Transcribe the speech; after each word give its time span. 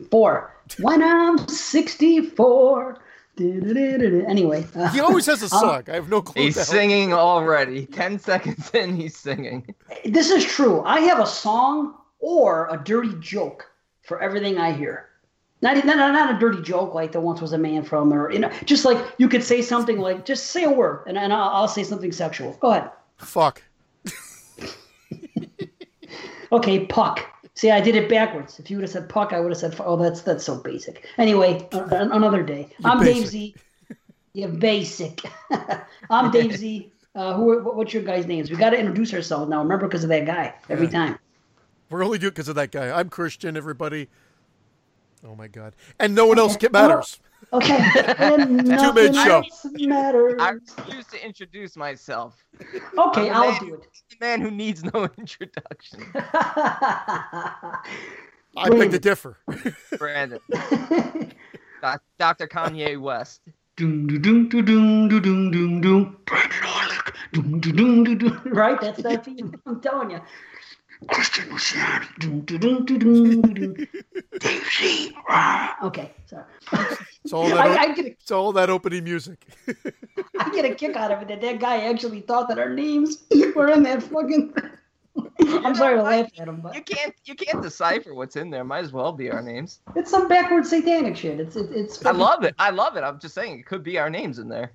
Four. 0.09 0.55
When 0.79 1.03
I'm 1.03 1.37
64. 1.49 2.97
Du-du-du-du-du. 3.35 4.23
Anyway, 4.25 4.65
uh, 4.73 4.87
He 4.87 5.01
always 5.01 5.25
has 5.25 5.43
a 5.43 5.49
song. 5.59 5.83
I 5.89 5.95
have 5.95 6.07
no 6.07 6.21
clue. 6.21 6.43
He's 6.43 6.55
what 6.55 6.65
the 6.65 6.71
hell- 6.71 6.79
singing 6.81 7.11
already. 7.13 7.87
Ten 7.87 8.17
seconds 8.19 8.71
in, 8.73 8.95
he's 8.95 9.17
singing. 9.17 9.75
this 10.05 10.29
is 10.29 10.45
true. 10.45 10.81
I 10.85 11.01
have 11.01 11.19
a 11.19 11.27
song 11.27 11.95
or 12.19 12.69
a 12.71 12.81
dirty 12.81 13.15
joke 13.19 13.69
for 14.03 14.21
everything 14.21 14.57
I 14.57 14.71
hear. 14.71 15.09
Not, 15.63 15.83
not, 15.85 15.95
not 15.97 16.35
a 16.35 16.37
dirty 16.37 16.61
joke 16.61 16.93
like 16.93 17.13
there 17.13 17.21
once 17.21 17.39
was 17.41 17.53
a 17.53 17.57
man 17.57 17.83
from, 17.83 18.13
or 18.13 18.29
you 18.31 18.37
know, 18.39 18.51
just 18.65 18.83
like 18.85 18.97
you 19.17 19.29
could 19.29 19.43
say 19.43 19.61
something 19.61 19.97
like, 19.97 20.25
just 20.25 20.47
say 20.47 20.63
a 20.65 20.69
word, 20.69 21.05
and, 21.07 21.17
and 21.17 21.31
I'll, 21.31 21.49
I'll 21.49 21.67
say 21.67 21.83
something 21.83 22.11
sexual. 22.11 22.53
Go 22.59 22.71
ahead. 22.71 22.91
Fuck. 23.17 23.63
Okay, 26.51 26.85
puck. 26.85 27.19
See, 27.55 27.71
I 27.71 27.81
did 27.81 27.95
it 27.95 28.07
backwards. 28.09 28.59
If 28.59 28.69
you 28.69 28.77
would 28.77 28.83
have 28.83 28.91
said 28.91 29.09
puck, 29.09 29.33
I 29.33 29.39
would 29.39 29.49
have 29.51 29.57
said, 29.57 29.75
oh, 29.79 29.97
that's 29.97 30.21
that's 30.21 30.43
so 30.43 30.57
basic. 30.57 31.07
Anyway, 31.17 31.67
uh, 31.73 31.85
an- 31.91 32.11
another 32.11 32.43
day. 32.43 32.69
I'm 32.85 32.99
Dave 32.99 33.15
basic. 33.15 33.29
Z. 33.29 33.55
You're 34.33 34.49
basic. 34.49 35.21
I'm 36.11 36.29
Dave 36.29 36.55
Z. 36.55 36.91
Uh, 37.15 37.33
who? 37.33 37.49
are- 37.51 37.63
What's 37.63 37.93
your 37.93 38.03
guys' 38.03 38.27
names? 38.27 38.51
We 38.51 38.57
got 38.57 38.69
to 38.71 38.77
introduce 38.77 39.13
ourselves 39.15 39.49
now. 39.49 39.63
Remember, 39.63 39.87
because 39.87 40.03
of 40.03 40.09
that 40.09 40.25
guy 40.25 40.53
every 40.69 40.87
time. 40.87 41.17
We're 41.89 42.03
only 42.03 42.19
doing 42.19 42.29
it 42.29 42.35
because 42.35 42.49
of 42.49 42.55
that 42.55 42.71
guy. 42.71 42.91
I'm 42.99 43.09
Christian, 43.09 43.57
everybody. 43.57 44.09
Oh 45.25 45.35
my 45.35 45.47
god! 45.47 45.75
And 45.99 46.13
no 46.15 46.25
one 46.25 46.37
else 46.37 46.57
matters. 46.71 47.19
Okay, 47.53 47.77
and 48.17 48.65
nothing 48.67 49.15
else 49.15 49.65
matters. 49.73 50.35
I 50.39 50.49
refuse 50.49 51.05
to 51.07 51.25
introduce 51.25 51.75
myself. 51.77 52.43
Okay, 52.97 53.29
I'll 53.29 53.51
man, 53.51 53.59
do 53.61 53.73
it. 53.75 53.87
The 54.09 54.15
man 54.19 54.41
who 54.41 54.51
needs 54.51 54.83
no 54.83 55.09
introduction. 55.17 56.05
I 56.15 57.79
beg 58.69 58.91
to 58.91 58.99
differ. 58.99 59.37
Brandon, 59.97 60.39
Doctor 62.19 62.47
Kanye 62.47 62.99
West. 62.99 63.41
Right, 68.45 68.79
that's 68.79 69.01
that 69.01 69.25
theme. 69.25 69.59
I'm 69.65 69.81
telling 69.81 70.11
you. 70.11 70.21
Christian 71.07 71.49
Luciani. 71.49 72.09
Dave 74.39 74.67
Z. 74.77 75.15
Okay, 75.83 76.11
sorry. 76.25 76.45
It's 77.23 77.31
all 77.31 77.47
that, 77.47 77.57
I, 77.57 77.83
I, 77.83 77.93
get 77.93 78.05
a, 78.05 78.09
it's 78.09 78.31
all 78.31 78.51
that 78.51 78.69
opening 78.69 79.05
music. 79.05 79.47
I 80.37 80.49
get 80.49 80.65
a 80.65 80.75
kick 80.75 80.97
out 80.97 81.09
of 81.09 81.21
it 81.21 81.29
that 81.29 81.39
that 81.39 81.57
guy 81.57 81.85
actually 81.89 82.19
thought 82.19 82.49
that 82.49 82.59
our 82.59 82.69
names 82.69 83.23
were 83.55 83.69
in 83.69 83.83
that 83.83 84.03
fucking. 84.03 84.53
I'm 85.39 85.73
sorry 85.73 85.95
to 85.95 86.03
laugh 86.03 86.27
at 86.37 86.49
him, 86.49 86.59
but 86.59 86.75
You 86.75 86.81
can't 86.81 87.15
you 87.23 87.35
can't 87.35 87.61
decipher 87.61 88.13
what's 88.13 88.35
in 88.35 88.49
there. 88.49 88.65
Might 88.65 88.83
as 88.83 88.91
well 88.91 89.13
be 89.13 89.31
our 89.31 89.41
names. 89.41 89.79
it's 89.95 90.11
some 90.11 90.27
backward 90.27 90.65
satanic 90.65 91.15
shit. 91.15 91.39
It's 91.39 91.55
it, 91.55 91.71
it's. 91.71 92.05
I 92.05 92.11
love 92.11 92.43
it. 92.43 92.55
I 92.59 92.71
love 92.71 92.97
it. 92.97 93.05
I'm 93.05 93.19
just 93.19 93.35
saying 93.35 93.59
it 93.59 93.65
could 93.65 93.83
be 93.83 93.97
our 93.97 94.09
names 94.09 94.37
in 94.37 94.49
there. 94.49 94.73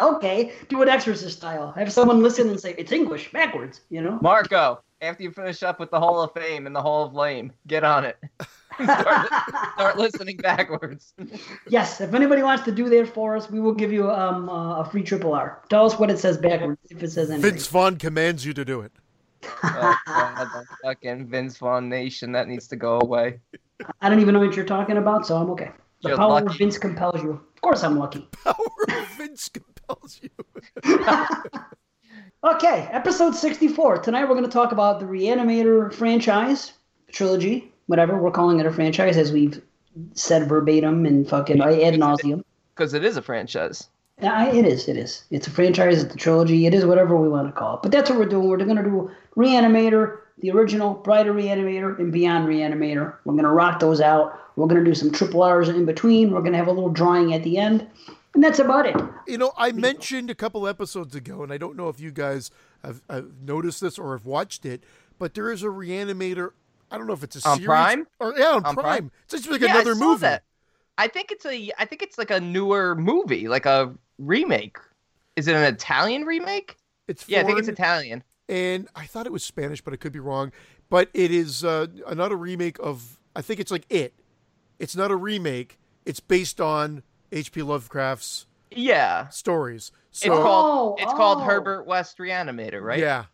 Okay, 0.00 0.52
do 0.68 0.82
it 0.82 0.88
Exorcist 0.88 1.38
style. 1.38 1.72
Have 1.72 1.92
someone 1.92 2.22
listen 2.22 2.48
and 2.48 2.60
say 2.60 2.74
it's 2.78 2.92
English 2.92 3.32
backwards. 3.32 3.80
You 3.90 4.02
know. 4.02 4.18
Marco, 4.22 4.80
after 5.00 5.22
you 5.22 5.30
finish 5.30 5.62
up 5.62 5.80
with 5.80 5.90
the 5.90 5.98
Hall 5.98 6.20
of 6.20 6.32
Fame 6.32 6.66
and 6.66 6.74
the 6.74 6.82
Hall 6.82 7.04
of 7.04 7.14
Lame, 7.14 7.52
get 7.66 7.84
on 7.84 8.04
it. 8.04 8.16
start, 8.82 9.28
start 9.74 9.98
listening 9.98 10.36
backwards. 10.36 11.14
Yes, 11.68 12.00
if 12.00 12.14
anybody 12.14 12.42
wants 12.42 12.64
to 12.64 12.72
do 12.72 12.88
that 12.88 13.12
for 13.12 13.36
us, 13.36 13.50
we 13.50 13.60
will 13.60 13.74
give 13.74 13.92
you 13.92 14.10
um, 14.10 14.48
uh, 14.48 14.80
a 14.80 14.84
free 14.84 15.02
triple 15.02 15.34
R. 15.34 15.62
Tell 15.68 15.84
us 15.84 15.98
what 15.98 16.10
it 16.10 16.18
says 16.18 16.38
backwards 16.38 16.80
if 16.88 17.02
it 17.02 17.10
says 17.10 17.30
anything. 17.30 17.50
Vince 17.50 17.66
Vaughn 17.66 17.96
commands 17.96 18.44
you 18.46 18.54
to 18.54 18.64
do 18.64 18.80
it. 18.80 18.92
Oh, 19.62 19.96
God, 20.06 20.48
the 20.54 20.64
fucking 20.82 21.26
Vince 21.26 21.58
Vaughn 21.58 21.88
Nation, 21.88 22.32
that 22.32 22.48
needs 22.48 22.66
to 22.68 22.76
go 22.76 23.00
away. 23.02 23.40
I 24.00 24.08
don't 24.08 24.20
even 24.20 24.32
know 24.32 24.40
what 24.40 24.56
you're 24.56 24.64
talking 24.64 24.96
about, 24.96 25.26
so 25.26 25.36
I'm 25.36 25.50
okay. 25.50 25.70
The 26.02 26.10
You're 26.10 26.16
power 26.16 26.40
of. 26.40 26.56
Vince 26.56 26.78
compels 26.78 27.22
you. 27.22 27.32
Of 27.32 27.60
course, 27.60 27.82
I'm 27.82 27.98
lucky. 27.98 28.28
Power 28.44 28.54
of 28.88 29.08
Vince 29.16 29.48
compels 29.88 30.20
you. 30.22 30.30
Okay, 32.44 32.88
episode 32.92 33.34
64. 33.34 33.98
Tonight 33.98 34.22
we're 34.22 34.36
going 34.36 34.44
to 34.44 34.48
talk 34.50 34.70
about 34.70 35.00
the 35.00 35.06
Reanimator 35.06 35.92
franchise, 35.92 36.72
trilogy, 37.10 37.72
whatever. 37.86 38.16
We're 38.16 38.30
calling 38.30 38.60
it 38.60 38.66
a 38.66 38.70
franchise 38.72 39.16
as 39.16 39.32
we've 39.32 39.60
said 40.12 40.48
verbatim 40.48 41.04
and 41.04 41.28
fucking 41.28 41.60
ad 41.60 41.94
nauseum. 41.94 42.44
Because 42.76 42.94
it 42.94 43.04
is 43.04 43.16
a 43.16 43.22
franchise. 43.22 43.88
Yeah, 44.22 44.52
it 44.52 44.64
is. 44.64 44.88
It 44.88 44.96
is. 44.96 45.24
It's 45.32 45.48
a 45.48 45.50
franchise. 45.50 46.04
It's 46.04 46.14
a 46.14 46.16
trilogy. 46.16 46.64
It 46.64 46.74
is 46.74 46.86
whatever 46.86 47.16
we 47.16 47.28
want 47.28 47.48
to 47.48 47.52
call 47.52 47.74
it. 47.74 47.82
But 47.82 47.90
that's 47.90 48.08
what 48.08 48.20
we're 48.20 48.26
doing. 48.26 48.48
We're 48.48 48.58
going 48.58 48.76
to 48.76 48.84
do 48.84 49.10
Reanimator, 49.36 50.18
the 50.38 50.52
original, 50.52 50.94
Bride 50.94 51.26
of 51.26 51.34
Reanimator, 51.34 51.98
and 51.98 52.12
Beyond 52.12 52.46
Reanimator. 52.46 53.16
We're 53.24 53.32
going 53.32 53.42
to 53.42 53.50
rock 53.50 53.80
those 53.80 54.00
out. 54.00 54.38
We're 54.54 54.68
going 54.68 54.84
to 54.84 54.88
do 54.88 54.94
some 54.94 55.10
triple 55.10 55.42
R's 55.42 55.68
in 55.68 55.86
between. 55.86 56.30
We're 56.30 56.40
going 56.40 56.52
to 56.52 56.58
have 56.58 56.68
a 56.68 56.72
little 56.72 56.88
drawing 56.88 57.34
at 57.34 57.42
the 57.42 57.58
end. 57.58 57.84
And 58.38 58.44
that's 58.44 58.60
about 58.60 58.86
it. 58.86 58.94
You 59.26 59.36
know, 59.36 59.50
I 59.56 59.72
mentioned 59.72 60.30
a 60.30 60.34
couple 60.36 60.68
episodes 60.68 61.16
ago, 61.16 61.42
and 61.42 61.52
I 61.52 61.58
don't 61.58 61.74
know 61.76 61.88
if 61.88 61.98
you 61.98 62.12
guys 62.12 62.52
have, 62.84 63.02
have 63.10 63.32
noticed 63.42 63.80
this 63.80 63.98
or 63.98 64.16
have 64.16 64.26
watched 64.26 64.64
it, 64.64 64.84
but 65.18 65.34
there 65.34 65.50
is 65.50 65.64
a 65.64 65.66
reanimator. 65.66 66.50
I 66.88 66.98
don't 66.98 67.08
know 67.08 67.14
if 67.14 67.24
it's 67.24 67.44
a 67.44 67.48
On 67.48 67.56
series 67.56 67.66
Prime? 67.66 68.06
or 68.20 68.38
yeah, 68.38 68.50
on, 68.50 68.64
On 68.64 68.74
Prime. 68.74 68.84
Prime? 68.84 69.10
It's 69.24 69.32
just 69.42 69.50
like 69.50 69.60
Yeah, 69.60 69.74
another 69.74 69.96
saw 69.96 70.04
movie. 70.10 70.20
that. 70.20 70.44
I 70.96 71.08
think 71.08 71.32
it's 71.32 71.44
a 71.46 71.72
I 71.80 71.84
think 71.84 72.00
it's 72.00 72.16
like 72.16 72.30
a 72.30 72.38
newer 72.38 72.94
movie, 72.94 73.48
like 73.48 73.66
a 73.66 73.92
remake. 74.18 74.78
Is 75.34 75.48
it 75.48 75.56
an 75.56 75.64
Italian 75.64 76.22
remake? 76.22 76.76
It's 77.08 77.28
Yeah, 77.28 77.40
I 77.40 77.42
think 77.42 77.58
it's 77.58 77.66
Italian. 77.66 78.22
and 78.48 78.86
I 78.94 79.06
thought 79.06 79.26
it 79.26 79.32
was 79.32 79.42
Spanish, 79.42 79.80
but 79.82 79.92
I 79.92 79.96
could 79.96 80.12
be 80.12 80.20
wrong. 80.20 80.52
But 80.90 81.10
it 81.12 81.32
is 81.32 81.64
uh, 81.64 81.88
another 82.06 82.36
remake 82.36 82.78
of. 82.78 83.18
I 83.34 83.42
think 83.42 83.58
it's 83.58 83.72
like 83.72 83.84
it. 83.90 84.14
It's 84.78 84.94
not 84.94 85.10
a 85.10 85.16
remake. 85.16 85.80
It's 86.06 86.20
based 86.20 86.60
on 86.60 87.02
H.P. 87.32 87.62
Lovecraft's 87.62 88.46
Yeah. 88.70 89.28
stories. 89.28 89.92
It's 90.10 90.20
So 90.22 90.42
called 90.42 91.00
it's 91.00 91.12
called 91.12 91.38
oh. 91.38 91.44
Herbert 91.44 91.86
West 91.86 92.18
Reanimator, 92.18 92.80
right? 92.82 92.98
yeah, 92.98 93.24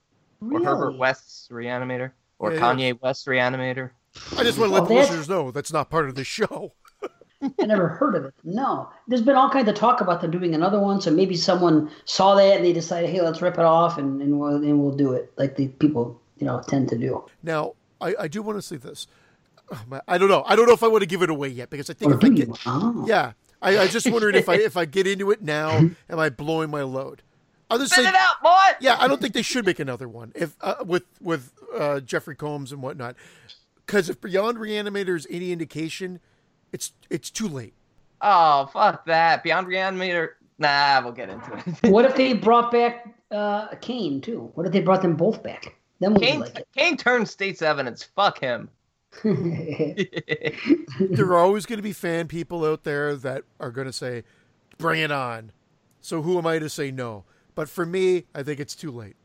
Or 0.43 0.63
Herbert 0.63 0.87
Really? 0.89 0.99
West's 0.99 1.49
Reanimator. 1.51 2.11
Or 2.39 2.53
Yeah, 2.53 2.57
it 2.59 2.61
Kanye 2.61 3.01
West 3.01 3.27
Reanimator. 3.27 3.91
I 4.37 4.43
just 4.43 4.59
want 4.59 4.71
to 4.71 4.75
let 4.75 4.83
Oh, 4.85 4.87
the 4.87 4.95
listeners 4.95 5.29
know 5.29 5.51
that's 5.51 5.73
not 5.73 5.89
part 5.91 6.09
of 6.09 6.15
the 6.15 6.25
show. 6.25 6.73
I 7.61 7.67
never 7.67 7.89
heard 7.89 8.15
of 8.15 8.25
it. 8.25 8.35
No. 8.45 8.89
There's 9.09 9.23
been 9.23 9.37
all 9.37 9.51
kinds 9.51 9.69
of 9.69 9.75
talk 9.75 10.01
about 10.01 10.21
them 10.21 10.31
doing 10.31 10.55
another 10.55 10.81
one, 10.81 11.01
so 11.01 11.11
maybe 11.11 11.37
someone 11.37 11.91
saw 12.05 12.35
that 12.37 12.57
and 12.57 12.65
they 12.65 12.73
decided, 12.73 13.11
hey, 13.11 13.21
let's 13.23 13.41
rip 13.43 13.55
it 13.55 13.61
off 13.65 13.99
and, 13.99 14.21
and, 14.23 14.39
we'll, 14.39 14.57
and 14.57 14.81
we'll 14.81 14.97
do 14.97 15.13
it, 15.13 15.33
like 15.37 15.57
the 15.57 15.69
people, 15.69 16.21
you 16.39 16.47
know, 16.47 16.63
tend 16.67 16.89
to 16.91 16.99
do. 16.99 17.25
Now, 17.43 17.75
I, 18.01 18.15
I 18.21 18.29
do 18.29 18.43
want 18.43 18.59
to 18.59 18.63
say 18.63 18.77
this. 18.77 19.07
Oh, 19.73 19.81
my- 19.89 20.01
I 20.09 20.19
don't 20.19 20.29
know. 20.29 20.43
I 20.47 20.57
don't 20.57 20.67
know 20.67 20.75
if 20.75 20.83
I 20.83 20.89
want 20.89 21.03
to 21.03 21.09
give 21.09 21.23
it 21.23 21.31
away 21.31 21.49
yet 21.49 21.71
because 21.71 21.89
I 21.91 21.95
think 21.95 22.13
Or 22.13 22.17
if 22.17 22.25
I 22.25 22.29
do 22.29 22.35
get, 22.35 22.49
you? 22.49 22.55
Oh. 22.67 23.05
yeah, 23.09 23.33
I, 23.65 23.79
I 23.83 23.87
just 23.89 24.11
wondering 24.11 24.35
if 24.35 24.49
I 24.49 24.57
if 24.57 24.77
I 24.77 24.85
get 24.85 25.07
into 25.07 25.31
it 25.31 25.43
now, 25.43 25.71
am 26.09 26.19
I 26.19 26.29
blowing 26.31 26.71
my 26.71 26.83
load? 26.83 27.23
I'll 27.71 27.79
just 27.79 27.93
Spit 27.93 28.05
say, 28.05 28.11
it 28.11 28.15
out, 28.15 28.43
boy! 28.43 28.77
yeah, 28.81 28.97
I 29.01 29.09
don't 29.09 29.21
think 29.21 29.35
they 29.35 29.43
should 29.43 29.65
make 29.65 29.79
another 29.79 30.09
one 30.09 30.33
if 30.35 30.55
uh, 30.61 30.77
with 30.85 31.05
with 31.21 31.53
uh, 31.77 32.01
Jeffrey 32.01 32.37
Combs 32.37 32.73
and 32.73 32.83
whatnot, 32.83 33.17
because 33.85 34.09
if 34.09 34.21
Beyond 34.21 34.59
Reanimator 34.59 35.17
is 35.17 35.27
any 35.31 35.51
indication, 35.51 36.21
it's 36.73 36.93
it's 37.11 37.31
too 37.31 37.49
late. 37.49 37.75
Oh, 38.21 38.67
fuck 38.73 39.07
that. 39.07 39.43
Beyond 39.43 39.67
Reanimator 39.67 40.31
Nah, 40.59 41.01
we'll 41.03 41.13
get 41.13 41.31
into 41.31 41.53
it. 41.53 41.65
What 41.91 42.05
if 42.05 42.15
they 42.17 42.33
brought 42.33 42.71
back 42.71 43.09
uh, 43.31 43.69
Cain 43.81 44.21
too? 44.21 44.51
What 44.55 44.67
if 44.67 44.73
they 44.73 44.81
brought 44.81 45.03
them 45.03 45.17
both 45.17 45.43
back? 45.43 45.75
Then 46.01 46.15
would 46.15 46.23
you 46.23 46.29
Cain, 46.29 46.41
like 46.41 46.67
Cain 46.77 46.97
turns 46.97 47.31
state's 47.31 47.63
evidence. 47.63 48.05
Fuck 48.05 48.39
him. 48.39 48.69
It? 49.23 50.55
there 51.17 51.27
are 51.27 51.39
always 51.39 51.67
going 51.67 51.79
to 51.79 51.83
be 51.83 51.93
fan 51.93 52.29
people 52.29 52.65
out 52.65 52.85
there 52.85 53.15
that 53.17 53.45
are 53.61 53.71
going 53.71 53.87
to 53.87 53.93
say, 53.93 54.25
"Bring 54.79 55.01
it 55.01 55.13
on." 55.13 55.53
So 56.01 56.23
who 56.23 56.39
am 56.39 56.47
I 56.47 56.59
to 56.59 56.69
say 56.69 56.91
no? 56.91 57.25
But 57.55 57.69
for 57.69 57.87
me, 57.87 58.25
I 58.35 58.43
think 58.43 58.61
it's 58.61 58.75
too 58.75 58.91
late. 58.91 59.17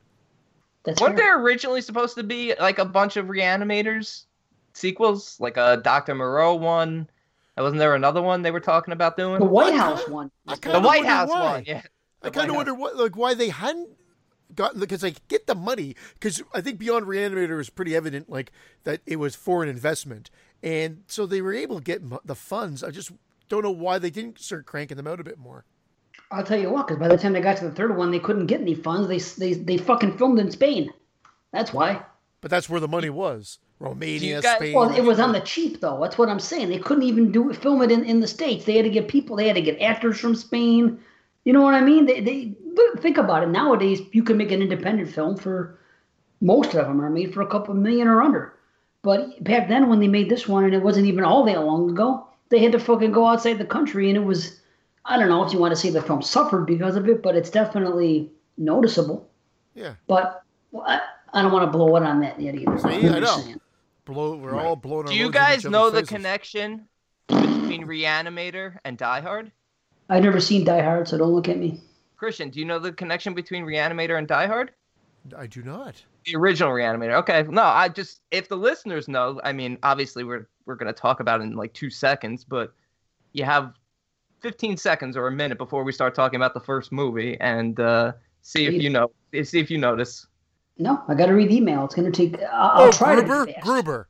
That's 0.84 1.02
Weren't 1.02 1.18
fair. 1.18 1.26
there 1.26 1.42
originally 1.42 1.82
supposed 1.82 2.16
to 2.16 2.24
be 2.24 2.54
like 2.60 2.80
a 2.80 2.86
bunch 2.86 3.18
of 3.18 3.26
reanimators 3.28 4.26
sequels, 4.74 5.40
like 5.40 5.58
a 5.58 5.78
Doctor 5.84 6.16
Moreau 6.16 6.56
one? 6.56 7.10
And 7.58 7.64
Wasn't 7.64 7.80
there 7.80 7.96
another 7.96 8.22
one 8.22 8.42
they 8.42 8.52
were 8.52 8.62
talking 8.62 8.94
about 8.94 9.18
doing? 9.18 9.40
the 9.40 9.46
White 9.46 9.74
House 9.74 10.08
one? 10.08 10.32
The 10.46 10.80
White 10.80 11.06
House 11.06 11.30
why. 11.30 11.52
one, 11.52 11.64
yeah. 11.68 11.82
I 12.22 12.30
kind 12.30 12.50
of 12.50 12.56
wonder 12.56 12.74
what, 12.74 12.96
like, 12.96 13.18
why 13.18 13.34
they 13.34 13.50
hadn't 13.50 13.90
gotten 14.56 14.80
because 14.80 15.04
like 15.04 15.28
get 15.28 15.48
the 15.48 15.56
money 15.56 15.96
because 16.14 16.42
I 16.54 16.62
think 16.62 16.80
Beyond 16.80 17.06
Reanimator 17.06 17.60
is 17.60 17.70
pretty 17.70 17.96
evident, 17.96 18.30
like 18.30 18.52
that 18.84 19.02
it 19.06 19.18
was 19.18 19.36
for 19.36 19.64
an 19.64 19.70
investment, 19.70 20.30
and 20.64 21.04
so 21.08 21.26
they 21.26 21.42
were 21.42 21.54
able 21.54 21.78
to 21.78 21.84
get 21.84 22.02
the 22.26 22.36
funds. 22.36 22.84
I 22.84 22.92
just 22.92 23.12
don't 23.48 23.64
know 23.64 23.72
why 23.72 24.00
they 24.00 24.10
didn't 24.10 24.40
start 24.40 24.66
cranking 24.66 24.98
them 24.98 25.08
out 25.08 25.20
a 25.20 25.24
bit 25.24 25.38
more. 25.38 25.66
I'll 26.32 26.44
tell 26.44 26.60
you 26.60 26.70
what, 26.70 26.88
because 26.88 27.00
by 27.00 27.08
the 27.08 27.18
time 27.18 27.34
they 27.34 27.42
got 27.42 27.58
to 27.58 27.66
the 27.66 27.76
third 27.76 27.96
one, 27.98 28.12
they 28.12 28.20
couldn't 28.20 28.46
get 28.46 28.62
any 28.62 28.76
funds. 28.76 29.08
They 29.08 29.20
they 29.20 29.54
they 29.54 29.78
fucking 29.78 30.18
filmed 30.18 30.40
in 30.40 30.52
Spain. 30.52 30.92
That's 31.52 31.74
why. 31.74 32.04
But 32.42 32.52
that's 32.52 32.70
where 32.70 32.80
the 32.80 32.88
money 32.88 33.10
was. 33.10 33.60
Romania, 33.80 34.42
guys- 34.42 34.58
Spain. 34.58 34.74
Well, 34.76 34.94
it 34.96 35.04
was 35.04 35.20
on 35.20 35.32
the 35.32 35.40
cheap 35.40 35.82
though. 35.82 36.00
That's 36.02 36.18
what 36.18 36.30
I'm 36.30 36.40
saying. 36.40 36.70
They 36.70 36.80
couldn't 36.80 37.04
even 37.04 37.32
do 37.32 37.52
film 37.54 37.82
it 37.82 37.92
in, 37.92 38.04
in 38.04 38.20
the 38.20 38.28
states. 38.28 38.66
They 38.66 38.76
had 38.76 38.84
to 38.86 38.90
get 38.92 39.08
people. 39.08 39.36
They 39.36 39.48
had 39.48 39.56
to 39.56 39.62
get 39.62 39.82
actors 39.82 40.20
from 40.20 40.36
Spain. 40.36 41.00
You 41.46 41.54
know 41.54 41.62
what 41.62 41.74
I 41.74 41.82
mean? 41.82 42.06
They 42.06 42.20
they 42.20 42.54
look, 42.80 43.02
think 43.02 43.18
about 43.18 43.44
it. 43.44 43.50
Nowadays, 43.50 44.02
you 44.12 44.24
can 44.24 44.38
make 44.38 44.52
an 44.52 44.62
independent 44.62 45.10
film 45.10 45.38
for 45.38 45.80
most 46.42 46.74
of 46.74 46.88
them 46.88 47.02
are 47.02 47.10
made 47.10 47.34
for 47.34 47.42
a 47.42 47.48
couple 47.48 47.74
million 47.74 48.08
or 48.08 48.22
under. 48.22 48.54
But 49.02 49.44
back 49.44 49.68
then, 49.70 49.90
when 49.90 50.00
they 50.00 50.08
made 50.08 50.30
this 50.30 50.48
one, 50.48 50.64
and 50.66 50.74
it 50.74 50.82
wasn't 50.84 51.08
even 51.08 51.24
all 51.24 51.44
that 51.46 51.64
long 51.64 51.90
ago, 51.90 52.28
they 52.50 52.60
had 52.60 52.72
to 52.74 52.80
fucking 52.80 53.12
go 53.12 53.28
outside 53.28 53.58
the 53.58 53.66
country, 53.66 54.10
and 54.10 54.18
it 54.18 54.24
was. 54.26 54.60
I 55.06 55.18
don't 55.18 55.30
know 55.30 55.44
if 55.44 55.54
you 55.54 55.60
want 55.60 55.72
to 55.72 55.76
say 55.80 55.90
the 55.90 56.02
film 56.02 56.22
suffered 56.22 56.66
because 56.66 56.96
of 56.96 57.08
it, 57.08 57.24
but 57.24 57.36
it's 57.36 57.50
definitely 57.50 58.30
noticeable. 58.58 59.28
yeah. 59.74 59.94
But 60.08 60.44
well, 60.72 60.84
I, 60.86 61.02
I 61.34 61.42
don't 61.42 61.52
want 61.52 61.66
to 61.72 61.72
blow 61.78 61.96
it 61.96 62.04
on 62.04 62.20
that 62.22 62.40
yet 62.40 62.56
either. 62.56 62.78
See, 62.78 62.90
I'm 63.08 63.14
I 63.16 63.20
just 63.20 63.38
know. 63.38 63.44
saying. 63.44 63.62
Blow. 64.06 64.36
We're 64.36 64.56
all 64.60 64.76
blowing. 64.76 65.08
Our 65.08 65.12
Do 65.14 65.18
you 65.18 65.32
guys 65.32 65.64
know 65.66 65.90
the 65.90 66.00
faces. 66.00 66.10
connection 66.10 66.88
between 67.28 67.86
Reanimator 67.86 68.78
and 68.84 68.98
Die 68.98 69.22
Hard? 69.22 69.52
I've 70.10 70.24
never 70.24 70.40
seen 70.42 70.64
Die 70.66 70.82
Hard, 70.82 71.08
so 71.08 71.18
don't 71.18 71.32
look 71.32 71.48
at 71.48 71.58
me. 71.58 71.80
Christian, 72.20 72.50
do 72.50 72.60
you 72.60 72.66
know 72.66 72.80
the 72.80 72.92
connection 72.92 73.34
between 73.34 73.64
Reanimator 73.64 74.18
and 74.18 74.28
Die 74.28 74.46
Hard? 74.46 74.72
I 75.38 75.48
do 75.48 75.64
not. 75.64 76.04
The 76.26 76.36
original 76.36 76.74
Reanimator. 76.74 77.14
Okay. 77.20 77.44
No, 77.44 77.64
I 77.64 77.88
just 77.88 78.20
if 78.30 78.50
the 78.50 78.58
listeners 78.58 79.08
know, 79.08 79.40
I 79.44 79.54
mean, 79.54 79.78
obviously 79.84 80.26
we're 80.26 80.48
we're 80.66 80.76
gonna 80.76 80.92
talk 80.92 81.22
about 81.22 81.40
it 81.40 81.46
in 81.46 81.56
like 81.56 81.74
two 81.74 81.90
seconds, 81.90 82.44
but 82.44 82.74
you 83.32 83.46
have 83.46 83.74
15 84.42 84.76
seconds 84.76 85.16
or 85.16 85.28
a 85.28 85.32
minute 85.32 85.58
before 85.58 85.86
we 85.86 85.94
start 85.94 86.14
talking 86.14 86.36
about 86.36 86.54
the 86.54 86.60
first 86.60 86.92
movie 86.92 87.40
and 87.40 87.80
uh, 87.80 88.12
see 88.42 88.66
if 88.66 88.74
you 88.74 88.90
know 88.90 89.12
see 89.44 89.60
if 89.60 89.72
you 89.72 89.78
notice. 89.78 90.28
No, 90.78 91.02
I 91.08 91.14
got 91.16 91.28
to 91.28 91.34
read 91.34 91.52
email. 91.52 91.86
It's 91.86 91.96
going 91.96 92.10
to 92.10 92.30
take. 92.30 92.42
I'll, 92.44 92.70
I'll 92.70 92.88
oh, 92.88 92.92
try 92.92 93.16
Gruber. 93.16 93.42
to 93.42 93.46
be 93.46 93.54
fast. 93.54 93.66
Gruber. 93.66 94.10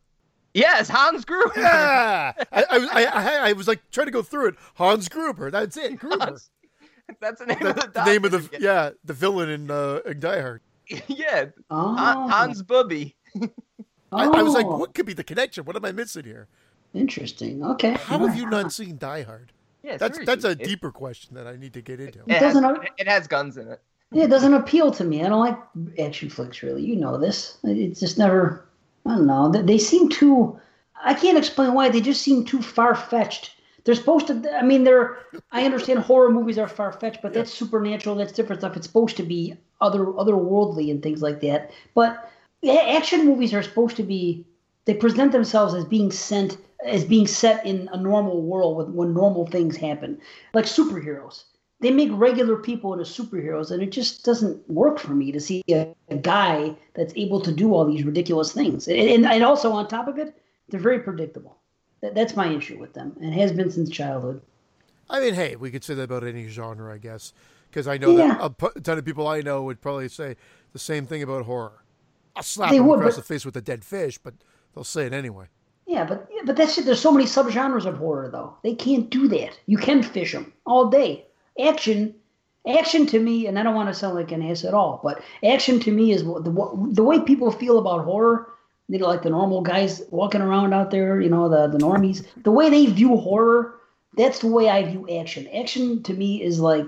Yes, 0.53 0.89
Hans 0.89 1.25
Gruber. 1.25 1.53
Yeah. 1.57 2.33
I, 2.51 2.65
I, 2.69 2.77
was- 2.77 2.89
I, 2.91 3.05
I, 3.05 3.49
I 3.49 3.53
was 3.53 3.67
like 3.67 3.81
trying 3.91 4.07
to 4.07 4.11
go 4.11 4.21
through 4.23 4.49
it. 4.49 4.55
Hans 4.75 5.09
Gruber. 5.09 5.51
That's 5.51 5.77
it. 5.77 5.99
Gruber. 5.99 6.25
Hans. 6.25 6.49
That's 7.21 7.39
the 7.39 7.45
name 7.47 7.65
of 7.65 7.75
the, 7.75 7.91
the 7.93 8.05
name 8.05 8.25
of 8.25 8.31
the 8.31 8.39
doctor. 8.39 8.57
yeah 8.59 8.89
the 9.03 9.13
villain 9.13 9.49
in 9.49 9.71
uh, 9.71 9.99
in 10.05 10.19
Die 10.19 10.41
Hard. 10.41 10.61
yeah. 11.07 11.45
Oh. 11.69 11.95
Hans 12.29 12.61
Bubby. 12.61 13.15
I, 14.11 14.25
I 14.25 14.41
was 14.41 14.53
like, 14.53 14.65
Oh, 14.65 14.77
what 14.77 14.93
could 14.95 15.05
be 15.05 15.13
the 15.13 15.23
connection? 15.23 15.65
What 15.65 15.75
am 15.75 15.85
I 15.85 15.91
missing 15.91 16.23
here? 16.23 16.47
Interesting. 16.93 17.63
Okay. 17.63 17.93
How 17.93 18.17
have 18.25 18.35
you 18.35 18.49
not 18.49 18.71
seen 18.73 18.97
Die 18.97 19.21
Hard? 19.23 19.51
Yeah, 19.83 19.97
That's 19.97 20.19
that's 20.25 20.43
a. 20.43 20.51
It- 20.51 20.63
deeper 20.63 20.91
question 20.91 21.35
that 21.35 21.47
I 21.47 21.55
need 21.55 21.73
to 21.73 21.81
get 21.81 21.99
into. 21.99 22.19
It, 22.19 22.25
It 22.27 22.37
has, 22.37 22.53
doesn't- 22.55 22.89
it 22.97 23.07
has 23.07 23.27
guns 23.27 23.57
in 23.57 23.67
it. 23.67 23.81
Yeah, 24.11 24.23
it 24.23 24.29
doesn't 24.29 24.55
appeal 24.55 24.91
to 24.93 25.03
me. 25.03 25.23
I 25.23 25.29
don't 25.29 25.39
like 25.39 25.57
action 25.99 26.29
flicks, 26.31 26.63
really. 26.63 26.81
You 26.83 26.95
know 26.95 27.19
this. 27.19 27.59
It's 27.63 27.99
just 27.99 28.17
never. 28.17 28.65
I 29.05 29.11
don't 29.15 29.27
know. 29.27 29.51
They, 29.51 29.61
they 29.61 29.77
seem 29.77 30.09
too. 30.09 30.59
I 31.01 31.13
can't 31.13 31.37
explain 31.37 31.73
why. 31.75 31.89
They 31.89 32.01
just 32.01 32.23
seem 32.23 32.43
too 32.43 32.61
far 32.61 32.95
fetched. 32.95 33.51
They're 33.83 33.95
supposed 33.95 34.27
to. 34.27 34.57
I 34.57 34.61
mean, 34.63 34.83
they're. 34.83 35.17
I 35.51 35.65
understand 35.65 35.99
horror 35.99 36.31
movies 36.31 36.57
are 36.57 36.67
far 36.67 36.91
fetched, 36.91 37.21
but 37.21 37.33
that's 37.33 37.53
supernatural. 37.53 38.15
That's 38.15 38.33
different 38.33 38.61
stuff. 38.61 38.75
It's 38.77 38.87
supposed 38.87 39.17
to 39.17 39.23
be 39.23 39.55
other 39.81 40.05
otherworldly 40.05 40.91
and 40.91 41.01
things 41.01 41.21
like 41.21 41.41
that. 41.41 41.71
But 41.93 42.31
action 42.67 43.25
movies 43.25 43.53
are 43.53 43.63
supposed 43.63 43.95
to 43.97 44.03
be. 44.03 44.45
They 44.85 44.93
present 44.93 45.31
themselves 45.31 45.73
as 45.73 45.85
being 45.85 46.11
sent 46.11 46.57
as 46.85 47.03
being 47.03 47.27
set 47.27 47.65
in 47.65 47.89
a 47.91 47.97
normal 47.97 48.41
world 48.41 48.77
with 48.77 48.87
when 48.89 49.13
normal 49.13 49.45
things 49.45 49.75
happen, 49.75 50.19
like 50.53 50.65
superheroes 50.65 51.43
they 51.79 51.91
make 51.91 52.09
regular 52.13 52.57
people 52.57 52.93
into 52.93 53.05
superheroes 53.05 53.71
and 53.71 53.81
it 53.81 53.91
just 53.91 54.25
doesn't 54.25 54.69
work 54.69 54.99
for 54.99 55.13
me 55.13 55.31
to 55.31 55.39
see 55.39 55.63
a, 55.69 55.93
a 56.09 56.17
guy 56.17 56.75
that's 56.93 57.13
able 57.15 57.41
to 57.41 57.51
do 57.51 57.73
all 57.73 57.85
these 57.85 58.03
ridiculous 58.03 58.51
things 58.51 58.87
and, 58.87 58.99
and, 58.99 59.25
and 59.25 59.43
also 59.43 59.71
on 59.71 59.87
top 59.87 60.07
of 60.07 60.17
it 60.17 60.35
they're 60.69 60.79
very 60.79 60.99
predictable 60.99 61.58
that, 62.01 62.15
that's 62.15 62.35
my 62.35 62.47
issue 62.53 62.77
with 62.79 62.93
them 62.93 63.15
and 63.21 63.33
has 63.33 63.51
been 63.51 63.69
since 63.71 63.89
childhood 63.89 64.41
I 65.11 65.19
mean, 65.21 65.33
hey, 65.33 65.55
we 65.55 65.71
could 65.71 65.83
say 65.83 65.95
that 65.95 66.03
about 66.03 66.23
any 66.23 66.47
genre, 66.49 66.93
I 66.93 66.99
guess, 66.99 67.33
because 67.71 67.87
I 67.87 67.97
know 67.97 68.15
Yeah. 68.15 68.37
that 68.37 68.75
a 68.75 68.79
ton 68.81 68.99
of 68.99 69.05
people 69.05 69.27
I 69.27 69.41
know 69.41 69.63
would 69.63 69.81
probably 69.81 70.07
say 70.07 70.35
the 70.71 70.77
same 70.77 71.07
thing 71.07 71.23
about 71.23 71.45
horror. 71.45 71.83
I'll 72.35 72.43
slap 72.43 72.69
They 72.69 72.77
them 72.77 72.85
would, 72.85 72.99
across 72.99 73.15
but- 73.15 73.21
the 73.23 73.33
face 73.33 73.43
with 73.43 73.57
a 73.57 73.61
dead 73.61 73.83
fish, 73.83 74.19
but 74.19 74.35
they'll 74.75 74.83
say 74.83 75.07
it 75.07 75.13
anyway. 75.13 75.45
yeah 75.87 76.05
but 76.05 76.29
but 76.45 76.55
that's 76.55 76.77
it 76.77 76.85
there's 76.85 77.01
so 77.01 77.11
many 77.11 77.25
subgenres 77.25 77.85
of 77.87 77.97
horror 77.97 78.29
though 78.29 78.55
they 78.61 78.75
can't 78.75 79.09
do 79.09 79.27
that 79.27 79.57
you 79.65 79.77
can 79.79 80.03
fish 80.03 80.31
them 80.33 80.53
all 80.67 80.85
day 80.91 81.25
action 81.59 82.13
action 82.67 83.07
to 83.07 83.19
me 83.19 83.47
and 83.47 83.57
i 83.57 83.63
don't 83.63 83.73
want 83.73 83.89
to 83.89 83.93
sound 83.95 84.13
like 84.13 84.31
an 84.31 84.43
ass 84.43 84.63
at 84.63 84.75
all 84.75 84.99
but 85.03 85.23
action 85.43 85.79
to 85.79 85.91
me 85.91 86.11
is 86.11 86.21
the, 86.23 86.29
what- 86.51 86.93
the 86.95 87.03
way 87.03 87.19
people 87.19 87.49
feel 87.51 87.79
about 87.79 88.05
horror 88.05 88.47
you 88.89 88.97
know 88.97 89.07
like 89.07 89.21
the 89.21 89.29
normal 89.29 89.61
guys 89.61 90.01
walking 90.09 90.41
around 90.41 90.73
out 90.73 90.91
there 90.91 91.21
you 91.21 91.29
know 91.29 91.47
the, 91.47 91.67
the 91.67 91.77
normies. 91.77 92.25
The 92.43 92.51
way 92.51 92.69
they 92.69 92.87
view 92.87 93.15
horror 93.15 93.75
that's 94.17 94.39
the 94.39 94.47
way 94.47 94.69
i 94.69 94.83
view 94.83 95.07
action. 95.09 95.47
Action 95.55 96.03
to 96.03 96.13
me 96.13 96.41
is 96.41 96.59
like 96.59 96.85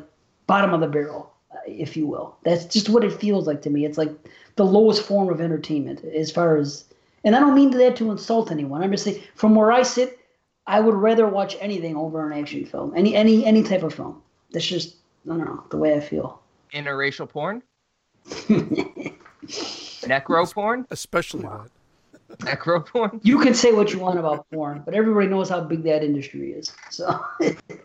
bottom 0.47 0.73
of 0.73 0.81
the 0.81 0.87
barrel 0.87 1.31
uh, 1.53 1.57
if 1.67 1.95
you 1.95 2.07
will. 2.07 2.35
That's 2.43 2.65
just 2.65 2.89
what 2.89 3.03
it 3.03 3.13
feels 3.13 3.47
like 3.47 3.61
to 3.61 3.69
me. 3.69 3.85
It's 3.85 3.97
like 3.97 4.11
the 4.55 4.65
lowest 4.65 5.03
form 5.03 5.29
of 5.29 5.39
entertainment 5.39 6.03
as 6.03 6.31
far 6.31 6.57
as 6.57 6.85
and 7.23 7.35
i 7.35 7.39
don't 7.39 7.55
mean 7.55 7.69
that 7.71 7.95
to 7.97 8.11
insult 8.11 8.51
anyone. 8.51 8.81
I'm 8.81 8.91
just 8.91 9.03
saying 9.03 9.21
from 9.35 9.55
where 9.55 9.71
i 9.71 9.83
sit 9.83 10.19
i 10.67 10.79
would 10.79 10.95
rather 10.95 11.27
watch 11.27 11.55
anything 11.59 11.95
over 11.95 12.25
an 12.25 12.37
action 12.37 12.65
film 12.65 12.93
any 12.95 13.15
any 13.15 13.45
any 13.45 13.63
type 13.63 13.83
of 13.83 13.93
film. 13.93 14.21
That's 14.51 14.65
just 14.65 14.95
i 15.25 15.29
don't 15.29 15.45
know 15.45 15.63
the 15.69 15.77
way 15.77 15.93
i 15.95 15.99
feel. 15.99 16.41
Interracial 16.73 17.29
porn. 17.29 17.61
Necro 20.01 20.53
porn. 20.53 20.87
Especially 20.89 21.41
that. 21.41 21.69
Necro 22.39 22.85
porn. 22.85 23.19
you 23.23 23.39
can 23.39 23.53
say 23.53 23.71
what 23.71 23.91
you 23.93 23.99
want 23.99 24.19
about 24.19 24.49
porn 24.51 24.81
but 24.85 24.93
everybody 24.93 25.27
knows 25.27 25.49
how 25.49 25.61
big 25.61 25.83
that 25.83 26.03
industry 26.03 26.53
is 26.53 26.71
so 26.89 27.19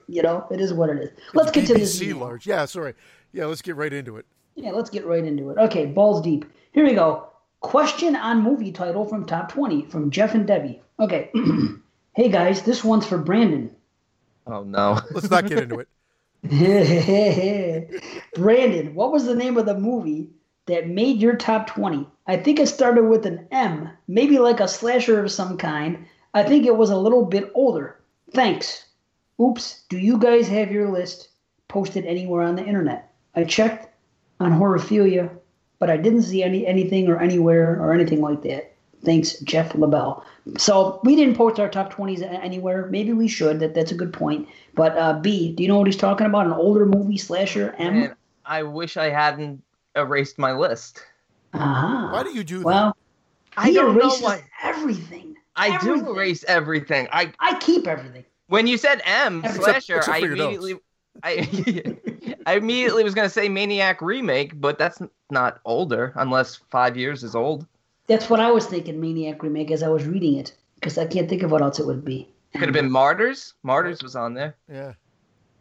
you 0.08 0.22
know 0.22 0.46
it 0.50 0.60
is 0.60 0.72
what 0.72 0.90
it 0.90 0.98
is 0.98 1.10
let's 1.34 1.50
get 1.50 1.66
to 1.66 1.74
this 1.74 2.00
BBC 2.00 2.18
large. 2.18 2.46
Yeah, 2.46 2.64
sorry. 2.64 2.94
Yeah, 3.32 3.46
let's 3.46 3.62
get 3.62 3.76
right 3.76 3.92
into 3.92 4.16
it. 4.16 4.26
Yeah, 4.54 4.70
let's 4.70 4.90
get 4.90 5.04
right 5.04 5.24
into 5.24 5.50
it. 5.50 5.58
Okay, 5.58 5.86
balls 5.86 6.22
deep. 6.22 6.44
Here 6.72 6.84
we 6.84 6.94
go. 6.94 7.28
Question 7.60 8.16
on 8.16 8.42
movie 8.42 8.72
title 8.72 9.04
from 9.04 9.26
Top 9.26 9.50
20 9.50 9.86
from 9.86 10.10
Jeff 10.10 10.34
and 10.34 10.46
Debbie. 10.46 10.80
Okay. 11.00 11.30
hey 12.14 12.28
guys, 12.28 12.62
this 12.62 12.82
one's 12.84 13.06
for 13.06 13.18
Brandon. 13.18 13.74
Oh 14.46 14.62
no. 14.62 15.00
Let's 15.10 15.30
not 15.30 15.46
get 15.46 15.58
into 15.58 15.80
it. 15.80 15.88
Brandon, 18.34 18.94
what 18.94 19.12
was 19.12 19.24
the 19.24 19.34
name 19.34 19.56
of 19.56 19.66
the 19.66 19.78
movie 19.78 20.30
that 20.66 20.88
made 20.88 21.20
your 21.20 21.36
top 21.36 21.66
20? 21.68 22.06
I 22.26 22.36
think 22.36 22.58
it 22.58 22.66
started 22.66 23.04
with 23.04 23.24
an 23.26 23.46
M, 23.50 23.88
maybe 24.08 24.38
like 24.38 24.60
a 24.60 24.68
slasher 24.68 25.24
of 25.24 25.30
some 25.30 25.56
kind. 25.56 26.06
I 26.34 26.42
think 26.42 26.66
it 26.66 26.76
was 26.76 26.90
a 26.90 26.98
little 26.98 27.24
bit 27.24 27.50
older. 27.54 28.00
Thanks. 28.32 28.84
Oops, 29.40 29.84
do 29.88 29.98
you 29.98 30.18
guys 30.18 30.48
have 30.48 30.72
your 30.72 30.90
list 30.90 31.28
posted 31.68 32.04
anywhere 32.04 32.42
on 32.42 32.56
the 32.56 32.64
internet? 32.64 33.12
I 33.34 33.44
checked 33.44 33.88
on 34.40 34.52
Horophilia, 34.52 35.30
but 35.78 35.90
I 35.90 35.96
didn't 35.96 36.22
see 36.22 36.42
any 36.42 36.66
anything 36.66 37.08
or 37.08 37.20
anywhere 37.20 37.80
or 37.80 37.92
anything 37.92 38.20
like 38.20 38.42
that. 38.42 38.72
Thanks, 39.04 39.38
Jeff 39.40 39.74
LaBelle. 39.74 40.24
So 40.56 41.00
we 41.04 41.16
didn't 41.16 41.36
post 41.36 41.60
our 41.60 41.68
top 41.68 41.92
20s 41.92 42.22
anywhere. 42.22 42.86
Maybe 42.86 43.12
we 43.12 43.28
should. 43.28 43.60
That 43.60 43.74
that's 43.74 43.92
a 43.92 43.94
good 43.94 44.12
point. 44.12 44.48
But 44.74 44.96
uh, 44.96 45.20
B, 45.20 45.52
do 45.52 45.62
you 45.62 45.68
know 45.68 45.78
what 45.78 45.86
he's 45.86 45.96
talking 45.96 46.26
about? 46.26 46.46
An 46.46 46.52
older 46.52 46.86
movie 46.86 47.18
slasher? 47.18 47.74
M. 47.78 48.00
Man, 48.00 48.16
I 48.44 48.62
wish 48.62 48.96
I 48.96 49.10
hadn't 49.10 49.62
erased 49.96 50.38
my 50.38 50.52
list. 50.52 51.02
Uh-huh. 51.52 52.08
Why 52.12 52.22
do 52.22 52.30
you 52.30 52.44
do 52.44 52.58
that? 52.58 52.64
Well, 52.64 52.96
I 53.56 53.68
he 53.68 53.74
don't 53.74 53.96
know 53.96 54.10
why. 54.20 54.42
everything. 54.62 55.36
I 55.56 55.78
do 55.78 55.94
erase 56.10 56.44
everything. 56.48 57.08
I 57.12 57.32
I 57.40 57.56
keep 57.58 57.86
everything. 57.86 58.24
when 58.48 58.66
you 58.66 58.76
said 58.76 59.00
M 59.04 59.42
Except- 59.44 59.64
slasher, 59.64 59.96
except 59.98 60.16
I 60.16 60.20
for 60.20 60.26
your 60.26 60.36
notes. 60.36 60.56
immediately 60.56 60.80
I 61.22 61.96
I 62.46 62.54
immediately 62.56 63.04
was 63.04 63.14
gonna 63.14 63.30
say 63.30 63.48
Maniac 63.48 64.02
remake, 64.02 64.60
but 64.60 64.78
that's 64.78 65.00
not 65.30 65.60
older 65.64 66.12
unless 66.16 66.56
five 66.70 66.96
years 66.96 67.24
is 67.24 67.34
old. 67.34 67.66
That's 68.06 68.28
what 68.30 68.38
I 68.38 68.50
was 68.50 68.66
thinking, 68.66 69.00
Maniac 69.00 69.42
remake, 69.42 69.70
as 69.70 69.82
I 69.82 69.88
was 69.88 70.06
reading 70.06 70.36
it, 70.38 70.52
because 70.76 70.98
I 70.98 71.06
can't 71.06 71.28
think 71.28 71.42
of 71.42 71.50
what 71.50 71.62
else 71.62 71.80
it 71.80 71.86
would 71.86 72.04
be. 72.04 72.28
Could 72.52 72.62
have 72.64 72.72
been 72.72 72.90
Martyrs. 72.90 73.54
Martyrs 73.62 74.02
was 74.02 74.14
on 74.14 74.34
there. 74.34 74.54
Yeah. 74.70 74.92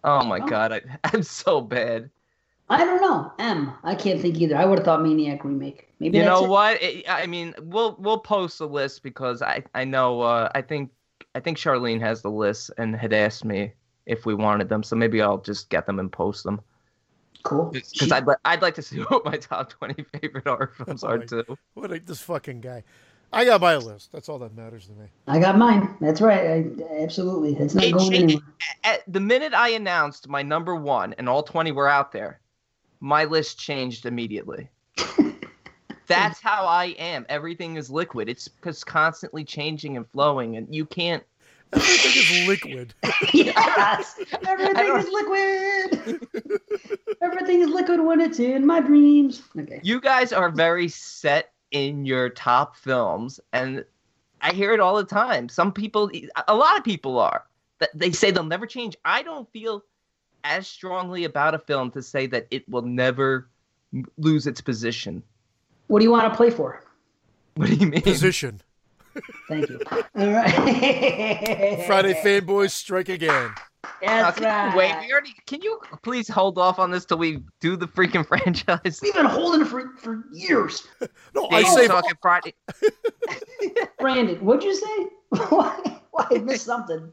Oh 0.03 0.23
my 0.25 0.39
Oh. 0.39 0.45
god, 0.45 0.73
I, 0.73 0.81
I'm 1.05 1.23
so 1.23 1.61
bad. 1.61 2.09
I 2.69 2.83
don't 2.83 3.01
know. 3.01 3.31
M. 3.39 3.73
I 3.83 3.93
can't 3.95 4.19
think 4.19 4.37
either. 4.41 4.57
I 4.57 4.65
would 4.65 4.79
have 4.79 4.85
thought 4.85 5.03
Maniac 5.03 5.43
remake. 5.43 5.87
Maybe 5.99 6.17
You 6.17 6.23
know 6.23 6.45
it. 6.45 6.49
what? 6.49 6.81
It, 6.81 7.05
I 7.07 7.27
mean, 7.27 7.53
we'll 7.61 7.95
we'll 7.99 8.17
post 8.19 8.59
a 8.59 8.65
list 8.65 9.03
because 9.03 9.41
I 9.41 9.63
I 9.75 9.83
know 9.85 10.21
uh, 10.21 10.49
I 10.55 10.61
think 10.61 10.89
I 11.35 11.39
think 11.39 11.57
Charlene 11.57 11.99
has 12.01 12.21
the 12.21 12.31
list 12.31 12.71
and 12.77 12.95
had 12.95 13.13
asked 13.13 13.45
me 13.45 13.73
if 14.07 14.25
we 14.25 14.33
wanted 14.33 14.69
them, 14.69 14.83
so 14.83 14.95
maybe 14.95 15.21
I'll 15.21 15.37
just 15.41 15.69
get 15.69 15.85
them 15.85 15.99
and 15.99 16.11
post 16.11 16.43
them 16.43 16.59
Cool. 17.43 17.65
because 17.71 18.11
I'd 18.11 18.25
li- 18.25 18.35
I'd 18.45 18.61
like 18.63 18.75
to 18.75 18.81
see 18.81 18.97
what 19.09 19.23
my 19.25 19.37
top 19.37 19.69
twenty 19.69 20.03
favorite 20.19 20.47
horror 20.47 20.71
films 20.75 21.03
are 21.03 21.19
too. 21.19 21.43
What 21.75 21.91
a, 21.91 21.99
this 21.99 22.21
fucking 22.21 22.61
guy. 22.61 22.83
I 23.31 23.45
got 23.45 23.61
my 23.61 23.75
list. 23.77 24.11
That's 24.11 24.29
all 24.29 24.39
that 24.39 24.55
matters 24.55 24.87
to 24.87 24.93
me. 24.93 25.07
I 25.27 25.39
got 25.39 25.57
mine. 25.57 25.95
That's 25.99 26.21
right. 26.21 26.39
I, 26.47 27.01
absolutely. 27.03 27.55
It's 27.55 27.75
not 27.75 27.83
Hey, 27.83 27.91
going 27.91 28.11
Jake, 28.11 28.21
anywhere. 28.23 28.43
At 28.83 29.01
the 29.11 29.19
minute 29.19 29.53
I 29.53 29.69
announced 29.69 30.27
my 30.29 30.41
number 30.41 30.75
one 30.75 31.13
and 31.17 31.27
all 31.29 31.43
twenty 31.43 31.71
were 31.71 31.87
out 31.89 32.11
there, 32.11 32.39
my 33.05 33.23
list 33.25 33.59
changed 33.59 34.07
immediately. 34.07 34.67
That's 36.07 36.41
how 36.41 36.65
I 36.65 36.95
am. 36.97 37.25
Everything 37.29 37.77
is 37.77 37.89
liquid. 37.89 38.27
It's 38.27 38.49
just 38.63 38.85
constantly 38.87 39.43
changing 39.43 39.95
and 39.95 40.07
flowing, 40.07 40.57
and 40.57 40.73
you 40.73 40.85
can't 40.85 41.23
Everything 41.73 42.11
is 42.15 42.47
liquid. 42.47 42.93
yes. 43.33 44.19
Everything 44.47 44.95
is 44.95 45.07
liquid. 45.09 46.27
Everything 47.21 47.61
is 47.61 47.69
liquid 47.69 47.99
when 47.99 48.21
it's 48.21 48.39
in 48.39 48.65
my 48.65 48.79
dreams. 48.79 49.41
Okay. 49.59 49.81
you 49.83 49.99
guys 49.99 50.31
are 50.31 50.49
very 50.49 50.87
set 50.87 51.51
in 51.71 52.05
your 52.05 52.29
top 52.29 52.75
films 52.75 53.39
and 53.51 53.83
i 54.39 54.53
hear 54.53 54.71
it 54.71 54.79
all 54.79 54.95
the 54.95 55.03
time 55.03 55.49
some 55.49 55.71
people 55.71 56.09
a 56.47 56.55
lot 56.55 56.77
of 56.77 56.83
people 56.83 57.17
are 57.17 57.43
that 57.79 57.89
they 57.95 58.11
say 58.11 58.29
they'll 58.29 58.43
never 58.43 58.67
change 58.67 58.95
i 59.03 59.23
don't 59.23 59.51
feel 59.51 59.83
as 60.45 60.67
strongly 60.67 61.23
about 61.25 61.55
a 61.55 61.59
film 61.59 61.91
to 61.91 62.01
say 62.01 62.27
that 62.27 62.47
it 62.51 62.67
will 62.69 62.83
never 62.83 63.49
lose 64.17 64.45
its 64.47 64.61
position 64.61 65.21
What 65.87 65.99
do 65.99 66.05
you 66.05 66.11
want 66.11 66.31
to 66.31 66.35
play 66.37 66.49
for? 66.51 66.83
what 67.55 67.67
do 67.69 67.75
you 67.75 67.87
mean 67.87 68.01
Position. 68.01 68.61
Thank 69.47 69.69
you. 69.69 69.79
All 69.91 70.03
right. 70.31 71.83
Friday 71.87 72.13
fanboys 72.15 72.71
strike 72.71 73.07
again. 73.07 73.51
Now, 74.03 74.23
That's 74.31 74.39
can 74.39 74.43
you 74.43 74.49
right. 74.49 74.75
wait 74.75 75.07
we 75.07 75.11
already 75.13 75.33
can 75.47 75.61
you 75.61 75.79
please 76.03 76.27
hold 76.27 76.57
off 76.57 76.79
on 76.79 76.91
this 76.91 77.05
till 77.05 77.17
we 77.17 77.39
do 77.61 77.75
the 77.77 77.87
freaking 77.87 78.27
franchise 78.31 78.99
We've 79.01 79.13
been 79.13 79.25
holding 79.25 79.61
it 79.61 79.65
for, 79.67 79.93
for 79.97 80.23
years. 80.31 80.87
No, 81.33 81.47
I 81.49 81.61
Dave's 81.61 81.75
say 81.75 81.87
talking 81.87 82.11
friday 82.21 82.53
Brandon, 83.99 84.35
what'd 84.43 84.63
you 84.63 84.75
say? 84.75 85.07
Why? 85.49 86.01
Why 86.11 86.27
I 86.31 86.37
missed 86.39 86.65
something? 86.65 87.11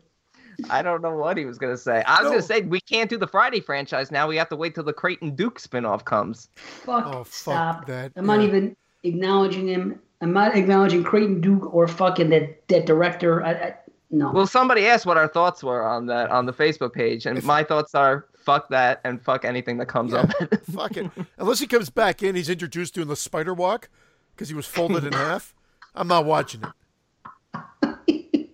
I 0.70 0.82
don't 0.82 1.02
know 1.02 1.14
what 1.16 1.36
he 1.36 1.44
was 1.44 1.58
going 1.58 1.72
to 1.72 1.78
say 1.78 2.02
i 2.06 2.20
was 2.20 2.24
No. 2.24 2.28
going 2.30 2.40
to 2.40 2.46
say 2.46 2.60
we 2.62 2.80
can't 2.80 3.08
do 3.10 3.16
the 3.18 3.26
friday 3.26 3.60
franchise 3.60 4.10
now 4.10 4.26
we 4.28 4.36
have 4.36 4.48
to 4.50 4.56
wait 4.56 4.74
till 4.74 4.84
the 4.84 4.92
creighton 4.92 5.34
duke 5.34 5.58
spin-off 5.58 6.04
comes 6.04 6.48
Fuck. 6.56 7.06
Oh, 7.06 7.24
fuck 7.24 7.26
stop. 7.26 7.86
that, 7.86 8.12
I'm 8.16 8.26
not 8.26 8.40
even 8.42 8.76
acknowledging 9.04 9.68
him. 9.68 10.00
I'm 10.20 10.32
not 10.32 10.56
acknowledging 10.56 11.02
Creighton 11.02 11.40
Duke 11.40 11.74
or 11.74 11.88
fucking 11.88 12.30
that, 12.30 12.68
that 12.68 12.86
director. 12.86 13.42
I, 13.42 13.50
I, 13.52 13.74
no. 14.12 14.30
Well, 14.30 14.46
somebody 14.46 14.86
asked 14.86 15.04
what 15.04 15.16
our 15.16 15.26
thoughts 15.26 15.64
were 15.64 15.82
on 15.84 16.06
that 16.06 16.30
on 16.30 16.46
the 16.46 16.52
Facebook 16.52 16.92
page, 16.92 17.26
and 17.26 17.42
my 17.42 17.64
thoughts 17.64 17.92
are 17.96 18.26
fuck 18.36 18.68
that 18.68 19.00
and 19.02 19.20
fuck 19.20 19.44
anything 19.44 19.78
that 19.78 19.86
comes 19.86 20.14
up. 20.14 20.30
fuck 20.72 20.96
it. 20.96 21.10
Unless 21.38 21.58
he 21.58 21.66
comes 21.66 21.90
back 21.90 22.22
in, 22.22 22.36
he's 22.36 22.48
introduced 22.48 22.94
doing 22.94 23.08
the 23.08 23.16
spider 23.16 23.52
walk 23.52 23.88
because 24.36 24.48
he 24.48 24.54
was 24.54 24.66
folded 24.66 25.02
in 25.04 25.12
half. 25.28 25.56
I'm 25.96 26.06
not 26.06 26.24
watching 26.24 26.62
it. 26.62 26.68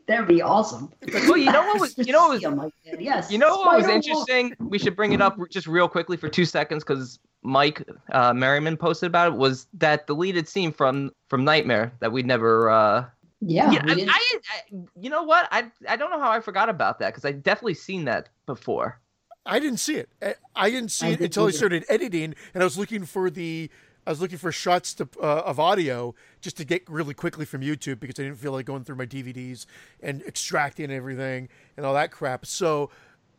That'd 0.09 0.27
be 0.27 0.43
awesome. 0.43 0.91
well, 1.13 1.37
you 1.37 1.53
know 1.53 1.63
what 1.63 1.81
was 1.81 1.97
you 2.07 2.13
know 2.13 2.21
what 2.23 2.31
was 2.31 2.41
See 2.41 2.47
him 2.47 2.57
like 2.57 2.73
that. 2.91 3.01
Yes. 3.01 3.31
you 3.31 3.39
know 3.39 3.57
what 3.59 3.77
was 3.77 3.85
Spider-Walk. 3.85 3.95
interesting? 4.07 4.57
We 4.59 4.79
should 4.79 4.97
bring 4.97 5.13
it 5.13 5.21
up 5.21 5.39
just 5.51 5.67
real 5.67 5.87
quickly 5.89 6.17
for 6.17 6.29
two 6.31 6.47
seconds 6.47 6.83
because 6.83 7.19
Mike 7.43 7.87
uh, 8.13 8.33
Merriman 8.33 8.77
posted 8.77 9.07
about 9.07 9.33
it. 9.33 9.37
Was 9.39 9.67
that 9.75 10.07
deleted 10.07 10.49
scene 10.49 10.73
from 10.73 11.13
from 11.29 11.45
Nightmare 11.45 11.93
that 12.01 12.11
we'd 12.11 12.27
never? 12.27 12.71
Uh, 12.71 13.05
Yeah. 13.41 13.71
yeah, 13.71 13.83
I, 13.87 13.95
did. 13.95 14.09
I, 14.09 14.13
I, 14.13 14.77
you 14.99 15.11
know 15.11 15.23
what? 15.23 15.47
I 15.53 15.71
I 15.89 15.97
don't 15.97 16.11
know 16.11 16.19
how 16.19 16.31
I 16.31 16.41
forgot 16.41 16.69
about 16.71 16.99
that 17.01 17.11
because 17.13 17.25
I 17.27 17.33
definitely 17.33 17.75
seen 17.75 18.07
that 18.07 18.31
before. 18.47 18.99
I 19.47 19.61
didn't 19.61 19.79
see 19.79 19.97
it. 19.97 20.09
I- 20.23 20.35
I 20.57 20.71
didn't 20.71 20.91
see 20.91 21.07
I 21.07 21.11
it 21.11 21.13
didn't 21.13 21.25
until 21.27 21.47
I 21.47 21.51
started 21.53 21.85
editing, 21.89 22.35
and 22.55 22.63
I 22.63 22.65
was 22.65 22.77
looking 22.79 23.05
for 23.05 23.31
the. 23.31 23.71
I 24.09 24.11
was 24.11 24.23
looking 24.23 24.39
for 24.39 24.51
shots 24.51 24.95
to, 24.95 25.09
uh, 25.23 25.43
of 25.45 25.61
audio 25.61 26.15
just 26.41 26.57
to 26.57 26.65
get 26.65 26.89
really 26.89 27.13
quickly 27.13 27.45
from 27.45 27.61
YouTube 27.61 28.01
because 28.01 28.19
I 28.19 28.23
didn't 28.23 28.39
feel 28.39 28.53
like 28.53 28.65
going 28.65 28.83
through 28.83 28.97
my 28.97 29.05
DVDs 29.05 29.67
and 30.03 30.23
extracting 30.23 30.91
everything 30.91 31.51
and 31.77 31.85
all 31.85 31.93
that 31.93 32.11
crap. 32.11 32.47
So 32.47 32.89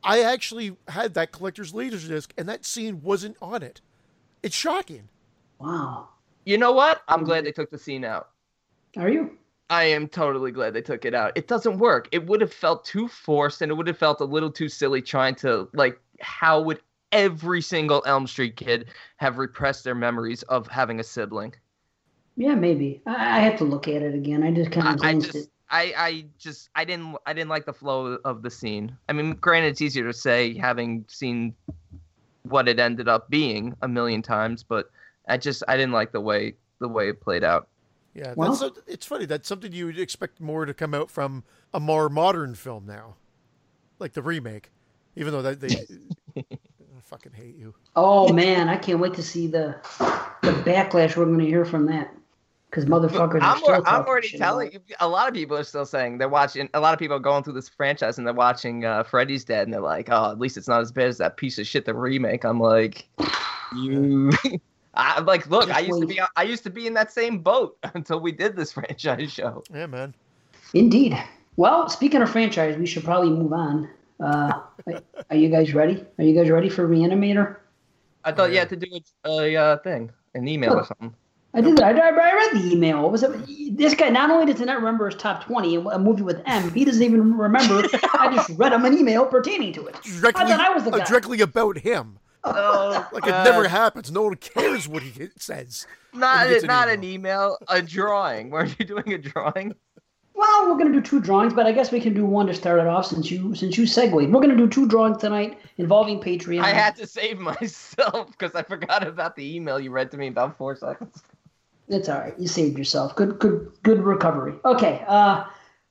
I 0.03 0.21
actually 0.21 0.77
had 0.87 1.15
that 1.15 1.31
collector's 1.31 1.73
leaders 1.73 2.07
disc, 2.07 2.31
and 2.37 2.47
that 2.47 2.65
scene 2.65 3.01
wasn't 3.01 3.35
on 3.41 3.63
it. 3.63 3.81
It's 4.43 4.55
shocking. 4.55 5.09
wow. 5.57 6.09
You 6.45 6.59
know 6.59 6.71
what? 6.71 7.01
I'm 7.07 7.23
glad 7.23 7.45
they 7.45 7.51
took 7.51 7.71
the 7.71 7.79
scene 7.79 8.05
out. 8.05 8.29
Are 8.95 9.09
you? 9.09 9.39
I 9.71 9.85
am 9.85 10.07
totally 10.07 10.51
glad 10.51 10.75
they 10.75 10.83
took 10.83 11.03
it 11.03 11.15
out. 11.15 11.31
It 11.35 11.47
doesn't 11.47 11.79
work. 11.79 12.09
It 12.11 12.27
would 12.27 12.41
have 12.41 12.53
felt 12.53 12.85
too 12.85 13.07
forced 13.07 13.63
and 13.63 13.71
it 13.71 13.75
would 13.75 13.87
have 13.87 13.97
felt 13.97 14.21
a 14.21 14.25
little 14.25 14.51
too 14.51 14.69
silly 14.69 15.01
trying 15.01 15.33
to 15.35 15.67
like 15.73 15.99
how 16.21 16.61
would 16.61 16.79
every 17.11 17.61
single 17.61 18.03
Elm 18.05 18.27
Street 18.27 18.55
kid 18.55 18.87
have 19.17 19.37
repressed 19.37 19.83
their 19.83 19.95
memories 19.95 20.43
of 20.43 20.67
having 20.67 20.99
a 20.99 21.03
sibling? 21.03 21.53
Yeah, 22.35 22.55
maybe. 22.55 23.01
I, 23.05 23.37
I 23.37 23.39
have 23.41 23.57
to 23.57 23.65
look 23.65 23.87
at 23.87 24.01
it 24.01 24.15
again. 24.15 24.43
I 24.43 24.51
just 24.51 24.71
kind 24.71 24.87
I, 24.87 24.93
of 24.93 24.95
I 24.95 25.11
glanced 25.11 25.31
just 25.33 25.47
it. 25.47 25.51
I, 25.71 25.93
I 25.97 26.25
just 26.37 26.69
I 26.75 26.83
didn't 26.85 27.15
I 27.25 27.33
didn't 27.33 27.49
like 27.49 27.65
the 27.65 27.73
flow 27.73 28.17
of 28.25 28.41
the 28.41 28.49
scene. 28.49 28.95
I 29.07 29.13
mean, 29.13 29.33
granted 29.33 29.69
it's 29.69 29.81
easier 29.81 30.05
to 30.05 30.13
say 30.13 30.57
having 30.57 31.05
seen 31.07 31.53
what 32.43 32.67
it 32.67 32.79
ended 32.79 33.07
up 33.07 33.29
being 33.29 33.75
a 33.81 33.87
million 33.87 34.21
times, 34.21 34.63
but 34.63 34.89
I 35.27 35.37
just 35.37 35.63
I 35.67 35.77
didn't 35.77 35.91
like 35.93 36.11
the 36.11 36.21
way 36.21 36.55
the 36.79 36.87
way 36.87 37.09
it 37.09 37.21
played 37.21 37.43
out. 37.43 37.67
Yeah, 38.15 38.33
Well- 38.35 38.55
that's 38.55 38.61
a, 38.61 38.91
it's 38.91 39.05
funny. 39.05 39.25
That's 39.25 39.47
something 39.47 39.71
you 39.71 39.85
would 39.85 39.99
expect 39.99 40.41
more 40.41 40.65
to 40.65 40.73
come 40.73 40.93
out 40.93 41.11
from 41.11 41.43
a 41.73 41.79
more 41.79 42.09
modern 42.09 42.55
film 42.55 42.85
now, 42.85 43.15
like 43.99 44.13
the 44.13 44.23
remake. 44.23 44.71
Even 45.15 45.33
though 45.33 45.41
that 45.41 45.59
they, 45.59 45.75
I 46.37 46.43
fucking 47.09 47.31
hate 47.33 47.57
you. 47.57 47.73
Oh 47.95 48.31
man, 48.31 48.69
I 48.69 48.77
can't 48.77 48.99
wait 48.99 49.15
to 49.15 49.23
see 49.23 49.47
the 49.47 49.75
the 50.43 50.51
backlash 50.63 51.17
we're 51.17 51.25
going 51.25 51.39
to 51.39 51.45
hear 51.45 51.65
from 51.65 51.87
that. 51.87 52.13
Because 52.69 52.85
motherfuckers 52.85 53.39
I'm, 53.41 53.57
still 53.57 53.81
I'm 53.83 54.05
already 54.05 54.27
shit 54.27 54.39
telling 54.39 54.71
you. 54.71 54.79
A 54.99 55.07
lot 55.07 55.27
of 55.27 55.33
people 55.33 55.57
are 55.57 55.63
still 55.63 55.87
saying 55.87 56.19
they're 56.19 56.29
watching. 56.29 56.69
A 56.75 56.79
lot 56.79 56.93
of 56.93 56.99
people 56.99 57.17
are 57.17 57.21
going 57.21 57.43
through 57.43 57.53
this 57.53 57.67
franchise 57.67 58.19
and 58.19 58.27
they're 58.27 58.33
watching 58.33 58.85
uh, 58.85 59.03
Freddy's 59.03 59.43
Dead 59.43 59.63
and 59.63 59.73
they're 59.73 59.81
like, 59.81 60.09
"Oh, 60.11 60.29
at 60.29 60.39
least 60.39 60.55
it's 60.55 60.67
not 60.67 60.81
as 60.81 60.91
bad 60.91 61.07
as 61.07 61.17
that 61.17 61.37
piece 61.37 61.57
of 61.57 61.65
shit 61.65 61.85
the 61.85 61.95
remake." 61.95 62.45
I'm 62.45 62.59
like, 62.59 63.07
you. 63.75 64.31
I'm 64.93 65.25
like, 65.25 65.47
look, 65.47 65.69
I 65.69 65.85
Just 65.85 65.87
used 65.87 66.01
to 66.01 66.07
be. 66.07 66.21
I 66.35 66.43
used 66.43 66.63
to 66.63 66.69
be 66.69 66.85
in 66.85 66.93
that 66.93 67.11
same 67.11 67.39
boat 67.39 67.77
until 67.95 68.19
we 68.19 68.31
did 68.31 68.55
this 68.55 68.71
franchise 68.73 69.31
show. 69.31 69.63
Yeah, 69.73 69.87
man. 69.87 70.13
Indeed. 70.75 71.17
Well, 71.55 71.89
speaking 71.89 72.21
of 72.21 72.29
franchise, 72.29 72.77
we 72.77 72.85
should 72.85 73.03
probably 73.03 73.31
move 73.31 73.51
on. 73.51 73.89
Uh, 74.19 74.61
are 75.29 75.35
you 75.35 75.49
guys 75.49 75.73
ready? 75.73 76.05
Are 76.17 76.23
you 76.23 76.35
guys 76.35 76.49
ready 76.49 76.69
for 76.69 76.87
Reanimator? 76.87 77.57
I 78.23 78.31
thought 78.31 78.51
you 78.51 78.59
had 78.59 78.69
to 78.69 78.75
do 78.75 78.87
a, 79.25 79.55
a 79.55 79.55
uh, 79.55 79.77
thing, 79.77 80.11
an 80.33 80.47
email 80.47 80.73
or 80.73 80.85
something. 80.85 81.15
I 81.53 81.61
did. 81.61 81.81
I, 81.81 81.89
I 81.89 82.11
read 82.11 82.51
the 82.53 82.71
email. 82.71 83.01
What 83.01 83.11
was 83.11 83.23
it? 83.23 83.75
This 83.75 83.95
guy 83.95 84.09
not 84.09 84.29
only 84.29 84.45
does 84.45 84.59
he 84.59 84.65
not 84.65 84.77
remember 84.77 85.09
his 85.09 85.19
top 85.19 85.45
twenty, 85.45 85.75
a 85.75 85.97
movie 85.97 86.21
with 86.21 86.41
M, 86.45 86.71
he 86.73 86.85
doesn't 86.85 87.01
even 87.01 87.35
remember. 87.35 87.87
I 88.13 88.31
just 88.35 88.49
read 88.57 88.73
him 88.73 88.85
an 88.85 88.97
email 88.97 89.25
pertaining 89.25 89.73
to 89.73 89.87
it. 89.87 89.95
Directly, 90.03 90.43
I 90.43 90.47
thought 90.47 90.59
I 90.59 90.69
was 90.69 90.83
the 90.83 90.91
uh, 90.91 90.97
guy. 90.99 91.05
directly 91.05 91.41
about 91.41 91.79
him. 91.79 92.19
Oh, 92.43 93.07
Like 93.13 93.25
it 93.25 93.31
never 93.31 93.67
happens. 93.67 94.11
No 94.11 94.23
one 94.23 94.35
cares 94.35 94.87
what 94.87 95.01
he 95.01 95.29
says. 95.37 95.87
Not 96.13 96.39
When 96.39 96.47
he 96.47 96.53
gets 96.53 96.63
an 96.63 96.67
not 96.67 96.89
an 96.89 97.03
email, 97.03 97.57
a 97.67 97.81
drawing. 97.81 98.51
Weren't 98.51 98.75
you 98.79 98.85
doing 98.85 99.13
a 99.13 99.17
drawing? 99.17 99.73
Well, 100.39 100.69
we're 100.69 100.77
gonna 100.77 100.93
do 100.93 101.01
two 101.01 101.19
drawings, 101.19 101.53
but 101.53 101.65
I 101.65 101.73
guess 101.73 101.91
we 101.91 101.99
can 101.99 102.13
do 102.13 102.25
one 102.25 102.47
to 102.47 102.53
start 102.53 102.79
it 102.79 102.87
off 102.87 103.07
since 103.07 103.29
you 103.29 103.53
since 103.55 103.77
you 103.77 103.85
segued. 103.85 104.13
We're 104.13 104.39
gonna 104.39 104.55
do 104.55 104.69
two 104.69 104.87
drawings 104.87 105.17
tonight 105.17 105.59
involving 105.77 106.21
Patreon. 106.21 106.61
I 106.61 106.69
had 106.69 106.95
to 106.95 107.05
save 107.05 107.39
myself 107.51 108.31
because 108.31 108.55
I 108.55 108.63
forgot 108.63 109.05
about 109.05 109.35
the 109.35 109.53
email 109.53 109.81
you 109.81 109.91
read 109.91 110.11
to 110.11 110.17
me 110.17 110.27
about 110.27 110.57
four 110.57 110.77
seconds. 110.77 111.23
It's 111.89 112.07
all 112.07 112.19
right. 112.19 112.39
You 112.39 112.47
saved 112.47 112.77
yourself. 112.77 113.17
Good, 113.17 113.37
good, 113.39 113.69
good 113.83 113.99
recovery. 114.01 114.53
Okay, 114.63 115.03
uh, 115.09 115.43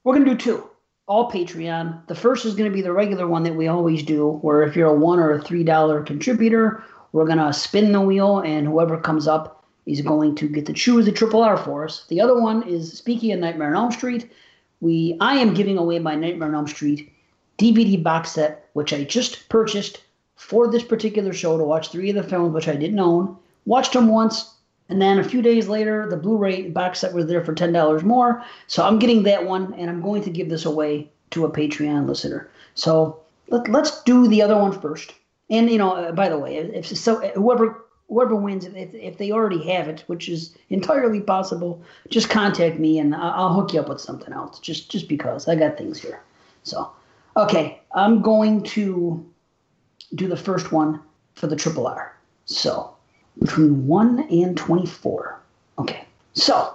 we're 0.04 0.14
gonna 0.14 0.34
do 0.34 0.36
two, 0.38 0.70
all 1.06 1.30
Patreon. 1.30 2.06
The 2.06 2.14
first 2.14 2.46
is 2.46 2.54
gonna 2.54 2.70
be 2.70 2.80
the 2.80 2.94
regular 2.94 3.28
one 3.28 3.42
that 3.42 3.54
we 3.54 3.68
always 3.68 4.02
do, 4.02 4.38
where 4.40 4.62
if 4.62 4.74
you're 4.74 4.88
a 4.88 4.94
one 4.94 5.18
or 5.18 5.30
a 5.32 5.42
three 5.42 5.62
dollar 5.62 6.02
contributor, 6.02 6.82
we're 7.12 7.26
gonna 7.26 7.52
spin 7.52 7.92
the 7.92 8.00
wheel, 8.00 8.38
and 8.38 8.66
whoever 8.66 8.98
comes 8.98 9.28
up 9.28 9.57
is 9.88 10.02
going 10.02 10.34
to 10.36 10.48
get 10.48 10.66
to 10.66 10.72
choose 10.72 11.06
the 11.06 11.12
triple 11.12 11.42
R 11.42 11.56
for 11.56 11.84
us. 11.84 12.04
The 12.08 12.20
other 12.20 12.38
one 12.38 12.62
is 12.68 12.92
speaking 12.92 13.32
of 13.32 13.40
Nightmare 13.40 13.68
on 13.68 13.76
Elm 13.76 13.92
Street. 13.92 14.30
We, 14.80 15.16
I 15.20 15.36
am 15.36 15.54
giving 15.54 15.78
away 15.78 15.98
my 15.98 16.14
Nightmare 16.14 16.48
on 16.48 16.54
Elm 16.54 16.68
Street 16.68 17.10
DVD 17.58 18.00
box 18.00 18.32
set, 18.32 18.68
which 18.74 18.92
I 18.92 19.04
just 19.04 19.48
purchased 19.48 20.02
for 20.36 20.70
this 20.70 20.84
particular 20.84 21.32
show 21.32 21.56
to 21.56 21.64
watch 21.64 21.88
three 21.88 22.10
of 22.10 22.16
the 22.16 22.22
films, 22.22 22.52
which 22.52 22.68
I 22.68 22.76
didn't 22.76 23.00
own. 23.00 23.36
Watched 23.64 23.94
them 23.94 24.08
once, 24.08 24.54
and 24.88 25.00
then 25.02 25.18
a 25.18 25.24
few 25.24 25.42
days 25.42 25.68
later, 25.68 26.06
the 26.08 26.16
Blu-ray 26.16 26.68
box 26.68 27.00
set 27.00 27.12
was 27.12 27.26
there 27.26 27.44
for 27.44 27.54
ten 27.54 27.72
dollars 27.72 28.04
more. 28.04 28.44
So 28.66 28.86
I'm 28.86 28.98
getting 28.98 29.24
that 29.24 29.46
one, 29.46 29.74
and 29.74 29.90
I'm 29.90 30.02
going 30.02 30.22
to 30.22 30.30
give 30.30 30.48
this 30.48 30.64
away 30.64 31.10
to 31.30 31.44
a 31.44 31.50
Patreon 31.50 32.06
listener. 32.06 32.48
So 32.74 33.20
let, 33.48 33.68
let's 33.68 34.02
do 34.04 34.28
the 34.28 34.42
other 34.42 34.56
one 34.56 34.78
first. 34.78 35.14
And 35.50 35.70
you 35.70 35.78
know, 35.78 35.92
uh, 35.92 36.12
by 36.12 36.28
the 36.28 36.38
way, 36.38 36.56
if 36.56 36.86
so, 36.86 37.20
whoever 37.34 37.84
whoever 38.08 38.34
wins, 38.34 38.64
if, 38.64 38.94
if 38.94 39.18
they 39.18 39.30
already 39.30 39.62
have 39.70 39.88
it, 39.88 40.04
which 40.06 40.28
is 40.28 40.56
entirely 40.70 41.20
possible, 41.20 41.82
just 42.08 42.30
contact 42.30 42.78
me 42.78 42.98
and 42.98 43.14
I'll, 43.14 43.32
I'll 43.32 43.54
hook 43.54 43.72
you 43.72 43.80
up 43.80 43.88
with 43.88 44.00
something 44.00 44.32
else. 44.32 44.58
Just 44.58 44.90
just 44.90 45.08
because 45.08 45.48
I 45.48 45.54
got 45.54 45.76
things 45.76 46.00
here. 46.00 46.20
So, 46.62 46.90
okay, 47.36 47.80
I'm 47.92 48.22
going 48.22 48.62
to 48.64 49.24
do 50.14 50.26
the 50.26 50.36
first 50.36 50.72
one 50.72 51.00
for 51.34 51.46
the 51.46 51.56
triple 51.56 51.86
R. 51.86 52.16
So, 52.46 52.94
between 53.38 53.86
1 53.86 54.28
and 54.30 54.56
24. 54.56 55.40
Okay, 55.78 56.04
so 56.32 56.74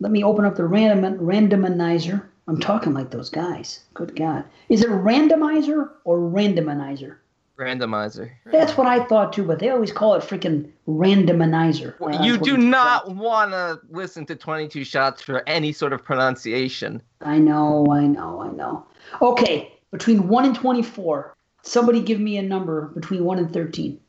let 0.00 0.12
me 0.12 0.24
open 0.24 0.44
up 0.44 0.56
the 0.56 0.64
random 0.64 1.18
randomizer. 1.18 2.24
I'm 2.48 2.58
talking 2.58 2.92
like 2.92 3.10
those 3.10 3.30
guys. 3.30 3.80
Good 3.94 4.16
God. 4.16 4.44
Is 4.68 4.82
it 4.82 4.90
randomizer 4.90 5.90
or 6.04 6.18
randomizer? 6.18 7.16
Randomizer. 7.60 8.30
That's 8.46 8.76
what 8.76 8.86
I 8.86 9.04
thought 9.04 9.32
too, 9.32 9.44
but 9.44 9.58
they 9.58 9.68
always 9.68 9.92
call 9.92 10.14
it 10.14 10.22
freaking 10.22 10.70
randomizer. 10.88 11.94
Uh, 12.00 12.22
you 12.22 12.38
do 12.38 12.56
not 12.56 13.14
want 13.14 13.50
to 13.52 13.78
listen 13.90 14.24
to 14.26 14.34
22 14.34 14.82
shots 14.84 15.20
for 15.22 15.46
any 15.48 15.72
sort 15.72 15.92
of 15.92 16.02
pronunciation. 16.02 17.02
I 17.20 17.38
know, 17.38 17.86
I 17.92 18.06
know, 18.06 18.40
I 18.40 18.48
know. 18.48 18.86
Okay, 19.20 19.78
between 19.90 20.26
1 20.28 20.44
and 20.46 20.54
24. 20.54 21.36
Somebody 21.62 22.00
give 22.00 22.18
me 22.18 22.38
a 22.38 22.42
number 22.42 22.86
between 22.94 23.24
1 23.24 23.38
and 23.38 23.52
13. 23.52 24.00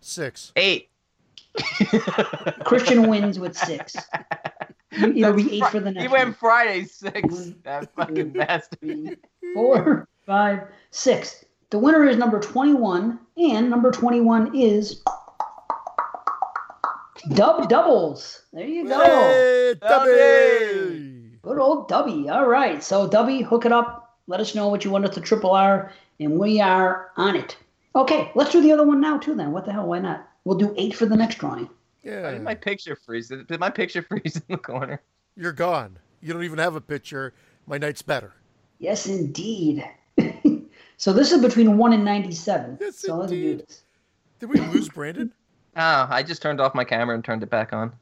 Six. 0.00 0.52
Eight. 0.56 0.88
Christian 2.64 3.08
wins 3.08 3.38
with 3.38 3.56
6. 3.56 3.94
It'll 4.92 5.34
be 5.34 5.62
8 5.62 5.66
for 5.66 5.80
the 5.80 5.90
He 5.90 5.94
next 5.94 6.12
went. 6.12 6.36
Friday 6.36 6.84
six. 6.84 7.22
One, 7.22 7.56
That 7.64 7.94
fucking 7.94 8.30
bastard. 8.30 8.78
three, 8.80 9.16
four, 9.54 10.08
five, 10.26 10.62
six. 10.90 11.44
The 11.72 11.78
winner 11.78 12.04
is 12.04 12.18
number 12.18 12.38
21, 12.38 13.18
and 13.38 13.70
number 13.70 13.90
21 13.90 14.54
is 14.54 15.02
Dub 17.32 17.66
Doubles. 17.70 18.42
There 18.52 18.66
you 18.66 18.86
go. 18.86 19.02
Hey, 19.02 19.74
Dubby! 19.80 20.06
Dubby! 20.06 21.40
Good 21.40 21.58
old 21.58 21.88
Dubby. 21.88 22.30
All 22.30 22.46
right. 22.46 22.84
So, 22.84 23.08
Dubby, 23.08 23.42
hook 23.42 23.64
it 23.64 23.72
up. 23.72 24.18
Let 24.26 24.38
us 24.38 24.54
know 24.54 24.68
what 24.68 24.84
you 24.84 24.90
want 24.90 25.06
us 25.06 25.14
to 25.14 25.22
triple 25.22 25.52
R, 25.52 25.90
and 26.20 26.38
we 26.38 26.60
are 26.60 27.10
on 27.16 27.36
it. 27.36 27.56
Okay, 27.96 28.30
let's 28.34 28.52
do 28.52 28.60
the 28.60 28.72
other 28.72 28.86
one 28.86 29.00
now, 29.00 29.16
too, 29.16 29.34
then. 29.34 29.52
What 29.52 29.64
the 29.64 29.72
hell? 29.72 29.86
Why 29.86 30.00
not? 30.00 30.28
We'll 30.44 30.58
do 30.58 30.74
eight 30.76 30.94
for 30.94 31.06
the 31.06 31.16
next 31.16 31.36
drawing. 31.36 31.70
Yeah, 32.02 32.32
did 32.32 32.42
my 32.42 32.54
picture 32.54 32.96
freeze? 32.96 33.28
Did, 33.28 33.46
did 33.46 33.60
my 33.60 33.70
picture 33.70 34.02
freeze 34.10 34.36
in 34.36 34.42
the 34.46 34.58
corner? 34.58 35.00
you're 35.36 35.52
gone. 35.52 35.98
You 36.20 36.34
don't 36.34 36.44
even 36.44 36.58
have 36.58 36.76
a 36.76 36.82
picture. 36.82 37.32
My 37.66 37.78
night's 37.78 38.02
better. 38.02 38.34
Yes, 38.78 39.06
indeed. 39.06 39.88
So, 40.96 41.12
this 41.12 41.32
is 41.32 41.40
between 41.42 41.76
1 41.78 41.92
and 41.92 42.04
97. 42.04 42.78
Yes, 42.80 42.98
so, 42.98 43.16
let's 43.16 43.32
do 43.32 43.56
this. 43.56 43.82
Did 44.40 44.50
we 44.50 44.60
lose 44.60 44.88
Brandon? 44.88 45.32
Oh, 45.76 46.06
I 46.10 46.22
just 46.22 46.42
turned 46.42 46.60
off 46.60 46.74
my 46.74 46.84
camera 46.84 47.14
and 47.14 47.24
turned 47.24 47.42
it 47.42 47.50
back 47.50 47.72
on. 47.72 47.92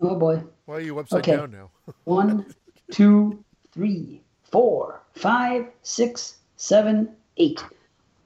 Oh, 0.00 0.16
boy. 0.16 0.42
Why 0.66 0.76
are 0.76 0.80
you 0.80 0.98
upside 0.98 1.20
Okay. 1.20 1.36
down 1.36 1.50
now? 1.52 1.70
One, 2.04 2.46
two, 2.90 3.42
three, 3.72 4.20
four, 4.50 5.00
five, 5.14 5.66
six, 5.82 6.38
seven, 6.56 7.08
eight. 7.36 7.64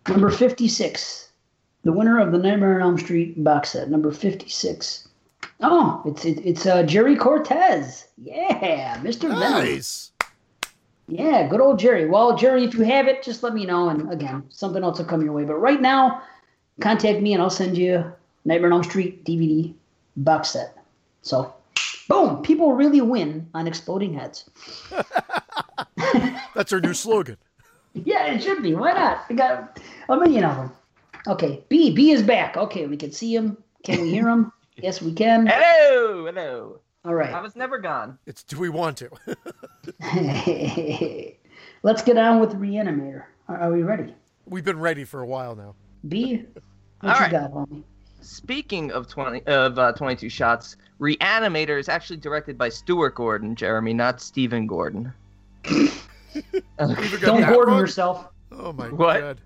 Number 0.08 0.30
56. 0.30 1.30
The 1.84 1.92
winner 1.92 2.18
of 2.18 2.32
the 2.32 2.38
Nightmare 2.38 2.76
on 2.76 2.82
Elm 2.82 2.98
Street 2.98 3.42
box 3.44 3.70
set. 3.70 3.90
Number 3.90 4.10
56. 4.10 5.08
Oh, 5.60 6.02
it's 6.06 6.24
it, 6.24 6.38
it's 6.44 6.66
uh, 6.66 6.82
Jerry 6.84 7.16
Cortez. 7.16 8.06
Yeah, 8.16 8.96
Mr. 8.98 9.28
Venom. 9.28 9.80
Nice. 11.08 11.18
Yeah, 11.18 11.46
good 11.48 11.60
old 11.60 11.78
Jerry. 11.78 12.06
Well, 12.06 12.36
Jerry, 12.36 12.64
if 12.64 12.74
you 12.74 12.84
have 12.84 13.08
it, 13.08 13.22
just 13.22 13.42
let 13.42 13.54
me 13.54 13.64
know. 13.64 13.88
And 13.88 14.12
again, 14.12 14.44
something 14.50 14.82
else 14.82 14.98
will 14.98 15.06
come 15.06 15.22
your 15.22 15.32
way. 15.32 15.44
But 15.44 15.56
right 15.56 15.80
now, 15.80 16.22
contact 16.80 17.20
me 17.20 17.32
and 17.32 17.42
I'll 17.42 17.50
send 17.50 17.76
you 17.76 18.04
Nightmare 18.44 18.70
on 18.70 18.78
Elm 18.78 18.84
Street 18.84 19.24
DVD 19.24 19.72
box 20.16 20.50
set. 20.50 20.76
So, 21.22 21.54
boom, 22.08 22.42
people 22.42 22.72
really 22.72 23.00
win 23.00 23.48
on 23.54 23.66
exploding 23.66 24.14
heads. 24.14 24.48
That's 26.54 26.72
our 26.72 26.80
new 26.80 26.94
slogan. 26.94 27.36
Yeah, 27.94 28.26
it 28.26 28.42
should 28.42 28.62
be. 28.62 28.74
Why 28.74 28.92
not? 28.92 29.24
We 29.28 29.34
got 29.34 29.80
a 30.08 30.16
million 30.16 30.44
of 30.44 30.56
them. 30.56 30.72
Okay, 31.26 31.64
B. 31.68 31.90
B 31.90 32.12
is 32.12 32.22
back. 32.22 32.56
Okay, 32.56 32.86
we 32.86 32.96
can 32.96 33.10
see 33.10 33.34
him. 33.34 33.56
Can 33.82 34.02
we 34.02 34.10
hear 34.10 34.28
him? 34.28 34.52
yes, 34.76 35.02
we 35.02 35.12
can. 35.12 35.46
Hello, 35.46 36.26
hello. 36.26 36.80
All 37.04 37.14
I 37.34 37.40
was 37.40 37.56
never 37.56 37.78
gone. 37.78 38.18
It's 38.26 38.42
do 38.42 38.58
we 38.58 38.68
want 38.68 38.96
to? 38.98 39.10
Let's 41.82 42.02
get 42.02 42.18
on 42.18 42.40
with 42.40 42.50
Reanimator. 42.54 43.24
Are, 43.48 43.56
are 43.58 43.72
we 43.72 43.82
ready? 43.82 44.14
We've 44.46 44.64
been 44.64 44.80
ready 44.80 45.04
for 45.04 45.20
a 45.20 45.26
while 45.26 45.54
now. 45.54 45.74
B, 46.08 46.44
what 47.00 47.10
All 47.10 47.14
you 47.16 47.20
right. 47.20 47.30
got, 47.30 47.52
homie? 47.52 47.84
Speaking 48.20 48.90
of 48.92 49.06
20 49.06 49.42
of 49.46 49.78
uh, 49.78 49.92
22 49.92 50.28
shots, 50.28 50.76
Reanimator 51.00 51.78
is 51.78 51.88
actually 51.88 52.16
directed 52.16 52.58
by 52.58 52.68
Stuart 52.68 53.14
Gordon, 53.14 53.54
Jeremy, 53.54 53.94
not 53.94 54.20
Stephen 54.20 54.66
Gordon. 54.66 55.12
Don't 55.64 56.96
Gordon 57.20 57.54
wrong? 57.74 57.78
yourself. 57.78 58.28
Oh 58.50 58.72
my 58.72 58.88
What? 58.88 59.20
god. 59.20 59.40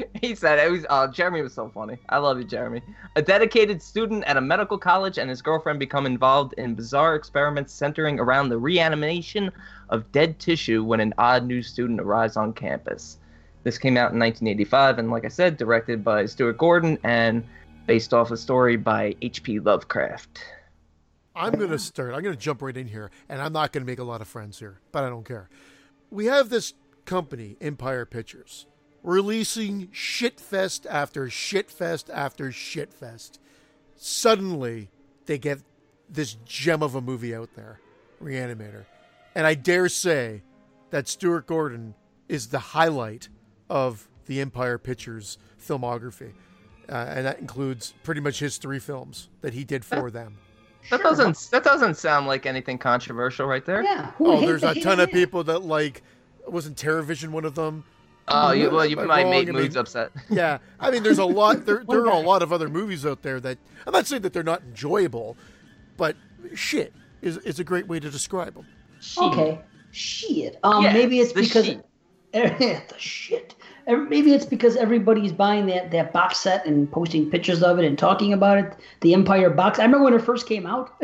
He 0.20 0.34
said 0.34 0.58
it 0.58 0.70
was 0.70 0.86
uh, 0.88 1.08
Jeremy 1.08 1.42
was 1.42 1.54
so 1.54 1.68
funny. 1.68 1.98
I 2.08 2.18
love 2.18 2.38
you, 2.38 2.44
Jeremy. 2.44 2.82
A 3.16 3.22
dedicated 3.22 3.82
student 3.82 4.24
at 4.24 4.36
a 4.36 4.40
medical 4.40 4.78
college 4.78 5.18
and 5.18 5.28
his 5.28 5.42
girlfriend 5.42 5.78
become 5.78 6.06
involved 6.06 6.54
in 6.54 6.74
bizarre 6.74 7.14
experiments 7.14 7.72
centering 7.72 8.20
around 8.20 8.48
the 8.48 8.58
reanimation 8.58 9.50
of 9.88 10.10
dead 10.12 10.38
tissue 10.38 10.84
when 10.84 11.00
an 11.00 11.12
odd 11.18 11.44
new 11.44 11.62
student 11.62 12.00
arrives 12.00 12.36
on 12.36 12.52
campus. 12.52 13.18
This 13.64 13.78
came 13.78 13.96
out 13.96 14.12
in 14.12 14.18
1985, 14.18 14.98
and 14.98 15.10
like 15.10 15.24
I 15.24 15.28
said, 15.28 15.56
directed 15.56 16.02
by 16.02 16.26
Stuart 16.26 16.58
Gordon 16.58 16.98
and 17.04 17.44
based 17.86 18.12
off 18.12 18.30
a 18.30 18.36
story 18.36 18.76
by 18.76 19.14
H.P. 19.22 19.60
Lovecraft. 19.60 20.44
I'm 21.34 21.58
to 21.58 21.78
start. 21.78 22.14
I'm 22.14 22.22
to 22.24 22.36
jump 22.36 22.60
right 22.62 22.76
in 22.76 22.88
here, 22.88 23.10
and 23.28 23.40
I'm 23.40 23.52
not 23.52 23.72
to 23.72 23.80
make 23.80 23.98
a 23.98 24.04
lot 24.04 24.20
of 24.20 24.28
friends 24.28 24.58
here, 24.58 24.80
but 24.90 25.04
I 25.04 25.08
don't 25.08 25.24
care. 25.24 25.48
We 26.10 26.26
have 26.26 26.48
this 26.48 26.74
company, 27.04 27.56
Empire 27.60 28.04
Pictures, 28.04 28.66
releasing 29.02 29.88
shitfest 29.88 30.86
after 30.88 31.26
shitfest 31.26 32.10
after 32.12 32.50
shitfest. 32.50 33.38
Suddenly, 33.96 34.90
they 35.26 35.38
get 35.38 35.60
this 36.08 36.36
gem 36.44 36.82
of 36.82 36.94
a 36.94 37.00
movie 37.00 37.34
out 37.34 37.50
there, 37.54 37.80
Reanimator. 38.22 38.84
And 39.34 39.46
I 39.46 39.54
dare 39.54 39.88
say 39.88 40.42
that 40.90 41.08
Stuart 41.08 41.46
Gordon 41.46 41.94
is 42.28 42.48
the 42.48 42.58
highlight 42.58 43.28
of 43.70 44.08
the 44.26 44.40
Empire 44.40 44.78
Pictures 44.78 45.38
filmography. 45.60 46.32
Uh, 46.88 47.06
and 47.08 47.26
that 47.26 47.38
includes 47.38 47.94
pretty 48.02 48.20
much 48.20 48.38
his 48.38 48.58
three 48.58 48.78
films 48.78 49.28
that 49.40 49.54
he 49.54 49.64
did 49.64 49.84
for 49.84 50.10
them. 50.10 50.36
That 50.90 51.00
doesn't 51.00 51.48
that 51.52 51.62
doesn't 51.62 51.96
sound 51.96 52.26
like 52.26 52.44
anything 52.44 52.76
controversial 52.76 53.46
right 53.46 53.64
there. 53.64 53.82
Yeah. 53.82 54.10
who 54.12 54.32
Oh, 54.32 54.40
there's 54.40 54.64
a 54.64 54.74
ton 54.74 55.00
of 55.00 55.10
people 55.10 55.44
that 55.44 55.62
like. 55.62 56.02
Wasn't 56.44 56.76
TerrorVision 56.76 57.28
one 57.28 57.44
of 57.44 57.54
them? 57.54 57.84
Oh, 58.28 58.52
you, 58.52 58.70
well, 58.70 58.86
you 58.86 58.98
Am 58.98 59.06
might 59.08 59.26
make 59.28 59.48
I 59.48 59.52
mean- 59.52 59.62
moods 59.62 59.76
upset. 59.76 60.10
Yeah, 60.30 60.58
I 60.80 60.90
mean, 60.90 61.02
there's 61.02 61.18
a 61.18 61.24
lot. 61.40 61.66
There, 61.66 61.84
there 61.88 62.00
are 62.06 62.12
a 62.22 62.26
lot 62.26 62.42
of 62.42 62.52
other 62.52 62.68
movies 62.68 63.04
out 63.04 63.22
there 63.22 63.40
that 63.40 63.58
I'm 63.86 63.92
not 63.92 64.06
saying 64.06 64.22
that 64.22 64.32
they're 64.32 64.42
not 64.42 64.62
enjoyable, 64.62 65.36
but 65.96 66.16
shit 66.54 66.92
is 67.20 67.38
is 67.38 67.58
a 67.58 67.64
great 67.64 67.86
way 67.88 67.98
to 68.00 68.10
describe 68.10 68.54
them. 68.54 68.66
Okay. 69.18 69.60
Shit. 69.90 70.58
Um, 70.62 70.84
Yeah, 70.84 70.92
maybe 70.92 71.18
it's 71.20 71.32
the 71.32 71.42
because 71.42 71.66
shit. 71.66 71.84
the 72.32 72.94
shit. 72.98 73.54
Maybe 73.86 74.32
it's 74.32 74.46
because 74.46 74.76
everybody's 74.76 75.32
buying 75.32 75.66
that, 75.66 75.90
that 75.90 76.12
box 76.12 76.38
set 76.38 76.64
and 76.66 76.90
posting 76.90 77.28
pictures 77.28 77.62
of 77.64 77.80
it 77.80 77.84
and 77.84 77.98
talking 77.98 78.32
about 78.32 78.56
it. 78.58 78.76
The 79.00 79.12
Empire 79.12 79.50
box. 79.50 79.80
I 79.80 79.84
remember 79.84 80.04
when 80.04 80.14
it 80.14 80.22
first 80.22 80.46
came 80.46 80.64
out. 80.66 80.94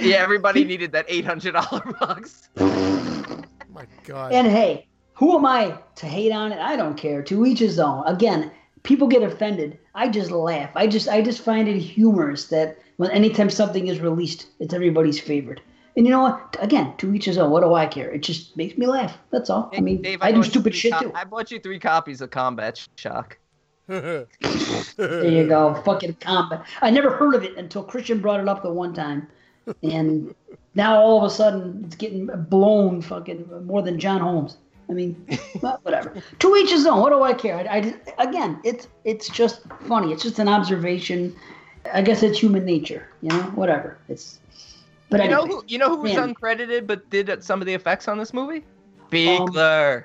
Yeah, 0.00 0.16
everybody 0.18 0.64
needed 0.64 0.92
that 0.92 1.04
eight 1.08 1.24
hundred 1.24 1.52
dollar 1.52 1.82
box. 2.00 2.48
oh 2.58 3.42
My 3.74 3.86
God. 4.04 4.32
and 4.32 4.46
hey, 4.46 4.86
who 5.22 5.36
am 5.36 5.46
I 5.46 5.78
to 5.94 6.06
hate 6.06 6.32
on 6.32 6.50
it? 6.50 6.58
I 6.58 6.74
don't 6.74 6.96
care. 6.96 7.22
To 7.22 7.46
each 7.46 7.60
his 7.60 7.78
own. 7.78 8.04
Again, 8.08 8.50
people 8.82 9.06
get 9.06 9.22
offended. 9.22 9.78
I 9.94 10.08
just 10.08 10.32
laugh. 10.32 10.70
I 10.74 10.88
just 10.88 11.06
I 11.08 11.22
just 11.22 11.44
find 11.44 11.68
it 11.68 11.78
humorous 11.78 12.46
that 12.46 12.76
when 12.96 13.08
anytime 13.12 13.48
something 13.48 13.86
is 13.86 14.00
released, 14.00 14.48
it's 14.58 14.74
everybody's 14.74 15.20
favorite. 15.20 15.60
And 15.96 16.06
you 16.06 16.10
know 16.10 16.22
what? 16.22 16.56
Again, 16.58 16.92
to 16.96 17.14
each 17.14 17.26
his 17.26 17.38
own. 17.38 17.52
What 17.52 17.60
do 17.60 17.72
I 17.72 17.86
care? 17.86 18.10
It 18.10 18.24
just 18.24 18.56
makes 18.56 18.76
me 18.76 18.86
laugh. 18.86 19.16
That's 19.30 19.48
all. 19.48 19.70
I 19.72 19.80
mean, 19.80 20.02
Dave, 20.02 20.18
I 20.22 20.32
do 20.32 20.42
stupid 20.42 20.74
shit 20.74 20.92
co- 20.92 21.02
too. 21.02 21.12
I 21.14 21.22
bought 21.22 21.52
you 21.52 21.60
three 21.60 21.78
copies 21.78 22.20
of 22.20 22.30
Combat 22.30 22.84
Shock. 22.96 23.38
There 23.86 24.26
you 24.98 25.46
go. 25.46 25.80
Fucking 25.84 26.14
combat. 26.14 26.66
I 26.80 26.90
never 26.90 27.12
heard 27.16 27.36
of 27.36 27.44
it 27.44 27.56
until 27.56 27.84
Christian 27.84 28.20
brought 28.20 28.40
it 28.40 28.48
up 28.48 28.64
the 28.64 28.72
one 28.72 28.92
time. 28.92 29.28
And 29.84 30.34
now 30.74 31.00
all 31.00 31.18
of 31.18 31.30
a 31.30 31.30
sudden 31.30 31.84
it's 31.86 31.94
getting 31.94 32.26
blown 32.26 33.02
fucking 33.02 33.66
more 33.66 33.82
than 33.82 34.00
John 34.00 34.20
Holmes. 34.20 34.56
I 34.92 34.94
mean, 34.94 35.26
well, 35.62 35.78
whatever. 35.84 36.12
To 36.40 36.56
each 36.56 36.68
his 36.70 36.84
own. 36.86 37.00
What 37.00 37.10
do 37.10 37.22
I 37.22 37.32
care? 37.32 37.56
I, 37.58 37.94
I- 38.18 38.22
again, 38.28 38.60
it's 38.62 38.88
it's 39.04 39.28
just 39.30 39.62
funny. 39.88 40.12
It's 40.12 40.22
just 40.22 40.38
an 40.38 40.48
observation. 40.48 41.34
I 41.94 42.02
guess 42.02 42.22
it's 42.22 42.38
human 42.38 42.66
nature. 42.66 43.08
You 43.22 43.30
know, 43.30 43.42
whatever. 43.54 43.96
It's. 44.10 44.38
But 45.08 45.22
You 45.22 45.30
know 45.30 45.42
anyway, 45.44 45.54
who? 45.60 45.64
You 45.68 45.78
know 45.78 45.88
who 45.88 46.02
was 46.02 46.12
Man. 46.14 46.34
uncredited 46.34 46.86
but 46.86 47.08
did 47.08 47.42
some 47.42 47.60
of 47.62 47.66
the 47.66 47.72
effects 47.72 48.06
on 48.06 48.18
this 48.18 48.34
movie? 48.34 48.58
Um, 48.58 49.08
Buechler. 49.10 50.04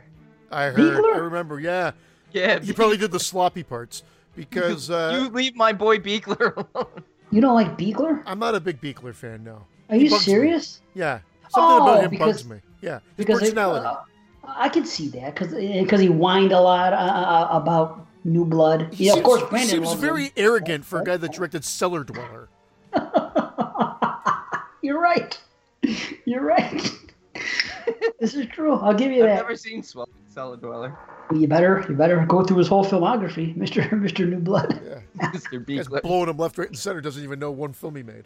I 0.51 0.63
heard. 0.67 0.75
Buechler? 0.77 1.15
I 1.15 1.17
remember. 1.19 1.59
Yeah, 1.59 1.91
yeah. 2.31 2.61
you 2.61 2.73
probably 2.73 2.95
did 2.97 3.11
the 3.11 3.19
sloppy 3.19 3.63
parts 3.63 4.03
because 4.37 4.89
uh, 4.89 5.11
you 5.13 5.27
leave 5.29 5.55
my 5.57 5.73
boy 5.73 5.97
Buechler 5.97 6.55
alone. 6.75 7.03
you 7.31 7.41
don't 7.41 7.55
like 7.55 7.77
Buechler? 7.77 8.23
I'm 8.25 8.39
not 8.39 8.55
a 8.55 8.61
big 8.61 8.79
Buechler 8.79 9.13
fan. 9.13 9.43
No. 9.43 9.65
Are 9.89 9.95
He 9.97 10.05
you 10.05 10.09
bugs 10.09 10.25
me. 10.27 10.31
serious? 10.33 10.81
Yeah, 10.93 11.19
something 11.49 11.61
Oh, 11.63 11.83
about 11.83 12.03
him 12.05 12.09
because- 12.09 12.43
bugs 12.43 12.49
me. 12.49 12.57
Yeah, 12.81 12.99
his 13.17 13.25
Because 13.25 13.39
it, 13.39 13.45
personality. 13.55 13.85
uh, 13.87 13.95
I 14.47 14.69
could 14.69 14.87
see 14.87 15.07
that 15.09 15.35
because 15.35 15.99
he 16.01 16.07
whined 16.07 16.51
a 16.51 16.59
lot 16.59 16.93
uh, 16.93 16.95
uh, 16.97 17.47
about 17.51 18.05
New 18.23 18.45
Blood. 18.45 18.93
He 18.93 19.05
Yeah, 19.07 19.13
of 19.15 19.23
course, 19.23 19.43
Brandon 19.49 19.83
seems 19.85 19.93
very 19.93 20.25
him. 20.25 20.31
arrogant 20.37 20.85
for 20.85 21.01
a 21.01 21.03
guy 21.03 21.17
that 21.17 21.33
directed 21.33 21.63
Cellar 21.65 22.03
Dweller. 22.03 22.49
You're 24.81 24.99
right. 24.99 25.39
You're 26.25 26.43
right. 26.43 26.91
this 28.19 28.33
is 28.35 28.47
true. 28.47 28.73
I'll 28.73 28.93
give 28.93 29.11
you 29.11 29.23
I've 29.23 29.29
that. 29.29 29.35
never 29.43 29.55
seen 29.55 29.83
Swell 29.83 30.07
Cellar 30.29 30.57
Dweller. 30.57 30.97
You 31.33 31.47
better, 31.47 31.85
you 31.89 31.95
better 31.95 32.25
go 32.25 32.43
through 32.43 32.57
his 32.57 32.67
whole 32.69 32.85
filmography, 32.85 33.55
Mister 33.57 33.93
Mister 33.95 34.25
New 34.25 34.39
Blood. 34.39 34.79
Yeah, 34.85 35.29
Mr. 35.29 35.65
Guy's 35.65 35.87
Buechler. 35.87 36.01
blowing 36.01 36.29
him 36.29 36.37
left, 36.37 36.57
right, 36.57 36.67
and 36.69 36.77
center. 36.77 37.01
Doesn't 37.01 37.23
even 37.23 37.37
know 37.39 37.51
one 37.51 37.73
film 37.73 37.95
he 37.97 38.03
made. 38.03 38.25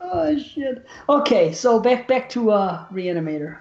Oh 0.00 0.38
shit. 0.38 0.86
Okay, 1.08 1.52
so 1.52 1.78
back 1.80 2.06
back 2.08 2.28
to 2.30 2.50
uh, 2.50 2.86
Reanimator. 2.92 3.58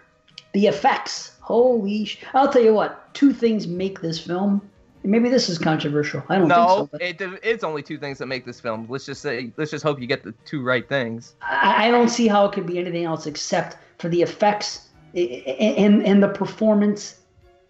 The 0.58 0.65
effects. 0.65 1.34
Holy 1.41 2.06
sh! 2.06 2.17
I'll 2.34 2.52
tell 2.52 2.63
you 2.63 2.74
what. 2.74 3.13
Two 3.13 3.32
things 3.32 3.67
make 3.67 4.02
this 4.02 4.20
film. 4.20 4.67
Maybe 5.04 5.30
this 5.30 5.50
is 5.50 5.60
controversial. 5.60 6.24
I 6.30 6.39
don't 6.39 6.50
think 6.50 6.58
so. 6.58 6.76
No, 6.78 6.89
But 6.91 7.02
it, 7.04 7.22
it's 7.43 7.63
only 7.63 7.84
two 7.84 8.00
things 8.00 8.17
that 8.17 8.26
make 8.26 8.43
this 8.43 8.60
film. 8.60 8.88
Let's 8.89 9.06
just 9.06 9.22
say, 9.22 9.54
let's 9.58 9.70
just 9.70 9.84
hope 9.84 10.02
you 10.02 10.08
get 10.08 10.24
the 10.24 10.34
two 10.46 10.63
right 10.63 10.89
things. 10.89 11.36
I, 11.43 11.89
I 11.89 11.91
don't 11.91 12.10
see 12.10 12.28
how 12.28 12.43
it 12.46 12.54
could 12.54 12.65
be 12.65 12.80
anything 12.80 13.04
else 13.04 13.28
except 13.28 13.78
for 14.00 14.10
the 14.10 14.24
effects 14.24 14.88
and 15.13 16.04
and 16.04 16.24
the 16.24 16.30
performance 16.30 17.20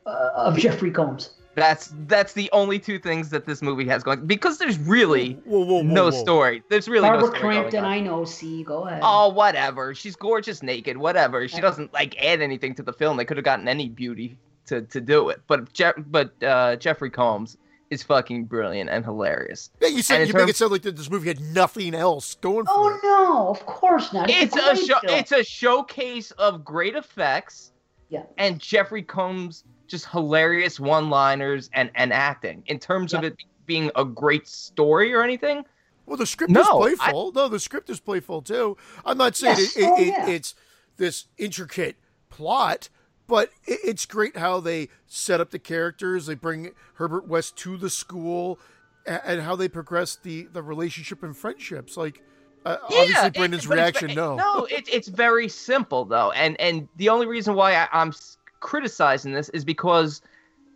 uh, 0.06 0.30
of 0.38 0.58
Jeffrey 0.58 0.90
Combs. 0.90 1.32
That's 1.58 1.92
that's 2.06 2.34
the 2.34 2.52
only 2.54 2.78
two 2.78 3.00
things 3.00 3.30
that 3.32 3.48
this 3.48 3.64
movie 3.64 3.86
has 3.88 4.04
going 4.04 4.28
because 4.28 4.60
there's 4.60 4.78
really 4.78 5.34
Whoa, 5.44 5.58
whoa, 5.66 5.66
whoa, 5.78 5.82
no 5.82 6.04
whoa. 6.06 6.12
story. 6.12 6.62
There's 6.70 6.88
really 6.88 7.10
Barbara 7.10 7.22
no 7.22 7.28
story 7.36 7.42
going 7.42 7.56
Crampton, 7.72 7.84
on. 7.84 7.92
I 7.92 8.00
know. 8.00 8.26
See, 8.26 8.64
go 8.64 8.86
ahead. 8.88 9.00
Oh, 9.04 9.30
whatever. 9.30 9.96
She's 9.96 10.16
gorgeous 10.16 10.62
naked. 10.62 10.98
Whatever. 10.98 11.48
She 11.48 11.60
doesn't 11.60 11.92
like 11.94 12.16
add 12.24 12.42
anything 12.42 12.76
to 12.76 12.84
the 12.84 12.94
film. 12.94 13.18
They 13.18 13.26
could 13.26 13.38
have 13.38 13.44
gotten 13.44 13.68
any 13.68 13.90
beauty 13.90 14.38
to, 14.68 14.84
to 14.84 15.02
do 15.02 15.30
it. 15.30 15.42
But 15.48 15.74
Je- 15.74 15.94
but 16.06 16.32
uh, 16.44 16.76
Jeffrey 16.76 17.10
Combs 17.10 17.58
is 17.90 18.04
fucking 18.04 18.46
brilliant 18.46 18.92
and 18.92 19.04
hilarious. 19.04 19.72
Yeah, 19.82 19.88
you 19.88 20.04
said 20.04 20.28
you 20.28 20.34
in 20.34 20.38
make 20.38 20.44
it 20.44 20.46
terms- 20.50 20.58
sound 20.58 20.72
like 20.74 20.84
this 20.84 21.10
movie 21.10 21.30
had 21.30 21.42
nothing 21.42 21.96
else 21.96 22.36
going 22.36 22.66
for 22.68 22.72
Oh 22.72 23.00
no, 23.04 23.48
of 23.50 23.66
course 23.66 24.14
not. 24.14 24.30
It's 24.30 24.56
a 24.56 24.76
great 24.76 24.86
show. 24.86 24.98
It's 25.06 25.32
a 25.32 25.44
showcase 25.44 26.30
of 26.32 26.64
great 26.64 26.96
effects. 26.96 27.72
Yeah. 28.10 28.24
And 28.38 28.60
Jeffrey 28.60 29.02
Combs 29.02 29.64
just 29.88 30.08
hilarious 30.10 30.80
one-liners 30.80 31.70
and 31.74 31.90
and 31.96 32.14
acting. 32.14 32.64
In 32.68 32.80
terms 32.80 33.14
of 33.14 33.24
it 33.24 33.36
being 33.66 33.92
a 33.96 34.06
great 34.06 34.48
story 34.48 35.14
or 35.14 35.24
anything, 35.24 35.64
Well, 36.06 36.18
the 36.18 36.26
script 36.26 36.52
No, 36.52 36.86
is 36.86 37.00
I- 37.00 37.06
playful. 37.06 37.32
No, 37.34 37.48
the 37.50 37.60
script 37.60 37.90
is 37.90 38.00
playful 38.00 38.42
too. 38.42 38.78
I'm 39.06 39.18
not 39.18 39.36
saying 39.36 39.58
Yes. 39.58 39.76
it, 39.78 39.82
it, 39.82 39.88
Oh, 39.88 40.24
it, 40.28 40.34
it's 40.36 40.56
this 40.98 41.26
intricate 41.38 41.96
plot, 42.30 42.90
but 43.28 43.50
it, 43.66 43.80
it's 43.84 44.06
great 44.06 44.38
how 44.38 44.60
they 44.60 44.90
set 45.06 45.42
up 45.42 45.52
the 45.52 45.60
characters. 45.60 46.26
They 46.28 46.36
bring 46.36 46.72
Herbert 46.96 47.28
West 47.28 47.56
to 47.58 47.76
the 47.78 47.90
school, 47.90 48.58
and, 49.06 49.22
and 49.26 49.42
how 49.42 49.56
they 49.56 49.68
progress 49.68 50.16
the 50.16 50.44
the 50.52 50.64
relationship 50.64 51.22
and 51.24 51.36
friendships. 51.36 51.98
Like, 51.98 52.24
uh, 52.66 52.78
obviously, 52.84 53.30
Brendan's 53.32 53.68
reaction, 53.68 54.14
no. 54.16 54.36
No, 54.36 54.66
it, 54.66 54.88
it's 54.92 55.08
very 55.10 55.50
simple 55.50 56.06
though, 56.06 56.32
and 56.32 56.60
and 56.62 56.88
the 56.96 57.10
only 57.10 57.26
reason 57.28 57.54
why 57.54 57.76
I, 57.76 57.88
I'm 57.92 58.14
criticizing 58.60 59.34
this 59.34 59.50
is 59.50 59.66
because 59.66 60.22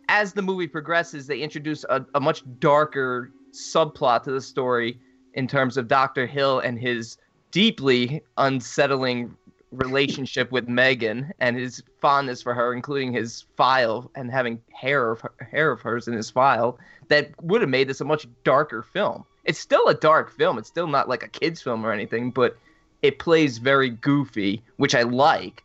as 0.08 0.32
the 0.32 0.42
movie 0.42 0.68
progresses, 0.68 1.26
they 1.26 1.38
introduce 1.38 1.84
a, 1.84 2.04
a 2.14 2.20
much 2.20 2.42
darker 2.58 3.30
subplot 3.52 4.22
to 4.24 4.32
the 4.32 4.40
story 4.40 4.98
in 5.34 5.46
terms 5.46 5.76
of 5.76 5.88
Doctor 5.88 6.26
Hill 6.26 6.60
and 6.60 6.78
his 6.78 7.16
deeply 7.50 8.22
unsettling 8.38 9.34
relationship 9.70 10.52
with 10.52 10.68
Megan 10.68 11.32
and 11.38 11.56
his 11.56 11.82
fondness 12.00 12.42
for 12.42 12.54
her, 12.54 12.74
including 12.74 13.12
his 13.12 13.46
file 13.56 14.10
and 14.14 14.30
having 14.30 14.60
hair 14.72 15.12
of 15.12 15.22
hair 15.40 15.72
of 15.72 15.80
hers 15.80 16.06
in 16.06 16.14
his 16.14 16.30
file, 16.30 16.78
that 17.08 17.30
would 17.42 17.62
have 17.62 17.70
made 17.70 17.88
this 17.88 18.00
a 18.00 18.04
much 18.04 18.26
darker 18.44 18.82
film. 18.82 19.24
It's 19.44 19.58
still 19.58 19.88
a 19.88 19.94
dark 19.94 20.30
film. 20.30 20.58
It's 20.58 20.68
still 20.68 20.86
not 20.86 21.08
like 21.08 21.22
a 21.22 21.28
kids 21.28 21.62
film 21.62 21.84
or 21.84 21.92
anything, 21.92 22.30
but 22.30 22.56
it 23.00 23.18
plays 23.18 23.58
very 23.58 23.90
goofy, 23.90 24.62
which 24.76 24.94
I 24.94 25.02
like, 25.02 25.64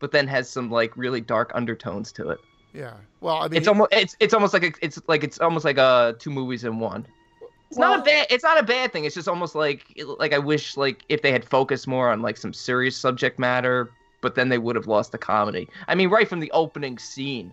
but 0.00 0.12
then 0.12 0.26
has 0.28 0.48
some 0.48 0.70
like 0.70 0.96
really 0.96 1.20
dark 1.20 1.50
undertones 1.54 2.12
to 2.12 2.30
it. 2.30 2.40
Yeah. 2.74 2.94
Well, 3.20 3.38
I 3.38 3.48
mean, 3.48 3.58
It's 3.58 3.68
almost 3.68 3.92
it's 3.92 4.16
it's 4.20 4.34
almost 4.34 4.52
like 4.52 4.64
a, 4.64 4.72
it's 4.84 5.00
like 5.08 5.24
it's 5.24 5.38
almost 5.38 5.64
like 5.64 5.78
uh 5.78 6.12
two 6.18 6.30
movies 6.30 6.64
in 6.64 6.78
one. 6.78 7.06
It's 7.70 7.78
not 7.78 7.98
a 7.98 8.02
bad 8.02 8.26
it's 8.30 8.44
not 8.44 8.58
a 8.58 8.62
bad 8.62 8.92
thing. 8.92 9.04
It's 9.04 9.14
just 9.14 9.28
almost 9.28 9.54
like 9.54 9.84
like 10.18 10.32
I 10.32 10.38
wish 10.38 10.76
like 10.76 11.04
if 11.08 11.22
they 11.22 11.32
had 11.32 11.44
focused 11.44 11.86
more 11.86 12.10
on 12.10 12.22
like 12.22 12.36
some 12.36 12.52
serious 12.52 12.96
subject 12.96 13.38
matter, 13.38 13.90
but 14.20 14.34
then 14.34 14.48
they 14.48 14.58
would 14.58 14.76
have 14.76 14.86
lost 14.86 15.12
the 15.12 15.18
comedy. 15.18 15.68
I 15.86 15.94
mean, 15.94 16.08
right 16.08 16.28
from 16.28 16.40
the 16.40 16.50
opening 16.52 16.98
scene, 16.98 17.52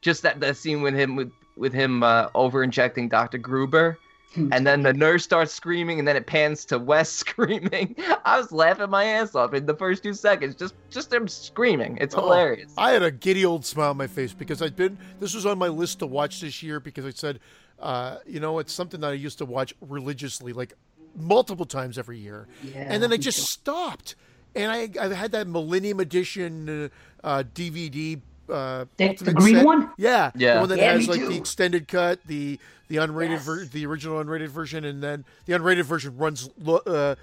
just 0.00 0.22
that 0.22 0.40
that 0.40 0.56
scene 0.56 0.82
with 0.82 0.94
him 0.94 1.16
with 1.16 1.32
with 1.56 1.72
him 1.72 2.02
uh, 2.02 2.28
over 2.34 2.62
injecting 2.62 3.08
Dr. 3.08 3.38
Gruber. 3.38 3.98
Hmm. 4.34 4.52
And 4.52 4.66
then 4.66 4.82
the 4.82 4.92
nurse 4.92 5.24
starts 5.24 5.52
screaming, 5.52 5.98
and 5.98 6.08
then 6.08 6.16
it 6.16 6.26
pans 6.26 6.64
to 6.66 6.78
Wes 6.78 7.08
screaming. 7.22 7.94
I 8.24 8.38
was 8.38 8.50
laughing 8.52 8.90
my 8.90 9.04
ass 9.04 9.34
off 9.34 9.54
in 9.54 9.66
the 9.66 9.74
first 9.76 10.02
two 10.02 10.14
seconds, 10.14 10.54
just 10.56 10.74
just 10.90 11.10
them 11.10 11.28
screaming. 11.28 11.98
It's 12.00 12.14
Oh, 12.14 12.22
hilarious. 12.22 12.72
I 12.76 12.92
had 12.92 13.02
a 13.02 13.10
giddy 13.10 13.44
old 13.44 13.64
smile 13.64 13.90
on 13.90 13.96
my 13.96 14.06
face 14.08 14.32
because 14.32 14.60
I'd 14.60 14.76
been. 14.76 14.98
This 15.20 15.34
was 15.34 15.46
on 15.46 15.58
my 15.58 15.68
list 15.68 16.00
to 16.00 16.06
watch 16.06 16.40
this 16.40 16.62
year 16.62 16.80
because 16.80 17.04
I 17.06 17.10
said, 17.10 17.40
uh, 17.80 18.18
you 18.26 18.40
know, 18.40 18.58
it's 18.58 18.72
something 18.72 19.00
that 19.00 19.10
I 19.10 19.14
used 19.14 19.38
to 19.38 19.44
watch 19.44 19.72
religiously, 19.80 20.52
like 20.52 20.74
multiple 21.16 21.64
times 21.66 21.96
every 21.96 22.18
year, 22.18 22.48
Yeah, 22.62 22.86
and 22.88 23.02
then 23.02 23.12
I 23.12 23.16
just 23.28 23.48
stopped. 23.48 24.16
And 24.56 24.70
I 24.70 24.88
I 25.00 25.12
had 25.14 25.32
that 25.32 25.46
Millennium 25.48 26.00
Edition 26.00 26.68
uh, 26.68 26.88
uh, 27.24 27.42
DVD. 27.54 28.20
Uh, 28.48 28.84
The- 28.98 29.14
the 29.14 29.32
green 29.32 29.56
set. 29.56 29.64
one? 29.64 29.90
Yeah, 29.96 30.30
Yeah. 30.34 30.54
The 30.54 30.60
one 30.60 30.68
that 30.70 30.78
Yeah, 30.78 30.92
has 30.92 31.08
like 31.08 31.20
too. 31.20 31.28
the 31.28 31.36
extended 31.36 31.88
cut, 31.88 32.20
the 32.26 32.58
the 32.88 32.96
unrated, 32.96 33.30
Yes. 33.30 33.44
ver- 33.46 33.64
the 33.64 33.86
original 33.86 34.22
unrated 34.22 34.48
version, 34.48 34.84
and 34.84 35.02
then 35.02 35.24
the 35.46 35.54
unrated 35.54 35.84
version 35.84 36.16
runs 36.18 36.50
lo- 36.62 36.82
uh, 36.86 37.14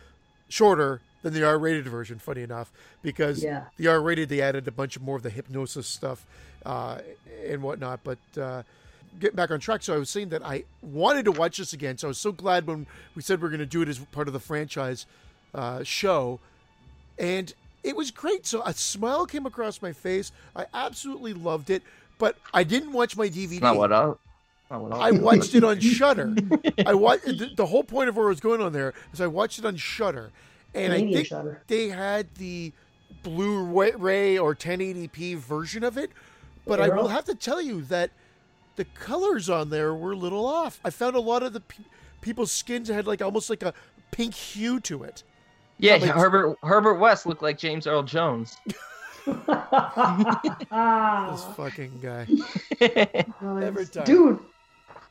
shorter 0.49 1.01
than 1.21 1.33
the 1.33 1.43
R-rated 1.45 1.87
version. 1.87 2.17
Funny 2.17 2.41
enough, 2.41 2.71
because 3.03 3.43
Yeah. 3.43 3.65
the 3.77 3.87
R-rated 3.87 4.27
they 4.29 4.41
added 4.41 4.67
a 4.67 4.71
bunch 4.71 4.95
of 4.95 5.03
more 5.03 5.17
of 5.17 5.23
the 5.23 5.29
hypnosis 5.29 5.85
stuff 5.85 6.25
uh, 6.65 6.97
and 7.45 7.61
whatnot. 7.61 7.99
But 8.03 8.17
uh, 8.39 8.63
getting 9.19 9.35
back 9.35 9.51
on 9.51 9.59
track, 9.59 9.83
so 9.83 9.93
I 9.93 9.97
was 9.99 10.09
saying 10.09 10.29
that 10.29 10.43
I 10.43 10.63
wanted 10.81 11.25
to 11.25 11.31
watch 11.31 11.57
this 11.57 11.73
again. 11.73 11.97
So 11.99 12.07
I 12.07 12.09
was 12.09 12.17
so 12.17 12.31
glad 12.31 12.65
when 12.65 12.87
we 13.13 13.21
said 13.21 13.39
we 13.39 13.45
are 13.45 13.49
going 13.49 13.59
to 13.59 13.65
do 13.67 13.83
it 13.83 13.87
as 13.87 13.99
part 13.99 14.27
of 14.27 14.33
the 14.33 14.39
franchise 14.39 15.05
uh, 15.53 15.83
show, 15.83 16.39
and 17.19 17.53
it 17.83 17.95
was 17.95 18.11
great. 18.11 18.45
So 18.45 18.61
a 18.63 18.73
smile 18.73 19.25
came 19.25 19.45
across 19.45 19.81
my 19.81 19.93
face. 19.93 20.31
I 20.55 20.65
absolutely 20.73 21.33
loved 21.33 21.69
it, 21.69 21.83
but 22.17 22.37
I 22.53 22.63
didn't 22.63 22.91
watch 22.93 23.17
my 23.17 23.27
DVD. 23.27 23.53
It's 23.53 23.61
not 23.61 23.77
what 23.77 23.91
I. 23.91 24.13
Not 24.69 24.81
what 24.83 24.93
I, 24.93 25.07
I 25.07 25.11
watched 25.11 25.53
it 25.55 25.63
on 25.63 25.79
Shudder. 25.81 26.33
I 26.85 26.93
watched 26.93 27.25
the, 27.25 27.49
the 27.57 27.65
whole 27.65 27.83
point 27.83 28.07
of 28.09 28.15
where 28.15 28.27
I 28.27 28.29
was 28.29 28.39
going 28.39 28.61
on 28.61 28.71
there 28.71 28.93
is 29.13 29.19
I 29.19 29.27
watched 29.27 29.59
it 29.59 29.65
on 29.65 29.75
Shudder, 29.75 30.31
and 30.73 30.93
I 30.93 30.99
think 30.99 31.27
Shudder. 31.27 31.61
they 31.67 31.89
had 31.89 32.33
the 32.35 32.71
Blu-ray 33.23 34.37
or 34.37 34.55
1080p 34.55 35.35
version 35.37 35.83
of 35.83 35.97
it. 35.97 36.11
But 36.65 36.79
I 36.79 36.89
will 36.89 36.99
Arrow? 36.99 37.07
have 37.07 37.25
to 37.25 37.35
tell 37.35 37.61
you 37.61 37.81
that 37.83 38.11
the 38.75 38.85
colors 38.85 39.49
on 39.49 39.69
there 39.71 39.93
were 39.93 40.11
a 40.11 40.15
little 40.15 40.45
off. 40.45 40.79
I 40.85 40.89
found 40.91 41.15
a 41.15 41.19
lot 41.19 41.43
of 41.43 41.53
the 41.53 41.59
pe- 41.61 41.83
people's 42.21 42.51
skins 42.51 42.87
had 42.87 43.07
like 43.07 43.21
almost 43.21 43.49
like 43.49 43.63
a 43.63 43.73
pink 44.11 44.33
hue 44.35 44.79
to 44.81 45.03
it. 45.03 45.23
Yeah, 45.81 45.95
like- 45.95 46.11
Herbert 46.11 46.57
Herbert 46.63 46.95
West 46.95 47.25
looked 47.25 47.41
like 47.41 47.57
James 47.57 47.87
Earl 47.87 48.03
Jones. 48.03 48.57
This 49.25 49.35
fucking 51.55 51.99
guy. 52.01 52.27
Every 52.81 53.85
time. 53.85 54.03
Dude, 54.03 54.39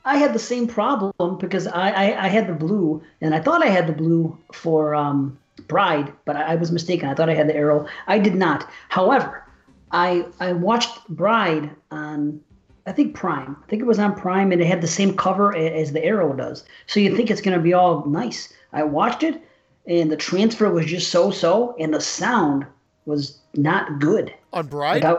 I 0.05 0.17
had 0.17 0.33
the 0.33 0.39
same 0.39 0.67
problem 0.67 1.39
because 1.39 1.67
I, 1.67 1.91
I, 1.91 2.25
I 2.25 2.29
had 2.29 2.49
the 2.49 2.55
blue, 2.55 3.03
and 3.21 3.35
I 3.35 3.41
thought 3.41 3.63
I 3.63 3.69
had 3.69 3.87
the 3.87 3.93
blue 3.93 4.37
for 4.53 4.95
um, 4.95 5.39
Bride, 5.69 6.13
but 6.25 6.37
I, 6.37 6.53
I 6.53 6.55
was 6.57 6.73
mistaken. 6.73 7.09
I 7.09 7.15
thought 7.15 7.31
I 7.31 7.35
had 7.35 7.49
the 7.49 7.55
arrow. 7.55 7.87
I 8.07 8.19
did 8.19 8.35
not. 8.35 8.69
However, 8.89 9.45
I 9.93 10.27
I 10.41 10.53
watched 10.53 11.07
Bride 11.09 11.71
on 11.91 12.41
I 12.87 12.93
think 12.93 13.15
Prime. 13.15 13.57
I 13.63 13.67
think 13.69 13.83
it 13.83 13.87
was 13.87 13.99
on 13.99 14.15
Prime, 14.15 14.53
and 14.53 14.61
it 14.61 14.67
had 14.67 14.81
the 14.81 14.89
same 14.89 15.17
cover 15.17 15.55
as 15.57 15.93
the 15.93 16.05
arrow 16.05 16.33
does. 16.33 16.65
So 16.87 17.01
you 17.01 17.15
think 17.15 17.31
it's 17.31 17.41
gonna 17.41 17.61
be 17.61 17.75
all 17.75 18.05
nice. 18.07 18.53
I 18.73 18.85
watched 18.85 19.23
it, 19.23 19.43
and 19.87 20.11
the 20.11 20.17
transfer 20.17 20.71
was 20.71 20.87
just 20.87 21.11
so 21.11 21.31
so, 21.31 21.75
and 21.79 21.93
the 21.93 22.01
sound 22.01 22.67
was 23.07 23.39
not 23.55 23.99
good. 23.99 24.35
On 24.53 24.65
Like 24.65 24.71
Bride? 24.71 25.05
I, 25.05 25.17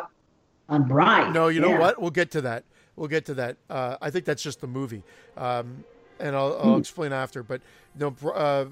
on 0.70 0.88
Bride. 0.88 1.34
No, 1.34 1.48
you 1.48 1.60
know 1.60 1.78
what? 1.78 2.02
We'll 2.02 2.12
get 2.12 2.32
to 2.32 2.42
that. 2.42 2.64
We'll 2.96 3.08
get 3.08 3.26
to 3.26 3.34
that. 3.36 3.58
Uh, 3.70 3.98
I 4.02 4.10
think 4.10 4.26
that's 4.26 4.44
just 4.44 4.62
the 4.62 4.68
movie, 4.68 5.04
um, 5.38 5.84
and 6.20 6.36
I'll, 6.36 6.58
I'll 6.62 6.78
explain 6.78 7.14
after. 7.14 7.44
But 7.44 7.62
no, 7.96 8.16
uh, 8.34 8.66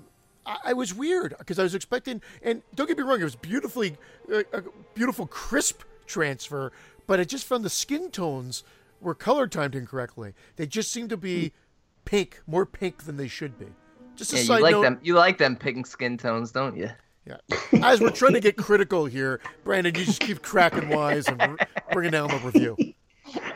I, 0.45 0.57
I 0.65 0.73
was 0.73 0.93
weird 0.93 1.35
because 1.37 1.59
I 1.59 1.63
was 1.63 1.75
expecting, 1.75 2.21
and 2.41 2.61
don't 2.75 2.87
get 2.87 2.97
me 2.97 3.03
wrong, 3.03 3.21
it 3.21 3.23
was 3.23 3.35
beautifully, 3.35 3.97
uh, 4.31 4.43
a 4.53 4.63
beautiful, 4.93 5.27
crisp 5.27 5.83
transfer, 6.05 6.71
but 7.07 7.19
I 7.19 7.23
just 7.23 7.45
found 7.45 7.63
the 7.63 7.69
skin 7.69 8.11
tones 8.11 8.63
were 9.01 9.15
color 9.15 9.47
timed 9.47 9.75
incorrectly. 9.75 10.33
They 10.57 10.67
just 10.67 10.91
seemed 10.91 11.09
to 11.09 11.17
be 11.17 11.53
pink, 12.05 12.41
more 12.45 12.65
pink 12.65 13.03
than 13.03 13.17
they 13.17 13.27
should 13.27 13.57
be. 13.57 13.67
Just 14.19 14.33
a 14.33 14.35
Yeah, 14.35 14.43
side 14.43 14.57
you 14.57 14.63
like 14.63 14.71
note. 14.73 14.81
them. 14.81 14.99
You 15.01 15.13
like 15.15 15.37
them 15.37 15.55
pink 15.55 15.87
skin 15.87 16.17
tones, 16.17 16.51
don't 16.51 16.75
you? 16.75 16.89
Yeah. 17.25 17.37
As 17.81 18.01
we're 18.01 18.09
trying 18.09 18.33
to 18.33 18.41
get 18.41 18.57
critical 18.57 19.05
here, 19.05 19.39
Brandon, 19.63 19.95
you 19.95 20.03
just 20.03 20.19
keep 20.19 20.41
cracking 20.41 20.89
wise 20.89 21.25
and 21.29 21.57
bringing 21.93 22.11
down 22.11 22.27
the 22.27 22.37
review. 22.39 22.75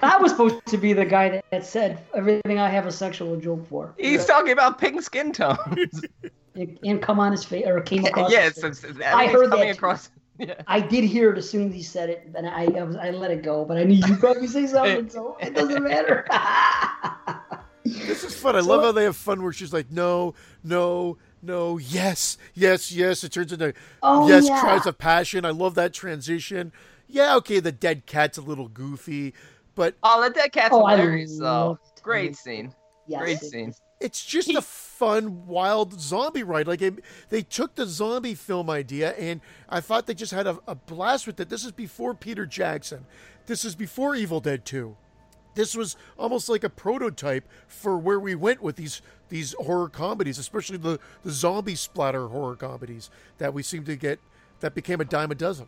I 0.01 0.15
was 0.17 0.31
supposed 0.31 0.65
to 0.67 0.77
be 0.77 0.93
the 0.93 1.03
guy 1.03 1.27
that, 1.29 1.43
that 1.51 1.65
said 1.65 1.99
everything 2.15 2.59
I 2.59 2.69
have 2.69 2.85
a 2.85 2.93
sexual 2.93 3.35
joke 3.35 3.67
for. 3.67 3.93
He's 3.97 4.25
talking 4.25 4.53
about 4.53 4.79
pink 4.79 5.01
skin 5.01 5.31
tones. 5.33 6.01
And, 6.55 6.77
and 6.83 7.01
come 7.01 7.19
on 7.19 7.31
his 7.31 7.43
face 7.43 7.65
or 7.65 7.81
came 7.81 8.05
across. 8.05 8.31
yeah, 8.31 8.41
his 8.43 8.63
it's, 8.63 8.81
face. 8.81 8.91
it's, 8.91 8.99
I 9.01 9.25
heard 9.25 9.49
coming 9.49 9.69
that 9.69 9.73
too. 9.73 9.77
across. 9.79 10.11
Yeah. 10.37 10.53
I 10.67 10.79
did 10.81 11.03
hear 11.03 11.31
it 11.33 11.37
as 11.39 11.49
soon 11.49 11.67
as 11.69 11.73
he 11.73 11.81
said 11.81 12.11
it, 12.11 12.29
and 12.35 12.47
I 12.47 12.65
I, 12.65 12.83
was, 12.83 12.95
I 12.95 13.09
let 13.09 13.31
it 13.31 13.41
go. 13.41 13.65
But 13.65 13.77
I 13.77 13.83
knew 13.85 13.95
you'd 13.95 14.19
probably 14.19 14.45
say 14.45 14.67
something, 14.67 15.09
so 15.09 15.35
it 15.41 15.55
doesn't 15.55 15.83
matter. 15.83 16.27
This 17.85 18.23
is 18.23 18.35
fun. 18.35 18.55
I 18.55 18.59
love 18.61 18.81
how 18.83 18.91
they 18.91 19.03
have 19.03 19.15
fun 19.15 19.43
where 19.43 19.51
she's 19.51 19.73
like, 19.73 19.91
no, 19.91 20.33
no, 20.63 21.17
no, 21.41 21.77
yes, 21.77 22.37
yes, 22.53 22.91
yes. 22.91 23.23
It 23.23 23.31
turns 23.33 23.51
into 23.51 23.73
Oh, 24.01 24.27
yes, 24.27 24.47
yeah. 24.47 24.59
cries 24.61 24.85
of 24.85 24.97
passion. 24.97 25.43
I 25.45 25.49
love 25.51 25.75
that 25.75 25.93
transition. 25.93 26.71
Yeah, 27.07 27.35
okay, 27.37 27.59
the 27.59 27.71
dead 27.71 28.05
cat's 28.05 28.37
a 28.37 28.41
little 28.41 28.67
goofy, 28.69 29.33
but 29.75 29.95
Oh, 30.01 30.21
the 30.23 30.29
dead 30.29 30.51
cat's 30.51 30.73
Oh, 30.73 30.85
I 30.85 30.95
hilarious 30.95 31.37
though. 31.37 31.77
Great 32.01 32.31
it. 32.31 32.37
scene. 32.37 32.73
yes, 33.07 33.19
Great 33.21 33.39
scene. 33.39 33.73
it's 33.99 34.23
just 34.25 34.49
a 34.49 34.61
fun, 34.61 35.45
wild 35.45 35.99
zombie 35.99 36.43
ride. 36.43 36.67
Like 36.67 36.81
it, 36.81 37.03
they 37.29 37.41
took 37.41 37.75
the 37.75 37.85
zombie 37.85 38.35
film 38.35 38.69
idea, 38.69 39.11
and 39.11 39.41
I 39.69 39.81
thought 39.81 40.07
they 40.07 40.13
just 40.13 40.31
had 40.33 40.47
a, 40.47 40.57
a 40.67 40.75
blast 40.75 41.27
with 41.27 41.39
it. 41.39 41.49
This 41.49 41.65
is 41.65 41.71
before 41.73 42.13
Peter 42.15 42.45
Jackson. 42.45 43.05
This 43.45 43.65
is 43.65 43.75
before 43.75 44.15
Evil 44.15 44.39
Dead 44.39 44.63
Two. 44.65 44.95
This 45.55 45.75
was 45.75 45.95
almost 46.17 46.49
like 46.49 46.63
a 46.63 46.69
prototype 46.69 47.47
for 47.67 47.97
where 47.97 48.19
we 48.19 48.35
went 48.35 48.61
with 48.61 48.75
these 48.75 49.01
these 49.29 49.53
horror 49.59 49.89
comedies, 49.89 50.37
especially 50.37 50.77
the 50.77 50.99
the 51.23 51.31
zombie 51.31 51.75
splatter 51.75 52.27
horror 52.27 52.55
comedies 52.55 53.09
that 53.37 53.53
we 53.53 53.63
seem 53.63 53.83
to 53.85 53.95
get 53.95 54.19
that 54.59 54.73
became 54.75 55.01
a 55.01 55.05
dime 55.05 55.31
a 55.31 55.35
dozen. 55.35 55.67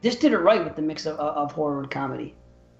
This 0.00 0.16
did 0.16 0.32
it 0.32 0.38
right 0.38 0.64
with 0.64 0.74
the 0.74 0.82
mix 0.82 1.06
of, 1.06 1.16
of 1.18 1.52
horror 1.52 1.80
and 1.80 1.90
comedy. 1.90 2.34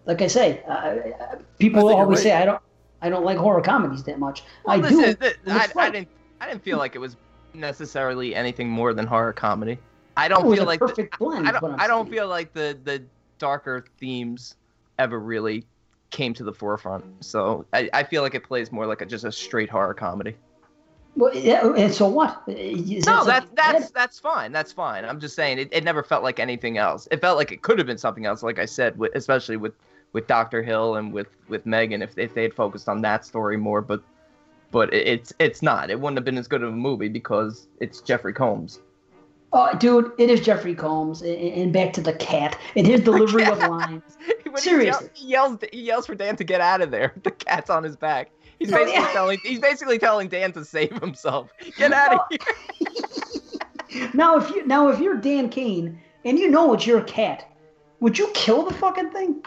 Like 0.06 0.20
I 0.22 0.26
say, 0.26 0.62
uh, 0.66 0.72
uh, 0.72 1.38
people 1.58 1.88
I 1.88 1.92
always 1.92 2.18
right. 2.18 2.22
say 2.24 2.32
I 2.32 2.44
don't 2.44 2.60
I 3.00 3.08
don't 3.08 3.24
like 3.24 3.36
horror 3.38 3.60
comedies 3.62 4.02
that 4.04 4.18
much. 4.18 4.42
I 4.66 4.78
Well, 4.78 4.90
do. 4.90 4.96
this 4.96 5.08
is- 5.10 5.16
th- 5.16 5.36
I, 5.46 5.64
it's 5.64 5.76
I 5.76 5.90
didn't. 5.90 6.08
I 6.40 6.48
didn't 6.48 6.62
feel 6.64 6.78
like 6.78 6.96
it 6.96 6.98
was 6.98 7.16
necessarily 7.54 8.34
anything 8.34 8.68
more 8.68 8.94
than 8.94 9.06
horror 9.06 9.32
comedy. 9.32 9.78
I 10.16 10.26
don't 10.28 10.52
feel 10.52 10.64
like 10.64 10.80
the- 10.80 10.88
perfect 10.88 11.18
blend. 11.18 11.46
I 11.46 11.50
is 11.56 11.62
what 11.62 11.68
don't. 11.70 11.80
I'm 11.80 11.88
don't 11.88 12.10
feel 12.10 12.26
like 12.26 12.52
the 12.52 12.76
the 12.82 13.04
darker 13.38 13.84
themes 13.98 14.56
ever 14.98 15.20
really 15.20 15.64
came 16.12 16.32
to 16.34 16.44
the 16.44 16.52
forefront. 16.52 17.04
So 17.24 17.66
I, 17.72 17.90
I 17.92 18.04
feel 18.04 18.22
like 18.22 18.36
it 18.36 18.44
plays 18.44 18.70
more 18.70 18.86
like 18.86 19.00
a, 19.00 19.06
just 19.06 19.24
a 19.24 19.32
straight 19.32 19.68
horror 19.68 19.94
comedy. 19.94 20.36
Well, 21.16 21.34
yeah, 21.34 21.74
and 21.74 21.92
so 21.92 22.08
what? 22.08 22.42
Uh, 22.48 22.52
is 22.52 23.04
No, 23.04 23.24
that 23.24 23.46
that's 23.54 23.72
that's 23.72 23.90
that's 23.90 24.18
fine. 24.18 24.52
That's 24.52 24.72
fine. 24.72 25.04
I'm 25.04 25.20
just 25.20 25.34
saying 25.34 25.58
it, 25.58 25.68
it 25.72 25.84
never 25.84 26.02
felt 26.02 26.22
like 26.22 26.38
anything 26.38 26.78
else. 26.78 27.06
It 27.10 27.20
felt 27.20 27.36
like 27.36 27.52
it 27.52 27.60
could 27.60 27.78
have 27.78 27.86
been 27.86 27.98
something 27.98 28.24
else, 28.24 28.42
like 28.42 28.58
I 28.58 28.64
said, 28.64 28.96
with, 28.98 29.14
especially 29.14 29.56
with 29.56 29.74
with 30.12 30.26
Doctor 30.26 30.62
Hill 30.62 30.96
and 30.96 31.12
with 31.12 31.28
with 31.48 31.66
Megan, 31.66 32.00
if 32.00 32.16
if 32.16 32.32
they 32.32 32.42
had 32.42 32.54
focused 32.54 32.88
on 32.88 33.02
that 33.02 33.26
story 33.26 33.58
more. 33.58 33.82
But 33.82 34.02
but 34.70 34.92
it, 34.94 35.06
it's 35.06 35.32
it's 35.38 35.60
not. 35.60 35.90
It 35.90 36.00
wouldn't 36.00 36.16
have 36.16 36.24
been 36.24 36.38
as 36.38 36.48
good 36.48 36.62
of 36.62 36.72
a 36.72 36.76
movie 36.76 37.08
because 37.08 37.68
it's 37.80 38.00
Jeffrey 38.00 38.32
Combs. 38.32 38.80
Oh, 39.54 39.76
dude, 39.76 40.12
it 40.18 40.30
is 40.30 40.40
Jeffrey 40.40 40.74
Combs, 40.74 41.20
and, 41.20 41.36
and 41.36 41.72
back 41.72 41.92
to 41.94 42.00
the 42.00 42.14
cat 42.14 42.58
and 42.74 42.86
his 42.86 43.00
delivery 43.02 43.44
of 43.44 43.58
lines. 43.58 44.02
When 44.44 44.62
he 44.62 44.68
Seriously. 44.68 45.08
yell- 45.08 45.10
he 45.14 45.26
yells 45.28 45.58
he 45.72 45.80
yells 45.82 46.06
for 46.06 46.14
Dan 46.14 46.36
to 46.36 46.44
get 46.44 46.60
out 46.60 46.82
of 46.82 46.90
there. 46.90 47.14
The 47.22 47.30
cat's 47.30 47.70
on 47.70 47.82
his 47.82 47.96
back. 47.96 48.30
He's 48.58 48.70
Oh, 48.70 48.76
basically 48.76 48.92
yeah. 49.02 49.12
telling 49.12 49.38
he's 49.42 49.58
basically 49.60 49.98
telling 49.98 50.28
Dan 50.28 50.52
to 50.52 50.62
save 50.64 50.92
himself. 51.00 51.50
Get 51.78 51.90
out 51.92 52.12
of 52.12 52.20
here. 53.88 54.10
Now, 54.14 54.36
if 54.36 54.50
you 54.50 54.66
now 54.66 54.88
if 54.88 55.00
you're 55.00 55.16
Dan 55.16 55.48
Cain 55.48 55.98
and 56.26 56.38
you 56.38 56.50
know 56.50 56.72
it's 56.74 56.86
your 56.86 57.02
cat, 57.02 57.50
would 58.00 58.18
you 58.18 58.30
kill 58.34 58.62
the 58.64 58.74
fucking 58.74 59.10
thing? 59.10 59.42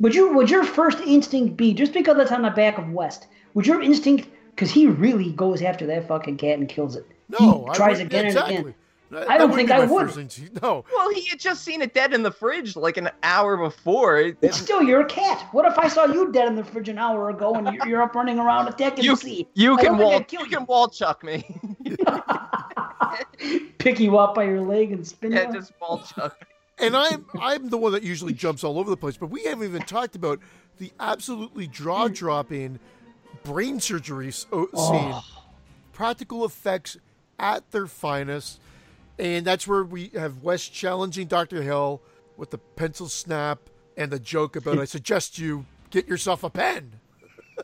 Would 0.00 0.14
you? 0.14 0.32
Would 0.34 0.48
your 0.50 0.62
first 0.64 1.00
instinct 1.00 1.56
be 1.56 1.74
just 1.74 1.92
because 1.92 2.18
it's 2.18 2.30
on 2.30 2.42
the 2.42 2.50
back 2.50 2.78
of 2.78 2.88
West? 2.90 3.26
Would 3.54 3.66
your 3.66 3.82
instinct? 3.82 4.28
Because 4.54 4.70
he 4.70 4.86
really 4.86 5.32
goes 5.32 5.60
after 5.62 5.86
that 5.86 6.06
fucking 6.06 6.36
cat 6.36 6.58
and 6.60 6.68
kills 6.68 6.94
it. 6.94 7.04
No, 7.30 7.64
he 7.64 7.70
I 7.70 7.74
tries 7.74 7.90
wouldn't- 7.98 8.12
again 8.12 8.26
exactly. 8.26 8.54
and 8.56 8.64
again. 8.66 8.74
That- 9.10 9.30
I 9.30 9.38
don't 9.38 9.54
think 9.54 9.70
I 9.70 9.78
my 9.78 9.84
would. 9.86 10.06
first 10.08 10.18
instinct. 10.18 10.60
No, 10.62 10.84
Well, 10.94 11.08
he 11.14 11.24
had 11.26 11.38
just 11.40 11.64
seen 11.64 11.80
it 11.82 11.94
dead 11.94 12.12
in 12.12 12.22
the 12.22 12.30
fridge 12.30 12.76
like 12.76 12.96
an 12.98 13.08
hour 13.22 13.56
before. 13.56 14.18
It- 14.18 14.36
It's 14.42 14.58
still 14.60 14.82
your 14.82 15.04
cat. 15.04 15.48
What 15.52 15.64
if 15.64 15.78
I 15.78 15.88
saw 15.88 16.04
you 16.06 16.30
dead 16.30 16.46
in 16.48 16.56
the 16.56 16.64
fridge 16.64 16.88
an 16.90 16.98
hour 16.98 17.30
ago 17.30 17.54
and 17.54 17.72
you're, 17.74 17.86
you're 17.88 18.02
up 18.02 18.14
running 18.14 18.38
around 18.38 18.68
attacking 18.68 19.04
you, 19.04 19.12
the 19.12 19.16
sea? 19.16 19.48
you 19.54 19.74
I 19.78 19.82
can 19.82 19.92
don't 19.92 19.98
wall 19.98 20.12
I'd 20.16 20.28
kill 20.28 20.42
you 20.42 20.48
can 20.56 20.66
wall 20.66 20.88
chuck 20.88 21.24
me. 21.24 21.44
Pick 23.78 24.00
you 24.00 24.18
up 24.18 24.34
by 24.34 24.44
your 24.44 24.60
leg 24.60 24.92
and 24.92 25.06
spin 25.06 25.32
you. 25.32 25.38
yeah, 25.38 25.44
out. 25.46 25.54
just 25.54 25.72
wall 25.80 26.02
chuck. 26.02 26.46
and 26.78 26.96
I'm 26.96 27.24
I'm 27.40 27.68
the 27.70 27.78
one 27.78 27.92
that 27.92 28.02
usually 28.02 28.32
jumps 28.34 28.64
all 28.64 28.78
over 28.78 28.90
the 28.90 28.96
place, 28.96 29.16
but 29.16 29.30
we 29.30 29.44
haven't 29.44 29.64
even 29.68 29.82
talked 29.82 30.16
about 30.16 30.40
the 30.78 30.92
absolutely 31.00 31.66
jaw 31.66 32.08
dropping 32.08 32.78
brain 33.44 33.80
surgery 33.80 34.28
s- 34.28 34.46
o- 34.52 34.68
scene. 34.76 35.14
Practical 35.92 36.44
effects 36.44 36.96
at 37.38 37.70
their 37.70 37.86
finest, 37.86 38.60
and 39.18 39.44
that's 39.44 39.66
where 39.66 39.82
we 39.84 40.10
have 40.14 40.42
West 40.42 40.72
challenging 40.72 41.26
Doctor 41.26 41.62
Hill 41.62 42.02
with 42.36 42.50
the 42.50 42.58
pencil 42.58 43.08
snap 43.08 43.58
and 43.96 44.10
the 44.10 44.18
joke 44.18 44.56
about 44.56 44.78
I 44.78 44.84
suggest 44.84 45.38
you 45.38 45.66
get 45.90 46.06
yourself 46.06 46.44
a 46.44 46.50
pen. 46.50 46.92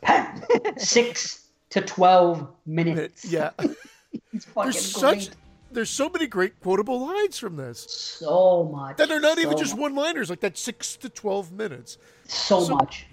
Pen. 0.03 0.43
Six 0.77 1.49
to 1.71 1.81
twelve 1.81 2.49
minutes. 2.67 3.25
Yeah, 3.25 3.51
there's 4.57 4.81
such 4.81 5.31
there's 5.71 5.91
so 5.91 6.09
many 6.09 6.27
great 6.27 6.61
quotable 6.61 7.01
lines 7.01 7.39
from 7.39 7.57
this 7.57 7.81
so 8.19 8.71
much. 8.73 8.97
that 8.97 9.11
are 9.11 9.21
not 9.21 9.39
even 9.39 9.57
just 9.57 9.77
one 9.77 9.95
liners 9.95 10.31
like 10.31 10.41
that 10.41 10.57
six 10.57 10.97
to 10.97 11.09
twelve 11.09 11.53
minutes. 11.53 11.99
so, 12.27 12.61
so- 12.65 12.75
much. 12.77 13.07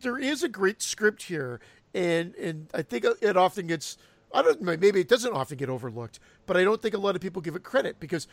there 0.00 0.18
is 0.18 0.42
a 0.42 0.48
great 0.48 0.82
script 0.82 1.22
here, 1.24 1.60
and 1.94 2.34
and 2.36 2.68
I 2.74 2.82
think 2.82 3.04
it 3.20 3.36
often 3.36 3.66
gets. 3.66 3.98
I 4.34 4.42
don't. 4.42 4.60
Maybe 4.60 5.00
it 5.00 5.08
doesn't 5.08 5.32
often 5.32 5.56
get 5.56 5.68
overlooked, 5.70 6.18
but 6.46 6.56
I 6.56 6.64
don't 6.64 6.80
think 6.80 6.94
a 6.94 6.98
lot 6.98 7.16
of 7.16 7.22
people 7.22 7.42
give 7.42 7.56
it 7.56 7.62
credit 7.62 7.98
because, 8.00 8.28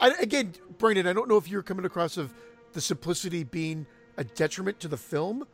I, 0.00 0.10
again, 0.20 0.54
Brandon, 0.78 1.06
I 1.06 1.12
don't 1.12 1.28
know 1.28 1.36
if 1.36 1.48
you're 1.48 1.62
coming 1.62 1.84
across 1.84 2.16
of 2.16 2.32
the 2.72 2.80
simplicity 2.80 3.44
being 3.44 3.86
a 4.16 4.24
detriment 4.24 4.80
to 4.80 4.88
the 4.88 4.96
film. 4.96 5.46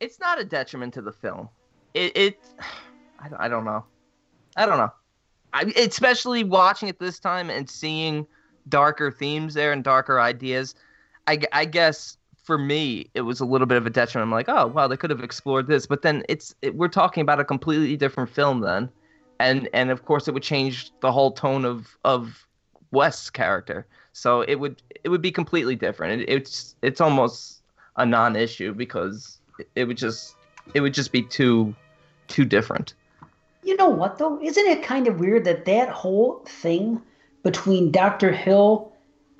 It's 0.00 0.18
not 0.20 0.40
a 0.40 0.44
detriment 0.44 0.94
to 0.94 1.02
the 1.02 1.12
film. 1.12 1.48
It 1.94 2.16
it 2.16 2.38
I, 3.18 3.48
don't- 3.48 3.64
know. 3.64 3.84
I 4.56 4.66
don't 4.66 4.78
know. 4.78 4.92
I 5.52 5.62
especially 5.76 6.44
watching 6.44 6.88
it 6.88 6.98
this 6.98 7.18
time 7.18 7.48
and 7.48 7.68
seeing 7.70 8.26
darker 8.68 9.10
themes 9.10 9.54
there 9.54 9.72
and 9.72 9.84
darker 9.84 10.20
ideas. 10.20 10.74
I, 11.26 11.38
I 11.52 11.64
guess 11.64 12.18
for 12.42 12.58
me 12.58 13.08
it 13.14 13.22
was 13.22 13.40
a 13.40 13.44
little 13.46 13.66
bit 13.66 13.78
of 13.78 13.86
a 13.86 13.90
detriment. 13.90 14.26
I'm 14.28 14.32
like, 14.32 14.48
oh 14.48 14.66
wow, 14.66 14.88
they 14.88 14.96
could 14.96 15.10
have 15.10 15.22
explored 15.22 15.66
this, 15.68 15.86
but 15.86 16.02
then 16.02 16.24
it's 16.28 16.54
it, 16.60 16.74
we're 16.74 16.88
talking 16.88 17.22
about 17.22 17.40
a 17.40 17.44
completely 17.44 17.96
different 17.96 18.30
film 18.30 18.60
then, 18.60 18.90
and 19.38 19.68
and 19.72 19.90
of 19.90 20.04
course 20.04 20.28
it 20.28 20.34
would 20.34 20.42
change 20.42 20.90
the 21.00 21.12
whole 21.12 21.32
tone 21.32 21.64
of 21.64 21.96
of 22.04 22.46
West's 22.90 23.30
character. 23.30 23.86
So 24.12 24.42
it 24.42 24.56
would 24.56 24.82
it 25.02 25.08
would 25.08 25.22
be 25.22 25.32
completely 25.32 25.76
different. 25.76 26.22
It, 26.22 26.28
it's 26.28 26.76
it's 26.82 27.00
almost 27.00 27.62
a 27.96 28.06
non-issue 28.06 28.74
because 28.74 29.38
it, 29.76 29.84
would 29.84 29.96
just 29.96 30.36
it 30.72 30.80
would 30.80 30.94
just 30.94 31.12
be 31.12 31.22
too 31.22 31.74
too 32.28 32.44
different. 32.44 32.94
You 33.62 33.76
know 33.76 33.88
what 33.88 34.18
though? 34.18 34.40
Isn't 34.40 34.66
it 34.66 34.82
kind 34.82 35.08
of 35.08 35.20
weird 35.20 35.44
that 35.44 35.64
that 35.64 35.88
whole 35.88 36.44
thing 36.46 37.02
between 37.42 37.90
Doctor 37.90 38.32
Hill 38.32 38.92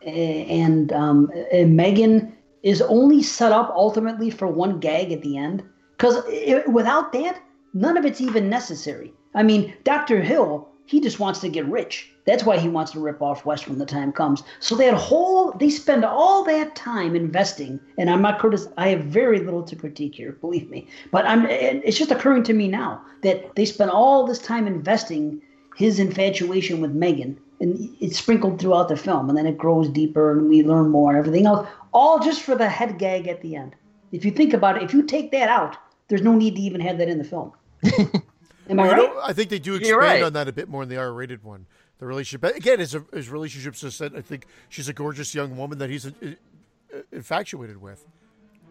eh, 0.03 0.45
and 0.49 0.93
um, 0.93 1.31
and 1.53 1.77
Megan 1.77 2.37
is 2.63 2.81
only 2.83 3.23
set 3.23 3.53
up 3.53 3.71
ultimately 3.75 4.31
for 4.31 4.49
one 4.49 4.81
gag 4.81 5.13
at 5.13 5.23
the 5.23 5.37
end? 5.37 5.63
Because 5.97 6.25
without 6.67 7.13
that, 7.13 7.41
none 7.75 7.97
of 7.97 8.05
it's 8.05 8.21
even 8.21 8.49
necessary. 8.49 9.13
I 9.35 9.43
mean, 9.43 9.75
Doctor 9.85 10.21
Hill, 10.21 10.69
he 10.87 11.01
just 11.01 11.19
wants 11.19 11.41
to 11.41 11.49
get 11.49 11.67
rich. 11.67 12.11
That's 12.27 12.45
why 12.45 12.59
he 12.59 12.69
wants 12.69 12.93
to 12.93 13.01
rip 13.01 13.21
off 13.21 13.45
West 13.45 13.69
when 13.69 13.79
the 13.79 13.87
time 13.87 14.13
comes. 14.13 14.43
So 14.61 14.75
that 14.77 14.95
whole 14.95 15.53
they 15.53 15.69
spend 15.69 16.05
all 16.05 16.43
that 16.45 16.75
time 16.75 17.15
investing, 17.15 17.81
and 17.99 18.09
I'm 18.09 18.23
not 18.23 18.39
critic. 18.39 18.61
I 18.79 18.89
have 18.89 19.05
very 19.05 19.41
little 19.41 19.63
to 19.63 19.77
critique 19.77 20.15
here, 20.15 20.33
believe 20.33 20.71
me. 20.71 20.89
But 21.11 21.27
I'm. 21.27 21.47
It's 21.47 21.99
just 21.99 22.11
occurring 22.11 22.45
to 22.45 22.55
me 22.55 22.69
now 22.69 23.03
that 23.23 23.55
they 23.57 23.65
spent 23.65 23.91
all 23.91 24.27
this 24.27 24.39
time 24.39 24.67
investing 24.67 25.43
his 25.77 25.99
infatuation 25.99 26.81
with 26.81 26.93
Megan, 26.93 27.39
and 27.61 27.95
it's 28.01 28.19
sprinkled 28.19 28.61
throughout 28.61 28.89
the 28.89 28.97
film, 28.97 29.29
and 29.29 29.37
then 29.37 29.47
it 29.47 29.59
grows 29.59 29.89
deeper, 29.89 30.33
and 30.33 30.49
we 30.49 30.63
learn 30.63 30.89
more, 30.89 31.11
and 31.11 31.19
everything 31.19 31.47
else. 31.47 31.67
all 31.93 32.19
just 32.21 32.43
for 32.43 32.55
the 32.55 32.69
head 32.69 32.99
gag 32.99 33.29
at 33.29 33.43
the 33.43 33.55
end. 33.57 33.75
If 34.13 34.25
you 34.25 34.31
think 34.31 34.55
about 34.55 34.77
it, 34.77 34.83
if 34.83 34.95
you 34.95 35.03
take 35.03 35.31
that 35.33 35.49
out, 35.49 35.77
there's 36.09 36.23
no 36.23 36.35
need 36.35 36.57
to 36.57 36.63
even 36.63 36.81
have 36.81 36.99
that 36.99 37.09
in 37.09 37.19
the 37.19 37.25
film. 37.25 37.53
Am 38.69 38.81
I 38.81 38.93
right? 38.93 39.11
I 39.23 39.33
think 39.33 39.51
they 39.51 39.59
do 39.59 39.75
expand 39.75 39.99
right. 39.99 40.23
on 40.23 40.33
that 40.35 40.49
a 40.49 40.53
bit 40.53 40.69
more 40.69 40.83
in 40.83 40.89
the 40.89 40.97
R-rated 40.97 41.45
one. 41.45 41.67
The 41.99 42.07
relationship, 42.07 42.41
but 42.41 42.57
again, 42.57 42.81
his 42.81 42.97
his 43.13 43.29
relationship's 43.29 43.81
just 43.81 44.01
that 44.01 44.17
I 44.17 44.21
think 44.21 44.47
she's 44.69 44.89
a 44.89 44.93
gorgeous 44.93 45.33
young 45.33 45.57
woman 45.57 45.79
that 45.79 45.91
he's 45.91 46.07
uh, 46.07 46.11
uh, 46.23 46.99
infatuated 47.13 47.81
with, 47.81 48.05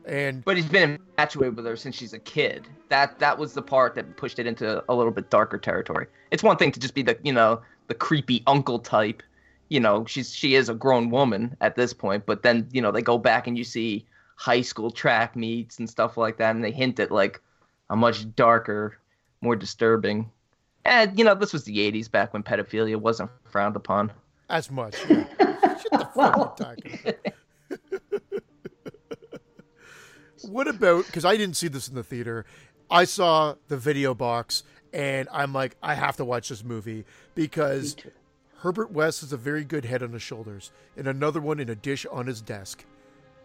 and 0.05 0.43
But 0.43 0.57
he's 0.57 0.65
been 0.65 0.99
infatuated 1.09 1.55
with 1.55 1.65
her 1.65 1.77
since 1.77 1.95
she's 1.95 2.11
a 2.13 2.19
kid. 2.19 2.67
That 2.89 3.19
that 3.19 3.37
was 3.37 3.53
the 3.53 3.61
part 3.61 3.95
that 3.95 4.17
pushed 4.17 4.39
it 4.39 4.45
into 4.45 4.83
a 4.89 4.93
little 4.93 5.11
bit 5.11 5.29
darker 5.29 5.57
territory. 5.57 6.07
It's 6.31 6.43
one 6.43 6.57
thing 6.57 6.73
to 6.73 6.79
just 6.79 6.93
be 6.93 7.01
the 7.01 7.17
you 7.23 7.31
know 7.31 7.61
the 7.87 7.93
creepy 7.93 8.43
uncle 8.45 8.79
type. 8.79 9.23
You 9.69 9.79
know, 9.79 10.05
she's 10.05 10.35
she 10.35 10.55
is 10.55 10.67
a 10.67 10.73
grown 10.73 11.09
woman 11.09 11.55
at 11.61 11.75
this 11.75 11.93
point, 11.93 12.25
but 12.25 12.43
then 12.43 12.67
you 12.73 12.81
know 12.81 12.91
they 12.91 13.01
go 13.01 13.17
back 13.17 13.47
and 13.47 13.57
you 13.57 13.63
see 13.63 14.05
high 14.35 14.61
school 14.61 14.91
track 14.91 15.35
meets 15.37 15.79
and 15.79 15.89
stuff 15.89 16.17
like 16.17 16.37
that, 16.37 16.55
and 16.55 16.63
they 16.63 16.71
hint 16.71 16.99
at 16.99 17.09
like 17.09 17.41
a 17.89 17.95
much 17.95 18.35
darker, 18.35 18.97
more 19.43 19.55
disturbing. 19.55 20.31
And 20.85 21.17
you 21.17 21.23
know, 21.25 21.35
this 21.35 21.53
was 21.53 21.63
the 21.65 21.77
'80s, 21.77 22.09
back 22.09 22.33
when 22.33 22.43
pedophilia 22.43 22.95
wasn't 22.95 23.29
frowned 23.45 23.75
upon. 23.75 24.11
as 24.49 24.71
much. 24.71 24.95
Yeah. 25.09 25.25
Shut 25.37 25.91
the 25.91 26.09
fuck 26.15 26.57
talking. 26.57 26.99
what 30.49 30.67
about? 30.67 31.05
Because 31.05 31.25
I 31.25 31.37
didn't 31.37 31.55
see 31.55 31.67
this 31.67 31.87
in 31.87 31.95
the 31.95 32.03
theater. 32.03 32.45
I 32.89 33.05
saw 33.05 33.55
the 33.69 33.77
video 33.77 34.13
box, 34.13 34.63
and 34.91 35.27
I'm 35.31 35.53
like, 35.53 35.75
I 35.81 35.95
have 35.95 36.17
to 36.17 36.25
watch 36.25 36.49
this 36.49 36.63
movie 36.63 37.05
because 37.33 37.95
Herbert 38.59 38.91
West 38.91 39.21
has 39.21 39.33
a 39.33 39.37
very 39.37 39.63
good 39.63 39.85
head 39.85 40.03
on 40.03 40.11
his 40.13 40.21
shoulders, 40.21 40.71
and 40.97 41.07
another 41.07 41.39
one 41.41 41.59
in 41.59 41.69
a 41.69 41.75
dish 41.75 42.05
on 42.11 42.27
his 42.27 42.41
desk. 42.41 42.85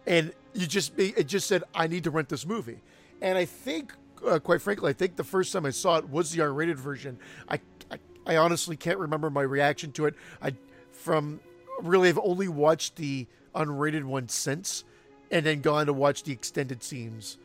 And 0.05 0.33
you 0.53 0.67
just 0.67 0.95
be 0.95 1.13
it 1.17 1.27
just 1.27 1.47
said 1.47 1.63
I 1.73 1.87
need 1.87 2.03
to 2.03 2.11
rent 2.11 2.29
this 2.29 2.45
movie, 2.45 2.81
and 3.21 3.37
I 3.37 3.45
think, 3.45 3.93
uh, 4.25 4.39
quite 4.39 4.61
frankly, 4.61 4.89
I 4.89 4.93
think 4.93 5.15
the 5.15 5.23
first 5.23 5.53
time 5.53 5.65
I 5.65 5.71
saw 5.71 5.97
it 5.97 6.09
was 6.09 6.31
the 6.31 6.41
R-rated 6.41 6.79
version. 6.79 7.19
I, 7.47 7.59
I 7.91 7.97
I 8.25 8.37
honestly 8.37 8.75
can't 8.75 8.99
remember 8.99 9.29
my 9.29 9.41
reaction 9.41 9.91
to 9.93 10.05
it. 10.05 10.15
I 10.41 10.53
from 10.91 11.39
really 11.81 12.09
I've 12.09 12.19
only 12.19 12.47
watched 12.47 12.95
the 12.95 13.27
unrated 13.55 14.03
one 14.03 14.29
since, 14.29 14.83
and 15.31 15.45
then 15.45 15.61
gone 15.61 15.87
to 15.87 15.93
watch 15.93 16.23
the 16.23 16.31
extended 16.31 16.83
scenes 16.83 17.37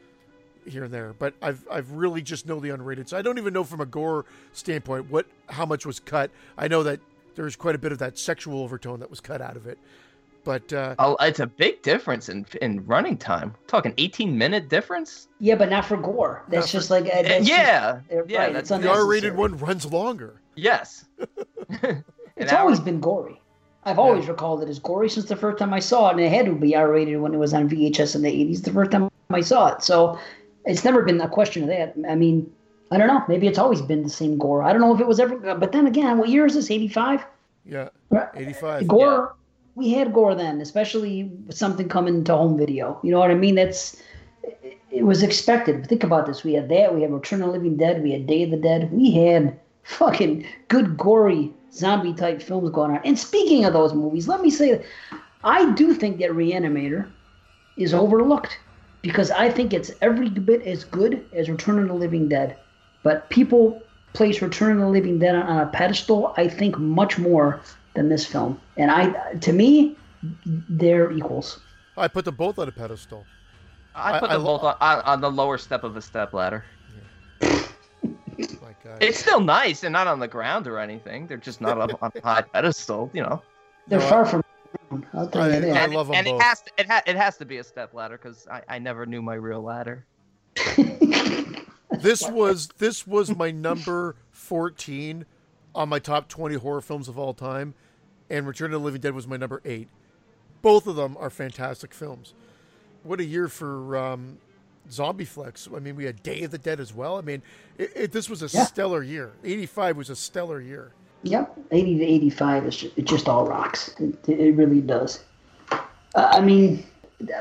here 0.66 0.84
and 0.84 0.92
there. 0.92 1.14
But 1.18 1.34
I've 1.40 1.66
I've 1.70 1.90
really 1.92 2.22
just 2.22 2.46
know 2.46 2.60
the 2.60 2.68
unrated, 2.70 3.08
so 3.08 3.16
I 3.16 3.22
don't 3.22 3.38
even 3.38 3.54
know 3.54 3.64
from 3.64 3.80
a 3.80 3.86
gore 3.86 4.24
standpoint 4.52 5.10
what 5.10 5.26
how 5.48 5.66
much 5.66 5.86
was 5.86 6.00
cut. 6.00 6.30
I 6.58 6.68
know 6.68 6.82
that 6.82 7.00
there's 7.34 7.56
quite 7.56 7.74
a 7.74 7.78
bit 7.78 7.92
of 7.92 7.98
that 7.98 8.18
sexual 8.18 8.60
overtone 8.60 9.00
that 9.00 9.10
was 9.10 9.20
cut 9.20 9.40
out 9.40 9.56
of 9.56 9.66
it, 9.66 9.78
but 10.44 10.72
uh, 10.72 10.94
Oh, 10.98 11.16
it's 11.20 11.40
a 11.40 11.46
big 11.46 11.82
difference 11.82 12.28
in 12.28 12.46
in 12.62 12.84
running 12.86 13.16
time. 13.16 13.54
talking 13.66 13.94
18 13.98 14.36
minute 14.36 14.68
difference. 14.68 15.28
Yeah, 15.40 15.56
but 15.56 15.70
not 15.70 15.84
for 15.84 15.96
gore. 15.96 16.42
That's 16.48 16.70
just 16.70 16.90
like 16.90 17.04
uh, 17.06 17.22
that's 17.22 17.48
yeah, 17.48 18.00
just, 18.10 18.30
yeah, 18.30 18.38
right. 18.38 18.52
that's 18.52 18.70
It's 18.70 18.82
the 18.82 18.90
R-rated 18.90 19.36
one 19.36 19.56
runs 19.56 19.86
longer. 19.86 20.40
Yes. 20.54 21.06
It's 22.36 22.52
always 22.52 22.80
been 22.80 23.00
gory. 23.00 23.40
I've 23.84 23.98
always 23.98 24.26
recalled 24.28 24.62
it 24.62 24.68
as 24.68 24.78
gory 24.78 25.08
since 25.10 25.26
the 25.26 25.36
first 25.36 25.58
time 25.58 25.72
I 25.74 25.78
saw 25.78 26.08
it, 26.08 26.12
and 26.12 26.20
it 26.20 26.32
had 26.32 26.46
to 26.46 26.52
be 26.54 26.74
R-rated 26.74 27.20
when 27.20 27.34
it 27.34 27.36
was 27.36 27.52
on 27.54 27.68
VHS 27.68 28.16
in 28.16 28.22
the 28.22 28.30
'80s. 28.30 28.64
The 28.64 28.72
first 28.72 28.90
time 28.90 29.10
I 29.30 29.40
saw 29.40 29.68
it, 29.68 29.82
so 29.82 30.18
it's 30.64 30.84
never 30.84 31.02
been 31.02 31.20
a 31.20 31.28
question 31.28 31.62
of 31.62 31.68
that. 31.68 31.94
I 32.08 32.14
mean, 32.14 32.50
I 32.90 32.96
don't 32.98 33.08
know. 33.08 33.22
Maybe 33.28 33.46
it's 33.46 33.58
always 33.58 33.82
been 33.82 34.02
the 34.02 34.08
same 34.10 34.38
gore. 34.38 34.62
I 34.62 34.72
don't 34.72 34.80
know 34.80 34.94
if 34.94 35.00
it 35.00 35.06
was 35.06 35.20
ever. 35.20 35.36
But 35.54 35.72
then 35.72 35.86
again, 35.86 36.18
what 36.18 36.28
year 36.28 36.46
is 36.46 36.54
this? 36.54 36.70
'85. 36.70 37.24
Yeah, 37.66 37.88
eighty-five. 38.34 38.88
Gore. 38.88 39.36
We 39.76 39.90
had 39.92 40.12
gore 40.12 40.34
then, 40.34 40.60
especially 40.60 41.24
with 41.46 41.56
something 41.56 41.88
coming 41.88 42.24
to 42.24 42.36
home 42.36 42.56
video. 42.56 43.00
You 43.02 43.10
know 43.10 43.18
what 43.18 43.30
I 43.30 43.34
mean? 43.34 43.56
That's 43.56 44.00
it- 44.90 45.04
was 45.04 45.22
expected. 45.22 45.86
Think 45.86 46.04
about 46.04 46.26
this. 46.26 46.44
We 46.44 46.54
had 46.54 46.68
that. 46.68 46.94
We 46.94 47.02
had 47.02 47.12
Return 47.12 47.42
of 47.42 47.48
the 47.48 47.52
Living 47.52 47.76
Dead. 47.76 48.02
We 48.02 48.12
had 48.12 48.26
Day 48.26 48.44
of 48.44 48.50
the 48.50 48.56
Dead. 48.56 48.92
We 48.92 49.10
had 49.12 49.58
fucking 49.82 50.46
good 50.68 50.96
gory 50.96 51.52
zombie 51.72 52.14
type 52.14 52.40
films 52.40 52.70
going 52.70 52.92
on. 52.92 53.00
And 53.04 53.18
speaking 53.18 53.64
of 53.64 53.72
those 53.72 53.92
movies, 53.92 54.28
let 54.28 54.40
me 54.40 54.50
say 54.50 54.84
I 55.42 55.72
do 55.72 55.92
think 55.92 56.18
that 56.18 56.30
Reanimator 56.30 57.10
is 57.76 57.92
overlooked 57.92 58.58
because 59.02 59.30
I 59.32 59.50
think 59.50 59.74
it's 59.74 59.90
every 60.00 60.30
bit 60.30 60.62
as 60.62 60.84
good 60.84 61.26
as 61.34 61.50
Return 61.50 61.80
of 61.80 61.88
the 61.88 61.94
Living 61.94 62.28
Dead. 62.28 62.56
But 63.02 63.28
people 63.28 63.82
place 64.14 64.40
Return 64.40 64.72
of 64.72 64.78
the 64.78 64.88
Living 64.88 65.18
Dead 65.18 65.34
on 65.34 65.58
a 65.58 65.66
pedestal, 65.66 66.32
I 66.36 66.48
think, 66.48 66.78
much 66.78 67.18
more 67.18 67.60
than 67.94 68.08
this 68.08 68.26
film. 68.26 68.60
And 68.76 68.90
I, 68.90 69.34
to 69.34 69.52
me, 69.52 69.96
they're 70.68 71.12
equals. 71.12 71.60
I 71.96 72.08
put 72.08 72.24
them 72.24 72.34
both 72.34 72.58
on 72.58 72.68
a 72.68 72.72
pedestal. 72.72 73.24
I 73.94 74.18
put 74.18 74.30
I- 74.30 74.34
them 74.34 74.42
I 74.42 74.44
both 74.44 74.62
on, 74.64 74.76
on 74.80 75.20
the 75.20 75.30
lower 75.30 75.58
step 75.58 75.84
of 75.84 75.96
a 75.96 76.02
step 76.02 76.32
ladder. 76.32 76.64
My 77.40 78.74
God. 78.82 79.00
It's 79.00 79.18
still 79.18 79.40
nice. 79.40 79.80
They're 79.80 79.90
not 79.90 80.06
on 80.08 80.18
the 80.18 80.26
ground 80.28 80.66
or 80.66 80.78
anything. 80.78 81.26
They're 81.26 81.36
just 81.36 81.60
not 81.60 81.78
up 81.80 82.02
on 82.02 82.10
a 82.14 82.20
high 82.20 82.42
pedestal, 82.52 83.10
you 83.12 83.22
know. 83.22 83.42
They're 83.86 84.00
No, 84.00 84.08
far 84.08 84.26
from. 84.26 84.42
I'll 85.12 85.28
tell 85.28 85.48
you 85.48 85.56
I- 85.56 85.60
that. 85.60 85.76
I 85.76 85.84
and 85.84 85.94
love 85.94 86.08
'em 86.10 86.16
and 86.16 86.26
both. 86.26 86.40
it 86.40 86.42
has 86.42 86.60
to, 86.62 86.70
it, 86.78 86.86
ha- 86.90 87.02
it 87.06 87.16
has 87.16 87.36
to 87.38 87.44
be 87.44 87.58
a 87.58 87.64
step 87.64 87.94
ladder 87.94 88.18
because 88.20 88.46
I, 88.50 88.62
I 88.68 88.78
never 88.80 89.06
knew 89.06 89.22
my 89.22 89.34
real 89.34 89.62
ladder. 89.62 90.04
this 92.00 92.28
was 92.28 92.68
this 92.78 93.06
was 93.06 93.34
my 93.36 93.50
number 93.50 94.16
14 94.32 95.24
on 95.74 95.88
my 95.88 95.98
top 95.98 96.28
20 96.28 96.56
horror 96.56 96.80
films 96.80 97.08
of 97.08 97.18
all 97.18 97.34
time 97.34 97.74
and 98.30 98.46
return 98.46 98.66
of 98.72 98.80
the 98.80 98.84
living 98.84 99.00
dead 99.00 99.14
was 99.14 99.26
my 99.26 99.36
number 99.36 99.60
8 99.64 99.88
both 100.62 100.86
of 100.86 100.96
them 100.96 101.16
are 101.18 101.30
fantastic 101.30 101.92
films 101.92 102.34
what 103.02 103.20
a 103.20 103.24
year 103.24 103.48
for 103.48 103.96
um, 103.96 104.38
zombie 104.90 105.24
Flex. 105.24 105.68
i 105.74 105.78
mean 105.78 105.96
we 105.96 106.04
had 106.04 106.22
day 106.22 106.42
of 106.42 106.50
the 106.50 106.58
dead 106.58 106.80
as 106.80 106.94
well 106.94 107.18
i 107.18 107.20
mean 107.20 107.42
it, 107.78 107.92
it, 107.94 108.12
this 108.12 108.30
was 108.30 108.42
a 108.42 108.56
Yeah. 108.56 108.64
stellar 108.64 109.02
year 109.02 109.32
85 109.44 109.96
was 109.96 110.10
a 110.10 110.16
stellar 110.16 110.60
year 110.60 110.92
Yep, 111.26 111.58
eighty 111.70 111.96
to 111.96 112.04
eighty-five 112.04 112.66
is 112.66 112.76
just, 112.76 112.98
it 112.98 113.06
just 113.06 113.30
all 113.30 113.46
rocks. 113.46 113.94
It, 113.98 114.28
it 114.28 114.54
really 114.56 114.82
does. 114.82 115.24
Uh, 115.70 115.78
I 116.14 116.42
mean, 116.42 116.84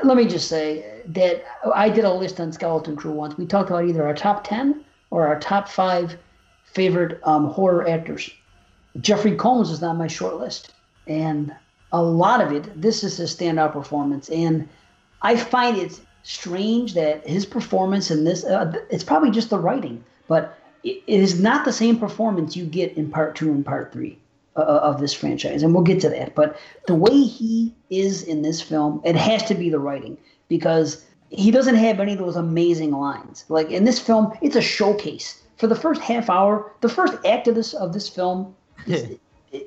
let 0.04 0.16
me 0.16 0.24
just 0.26 0.48
say 0.48 1.02
that 1.08 1.44
I 1.74 1.90
did 1.90 2.06
a 2.06 2.10
list 2.10 2.40
on 2.40 2.50
Skeleton 2.50 2.96
Crew 2.96 3.10
once. 3.12 3.36
We 3.36 3.44
talked 3.44 3.68
about 3.68 3.84
either 3.84 4.02
our 4.06 4.14
top 4.14 4.42
ten 4.42 4.86
or 5.10 5.26
our 5.26 5.38
top 5.38 5.68
five 5.68 6.16
favorite 6.74 7.20
um, 7.24 7.46
horror 7.46 7.88
actors. 7.88 8.30
Jeffrey 9.00 9.34
Combs 9.34 9.70
is 9.70 9.82
on 9.82 9.96
my 9.96 10.06
short 10.06 10.36
list, 10.36 10.72
and 11.06 11.54
a 11.92 12.02
lot 12.02 12.40
of 12.40 12.52
it. 12.52 12.80
This 12.80 13.02
is 13.02 13.16
his 13.16 13.34
standout 13.34 13.72
performance, 13.72 14.28
and 14.28 14.68
I 15.22 15.36
find 15.36 15.76
it 15.76 16.00
strange 16.22 16.94
that 16.94 17.26
his 17.26 17.46
performance 17.46 18.10
in 18.10 18.24
this. 18.24 18.44
Uh, 18.44 18.72
it's 18.90 19.04
probably 19.04 19.30
just 19.30 19.50
the 19.50 19.58
writing, 19.58 20.04
but 20.28 20.58
it 20.82 21.02
is 21.06 21.40
not 21.40 21.64
the 21.64 21.72
same 21.72 21.98
performance 21.98 22.56
you 22.56 22.64
get 22.64 22.96
in 22.96 23.10
part 23.10 23.34
two 23.34 23.50
and 23.50 23.64
part 23.64 23.92
three 23.92 24.18
uh, 24.56 24.60
of 24.60 25.00
this 25.00 25.14
franchise, 25.14 25.62
and 25.62 25.74
we'll 25.74 25.84
get 25.84 26.00
to 26.00 26.08
that. 26.10 26.34
But 26.34 26.58
the 26.86 26.94
way 26.94 27.22
he 27.22 27.74
is 27.90 28.22
in 28.22 28.42
this 28.42 28.60
film, 28.60 29.00
it 29.04 29.16
has 29.16 29.42
to 29.44 29.54
be 29.54 29.70
the 29.70 29.78
writing 29.78 30.18
because 30.48 31.04
he 31.30 31.50
doesn't 31.50 31.76
have 31.76 32.00
any 32.00 32.12
of 32.12 32.18
those 32.18 32.36
amazing 32.36 32.92
lines. 32.92 33.44
Like 33.48 33.70
in 33.70 33.84
this 33.84 33.98
film, 33.98 34.36
it's 34.42 34.56
a 34.56 34.62
showcase. 34.62 35.42
For 35.56 35.66
the 35.66 35.74
first 35.76 36.00
half 36.00 36.28
hour, 36.28 36.72
the 36.80 36.88
first 36.88 37.14
act 37.24 37.48
of 37.48 37.54
this 37.54 37.74
of 37.74 37.92
this 37.92 38.08
film, 38.08 38.54
it, 38.86 39.20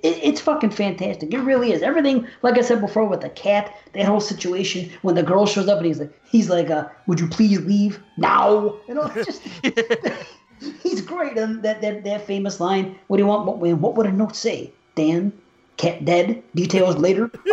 it's 0.04 0.42
fucking 0.42 0.72
fantastic. 0.72 1.34
It 1.34 1.40
really 1.40 1.72
is. 1.72 1.82
Everything, 1.82 2.28
like 2.42 2.58
I 2.58 2.62
said 2.62 2.82
before, 2.82 3.06
with 3.06 3.22
the 3.22 3.30
cat, 3.30 3.74
that 3.94 4.06
whole 4.06 4.20
situation 4.20 4.92
when 5.02 5.16
the 5.16 5.24
girl 5.24 5.46
shows 5.46 5.68
up 5.68 5.78
and 5.78 5.86
he's 5.86 6.00
like, 6.00 6.12
he's 6.30 6.50
like, 6.50 6.70
uh, 6.70 6.88
"Would 7.08 7.20
you 7.20 7.28
please 7.28 7.60
leave 7.62 8.02
now?" 8.18 8.76
You 8.88 8.96
know, 8.96 9.08
just 9.10 9.42
he's 10.84 11.02
great. 11.02 11.38
And 11.38 11.64
that, 11.64 11.82
that 11.82 12.04
that 12.04 12.28
famous 12.28 12.60
line, 12.60 12.98
"What 13.08 13.18
do 13.18 13.24
you 13.24 13.28
want? 13.28 13.46
What, 13.46 13.78
what 13.78 13.96
would 13.96 14.08
a 14.08 14.12
note 14.12 14.36
say?" 14.36 14.74
Dan, 14.96 15.32
cat 15.78 16.04
dead. 16.04 16.44
Details 16.56 16.98
later. 16.98 17.32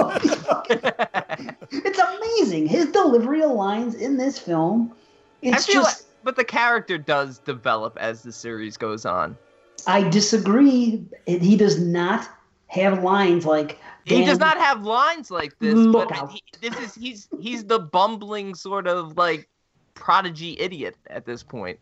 it's 1.71 1.99
amazing. 1.99 2.67
His 2.67 2.87
delivery 2.87 3.43
of 3.43 3.53
lines 3.53 3.95
in 3.95 4.17
this 4.17 4.39
film. 4.39 4.93
It's 5.43 5.69
I 5.69 5.73
feel 5.73 5.83
just. 5.83 6.01
like, 6.01 6.14
but 6.25 6.37
the 6.37 6.45
character 6.45 6.99
does 6.99 7.39
develop 7.41 7.97
as 8.01 8.23
the 8.23 8.33
series 8.33 8.77
goes 8.77 9.05
on. 9.05 9.37
I 9.87 10.09
disagree. 10.09 11.05
He 11.27 11.57
does 11.57 11.79
not 11.79 12.29
have 12.69 13.03
lines 13.03 13.45
like. 13.45 13.79
He 14.05 14.25
does 14.25 14.39
not 14.39 14.57
have 14.59 14.83
lines 14.85 15.31
like 15.31 15.59
this. 15.61 15.75
Look 15.75 16.09
but 16.11 16.19
out. 16.19 16.31
he, 16.33 16.43
this 16.61 16.79
is 16.81 16.95
he's 16.95 17.29
he's 17.41 17.65
the 17.65 17.79
bumbling 17.79 18.55
sort 18.55 18.87
of 18.87 19.17
like 19.17 19.49
prodigy 19.95 20.57
idiot 20.59 20.97
at 21.11 21.25
this 21.27 21.43
point. 21.43 21.79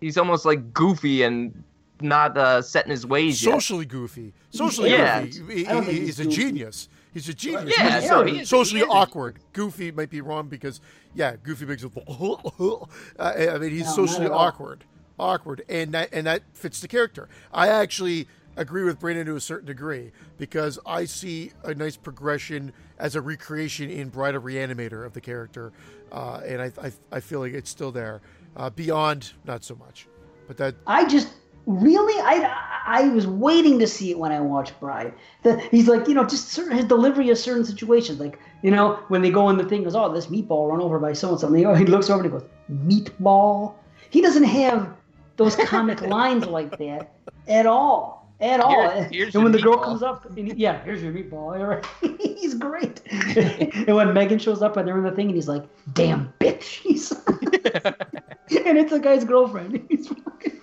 He's 0.00 0.18
almost 0.18 0.44
like 0.44 0.72
goofy 0.74 1.22
and 1.22 1.62
not 2.00 2.36
uh, 2.36 2.60
set 2.60 2.84
in 2.84 2.90
his 2.90 3.06
ways 3.06 3.42
yet. 3.42 3.52
socially 3.52 3.86
goofy 3.86 4.32
socially 4.50 4.90
Yeah. 4.90 5.22
goofy 5.24 5.54
He- 5.58 5.66
I 5.66 5.72
don't 5.72 5.84
think 5.84 5.94
he- 5.98 6.04
he's 6.06 6.16
he's 6.18 6.20
a 6.20 6.24
goofy. 6.24 6.36
genius 6.36 6.88
he's 7.14 7.28
a 7.28 7.34
genius. 7.34 7.72
Yeah, 7.78 8.00
he's 8.00 8.08
so 8.08 8.24
he 8.24 8.44
socially 8.44 8.80
he 8.80 8.86
awkward. 8.86 9.38
Goofy 9.54 9.90
might 9.90 10.10
be 10.10 10.20
wrong 10.20 10.48
because 10.48 10.80
yeah 11.14 11.36
goofy 11.42 11.64
makes 11.64 11.82
it 11.82 11.92
uh, 12.08 12.84
i 13.18 13.56
mean 13.58 13.70
he's 13.70 13.86
No, 13.86 13.92
socially 14.06 14.28
awkward. 14.28 14.84
Awkward. 15.18 15.62
And 15.68 15.92
that 15.92 16.10
and 16.12 16.26
that 16.26 16.42
fits 16.52 16.80
the 16.80 16.88
character. 16.88 17.28
I 17.52 17.68
actually 17.68 18.28
agree 18.56 18.84
with 18.84 19.00
Brandon 19.00 19.26
to 19.26 19.36
a 19.36 19.40
certain 19.40 19.66
degree 19.66 20.12
because 20.38 20.78
I 20.86 21.04
see 21.06 21.52
a 21.64 21.74
nice 21.74 21.96
progression 21.96 22.72
as 22.98 23.16
a 23.16 23.20
recreation 23.20 23.90
in 23.90 24.08
Bride 24.10 24.34
of 24.34 24.42
Reanimator 24.44 25.04
of 25.04 25.12
the 25.12 25.20
character, 25.20 25.72
uh, 26.12 26.40
and 26.46 26.60
I, 26.62 26.72
I 26.82 26.92
I 27.12 27.20
feel 27.20 27.40
like 27.40 27.52
it's 27.52 27.70
still 27.70 27.90
there. 27.92 28.20
Uh, 28.56 28.70
beyond, 28.70 29.32
not 29.44 29.64
so 29.64 29.74
much, 29.74 30.06
but 30.46 30.56
that 30.58 30.76
I 30.86 31.06
just 31.06 31.32
really 31.66 32.14
I 32.20 32.50
I 32.86 33.08
was 33.08 33.26
waiting 33.26 33.78
to 33.78 33.86
see 33.86 34.10
it 34.10 34.18
when 34.18 34.32
I 34.32 34.40
watched 34.40 34.78
Bride. 34.80 35.14
The, 35.42 35.58
he's 35.70 35.88
like 35.88 36.06
you 36.08 36.14
know 36.14 36.24
just 36.24 36.48
certain 36.48 36.76
his 36.76 36.84
delivery 36.86 37.30
of 37.30 37.38
certain 37.38 37.64
situations 37.64 38.20
like 38.20 38.38
you 38.62 38.70
know 38.70 38.98
when 39.08 39.22
they 39.22 39.30
go 39.30 39.48
in 39.48 39.56
the 39.56 39.64
thing 39.64 39.84
goes 39.84 39.94
oh 39.94 40.12
this 40.12 40.26
meatball 40.26 40.70
run 40.70 40.80
over 40.80 40.98
by 40.98 41.12
so 41.12 41.30
and 41.30 41.40
so 41.40 41.48
oh, 41.48 41.74
he 41.74 41.84
looks 41.84 42.10
over 42.10 42.22
and 42.24 42.32
he 42.32 42.38
goes 42.38 42.48
meatball. 42.70 43.74
He 44.10 44.20
doesn't 44.20 44.44
have 44.44 44.92
those 45.36 45.56
comic 45.56 46.00
lines 46.16 46.46
like 46.46 46.78
that 46.78 47.12
at 47.48 47.66
all. 47.66 48.22
At 48.40 48.58
all, 48.60 48.90
Here- 49.10 49.30
and 49.32 49.42
when 49.44 49.52
the 49.52 49.60
girl 49.62 49.78
comes 49.78 50.02
up, 50.02 50.26
and 50.36 50.48
he- 50.48 50.54
yeah, 50.54 50.82
here's 50.82 51.02
your 51.02 51.12
meatball. 51.12 51.82
He's 52.20 52.52
great. 52.52 53.00
and 53.10 53.94
when 53.94 54.12
Megan 54.12 54.40
shows 54.40 54.60
up 54.60 54.76
and 54.76 54.86
they're 54.86 54.98
in 54.98 55.04
the 55.04 55.12
thing, 55.12 55.26
and 55.28 55.36
he's 55.36 55.46
like, 55.48 55.62
"Damn 55.92 56.32
bitch," 56.40 56.80
he's, 56.82 57.12
and 57.12 58.76
it's 58.76 58.90
the 58.90 58.98
guy's 59.00 59.24
girlfriend. 59.24 59.86
He's 59.88 60.08
fucking- 60.08 60.60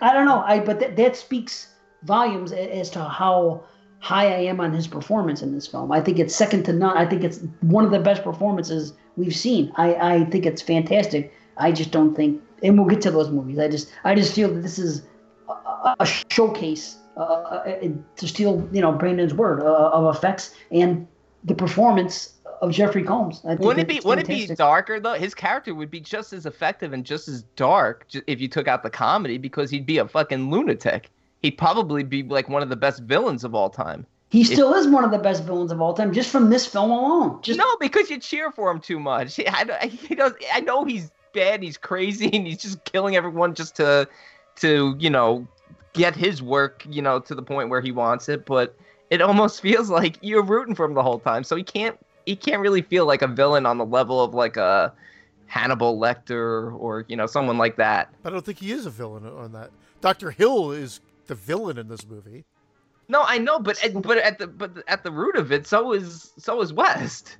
I 0.00 0.12
don't 0.12 0.26
know. 0.26 0.42
I 0.46 0.60
but 0.60 0.80
that 0.80 0.96
that 0.96 1.16
speaks 1.16 1.68
volumes 2.02 2.52
as 2.52 2.90
to 2.90 3.04
how 3.04 3.64
high 4.00 4.26
I 4.26 4.38
am 4.40 4.60
on 4.60 4.72
his 4.72 4.86
performance 4.86 5.42
in 5.42 5.52
this 5.54 5.66
film. 5.66 5.90
I 5.90 6.00
think 6.00 6.18
it's 6.18 6.34
second 6.34 6.64
to 6.64 6.72
none. 6.72 6.96
I 6.96 7.06
think 7.06 7.24
it's 7.24 7.40
one 7.62 7.84
of 7.84 7.90
the 7.90 7.98
best 8.00 8.22
performances 8.22 8.92
we've 9.16 9.34
seen. 9.34 9.72
I 9.76 9.94
I 9.94 10.24
think 10.26 10.46
it's 10.46 10.62
fantastic. 10.62 11.32
I 11.56 11.72
just 11.72 11.90
don't 11.90 12.14
think, 12.14 12.42
and 12.62 12.78
we'll 12.78 12.88
get 12.88 13.00
to 13.02 13.10
those 13.10 13.30
movies. 13.30 13.58
I 13.58 13.68
just 13.68 13.90
I 14.04 14.14
just 14.14 14.34
feel 14.34 14.52
that 14.52 14.60
this 14.60 14.78
is 14.78 15.02
a, 15.48 15.96
a- 16.00 16.06
showcase 16.30 16.96
uh, 17.16 17.20
uh, 17.20 17.78
to 18.16 18.28
steal 18.28 18.68
you 18.72 18.80
know 18.80 18.92
Brandon's 18.92 19.34
word 19.34 19.60
uh, 19.62 19.90
of 19.90 20.14
effects 20.14 20.54
and 20.70 21.06
the 21.44 21.54
performance 21.54 22.34
of 22.60 22.72
Jeffrey 22.72 23.02
Combs. 23.02 23.40
I 23.44 23.48
think 23.50 23.60
Wouldn't 23.60 23.88
it 23.88 23.88
be 23.88 24.00
wouldn't 24.06 24.28
it 24.28 24.48
be 24.48 24.54
darker 24.54 25.00
though? 25.00 25.14
His 25.14 25.34
character 25.34 25.74
would 25.74 25.90
be 25.90 26.00
just 26.00 26.32
as 26.32 26.46
effective 26.46 26.92
and 26.92 27.04
just 27.04 27.28
as 27.28 27.42
dark 27.56 28.06
if 28.26 28.40
you 28.40 28.48
took 28.48 28.68
out 28.68 28.82
the 28.82 28.90
comedy 28.90 29.38
because 29.38 29.70
he'd 29.70 29.86
be 29.86 29.98
a 29.98 30.08
fucking 30.08 30.50
lunatic. 30.50 31.10
He'd 31.42 31.58
probably 31.58 32.02
be 32.02 32.22
like 32.22 32.48
one 32.48 32.62
of 32.62 32.68
the 32.68 32.76
best 32.76 33.02
villains 33.02 33.44
of 33.44 33.54
all 33.54 33.70
time. 33.70 34.06
He 34.30 34.42
still 34.42 34.74
is 34.74 34.88
one 34.88 35.04
of 35.04 35.12
the 35.12 35.18
best 35.18 35.44
villains 35.44 35.70
of 35.70 35.80
all 35.80 35.94
time, 35.94 36.12
just 36.12 36.30
from 36.30 36.50
this 36.50 36.66
film 36.66 36.90
alone. 36.90 37.40
Just 37.42 37.58
no, 37.58 37.76
because 37.78 38.10
you 38.10 38.18
cheer 38.18 38.50
for 38.50 38.70
him 38.70 38.80
too 38.80 38.98
much. 38.98 39.38
I, 39.38 39.86
he 39.86 40.14
does. 40.14 40.32
I 40.52 40.60
know 40.60 40.84
he's 40.84 41.12
bad. 41.32 41.62
He's 41.62 41.76
crazy, 41.76 42.30
and 42.32 42.46
he's 42.46 42.58
just 42.58 42.84
killing 42.84 43.14
everyone 43.14 43.54
just 43.54 43.76
to, 43.76 44.08
to 44.56 44.96
you 44.98 45.10
know, 45.10 45.46
get 45.92 46.16
his 46.16 46.42
work, 46.42 46.84
you 46.88 47.02
know, 47.02 47.20
to 47.20 47.34
the 47.34 47.42
point 47.42 47.68
where 47.68 47.80
he 47.80 47.92
wants 47.92 48.28
it. 48.28 48.44
But 48.44 48.76
it 49.10 49.22
almost 49.22 49.60
feels 49.62 49.90
like 49.90 50.18
you're 50.22 50.42
rooting 50.42 50.74
for 50.74 50.84
him 50.84 50.94
the 50.94 51.02
whole 51.02 51.20
time. 51.20 51.44
So 51.44 51.54
he 51.54 51.62
can't. 51.62 51.96
He 52.26 52.36
can't 52.36 52.60
really 52.60 52.82
feel 52.82 53.06
like 53.06 53.22
a 53.22 53.28
villain 53.28 53.64
on 53.66 53.78
the 53.78 53.86
level 53.86 54.22
of 54.22 54.34
like 54.34 54.56
a 54.56 54.92
Hannibal 55.46 55.98
Lecter 55.98 56.74
or 56.78 57.04
you 57.08 57.16
know 57.16 57.26
someone 57.26 57.56
like 57.56 57.76
that. 57.76 58.12
I 58.24 58.30
don't 58.30 58.44
think 58.44 58.58
he 58.58 58.72
is 58.72 58.84
a 58.86 58.90
villain 58.90 59.24
on 59.26 59.52
that. 59.52 59.70
Doctor 60.00 60.30
Hill 60.30 60.72
is 60.72 61.00
the 61.28 61.34
villain 61.34 61.78
in 61.78 61.88
this 61.88 62.06
movie. 62.06 62.44
No, 63.08 63.22
I 63.24 63.38
know, 63.38 63.60
but 63.60 63.78
eh, 63.84 63.90
but 63.90 64.18
at 64.18 64.38
the 64.38 64.48
but 64.48 64.72
at 64.88 65.04
the 65.04 65.12
root 65.12 65.36
of 65.36 65.52
it, 65.52 65.66
so 65.66 65.92
is 65.92 66.32
so 66.38 66.60
is 66.60 66.72
West. 66.72 67.38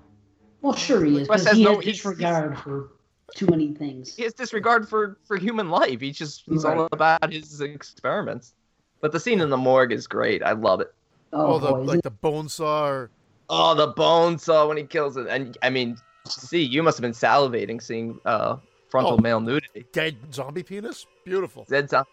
well, 0.63 0.73
sure 0.75 1.05
he 1.05 1.19
is, 1.21 1.29
Wes 1.29 1.41
because 1.43 1.47
has 1.49 1.57
he 1.57 1.65
no- 1.65 1.75
has 1.77 1.85
he's- 1.85 1.97
disregard 1.97 2.57
for 2.59 2.91
too 3.35 3.47
many 3.49 3.75
things. 3.75 4.15
he 4.15 4.23
has 4.23 4.33
disregard 4.35 4.89
for 4.89 5.19
for 5.25 5.37
human 5.37 5.69
life. 5.69 6.01
He's 6.01 6.17
just 6.17 6.45
he's 6.47 6.65
all 6.65 6.77
Right. 6.83 6.89
about 6.93 7.33
his 7.33 7.61
experiments. 7.61 8.55
But 9.01 9.11
the 9.11 9.19
scene 9.21 9.41
in 9.41 9.51
the 9.51 9.57
morgue 9.57 9.91
is 9.93 10.07
great. 10.07 10.43
I 10.45 10.53
love 10.53 10.81
it. 10.81 10.95
Oh, 11.33 11.55
Oh, 11.55 11.59
the 11.59 11.69
boy, 11.71 11.81
like 11.83 12.03
the 12.03 12.11
bone 12.11 12.49
saw. 12.49 12.87
Or, 12.87 13.11
Oh, 13.49 13.75
the 13.75 13.89
bone 13.89 14.39
saw 14.39 14.67
when 14.69 14.77
he 14.77 14.85
kills 14.85 15.17
it, 15.17 15.27
and 15.29 15.57
I 15.63 15.71
mean, 15.71 15.97
see, 16.27 16.63
you 16.63 16.83
must 16.83 16.99
have 16.99 17.03
been 17.03 17.13
salivating 17.13 17.83
seeing 17.83 18.19
uh, 18.25 18.57
frontal 18.89 19.15
Oh. 19.15 19.19
male 19.19 19.41
nudity. 19.41 19.87
dead 19.93 20.17
zombie 20.35 20.63
penis. 20.63 21.07
Beautiful. 21.25 21.65
That's 21.69 21.93
uh, 21.93 22.05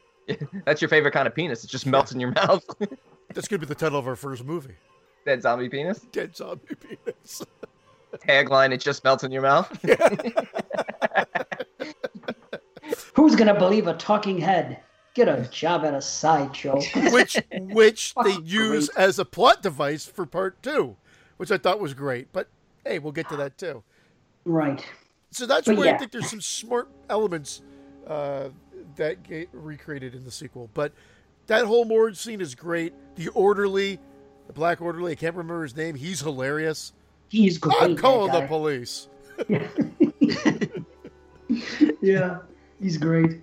that's 0.65 0.81
your 0.81 0.89
favorite 0.89 1.11
kind 1.11 1.27
of 1.27 1.35
penis. 1.35 1.63
It 1.63 1.69
just 1.69 1.85
melts 1.85 2.11
in 2.11 2.19
your 2.19 2.31
mouth. 2.31 2.63
That's 3.33 3.47
gonna 3.47 3.59
be 3.59 3.65
the 3.65 3.73
title 3.73 3.97
of 3.97 4.07
our 4.07 4.15
first 4.15 4.43
movie. 4.45 4.75
Dead 5.25 5.41
zombie 5.41 5.69
penis. 5.69 6.01
Dead 6.11 6.35
zombie 6.35 6.75
penis. 6.75 7.41
Tagline: 8.27 8.71
It 8.71 8.79
just 8.79 9.03
melts 9.03 9.23
in 9.23 9.31
your 9.31 9.41
mouth. 9.41 9.71
Who's 13.15 13.35
gonna 13.35 13.57
believe 13.57 13.87
a 13.87 13.95
talking 13.95 14.37
head? 14.37 14.81
Get 15.15 15.27
a 15.27 15.47
job 15.51 15.83
at 15.85 15.93
a 15.93 16.01
sideshow. 16.01 16.79
which 17.11 17.37
which 17.51 18.13
they 18.23 18.33
Oh, 18.35 18.41
use 18.43 18.89
great. 18.89 19.03
as 19.03 19.19
a 19.19 19.25
plot 19.25 19.61
device 19.63 20.05
for 20.05 20.25
part 20.25 20.61
two, 20.61 20.97
which 21.37 21.51
I 21.51 21.57
thought 21.57 21.79
was 21.79 21.93
great. 21.93 22.27
But 22.33 22.47
hey, 22.85 22.99
we'll 22.99 23.11
get 23.13 23.29
to 23.29 23.35
that 23.37 23.57
too. 23.57 23.83
right. 24.45 24.83
So 25.31 25.45
that's 25.47 25.65
But 25.67 25.77
where 25.77 25.95
I 25.95 25.97
think 25.97 26.11
there's 26.11 26.29
some 26.29 26.41
smart 26.41 26.89
elements 27.09 27.61
uh, 28.05 28.49
that 28.97 29.23
get 29.23 29.49
recreated 29.51 30.13
in 30.13 30.23
the 30.25 30.31
sequel. 30.31 30.69
But 30.75 30.91
that 31.47 31.65
whole 31.65 31.85
morgue 31.85 32.15
scene 32.15 32.39
is 32.39 32.53
great. 32.53 32.93
The 33.15 33.29
orderly, 33.29 33.99
the 34.45 34.53
black 34.53 34.79
orderly, 34.79 35.13
I 35.13 35.15
can't 35.15 35.35
remember 35.35 35.63
his 35.63 35.75
name. 35.75 35.95
He's 35.95 36.19
hilarious. 36.19 36.93
He's 37.29 37.57
great. 37.57 37.81
I'm 37.81 37.95
calling 37.95 38.31
the 38.31 38.41
guy. 38.41 38.47
police. 38.47 39.07
Yeah, 42.01 42.39
he's 42.81 42.97
great. 42.97 43.41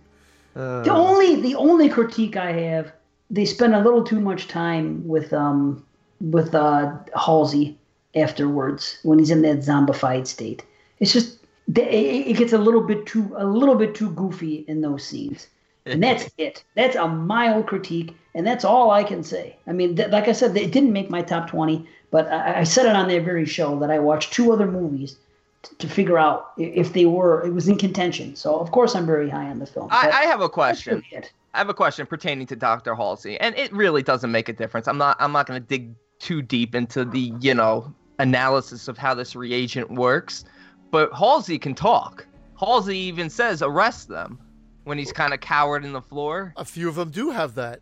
Uh, 0.56 0.82
The 0.82 0.90
only 0.92 1.40
the 1.40 1.54
only 1.54 1.88
critique 1.88 2.36
I 2.36 2.52
have, 2.52 2.92
they 3.30 3.44
spend 3.44 3.74
a 3.74 3.80
little 3.82 4.04
too 4.04 4.20
much 4.20 4.48
time 4.48 5.06
with 5.06 5.32
um 5.32 5.84
with 6.20 6.54
uh 6.54 6.92
Halsey 7.16 7.78
afterwards 8.14 8.98
when 9.02 9.18
he's 9.18 9.30
in 9.30 9.42
that 9.42 9.58
zombified 9.58 10.26
state. 10.26 10.62
It's 10.98 11.12
just 11.12 11.38
it 11.76 12.36
gets 12.36 12.52
a 12.52 12.58
little 12.58 12.80
bit 12.80 13.06
too 13.06 13.32
a 13.36 13.44
little 13.44 13.74
bit 13.74 13.94
too 13.94 14.10
goofy 14.10 14.64
in 14.68 14.80
those 14.80 15.04
scenes, 15.04 15.46
and 15.86 16.02
that's 16.02 16.30
it. 16.38 16.64
That's 16.74 16.96
a 16.96 17.08
mild 17.08 17.66
critique, 17.66 18.14
and 18.34 18.46
that's 18.46 18.64
all 18.64 18.90
I 18.90 19.04
can 19.04 19.22
say. 19.22 19.56
I 19.66 19.72
mean, 19.72 19.96
th- 19.96 20.10
like 20.10 20.28
I 20.28 20.32
said, 20.32 20.56
it 20.56 20.72
didn't 20.72 20.92
make 20.92 21.10
my 21.10 21.22
top 21.22 21.48
twenty, 21.48 21.86
but 22.10 22.28
I, 22.28 22.60
I 22.60 22.64
said 22.64 22.86
it 22.86 22.96
on 22.96 23.08
that 23.08 23.22
very 23.24 23.46
show 23.46 23.78
that 23.78 23.90
I 23.90 23.98
watched 23.98 24.32
two 24.32 24.52
other 24.52 24.66
movies 24.66 25.16
t- 25.62 25.76
to 25.78 25.88
figure 25.88 26.18
out 26.18 26.52
if 26.58 26.92
they 26.92 27.06
were 27.06 27.46
it 27.46 27.54
was 27.54 27.68
in 27.68 27.78
contention. 27.78 28.34
So 28.34 28.58
of 28.58 28.72
course 28.72 28.94
I'm 28.94 29.06
very 29.06 29.30
high 29.30 29.46
on 29.46 29.58
the 29.58 29.66
film. 29.66 29.88
I, 29.90 30.10
I 30.10 30.22
have 30.24 30.40
a 30.40 30.48
question. 30.48 31.04
really. 31.12 31.24
I 31.52 31.58
have 31.58 31.68
a 31.68 31.74
question 31.74 32.06
pertaining 32.06 32.46
to 32.48 32.56
Dr. 32.56 32.94
Halsey, 32.94 33.38
and 33.38 33.56
it 33.56 33.72
really 33.72 34.02
doesn't 34.04 34.30
make 34.30 34.48
a 34.48 34.52
difference. 34.52 34.86
I'm 34.86 34.98
not 34.98 35.16
I'm 35.20 35.32
not 35.32 35.46
going 35.46 35.60
to 35.60 35.66
dig 35.66 35.94
too 36.20 36.42
deep 36.42 36.74
into 36.74 37.04
the, 37.04 37.32
you 37.40 37.54
know, 37.54 37.92
analysis 38.20 38.88
of 38.88 38.96
how 38.98 39.14
this 39.14 39.34
reagent 39.36 39.90
works, 39.90 40.44
but 40.90 41.12
Halsey 41.12 41.58
can 41.58 41.74
talk. 41.74 42.26
Halsey 42.58 42.96
even 42.98 43.30
says 43.30 43.62
arrest 43.62 44.08
them 44.08 44.38
when 44.84 44.98
he's 44.98 45.12
kind 45.12 45.32
of 45.34 45.40
cowered 45.40 45.84
in 45.84 45.92
the 45.92 46.00
floor. 46.02 46.52
A 46.56 46.64
few 46.64 46.88
of 46.88 46.94
them 46.94 47.10
do 47.10 47.30
have 47.30 47.54
that. 47.54 47.80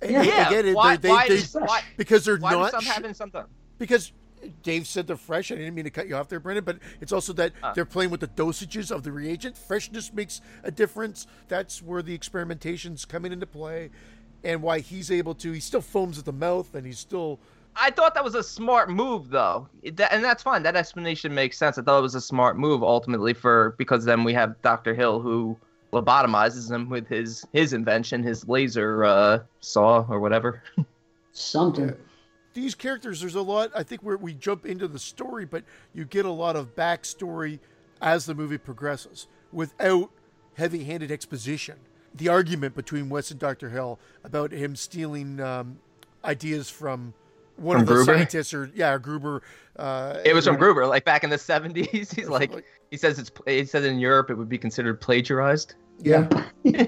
And 0.00 0.10
Yeah. 0.10 0.22
Yeah, 0.22 0.48
again, 0.48 0.66
it- 0.66 0.74
why, 0.76 0.96
they, 0.96 1.08
why, 1.08 1.28
they, 1.28 1.36
does- 1.36 1.54
why, 1.54 1.82
because 1.96 2.24
they're 2.24 2.36
why 2.38 2.50
do 2.52 2.58
not 2.60 2.70
some 2.72 2.80
sh- 2.82 2.86
have 2.88 3.04
and 3.04 3.16
some 3.16 3.30
because 3.78 4.12
Dave 4.62 4.86
said 4.86 5.06
they're 5.06 5.16
fresh. 5.16 5.50
I 5.50 5.56
didn't 5.56 5.74
mean 5.74 5.84
to 5.86 5.90
cut 5.90 6.06
you 6.06 6.14
off 6.16 6.28
there, 6.28 6.38
Brendan, 6.38 6.64
but 6.64 6.78
it's 7.00 7.12
also 7.12 7.32
that 7.34 7.52
Uh. 7.62 7.72
they're 7.74 7.84
playing 7.84 8.10
with 8.10 8.20
the 8.20 8.28
dosages 8.28 8.90
of 8.94 9.02
the 9.02 9.10
reagent. 9.12 9.56
Freshness 9.56 10.12
makes 10.12 10.40
a 10.62 10.70
difference. 10.70 11.26
That's 11.48 11.82
where 11.82 12.00
the 12.02 12.14
experimentation's 12.14 13.04
coming 13.04 13.32
into 13.32 13.46
play, 13.46 13.90
and 14.44 14.62
why 14.62 14.78
he's 14.80 15.10
able 15.10 15.34
to. 15.36 15.52
He 15.52 15.60
still 15.60 15.80
foams 15.80 16.18
at 16.18 16.24
the 16.26 16.32
mouth, 16.32 16.74
and 16.74 16.86
he's 16.86 16.98
still. 16.98 17.40
I 17.78 17.90
thought 17.90 18.14
that 18.14 18.24
was 18.24 18.34
a 18.34 18.42
smart 18.42 18.88
move, 18.90 19.28
though, 19.28 19.68
It- 19.82 19.96
that, 19.98 20.12
and 20.12 20.24
that's 20.24 20.42
fine. 20.42 20.62
That 20.62 20.76
explanation 20.76 21.34
makes 21.34 21.58
sense. 21.58 21.76
I 21.78 21.82
thought 21.82 21.98
it 21.98 22.02
was 22.02 22.14
a 22.14 22.20
smart 22.20 22.56
move 22.58 22.82
ultimately 22.82 23.34
for 23.34 23.74
because 23.78 24.04
then 24.04 24.24
we 24.24 24.32
have 24.32 24.60
Doctor 24.62 24.94
Hill 24.94 25.20
who 25.20 25.56
lobotomizes 25.92 26.70
him 26.70 26.88
with 26.88 27.06
his 27.06 27.44
his 27.52 27.72
invention, 27.72 28.22
his 28.22 28.48
laser 28.48 29.04
uh, 29.04 29.40
saw 29.60 30.04
or 30.08 30.20
whatever. 30.20 30.62
Something. 31.32 31.94
These 32.54 32.74
characters, 32.74 33.20
there's 33.20 33.34
a 33.34 33.42
lot. 33.42 33.70
I 33.74 33.82
think 33.82 34.00
where 34.02 34.16
we 34.16 34.32
jump 34.32 34.64
into 34.64 34.88
the 34.88 34.98
story, 34.98 35.44
but 35.44 35.62
you 35.92 36.06
get 36.06 36.24
a 36.24 36.30
lot 36.30 36.56
of 36.56 36.74
backstory 36.74 37.58
as 38.00 38.24
the 38.24 38.34
movie 38.34 38.56
progresses 38.58 39.26
without 39.52 40.10
heavy-handed 40.54 41.10
exposition. 41.10 41.76
The 42.14 42.28
argument 42.28 42.74
between 42.74 43.10
Wes 43.10 43.30
and 43.30 43.38
Doctor 43.38 43.68
Hill 43.68 43.98
about 44.24 44.52
him 44.52 44.74
stealing 44.74 45.38
um, 45.40 45.78
ideas 46.24 46.70
from 46.70 47.12
one 47.56 47.76
From 47.76 47.82
of 47.82 47.86
the 47.88 47.94
Gruber? 47.94 48.14
scientists, 48.16 48.52
or 48.54 48.70
yeah, 48.74 48.96
Gruber. 48.98 49.42
Uh, 49.76 50.18
It 50.24 50.34
was 50.34 50.46
from 50.46 50.56
Gruber, 50.56 50.86
like 50.86 51.04
back 51.04 51.24
in 51.24 51.30
the 51.30 51.38
seventies. 51.38 52.10
He's 52.16 52.28
like, 52.28 52.52
like- 52.54 52.64
he 52.90 52.96
says 52.96 53.18
it's 53.18 53.30
he 53.46 53.64
says 53.64 53.84
in 53.84 53.98
Europe 53.98 54.30
it 54.30 54.34
would 54.34 54.48
be 54.48 54.58
considered 54.58 55.00
plagiarized. 55.00 55.74
yeah. 55.98 56.28
He's 56.62 56.72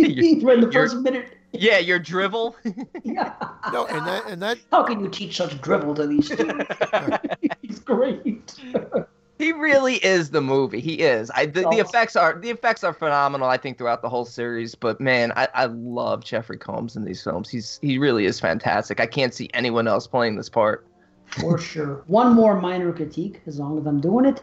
read 0.45 0.59
the 0.59 0.63
you're- 0.63 0.73
first 0.73 0.97
minute. 0.99 1.35
Yeah, 1.53 1.79
your 1.79 1.99
drivel. 1.99 2.57
Yeah. 3.05 3.33
No, 3.73 3.87
and 3.87 4.07
that 4.07 4.27
and 4.27 4.43
that 4.43 4.59
How 4.71 4.83
can 4.83 5.01
you 5.01 5.09
teach 5.09 5.37
such 5.39 5.59
drivel 5.63 5.95
to 5.95 6.07
these 6.07 6.27
students? 6.27 6.71
He's 7.63 7.79
great. 7.79 8.55
He 9.39 9.53
really 9.53 9.97
is 10.05 10.31
the 10.31 10.41
movie. 10.41 10.81
He 10.81 10.95
is. 10.95 11.31
I 11.35 11.47
the, 11.47 11.61
the 11.61 11.69
Oh. 11.69 11.79
effects 11.79 12.17
are 12.17 12.39
the 12.39 12.51
effects 12.51 12.83
are 12.83 12.93
phenomenal. 12.93 13.49
I 13.49 13.57
think 13.57 13.79
throughout 13.79 14.03
the 14.03 14.09
whole 14.09 14.25
series. 14.25 14.75
But 14.75 15.01
man, 15.01 15.33
I, 15.37 15.49
I 15.55 15.67
love 15.67 16.25
Jeffrey 16.25 16.59
Combs 16.59 16.97
in 16.97 17.05
these 17.05 17.23
films. 17.23 17.49
He's 17.49 17.79
he 17.81 17.99
really 17.99 18.25
is 18.27 18.41
fantastic. 18.41 18.99
I 19.01 19.07
can't 19.07 19.33
see 19.33 19.49
anyone 19.55 19.87
else 19.87 20.07
playing 20.09 20.37
this 20.37 20.49
part. 20.49 20.85
for 21.27 21.57
sure. 21.71 22.03
One 22.09 22.35
more 22.35 22.61
minor 22.61 22.93
critique, 22.93 23.41
as 23.47 23.59
long 23.61 23.79
as 23.79 23.87
I'm 23.87 24.01
doing 24.01 24.25
it. 24.25 24.43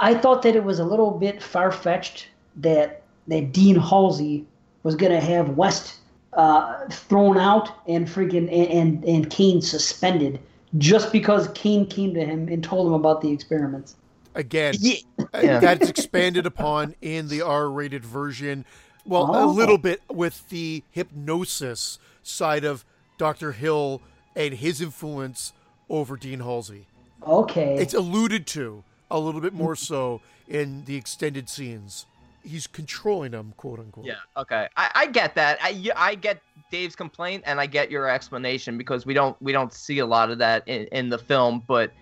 I 0.00 0.14
thought 0.14 0.42
that 0.42 0.54
it 0.56 0.64
was 0.64 0.78
a 0.80 0.84
little 0.84 1.12
bit 1.12 1.42
far 1.42 1.70
fetched 1.70 2.28
that 2.56 3.02
that 3.28 3.52
Dean 3.52 3.76
Halsey 3.76 4.44
was 4.82 4.96
gonna 4.96 5.20
have 5.20 5.50
West 5.50 5.98
uh, 6.32 6.86
thrown 6.90 7.38
out 7.38 7.70
and 7.86 8.06
freaking 8.08 8.48
and, 8.52 8.68
and 8.70 9.04
and 9.04 9.30
Cain 9.30 9.60
suspended 9.62 10.40
just 10.76 11.12
because 11.12 11.48
Cain 11.54 11.86
came 11.86 12.14
to 12.14 12.24
him 12.24 12.48
and 12.48 12.62
told 12.64 12.86
him 12.88 12.92
about 12.94 13.20
the 13.20 13.30
experiments. 13.32 13.94
Again, 14.38 14.74
Yeah. 14.78 14.94
uh, 15.34 15.40
Yeah. 15.42 15.58
that's 15.58 15.88
expanded 15.90 16.46
upon 16.46 16.94
in 17.02 17.26
the 17.28 17.42
R-rated 17.42 18.04
version. 18.04 18.64
Well, 19.04 19.34
a 19.34 19.42
Oh. 19.42 19.48
little 19.50 19.78
bit 19.78 20.00
with 20.08 20.48
the 20.48 20.84
hypnosis 20.92 21.98
side 22.22 22.64
of 22.64 22.84
Dr. 23.18 23.50
Hill 23.52 24.00
and 24.36 24.54
his 24.54 24.80
influence 24.80 25.52
over 25.90 26.16
Dean 26.16 26.38
Halsey. 26.40 26.86
Okay. 27.26 27.76
It's 27.78 27.94
alluded 27.94 28.46
to 28.48 28.84
a 29.10 29.18
little 29.18 29.40
bit 29.40 29.52
more 29.54 29.74
so 29.74 30.20
in 30.46 30.84
the 30.84 30.94
extended 30.94 31.48
scenes. 31.48 32.06
He's 32.44 32.68
controlling 32.68 33.32
them, 33.32 33.54
quote 33.56 33.80
unquote. 33.80 34.06
Yeah. 34.06 34.18
Okay. 34.36 34.68
I, 34.76 34.90
I 34.94 35.06
get 35.06 35.34
that. 35.34 35.58
I, 35.60 35.90
I 35.96 36.14
get 36.14 36.40
Dave's 36.70 36.94
complaint 36.94 37.42
and 37.44 37.58
I 37.60 37.66
get 37.66 37.90
your 37.90 38.08
explanation 38.08 38.78
because 38.78 39.04
we 39.04 39.14
don't 39.14 39.36
we 39.42 39.50
don't 39.50 39.72
see 39.72 39.98
a 39.98 40.06
lot 40.06 40.30
of 40.30 40.38
that 40.38 40.62
in, 40.68 40.86
in 40.92 41.08
the 41.08 41.18
film, 41.18 41.64
but 41.66 41.92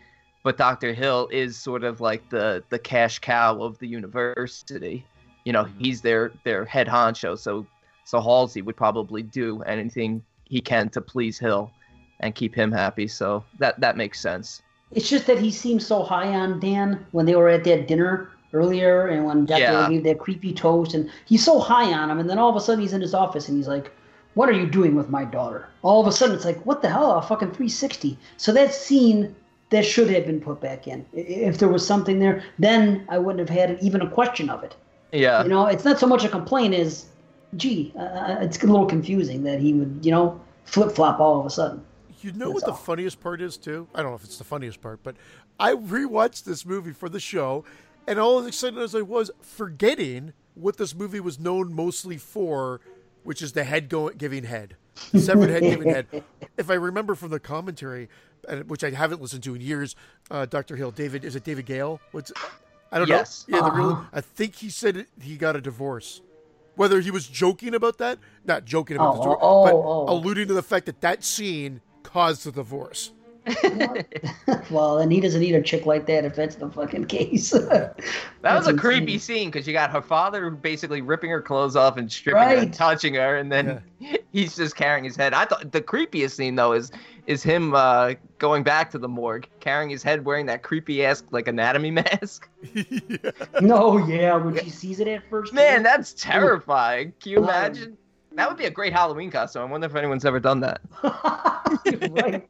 but 0.47 0.57
Dr. 0.57 0.93
Hill 0.93 1.29
is 1.33 1.57
sort 1.57 1.83
of 1.83 2.01
like 2.01 2.31
the 2.31 2.63
the 2.69 2.79
cash 2.79 3.19
cow 3.19 3.61
of 3.61 3.81
the 3.81 3.89
university. 3.89 5.05
You 5.45 5.53
know, 5.53 5.65
mm-hmm. 5.65 5.79
he's 5.81 6.03
their 6.03 6.31
their 6.45 6.65
head 6.65 6.87
honcho, 6.87 7.37
so 7.37 7.67
so 8.05 8.21
Halsey 8.21 8.63
would 8.63 8.77
probably 8.77 9.25
do 9.25 9.63
anything 9.63 10.23
he 10.45 10.61
can 10.61 10.89
to 10.91 11.01
please 11.01 11.37
Hill 11.37 11.73
and 12.21 12.33
keep 12.33 12.55
him 12.55 12.71
happy. 12.71 13.09
So 13.09 13.43
that 13.59 13.81
that 13.81 13.97
makes 13.97 14.21
sense. 14.21 14.63
It's 14.93 15.11
just 15.11 15.27
that 15.27 15.41
he 15.41 15.51
seemed 15.51 15.83
so 15.83 16.05
high 16.05 16.29
on 16.29 16.61
Dan 16.61 17.05
when 17.11 17.27
they 17.27 17.35
were 17.35 17.49
at 17.49 17.65
that 17.65 17.89
dinner 17.89 18.31
earlier, 18.53 19.09
and 19.09 19.25
when 19.25 19.47
Dr. 19.47 19.63
Yeah. 19.63 19.89
gave 19.89 20.05
that 20.05 20.21
creepy 20.21 20.53
toast, 20.53 20.95
and 20.95 21.11
he's 21.25 21.45
so 21.45 21.59
high 21.59 21.93
on 21.93 22.09
him, 22.09 22.21
and 22.21 22.31
then 22.31 22.39
all 22.39 22.51
of 22.51 22.55
a 22.55 22.61
sudden 22.61 22.83
he's 22.83 22.93
in 22.93 23.01
his 23.01 23.15
office 23.15 23.49
and 23.49 23.57
he's 23.57 23.67
like, 23.67 23.91
"What 24.35 24.49
are 24.49 24.53
you 24.61 24.69
doing 24.69 24.95
with 24.95 25.09
my 25.11 25.25
daughter?" 25.25 25.67
All 25.83 26.01
of 26.01 26.07
a 26.07 26.13
sudden 26.13 26.37
it's 26.37 26.45
like, 26.45 26.65
"What 26.65 26.83
the 26.83 26.89
hell? 26.89 27.19
A 27.19 27.23
fucking 27.23 27.51
360." 27.51 28.17
So 28.37 28.53
that 28.53 28.73
scene 28.73 29.35
that 29.71 29.85
should 29.85 30.09
have 30.11 30.27
been 30.27 30.41
put 30.41 30.61
back 30.61 30.87
in. 30.87 31.05
If 31.13 31.59
there 31.59 31.69
was 31.69 31.87
something 31.87 32.19
there, 32.19 32.43
then 32.59 33.05
I 33.09 33.19
wouldn't 33.19 33.49
have 33.49 33.57
had 33.57 33.79
even 33.83 34.01
a 34.01 34.09
question 34.09 34.49
of 34.49 34.63
it. 34.63 34.77
Yeah. 35.13 35.43
You 35.43 35.49
know, 35.49 35.67
it's 35.67 35.85
not 35.85 35.99
so 35.99 36.07
much 36.07 36.25
a 36.25 36.29
complaint 36.29 36.75
as, 36.75 37.07
gee, 37.57 37.93
uh, 37.99 38.37
it's 38.41 38.63
a 38.63 38.67
little 38.67 38.87
confusing 38.87 39.43
that 39.45 39.61
he 39.61 39.73
would, 39.73 40.01
you 40.03 40.11
know, 40.11 40.41
flip 40.65 40.93
flop 40.95 41.21
all 41.21 41.41
of 41.41 41.47
a 41.47 41.51
sudden. 41.51 41.85
You 42.21 42.33
know 42.33 42.53
That's 42.53 42.63
what 42.63 42.67
the 42.67 42.75
funniest 42.75 43.21
part 43.21 43.41
is 43.41 43.57
too? 43.57 43.89
I 43.95 44.03
don't 44.03 44.13
know 44.13 44.17
if 44.17 44.25
it's 44.25 44.39
the 44.39 44.45
funniest 44.45 44.81
part, 44.81 45.01
but 45.03 45.17
I 45.61 45.75
rewatched 45.75 46.45
this 46.45 46.65
movie 46.65 46.93
for 46.93 47.09
the 47.09 47.21
show, 47.21 47.65
and 48.07 48.19
all 48.19 48.39
as 48.39 48.47
excited 48.47 48.79
as 48.79 48.95
I 48.95 49.03
was, 49.03 49.31
forgetting 49.41 50.33
what 50.55 50.77
this 50.77 50.95
movie 50.95 51.21
was 51.21 51.39
known 51.39 51.73
mostly 51.73 52.17
for, 52.17 52.81
which 53.27 53.43
is 53.43 53.53
the 53.53 53.65
head 53.65 53.89
go- 53.89 54.11
giving 54.11 54.45
head, 54.45 54.77
severed 54.95 55.51
head 55.51 55.63
giving 55.63 55.91
head. 55.91 56.07
If 56.57 56.71
I 56.71 56.75
remember 56.75 57.15
from 57.15 57.31
the 57.31 57.41
commentary, 57.41 58.09
which 58.67 58.83
I 58.83 58.91
haven't 58.91 59.21
listened 59.21 59.43
to 59.43 59.55
in 59.55 59.61
years, 59.61 59.95
uh, 60.31 60.47
Doctor 60.47 60.75
Hill, 60.77 60.91
David, 60.93 61.25
is 61.25 61.37
it 61.37 61.45
David 61.45 61.67
Gale? 61.67 62.01
What's 62.13 62.33
I 62.93 62.99
don't 63.01 63.09
Yes. 63.09 63.45
know. 63.49 63.59
Yeah, 63.59 63.65
the 63.69 63.73
real, 63.77 63.91
Uh-huh. 63.91 64.05
I 64.13 64.21
think 64.21 64.55
he 64.57 64.71
said 64.71 64.97
it, 64.97 65.09
he 65.21 65.37
got 65.37 65.57
a 65.57 65.61
divorce. 65.61 66.23
Whether 66.77 67.01
he 67.01 67.11
was 67.11 67.27
joking 67.27 67.75
about 67.75 67.99
that, 67.99 68.19
not 68.45 68.65
joking 68.65 68.97
about 68.97 69.15
Oh, 69.15 69.17
the 69.17 69.23
divorce, 69.23 69.39
oh, 69.43 69.65
but 69.65 69.75
oh. 69.75 70.13
alluding 70.17 70.47
to 70.49 70.55
the 70.55 70.63
fact 70.63 70.87
that 70.87 71.01
that 71.01 71.25
scene 71.25 71.81
caused 72.05 72.45
the 72.45 72.53
divorce. 72.53 73.13
well, 74.71 74.99
and 74.99 75.13
he 75.13 75.21
doesn't 75.21 75.41
need 75.41 75.55
a 75.55 75.63
chick 75.63 75.87
like 75.87 76.07
that 76.07 76.25
if 76.25 76.35
that's 76.35 76.57
the 76.57 76.69
fucking 76.69 77.07
case. 77.07 77.55
That 78.43 78.59
was 78.59 78.67
That's 78.67 78.77
a 78.77 78.81
creepy 78.81 79.19
scene 79.19 79.51
because 79.51 79.67
you 79.67 79.73
got 79.73 79.91
her 79.91 80.03
father 80.03 80.51
basically 80.51 81.01
ripping 81.01 81.31
her 81.31 81.43
clothes 81.43 81.75
off 81.75 81.97
and 81.97 82.11
stripping 82.11 82.43
her 82.43 82.57
and 82.57 82.73
touching 82.73 83.15
her, 83.15 83.37
and 83.37 83.51
then 83.51 83.83
he's 84.33 84.55
just 84.55 84.77
carrying 84.77 85.03
his 85.03 85.17
head. 85.17 85.35
I 85.35 85.47
thought 85.47 85.73
the 85.73 85.81
creepiest 85.81 86.37
scene 86.37 86.55
though 86.55 86.73
is 86.73 86.93
is 87.27 87.43
him 87.43 87.75
uh, 87.75 88.15
going 88.39 88.63
back 88.63 88.89
to 88.93 88.99
the 88.99 89.09
morgue, 89.09 89.49
carrying 89.59 89.91
his 89.91 90.05
head, 90.05 90.25
wearing 90.25 90.47
that 90.47 90.63
creepy 90.63 91.05
ass 91.05 91.25
like 91.33 91.49
anatomy 91.49 91.91
mask. 91.91 92.49
No, 93.61 94.07
yeah, 94.07 94.37
when 94.37 94.57
she 94.63 94.71
sees 94.71 95.01
it 95.01 95.09
at 95.09 95.29
first. 95.29 95.53
Man, 95.53 95.83
that's 95.83 96.13
terrifying. 96.13 97.13
Can 97.21 97.33
you 97.33 97.39
imagine? 97.39 97.99
That 98.37 98.49
would 98.49 98.59
be 98.59 98.67
a 98.67 98.71
great 98.71 98.93
Halloween 98.93 99.31
costume. 99.31 99.63
I 99.63 99.65
wonder 99.65 99.87
if 99.87 99.95
anyone's 99.97 100.27
ever 100.27 100.39
done 100.39 100.61
that. 100.61 100.83
right. 101.03 102.47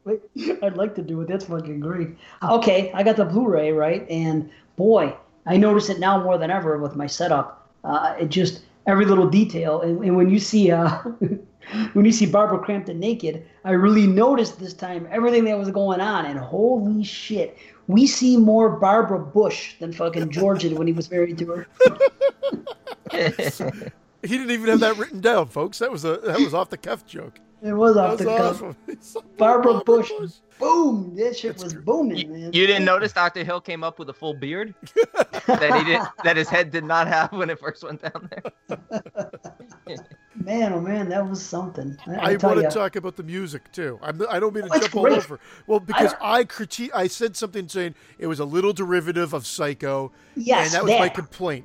I'd 0.62 0.76
like 0.76 0.96
to 0.96 1.02
do 1.02 1.20
it. 1.20 1.28
That's 1.28 1.44
fucking 1.44 1.78
great. 1.78 2.08
Okay, 2.42 2.90
I 2.92 3.04
got 3.04 3.16
the 3.16 3.24
Blu-ray 3.24 3.70
right, 3.70 4.04
and 4.10 4.50
boy, 4.74 5.14
I 5.46 5.56
notice 5.56 5.88
it 5.88 6.00
now 6.00 6.20
more 6.20 6.38
than 6.38 6.50
ever 6.50 6.76
with 6.78 6.96
my 6.96 7.06
setup. 7.06 7.70
Uh, 7.84 8.16
it 8.18 8.30
just 8.30 8.62
every 8.88 9.04
little 9.04 9.28
detail, 9.28 9.80
and, 9.80 10.04
and 10.04 10.16
when 10.16 10.28
you 10.28 10.40
see 10.40 10.72
uh, 10.72 10.88
when 11.92 12.04
you 12.04 12.10
see 12.10 12.26
Barbara 12.26 12.58
Crampton 12.58 12.98
naked, 12.98 13.46
I 13.64 13.70
really 13.70 14.08
noticed 14.08 14.58
this 14.58 14.74
time 14.74 15.06
everything 15.12 15.44
that 15.44 15.56
was 15.56 15.70
going 15.70 16.00
on, 16.00 16.26
and 16.26 16.36
holy 16.36 17.04
shit, 17.04 17.56
we 17.86 18.08
see 18.08 18.36
more 18.36 18.70
Barbara 18.70 19.20
Bush 19.20 19.74
than 19.78 19.92
fucking 19.92 20.30
George 20.30 20.62
did 20.62 20.76
when 20.76 20.88
he 20.88 20.92
was 20.92 21.08
married 21.12 21.38
to 21.38 21.46
her. 21.46 21.66
He 24.26 24.36
didn't 24.38 24.50
even 24.52 24.68
have 24.68 24.80
that 24.80 24.96
written 24.96 25.20
down, 25.20 25.46
folks. 25.48 25.78
That 25.78 25.90
was 25.90 26.04
a 26.04 26.16
that 26.18 26.38
was 26.40 26.54
off 26.54 26.70
the 26.70 26.76
cuff 26.78 27.06
joke. 27.06 27.38
It 27.62 27.72
was 27.72 27.94
That 27.94 28.04
off 28.04 28.10
was 28.12 28.18
the 28.20 28.24
cuff. 28.26 28.54
awesome. 28.56 28.76
It's 28.86 29.14
like, 29.16 29.36
Barbara 29.38 29.80
Bush, 29.84 30.10
boom! 30.60 31.14
That 31.16 31.36
shit 31.36 31.56
was 31.62 31.72
booming, 31.74 32.18
You, 32.18 32.28
man. 32.28 32.52
you 32.52 32.66
didn't 32.66 32.84
notice 32.84 33.12
Dr. 33.12 33.44
Hill 33.44 33.60
came 33.62 33.82
up 33.82 33.98
with 33.98 34.10
a 34.10 34.12
full 34.12 34.34
beard 34.34 34.74
that 35.46 35.74
he 35.78 35.84
did 35.84 36.02
that 36.22 36.36
his 36.36 36.48
head 36.48 36.70
did 36.70 36.84
not 36.84 37.08
have 37.08 37.32
when 37.32 37.48
it 37.50 37.58
first 37.58 37.82
went 37.82 38.02
down 38.02 38.28
there. 38.30 38.78
Man, 40.44 40.74
oh 40.74 40.80
man, 40.80 41.08
that 41.08 41.26
was 41.28 41.42
something. 41.44 41.96
I, 42.06 42.12
I 42.14 42.16
I 42.32 42.36
want 42.36 42.56
to 42.58 42.62
ya. 42.64 42.68
talk 42.68 42.94
about 42.96 43.16
the 43.16 43.22
music 43.22 43.72
too. 43.72 43.98
I'm, 44.02 44.20
I 44.28 44.38
don't 44.38 44.54
mean 44.54 44.64
to 44.64 44.70
Oh, 44.74 44.78
jump 44.78 44.94
all 44.96 45.12
over. 45.12 45.40
Well, 45.66 45.80
because 45.80 46.14
I, 46.20 46.44
critique, 46.44 46.90
I 46.94 47.06
said 47.08 47.36
something 47.36 47.68
saying 47.68 47.94
it 48.18 48.26
was 48.26 48.38
a 48.38 48.44
little 48.44 48.72
derivative 48.74 49.32
of 49.32 49.46
Psycho, 49.46 50.12
Yes, 50.36 50.66
and 50.66 50.74
that 50.74 50.84
was 50.84 50.98
my 51.00 51.08
complaint. 51.08 51.64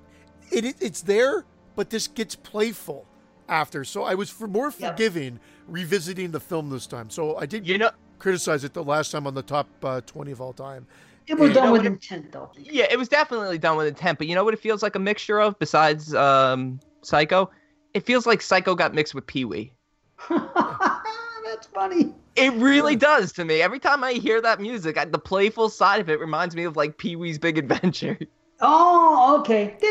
It, 0.51 0.64
it 0.66 0.76
it's 0.80 1.01
there, 1.01 1.43
but 1.76 1.89
this 1.89 2.07
gets 2.07 2.36
playful 2.36 3.05
after. 3.49 3.84
So 3.84 4.03
I 4.03 4.15
was 4.15 4.30
for 4.30 4.47
more 4.47 4.72
Yep. 4.78 4.91
forgiving 4.91 5.39
revisiting 5.67 6.32
the 6.32 6.39
film 6.39 6.69
this 6.69 6.88
time. 6.88 7.09
So 7.09 7.38
I 7.38 7.45
did 7.45 7.67
You 7.67 7.78
know, 7.78 7.91
criticize 8.19 8.63
it 8.63 8.74
the 8.74 8.84
last 8.84 9.11
time 9.11 9.26
on 9.28 9.34
the 9.34 9.41
top 9.43 9.67
uh, 9.84 10.01
twenty 10.01 10.32
of 10.32 10.41
all 10.41 10.53
time. 10.53 10.86
It 11.28 11.38
was 11.38 11.49
You 11.49 11.53
done 11.55 11.65
know 11.67 11.72
with 11.74 11.82
it- 11.84 11.88
intent, 11.88 12.32
though. 12.32 12.51
Yeah, 12.57 12.86
it 12.89 12.97
was 12.97 13.07
definitely 13.07 13.57
done 13.57 13.78
with 13.78 13.88
intent, 13.88 14.17
but 14.17 14.28
you 14.28 14.36
know 14.36 14.43
what 14.43 14.53
it 14.53 14.59
feels 14.59 14.82
like 14.84 14.95
a 14.95 14.99
mixture 14.99 15.39
of 15.39 15.57
besides 15.59 16.13
um, 16.15 16.80
Psycho? 17.03 17.49
It 17.93 18.05
feels 18.05 18.26
like 18.26 18.41
Psycho 18.41 18.74
got 18.76 18.93
mixed 18.93 19.13
with 19.13 19.28
Pee 19.28 19.45
Wee. 19.45 19.74
That's 20.30 21.67
funny. 21.74 22.13
It 22.36 22.53
really 22.53 22.95
does 22.95 23.34
to 23.34 23.45
me. 23.45 23.61
Every 23.61 23.80
time 23.80 24.03
I 24.03 24.13
hear 24.13 24.41
that 24.41 24.59
music, 24.61 24.97
I, 24.97 25.05
the 25.05 25.19
playful 25.19 25.69
side 25.69 25.99
of 25.99 26.09
it 26.09 26.19
reminds 26.19 26.55
me 26.55 26.63
of 26.63 26.76
like 26.78 26.97
Pee 26.97 27.15
Wee's 27.15 27.38
Big 27.38 27.57
Adventure. 27.57 28.17
Oh, 28.62 29.38
okay. 29.39 29.76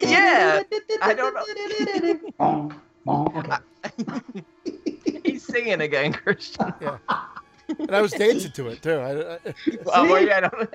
Yeah, 0.00 0.62
I 1.02 1.14
don't 1.14 1.34
know. 2.38 2.70
Okay. 3.08 3.56
He's 5.24 5.42
singing 5.42 5.80
again, 5.80 6.12
Christian. 6.12 6.74
Yeah. 6.80 6.98
And 7.78 7.94
I 7.94 8.02
was 8.02 8.12
dancing 8.12 8.52
to 8.52 8.68
it 8.68 8.82
too. 8.82 8.98
I, 8.98 9.34
I, 9.34 9.38
Oh, 9.86 10.04
well, 10.04 10.22
yeah, 10.22 10.36
I, 10.36 10.40
don't, 10.40 10.74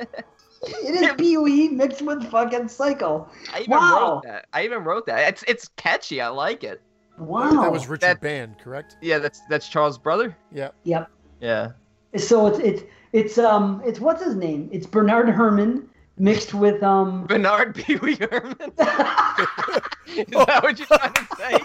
It 0.84 0.96
is 0.96 1.12
Pee 1.18 1.38
Wee 1.38 1.68
mixed 1.70 2.02
with 2.02 2.24
fucking 2.32 2.70
Psycho. 2.70 3.30
I 3.54 3.60
even 3.60 3.72
Wow. 3.72 4.14
wrote 4.16 4.24
that. 4.24 4.46
I 4.54 4.64
even 4.64 4.84
wrote 4.84 5.06
that. 5.06 5.28
It's 5.30 5.44
it's 5.48 5.68
catchy. 5.76 6.22
I 6.22 6.30
like 6.30 6.64
it. 6.64 6.82
Wow. 7.20 7.62
that 7.62 7.72
was 7.72 7.88
Richard 7.88 8.02
That- 8.02 8.22
Band, 8.22 8.58
correct? 8.58 8.98
Yeah, 9.02 9.20
that's 9.20 9.42
that's 9.50 9.68
Charles' 9.70 9.98
brother. 10.00 10.36
Yeah. 10.52 10.70
Yep. 10.86 11.10
Yeah. 11.42 11.72
So 12.18 12.48
it's 12.48 12.58
it's 12.60 12.84
it's 13.14 13.38
um 13.38 13.82
it's 13.86 14.00
what's 14.00 14.24
his 14.24 14.36
name? 14.36 14.70
It's 14.72 14.86
Bernard 14.86 15.30
Herrmann 15.30 15.90
mixed 16.18 16.54
with 16.54 16.82
um. 16.84 17.26
Bernard 17.26 17.76
Pee 17.80 17.96
Wee 17.98 18.16
Herman. 18.16 18.56
Is 18.62 20.26
that 20.28 20.60
what 20.62 20.78
you're 20.78 20.88
trying 20.88 21.14
to 21.14 21.28
say? 21.38 21.60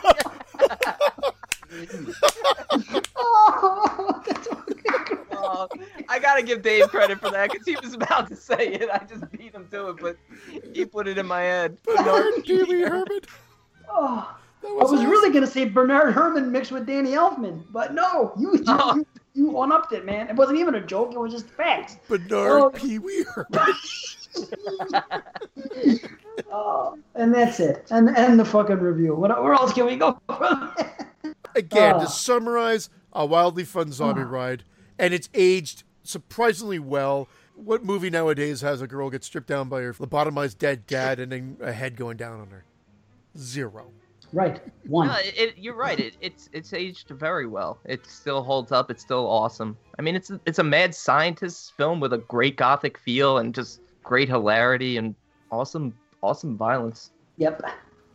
Oh, 3.16 4.22
that's 4.26 4.46
fucking. 4.49 4.74
Oh, 5.40 5.68
I 6.09 6.18
gotta 6.18 6.42
give 6.42 6.62
Dave 6.62 6.88
credit 6.88 7.20
for 7.20 7.30
that 7.30 7.51
because 7.53 7.64
he 7.64 7.76
was 7.80 7.94
about 7.94 8.26
to 8.28 8.34
say 8.34 8.72
it. 8.74 8.90
I 8.92 8.99
just 9.05 9.30
beat 9.30 9.55
him 9.55 9.68
to 9.70 9.90
it, 9.90 9.96
but 10.01 10.16
he 10.74 10.84
put 10.84 11.07
it 11.07 11.16
in 11.16 11.26
my 11.26 11.42
head. 11.42 11.78
Bernard 11.84 12.44
Pee 12.44 12.64
Wee 12.64 12.80
Herman. 12.82 13.20
Oh, 13.88 14.36
That 14.62 14.68
I 14.68 14.72
was 14.72 14.92
awesome. 14.92 15.09
really 15.09 15.32
gonna 15.32 15.46
say 15.46 15.64
Bernard 15.66 16.12
Herrmann 16.12 16.51
mixed 16.51 16.72
with 16.72 16.86
Danny 16.86 17.12
Elfman, 17.12 17.62
but 17.70 17.94
no, 17.94 18.32
you 18.36 18.53
you, 18.57 18.64
Oh. 18.66 18.96
you, 18.96 19.07
You 19.39 19.47
one 19.51 19.70
upped 19.70 19.93
it, 19.93 20.05
man. 20.05 20.28
It 20.28 20.34
wasn't 20.34 20.59
even 20.59 20.74
a 20.74 20.84
joke. 20.84 21.12
It 21.12 21.18
was 21.18 21.32
just 21.32 21.47
facts. 21.47 21.97
Bernard 22.09 22.61
Oh. 22.61 22.70
Pee 22.70 22.99
Wee 22.99 23.24
Herman. 23.24 23.74
Oh, 26.53 26.97
and 27.16 27.34
that's 27.34 27.59
it. 27.59 27.84
And 27.91 28.16
and 28.16 28.39
the 28.39 28.45
fucking 28.45 28.78
review. 28.78 29.12
What, 29.14 29.43
where 29.43 29.53
else 29.55 29.72
can 29.72 29.86
we 29.86 29.97
go? 29.97 30.20
Again, 31.57 31.95
to 31.95 32.03
uh, 32.03 32.07
summarize, 32.07 32.91
a 33.12 33.26
wildly 33.26 33.64
fun 33.64 33.91
zombie 33.91 34.22
uh. 34.22 34.26
ride, 34.26 34.62
and 35.01 35.12
it's 35.12 35.28
aged 35.34 35.82
surprisingly 36.05 36.78
well. 36.78 37.28
What 37.57 37.84
movie 37.84 38.09
nowadays 38.09 38.61
has 38.61 38.80
a 38.80 38.86
girl 38.86 39.11
get 39.11 39.24
stripped 39.24 39.49
down 39.49 39.68
by 39.68 39.82
her 39.82 39.93
lobotomized 39.95 40.59
dead 40.59 40.86
dad 40.86 41.18
and 41.18 41.32
then 41.32 41.57
a 41.61 41.72
head 41.72 41.97
going 41.97 42.16
down 42.16 42.41
on 42.41 42.51
her? 42.51 42.64
Zero. 43.36 43.91
Right. 44.33 44.61
One. 44.87 45.09
No, 45.09 45.14
it, 45.18 45.35
it, 45.39 45.55
you're 45.59 45.74
right. 45.74 45.99
It, 45.99 46.16
it's 46.20 46.49
it's 46.53 46.72
aged 46.72 47.09
very 47.11 47.47
well. 47.47 47.79
It 47.85 48.07
still 48.07 48.43
holds 48.43 48.72
up. 48.72 48.91
It's 48.91 49.03
still 49.03 49.26
awesome. 49.26 49.76
I 49.99 50.03
mean, 50.03 50.16
it's 50.16 50.31
it's 50.47 50.59
a 50.59 50.64
mad 50.64 50.95
scientist 50.95 51.74
film 51.76 52.01
with 52.01 52.12
a 52.12 52.18
great 52.18 52.57
gothic 52.57 52.99
feel 52.99 53.39
and 53.39 53.55
just 53.55 53.81
great 54.03 54.29
hilarity 54.29 54.97
and 54.97 55.14
awesome 55.51 55.95
awesome 56.22 56.57
violence. 56.57 57.11
Yep. 57.37 57.62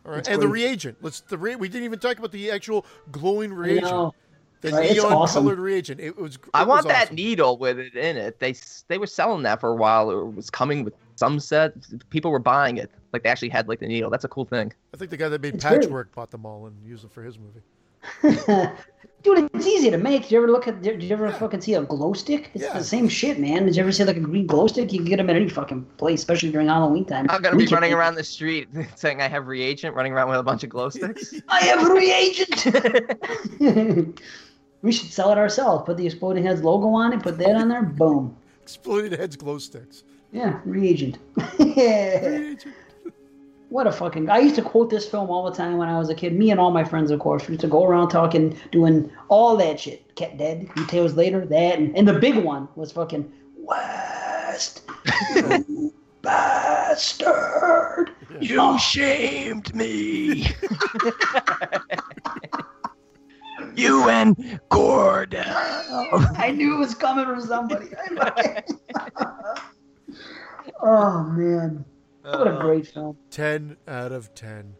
All 0.06 0.10
right, 0.12 0.18
It's 0.18 0.28
and 0.28 0.40
the 0.42 0.48
reagent. 0.48 0.98
Let's 1.00 1.20
the 1.20 1.38
re- 1.38 1.56
we 1.56 1.68
didn't 1.68 1.84
even 1.84 1.98
talk 1.98 2.18
about 2.18 2.32
the 2.32 2.50
actual 2.50 2.84
glowing 3.10 3.52
I 3.52 3.56
reagent, 3.56 3.86
know. 3.90 4.14
the 4.60 4.70
Right, 4.72 4.92
neon 4.92 5.12
awesome. 5.12 5.44
colored 5.44 5.58
reagent. 5.58 6.00
It 6.00 6.16
was. 6.16 6.38
I 6.52 6.64
want 6.64 6.84
was 6.84 6.92
that 6.92 7.04
awesome. 7.04 7.16
needle 7.16 7.56
with 7.58 7.78
it 7.78 7.94
in 7.94 8.16
it. 8.18 8.38
They 8.38 8.54
they 8.88 8.98
were 8.98 9.06
selling 9.06 9.42
that 9.44 9.60
for 9.60 9.70
a 9.70 9.74
while. 9.76 10.10
It 10.10 10.34
was 10.34 10.50
coming 10.50 10.84
with 10.84 10.94
some 11.16 11.38
set. 11.40 11.72
People 12.10 12.30
were 12.30 12.38
buying 12.38 12.76
it. 12.78 12.90
Like 13.12 13.22
they 13.22 13.28
actually 13.28 13.50
had 13.50 13.68
like 13.68 13.78
the 13.80 13.86
needle. 13.86 14.10
That's 14.10 14.24
a 14.24 14.28
cool 14.28 14.44
thing. 14.44 14.72
I 14.92 14.96
think 14.96 15.10
the 15.10 15.16
guy 15.16 15.28
that 15.28 15.40
made 15.40 15.54
It's 15.54 15.64
very- 15.64 15.80
Patchwork 15.80 16.12
bought 16.14 16.30
them 16.30 16.44
all 16.46 16.66
and 16.66 16.74
used 16.84 17.02
them 17.04 17.10
for 17.10 17.22
his 17.22 17.38
movie. 17.38 17.60
Dude, 19.22 19.48
it's 19.54 19.66
easy 19.66 19.90
to 19.90 19.96
make. 19.96 20.22
Did 20.22 20.32
you 20.32 20.38
ever 20.38 20.48
look 20.52 20.68
at? 20.68 20.82
Did 20.82 21.02
you 21.02 21.10
ever 21.10 21.32
fucking 21.32 21.62
see 21.62 21.72
a 21.72 21.82
glow 21.82 22.12
stick? 22.12 22.50
It's 22.52 22.64
Yeah. 22.64 22.76
the 22.76 22.84
same 22.84 23.08
shit, 23.08 23.38
man. 23.38 23.64
Did 23.64 23.74
you 23.76 23.82
ever 23.82 23.90
see 23.92 24.04
like 24.04 24.18
a 24.18 24.20
green 24.20 24.46
glow 24.46 24.66
stick? 24.66 24.92
You 24.92 24.98
can 24.98 25.06
get 25.08 25.16
them 25.16 25.30
at 25.30 25.36
any 25.36 25.48
fucking 25.48 25.84
place, 25.96 26.20
especially 26.20 26.50
during 26.50 26.66
Halloween 26.68 27.06
time. 27.06 27.26
I'm 27.30 27.40
gonna 27.40 27.56
We 27.56 27.64
be 27.66 27.72
running 27.72 27.90
make- 27.92 27.98
around 27.98 28.16
the 28.16 28.24
street 28.24 28.68
saying 28.96 29.22
I 29.22 29.28
have 29.28 29.46
reagent, 29.46 29.96
running 29.96 30.12
around 30.12 30.28
with 30.28 30.38
a 30.38 30.42
bunch 30.42 30.62
of 30.64 30.68
glow 30.68 30.88
sticks. 30.90 31.32
I 31.48 31.60
have 31.64 31.88
reagent. 31.88 32.66
we 34.82 34.92
should 34.92 35.10
sell 35.10 35.30
it 35.32 35.38
ourselves. 35.38 35.84
Put 35.86 35.96
the 35.96 36.04
exploding 36.06 36.44
heads 36.44 36.62
logo 36.62 36.88
on 36.88 37.14
it. 37.14 37.22
Put 37.22 37.38
that 37.38 37.56
on 37.56 37.68
there. 37.68 37.82
Boom. 37.82 38.36
Exploding 38.62 39.18
heads, 39.18 39.36
glow 39.36 39.56
sticks. 39.56 40.04
Yeah, 40.34 40.58
reagent. 40.64 41.18
what 43.68 43.86
a 43.86 43.92
fucking! 43.92 44.28
I 44.28 44.38
used 44.38 44.56
to 44.56 44.62
quote 44.62 44.90
this 44.90 45.08
film 45.08 45.30
all 45.30 45.48
the 45.48 45.56
time 45.56 45.76
when 45.76 45.88
I 45.88 45.96
was 45.96 46.10
a 46.10 46.14
kid. 46.14 46.34
Me 46.34 46.50
and 46.50 46.58
all 46.58 46.72
my 46.72 46.82
friends, 46.82 47.12
of 47.12 47.20
course, 47.20 47.46
we 47.46 47.52
used 47.52 47.60
to 47.60 47.68
go 47.68 47.84
around 47.84 48.08
talking, 48.08 48.58
doing 48.72 49.12
all 49.28 49.56
that 49.58 49.78
shit. 49.78 50.12
Cat 50.16 50.36
dead. 50.36 50.68
Details 50.74 51.14
later. 51.14 51.46
That 51.46 51.78
and, 51.78 51.96
and 51.96 52.08
the 52.08 52.18
big 52.18 52.36
one 52.36 52.66
was 52.74 52.90
fucking 52.90 53.32
West. 53.56 54.82
bastard. 56.22 58.10
You 58.40 58.76
shamed 58.80 59.72
me. 59.76 60.48
you 63.76 64.08
and 64.08 64.60
Gordon. 64.68 65.44
I 65.46 66.52
knew 66.52 66.74
it 66.74 66.78
was 66.78 66.96
coming 66.96 67.26
from 67.26 67.40
somebody. 67.42 67.90
Oh 70.84 71.24
man, 71.24 71.84
what 72.22 72.46
a 72.46 72.58
great 72.60 72.86
film! 72.86 73.16
Ten 73.30 73.76
out 73.88 74.12
of 74.12 74.34
ten. 74.34 74.74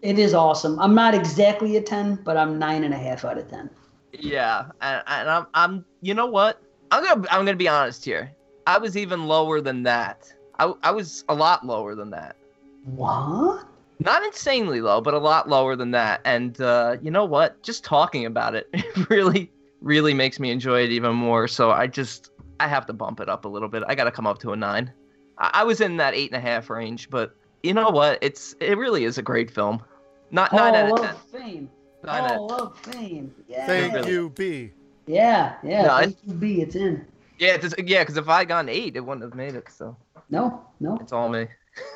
It 0.00 0.18
is 0.18 0.32
awesome. 0.32 0.78
I'm 0.78 0.94
not 0.94 1.14
exactly 1.14 1.76
a 1.76 1.82
ten, 1.82 2.20
but 2.24 2.36
I'm 2.36 2.58
nine 2.58 2.84
and 2.84 2.94
a 2.94 2.98
half 2.98 3.24
out 3.24 3.36
of 3.36 3.50
ten. 3.50 3.68
Yeah, 4.12 4.66
and, 4.80 5.02
and 5.06 5.28
I'm, 5.28 5.46
I'm, 5.54 5.84
you 6.00 6.14
know 6.14 6.26
what? 6.26 6.62
I'm 6.90 7.04
gonna, 7.04 7.26
I'm 7.30 7.44
gonna 7.44 7.56
be 7.56 7.68
honest 7.68 8.04
here. 8.04 8.32
I 8.66 8.78
was 8.78 8.96
even 8.96 9.26
lower 9.26 9.60
than 9.60 9.82
that. 9.84 10.32
I, 10.58 10.72
I 10.82 10.90
was 10.90 11.24
a 11.28 11.34
lot 11.34 11.64
lower 11.64 11.94
than 11.94 12.10
that. 12.10 12.36
What? 12.84 13.66
Not 14.00 14.22
insanely 14.22 14.80
low, 14.80 15.00
but 15.00 15.14
a 15.14 15.18
lot 15.18 15.48
lower 15.48 15.74
than 15.74 15.90
that. 15.92 16.20
And 16.24 16.60
uh, 16.60 16.96
you 17.02 17.10
know 17.10 17.24
what? 17.24 17.62
Just 17.62 17.84
talking 17.84 18.26
about 18.26 18.54
it 18.54 18.68
really, 19.10 19.50
really 19.80 20.14
makes 20.14 20.38
me 20.38 20.50
enjoy 20.50 20.82
it 20.82 20.90
even 20.90 21.14
more. 21.14 21.48
So 21.48 21.70
I 21.70 21.86
just, 21.86 22.30
I 22.60 22.68
have 22.68 22.86
to 22.86 22.92
bump 22.92 23.20
it 23.20 23.28
up 23.28 23.44
a 23.44 23.48
little 23.48 23.68
bit. 23.68 23.82
I 23.88 23.94
got 23.94 24.04
to 24.04 24.10
come 24.10 24.26
up 24.26 24.38
to 24.40 24.52
a 24.52 24.56
nine. 24.56 24.92
I, 25.38 25.50
I 25.54 25.64
was 25.64 25.80
in 25.80 25.96
that 25.98 26.14
eight 26.14 26.30
and 26.32 26.36
a 26.36 26.46
half 26.46 26.70
range, 26.70 27.10
but 27.10 27.34
you 27.62 27.74
know 27.74 27.90
what? 27.90 28.18
It's, 28.22 28.54
it 28.60 28.76
really 28.78 29.04
is 29.04 29.18
a 29.18 29.22
great 29.22 29.50
film. 29.50 29.82
Not 30.30 30.52
nine 30.52 30.74
out 30.74 30.88
Hall 30.88 31.00
of 31.00 31.06
ten. 31.06 31.14
of 31.14 31.22
Fame. 31.22 31.70
Nine 32.04 32.24
out 32.24 32.30
of 32.30 32.36
Hall 32.36 32.52
of 32.52 32.78
Fame. 32.78 33.34
Yeah. 33.48 33.66
Thank 33.66 33.94
really. 33.94 34.10
you, 34.12 34.30
B. 34.30 34.72
Yeah, 35.06 35.54
yeah. 35.62 35.82
No, 35.82 35.98
thank 35.98 36.16
you, 36.24 36.34
B. 36.34 36.60
It's 36.62 36.74
in. 36.76 37.06
Yeah, 37.38 37.54
it's, 37.54 37.74
yeah, 37.86 38.02
because 38.02 38.16
if 38.16 38.28
I 38.28 38.40
had 38.40 38.48
gone 38.48 38.68
eight, 38.68 38.96
it 38.96 39.00
wouldn't 39.00 39.22
have 39.22 39.34
made 39.34 39.54
it. 39.54 39.68
So 39.70 39.96
No, 40.28 40.62
no. 40.80 40.98
it's 41.00 41.12
all 41.12 41.28
me. 41.28 41.46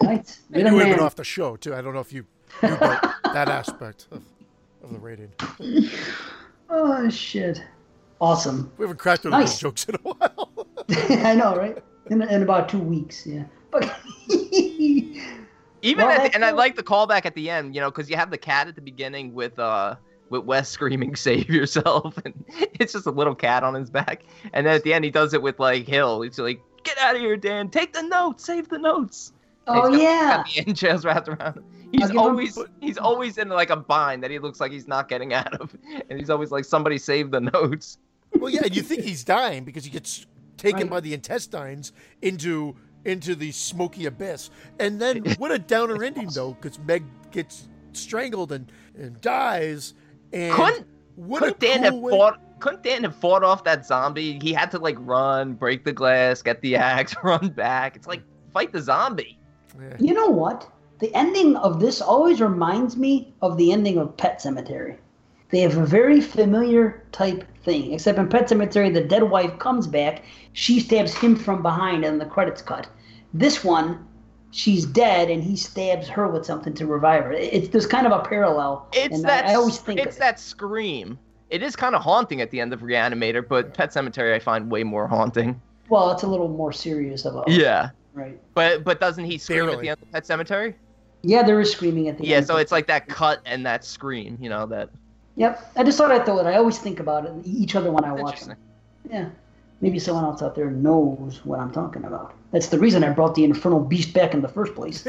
Right. 0.03 0.39
You're 0.51 0.63
the 0.65 0.71
you 0.71 0.77
would 0.77 0.87
have 0.87 0.97
been 0.97 1.05
off 1.05 1.17
the 1.17 1.25
show 1.25 1.57
too. 1.57 1.75
I 1.75 1.83
don't 1.83 1.95
know 1.95 2.01
if 2.01 2.13
you 2.13 2.25
knew 2.63 2.73
about 2.73 3.03
that 3.35 3.49
aspect 3.49 4.07
of, 4.13 4.23
of 4.83 4.93
the 4.93 4.99
rating. 4.99 5.33
Oh 6.75 7.11
shit. 7.11 7.63
Awesome. 8.19 8.73
We 8.79 8.85
haven't 8.85 8.97
cracked 8.97 9.25
one 9.25 9.35
of 9.35 9.41
those 9.41 9.59
jokes 9.59 9.85
in 9.85 9.95
a 9.95 9.99
while. 9.99 10.67
I 10.89 11.35
know, 11.35 11.55
right? 11.55 11.77
In, 12.11 12.23
in 12.23 12.43
about 12.43 12.69
two 12.69 12.79
weeks, 12.79 13.27
yeah. 13.27 13.45
But 13.71 13.85
Even 15.85 16.07
Well, 16.07 16.11
at 16.17 16.31
the, 16.31 16.35
and 16.35 16.45
I 16.45 16.51
like 16.53 16.77
the 16.77 16.83
callback 16.83 17.27
at 17.27 17.35
the 17.35 17.51
end, 17.51 17.75
you 17.75 17.81
know, 17.81 17.91
because 17.91 18.09
you 18.09 18.17
have 18.17 18.31
the 18.31 18.39
cat 18.39 18.69
at 18.69 18.75
the 18.77 18.81
beginning 18.81 19.35
with 19.35 19.59
uh 19.59 19.97
with 20.31 20.45
Wes 20.45 20.69
screaming 20.69 21.17
"Save 21.27 21.49
yourself," 21.49 22.17
and 22.25 22.45
it's 22.81 22.93
just 22.93 23.07
a 23.07 23.11
little 23.11 23.35
cat 23.35 23.65
on 23.65 23.75
his 23.75 23.91
back, 23.91 24.23
and 24.53 24.67
then 24.67 24.75
at 24.75 24.85
the 24.85 24.95
end 24.95 25.05
he 25.05 25.11
does 25.11 25.35
it 25.35 25.43
with 25.43 25.59
like 25.59 25.87
Hill. 25.87 26.23
He's 26.23 26.39
like, 26.39 26.61
"Get 26.85 26.99
out 26.99 27.17
of 27.17 27.21
here, 27.21 27.37
Dan! 27.37 27.69
Take 27.69 27.93
the 27.93 28.03
notes, 28.03 28.45
save 28.45 28.69
the 28.69 28.79
notes." 28.79 29.33
Oh 29.67 29.91
he's 29.91 29.99
got- 29.99 30.03
yeah. 30.03 30.37
got 30.37 30.47
the 30.47 30.59
entrails 30.69 31.05
wrapped 31.05 31.29
around. 31.29 31.57
him. 31.57 31.65
He's 31.93 32.01
give 32.03 32.11
him- 32.11 32.19
always 32.19 32.59
he's 32.81 32.99
always 32.99 33.39
in 33.39 33.49
like 33.49 33.71
a 33.71 33.77
bind 33.77 34.23
that 34.23 34.31
he 34.31 34.39
looks 34.39 34.61
like 34.61 34.71
he's 34.73 34.87
not 34.89 35.09
getting 35.09 35.33
out 35.35 35.55
of, 35.61 35.77
and 36.09 36.19
he's 36.19 36.31
always 36.31 36.51
like, 36.53 36.65
"Somebody 36.65 36.99
save 36.99 37.31
the 37.33 37.41
notes." 37.41 37.99
well, 38.39 38.51
yeah, 38.51 38.63
and 38.65 38.75
you 38.77 38.83
think 38.83 39.03
he's 39.03 39.25
dying 39.25 39.65
because 39.65 39.85
he 39.85 39.91
gets 39.91 40.27
taken 40.63 40.83
Right. 40.83 40.91
by 40.91 41.01
the 41.01 41.13
intestines 41.15 41.93
into 42.23 42.75
into 43.05 43.35
the 43.35 43.51
smoky 43.51 44.07
abyss. 44.07 44.51
And 44.79 45.01
then 45.01 45.25
what 45.39 45.51
a 45.51 45.59
downer 45.59 46.03
ending 46.05 46.29
though, 46.33 46.53
because 46.61 46.79
Meg 46.79 47.05
gets 47.33 47.69
strangled 47.93 48.53
and 48.53 48.71
and 48.97 49.21
dies. 49.21 49.95
And 50.33 50.55
Couldn't 50.55 50.87
what 51.17 51.41
couldn't 51.41 51.57
a 51.57 51.67
Dan 51.67 51.77
cool 51.79 51.85
have 51.85 51.95
way- 51.95 52.11
fought? 52.13 52.41
Couldn't 52.61 52.85
Dan 52.85 53.03
have 53.03 53.17
fought 53.17 53.43
off 53.43 53.65
that 53.65 53.85
zombie? 53.85 54.39
He 54.41 54.53
had 54.53 54.71
to 54.71 54.79
like 54.79 54.97
run, 55.01 55.55
break 55.55 55.85
the 55.85 55.93
glass, 55.93 56.43
get 56.43 56.61
the 56.63 56.77
axe, 56.93 57.15
run 57.25 57.49
back. 57.49 57.97
It's 57.97 58.07
like 58.07 58.23
fight 58.53 58.73
the 58.73 58.81
zombie. 58.81 59.37
Yeah. 59.81 59.97
You 59.99 60.15
know 60.15 60.29
what? 60.29 60.71
The 61.01 61.13
ending 61.17 61.57
of 61.57 61.81
this 61.81 62.01
always 62.01 62.41
reminds 62.41 62.97
me 62.97 63.35
of 63.43 63.57
the 63.57 63.73
ending 63.73 63.99
of 63.99 64.17
Pet 64.17 64.41
Sematary. 64.41 64.97
They 65.49 65.59
have 65.61 65.77
a 65.77 65.85
very 65.85 66.21
familiar 66.21 67.03
type 67.11 67.45
thing, 67.65 67.93
except 67.93 68.19
in 68.19 68.29
Pet 68.29 68.49
Sematary, 68.49 68.93
the 68.93 69.03
dead 69.03 69.23
wife 69.23 69.59
comes 69.59 69.87
back, 69.87 70.23
she 70.53 70.81
stabs 70.81 71.15
him 71.15 71.37
from 71.37 71.63
behind, 71.63 72.05
and 72.05 72.21
the 72.21 72.27
credits 72.27 72.63
cut. 72.63 72.89
This 73.35 73.65
one, 73.65 74.07
she's 74.51 74.85
dead, 74.85 75.31
and 75.31 75.43
he 75.43 75.57
stabs 75.57 76.09
her 76.09 76.29
with 76.29 76.45
something 76.45 76.75
to 76.75 76.87
revive 76.87 77.25
her. 77.25 77.33
It's 77.33 77.69
there's 77.69 77.87
kind 77.87 78.07
of 78.07 78.13
a 78.13 78.23
parallel. 78.29 78.87
It's 78.93 79.17
and 79.17 79.25
that. 79.25 79.47
I, 79.47 79.53
I 79.53 79.55
always 79.55 79.79
think 79.79 80.01
it's 80.01 80.17
of 80.17 80.17
it. 80.17 80.21
that 80.21 80.41
scream. 80.41 81.19
It 81.51 81.63
is 81.63 81.77
kind 81.77 81.95
of 81.95 82.03
haunting 82.03 82.41
at 82.41 82.51
the 82.51 82.61
end 82.61 82.73
of 82.73 82.81
Reanimator, 82.81 83.47
but 83.47 83.75
Pet 83.75 83.91
Sematary 83.91 84.35
I 84.35 84.39
find 84.39 84.71
way 84.71 84.85
more 84.85 85.07
haunting. 85.07 85.61
Well, 85.89 86.11
it's 86.11 86.23
a 86.23 86.27
little 86.27 86.49
more 86.49 86.73
serious 86.73 87.25
of 87.27 87.37
a 87.37 87.45
Yeah, 87.47 87.91
right. 88.15 88.41
but 88.55 88.85
but 88.85 89.01
doesn't 89.01 89.25
he 89.25 89.37
scream 89.37 89.69
at 89.69 89.81
the 89.81 89.91
end 89.91 89.99
of 90.01 90.11
Pet 90.13 90.25
Sematary? 90.25 90.75
Yeah, 91.23 91.43
there 91.43 91.61
is 91.61 91.71
screaming 91.71 92.09
at 92.09 92.19
the 92.19 92.25
Yeah, 92.27 92.39
end. 92.39 92.45
Yeah, 92.45 92.47
so 92.47 92.57
it's 92.57 92.73
like 92.73 92.87
that 92.89 93.07
cut 93.09 93.41
and 93.45 93.65
that 93.67 93.85
scream. 93.85 94.39
You 94.41 94.49
know 94.49 94.67
that. 94.67 94.89
Yep. 95.37 95.73
I 95.77 95.85
just 95.85 95.99
thought 95.99 96.11
I'd 96.11 96.25
throw 96.25 96.39
it. 96.39 96.47
I 96.47 96.57
always 96.57 96.79
think 96.79 97.01
about 97.01 97.27
it 97.27 97.33
each 97.45 97.75
other 97.75 97.91
when 97.91 98.05
I 98.05 98.13
watch 98.13 98.43
them. 98.43 98.57
Yeah. 99.11 99.31
Maybe 99.81 99.99
someone 99.99 100.25
else 100.25 100.43
out 100.43 100.55
there 100.55 100.71
knows 100.71 101.41
what 101.45 101.59
I'm 101.59 101.73
talking 101.73 102.05
about. 102.05 102.35
That's 102.53 102.69
the 102.69 102.79
reason 102.79 103.03
I 103.03 103.11
brought 103.11 103.35
the 103.35 103.45
infernal 103.45 103.81
beast 103.81 104.13
back 104.13 104.35
in 104.35 104.41
the 104.41 104.49
first 104.49 104.75
place. 104.75 105.05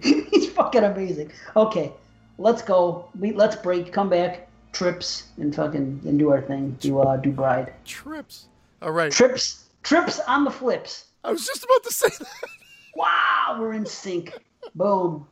He's 0.02 0.50
fucking 0.50 0.84
amazing. 0.84 1.30
Okay, 1.54 1.92
let's 2.38 2.62
go. 2.62 3.08
We 3.18 3.32
let's 3.32 3.56
break. 3.56 3.92
Come 3.92 4.08
back. 4.08 4.48
Trips 4.72 5.28
and 5.38 5.54
fucking 5.54 6.00
and 6.04 6.18
do 6.18 6.30
our 6.30 6.42
thing. 6.42 6.76
Do 6.80 7.00
uh 7.00 7.16
do 7.16 7.30
bride. 7.30 7.72
Trips. 7.84 8.46
All 8.82 8.92
right. 8.92 9.12
Trips. 9.12 9.64
Trips 9.82 10.20
on 10.20 10.44
the 10.44 10.50
flips. 10.50 11.06
I 11.24 11.30
was 11.30 11.46
just 11.46 11.64
about 11.64 11.84
to 11.84 11.92
say 11.92 12.08
that. 12.08 12.28
Wow, 12.94 13.58
we're 13.60 13.74
in 13.74 13.86
sync. 13.86 14.36
Boom. 14.74 15.26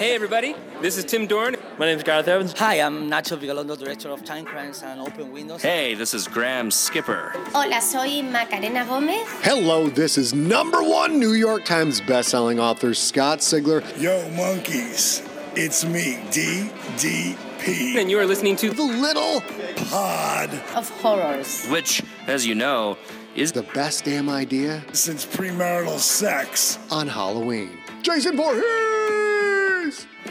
Hey 0.00 0.14
everybody, 0.14 0.54
this 0.80 0.96
is 0.96 1.04
Tim 1.04 1.26
Dorn. 1.26 1.56
My 1.78 1.84
name 1.84 1.98
is 1.98 2.02
Gareth 2.02 2.26
Evans. 2.26 2.58
Hi, 2.58 2.76
I'm 2.80 3.10
Nacho 3.10 3.36
Vigalondo, 3.36 3.76
Director 3.78 4.08
of 4.08 4.24
Time 4.24 4.46
Crimes 4.46 4.82
and 4.82 4.98
Open 4.98 5.30
Windows. 5.30 5.60
Hey, 5.60 5.92
this 5.92 6.14
is 6.14 6.26
Graham 6.26 6.70
Skipper. 6.70 7.34
Hola, 7.52 7.82
soy 7.82 8.22
Macarena 8.22 8.86
Gómez. 8.86 9.26
Hello, 9.42 9.90
this 9.90 10.16
is 10.16 10.32
number 10.32 10.82
one 10.82 11.20
New 11.20 11.34
York 11.34 11.66
Times 11.66 12.00
bestselling 12.00 12.58
author 12.58 12.94
Scott 12.94 13.40
Sigler. 13.40 13.82
Yo, 14.00 14.26
monkeys, 14.30 15.20
It's 15.54 15.84
me, 15.84 16.14
DDP. 16.30 17.96
And 18.00 18.10
you 18.10 18.18
are 18.18 18.24
listening 18.24 18.56
to 18.56 18.70
The 18.70 18.82
Little 18.82 19.42
Pod. 19.90 20.48
Of 20.74 20.88
horrors. 21.02 21.66
Which, 21.66 22.02
as 22.26 22.46
you 22.46 22.54
know, 22.54 22.96
is 23.34 23.52
The 23.52 23.64
best 23.74 24.06
damn 24.06 24.30
idea 24.30 24.82
Since 24.94 25.26
premarital 25.26 25.98
sex. 25.98 26.78
on 26.90 27.06
Halloween. 27.06 27.76
Jason 28.00 28.34
Voorhees! 28.38 29.19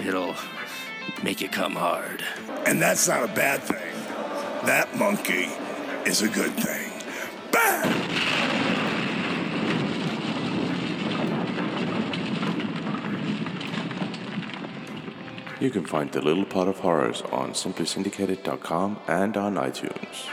It'll 0.10 0.36
make 1.22 1.40
you 1.40 1.50
come 1.50 1.74
hard. 1.76 2.24
And 2.66 2.82
that's 2.82 3.08
not 3.08 3.24
a 3.24 3.28
bad 3.28 3.62
thing. 3.62 3.78
That 4.66 4.98
monkey 4.98 5.50
is 6.04 6.24
a 6.24 6.28
good 6.28 6.52
thing. 6.54 6.92
Bam! 7.52 7.86
You 15.60 15.70
can 15.70 15.86
find 15.86 16.12
The 16.12 16.22
Little 16.22 16.46
Pod 16.46 16.68
of 16.68 16.80
Horrors 16.80 17.22
on 17.32 17.52
simplysyndicated.com 17.52 19.00
and 19.08 19.38
on 19.38 19.54
iTunes. 19.58 20.28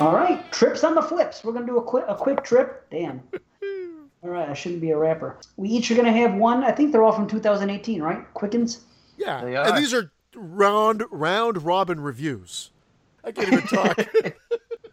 All 0.00 0.16
right, 0.16 0.50
trips 0.50 0.82
on 0.82 0.96
the 0.96 1.02
flips. 1.02 1.44
We're 1.44 1.52
gonna 1.52 1.66
do 1.66 1.76
a 1.76 1.82
quick 1.82 2.06
a 2.08 2.16
quick 2.16 2.42
trip. 2.42 2.88
Damn. 2.90 3.22
All 4.24 4.30
right, 4.30 4.48
I 4.48 4.54
shouldn't 4.54 4.80
be 4.80 4.90
a 4.90 4.98
rapper. 4.98 5.38
We 5.56 5.68
each 5.68 5.92
are 5.92 5.94
gonna 5.94 6.10
have 6.10 6.34
one. 6.34 6.64
I 6.64 6.72
think 6.72 6.90
they're 6.90 7.04
all 7.04 7.12
from 7.12 7.28
2018, 7.28 8.02
right? 8.02 8.34
Quickens. 8.34 8.80
Yeah, 9.16 9.44
They 9.44 9.56
and 9.56 9.76
these 9.76 9.92
are 9.94 10.10
round 10.34 11.04
round 11.10 11.62
robin 11.62 12.00
reviews. 12.00 12.70
I 13.24 13.32
can't 13.32 13.48
even 13.52 13.66
talk. 13.66 13.98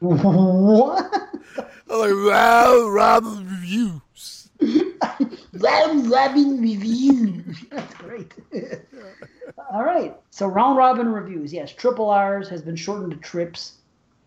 What? 0.01 1.11
I'm 1.89 1.99
like 1.99 2.11
round 2.11 2.93
robin 2.93 3.49
reviews. 3.49 4.49
Round 5.53 6.09
Robin 6.09 6.61
reviews. 6.61 7.57
That's 7.69 7.93
great. 7.95 8.33
All 9.73 9.83
right. 9.83 10.15
So 10.31 10.47
round 10.47 10.77
robin 10.77 11.11
reviews. 11.11 11.51
Yes, 11.51 11.73
triple 11.73 12.09
R's 12.09 12.47
has 12.49 12.61
been 12.61 12.75
shortened 12.75 13.11
to 13.11 13.17
trips. 13.17 13.73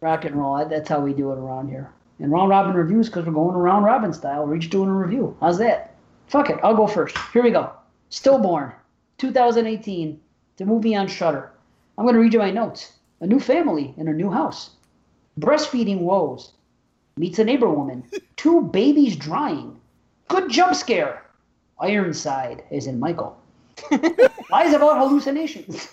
Rock 0.00 0.24
and 0.24 0.34
roll. 0.36 0.64
That's 0.66 0.88
how 0.88 1.00
we 1.00 1.12
do 1.14 1.30
it 1.32 1.38
around 1.38 1.68
here. 1.68 1.90
And 2.18 2.30
round 2.32 2.50
robin 2.50 2.74
reviews 2.74 3.08
because 3.08 3.24
we're 3.24 3.32
going 3.32 3.56
round 3.56 3.84
robin 3.84 4.12
style. 4.12 4.46
We're 4.46 4.56
each 4.56 4.68
doing 4.68 4.88
a 4.88 4.94
review. 4.94 5.36
How's 5.40 5.58
that? 5.58 5.94
Fuck 6.26 6.50
it. 6.50 6.58
I'll 6.62 6.76
go 6.76 6.86
first. 6.86 7.16
Here 7.32 7.42
we 7.42 7.50
go. 7.50 7.72
Stillborn, 8.10 8.72
2018. 9.22 10.20
The 10.56 10.66
movie 10.66 10.96
on 10.96 11.06
Shudder. 11.06 11.52
I'm 11.96 12.04
going 12.04 12.16
to 12.16 12.20
read 12.20 12.32
you 12.32 12.40
my 12.40 12.50
notes. 12.50 12.94
A 13.20 13.26
new 13.26 13.38
family 13.38 13.94
in 13.96 14.08
a 14.08 14.12
new 14.12 14.32
house. 14.32 14.70
Breastfeeding 15.38 16.00
woes. 16.00 16.54
Meets 17.16 17.38
a 17.38 17.44
neighbor 17.44 17.70
woman. 17.70 18.02
Two 18.36 18.62
babies 18.62 19.14
drying. 19.14 19.80
Good 20.26 20.50
jump 20.50 20.74
scare. 20.74 21.22
Ironside, 21.78 22.64
as 22.72 22.88
in 22.88 22.98
Michael. 22.98 23.38
Lies 24.50 24.74
about 24.74 24.98
hallucinations. 24.98 25.86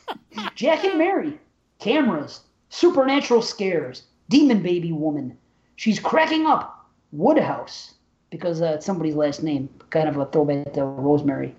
Jack 0.56 0.84
and 0.84 0.98
Mary. 0.98 1.38
Cameras. 1.78 2.42
Supernatural 2.70 3.44
scares. 3.44 4.06
Demon 4.30 4.64
baby 4.64 4.92
woman. 4.92 5.38
She's 5.76 6.00
cracking 6.00 6.48
up. 6.48 6.90
Woodhouse. 7.12 7.94
Because 8.32 8.60
uh, 8.64 8.74
it's 8.78 8.88
somebody's 8.88 9.16
last 9.16 9.44
name. 9.44 9.70
Kind 9.92 10.10
of 10.10 10.18
a 10.18 10.26
throwback 10.26 10.74
to 10.74 10.84
Rosemary. 10.84 11.54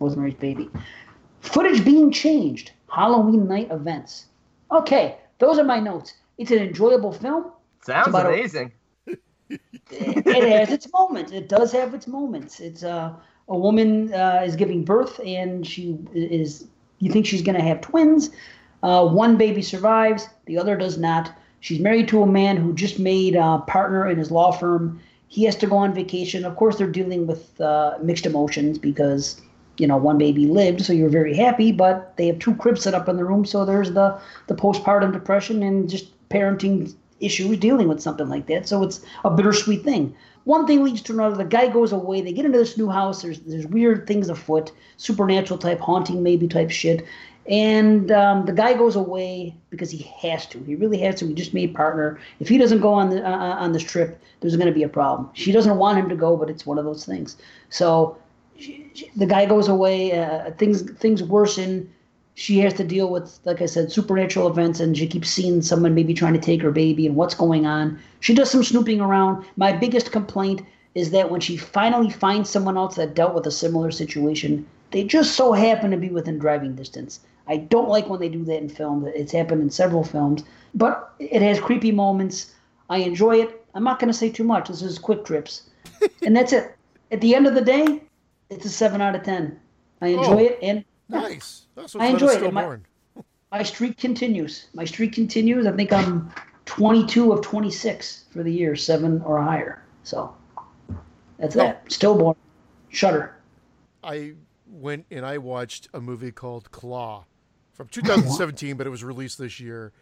Rosemary's 0.00 0.34
baby. 0.34 0.68
Footage 1.44 1.84
being 1.84 2.10
changed. 2.10 2.72
Halloween 2.90 3.46
night 3.46 3.70
events. 3.70 4.26
Okay, 4.72 5.18
those 5.38 5.58
are 5.58 5.64
my 5.64 5.78
notes. 5.78 6.14
It's 6.38 6.50
an 6.50 6.58
enjoyable 6.58 7.12
film. 7.12 7.52
Sounds 7.82 8.08
about 8.08 8.26
a- 8.26 8.30
amazing. 8.30 8.72
it 9.48 10.48
has 10.48 10.70
its 10.70 10.90
moments. 10.92 11.32
It 11.32 11.48
does 11.48 11.70
have 11.72 11.92
its 11.94 12.06
moments. 12.06 12.60
It's 12.60 12.82
uh, 12.82 13.12
a 13.48 13.56
woman 13.56 14.12
uh, 14.12 14.42
is 14.44 14.56
giving 14.56 14.84
birth, 14.84 15.20
and 15.24 15.66
she 15.66 15.98
is. 16.14 16.66
You 16.98 17.12
think 17.12 17.26
she's 17.26 17.42
going 17.42 17.56
to 17.56 17.62
have 17.62 17.80
twins. 17.82 18.30
Uh, 18.82 19.06
one 19.06 19.36
baby 19.36 19.62
survives, 19.62 20.28
the 20.46 20.56
other 20.58 20.76
does 20.76 20.96
not. 20.98 21.32
She's 21.60 21.80
married 21.80 22.08
to 22.08 22.22
a 22.22 22.26
man 22.26 22.56
who 22.56 22.74
just 22.74 22.98
made 22.98 23.34
a 23.36 23.58
partner 23.66 24.08
in 24.08 24.18
his 24.18 24.30
law 24.30 24.50
firm. 24.52 25.00
He 25.28 25.44
has 25.44 25.56
to 25.56 25.66
go 25.66 25.76
on 25.76 25.94
vacation. 25.94 26.44
Of 26.44 26.56
course, 26.56 26.76
they're 26.76 26.90
dealing 26.90 27.26
with 27.26 27.60
uh, 27.60 27.98
mixed 28.02 28.26
emotions 28.26 28.78
because 28.78 29.40
you 29.78 29.86
know 29.86 29.96
one 29.96 30.18
baby 30.18 30.46
lived, 30.46 30.82
so 30.84 30.92
you're 30.92 31.08
very 31.08 31.34
happy, 31.34 31.72
but 31.72 32.16
they 32.16 32.26
have 32.26 32.38
two 32.38 32.54
cribs 32.54 32.82
set 32.82 32.94
up 32.94 33.08
in 33.08 33.16
the 33.16 33.24
room, 33.24 33.44
so 33.44 33.64
there's 33.64 33.92
the 33.92 34.18
the 34.46 34.54
postpartum 34.54 35.12
depression 35.12 35.62
and 35.62 35.88
just 35.88 36.06
parenting 36.28 36.94
issues 37.20 37.58
dealing 37.58 37.88
with 37.88 38.00
something 38.00 38.28
like 38.28 38.46
that. 38.46 38.68
So 38.68 38.82
it's 38.82 39.04
a 39.24 39.30
bittersweet 39.30 39.82
thing. 39.82 40.14
One 40.44 40.66
thing 40.66 40.84
leads 40.84 41.00
to 41.02 41.12
another. 41.12 41.36
The 41.36 41.44
guy 41.44 41.68
goes 41.68 41.92
away. 41.92 42.20
They 42.20 42.32
get 42.32 42.44
into 42.44 42.58
this 42.58 42.76
new 42.76 42.88
house. 42.88 43.22
There's 43.22 43.40
there's 43.40 43.66
weird 43.66 44.06
things 44.06 44.28
afoot, 44.28 44.72
supernatural 44.96 45.58
type, 45.58 45.80
haunting 45.80 46.22
maybe 46.22 46.48
type 46.48 46.70
shit. 46.70 47.04
And 47.46 48.10
um, 48.10 48.46
the 48.46 48.52
guy 48.52 48.72
goes 48.72 48.96
away 48.96 49.54
because 49.68 49.90
he 49.90 50.10
has 50.20 50.46
to. 50.46 50.58
He 50.64 50.76
really 50.76 50.98
has 50.98 51.16
to. 51.16 51.26
He 51.26 51.34
just 51.34 51.52
made 51.52 51.74
partner. 51.74 52.18
If 52.40 52.48
he 52.48 52.56
doesn't 52.56 52.80
go 52.80 52.92
on 52.92 53.10
the 53.10 53.26
uh, 53.26 53.56
on 53.56 53.72
this 53.72 53.82
trip, 53.82 54.20
there's 54.40 54.56
going 54.56 54.68
to 54.68 54.72
be 54.72 54.82
a 54.82 54.88
problem. 54.88 55.28
She 55.34 55.52
doesn't 55.52 55.76
want 55.76 55.98
him 55.98 56.08
to 56.08 56.16
go, 56.16 56.36
but 56.36 56.48
it's 56.48 56.64
one 56.64 56.78
of 56.78 56.84
those 56.84 57.04
things. 57.04 57.36
So 57.68 58.16
she, 58.56 58.90
she, 58.94 59.10
the 59.16 59.26
guy 59.26 59.46
goes 59.46 59.68
away. 59.68 60.18
Uh, 60.18 60.50
things 60.52 60.82
things 60.92 61.22
worsen. 61.22 61.92
She 62.36 62.58
has 62.60 62.74
to 62.74 62.84
deal 62.84 63.10
with, 63.10 63.38
like 63.44 63.62
I 63.62 63.66
said, 63.66 63.92
supernatural 63.92 64.48
events, 64.48 64.80
and 64.80 64.96
she 64.96 65.06
keeps 65.06 65.30
seeing 65.30 65.62
someone 65.62 65.94
maybe 65.94 66.14
trying 66.14 66.32
to 66.32 66.40
take 66.40 66.62
her 66.62 66.72
baby 66.72 67.06
and 67.06 67.14
what's 67.14 67.34
going 67.34 67.64
on. 67.64 67.98
She 68.18 68.34
does 68.34 68.50
some 68.50 68.64
snooping 68.64 69.00
around. 69.00 69.44
My 69.56 69.72
biggest 69.72 70.10
complaint 70.10 70.62
is 70.96 71.10
that 71.12 71.30
when 71.30 71.40
she 71.40 71.56
finally 71.56 72.10
finds 72.10 72.50
someone 72.50 72.76
else 72.76 72.96
that 72.96 73.14
dealt 73.14 73.34
with 73.34 73.46
a 73.46 73.52
similar 73.52 73.92
situation, 73.92 74.66
they 74.90 75.04
just 75.04 75.34
so 75.34 75.52
happen 75.52 75.90
to 75.90 75.96
be 75.96 76.08
within 76.08 76.38
driving 76.38 76.74
distance. 76.74 77.20
I 77.46 77.58
don't 77.58 77.88
like 77.88 78.08
when 78.08 78.20
they 78.20 78.28
do 78.28 78.44
that 78.44 78.58
in 78.58 78.68
film. 78.68 79.06
It's 79.06 79.32
happened 79.32 79.62
in 79.62 79.70
several 79.70 80.02
films, 80.02 80.44
but 80.74 81.12
it 81.18 81.42
has 81.42 81.60
creepy 81.60 81.92
moments. 81.92 82.52
I 82.88 82.98
enjoy 82.98 83.42
it. 83.42 83.64
I'm 83.74 83.84
not 83.84 83.98
going 83.98 84.12
to 84.12 84.18
say 84.18 84.30
too 84.30 84.44
much. 84.44 84.68
This 84.68 84.82
is 84.82 84.98
quick 84.98 85.24
trips, 85.24 85.68
and 86.24 86.36
that's 86.36 86.52
it. 86.52 86.76
At 87.10 87.20
the 87.20 87.34
end 87.34 87.46
of 87.46 87.54
the 87.54 87.60
day, 87.60 88.02
it's 88.50 88.64
a 88.64 88.68
seven 88.70 89.00
out 89.00 89.14
of 89.14 89.22
ten. 89.22 89.58
I 90.00 90.08
enjoy 90.08 90.34
Oh. 90.34 90.38
it, 90.38 90.58
and 90.62 90.84
Nice. 91.08 91.66
That's 91.74 91.94
I 91.96 92.06
enjoy 92.06 92.28
it. 92.28 92.52
My- 92.52 92.78
my 93.52 93.62
streak 93.62 93.98
continues. 93.98 94.68
My 94.74 94.84
streak 94.84 95.12
continues. 95.12 95.66
I 95.66 95.72
think 95.72 95.92
I'm 95.92 96.30
22 96.64 97.30
of 97.32 97.42
26 97.42 98.24
for 98.30 98.42
the 98.42 98.50
year, 98.50 98.74
seven 98.74 99.20
or 99.22 99.40
higher. 99.40 99.84
So 100.02 100.34
that's 101.38 101.54
that. 101.54 101.84
Stillborn, 101.92 102.36
Shudder. 102.88 103.36
I 104.02 104.32
went 104.66 105.06
and 105.10 105.24
I 105.26 105.38
watched 105.38 105.88
a 105.94 106.00
movie 106.00 106.32
called 106.32 106.70
Claw 106.72 107.26
from 107.74 107.88
2017, 107.88 108.76
but 108.76 108.86
it 108.86 108.90
was 108.90 109.04
released 109.04 109.38
this 109.38 109.60
year. 109.60 109.92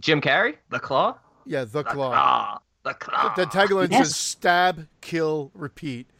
Jim 0.00 0.20
Carrey, 0.20 0.56
The 0.70 0.80
Claw. 0.80 1.16
Yeah, 1.46 1.64
The 1.64 1.84
Claw. 1.84 2.12
Ah, 2.14 2.60
The 2.82 2.94
Claw. 2.94 3.32
The 3.36 3.46
tagline 3.46 3.90
Yes. 3.90 4.08
says 4.08 4.16
stab, 4.16 4.86
kill, 5.00 5.50
repeat. 5.54 6.10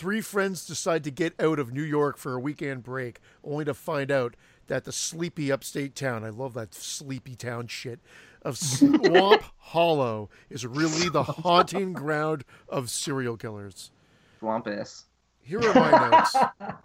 Three 0.00 0.22
friends 0.22 0.64
decide 0.64 1.04
to 1.04 1.10
get 1.10 1.38
out 1.38 1.58
of 1.58 1.74
New 1.74 1.82
York 1.82 2.16
for 2.16 2.32
a 2.32 2.40
weekend 2.40 2.82
break, 2.82 3.20
only 3.44 3.66
to 3.66 3.74
find 3.74 4.10
out 4.10 4.34
that 4.66 4.86
the 4.86 4.92
sleepy 4.92 5.52
upstate 5.52 5.94
town, 5.94 6.24
I 6.24 6.30
love 6.30 6.54
that 6.54 6.72
sleepy 6.72 7.34
town 7.34 7.66
shit, 7.66 8.00
of 8.40 8.56
Swamp 8.58 9.42
Hollow 9.58 10.30
is 10.48 10.64
really 10.64 11.10
the 11.10 11.22
haunting 11.22 11.92
ground 11.92 12.46
of 12.66 12.88
serial 12.88 13.36
killers. 13.36 13.90
Swamp 14.38 14.68
ass. 14.68 15.04
Here 15.42 15.60
are 15.60 15.74
my 15.74 16.08
notes. 16.08 16.36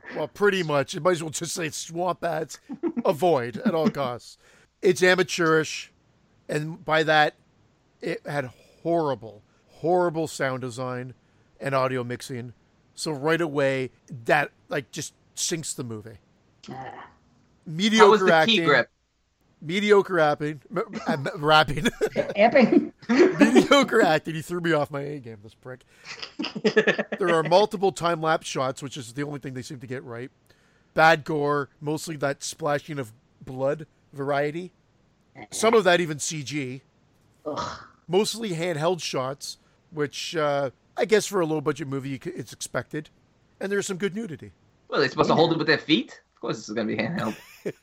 Well, 0.18 0.28
pretty 0.28 0.62
much. 0.62 0.94
It 0.94 1.02
might 1.02 1.12
as 1.12 1.24
well 1.24 1.30
just 1.30 1.56
say 1.56 1.70
swamp 1.70 2.20
bats. 2.20 2.60
Avoid 3.06 3.60
at 3.60 3.74
all 3.74 3.90
costs. 3.90 4.38
It's 4.82 5.02
amateurish, 5.02 5.94
and 6.50 6.84
by 6.84 7.04
that, 7.04 7.36
it 8.02 8.28
had 8.28 8.52
horrible, 8.84 9.42
horrible 9.70 10.28
sound 10.28 10.60
design 10.60 11.14
and 11.62 11.74
audio 11.74 12.04
mixing. 12.04 12.52
So 12.96 13.12
right 13.12 13.42
away, 13.42 13.92
that 14.26 14.52
like 14.70 14.92
just 14.92 15.14
sinks 15.36 15.74
the 15.74 15.84
movie. 15.84 16.18
Mediocre 17.66 18.06
How 18.06 18.12
was 18.12 18.22
the 18.22 18.34
acting. 18.34 18.56
key 18.56 18.66
grip? 18.66 18.90
Mediocre 19.62 20.20
acting. 20.20 20.62
M- 20.76 20.84
m- 21.08 21.28
rapping. 21.44 21.88
Epping. 22.36 22.94
mediocre 23.10 24.02
acting. 24.02 24.36
He 24.36 24.42
threw 24.42 24.62
me 24.62 24.74
off 24.74 24.92
my 24.92 25.02
A 25.02 25.20
game, 25.20 25.38
this 25.44 25.56
prick. 25.56 25.82
there 27.20 27.30
are 27.36 27.44
multiple 27.44 27.92
time 27.92 28.22
lapse 28.22 28.48
shots, 28.48 28.84
which 28.84 28.98
is 28.98 29.14
the 29.14 29.24
only 29.24 29.40
thing 29.40 29.54
they 29.54 29.62
seem 29.62 29.80
to 29.80 29.88
get 29.88 30.04
right. 30.04 30.30
Bad 30.94 31.24
gore, 31.24 31.70
mostly 31.82 32.16
that 32.18 32.44
splashing 32.44 33.00
of 33.00 33.12
blood 33.44 33.88
variety. 34.14 34.72
Some 35.52 35.74
of 35.74 35.84
that 35.84 36.00
even 36.00 36.18
CG. 36.18 36.82
Ugh. 37.46 37.80
Mostly 38.08 38.52
handheld 38.52 39.02
shots, 39.02 39.58
which 39.92 40.36
uh, 40.36 40.70
I 40.98 41.06
guess 41.06 41.26
for 41.26 41.42
a 41.42 41.46
low 41.46 41.62
budget 41.62 41.88
movie 41.88 42.20
it's 42.24 42.54
expected. 42.54 43.10
And 43.60 43.72
there's 43.72 43.88
some 43.88 43.98
good 43.98 44.16
nudity. 44.16 44.52
Well, 44.90 45.00
they're 45.00 45.10
supposed 45.10 45.30
to 45.30 45.36
hold 45.36 45.52
it 45.54 45.58
with 45.58 45.68
their 45.68 45.78
feet? 45.78 46.22
Of 46.36 46.42
course, 46.42 46.58
this 46.58 46.70
is 46.70 46.76
gonna 46.76 46.88
be 46.88 46.98
handheld. 46.98 47.36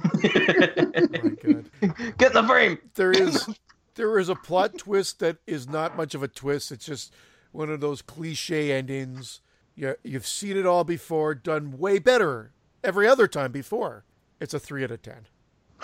Oh 0.00 1.18
my 1.22 1.30
God. 1.42 1.70
Get 2.18 2.28
in 2.34 2.34
the 2.34 2.44
frame. 2.46 2.78
there 2.94 3.10
is 3.10 3.46
there 3.94 4.18
is 4.18 4.28
a 4.28 4.34
plot 4.34 4.78
twist 4.78 5.18
that 5.18 5.38
is 5.46 5.68
not 5.68 5.96
much 5.96 6.14
of 6.14 6.22
a 6.22 6.28
twist. 6.28 6.72
It's 6.72 6.86
just 6.86 7.12
one 7.52 7.70
of 7.70 7.80
those 7.80 8.00
cliche 8.00 8.72
endings. 8.72 9.40
You, 9.74 9.96
you've 10.02 10.26
seen 10.26 10.56
it 10.56 10.66
all 10.66 10.84
before, 10.84 11.34
done 11.34 11.78
way 11.78 11.98
better 11.98 12.52
every 12.82 13.06
other 13.06 13.28
time 13.28 13.52
before. 13.52 14.04
It's 14.40 14.54
a 14.54 14.58
three 14.58 14.84
out 14.84 14.90
of 14.90 15.02
ten 15.02 15.26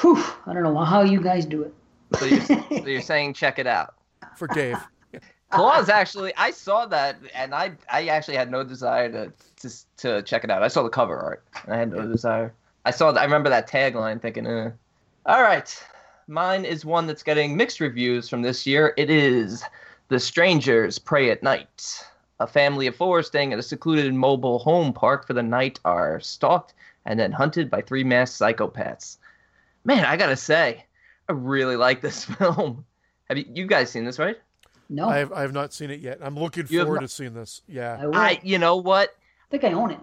Whew, 0.00 0.22
I 0.46 0.52
don't 0.52 0.62
know 0.62 0.78
how 0.78 1.02
you 1.02 1.20
guys 1.20 1.44
do 1.46 1.62
it. 1.62 1.74
So 2.18 2.24
you're, 2.26 2.40
so 2.44 2.86
you're 2.86 3.00
saying 3.02 3.34
check 3.34 3.58
it 3.58 3.66
out. 3.66 3.94
for 4.36 4.46
Dave. 4.48 4.78
Claws 5.54 5.88
actually, 5.88 6.34
I 6.36 6.50
saw 6.50 6.86
that 6.86 7.16
and 7.34 7.54
I 7.54 7.72
I 7.90 8.06
actually 8.08 8.36
had 8.36 8.50
no 8.50 8.64
desire 8.64 9.10
to 9.10 9.32
to, 9.60 9.70
to 9.98 10.22
check 10.22 10.44
it 10.44 10.50
out. 10.50 10.62
I 10.62 10.68
saw 10.68 10.82
the 10.82 10.88
cover 10.88 11.18
art 11.18 11.44
and 11.64 11.74
I 11.74 11.78
had 11.78 11.92
no 11.92 12.06
desire. 12.06 12.52
I 12.84 12.90
saw 12.90 13.12
I 13.12 13.24
remember 13.24 13.50
that 13.50 13.68
tagline 13.68 14.20
thinking, 14.20 14.46
eh. 14.46 14.70
All 15.26 15.42
right, 15.42 15.84
mine 16.26 16.64
is 16.64 16.84
one 16.84 17.06
that's 17.06 17.22
getting 17.22 17.56
mixed 17.56 17.80
reviews 17.80 18.28
from 18.28 18.42
this 18.42 18.66
year. 18.66 18.92
It 18.96 19.10
is 19.10 19.64
The 20.08 20.20
Strangers 20.20 20.98
Prey 20.98 21.30
at 21.30 21.42
Night. 21.42 22.04
A 22.40 22.46
family 22.46 22.86
of 22.88 22.96
four 22.96 23.22
staying 23.22 23.52
at 23.52 23.58
a 23.58 23.62
secluded 23.62 24.12
mobile 24.12 24.58
home 24.58 24.92
park 24.92 25.26
for 25.26 25.32
the 25.32 25.42
night 25.42 25.78
are 25.84 26.20
stalked 26.20 26.74
and 27.06 27.18
then 27.18 27.32
hunted 27.32 27.70
by 27.70 27.80
three 27.80 28.04
masked 28.04 28.38
psychopaths. 28.40 29.18
Man, 29.84 30.04
I 30.04 30.16
gotta 30.16 30.36
say, 30.36 30.84
I 31.28 31.32
really 31.32 31.76
like 31.76 32.00
this 32.00 32.24
film. 32.38 32.84
Have 33.28 33.38
you, 33.38 33.46
you 33.48 33.66
guys 33.66 33.90
seen 33.90 34.04
this, 34.04 34.18
right? 34.18 34.36
No, 34.94 35.08
I 35.08 35.18
have 35.18 35.32
I 35.32 35.42
have 35.42 35.52
not 35.52 35.72
seen 35.72 35.90
it 35.90 36.00
yet. 36.00 36.18
I'm 36.22 36.36
looking 36.38 36.66
You 36.68 36.80
forward 36.82 36.96
not- 36.96 37.02
to 37.02 37.08
seeing 37.08 37.34
this. 37.34 37.62
Yeah. 37.66 37.98
I. 38.12 38.30
I, 38.30 38.40
you 38.42 38.58
know 38.58 38.76
what? 38.76 39.10
I 39.10 39.46
think 39.50 39.64
I 39.64 39.72
own 39.72 39.90
it. 39.92 39.98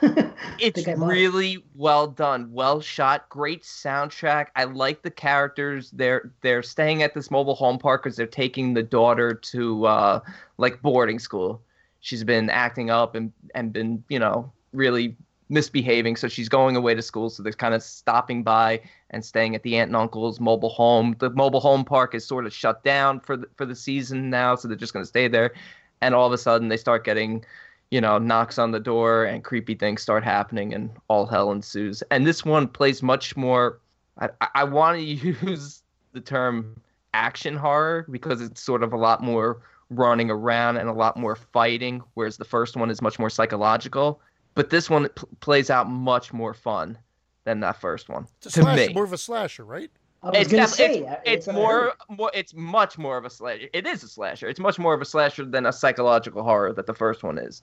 It's 0.58 0.74
think 0.82 0.88
I 0.88 0.98
bought 0.98 1.10
it. 1.10 1.14
really 1.14 1.64
well 1.74 2.06
done, 2.08 2.50
well 2.52 2.80
shot, 2.80 3.28
great 3.28 3.62
soundtrack. 3.62 4.46
I 4.56 4.64
like 4.64 5.02
the 5.02 5.10
characters. 5.10 5.90
They're 5.92 6.32
they're 6.40 6.62
staying 6.62 7.02
at 7.02 7.14
this 7.14 7.30
mobile 7.30 7.54
home 7.54 7.78
park 7.78 8.02
because 8.02 8.16
they're 8.16 8.26
taking 8.26 8.74
the 8.74 8.82
daughter 8.82 9.34
to 9.34 9.86
uh, 9.86 10.20
like 10.58 10.80
boarding 10.82 11.18
school. 11.18 11.62
She's 12.00 12.24
been 12.24 12.50
acting 12.50 12.90
up 12.90 13.14
and 13.14 13.32
and 13.54 13.72
been 13.72 14.02
you 14.08 14.18
know 14.18 14.50
really 14.72 15.16
misbehaving, 15.48 16.16
so 16.16 16.28
she's 16.28 16.48
going 16.48 16.76
away 16.76 16.94
to 16.94 17.02
school. 17.02 17.30
So 17.30 17.42
they're 17.42 17.52
kind 17.52 17.74
of 17.74 17.82
stopping 17.82 18.42
by 18.42 18.80
and 19.10 19.24
staying 19.24 19.54
at 19.54 19.62
the 19.62 19.76
aunt 19.76 19.88
and 19.88 19.96
uncle's 19.96 20.40
mobile 20.40 20.70
home. 20.70 21.16
The 21.18 21.30
mobile 21.30 21.60
home 21.60 21.84
park 21.84 22.14
is 22.14 22.26
sort 22.26 22.46
of 22.46 22.52
shut 22.52 22.82
down 22.82 23.20
for 23.20 23.36
the, 23.36 23.48
for 23.56 23.66
the 23.66 23.76
season 23.76 24.30
now, 24.30 24.56
so 24.56 24.68
they're 24.68 24.76
just 24.76 24.92
going 24.92 25.04
to 25.04 25.08
stay 25.08 25.28
there. 25.28 25.54
And 26.00 26.14
all 26.14 26.26
of 26.26 26.32
a 26.32 26.38
sudden, 26.38 26.68
they 26.68 26.76
start 26.76 27.04
getting 27.04 27.44
you 27.90 28.00
know, 28.00 28.18
knocks 28.18 28.58
on 28.58 28.72
the 28.72 28.80
door 28.80 29.24
and 29.24 29.44
creepy 29.44 29.74
things 29.74 30.02
start 30.02 30.24
happening 30.24 30.74
and 30.74 30.90
all 31.08 31.26
hell 31.26 31.52
ensues. 31.52 32.02
And 32.10 32.26
this 32.26 32.44
one 32.44 32.66
plays 32.68 33.02
much 33.02 33.36
more. 33.36 33.78
I, 34.18 34.28
I 34.54 34.64
want 34.64 34.98
to 34.98 35.04
use 35.46 35.82
the 36.12 36.20
term 36.20 36.80
action 37.14 37.56
horror 37.56 38.06
because 38.10 38.40
it's 38.40 38.60
sort 38.60 38.82
of 38.82 38.92
a 38.92 38.96
lot 38.96 39.22
more 39.22 39.62
running 39.90 40.30
around 40.30 40.78
and 40.78 40.88
a 40.88 40.92
lot 40.92 41.16
more 41.16 41.36
fighting, 41.36 42.02
whereas 42.14 42.36
the 42.36 42.44
first 42.44 42.76
one 42.76 42.90
is 42.90 43.00
much 43.00 43.18
more 43.18 43.30
psychological. 43.30 44.20
But 44.56 44.70
this 44.70 44.90
one 44.90 45.08
p- 45.10 45.26
plays 45.40 45.70
out 45.70 45.88
much 45.88 46.32
more 46.32 46.52
fun 46.54 46.98
than 47.44 47.60
that 47.60 47.80
first 47.80 48.08
one. 48.08 48.26
It's 48.38 48.46
a 48.46 48.50
to 48.50 48.62
slasher, 48.62 48.86
me, 48.88 48.94
more 48.94 49.04
of 49.04 49.12
a 49.12 49.18
slasher, 49.18 49.64
right? 49.64 49.90
I 50.22 50.30
was 50.30 50.38
it's, 50.40 50.50
def- 50.50 50.68
say 50.70 50.98
it's, 50.98 51.10
it's 51.24 51.46
it's 51.46 51.54
more, 51.54 51.92
more 52.08 52.30
it's 52.34 52.52
much 52.54 52.98
more 52.98 53.16
of 53.16 53.24
a 53.24 53.30
slasher 53.30 53.68
it 53.72 53.86
is 53.86 54.02
a 54.02 54.08
slasher 54.08 54.48
it's 54.48 54.58
much 54.58 54.76
more 54.78 54.92
of 54.94 55.00
a 55.00 55.04
slasher 55.04 55.44
than 55.44 55.66
a 55.66 55.72
psychological 55.72 56.42
horror 56.42 56.72
that 56.72 56.86
the 56.86 56.94
first 56.94 57.22
one 57.22 57.38
is 57.38 57.62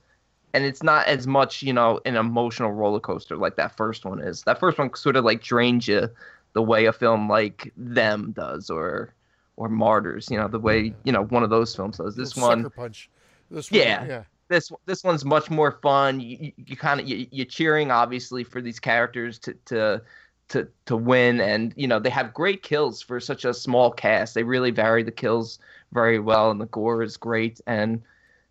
and 0.53 0.63
it's 0.63 0.81
not 0.83 1.05
as 1.07 1.27
much 1.27 1.61
you 1.63 1.73
know 1.73 1.99
an 2.05 2.15
emotional 2.15 2.71
roller 2.71 3.01
coaster 3.01 3.35
like 3.35 3.57
that 3.57 3.75
first 3.75 4.05
one 4.05 4.21
is 4.21 4.43
that 4.43 4.59
first 4.59 4.77
one 4.77 4.93
sort 4.95 5.17
of 5.17 5.25
like 5.25 5.41
drains 5.41 5.87
you 5.87 6.07
the 6.53 6.61
way 6.61 6.85
a 6.85 6.93
film 6.93 7.27
like 7.27 7.73
them 7.75 8.31
does 8.33 8.69
or 8.69 9.13
or 9.57 9.67
martyrs 9.67 10.29
you 10.31 10.37
know 10.37 10.47
the 10.47 10.59
way 10.59 10.93
you 11.03 11.11
know 11.11 11.23
one 11.25 11.43
of 11.43 11.49
those 11.49 11.75
films 11.75 11.97
does 11.97 12.15
this 12.15 12.37
one 12.37 12.59
Sucker 12.63 12.69
punch. 12.69 13.09
This 13.51 13.71
one, 13.71 13.81
Yeah. 13.81 14.05
yeah. 14.05 14.23
This 14.53 14.71
this 14.85 15.03
one's 15.03 15.25
much 15.25 15.49
more 15.49 15.79
fun. 15.81 16.19
You, 16.19 16.37
you, 16.39 16.51
you 16.57 16.77
kind 16.77 16.99
of 16.99 17.07
you, 17.09 17.25
you're 17.31 17.45
cheering 17.47 17.89
obviously 17.89 18.43
for 18.43 18.61
these 18.61 18.79
characters 18.79 19.39
to 19.39 19.53
to 19.65 20.01
to 20.49 20.67
to 20.85 20.95
win, 20.95 21.41
and 21.41 21.73
you 21.75 21.87
know 21.87 21.97
they 21.97 22.11
have 22.11 22.35
great 22.35 22.61
kills 22.61 23.01
for 23.01 23.19
such 23.19 23.45
a 23.45 23.53
small 23.53 23.89
cast. 23.91 24.35
They 24.35 24.43
really 24.43 24.69
vary 24.69 25.01
the 25.01 25.11
kills 25.11 25.57
very 25.91 26.19
well, 26.19 26.51
and 26.51 26.61
the 26.61 26.67
gore 26.67 27.01
is 27.01 27.17
great. 27.17 27.61
And 27.65 27.99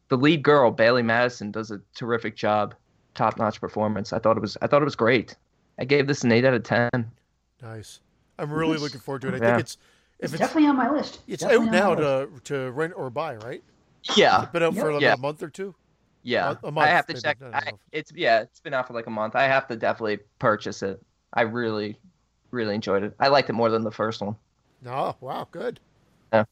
the 0.09 0.17
lead 0.17 0.43
girl 0.43 0.73
Bailee 0.75 1.05
Madison 1.05 1.53
does 1.53 1.71
a 1.71 1.81
terrific 1.95 2.35
job, 2.35 2.75
top 3.15 3.39
notch 3.39 3.61
performance. 3.61 4.13
I 4.13 4.19
thought 4.19 4.37
it 4.37 4.41
was 4.41 4.57
I 4.61 4.67
thought 4.67 4.83
it 4.83 4.87
was 4.87 4.97
great. 4.97 5.37
I 5.79 5.85
gave 5.85 6.09
this 6.09 6.25
an 6.25 6.33
eight 6.33 6.45
out 6.45 6.55
of 6.55 6.65
ten. 6.65 6.91
Nice. 7.63 8.01
I'm 8.41 8.51
really 8.53 8.73
Nice. 8.73 8.81
looking 8.81 9.01
forward 9.01 9.23
to 9.23 9.29
it. 9.29 9.35
I 9.35 9.37
Yeah. 9.37 9.51
think 9.53 9.61
it's 9.61 9.77
It's 10.19 10.33
if 10.33 10.41
it's 10.41 10.41
definitely 10.41 10.69
on 10.69 10.77
my 10.77 10.91
list. 10.91 11.21
it's 11.29 11.43
Definitely 11.45 11.69
out 11.69 11.73
now 11.73 11.95
my 11.95 12.01
list. 12.25 12.45
to 12.47 12.55
to 12.65 12.71
rent 12.73 12.93
or 12.97 13.09
buy, 13.09 13.37
right? 13.37 13.63
Yeah, 14.17 14.43
It's 14.43 14.51
been 14.51 14.65
out 14.65 14.75
for 14.75 14.91
about 14.91 15.01
Yeah. 15.01 15.15
a 15.15 15.17
month 15.17 15.45
or 15.45 15.49
two. 15.49 15.77
Yeah. 16.23 16.55
A- 16.63 16.69
a 16.69 16.73
month, 16.73 16.87
I 16.87 16.91
have 16.91 17.07
to 17.07 17.13
maybe. 17.15 17.23
check. 17.23 17.39
I 17.43 17.45
don't 17.45 17.55
I, 17.55 17.71
it's 17.93 18.13
yeah, 18.15 18.41
it's 18.41 18.61
been 18.61 18.75
out 18.75 18.87
for 18.87 18.95
like 18.95 19.07
a 19.07 19.11
month. 19.11 19.35
I 19.37 19.45
have 19.45 19.67
to 19.69 19.77
definitely 19.77 20.19
purchase 20.39 20.83
it. 20.83 21.03
I 21.35 21.43
really, 21.43 21.99
really 22.51 22.75
enjoyed 22.75 23.03
it. 23.03 23.15
I 23.21 23.29
liked 23.29 23.49
it 23.51 23.55
more 23.55 23.71
than 23.71 23.83
the 23.85 23.91
first 23.91 24.21
one. 24.21 24.37
No, 24.83 25.17
wow, 25.21 25.47
good. 25.51 25.79
Yeah. 26.33 26.45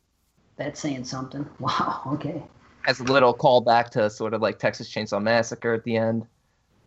That's 0.56 0.80
saying 0.80 1.04
something. 1.04 1.46
Wow. 1.58 2.02
Okay. 2.14 2.42
As 2.86 3.00
a 3.00 3.04
little 3.04 3.34
callback 3.34 3.90
to 3.90 4.08
sort 4.08 4.32
of 4.34 4.40
like 4.40 4.58
Texas 4.58 4.88
Chainsaw 4.92 5.22
Massacre 5.22 5.74
at 5.74 5.84
the 5.84 5.96
end. 5.96 6.26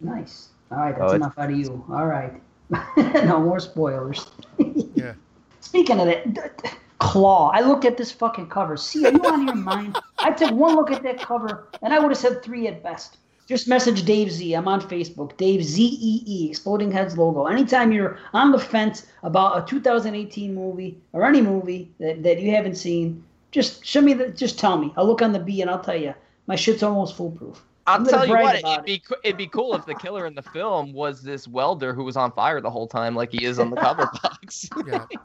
Nice. 0.01 0.49
All 0.71 0.77
right. 0.79 0.95
Oh, 0.97 1.01
That's 1.01 1.13
it's- 1.13 1.15
enough 1.15 1.37
out 1.37 1.51
of 1.51 1.55
you. 1.57 1.85
All 1.89 2.07
right. 2.07 2.33
no 2.97 3.39
more 3.39 3.59
spoilers. 3.59 4.31
Yeah. 4.95 5.13
Speaking 5.59 5.99
of 5.99 6.05
that, 6.07 6.33
d- 6.33 6.41
d- 6.63 6.69
Claw. 6.99 7.49
I 7.49 7.61
looked 7.61 7.83
at 7.85 7.97
this 7.97 8.11
fucking 8.11 8.47
cover. 8.49 8.77
See, 8.77 9.05
are 9.05 9.11
you 9.11 9.19
on 9.25 9.45
your 9.47 9.55
mind? 9.55 9.97
I 10.23 10.31
took 10.31 10.51
one 10.51 10.75
look 10.75 10.89
at 10.89 11.03
that 11.03 11.19
cover, 11.19 11.67
and 11.81 11.93
I 11.93 11.99
would 11.99 12.09
have 12.09 12.17
said 12.17 12.41
three 12.41 12.67
at 12.67 12.81
best. 12.81 13.17
Just 13.45 13.67
message 13.67 14.03
Dave 14.05 14.31
Z. 14.31 14.53
I'm 14.53 14.69
on 14.69 14.81
Facebook. 14.81 15.35
Dave 15.35 15.63
Z 15.63 15.83
E 15.83 16.23
E 16.25 16.49
Exploding 16.49 16.91
Heads 16.91 17.17
logo. 17.17 17.45
Anytime 17.45 17.91
you're 17.91 18.17
on 18.33 18.51
the 18.51 18.59
fence 18.59 19.05
about 19.21 19.61
a 19.61 19.65
2018 19.69 20.55
movie 20.55 20.97
or 21.11 21.25
any 21.25 21.41
movie 21.41 21.91
that, 21.99 22.23
that 22.23 22.39
you 22.39 22.51
haven't 22.51 22.75
seen, 22.75 23.21
just 23.51 23.85
show 23.85 23.99
me 23.99 24.13
the. 24.13 24.29
Just 24.29 24.57
tell 24.57 24.77
me. 24.77 24.93
I'll 24.95 25.05
look 25.05 25.21
on 25.21 25.33
the 25.33 25.39
B 25.39 25.61
and 25.61 25.69
I'll 25.69 25.83
tell 25.83 25.97
you. 25.97 26.13
My 26.47 26.55
shit's 26.55 26.83
almost 26.83 27.15
foolproof. 27.15 27.61
I'll 27.85 28.05
tell 28.05 28.25
you 28.25 28.33
what, 28.33 28.55
it'd 28.55 28.85
be 28.85 28.99
co- 28.99 29.15
it'd 29.23 29.37
be 29.37 29.47
cool 29.47 29.75
if 29.75 29.85
the 29.85 29.93
killer 29.95 30.25
in 30.25 30.35
the 30.35 30.41
film 30.41 30.93
was 30.93 31.21
this 31.21 31.47
welder 31.47 31.93
who 31.93 32.03
was 32.05 32.15
on 32.15 32.31
fire 32.31 32.61
the 32.61 32.69
whole 32.69 32.87
time, 32.87 33.13
like 33.15 33.31
he 33.31 33.43
is 33.45 33.59
on 33.59 33.69
the 33.69 33.75
cover 33.75 34.09
box. 34.23 34.69
Yeah. 34.87 35.05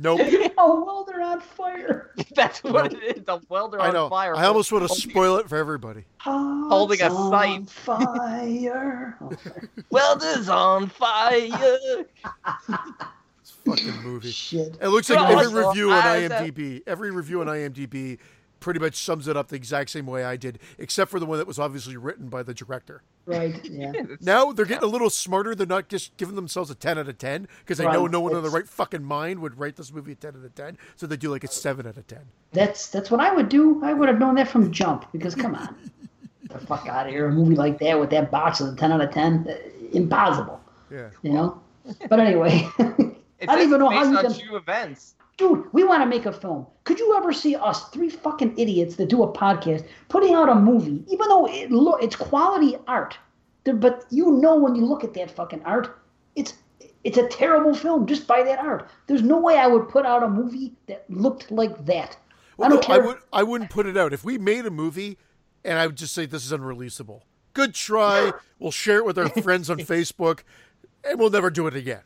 Nope. 0.00 0.20
Oh, 0.58 0.84
well, 0.84 1.04
they're 1.04 1.22
on 1.22 1.40
fire. 1.40 2.12
That's 2.36 2.62
what 2.62 2.92
it 2.92 3.16
is. 3.16 3.24
The 3.24 3.40
welder 3.48 3.80
I 3.80 3.88
on 3.90 4.08
fire. 4.10 4.36
I 4.36 4.44
almost 4.44 4.70
want 4.70 4.86
to 4.88 4.94
spoil 4.94 5.36
it 5.38 5.48
for 5.48 5.56
everybody. 5.56 6.04
Holding 6.18 7.00
a 7.00 7.08
Hearts 7.10 7.18
on 7.32 7.66
sight. 7.66 7.70
Fire. 7.70 9.18
Welder's 9.90 10.48
on 10.48 10.88
fire. 10.88 12.06
It's 13.40 13.50
fucking 13.64 14.02
movie. 14.02 14.30
shit. 14.30 14.76
It 14.80 14.88
looks 14.88 15.10
like 15.10 15.18
every 15.30 15.52
review 15.64 15.90
on 15.90 15.98
I 16.02 16.22
was 16.22 16.30
at- 16.30 16.42
IMDb, 16.54 16.82
every 16.86 17.10
review 17.10 17.40
on 17.40 17.46
IMDb 17.48 18.18
pretty 18.60 18.80
much 18.80 18.96
sums 18.96 19.28
it 19.28 19.36
up 19.36 19.48
the 19.48 19.56
exact 19.56 19.90
same 19.90 20.06
way 20.06 20.24
I 20.24 20.36
did, 20.36 20.58
except 20.78 21.10
for 21.10 21.18
the 21.20 21.26
one 21.26 21.38
that 21.38 21.46
was 21.46 21.58
obviously 21.58 21.96
written 21.96 22.28
by 22.28 22.42
the 22.42 22.54
director. 22.54 23.02
Right. 23.26 23.54
Yeah. 23.70 23.92
Now 24.20 24.52
they're 24.52 24.64
getting 24.64 24.84
a 24.88 24.90
little 24.90 25.10
smarter. 25.10 25.54
They're 25.54 25.66
not 25.66 25.88
just 25.88 26.16
giving 26.16 26.34
themselves 26.34 26.70
a 26.70 26.74
10 26.74 26.98
out 26.98 27.08
of 27.08 27.18
10 27.18 27.46
because 27.60 27.78
they 27.78 27.84
know 27.84 28.06
no 28.06 28.20
one 28.20 28.34
in 28.34 28.42
the 28.42 28.50
right 28.50 28.66
fucking 28.68 29.04
mind 29.04 29.40
would 29.40 29.58
rate 29.58 29.76
this 29.76 29.92
movie 29.92 30.12
a 30.12 30.14
10 30.14 30.36
out 30.36 30.44
of 30.44 30.54
10. 30.54 30.78
So 30.96 31.06
they 31.06 31.16
do 31.16 31.30
like 31.30 31.44
a 31.44 31.48
7 31.48 31.86
out 31.86 31.96
of 31.96 32.06
10. 32.06 32.18
That's 32.52 32.88
that's 32.88 33.10
what 33.10 33.20
I 33.20 33.32
would 33.34 33.48
do. 33.48 33.80
I 33.84 33.92
would 33.92 34.08
have 34.08 34.18
known 34.18 34.34
that 34.36 34.48
from 34.48 34.72
jump 34.72 35.10
because 35.12 35.34
come 35.34 35.54
on, 35.54 35.76
the 36.48 36.58
fuck 36.58 36.88
out 36.88 37.06
of 37.06 37.12
here! 37.12 37.26
A 37.26 37.30
movie 37.32 37.54
like 37.54 37.78
that 37.80 38.00
with 38.00 38.08
that 38.10 38.30
box 38.30 38.60
of 38.60 38.72
a 38.72 38.76
ten 38.76 38.90
out 38.90 39.02
of 39.02 39.10
ten, 39.12 39.46
uh, 39.48 39.54
impossible. 39.92 40.58
Yeah. 40.90 41.10
You 41.22 41.32
know. 41.34 41.60
But 42.08 42.20
anyway, 42.20 42.66
It 42.78 43.48
I 43.48 43.56
don't 43.56 43.58
says 43.58 43.66
even 43.66 43.80
know 43.80 43.90
it's 43.90 43.96
how 43.96 44.04
based 44.04 44.10
you 44.10 44.18
on 44.18 44.24
can. 44.34 44.46
true 44.48 44.56
events. 44.56 45.14
Dude, 45.38 45.72
we 45.72 45.84
want 45.84 46.02
to 46.02 46.06
make 46.06 46.26
a 46.26 46.32
film. 46.32 46.66
Could 46.82 46.98
you 46.98 47.16
ever 47.16 47.32
see 47.32 47.54
us 47.54 47.88
three 47.90 48.10
fucking 48.10 48.58
idiots 48.58 48.96
that 48.96 49.08
do 49.08 49.22
a 49.22 49.32
podcast 49.32 49.86
putting 50.08 50.34
out 50.34 50.48
a 50.48 50.54
movie, 50.54 51.04
even 51.08 51.28
though 51.28 51.46
it 51.46 51.70
look 51.70 52.02
it's 52.02 52.16
quality 52.16 52.76
art, 52.88 53.16
but 53.64 54.04
you 54.10 54.32
know 54.32 54.56
when 54.56 54.74
you 54.74 54.84
look 54.84 55.04
at 55.04 55.14
that 55.14 55.30
fucking 55.30 55.62
art, 55.64 55.96
it's 56.34 56.54
it's 57.04 57.18
a 57.18 57.28
terrible 57.28 57.72
film 57.72 58.06
just 58.06 58.26
by 58.26 58.42
that 58.42 58.58
art. 58.58 58.90
There's 59.06 59.22
no 59.22 59.38
way 59.38 59.58
I 59.58 59.68
would 59.68 59.88
put 59.88 60.04
out 60.04 60.24
a 60.24 60.28
movie 60.28 60.74
that 60.88 61.04
looked 61.08 61.50
like 61.52 61.86
that. 61.86 62.16
Well, 62.56 62.66
I 62.66 62.70
don't 62.70 62.90
I 62.90 62.96
care. 62.96 63.06
would 63.06 63.18
I 63.32 63.42
wouldn't 63.44 63.70
put 63.70 63.86
it 63.86 63.96
out 63.96 64.12
if 64.12 64.24
we 64.24 64.38
made 64.38 64.66
a 64.66 64.70
movie, 64.70 65.18
and 65.64 65.78
I 65.78 65.86
would 65.86 65.96
just 65.96 66.14
say 66.14 66.26
this 66.26 66.44
is 66.44 66.52
unreleasable. 66.52 67.20
Good 67.54 67.74
try. 67.74 68.32
We'll 68.58 68.72
share 68.72 68.98
it 68.98 69.04
with 69.04 69.18
our 69.18 69.28
friends 69.42 69.70
on 69.70 69.78
Facebook, 69.78 70.40
and 71.04 71.18
we'll 71.18 71.30
never 71.30 71.50
do 71.50 71.68
it 71.68 71.76
again. 71.76 72.02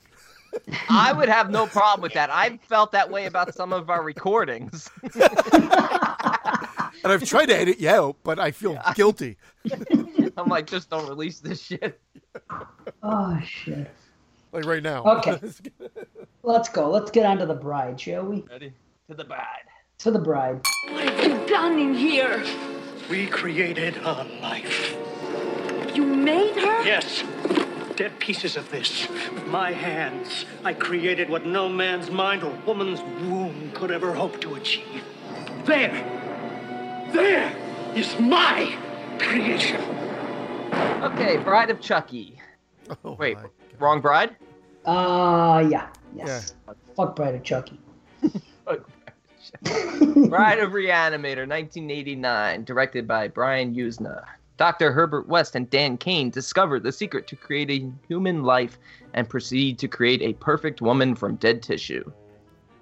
I 0.89 1.13
would 1.13 1.29
have 1.29 1.51
no 1.51 1.67
problem 1.67 2.03
with 2.03 2.13
that. 2.15 2.31
I've 2.31 2.61
felt 2.63 2.93
that 2.93 3.11
way 3.11 3.27
about 3.27 3.55
some 3.55 3.73
of 3.73 3.91
our 3.91 4.03
recordings. 4.03 4.91
And 7.05 7.13
I've 7.13 7.25
tried 7.25 7.47
to 7.47 7.59
edit 7.59 7.81
you 7.81 7.89
out, 7.89 8.17
but 8.23 8.39
I 8.39 8.53
feel 8.53 8.79
guilty. 8.95 9.37
I'm 10.37 10.49
like, 10.49 10.67
just 10.67 10.89
don't 10.89 11.09
release 11.09 11.41
this 11.41 11.61
shit. 11.61 12.01
Oh 13.03 13.41
shit. 13.45 13.91
Like 14.53 14.65
right 14.65 14.83
now. 14.83 15.05
Okay. 15.19 15.39
Let's 16.43 16.69
go. 16.69 16.91
Let's 16.91 17.11
get 17.11 17.27
on 17.27 17.39
to 17.39 17.47
the 17.47 17.55
bride, 17.55 18.01
shall 18.01 18.25
we? 18.25 18.45
Ready? 18.49 18.73
To 19.09 19.17
the 19.17 19.25
bride. 19.25 19.65
To 19.99 20.11
the 20.11 20.19
bride. 20.19 20.61
What 20.91 21.05
have 21.09 21.25
you 21.25 21.47
done 21.47 21.79
in 21.79 21.95
here? 21.95 22.45
We 23.11 23.27
created 23.27 23.97
a 23.99 24.25
life. 24.41 24.97
You 25.95 26.05
made 26.05 26.55
her? 26.55 26.85
Yes. 26.85 27.25
Dead 27.97 28.19
pieces 28.19 28.57
of 28.57 28.71
this. 28.71 29.09
With 29.09 29.47
my 29.47 29.73
hands, 29.73 30.47
I 30.65 30.73
created 30.73 31.29
what 31.29 31.45
no 31.45 31.69
man's 31.69 32.11
mind 32.11 32.43
or 32.43 32.51
woman's 32.67 33.01
womb 33.23 33.71
could 33.75 33.91
ever 33.91 34.15
hope 34.15 34.41
to 34.41 34.55
achieve. 34.55 35.05
There! 35.65 35.93
There 37.13 37.53
is 37.95 38.19
my 38.19 38.75
creation! 39.19 39.81
Okay, 41.03 41.37
Bride 41.37 41.71
of 41.71 41.81
Chucky. 41.81 42.39
Oh 43.05 43.13
Wait, 43.13 43.37
wrong 43.79 44.01
bride? 44.01 44.37
Uh, 44.85 45.67
yeah. 45.71 45.89
Yes. 46.15 46.55
Fuck 46.97 47.17
Bride 47.17 47.35
of 47.35 47.43
Chucky. 47.43 47.79
Bride 49.63 50.59
of 50.59 50.73
Reanimator, 50.73 51.47
1989, 51.47 52.65
directed 52.65 53.07
by 53.07 53.29
Brian 53.29 53.75
Yuzna. 53.75 54.25
Dr. 54.63 54.93
Herbert 54.93 55.27
West 55.27 55.57
and 55.57 55.69
Dan 55.71 55.97
Cain 55.97 56.31
discover 56.31 56.79
the 56.79 56.93
secret 56.93 57.27
to 57.27 57.35
creating 57.35 57.99
human 58.07 58.45
life 58.45 58.79
and 59.13 59.29
proceed 59.29 59.77
to 59.81 59.89
create 59.89 60.23
a 60.23 60.35
perfect 60.35 60.81
woman 60.81 61.17
from 61.17 61.35
dead 61.35 61.65
tissue. 61.65 62.09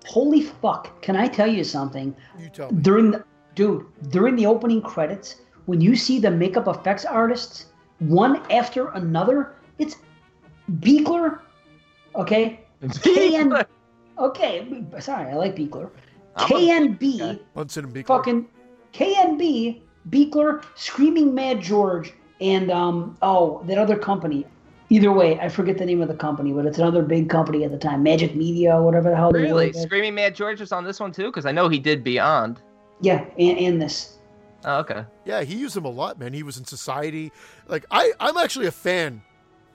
Holy 0.05 0.43
fuck! 0.43 1.01
Can 1.01 1.17
I 1.17 1.27
tell 1.27 1.47
you 1.47 1.65
something? 1.65 2.15
You 2.39 2.51
tell 2.51 2.71
me. 2.71 2.83
During 2.83 3.11
the 3.13 3.25
dude, 3.55 3.87
during 4.11 4.37
the 4.37 4.45
opening 4.45 4.83
credits, 4.83 5.37
when 5.65 5.81
you 5.81 5.97
see 5.97 6.19
the 6.19 6.31
makeup 6.31 6.69
effects 6.69 7.07
artists 7.07 7.73
one 7.99 8.43
after 8.53 8.91
another, 8.91 9.55
it's 9.79 9.97
Buechler, 10.81 11.39
okay, 12.15 12.61
KN, 12.83 13.55
okay, 14.19 14.85
sorry, 14.99 15.33
I 15.33 15.35
like 15.35 15.57
Buechler, 15.57 15.89
I'm 16.37 16.53
a 16.53 16.55
KNB, 16.57 17.41
Bunsen 17.55 17.87
and 17.87 17.95
Buechler. 17.95 18.07
fucking 18.07 18.47
KNB, 18.93 19.81
Buechler, 20.11 20.65
Screaming 20.75 21.35
Mad 21.35 21.61
George, 21.61 22.13
and 22.41 22.71
um 22.71 23.17
oh 23.23 23.63
that 23.67 23.79
other 23.79 23.97
company. 23.97 24.47
Either 24.93 25.13
way, 25.13 25.39
I 25.39 25.49
forget 25.49 25.79
the 25.79 25.87
name 25.87 26.03
of 26.03 26.09
the 26.09 26.15
company, 26.15 26.53
but 26.53 26.67
it's 26.67 26.79
another 26.79 27.03
big 27.03 27.31
company 27.31 27.63
at 27.63 27.71
the 27.71 27.79
time, 27.79 28.03
Magic 28.03 28.35
Media, 28.35 28.83
whatever 28.83 29.11
the 29.11 29.17
hell. 29.17 29.31
they 29.31 29.43
were. 29.43 29.45
Really? 29.45 29.73
Screaming 29.73 30.17
Mad 30.17 30.35
George 30.35 30.59
was 30.59 30.73
on 30.73 30.83
this 30.83 30.99
one 30.99 31.13
too? 31.13 31.27
Because 31.27 31.47
I 31.47 31.53
know 31.53 31.69
he 31.69 31.79
did 31.79 32.03
Beyond. 32.03 32.61
Yeah, 33.01 33.25
and, 33.39 33.59
and 33.59 33.81
this. 33.81 34.19
Oh, 34.65 34.79
okay. 34.81 35.05
Yeah, 35.25 35.43
he 35.43 35.55
used 35.55 35.77
him 35.77 35.85
a 35.85 35.91
lot, 35.91 36.19
man. 36.19 36.33
He 36.33 36.43
was 36.43 36.59
in 36.59 36.65
Society. 36.65 37.31
Like 37.69 37.87
I, 37.91 38.13
I'm 38.19 38.37
actually 38.37 38.67
a 38.67 38.73
fan 38.73 39.23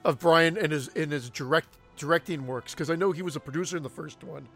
of 0.04 0.18
Brian 0.18 0.56
and 0.58 0.70
his 0.70 0.88
in 0.88 1.10
his 1.10 1.30
direct 1.30 1.68
directing 1.96 2.46
works 2.46 2.74
because 2.74 2.90
I 2.90 2.94
know 2.94 3.12
he 3.12 3.22
was 3.22 3.36
a 3.36 3.40
producer 3.40 3.76
in 3.76 3.82
the 3.82 3.90
first 3.90 4.22
one, 4.22 4.46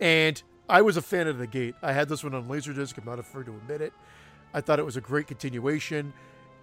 and 0.00 0.42
I 0.68 0.82
was 0.82 0.96
a 0.96 1.02
fan 1.02 1.26
of 1.26 1.38
the 1.38 1.46
gate. 1.46 1.74
I 1.82 1.92
had 1.92 2.08
this 2.08 2.22
one 2.22 2.34
on 2.34 2.48
Laserdisc. 2.48 2.98
I'm 2.98 3.04
not 3.04 3.18
afraid 3.18 3.46
to 3.46 3.52
admit 3.52 3.80
it. 3.80 3.92
I 4.54 4.60
thought 4.60 4.78
it 4.78 4.84
was 4.84 4.96
a 4.96 5.00
great 5.00 5.26
continuation. 5.26 6.12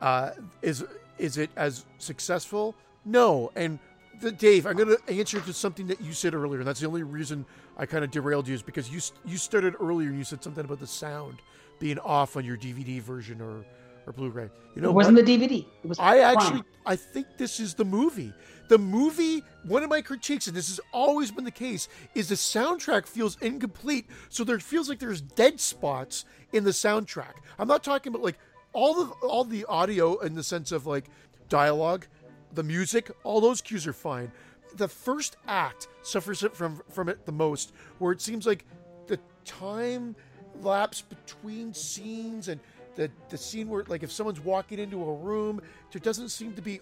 Uh, 0.02 0.32
is 0.62 0.84
is 1.18 1.38
it 1.38 1.50
as 1.56 1.86
successful? 1.98 2.76
No. 3.06 3.52
And 3.56 3.80
the, 4.22 4.32
Dave, 4.32 4.66
I'm 4.66 4.76
going 4.76 4.96
to 4.96 5.14
answer 5.14 5.40
to 5.40 5.54
something 5.54 5.88
that 5.88 6.02
you 6.02 6.14
said 6.14 6.34
earlier, 6.34 6.60
and 6.60 6.68
that's 6.68 6.80
the 6.80 6.88
only 6.88 7.04
reason 7.04 7.46
I 7.78 7.86
kind 7.86 8.04
of 8.04 8.12
derailed 8.12 8.48
you 8.48 8.54
is 8.54 8.62
because 8.62 8.90
you 8.90 9.00
you 9.26 9.38
started 9.38 9.76
earlier 9.80 10.10
and 10.10 10.18
you 10.18 10.24
said 10.24 10.44
something 10.44 10.64
about 10.64 10.80
the 10.80 10.88
sound 10.88 11.40
being 11.80 12.00
off 12.00 12.38
on 12.38 12.46
your 12.46 12.58
DVD 12.58 13.02
version 13.02 13.42
or 13.42 13.66
or 14.08 14.14
Blu-ray. 14.14 14.50
You 14.76 14.82
know, 14.82 14.90
it 14.90 14.94
wasn't 14.94 15.18
what? 15.18 15.26
the 15.26 15.38
DVD. 15.38 15.66
It 15.84 15.88
was 15.88 16.00
I 16.00 16.20
actually 16.20 16.64
I 16.86 16.96
think 16.96 17.28
this 17.38 17.60
is 17.60 17.74
the 17.74 17.86
movie. 17.86 18.34
The 18.68 18.78
movie, 18.78 19.44
one 19.64 19.84
of 19.84 19.90
my 19.90 20.02
critiques, 20.02 20.48
and 20.48 20.56
this 20.56 20.70
has 20.70 20.80
always 20.92 21.32
been 21.32 21.44
the 21.44 21.52
case, 21.52 21.88
is 22.16 22.30
the 22.30 22.36
soundtrack 22.36 23.06
feels 23.06 23.38
incomplete. 23.42 24.08
So 24.30 24.44
there 24.44 24.60
feels 24.60 24.90
like 24.90 25.00
there's 25.00 25.22
dead 25.22 25.60
spots 25.60 26.26
in 26.52 26.64
the 26.64 26.72
soundtrack. 26.72 27.34
I'm 27.60 27.68
not 27.68 27.84
talking 27.84 28.12
about 28.12 28.24
like 28.24 28.40
all 28.74 29.06
the 29.06 29.12
all 29.26 29.44
the 29.44 29.66
audio 29.66 30.18
in 30.20 30.34
the 30.34 30.44
sense 30.44 30.72
of 30.72 30.88
like 30.88 31.06
dialogue, 31.48 32.08
the 32.54 32.64
music, 32.64 33.12
all 33.24 33.40
those 33.40 33.62
cues 33.62 33.86
are 33.86 33.94
fine. 33.94 34.32
The 34.76 34.88
first 34.88 35.38
act 35.48 35.88
suffers 36.02 36.44
from 36.54 36.82
from 36.90 37.10
it 37.10 37.26
the 37.26 37.32
most, 37.32 37.74
where 38.00 38.12
it 38.12 38.22
seems 38.22 38.48
like 38.48 38.66
the 39.08 39.20
time 39.46 40.16
lapse 40.62 41.02
between 41.02 41.74
scenes 41.74 42.48
and 42.48 42.60
the 42.96 43.12
the 43.30 43.38
scene 43.38 43.70
where 43.70 43.84
like 43.88 44.04
if 44.04 44.12
someone's 44.12 44.40
walking 44.40 44.80
into 44.80 45.04
a 45.04 45.14
room, 45.14 45.62
there 45.92 46.00
doesn't 46.00 46.30
seem 46.30 46.54
to 46.54 46.62
be 46.62 46.82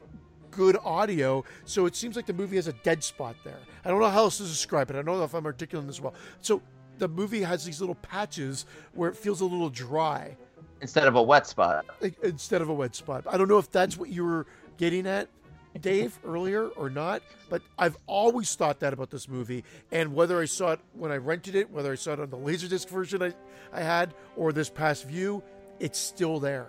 good 0.55 0.77
audio, 0.83 1.43
so 1.65 1.85
it 1.85 1.95
seems 1.95 2.15
like 2.15 2.25
the 2.25 2.33
movie 2.33 2.55
has 2.55 2.67
a 2.67 2.73
dead 2.73 3.03
spot 3.03 3.35
there. 3.43 3.59
I 3.85 3.89
don't 3.89 3.99
know 3.99 4.09
how 4.09 4.19
else 4.23 4.37
to 4.37 4.43
describe 4.43 4.89
it. 4.89 4.93
I 4.95 5.01
don't 5.01 5.17
know 5.17 5.23
if 5.23 5.33
I'm 5.33 5.45
articulating 5.45 5.87
this 5.87 5.99
well. 6.01 6.13
So 6.41 6.61
the 6.97 7.07
movie 7.07 7.41
has 7.41 7.65
these 7.65 7.79
little 7.79 7.95
patches 7.95 8.65
where 8.93 9.09
it 9.09 9.15
feels 9.17 9.41
a 9.41 9.45
little 9.45 9.69
dry 9.69 10.37
Instead 10.81 11.07
of 11.07 11.15
a 11.15 11.21
wet 11.23 11.47
spot. 11.47 11.85
instead 12.23 12.61
of 12.61 12.67
a 12.69 12.73
wet 12.73 12.93
spot. 12.93 13.23
I 13.29 13.37
don't 13.37 13.47
know 13.47 13.57
if 13.57 13.71
that's 13.71 13.97
what 13.97 14.09
you 14.09 14.25
were 14.25 14.45
getting 14.77 15.07
at, 15.07 15.29
Dave, 15.79 16.19
earlier 16.25 16.67
or 16.67 16.89
not, 16.89 17.21
but 17.49 17.61
I've 17.79 17.97
always 18.05 18.53
thought 18.55 18.81
that 18.81 18.91
about 18.91 19.09
this 19.09 19.29
movie. 19.29 19.63
And 19.91 20.13
whether 20.13 20.41
I 20.41 20.45
saw 20.45 20.73
it 20.73 20.81
when 20.93 21.09
I 21.11 21.17
rented 21.17 21.55
it, 21.55 21.69
whether 21.71 21.91
I 21.91 21.95
saw 21.95 22.13
it 22.13 22.19
on 22.19 22.29
the 22.29 22.37
Laserdisc 22.37 22.89
version 22.89 23.23
I, 23.23 23.33
I 23.71 23.81
had, 23.81 24.13
or 24.35 24.51
this 24.51 24.69
past 24.69 25.07
view, 25.07 25.41
it's 25.79 25.97
still 25.97 26.39
there. 26.39 26.67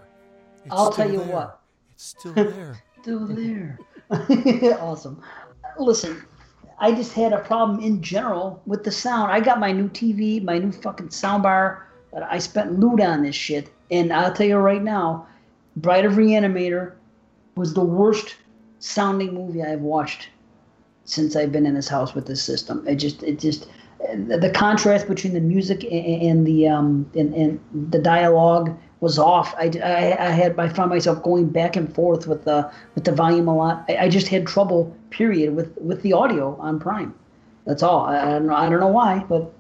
It's 0.65 0.73
I'll 0.73 0.93
still 0.93 1.05
tell 1.07 1.13
you 1.13 1.19
there. 1.25 1.35
what. 1.35 1.61
It's 1.93 2.05
still 2.05 2.33
there. 2.35 2.83
Still 3.05 3.27
there. 3.27 3.79
awesome. 4.81 5.23
Listen, 5.79 6.23
I 6.79 6.93
just 6.93 7.13
had 7.13 7.35
a 7.35 7.41
problem 7.41 7.81
in 7.81 8.01
general 8.01 8.63
with 8.65 8.83
the 8.83 8.91
sound. 8.91 9.31
I 9.31 9.41
got 9.41 9.61
my 9.61 9.73
new 9.73 9.91
TV, 9.91 10.43
my 10.43 10.57
new 10.57 10.73
fucking 10.73 11.09
soundbar. 11.09 11.83
But 12.11 12.23
I 12.23 12.39
spent 12.39 12.81
loot 12.81 13.03
on 13.03 13.23
this 13.23 13.35
shit, 13.35 13.71
and 13.91 14.11
I'll 14.11 14.33
tell 14.33 14.47
you 14.47 14.57
right 14.57 14.83
now, 14.83 15.27
Bride 15.77 16.07
of 16.07 16.15
Reanimator 16.15 16.93
was 17.57 17.75
the 17.75 17.85
worst 17.85 18.37
sounding 18.79 19.35
movie 19.35 19.63
I've 19.63 19.83
watched 19.83 20.31
since 21.05 21.37
I've 21.37 21.53
been 21.53 21.67
in 21.67 21.75
this 21.75 21.89
house 21.89 22.15
with 22.15 22.27
this 22.27 22.43
system. 22.43 22.89
It 22.89 22.97
just, 22.97 23.23
it 23.23 23.39
just, 23.39 23.69
the 23.99 24.51
contrast 24.55 25.09
between 25.09 25.35
the 25.35 25.43
music 25.43 25.85
and 25.85 26.47
the 26.47 26.69
um 26.69 27.11
and, 27.15 27.35
and 27.35 27.91
the 27.93 27.99
dialogue 27.99 28.75
was 29.05 29.19
off. 29.19 29.55
I, 29.57 29.71
I, 29.85 30.29
I 30.29 30.31
had 30.31 30.59
I 30.59 30.69
found 30.69 30.89
myself 30.91 31.23
going 31.23 31.49
back 31.51 31.77
and 31.77 31.95
forth 31.95 32.27
with 32.27 32.45
the 32.45 32.59
with 32.95 33.05
the 33.05 33.13
volume 33.13 33.47
a 33.47 33.55
lot. 33.55 33.85
I, 33.89 33.97
I 34.05 34.09
just 34.09 34.29
had 34.29 34.47
trouble. 34.47 34.97
Period 35.11 35.55
with 35.55 35.71
with 35.79 36.03
the 36.03 36.13
audio 36.13 36.57
on 36.59 36.81
Prime. 36.81 37.15
That's 37.67 37.83
all. 37.85 38.07
I, 38.07 38.19
I 38.21 38.31
don't 38.31 38.47
know. 38.47 38.55
I 38.57 38.69
don't 38.69 38.81
know 38.81 38.95
why, 39.03 39.25
but 39.29 39.53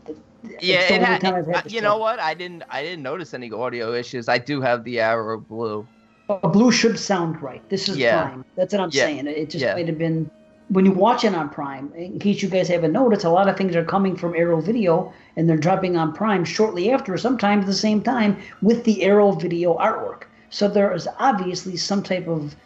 Yeah, 0.61 0.81
it 0.81 1.01
had, 1.01 1.23
had 1.23 1.35
uh, 1.55 1.63
you 1.69 1.81
know 1.81 1.99
what? 1.99 2.19
I 2.19 2.35
didn't 2.35 2.65
I 2.71 2.83
didn't 2.83 3.05
notice 3.05 3.35
any 3.35 3.53
audio 3.53 3.95
issues. 3.95 4.29
I 4.29 4.39
do 4.39 4.61
have 4.63 4.83
the 4.83 4.99
Arrow 4.99 5.39
Blue. 5.39 5.87
A 6.29 6.49
blue 6.49 6.73
should 6.73 6.99
sound 6.99 7.41
right. 7.43 7.63
This 7.69 7.89
is 7.89 7.99
Yeah. 7.99 8.23
Prime. 8.23 8.45
That's 8.57 8.73
what 8.73 8.81
I'm 8.81 8.91
Yeah. 8.93 9.05
saying. 9.05 9.27
It 9.29 9.51
just 9.51 9.63
Yeah. 9.63 9.75
might 9.75 9.87
have 9.87 9.99
been 9.99 10.31
when 10.75 10.85
you 10.85 10.93
watch 10.93 11.25
it 11.25 11.35
on 11.35 11.49
Prime. 11.49 11.93
In 11.95 12.19
case 12.19 12.43
you 12.43 12.49
guys 12.49 12.69
haven't 12.69 12.93
noticed, 12.93 13.25
a 13.25 13.31
lot 13.31 13.49
of 13.49 13.57
things 13.57 13.77
are 13.77 13.85
coming 13.85 14.17
from 14.17 14.35
Arrow 14.35 14.61
Video 14.61 15.13
and 15.37 15.49
they're 15.49 15.57
dropping 15.57 15.97
on 15.97 16.13
Prime 16.13 16.45
shortly 16.45 16.91
after, 16.91 17.17
sometimes 17.17 17.63
at 17.63 17.67
the 17.67 17.73
same 17.73 18.03
time 18.03 18.37
with 18.61 18.83
the 18.85 19.05
Arrow 19.05 19.33
Video 19.33 19.79
artwork. 19.79 20.25
So 20.51 20.69
there 20.69 20.93
is 20.93 21.09
obviously 21.19 21.77
some 21.77 22.03
type 22.03 22.27
of 22.27 22.57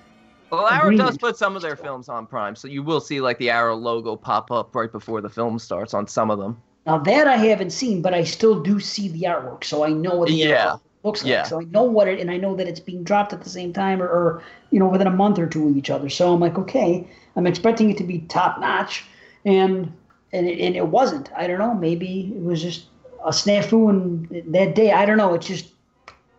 Well, 0.50 0.66
Arrow 0.68 0.96
does 0.96 1.18
put 1.18 1.36
some 1.36 1.56
of 1.56 1.62
their 1.62 1.76
films 1.76 2.08
on 2.08 2.26
Prime, 2.26 2.56
so 2.56 2.68
you 2.68 2.82
will 2.82 3.00
see 3.00 3.20
like 3.20 3.38
the 3.38 3.50
Arrow 3.50 3.76
logo 3.76 4.16
pop 4.16 4.50
up 4.50 4.74
right 4.74 4.90
before 4.90 5.20
the 5.20 5.28
film 5.28 5.58
starts 5.58 5.92
on 5.92 6.06
some 6.06 6.30
of 6.30 6.38
them. 6.38 6.62
Now 6.86 6.98
that 6.98 7.26
I 7.28 7.36
haven't 7.36 7.70
seen, 7.70 8.00
but 8.00 8.14
I 8.14 8.24
still 8.24 8.62
do 8.62 8.80
see 8.80 9.08
the 9.08 9.22
artwork, 9.22 9.64
so 9.64 9.84
I 9.84 9.90
know 9.90 10.14
what 10.16 10.28
the 10.28 10.34
Yeah. 10.34 10.64
artwork 10.66 10.80
looks 11.04 11.22
like. 11.24 11.30
Yeah. 11.30 11.42
So 11.44 11.60
I 11.60 11.64
know 11.64 11.82
what 11.82 12.08
it, 12.08 12.18
and 12.20 12.30
I 12.30 12.38
know 12.38 12.56
that 12.56 12.66
it's 12.66 12.80
being 12.80 13.04
dropped 13.04 13.32
at 13.34 13.42
the 13.42 13.50
same 13.50 13.72
time, 13.72 14.02
or, 14.02 14.08
or 14.08 14.42
you 14.70 14.78
know, 14.78 14.88
within 14.88 15.06
a 15.06 15.10
month 15.10 15.38
or 15.38 15.46
two 15.46 15.68
of 15.68 15.76
each 15.76 15.90
other. 15.90 16.08
So 16.08 16.32
I'm 16.32 16.40
like, 16.40 16.58
okay, 16.58 17.06
I'm 17.38 17.46
expecting 17.46 17.88
it 17.88 17.96
to 17.98 18.04
be 18.04 18.18
top 18.18 18.58
notch, 18.58 19.04
and 19.44 19.92
and 20.32 20.48
it, 20.48 20.60
and 20.60 20.74
it 20.74 20.88
wasn't. 20.88 21.30
I 21.36 21.46
don't 21.46 21.60
know. 21.60 21.72
Maybe 21.72 22.32
it 22.36 22.42
was 22.42 22.60
just 22.60 22.86
a 23.24 23.30
snafu, 23.30 23.88
and 23.88 24.52
that 24.52 24.74
day, 24.74 24.90
I 24.90 25.06
don't 25.06 25.16
know. 25.16 25.34
It's 25.34 25.46
just, 25.46 25.68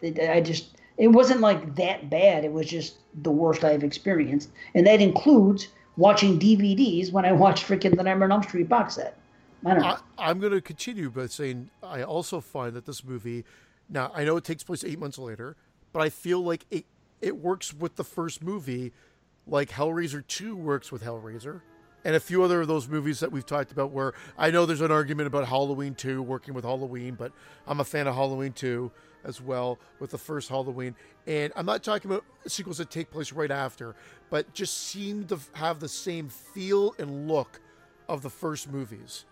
it, 0.01 0.19
I 0.19 0.41
just, 0.41 0.75
it 0.97 1.07
wasn't 1.07 1.39
like 1.39 1.75
that 1.75 2.09
bad. 2.09 2.43
It 2.43 2.51
was 2.51 2.67
just 2.67 2.97
the 3.21 3.31
worst 3.31 3.63
I've 3.63 3.83
experienced, 3.83 4.49
and 4.75 4.85
that 4.87 4.99
includes 4.99 5.69
watching 5.95 6.37
DVDs 6.37 7.13
when 7.13 7.23
I 7.23 7.31
watched 7.31 7.65
freaking 7.65 7.95
the 7.95 8.03
Nightmare 8.03 8.25
on 8.25 8.33
Elm 8.33 8.43
Street 8.43 8.67
box 8.67 8.95
set. 8.95 9.17
I 9.65 9.99
I'm 10.17 10.39
going 10.39 10.51
to 10.51 10.61
continue 10.61 11.09
by 11.09 11.27
saying 11.27 11.69
I 11.81 12.03
also 12.03 12.41
find 12.41 12.73
that 12.73 12.85
this 12.85 13.05
movie, 13.05 13.45
now 13.87 14.11
I 14.13 14.25
know 14.25 14.35
it 14.35 14.43
takes 14.43 14.63
place 14.63 14.83
eight 14.83 14.99
months 14.99 15.17
later, 15.17 15.55
but 15.93 16.01
I 16.01 16.09
feel 16.09 16.43
like 16.43 16.65
it 16.69 16.85
it 17.21 17.37
works 17.37 17.73
with 17.73 17.95
the 17.95 18.03
first 18.03 18.43
movie, 18.43 18.91
like 19.49 19.69
Hellraiser 19.69 20.25
Two 20.27 20.55
works 20.55 20.91
with 20.91 21.03
Hellraiser, 21.03 21.61
and 22.05 22.15
a 22.15 22.19
few 22.19 22.43
other 22.43 22.61
of 22.61 22.67
those 22.67 22.87
movies 22.87 23.19
that 23.19 23.31
we've 23.31 23.45
talked 23.45 23.71
about. 23.71 23.91
Where 23.91 24.13
I 24.37 24.51
know 24.51 24.65
there's 24.65 24.81
an 24.81 24.91
argument 24.91 25.27
about 25.27 25.47
Halloween 25.47 25.95
Two 25.95 26.21
working 26.21 26.53
with 26.53 26.63
Halloween, 26.63 27.15
but 27.15 27.31
I'm 27.67 27.79
a 27.79 27.85
fan 27.85 28.07
of 28.07 28.15
Halloween 28.15 28.53
Two 28.53 28.91
as 29.23 29.41
well 29.41 29.79
with 29.99 30.11
the 30.11 30.17
first 30.17 30.49
Halloween. 30.49 30.95
And 31.27 31.51
I'm 31.55 31.65
not 31.65 31.83
talking 31.83 32.09
about 32.09 32.23
sequels 32.47 32.77
that 32.77 32.89
take 32.89 33.11
place 33.11 33.33
right 33.33 33.51
after, 33.51 33.95
but 34.29 34.53
just 34.53 34.77
seem 34.77 35.25
to 35.25 35.39
have 35.53 35.79
the 35.79 35.89
same 35.89 36.29
feel 36.29 36.95
and 36.97 37.27
look 37.27 37.59
of 38.07 38.21
the 38.21 38.29
first 38.29 38.71
movies. 38.71 39.25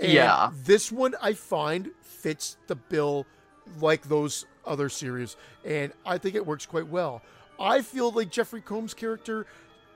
And 0.00 0.12
Yeah. 0.12 0.50
This 0.64 0.92
one 0.92 1.14
I 1.20 1.32
find 1.32 1.90
fits 2.02 2.56
the 2.66 2.76
bill 2.76 3.26
like 3.80 4.08
those 4.08 4.46
other 4.64 4.88
series, 4.88 5.36
and 5.64 5.92
I 6.06 6.18
think 6.18 6.34
it 6.34 6.46
works 6.46 6.66
quite 6.66 6.88
well. 6.88 7.22
I 7.58 7.82
feel 7.82 8.10
like 8.10 8.30
Jeffrey 8.30 8.60
Combs' 8.60 8.94
character 8.94 9.46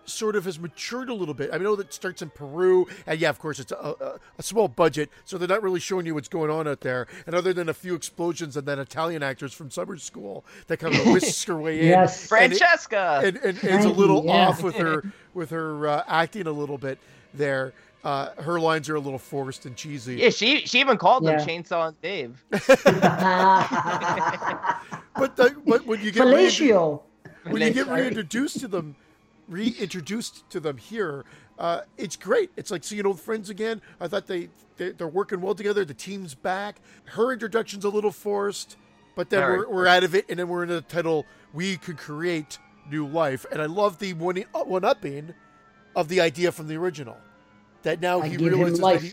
sort 0.08 0.36
of 0.36 0.44
has 0.44 0.58
matured 0.58 1.08
a 1.08 1.14
little 1.14 1.34
bit. 1.34 1.50
I 1.52 1.58
know 1.58 1.76
that 1.76 1.92
starts 1.92 2.22
in 2.22 2.30
Peru, 2.30 2.86
and 3.06 3.20
yeah, 3.20 3.28
of 3.28 3.38
course, 3.38 3.58
it's 3.58 3.72
a, 3.72 3.76
a, 3.76 4.18
a, 4.38 4.42
small 4.42 4.68
budget, 4.68 5.10
so 5.24 5.36
they're 5.36 5.48
not 5.48 5.62
really 5.62 5.80
showing 5.80 6.06
you 6.06 6.14
what's 6.14 6.28
going 6.28 6.50
on 6.50 6.68
out 6.68 6.80
there. 6.80 7.06
And 7.26 7.34
other 7.34 7.52
than 7.52 7.68
a 7.68 7.74
few 7.74 7.94
explosions 7.94 8.56
and 8.56 8.66
then 8.66 8.78
Italian 8.78 9.22
actors 9.22 9.52
from 9.52 9.70
summer 9.70 9.96
school 9.98 10.44
that 10.68 10.78
kind 10.78 10.94
of 10.94 11.06
whisk 11.06 11.46
her 11.48 11.56
way 11.56 11.80
in, 11.80 11.86
yes, 11.86 12.26
Francesca, 12.26 13.20
and, 13.24 13.36
and, 13.36 13.44
and, 13.44 13.64
and 13.64 13.74
it's 13.74 13.84
a 13.84 13.88
little 13.88 14.24
yeah. 14.24 14.48
off 14.48 14.62
with 14.62 14.76
her 14.76 15.04
with 15.34 15.50
her 15.50 15.88
uh, 15.88 16.04
acting 16.06 16.46
a 16.46 16.52
little 16.52 16.78
bit 16.78 16.98
there. 17.34 17.72
Uh, 18.04 18.30
her 18.40 18.60
lines 18.60 18.88
are 18.88 18.94
a 18.94 19.00
little 19.00 19.18
forced 19.18 19.66
and 19.66 19.74
cheesy. 19.74 20.16
Yeah, 20.16 20.30
she 20.30 20.64
she 20.66 20.78
even 20.78 20.96
called 20.96 21.24
yeah. 21.24 21.38
them 21.38 21.48
Chainsaw 21.48 21.88
and 21.88 22.00
Dave. 22.00 22.44
but 22.50 22.62
the, 25.34 25.56
but 25.66 25.84
when 25.86 26.00
you 26.00 26.12
get 26.12 26.22
Fellatio. 26.22 27.02
When 27.52 27.62
you 27.62 27.70
get 27.72 27.86
reintroduced 27.88 28.60
to 28.60 28.68
them, 28.68 28.96
reintroduced 29.48 30.48
to 30.50 30.60
them 30.60 30.76
here, 30.76 31.24
uh, 31.58 31.80
it's 31.96 32.16
great. 32.16 32.50
It's 32.56 32.70
like 32.70 32.84
seeing 32.84 33.06
old 33.06 33.20
friends 33.20 33.50
again. 33.50 33.80
I 34.00 34.08
thought 34.08 34.26
they, 34.26 34.48
they 34.76 34.92
are 35.00 35.08
working 35.08 35.40
well 35.40 35.54
together. 35.54 35.84
The 35.84 35.94
team's 35.94 36.34
back. 36.34 36.80
Her 37.06 37.32
introduction's 37.32 37.84
a 37.84 37.88
little 37.88 38.10
forced, 38.12 38.76
but 39.14 39.30
then 39.30 39.40
we're, 39.42 39.68
we're 39.68 39.86
out 39.86 40.04
of 40.04 40.14
it, 40.14 40.26
and 40.28 40.38
then 40.38 40.48
we're 40.48 40.64
in 40.64 40.68
the 40.68 40.82
title. 40.82 41.24
We 41.54 41.76
could 41.78 41.96
create 41.96 42.58
new 42.90 43.06
life, 43.06 43.46
and 43.50 43.62
I 43.62 43.66
love 43.66 43.98
the 43.98 44.12
one 44.12 44.36
one 44.52 44.84
upping 44.84 45.34
of 45.94 46.08
the 46.08 46.20
idea 46.20 46.52
from 46.52 46.68
the 46.68 46.76
original 46.76 47.16
that 47.82 48.00
now 48.00 48.20
I 48.20 48.28
he 48.28 48.36
realizes 48.36 48.80
life. 48.80 49.02
he, 49.02 49.12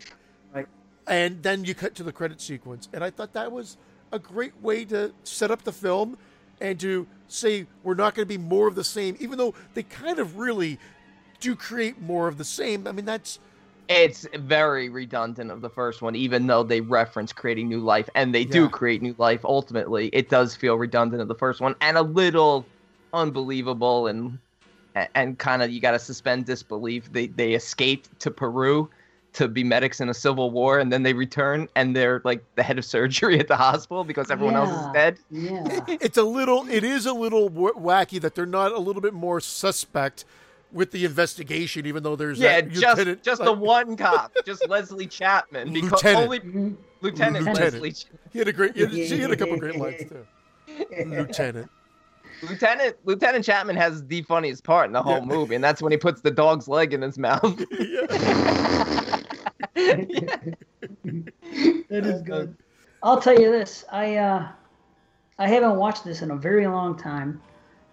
Right. 0.52 0.66
and 1.06 1.42
then 1.42 1.64
you 1.64 1.74
cut 1.74 1.94
to 1.96 2.02
the 2.02 2.12
credit 2.12 2.40
sequence 2.40 2.88
and 2.92 3.02
i 3.02 3.08
thought 3.10 3.32
that 3.32 3.50
was 3.50 3.76
a 4.12 4.18
great 4.18 4.52
way 4.60 4.84
to 4.86 5.12
set 5.22 5.50
up 5.50 5.62
the 5.62 5.72
film 5.72 6.18
and 6.60 6.78
to 6.80 7.06
say 7.28 7.66
we're 7.82 7.94
not 7.94 8.14
going 8.14 8.26
to 8.26 8.28
be 8.28 8.38
more 8.38 8.68
of 8.68 8.74
the 8.74 8.84
same 8.84 9.16
even 9.20 9.38
though 9.38 9.54
they 9.74 9.82
kind 9.82 10.18
of 10.18 10.36
really 10.36 10.78
do 11.40 11.54
create 11.54 12.00
more 12.00 12.28
of 12.28 12.38
the 12.38 12.44
same. 12.44 12.86
I 12.86 12.92
mean 12.92 13.04
that's 13.04 13.38
it's 13.88 14.26
very 14.34 14.88
redundant 14.88 15.50
of 15.50 15.60
the 15.60 15.68
first 15.68 16.00
one 16.00 16.16
even 16.16 16.46
though 16.46 16.62
they 16.62 16.80
reference 16.80 17.32
creating 17.32 17.68
new 17.68 17.80
life 17.80 18.08
and 18.14 18.34
they 18.34 18.44
do 18.44 18.68
create 18.68 19.02
new 19.02 19.14
life 19.18 19.44
ultimately. 19.44 20.08
It 20.12 20.30
does 20.30 20.54
feel 20.54 20.76
redundant 20.76 21.20
of 21.20 21.28
the 21.28 21.34
first 21.34 21.60
one 21.60 21.74
and 21.80 21.96
a 21.96 22.02
little 22.02 22.64
unbelievable 23.12 24.06
and 24.06 24.38
and 25.14 25.38
kind 25.38 25.62
of 25.62 25.70
you 25.70 25.80
got 25.80 25.92
to 25.92 25.98
suspend 25.98 26.46
disbelief. 26.46 27.12
They 27.12 27.26
they 27.26 27.54
escaped 27.54 28.20
to 28.20 28.30
peru 28.30 28.88
to 29.34 29.48
be 29.48 29.62
medics 29.64 30.00
in 30.00 30.08
a 30.08 30.14
civil 30.14 30.50
war 30.50 30.78
and 30.78 30.92
then 30.92 31.02
they 31.02 31.12
return 31.12 31.68
and 31.76 31.94
they're 31.94 32.20
like 32.24 32.42
the 32.54 32.62
head 32.62 32.78
of 32.78 32.84
surgery 32.84 33.38
at 33.40 33.48
the 33.48 33.56
hospital 33.56 34.04
because 34.04 34.30
everyone 34.30 34.54
else 34.56 34.70
is 34.70 34.92
dead 34.92 35.18
Yeah. 35.30 35.84
it's 35.88 36.16
a 36.16 36.22
little 36.22 36.66
it 36.68 36.84
is 36.84 37.04
a 37.06 37.12
little 37.12 37.50
wacky 37.50 38.20
that 38.20 38.34
they're 38.34 38.46
not 38.46 38.72
a 38.72 38.78
little 38.78 39.02
bit 39.02 39.12
more 39.12 39.40
suspect 39.40 40.24
with 40.72 40.90
the 40.92 41.04
investigation 41.04 41.84
even 41.86 42.02
though 42.02 42.16
there's 42.16 42.38
yeah 42.38 42.60
that 42.60 42.70
just 42.70 42.82
lieutenant, 42.98 43.22
just 43.22 43.40
like, 43.40 43.46
the 43.46 43.52
one 43.52 43.96
cop 43.96 44.32
just 44.46 44.68
leslie 44.68 45.06
chapman 45.06 45.72
because 45.72 45.92
Lieutenant. 45.92 46.24
only 46.24 46.40
Mhm. 46.40 46.76
lieutenant, 47.00 47.44
Lieutenant. 47.46 47.74
leslie 47.74 47.92
Ch- 47.92 48.06
he 48.32 48.38
had 48.38 48.48
a 48.48 48.52
great 48.52 48.74
he 48.76 48.80
had, 48.82 48.92
she 48.92 49.18
had 49.20 49.30
a 49.30 49.36
couple 49.36 49.56
great 49.56 49.76
lines 49.76 50.02
too 50.08 50.24
lieutenant 51.06 51.68
Lieutenant 52.48 52.96
Lieutenant 53.04 53.44
Chapman 53.44 53.76
has 53.76 54.04
the 54.06 54.20
funniest 54.22 54.64
part 54.64 54.86
in 54.88 54.92
the 54.92 55.00
whole 55.02 55.18
Yeah. 55.20 55.24
movie, 55.24 55.54
and 55.54 55.62
that's 55.64 55.80
when 55.80 55.92
he 55.92 55.96
puts 55.96 56.20
the 56.20 56.32
dog's 56.32 56.66
leg 56.68 56.92
in 56.92 57.00
his 57.00 57.16
mouth. 57.16 57.40
That 59.74 60.56
is 61.90 62.22
good. 62.26 62.56
I'll 63.02 63.20
tell 63.20 63.38
you 63.38 63.50
this. 63.50 63.84
I 63.92 64.16
uh, 64.16 64.48
I 65.38 65.48
haven't 65.48 65.76
watched 65.76 66.04
this 66.04 66.22
in 66.22 66.30
a 66.30 66.36
very 66.36 66.66
long 66.66 66.96
time, 66.96 67.40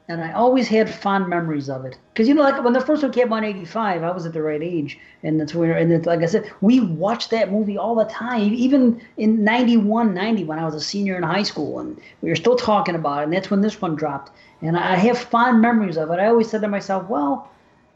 and 0.07 0.23
I 0.23 0.31
always 0.33 0.67
had 0.67 0.93
fond 0.93 1.27
memories 1.27 1.69
of 1.69 1.85
it. 1.85 1.97
Because 2.13 2.27
you 2.27 2.33
know, 2.33 2.43
like 2.43 2.63
when 2.63 2.73
the 2.73 2.81
first 2.81 3.03
one 3.03 3.11
came 3.11 3.31
out 3.33 3.43
in 3.43 3.43
'85, 3.45 4.03
I 4.03 4.11
was 4.11 4.25
at 4.25 4.33
the 4.33 4.41
right 4.41 4.61
age, 4.61 4.97
and 5.23 5.39
that's 5.39 5.53
where. 5.53 5.77
And 5.77 5.91
it's, 5.91 6.05
like 6.05 6.21
I 6.21 6.27
said, 6.27 6.51
we 6.61 6.79
watched 6.79 7.29
that 7.31 7.51
movie 7.51 7.77
all 7.77 7.95
the 7.95 8.05
time. 8.05 8.53
Even 8.53 9.01
in 9.17 9.43
'91, 9.43 10.13
'90, 10.13 10.43
when 10.45 10.59
I 10.59 10.65
was 10.65 10.75
a 10.75 10.81
senior 10.81 11.17
in 11.17 11.23
high 11.23 11.43
school, 11.43 11.79
and 11.79 11.99
we 12.21 12.29
were 12.29 12.35
still 12.35 12.55
talking 12.55 12.95
about 12.95 13.19
it. 13.21 13.23
And 13.25 13.33
that's 13.33 13.51
when 13.51 13.61
this 13.61 13.81
one 13.81 13.95
dropped. 13.95 14.31
And 14.61 14.77
I 14.77 14.95
have 14.95 15.17
fond 15.17 15.61
memories 15.61 15.97
of 15.97 16.11
it. 16.11 16.19
I 16.19 16.27
always 16.27 16.49
said 16.49 16.61
to 16.61 16.67
myself, 16.67 17.09
well. 17.09 17.49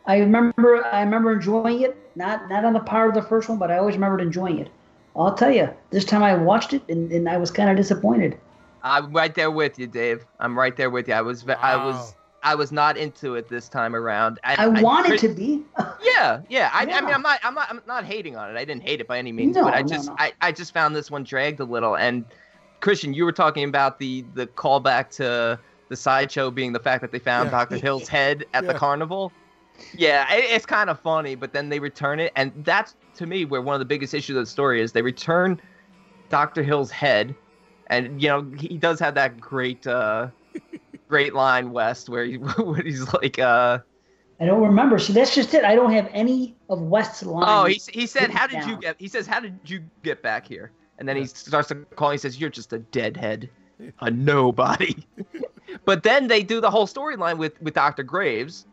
I 0.08 0.18
remember 0.18 0.86
I 0.86 1.02
remember 1.02 1.34
enjoying 1.34 1.82
it, 1.82 1.98
not 2.16 2.50
not 2.50 2.66
on 2.66 2.74
the 2.74 2.80
power 2.80 3.08
of 3.08 3.16
the 3.16 3.22
first 3.22 3.50
one, 3.50 3.58
but 3.58 3.72
I 3.72 3.78
always 3.78 3.96
remembered 3.96 4.22
enjoying 4.22 4.60
it. 4.60 4.70
I'll 5.16 5.34
tell 5.34 5.52
you, 5.52 5.70
this 5.92 6.04
time 6.06 6.24
I 6.24 6.36
watched 6.36 6.74
it 6.74 6.84
and, 6.90 7.12
and 7.12 7.30
I 7.30 7.38
was 7.38 7.50
kind 7.50 7.70
of 7.70 7.78
disappointed. 7.78 8.38
I'm 8.84 9.14
right 9.14 9.34
there 9.34 9.50
with 9.50 9.80
you, 9.80 9.88
Dave. 9.88 10.26
I'm 10.40 10.58
right 10.58 10.76
there 10.76 10.90
with 10.90 11.08
you. 11.08 11.14
I 11.14 11.22
was 11.22 11.42
ve- 11.42 11.54
I 11.54 11.76
was 11.84 12.16
I 12.44 12.54
was 12.54 12.72
not 12.72 12.96
into 12.96 13.36
it 13.36 13.50
this 13.50 13.68
time 13.68 13.96
around. 13.96 14.40
I 14.44 14.68
wanted 14.68 15.10
pre- 15.10 15.18
to 15.18 15.30
be. 15.30 15.64
Yeah, 16.02 16.42
yeah. 16.48 16.70
I, 16.72 16.84
I 16.84 16.86
mean, 16.86 17.14
I'm 17.14 17.22
not, 17.24 17.40
I'm 17.44 17.56
not, 17.56 17.68
I'm 17.70 17.82
not 17.88 18.06
hating 18.06 18.38
on 18.38 18.50
it. 18.50 18.58
I 18.58 18.64
didn't 18.64 18.84
hate 18.84 19.02
it 19.02 19.08
by 19.08 19.18
any 19.18 19.32
means, 19.34 19.56
No, 19.56 19.64
but 19.66 19.74
I 19.74 19.82
no, 19.82 19.88
just, 19.88 20.08
no. 20.08 20.16
I, 20.18 20.32
I 20.40 20.52
just 20.52 20.72
found 20.72 20.96
this 20.96 21.12
one 21.12 21.24
dragged 21.24 21.60
a 21.60 21.66
little. 21.66 21.98
And 21.98 22.24
Christian, 22.80 23.14
you 23.14 23.26
were 23.26 23.32
talking 23.34 23.68
about 23.68 24.00
the 24.00 24.24
the 24.36 24.46
callback 24.48 25.10
to 25.18 25.60
the 25.90 25.96
sideshow 25.96 26.52
being 26.52 26.72
the 26.72 26.80
fact 26.80 27.02
that 27.02 27.12
they 27.12 27.20
found 27.20 27.48
Yeah. 27.48 27.52
Dr. 27.52 27.78
Hill's 27.78 28.08
head 28.08 28.46
at 28.54 28.68
the 28.68 28.74
carnival. 28.86 29.34
Yeah, 29.94 30.32
it, 30.34 30.46
it's 30.46 30.66
kind 30.66 30.90
of 30.90 31.00
funny, 31.00 31.36
but 31.36 31.54
then 31.54 31.70
they 31.70 31.80
return 31.80 32.20
it, 32.20 32.32
and 32.36 32.52
that's 32.64 32.96
to 33.16 33.26
me 33.26 33.46
where 33.46 33.62
one 33.62 33.74
of 33.74 33.80
the 33.80 33.86
biggest 33.86 34.14
issues 34.14 34.36
of 34.36 34.44
the 34.44 34.50
story 34.50 34.82
is. 34.82 34.92
They 34.92 35.02
return 35.02 35.60
Dr. 36.30 36.64
Hill's 36.64 36.92
head, 36.92 37.36
and 37.88 38.22
you 38.22 38.28
know 38.28 38.50
he 38.58 38.78
does 38.78 39.00
have 39.00 39.16
that 39.16 39.40
great, 39.40 39.86
uh 39.88 40.28
great 41.08 41.34
line, 41.34 41.72
West, 41.72 42.10
where, 42.10 42.26
he, 42.26 42.36
where 42.38 42.82
he's 42.82 43.12
like, 43.14 43.40
uh. 43.40 43.80
I 44.40 44.46
don't 44.46 44.62
remember. 44.62 45.00
So 45.00 45.14
that's 45.14 45.34
just 45.34 45.54
it. 45.54 45.64
I 45.64 45.76
don't 45.76 45.94
have 45.94 46.10
any 46.12 46.58
of 46.70 46.82
West's 46.82 47.24
lines. 47.24 47.46
Oh, 47.48 47.66
he, 47.66 48.00
he 48.02 48.06
said, 48.06 48.32
"How 48.32 48.48
did 48.48 48.66
you 48.66 48.76
get?" 48.78 48.98
He 49.00 49.08
says, 49.08 49.28
"How 49.28 49.40
did 49.40 49.58
you 49.66 49.82
get 50.04 50.22
back 50.22 50.46
here?" 50.46 50.72
And 51.00 51.08
then 51.08 51.16
he 51.16 51.26
starts 51.26 51.70
to 51.70 51.76
call. 51.96 52.12
He 52.12 52.18
says, 52.18 52.38
"You're 52.38 52.50
just 52.50 52.74
a 52.74 52.80
deadhead, 52.80 53.50
a 54.02 54.12
nobody." 54.12 55.08
but 55.86 56.04
then 56.04 56.28
they 56.28 56.44
do 56.44 56.60
the 56.60 56.70
whole 56.70 56.86
storyline 56.86 57.38
with 57.38 57.62
with 57.62 57.76
Doctor 57.76 58.04
Graves, 58.04 58.66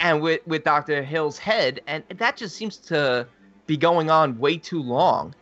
and 0.00 0.20
with 0.22 0.46
with 0.46 0.64
Doctor 0.64 1.02
Hill's 1.02 1.38
head, 1.38 1.80
and 1.86 2.02
that 2.16 2.36
just 2.36 2.56
seems 2.56 2.76
to 2.78 3.26
be 3.66 3.76
going 3.76 4.10
on 4.10 4.38
way 4.38 4.56
too 4.56 4.82
long. 4.82 5.34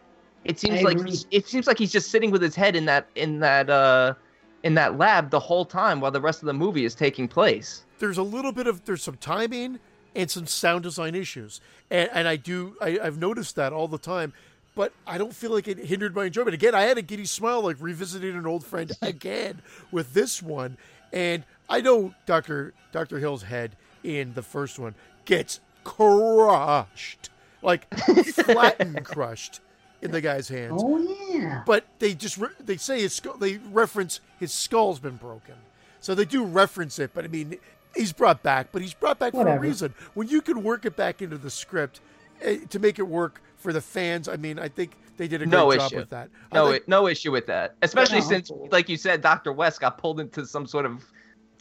It 0.45 0.59
seems 0.59 0.81
I 0.81 0.83
like 0.83 0.99
agree. 0.99 1.19
it 1.31 1.47
seems 1.47 1.67
like 1.67 1.79
he's 1.79 1.93
just 1.93 2.11
sitting 2.11 2.31
with 2.31 2.43
his 2.43 2.55
head 2.55 2.77
in 2.77 2.85
that 2.87 3.09
in 3.15 3.41
that 3.41 3.69
uh 3.69 4.15
in 4.63 4.75
that 4.75 4.99
lab 4.99 5.31
the 5.31 5.41
whole 5.41 5.65
time 5.65 6.01
while 6.01 6.11
the 6.11 6.21
rest 6.21 6.43
of 6.43 6.47
the 6.47 6.53
movie 6.53 6.85
is 6.85 6.95
taking 6.95 7.29
place. 7.29 7.85
there's 7.99 8.19
a 8.19 8.23
little 8.23 8.53
bit 8.53 8.67
of 8.67 8.85
there's 8.85 9.03
some 9.03 9.17
timing 9.17 9.79
and 10.15 10.31
some 10.31 10.47
sound 10.47 10.83
design 10.83 11.15
issues 11.15 11.61
and, 11.91 12.09
and 12.13 12.27
i 12.27 12.37
do 12.37 12.75
I, 12.81 12.99
i've 13.03 13.19
noticed 13.19 13.55
that 13.57 13.73
all 13.73 13.87
the 13.87 13.99
time 13.99 14.33
but 14.75 14.93
i 15.07 15.19
don't 15.19 15.35
feel 15.35 15.53
like 15.53 15.69
it 15.69 15.79
hindered 15.79 16.15
my 16.15 16.25
enjoyment 16.25 16.55
again 16.55 16.75
i 16.75 16.83
had 16.83 16.99
a 16.99 17.03
giddy 17.03 17.27
smile 17.27 17.63
like 17.63 17.77
revisiting 17.81 18.35
an 18.35 18.47
old 18.47 18.65
friend 18.65 18.93
again 19.03 19.63
with 19.93 20.15
this 20.15 20.43
one 20.43 20.77
and 21.13 21.45
i 21.69 21.81
know 21.81 22.15
dr 22.25 22.73
dr 22.93 23.19
hill's 23.19 23.43
head 23.43 23.77
in 24.07 24.33
the 24.35 24.43
first 24.43 24.79
one 24.79 24.95
gets 25.25 25.59
crushed 25.85 27.31
like 27.63 27.93
flattened 27.95 29.05
crushed 29.05 29.61
in 30.03 30.11
the 30.13 30.21
guy's 30.21 30.49
hands 30.49 30.81
Oh 30.85 30.99
yeah. 31.33 31.63
but 31.67 31.85
they 31.99 32.15
just 32.15 32.37
re- 32.39 32.49
they 32.61 32.77
say 32.77 33.01
his 33.01 33.15
skull, 33.15 33.37
they 33.37 33.57
reference 33.73 34.21
his 34.39 34.53
skull's 34.53 34.99
been 35.01 35.17
broken, 35.17 35.55
so 36.01 36.15
they 36.15 36.25
do 36.27 36.45
reference 36.45 36.99
it. 36.99 37.11
But 37.15 37.25
I 37.25 37.29
mean, 37.29 37.57
he's 37.97 38.13
brought 38.13 38.43
back, 38.43 38.69
but 38.73 38.83
he's 38.83 38.93
brought 38.95 39.19
back 39.19 39.33
for 39.33 39.49
a 39.49 39.59
reason. 39.59 39.95
When 40.15 40.29
you 40.29 40.43
can 40.43 40.63
work 40.63 40.85
it 40.85 40.95
back 40.97 41.23
into 41.23 41.39
the 41.39 41.51
script 41.51 42.01
eh, 42.43 42.59
to 42.69 42.79
make 42.79 42.99
it 42.99 43.09
work 43.09 43.41
for 43.57 43.73
the 43.73 43.81
fans, 43.81 44.29
I 44.29 44.37
mean, 44.37 44.59
I 44.59 44.69
think 44.69 44.93
they 45.17 45.27
did 45.29 45.41
a 45.43 45.47
great 45.47 45.53
no 45.59 45.75
job 45.75 45.87
issue. 45.91 45.97
with 45.97 46.11
that. 46.11 46.29
I 46.53 46.57
No, 46.57 46.71
think- 46.73 46.87
no 46.89 47.09
issue 47.09 47.33
with 47.33 47.47
that. 47.47 47.75
Especially 47.83 48.21
No. 48.21 48.27
since, 48.27 48.51
like 48.71 48.89
you 48.91 48.99
said, 48.99 49.23
Doctor 49.23 49.53
West 49.53 49.81
got 49.81 49.97
pulled 49.99 50.21
into 50.21 50.45
some 50.47 50.67
sort 50.67 50.85
of 50.85 51.03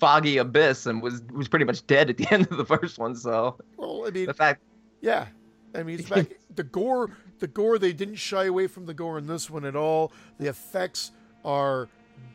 foggy 0.05 0.37
abyss 0.37 0.85
and 0.85 1.01
was 1.01 1.23
was 1.33 1.47
pretty 1.47 1.65
much 1.65 1.85
dead 1.87 2.11
at 2.11 2.17
the 2.17 2.27
end 2.31 2.47
of 2.51 2.57
the 2.57 2.65
first 2.65 2.99
one. 2.99 3.15
So 3.15 3.57
well, 3.77 4.05
I 4.05 4.11
mean, 4.11 4.27
the 4.27 4.33
fact, 4.33 4.61
yeah, 5.01 5.27
I 5.73 5.81
mean, 5.81 5.99
it's 5.99 6.09
back. 6.09 6.27
the 6.55 6.63
gore, 6.63 7.09
the 7.39 7.47
gore, 7.47 7.79
they 7.79 7.93
didn't 7.93 8.15
shy 8.15 8.45
away 8.45 8.67
from 8.67 8.85
the 8.85 8.93
gore 8.93 9.17
in 9.17 9.25
this 9.25 9.49
one 9.49 9.65
at 9.65 9.75
all. 9.75 10.11
The 10.39 10.47
effects 10.47 11.11
are 11.43 11.89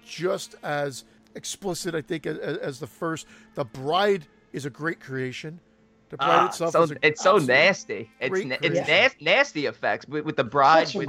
just 0.05 0.57
as 0.65 1.05
explicit, 1.37 1.95
I 1.95 2.03
think, 2.03 2.27
as, 2.27 2.39
as 2.39 2.81
the 2.81 2.87
first. 2.87 3.27
The 3.55 3.65
bride 3.65 4.27
is 4.53 4.67
a 4.67 4.71
great 4.71 5.01
creation. 5.01 5.61
The 6.09 6.17
bride 6.17 6.29
ah, 6.29 6.47
itself 6.47 6.73
so 6.73 6.83
is 6.83 6.91
a 6.91 7.07
it's 7.07 7.23
so 7.23 7.39
nasty. 7.39 8.11
It's 8.19 8.45
na- 8.45 8.57
it's 8.61 8.81
creation. 8.81 8.87
nas- 8.89 9.15
nasty 9.21 9.67
effects 9.67 10.09
with, 10.09 10.25
with 10.25 10.37
the 10.37 10.45
bride 10.45 10.93
with 10.93 11.09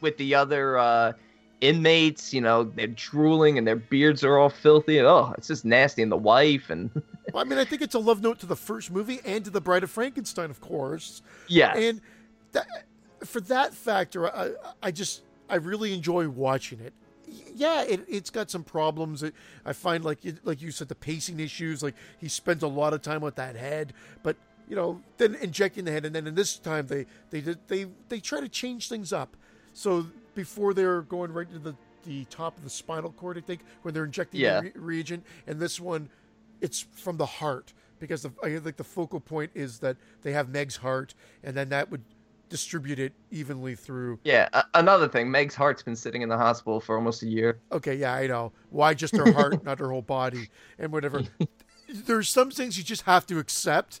with 0.00 0.16
the 0.16 0.34
other 0.34 0.78
uh, 0.78 1.12
inmates. 1.60 2.32
You 2.32 2.40
know, 2.40 2.64
they're 2.64 2.86
drooling 2.88 3.58
and 3.58 3.66
their 3.66 3.76
beards 3.76 4.24
are 4.24 4.38
all 4.38 4.50
filthy. 4.50 5.00
Oh, 5.00 5.34
it's 5.36 5.48
just 5.48 5.64
nasty. 5.64 6.02
And 6.02 6.12
the 6.12 6.16
wife 6.16 6.70
and 6.70 6.90
Well, 7.32 7.42
I 7.42 7.44
mean, 7.44 7.58
I 7.58 7.64
think 7.64 7.82
it's 7.82 7.94
a 7.94 7.98
love 7.98 8.22
note 8.22 8.38
to 8.40 8.46
the 8.46 8.56
first 8.56 8.90
movie 8.90 9.20
and 9.24 9.44
to 9.44 9.50
the 9.50 9.60
Bride 9.60 9.82
of 9.82 9.90
Frankenstein, 9.90 10.48
of 10.50 10.60
course. 10.62 11.20
yes, 11.46 11.76
And 11.76 12.00
that, 12.52 12.66
for 13.22 13.40
that 13.42 13.74
factor, 13.74 14.34
I, 14.34 14.52
I 14.82 14.90
just 14.90 15.22
I 15.50 15.56
really 15.56 15.92
enjoy 15.92 16.28
watching 16.28 16.80
it. 16.80 16.94
Yeah, 17.54 17.82
it, 17.82 18.00
it's 18.08 18.30
got 18.30 18.50
some 18.50 18.64
problems. 18.64 19.22
It, 19.22 19.34
I 19.66 19.74
find 19.74 20.04
like 20.04 20.24
you- 20.24 20.38
like 20.44 20.62
you 20.62 20.70
said, 20.70 20.88
the 20.88 20.94
pacing 20.94 21.38
issues. 21.40 21.82
Like 21.82 21.94
he 22.18 22.28
spends 22.28 22.62
a 22.62 22.68
lot 22.68 22.94
of 22.94 23.02
time 23.02 23.20
with 23.20 23.34
that 23.34 23.56
head, 23.56 23.92
but 24.22 24.36
you 24.66 24.76
know, 24.76 25.02
then 25.18 25.34
injecting 25.34 25.84
the 25.84 25.90
head, 25.90 26.06
and 26.06 26.14
then 26.14 26.26
in 26.26 26.34
this 26.34 26.58
time 26.58 26.86
they 26.86 27.04
they 27.28 27.42
did 27.42 27.58
they 27.68 27.86
they 28.08 28.20
try 28.20 28.40
to 28.40 28.48
change 28.48 28.88
things 28.88 29.12
up. 29.12 29.36
So 29.74 30.06
before 30.38 30.72
they're 30.72 31.02
going 31.02 31.32
right 31.32 31.50
to 31.50 31.58
the 31.58 31.74
the 32.04 32.24
top 32.26 32.56
of 32.56 32.62
the 32.62 32.70
spinal 32.70 33.10
cord, 33.10 33.36
I 33.36 33.40
think, 33.40 33.60
when 33.82 33.92
they're 33.92 34.04
injecting 34.04 34.40
Yeah. 34.40 34.60
the 34.60 34.66
re- 34.66 34.72
reagent, 34.76 35.24
and 35.48 35.58
this 35.58 35.80
one, 35.80 36.08
it's 36.60 36.86
from 36.92 37.16
the 37.16 37.26
heart 37.26 37.74
because 37.98 38.22
the, 38.22 38.30
I 38.42 38.56
think 38.60 38.76
the 38.76 38.84
focal 38.84 39.18
point 39.18 39.50
is 39.54 39.80
that 39.80 39.96
they 40.22 40.30
have 40.32 40.48
Meg's 40.48 40.76
heart, 40.76 41.14
and 41.42 41.56
then 41.56 41.68
that 41.70 41.90
would 41.90 42.02
distribute 42.48 43.00
it 43.00 43.12
evenly 43.32 43.74
through. 43.74 44.20
Yeah, 44.22 44.48
a- 44.52 44.64
another 44.74 45.08
thing, 45.08 45.28
Meg's 45.28 45.56
heart's 45.56 45.82
been 45.82 45.96
sitting 45.96 46.22
in 46.22 46.28
the 46.28 46.36
hospital 46.38 46.78
for 46.80 46.94
almost 46.94 47.24
a 47.24 47.26
year. 47.26 47.58
Okay, 47.72 47.96
yeah, 47.96 48.14
I 48.14 48.28
know. 48.28 48.52
Why 48.70 48.94
just 48.94 49.16
her 49.16 49.32
heart, 49.32 49.64
not 49.64 49.80
her 49.80 49.90
whole 49.90 50.00
body, 50.00 50.48
and 50.78 50.92
whatever. 50.92 51.22
There's 51.92 52.28
some 52.30 52.52
things 52.52 52.78
you 52.78 52.84
just 52.84 53.02
have 53.02 53.26
to 53.26 53.40
accept. 53.40 54.00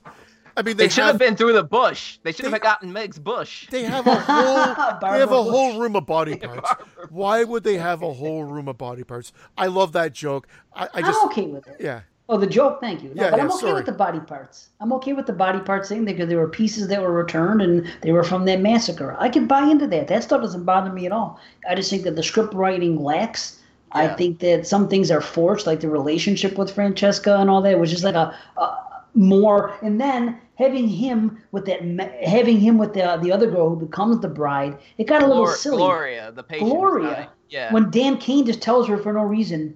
I 0.58 0.62
mean, 0.62 0.76
They, 0.76 0.84
they, 0.84 0.88
should 0.88 1.04
have 1.04 1.18
been 1.18 1.36
through 1.36 1.52
the 1.52 1.62
bush. 1.62 2.18
They 2.24 2.32
should 2.32 2.46
have 2.46 2.60
gotten 2.60 2.92
Meg's 2.92 3.18
bush. 3.18 3.68
They 3.70 3.84
have 3.84 4.08
a 4.08 4.16
whole 4.16 4.56
they 5.12 5.20
have 5.20 5.30
a 5.30 5.42
whole 5.42 5.78
room 5.78 5.94
of 5.94 6.04
body 6.04 6.34
parts. 6.36 6.68
Why 7.10 7.44
would 7.44 7.62
they 7.62 7.78
have 7.78 8.02
a 8.02 8.12
whole 8.12 8.42
room 8.42 8.66
of 8.66 8.76
body 8.76 9.04
parts? 9.04 9.32
I 9.56 9.68
love 9.68 9.92
that 9.92 10.12
joke. 10.12 10.48
I, 10.74 10.86
I 10.86 10.88
I'm 10.94 11.04
just 11.04 11.24
okay 11.26 11.46
with 11.46 11.68
it. 11.68 11.76
yeah. 11.78 12.00
Oh, 12.28 12.36
the 12.36 12.46
joke. 12.46 12.80
Thank 12.80 13.04
you. 13.04 13.14
No, 13.14 13.22
Yeah, 13.22 13.30
but 13.30 13.36
yeah, 13.36 13.44
I'm 13.44 13.50
okay 13.52 13.60
sorry. 13.60 13.74
with 13.74 13.86
the 13.86 13.92
body 13.92 14.18
parts. 14.20 14.70
I'm 14.80 14.92
okay 14.94 15.12
with 15.12 15.26
the 15.26 15.32
body 15.32 15.60
parts 15.60 15.88
thing 15.88 16.04
because 16.04 16.28
there 16.28 16.38
were 16.38 16.48
pieces 16.48 16.88
that 16.88 17.00
were 17.00 17.12
returned 17.12 17.62
and 17.62 17.86
they 18.02 18.10
were 18.10 18.24
from 18.24 18.44
that 18.46 18.60
massacre. 18.60 19.16
I 19.18 19.28
can 19.28 19.46
buy 19.46 19.62
into 19.62 19.86
that. 19.86 20.08
That 20.08 20.24
stuff 20.24 20.42
doesn't 20.42 20.64
bother 20.64 20.92
me 20.92 21.06
at 21.06 21.12
all. 21.12 21.38
I 21.70 21.76
just 21.76 21.88
think 21.88 22.02
that 22.02 22.16
the 22.16 22.22
script 22.24 22.52
writing 22.52 23.00
lacks. 23.02 23.60
I 23.92 24.08
think 24.08 24.40
that 24.40 24.66
some 24.66 24.88
things 24.88 25.10
are 25.10 25.22
forced, 25.22 25.66
like 25.66 25.80
the 25.80 25.88
relationship 25.88 26.58
with 26.58 26.74
Francesca 26.74 27.38
and 27.38 27.48
all 27.48 27.62
that, 27.62 27.78
was 27.78 27.90
just 27.90 28.04
like 28.04 28.16
a, 28.16 28.36
a 28.58 28.76
more. 29.14 29.74
And 29.80 29.98
then 29.98 30.38
having 30.58 30.88
him 30.88 31.38
with 31.52 31.64
that, 31.66 31.80
having 32.22 32.58
him 32.60 32.76
with 32.78 32.92
the 32.92 33.18
the 33.22 33.32
other 33.32 33.50
girl 33.50 33.70
who 33.70 33.76
becomes 33.86 34.20
the 34.20 34.28
bride, 34.28 34.76
it 34.98 35.04
got 35.06 35.22
a 35.22 35.26
little 35.26 35.46
Glor- 35.46 35.56
silly. 35.56 35.76
Gloria, 35.78 36.32
the 36.32 36.42
patient. 36.42 36.70
Gloria. 36.70 37.10
dying. 37.14 37.28
Yeah. 37.48 37.72
When 37.72 37.90
Dan 37.90 38.18
Cain 38.18 38.44
just 38.44 38.60
tells 38.60 38.86
her 38.88 38.98
for 38.98 39.12
no 39.14 39.22
reason, 39.22 39.74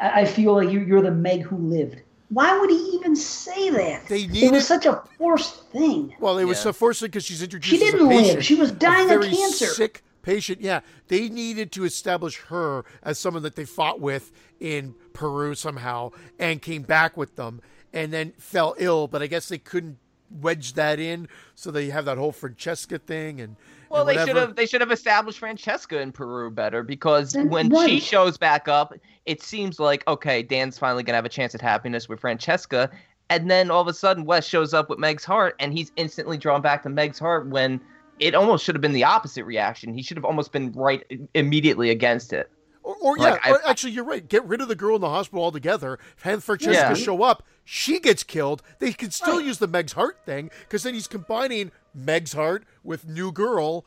I, 0.00 0.22
I 0.22 0.24
feel 0.24 0.54
like 0.54 0.70
you're, 0.72 0.82
you're 0.82 1.02
the 1.02 1.12
Meg 1.12 1.42
who 1.42 1.56
lived. 1.56 2.00
Why 2.30 2.58
would 2.58 2.70
he 2.70 2.76
even 2.94 3.14
say 3.14 3.70
that? 3.70 4.06
They 4.08 4.22
it 4.32 4.50
was 4.50 4.66
such 4.66 4.86
a 4.86 5.00
forced 5.18 5.70
thing. 5.70 6.14
Well, 6.18 6.38
it 6.38 6.44
was 6.44 6.56
Yeah. 6.58 6.62
so 6.64 6.72
forced 6.72 7.02
because 7.02 7.24
she's 7.24 7.42
introduced. 7.42 7.70
She 7.70 7.76
as 7.86 7.94
a 7.94 7.98
didn't 7.98 8.08
live. 8.08 8.44
She 8.44 8.54
was 8.56 8.70
a 8.70 8.74
dying 8.74 9.10
of 9.10 9.22
cancer. 9.22 9.66
Sick 9.66 10.02
patient. 10.22 10.60
Yeah, 10.60 10.80
they 11.08 11.28
needed 11.28 11.70
to 11.72 11.84
establish 11.84 12.38
her 12.48 12.84
as 13.02 13.18
someone 13.18 13.42
that 13.44 13.54
they 13.54 13.64
fought 13.66 14.00
with 14.00 14.32
in 14.58 14.94
Peru 15.12 15.54
somehow, 15.54 16.10
and 16.38 16.60
came 16.60 16.82
back 16.82 17.16
with 17.16 17.36
them, 17.36 17.60
and 17.92 18.12
then 18.12 18.32
fell 18.38 18.74
ill. 18.78 19.06
But 19.06 19.22
I 19.22 19.28
guess 19.28 19.48
they 19.48 19.58
couldn't 19.58 19.98
wedge 20.30 20.74
that 20.74 20.98
in, 20.98 21.28
so 21.54 21.70
they 21.70 21.90
have 21.90 22.04
that 22.04 22.18
whole 22.18 22.32
Francesca 22.32 22.98
thing 22.98 23.40
and. 23.40 23.56
Well, 23.90 24.08
and 24.08 24.18
they 24.18 24.26
should 24.26 24.36
have 24.36 24.56
they 24.56 24.66
should 24.66 24.80
have 24.80 24.90
established 24.90 25.38
Francesca 25.38 26.00
in 26.00 26.10
Peru 26.10 26.50
better 26.50 26.82
because 26.82 27.32
Then 27.32 27.48
when 27.48 27.70
she 27.86 28.00
shows 28.00 28.36
back 28.36 28.66
up, 28.66 28.92
it 29.24 29.40
seems 29.40 29.78
like 29.78 30.02
okay, 30.08 30.42
Dan's 30.42 30.78
finally 30.78 31.04
gonna 31.04 31.16
have 31.16 31.24
a 31.24 31.28
chance 31.28 31.54
at 31.54 31.60
happiness 31.60 32.08
with 32.08 32.18
Francesca, 32.20 32.90
and 33.30 33.50
then 33.50 33.70
all 33.70 33.80
of 33.80 33.88
a 33.88 33.94
sudden 33.94 34.24
Wes 34.24 34.46
shows 34.46 34.74
up 34.74 34.90
with 34.90 34.98
Meg's 34.98 35.24
heart, 35.24 35.54
and 35.60 35.72
he's 35.72 35.92
instantly 35.96 36.36
drawn 36.36 36.60
back 36.60 36.82
to 36.82 36.88
Meg's 36.88 37.18
heart 37.18 37.46
when 37.48 37.80
it 38.18 38.34
almost 38.34 38.64
should 38.64 38.74
have 38.74 38.82
been 38.82 38.92
the 38.92 39.04
opposite 39.04 39.44
reaction. 39.44 39.94
He 39.94 40.02
should 40.02 40.16
have 40.16 40.24
almost 40.24 40.52
been 40.52 40.72
right 40.72 41.04
immediately 41.34 41.90
against 41.90 42.32
it. 42.32 42.50
Or, 42.84 42.94
or 43.00 43.18
yeah, 43.18 43.30
Like, 43.30 43.46
I- 43.46 43.50
or 43.52 43.60
actually, 43.68 43.92
you're 43.92 44.04
right. 44.04 44.28
Get 44.28 44.44
rid 44.44 44.60
of 44.60 44.68
the 44.68 44.74
girl 44.76 44.94
in 44.94 45.00
the 45.00 45.08
hospital 45.08 45.42
altogether. 45.42 45.98
Have 46.22 46.44
Francesca 46.44 46.72
Yeah. 46.74 46.94
show 46.94 47.22
up. 47.22 47.42
She 47.64 47.98
gets 47.98 48.22
killed. 48.22 48.62
They 48.78 48.92
can 48.92 49.10
still 49.10 49.40
use 49.40 49.58
the 49.58 49.66
Meg's 49.66 49.94
heart 49.94 50.18
thing 50.26 50.50
because 50.60 50.82
then 50.82 50.92
he's 50.94 51.06
combining 51.06 51.72
Meg's 51.94 52.34
heart 52.34 52.64
with 52.82 53.06
new 53.08 53.32
girl, 53.32 53.66
and- 53.72 53.84
and 53.84 53.86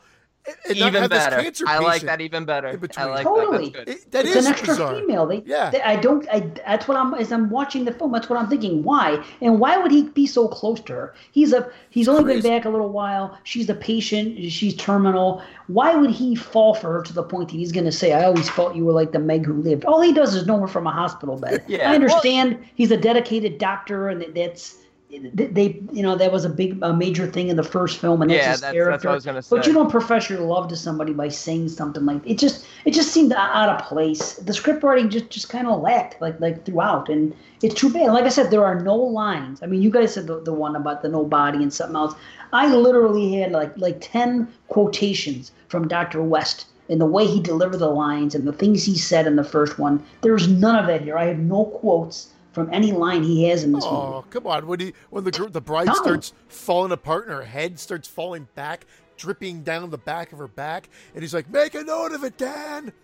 even 0.70 0.94
have 0.94 1.10
this 1.10 1.18
better. 1.24 1.42
cancer 1.42 1.64
I 1.68 1.78
like 1.78 2.02
that 2.02 2.20
even 2.20 2.44
better. 2.44 2.68
in 2.68 2.80
I 2.96 3.04
like 3.04 3.24
Totally. 3.24 3.70
that. 3.70 3.86
That's 3.86 3.86
good. 3.86 3.88
It- 4.06 4.10
that 4.12 4.24
it's 4.26 4.36
is 4.36 4.46
an 4.46 4.52
extra 4.52 4.74
bizarre. 4.74 4.94
female. 4.94 5.26
They, 5.26 5.42
Yeah. 5.46 5.70
they- 5.70 5.82
I 5.82 5.96
don't. 5.96 6.28
I, 6.30 6.40
that's 6.66 6.88
what 6.88 6.96
I'm. 6.96 7.14
As 7.14 7.30
I'm 7.32 7.50
watching 7.50 7.84
the 7.84 7.92
film, 7.92 8.12
that's 8.12 8.28
what 8.28 8.38
I'm 8.38 8.48
thinking. 8.48 8.82
Why? 8.82 9.22
And 9.40 9.60
why 9.60 9.76
would 9.76 9.90
he 9.90 10.04
be 10.04 10.26
so 10.26 10.48
close 10.48 10.80
to 10.82 10.92
her? 10.94 11.14
He's 11.32 11.52
a. 11.52 11.70
He's 11.90 12.08
only 12.08 12.24
crazy. 12.24 12.42
been 12.42 12.50
back 12.58 12.64
a 12.64 12.70
little 12.70 12.88
while. 12.90 13.36
She's 13.44 13.68
a 13.68 13.74
patient. 13.74 14.50
She's 14.50 14.74
terminal. 14.76 15.42
Why 15.68 15.94
would 15.94 16.10
he 16.10 16.34
fall 16.34 16.74
for 16.74 16.92
her 16.92 17.02
to 17.02 17.12
the 17.12 17.22
point 17.22 17.48
that 17.50 17.56
he's 17.56 17.72
going 17.72 17.84
to 17.86 17.92
say, 17.92 18.12
"I 18.12 18.24
always 18.24 18.48
felt 18.48 18.74
you 18.76 18.84
were 18.84 18.92
like 18.92 19.12
the 19.12 19.18
Meg 19.18 19.44
who 19.44 19.54
lived"? 19.54 19.84
All 19.84 20.00
he 20.00 20.12
does 20.12 20.34
is 20.34 20.46
know 20.46 20.58
her 20.60 20.66
from 20.68 20.86
a 20.86 20.90
hospital 20.92 21.36
bed. 21.36 21.62
Yeah. 21.68 21.90
I 21.90 21.94
understand 21.94 22.58
he's 22.74 22.90
a 22.90 22.96
dedicated 22.96 23.58
doctor, 23.58 24.08
and 24.08 24.20
that- 24.22 24.34
that's. 24.34 24.76
They, 25.10 25.80
you 25.90 26.02
know, 26.02 26.16
that 26.16 26.30
was 26.32 26.44
a 26.44 26.50
big, 26.50 26.78
a 26.82 26.92
major 26.92 27.26
thing 27.26 27.48
in 27.48 27.56
the 27.56 27.62
first 27.62 27.98
film, 27.98 28.20
and 28.20 28.30
that's 28.30 28.38
Yeah, 28.44 28.50
his 28.52 28.60
that's- 28.60 28.74
that's 28.74 28.84
character. 28.84 29.08
what 29.08 29.12
I 29.12 29.14
was 29.14 29.24
gonna 29.24 29.42
But 29.48 29.66
you 29.66 29.72
don't 29.72 29.90
profess 29.90 30.28
your 30.28 30.40
love 30.40 30.68
to 30.68 30.76
somebody 30.76 31.14
by 31.14 31.28
saying 31.28 31.70
something 31.70 32.04
like 32.04 32.20
it. 32.26 32.36
Just, 32.38 32.66
it 32.84 32.90
just 32.92 33.10
seemed 33.10 33.32
out 33.32 33.70
of 33.70 33.86
place. 33.86 34.34
The 34.34 34.52
script 34.52 34.82
writing 34.82 35.08
just, 35.08 35.30
just 35.30 35.48
kind 35.48 35.66
of 35.66 35.80
lacked, 35.80 36.20
like, 36.20 36.38
like 36.40 36.66
throughout, 36.66 37.08
and 37.08 37.34
it's 37.62 37.74
too 37.74 37.90
bad. 37.90 38.12
Like 38.12 38.24
I 38.24 38.28
said, 38.28 38.50
there 38.50 38.64
are 38.66 38.80
no 38.80 38.96
lines. 38.96 39.62
I 39.62 39.66
mean, 39.66 39.80
you 39.80 39.90
guys 39.90 40.12
said 40.12 40.26
the, 40.26 40.40
the 40.40 40.52
one 40.52 40.76
about 40.76 41.00
the 41.02 41.08
no 41.08 41.24
body 41.24 41.62
and 41.62 41.72
something 41.72 41.96
else. 41.96 42.14
I 42.52 42.74
literally 42.74 43.36
had 43.36 43.52
like, 43.52 43.72
like 43.78 43.98
ten 44.00 44.46
quotations 44.68 45.52
from 45.68 45.88
Dr. 45.88 46.22
West 46.22 46.66
and 46.90 47.00
the 47.00 47.06
way 47.06 47.26
he 47.26 47.40
delivered 47.40 47.78
the 47.78 47.88
lines 47.90 48.34
and 48.34 48.46
the 48.46 48.52
things 48.52 48.84
he 48.84 48.96
said 48.96 49.26
in 49.26 49.36
the 49.36 49.44
first 49.44 49.78
one. 49.78 50.02
There's 50.22 50.48
none 50.48 50.76
of 50.76 50.86
that 50.86 51.02
here. 51.02 51.16
I 51.18 51.24
have 51.26 51.38
no 51.38 51.64
quotes 51.66 52.28
from 52.58 52.72
any 52.74 52.92
line 52.92 53.22
he 53.22 53.44
has 53.44 53.64
in 53.64 53.72
this 53.72 53.84
movie. 53.84 53.96
Oh, 53.96 54.24
come 54.30 54.46
on! 54.46 54.66
When 54.66 54.80
he 54.80 54.92
when 55.10 55.24
the 55.24 55.48
the 55.50 55.60
bride 55.60 55.86
No. 55.86 55.94
starts 55.94 56.32
falling 56.48 56.92
apart 56.92 57.24
and 57.26 57.34
her 57.34 57.42
head 57.44 57.78
starts 57.78 58.06
falling 58.08 58.48
back, 58.54 58.86
dripping 59.16 59.62
down 59.62 59.88
the 59.90 59.98
back 59.98 60.32
of 60.32 60.38
her 60.38 60.48
back, 60.48 60.88
and 61.14 61.22
he's 61.22 61.32
like, 61.34 61.48
"Make 61.50 61.74
a 61.74 61.82
note 61.84 62.12
of 62.12 62.24
it, 62.24 62.36
Dan." 62.36 62.92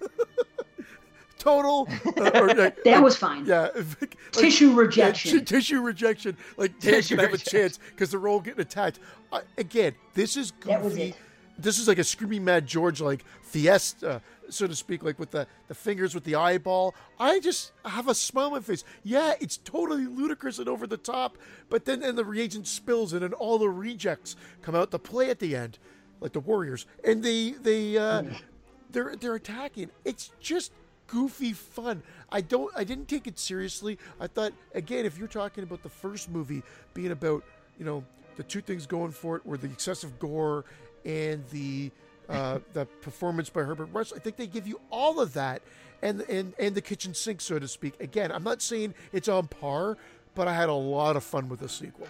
Total. 1.39 1.87
uh, 2.17 2.31
or, 2.35 2.49
like- 2.55 2.83
That 2.85 3.03
was 3.03 3.17
fine. 3.17 3.45
Yeah. 3.45 3.69
like- 4.01 4.17
Tissue 4.33 4.71
yeah, 4.71 4.77
rejection. 4.79 5.39
t- 5.41 5.45
tissue 5.45 5.81
rejection. 5.83 6.37
Like 6.57 6.79
Dan 6.81 6.95
Tissue 6.95 7.03
should 7.17 7.21
have 7.21 7.35
a 7.35 7.39
chance 7.39 7.79
because 7.91 8.11
they're 8.11 8.27
all 8.29 8.41
getting 8.41 8.61
attacked. 8.61 8.99
Uh, 9.33 9.41
again, 9.59 9.95
this 10.15 10.37
is 10.37 10.53
goofy. 10.53 10.69
That 10.71 10.83
was 10.83 10.97
it. 10.97 11.17
This 11.59 11.79
is 11.79 11.87
like 11.87 11.99
a 11.99 12.05
screaming 12.05 12.45
mad 12.45 12.67
George 12.67 13.01
like 13.01 13.25
fiesta, 13.43 14.23
so 14.51 14.67
to 14.67 14.75
speak, 14.75 15.03
like 15.03 15.19
with 15.19 15.31
the, 15.31 15.47
the 15.69 15.75
fingers 15.75 16.15
with 16.15 16.25
the 16.25 16.35
eyeball. 16.35 16.95
I 17.19 17.41
just 17.41 17.73
have 17.85 18.09
a 18.09 18.15
smile 18.15 18.47
on 18.47 18.53
my 18.53 18.61
face. 18.61 18.85
Yeah, 19.03 19.35
it's 19.41 19.57
totally 19.59 20.07
ludicrous 20.07 20.59
and 20.59 20.69
over 20.69 20.87
the 20.87 20.97
top, 20.97 21.39
but 21.69 21.85
then 21.85 22.03
and 22.03 22.17
the 22.17 22.25
reagent 22.25 22.67
spills 22.67 23.13
and 23.13 23.23
then 23.23 23.33
all 23.33 23.59
the 23.59 23.69
rejects 23.69 24.37
come 24.63 24.75
out 24.75 24.91
to 24.91 24.99
play 24.99 25.31
at 25.31 25.39
the 25.39 25.57
end, 25.57 25.79
like 26.21 26.33
the 26.33 26.41
Warriors, 26.41 26.87
and 27.05 27.23
they 27.23 27.51
they 27.51 27.97
uh, 27.97 28.23
they're 28.91 29.17
they're 29.17 29.35
attacking. 29.35 29.91
It's 30.05 30.31
just 30.41 30.73
goofy 31.07 31.53
fun. 31.53 32.03
I 32.31 32.41
don't 32.41 32.73
I 32.77 32.85
didn't 32.85 33.09
take 33.09 33.27
it 33.27 33.39
seriously. 33.39 33.99
I 34.21 34.27
thought 34.27 34.53
again, 34.75 35.05
if 35.05 35.19
you're 35.19 35.29
talking 35.29 35.65
about 35.65 35.83
the 35.83 35.89
first 35.89 36.31
movie 36.31 36.63
being 36.93 37.13
about, 37.13 37.45
you 37.79 37.85
know, 37.85 38.05
the 38.37 38.43
two 38.43 38.61
things 38.61 38.87
going 38.87 39.13
for 39.13 39.37
it 39.37 39.47
were 39.47 39.57
the 39.57 39.67
excessive 39.67 40.19
gore 40.19 40.65
and 41.05 41.45
the 41.51 41.91
uh, 42.29 42.59
the 42.73 42.87
performance 42.87 43.49
by 43.51 43.63
Herbert 43.63 43.89
Russ. 43.93 44.13
I 44.15 44.19
think 44.19 44.37
they 44.37 44.47
give 44.47 44.67
you 44.67 44.81
all 44.91 45.21
of 45.21 45.33
that 45.35 45.63
and 46.03 46.21
and 46.23 46.53
and 46.59 46.75
the 46.75 46.81
kitchen 46.83 47.15
sink, 47.15 47.41
so 47.41 47.59
to 47.59 47.69
speak. 47.69 47.95
Again, 48.01 48.31
I'm 48.33 48.43
not 48.45 48.63
saying 48.63 48.95
it's 49.13 49.29
on 49.29 49.47
par, 49.49 49.97
but 50.35 50.49
I 50.49 50.55
had 50.55 50.69
a 50.69 50.73
lot 50.75 51.17
of 51.17 51.25
fun 51.25 51.49
with 51.49 51.61
the 51.61 51.69
sequel. 51.69 52.09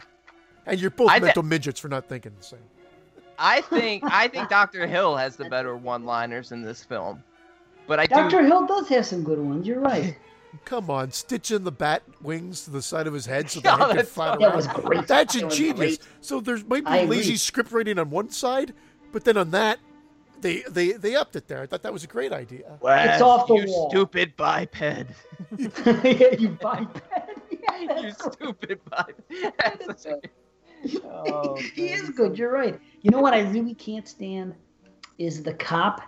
And 0.66 0.80
you're 0.80 0.90
both 0.90 1.10
I 1.10 1.18
thi- 1.18 1.26
mental 1.26 1.42
midgets 1.42 1.78
for 1.80 1.88
not 1.88 2.08
thinking 2.08 2.32
the 2.38 2.44
same. 2.44 2.60
I 3.38 3.60
think 3.62 4.04
I 4.06 4.28
think 4.28 4.48
Dr. 4.48 4.86
Hill 4.86 5.16
has 5.16 5.36
the 5.36 5.48
better 5.50 5.76
one-liners 5.76 6.52
in 6.52 6.62
this 6.62 6.84
film, 6.84 7.22
but 7.86 7.98
I 8.00 8.06
do. 8.06 8.14
Dr. 8.14 8.44
Hill 8.44 8.66
does 8.66 8.88
have 8.88 9.04
some 9.04 9.24
good 9.24 9.38
ones. 9.40 9.66
You're 9.66 9.80
right. 9.80 10.16
Come 10.64 10.88
on, 10.88 11.10
stitching 11.10 11.64
the 11.64 11.72
bat 11.72 12.04
wings 12.22 12.62
to 12.62 12.70
the 12.70 12.80
side 12.80 13.08
of 13.08 13.12
his 13.12 13.26
head 13.26 13.50
so 13.50 13.58
the 13.60 13.68
Yeah, 13.68 13.76
head 13.76 13.86
can 13.88 13.88
that's- 13.96 14.08
fly 14.14 14.36
that 14.36 14.40
around. 14.40 14.54
was 14.56 14.66
great. 14.68 15.06
That's 15.08 15.34
ingenious. 15.34 15.98
So 16.20 16.40
there's 16.40 16.64
might 16.64 16.84
be 16.84 16.90
I 16.90 16.96
agree. 16.98 17.16
lazy 17.16 17.34
script 17.36 17.72
writing 17.72 17.98
on 17.98 18.08
one 18.10 18.30
side, 18.30 18.72
but 19.10 19.24
then 19.24 19.36
on 19.36 19.50
that, 19.50 19.80
they 20.44 20.62
they 20.68 20.92
they 20.92 21.16
upped 21.16 21.36
it 21.36 21.48
there. 21.48 21.62
I 21.62 21.66
thought 21.66 21.82
that 21.82 21.92
was 21.92 22.04
a 22.04 22.06
great 22.06 22.30
idea. 22.32 22.78
It's 22.84 23.22
off 23.22 23.48
the 23.48 23.54
you 23.54 23.64
wall. 23.66 23.88
stupid 23.90 24.36
biped. 24.36 24.78
yeah, 24.80 25.06
you 26.38 26.50
biped. 26.60 27.00
you 28.02 28.12
stupid 28.12 28.78
biped. 28.90 29.20
That's 29.58 30.02
such 30.02 30.12
a- 30.24 30.28
Oh, 31.02 31.56
he 31.56 31.94
is 31.94 32.10
good. 32.10 32.36
You're 32.36 32.52
right. 32.52 32.78
You 33.00 33.10
know 33.10 33.20
what 33.20 33.32
I 33.32 33.40
really 33.40 33.72
can't 33.72 34.06
stand 34.06 34.54
is 35.16 35.42
the 35.42 35.54
cop 35.54 36.02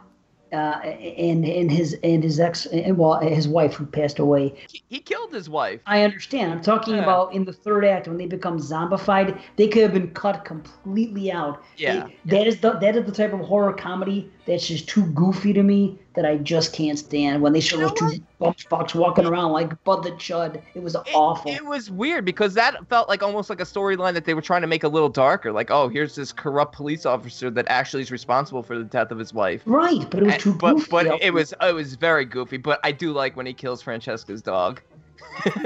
uh, 0.57 0.81
and 0.81 1.45
and 1.45 1.70
his 1.70 1.97
and 2.03 2.23
his 2.24 2.41
ex 2.41 2.66
and 2.66 2.97
well 2.97 3.20
his 3.20 3.47
wife 3.47 3.74
who 3.74 3.85
passed 3.85 4.19
away. 4.19 4.55
He, 4.89 4.99
killed 5.01 5.33
his 5.33 5.49
wife. 5.49 5.81
I 5.87 6.03
understand. 6.03 6.53
I'm 6.53 6.62
talking 6.62 6.95
Yeah. 6.97 7.03
about 7.03 7.33
in 7.35 7.45
the 7.45 7.53
third 7.53 7.85
act 7.85 8.09
when 8.09 8.16
they 8.16 8.27
become 8.27 8.59
zombified. 8.59 9.39
They 9.57 9.69
could 9.69 9.83
have 9.83 9.93
been 9.93 10.11
cut 10.12 10.45
completely 10.45 11.31
out. 11.31 11.62
Yeah. 11.77 12.07
They- 12.24 12.39
that 12.39 12.47
is 12.47 12.61
the 12.61 12.73
that 12.73 12.97
is 12.97 13.05
the 13.05 13.12
type 13.12 13.33
of 13.33 13.41
horror 13.41 13.73
comedy 13.73 14.31
that's 14.47 14.66
just 14.66 14.89
too 14.89 15.05
goofy 15.12 15.53
to 15.53 15.62
me. 15.62 15.99
That 16.17 16.25
I 16.27 16.39
just 16.39 16.73
can't 16.73 16.99
stand 16.99 17.43
when 17.43 17.53
they 17.53 17.61
show 17.61 17.77
those 17.77 17.93
two 17.93 18.21
fucks 18.41 18.95
walking 18.95 19.27
around 19.27 19.53
like 19.53 19.83
Bud 19.85 20.03
the 20.03 20.13
Chud. 20.13 20.61
It 20.75 20.83
was 20.83 20.97
awful. 21.15 21.51
It 21.51 21.65
was 21.65 21.91
weird 21.91 22.25
because 22.25 22.55
that 22.55 22.89
felt 22.89 23.09
like 23.09 23.23
almost 23.23 23.51
like 23.51 23.61
a 23.61 23.65
storyline 23.65 24.15
that 24.15 24.25
they 24.25 24.35
were 24.35 24.43
trying 24.43 24.63
to 24.63 24.67
make 24.67 24.83
a 24.83 24.89
little 24.89 25.09
darker. 25.11 25.53
Like, 25.53 25.71
oh, 25.71 25.89
here's 25.89 26.15
this 26.15 26.33
corrupt 26.33 26.75
police 26.75 27.07
officer 27.07 27.51
that 27.51 27.67
actually 27.69 28.03
is 28.03 28.11
responsible 28.11 28.63
for 28.63 28.77
the 28.79 28.85
death 28.85 29.11
of 29.11 29.19
his 29.19 29.33
wife. 29.35 29.63
Right, 29.67 30.09
but 30.11 30.21
it 30.21 30.25
was 30.25 30.33
And- 30.35 30.43
too 30.43 30.55
but, 30.55 30.75
goofy. 30.75 30.89
But 30.91 31.07
it 31.23 31.33
was 31.33 31.55
it 31.63 31.75
was 31.75 31.95
very 31.95 32.25
goofy. 32.25 32.57
But 32.57 32.81
I 32.83 32.93
do 32.93 33.13
like 33.13 33.37
when 33.37 33.47
he 33.47 33.53
kills 33.53 33.83
Francesca's 33.83 34.43
dog. 34.43 34.81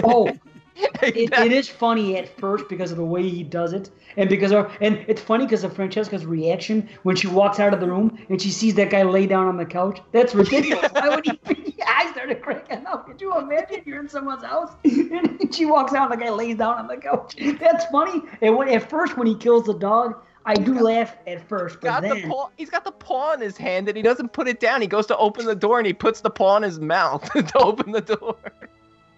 Oh, 0.04 0.30
it, 1.02 1.32
it 1.32 1.52
is 1.52 1.68
funny 1.68 2.16
at 2.16 2.28
first 2.38 2.68
because 2.68 2.90
of 2.90 2.96
the 2.96 3.04
way 3.04 3.28
he 3.28 3.42
does 3.42 3.72
it, 3.72 3.90
and 4.16 4.28
because 4.28 4.52
of, 4.52 4.70
and 4.80 5.04
it's 5.08 5.20
funny 5.20 5.44
because 5.44 5.64
of 5.64 5.74
Francesca's 5.74 6.26
reaction 6.26 6.88
when 7.02 7.16
she 7.16 7.26
walks 7.26 7.60
out 7.60 7.74
of 7.74 7.80
the 7.80 7.86
room 7.86 8.18
and 8.28 8.40
she 8.40 8.50
sees 8.50 8.74
that 8.74 8.90
guy 8.90 9.02
lay 9.02 9.26
down 9.26 9.46
on 9.46 9.56
the 9.56 9.66
couch. 9.66 10.00
That's 10.12 10.34
ridiculous. 10.34 10.90
Why 10.92 11.08
would 11.08 11.26
he? 11.26 11.38
Be, 11.48 11.76
I 11.86 12.10
started 12.12 12.42
cracking 12.42 12.86
up. 12.86 13.06
Could 13.06 13.20
you 13.20 13.36
imagine 13.38 13.82
you're 13.84 14.00
in 14.00 14.08
someone's 14.08 14.44
house 14.44 14.72
and 14.84 15.54
she 15.54 15.66
walks 15.66 15.94
out 15.94 16.10
and 16.10 16.20
the 16.20 16.24
guy 16.24 16.30
lays 16.30 16.56
down 16.56 16.78
on 16.78 16.86
the 16.86 16.96
couch? 16.96 17.36
That's 17.58 17.84
funny. 17.86 18.22
And 18.42 18.56
when 18.56 18.68
at 18.68 18.88
first 18.88 19.16
when 19.16 19.26
he 19.26 19.34
kills 19.34 19.64
the 19.64 19.74
dog, 19.74 20.14
I 20.46 20.54
do 20.54 20.78
laugh 20.80 21.16
at 21.26 21.46
first, 21.48 21.80
but 21.80 21.88
Got 21.88 22.02
the 22.02 22.08
then 22.08 22.30
paw, 22.30 22.48
he's 22.56 22.70
got 22.70 22.84
the 22.84 22.92
paw 22.92 23.34
in 23.34 23.40
his 23.40 23.56
hand 23.56 23.88
and 23.88 23.96
he 23.96 24.02
doesn't 24.02 24.32
put 24.32 24.48
it 24.48 24.58
down. 24.58 24.80
He 24.80 24.86
goes 24.86 25.06
to 25.06 25.16
open 25.16 25.44
the 25.44 25.54
door 25.54 25.78
and 25.78 25.86
he 25.86 25.92
puts 25.92 26.22
the 26.22 26.30
paw 26.30 26.56
in 26.56 26.62
his 26.62 26.80
mouth 26.80 27.30
to 27.32 27.58
open 27.58 27.92
the 27.92 28.00
door. 28.00 28.36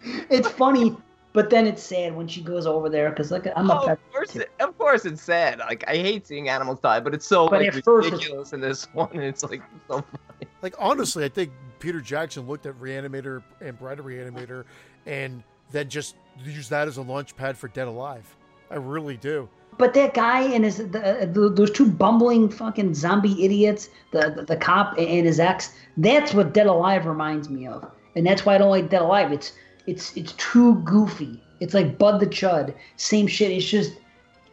it's 0.03 0.49
funny. 0.49 0.97
But 1.35 1.49
then 1.49 1.67
it's 1.67 1.83
sad 1.83 2.15
when 2.15 2.29
she 2.29 2.43
goes 2.43 2.67
over 2.67 2.89
there 2.91 3.09
because 3.11 3.31
like 3.31 3.47
I'm 3.57 3.71
a 3.71 3.81
Oh, 3.81 3.87
pet. 3.87 3.93
of 3.99 4.13
course, 4.13 4.37
it, 4.37 4.51
of 4.61 4.77
course, 4.77 5.05
it's 5.07 5.23
sad. 5.23 5.59
Like 5.61 5.83
I 5.89 5.97
hate 5.97 6.27
seeing 6.27 6.49
animals 6.51 6.81
die, 6.81 7.01
but 7.01 7.15
it's 7.15 7.27
so 7.27 7.49
But 7.49 7.61
like, 7.63 7.75
at 7.75 7.85
first 7.85 8.09
it's- 8.09 8.13
ridiculous 8.21 8.53
in 8.53 8.61
this 8.61 8.85
one. 8.93 9.09
And 9.13 9.23
it's 9.23 9.43
like 9.43 9.63
so 9.89 9.97
funny. 10.03 10.49
Like 10.61 10.75
honestly, 10.79 11.25
I 11.25 11.29
think 11.29 11.51
Peter 11.79 12.01
Jackson 12.01 12.47
looked 12.47 12.67
at 12.67 12.75
Reanimator 12.79 13.43
and 13.61 13.79
Bride 13.79 13.99
of 13.99 14.05
Reanimator, 14.05 14.65
and 15.07 15.43
then 15.71 15.89
just 15.89 16.17
used 16.45 16.69
that 16.71 16.87
as 16.87 16.99
a 16.99 17.03
launch 17.03 17.35
pad 17.35 17.57
for 17.57 17.69
Dead 17.69 17.89
Alive. 17.89 18.37
I 18.71 18.77
really 18.77 19.17
do. 19.17 19.49
But 19.79 19.95
that 19.95 20.13
guy 20.13 20.43
and 20.43 20.65
his 20.65 20.77
the, 20.77 21.31
the, 21.33 21.49
those 21.51 21.71
two 21.71 21.87
bumbling 21.91 22.51
fucking 22.51 22.93
zombie 22.95 23.43
idiots, 23.43 23.89
the, 24.11 24.31
the 24.37 24.43
the 24.45 24.57
cop 24.57 24.99
and 24.99 25.27
his 25.27 25.41
ex, 25.41 25.73
that's 25.97 26.35
what 26.35 26.53
Dead 26.53 26.67
Alive 26.67 27.07
reminds 27.07 27.49
me 27.49 27.67
of, 27.67 27.91
and 28.15 28.27
that's 28.27 28.45
why 28.45 28.55
I 28.55 28.59
don't 28.59 28.69
like 28.71 28.91
Dead 28.91 29.01
Alive. 29.01 29.33
It's 29.33 29.53
it's 29.87 30.17
it's 30.17 30.33
too 30.33 30.77
goofy. 30.81 31.43
It's 31.61 31.75
like 31.75 31.99
Bud 31.99 32.21
the 32.21 32.27
Chud, 32.27 32.75
same 32.97 33.27
shit. 33.27 33.51
It's 33.51 33.67
just 33.67 33.93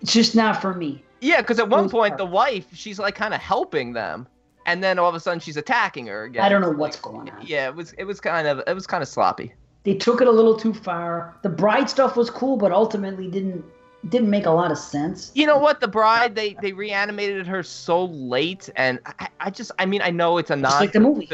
it's 0.02 0.14
just 0.14 0.36
not 0.36 0.62
for 0.62 0.74
me. 0.74 1.04
Yeah, 1.22 1.42
because 1.42 1.60
at 1.60 1.70
one 1.70 1.90
point 1.90 2.18
the 2.18 2.26
wife, 2.26 2.68
she's 2.74 3.00
like 3.00 3.16
kind 3.16 3.34
of 3.34 3.42
helping 3.42 3.94
them, 3.94 4.28
and 4.66 4.84
then 4.84 5.00
all 5.00 5.10
of 5.10 5.16
a 5.16 5.20
sudden 5.20 5.40
she's 5.40 5.58
attacking 5.58 6.08
her 6.08 6.24
again. 6.24 6.44
I 6.44 6.50
don't 6.50 6.62
know 6.62 6.72
what's 6.72 7.00
going 7.00 7.30
on. 7.30 7.46
Yeah, 7.46 7.68
it 7.68 7.76
was 7.76 7.94
it 7.94 8.06
was 8.06 8.20
kind 8.20 8.48
of 8.48 8.62
it 8.68 8.74
was 8.74 8.88
kind 8.88 9.02
of 9.02 9.08
sloppy. 9.08 9.54
They 9.84 9.96
took 9.96 10.22
it 10.22 10.28
a 10.28 10.32
little 10.32 10.56
too 10.56 10.74
far. 10.74 11.36
The 11.42 11.50
bride 11.50 11.90
stuff 11.90 12.16
was 12.16 12.30
cool, 12.30 12.58
but 12.58 12.72
ultimately 12.72 13.30
didn't 13.30 13.64
didn't 14.08 14.30
make 14.30 14.46
a 14.46 14.52
lot 14.52 14.72
of 14.72 14.78
sense. 14.78 15.32
You 15.34 15.46
know 15.46 15.58
what? 15.58 15.82
The 15.82 15.88
bride 15.88 16.36
they 16.36 16.56
they 16.62 16.74
reanimated 16.74 17.48
her 17.48 17.64
so 17.64 18.06
late, 18.06 18.70
and 18.76 19.00
I, 19.06 19.28
I 19.40 19.50
just 19.50 19.72
I 19.80 19.86
mean 19.86 20.02
I 20.02 20.12
know 20.12 20.38
it's 20.38 20.52
a 20.52 20.56
nod. 20.56 20.80
like 20.80 20.94
the 20.94 21.00
movie. 21.00 21.30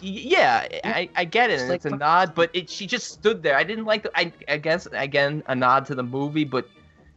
Yeah, 0.00 0.66
I, 0.84 1.08
I 1.16 1.24
get 1.24 1.50
it, 1.50 1.68
like 1.68 1.76
it's 1.76 1.84
a 1.84 1.90
nod, 1.90 2.34
but 2.34 2.50
it 2.52 2.70
she 2.70 2.86
just 2.86 3.08
stood 3.10 3.42
there. 3.42 3.56
I 3.56 3.64
didn't 3.64 3.84
like 3.84 4.02
the, 4.04 4.10
I 4.14 4.32
I 4.48 4.56
guess 4.58 4.86
again 4.92 5.42
a 5.46 5.54
nod 5.54 5.86
to 5.86 5.94
the 5.94 6.02
movie, 6.02 6.44
but 6.44 6.68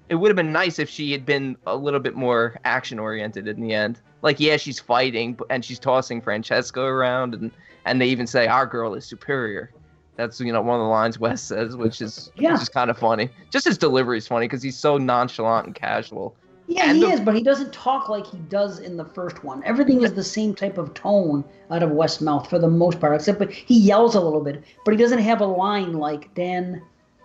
it 0.10 0.16
would 0.16 0.30
have 0.30 0.36
been 0.36 0.52
nice 0.52 0.80
if 0.80 0.90
she 0.90 1.12
had 1.12 1.26
been 1.26 1.56
a 1.68 1.76
little 1.76 1.99
bit 1.99 2.16
more 2.16 2.60
action 2.66 2.99
oriented 2.99 3.48
in 3.48 3.62
the 3.62 3.74
end. 3.74 3.99
Like 4.22 4.40
yeah, 4.40 4.58
she's 4.58 4.80
fighting 4.80 5.38
and 5.49 5.64
she's 5.64 5.80
tossing 5.80 6.22
Francesco 6.22 6.86
around, 6.86 7.36
and 7.36 7.52
and 7.86 8.02
they 8.02 8.08
even 8.08 8.28
say 8.28 8.48
our 8.48 8.66
girl 8.66 8.94
is 8.95 9.06
superior. 9.06 9.72
That's 10.18 10.40
you 10.40 10.52
know 10.52 10.62
one 10.62 10.80
of 10.80 10.84
the 10.84 10.90
lines 10.90 11.20
Wes 11.20 11.41
says, 11.41 11.76
which 11.76 12.02
is 12.02 12.32
Yeah. 12.36 12.53
which 12.53 12.64
is 12.64 12.70
kind 12.70 12.90
of 12.90 12.98
funny. 12.98 13.30
Just 13.52 13.66
his 13.66 13.78
delivery 13.78 14.18
is 14.18 14.28
funny 14.28 14.48
because 14.48 14.64
he's 14.64 14.78
so 14.78 14.98
nonchalant 14.98 15.68
and 15.68 15.76
casual. 15.76 16.36
Yeah, 16.72 16.85
And 16.85 16.98
he 16.98 17.03
the- 17.03 17.11
is, 17.11 17.19
but 17.19 17.35
he 17.35 17.43
doesn't 17.43 17.73
talk 17.73 18.07
like 18.07 18.26
he 18.26 18.38
does 18.38 18.80
in 18.80 18.95
the 18.95 19.03
first 19.03 19.43
one. 19.43 19.61
Everything 19.65 20.03
is 20.03 20.14
the 20.14 20.23
same 20.23 20.56
type 20.56 20.77
of 20.77 20.93
tone 20.93 21.43
out 21.69 21.84
of 21.84 21.91
West's 21.91 22.22
mouth 22.22 22.49
for 22.49 22.60
the 22.60 22.69
most 22.69 23.02
part, 23.02 23.14
except 23.14 23.39
but 23.39 23.52
he 23.52 23.77
yells 23.77 24.15
a 24.15 24.22
little 24.22 24.39
bit, 24.39 24.64
but 24.85 24.91
he 24.93 24.98
doesn't 24.98 25.19
have 25.19 25.41
a 25.41 25.45
line 25.45 25.93
like 25.93 26.34
Dan, 26.34 26.81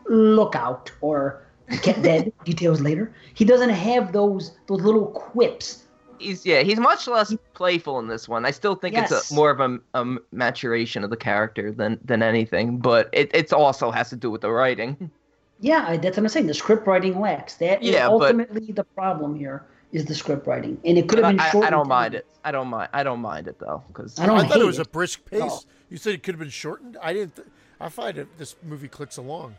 look 0.09 0.57
out 0.57 0.91
or 1.01 1.43
get 1.83 2.03
dead. 2.03 2.33
Details 2.45 2.81
later. 2.81 3.13
He 3.35 3.45
doesn't 3.45 3.71
have 3.71 4.13
those 4.13 4.53
those 4.67 4.81
little 4.81 5.07
quips. 5.07 5.85
He's 6.19 6.45
yeah, 6.45 6.63
he's 6.63 6.81
much 6.81 7.07
less 7.07 7.33
playful 7.55 8.01
in 8.01 8.09
this 8.09 8.29
one. 8.29 8.45
I 8.45 8.51
still 8.51 8.75
think 8.75 8.97
it's 8.97 9.13
a 9.13 9.35
more 9.35 9.51
of 9.51 9.61
a, 9.61 9.79
a 9.95 10.17
maturation 10.33 11.05
of 11.05 11.11
the 11.11 11.17
character 11.17 11.71
than 11.71 12.01
than 12.05 12.21
anything, 12.21 12.79
but 12.79 13.11
it 13.13 13.31
it's 13.33 13.53
also 13.53 13.93
has 13.93 14.11
to 14.11 14.17
do 14.17 14.29
with 14.29 14.41
the 14.41 14.51
writing. 14.51 15.09
Yeah, 15.61 15.85
I, 15.89 15.97
that's 15.97 16.17
what 16.17 16.25
I'm 16.25 16.29
saying. 16.29 16.47
The 16.47 16.55
script 16.55 16.87
writing 16.87 17.21
lacks. 17.21 17.55
That 17.55 17.83
is 17.83 17.91
Yeah, 17.91 18.09
but- 18.09 18.23
ultimately 18.23 18.73
the 18.73 18.85
problem 18.85 19.37
here 19.37 19.65
is 19.93 20.05
the 20.05 20.15
script 20.15 20.47
writing, 20.47 20.79
and 20.85 20.99
it 20.99 21.09
could 21.09 21.19
have 21.21 21.31
been 21.33 21.41
I, 21.41 21.47
I, 21.47 21.51
shortened. 21.51 21.75
I 21.75 21.77
don't 21.79 21.89
mind 21.89 22.15
it. 22.15 22.27
I 22.45 22.51
don't 22.53 22.69
mind. 22.69 22.91
I 22.93 23.03
don't 23.03 23.21
mind 23.21 23.49
it 23.49 23.59
though, 23.59 23.83
because 23.89 24.19
I 24.19 24.25
I 24.25 24.27
thought 24.27 24.53
hate 24.55 24.63
it 24.63 24.67
was 24.67 24.79
a 24.79 24.85
brisk 24.85 25.25
pace. 25.25 25.41
No. 25.41 25.61
You 25.89 25.97
said 25.97 26.15
it 26.15 26.23
could 26.23 26.35
have 26.35 26.41
been 26.41 26.49
shortened. 26.51 26.97
I 27.01 27.13
didn't. 27.13 27.37
Th- 27.37 27.49
I 27.81 27.89
find 27.89 28.19
it 28.19 28.27
this 28.39 28.57
movie 28.63 28.89
clicks 28.89 29.17
along. 29.17 29.55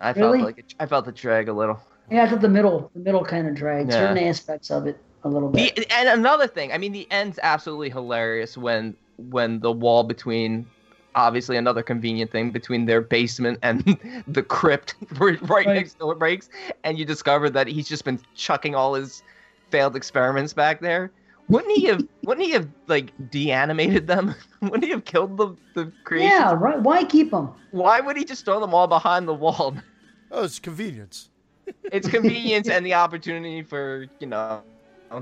I 0.00 0.12
felt 0.12 0.32
Really? 0.32 0.44
like 0.44 0.58
it, 0.58 0.74
I 0.80 0.86
felt 0.86 1.04
the 1.04 1.12
drag 1.12 1.48
a 1.48 1.52
little. 1.52 1.80
Yeah, 2.10 2.24
I 2.24 2.28
thought 2.28 2.40
the 2.40 2.48
middle, 2.48 2.90
the 2.94 3.00
middle 3.00 3.24
kind 3.24 3.46
of 3.48 3.54
dragged 3.54 3.90
Yeah. 3.90 3.98
certain 4.08 4.18
aspects 4.24 4.70
of 4.70 4.86
it 4.86 4.98
a 5.24 5.28
little 5.28 5.48
bit. 5.50 5.74
The, 5.76 5.92
and 5.92 6.08
another 6.08 6.46
thing, 6.46 6.72
I 6.72 6.78
mean, 6.78 6.92
the 6.92 7.06
end's 7.10 7.38
absolutely 7.42 7.90
hilarious 7.90 8.56
when 8.56 8.96
when 9.30 9.60
the 9.60 9.72
wall 9.72 10.04
between, 10.04 10.66
obviously 11.16 11.56
another 11.56 11.82
convenient 11.82 12.30
thing 12.30 12.50
between 12.50 12.86
their 12.86 13.00
basement 13.00 13.58
and 13.62 13.82
the 14.28 14.42
crypt 14.42 14.94
right, 15.18 15.40
Right. 15.48 15.66
next 15.66 15.98
door 15.98 16.14
breaks, 16.14 16.48
and 16.84 16.98
you 16.98 17.04
discover 17.04 17.50
that 17.50 17.66
he's 17.66 17.88
just 17.88 18.04
been 18.04 18.20
chucking 18.34 18.74
all 18.74 18.94
his 18.94 19.22
failed 19.70 19.96
experiments 19.96 20.52
back 20.52 20.80
there. 20.80 21.10
Wouldn't 21.48 21.76
he 21.76 21.86
have? 21.86 22.04
wouldn't 22.24 22.46
he 22.46 22.52
have 22.52 22.68
like 22.86 23.12
deanimated 23.30 24.06
them? 24.06 24.34
wouldn't 24.62 24.84
he 24.84 24.90
have 24.90 25.04
killed 25.04 25.36
the 25.36 25.56
the 25.74 25.92
creation? 26.04 26.28
yeah, 26.30 26.54
right. 26.54 26.80
Why 26.80 27.04
keep 27.04 27.30
them? 27.30 27.50
Why 27.70 28.00
would 28.00 28.16
he 28.16 28.24
just 28.24 28.44
throw 28.44 28.60
them 28.60 28.74
all 28.74 28.86
behind 28.86 29.26
the 29.26 29.34
wall? 29.34 29.76
Oh, 30.30 30.44
it's 30.44 30.58
convenience. 30.58 31.30
It's 31.92 32.08
convenience 32.08 32.68
and 32.68 32.84
the 32.84 32.94
opportunity 32.94 33.62
for 33.62 34.06
you 34.20 34.26
know 34.26 34.62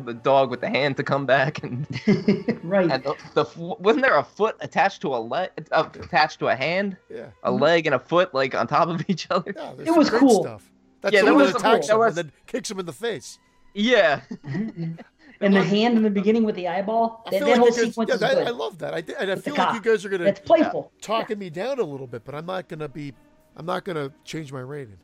the 0.05 0.15
dog 0.15 0.51
with 0.51 0.61
the 0.61 0.69
hand 0.69 0.97
to 0.97 1.03
come 1.03 1.27
back 1.27 1.63
and 1.63 1.87
right. 2.65 2.91
and 2.91 3.03
the, 3.05 3.15
the 3.35 3.45
wasn't 3.57 4.03
there 4.05 4.17
a 4.19 4.25
foot 4.25 4.57
attached 4.61 5.01
to 5.03 5.15
a 5.15 5.19
leg 5.19 5.51
uh, 5.73 5.89
attached 5.95 6.39
to 6.41 6.49
a 6.49 6.55
hand 6.57 6.97
Yeah. 7.11 7.27
a 7.43 7.51
leg 7.53 7.87
and 7.87 7.95
a 7.95 7.99
foot 7.99 8.35
like 8.35 8.55
on 8.55 8.67
top 8.67 8.89
of 8.89 9.05
each 9.09 9.27
other 9.31 9.53
Yeah, 9.57 9.73
It 9.87 9.97
was 9.97 10.11
cool. 10.11 10.43
Stuff. 10.43 10.71
That's 11.01 11.13
Yeah, 11.15 11.21
the 11.21 11.27
that 11.27 11.35
one 11.35 11.43
was 11.45 11.53
that 11.53 11.63
cool. 11.63 11.71
attacks 11.73 11.87
That 11.89 11.93
him 11.95 11.99
was- 12.01 12.19
and 12.19 12.29
then 12.29 12.33
kicks 12.47 12.71
him 12.71 12.79
in 12.81 12.87
the 12.87 12.93
face. 12.93 13.39
yeah 13.75 14.21
And 15.41 15.55
the 15.55 15.63
hand 15.65 15.97
in 15.97 16.05
the 16.05 16.11
beginning 16.11 16.45
with 16.45 16.55
the 16.55 16.69
eyeball. 16.69 17.25
I 17.27 17.31
That, 17.31 17.39
feel 17.39 17.47
that 17.49 17.51
like 17.51 17.59
whole 17.59 17.69
you 17.69 17.75
guys, 17.75 17.85
sequence 17.85 18.09
yeah, 18.09 18.15
is 18.15 18.21
that- 18.21 18.35
good. 18.37 18.47
I 18.47 18.51
love 18.51 18.79
that. 18.79 18.95
I, 18.95 19.03
thi- 19.03 19.15
and 19.19 19.31
I 19.31 19.35
With 19.35 19.45
feel 19.45 19.55
like 19.57 19.75
you 19.75 19.81
guys 19.91 20.05
are 20.05 20.09
gonna 20.09 20.25
It's 20.25 20.41
playful. 20.41 20.93
talking 21.03 21.39
me 21.39 21.51
down 21.51 21.81
a 21.81 21.83
little 21.83 22.07
bit, 22.07 22.25
but 22.25 22.35
I'm 22.35 22.47
not 22.47 22.69
gonna 22.69 22.89
be. 22.89 23.13
I'm 23.57 23.67
not 23.67 23.85
gonna 23.85 24.11
change 24.25 24.53
my 24.53 24.61
rating. 24.61 24.97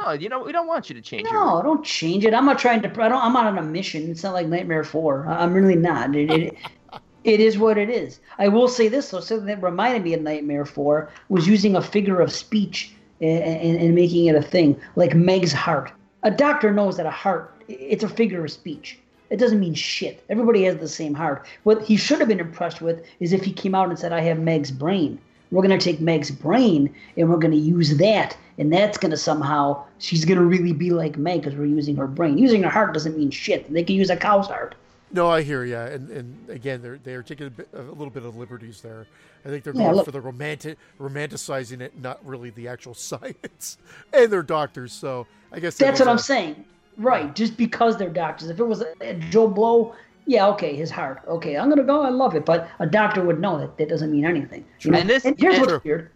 No 0.00 0.12
you 0.12 0.28
know 0.28 0.42
we 0.42 0.52
don't 0.52 0.66
want 0.66 0.88
you 0.88 0.94
to 0.94 1.00
change 1.00 1.28
your 1.28 1.34
No, 1.34 1.62
don't 1.62 1.84
change 1.84 2.24
it. 2.24 2.34
I'm 2.34 2.46
not 2.46 2.58
trying 2.58 2.82
to. 2.82 2.88
I 2.88 3.08
don't. 3.08 3.22
I'm 3.22 3.32
not 3.32 3.46
on 3.46 3.58
a 3.58 3.62
mission. 3.62 4.10
It's 4.10 4.22
not 4.22 4.34
like 4.34 4.46
Nightmare 4.46 4.84
Four. 4.84 5.26
I'm 5.26 5.52
really 5.54 5.76
not. 5.76 6.14
It, 6.14 6.30
it, 6.30 6.56
it 7.24 7.40
is 7.40 7.58
what 7.58 7.78
it 7.78 7.90
is. 7.90 8.20
I 8.38 8.48
will 8.48 8.68
say 8.68 8.88
this 8.88 9.10
though. 9.10 9.20
Something 9.20 9.46
that 9.46 9.62
reminded 9.62 10.04
me 10.04 10.14
of 10.14 10.22
Nightmare 10.22 10.64
Four 10.64 11.10
was 11.28 11.46
using 11.46 11.76
a 11.76 11.82
figure 11.82 12.20
of 12.20 12.32
speech 12.32 12.94
and, 13.20 13.42
and, 13.42 13.80
and 13.80 13.94
making 13.94 14.26
it 14.26 14.34
a 14.34 14.42
thing, 14.42 14.80
like 14.96 15.14
Meg's 15.14 15.52
heart. 15.52 15.92
A 16.22 16.30
doctor 16.30 16.72
knows 16.72 16.96
that 16.96 17.06
a 17.06 17.10
heart. 17.10 17.54
It's 17.68 18.04
a 18.04 18.08
figure 18.08 18.44
of 18.44 18.50
speech. 18.50 18.98
It 19.30 19.36
doesn't 19.36 19.60
mean 19.60 19.74
shit. 19.74 20.24
Everybody 20.30 20.64
has 20.64 20.78
the 20.78 20.88
same 20.88 21.14
heart. 21.14 21.46
What 21.64 21.82
he 21.82 21.96
should 21.96 22.18
have 22.18 22.28
been 22.28 22.40
impressed 22.40 22.80
with 22.80 23.04
is 23.20 23.32
if 23.32 23.44
he 23.44 23.52
came 23.52 23.74
out 23.74 23.88
and 23.88 23.98
said, 23.98 24.12
"I 24.12 24.20
have 24.20 24.38
Meg's 24.38 24.70
brain." 24.70 25.18
We're 25.50 25.62
gonna 25.62 25.78
take 25.78 26.00
Meg's 26.00 26.30
brain 26.30 26.94
and 27.16 27.30
we're 27.30 27.38
gonna 27.38 27.56
use 27.56 27.96
that, 27.98 28.36
and 28.58 28.72
that's 28.72 28.98
gonna 28.98 29.16
somehow 29.16 29.84
she's 29.98 30.24
gonna 30.24 30.42
really 30.44 30.72
be 30.72 30.90
like 30.90 31.16
Meg 31.16 31.42
because 31.42 31.56
we're 31.58 31.66
using 31.66 31.96
her 31.96 32.06
brain. 32.06 32.36
Using 32.38 32.62
her 32.62 32.70
heart 32.70 32.92
doesn't 32.94 33.16
mean 33.16 33.30
shit. 33.30 33.72
They 33.72 33.82
can 33.82 33.96
use 33.96 34.10
a 34.10 34.16
cow's 34.16 34.46
heart. 34.48 34.74
No, 35.10 35.28
I 35.28 35.40
hear 35.42 35.64
you, 35.64 35.76
and 35.76 36.10
and 36.10 36.50
again, 36.50 36.82
they're 36.82 36.98
they're 37.02 37.22
taking 37.22 37.46
a, 37.46 37.50
bit, 37.50 37.68
a 37.72 37.80
little 37.80 38.10
bit 38.10 38.24
of 38.24 38.36
liberties 38.36 38.82
there. 38.82 39.06
I 39.44 39.48
think 39.48 39.64
they're 39.64 39.72
Yeah, 39.74 39.84
going 39.84 39.96
look- 39.96 40.04
for 40.04 40.10
the 40.10 40.20
romantic 40.20 40.76
romanticizing 41.00 41.80
it, 41.80 41.98
not 42.00 42.24
really 42.26 42.50
the 42.50 42.68
actual 42.68 42.92
science. 43.10 43.78
And 44.12 44.30
they're 44.30 44.42
doctors, 44.42 44.92
so 44.92 45.26
I 45.52 45.60
guess 45.60 45.76
That's 45.78 46.00
what 46.00 46.08
I'm 46.08 46.18
saying. 46.18 46.64
Right, 46.98 47.32
just 47.34 47.56
because 47.56 47.96
they're 47.96 48.10
doctors. 48.10 48.50
If 48.50 48.58
it 48.58 48.64
was 48.64 48.82
Joe 49.30 49.46
Blow, 49.46 49.94
yeah, 50.28 50.46
okay, 50.48 50.76
his 50.76 50.90
heart. 50.90 51.22
Okay, 51.26 51.56
I'm 51.56 51.70
gonna 51.70 51.82
go. 51.82 52.02
I 52.02 52.10
love 52.10 52.34
it, 52.36 52.44
but 52.44 52.68
a 52.78 52.86
doctor 52.86 53.22
would 53.22 53.40
know 53.40 53.58
that 53.58 53.78
that 53.78 53.88
doesn't 53.88 54.12
mean 54.12 54.26
anything. 54.26 54.64
You 54.80 54.90
know? 54.90 54.98
And 54.98 55.08
this- 55.08 55.22
here's 55.24 55.56
and- 55.56 55.66
what's 55.66 55.84
weird. 55.84 56.10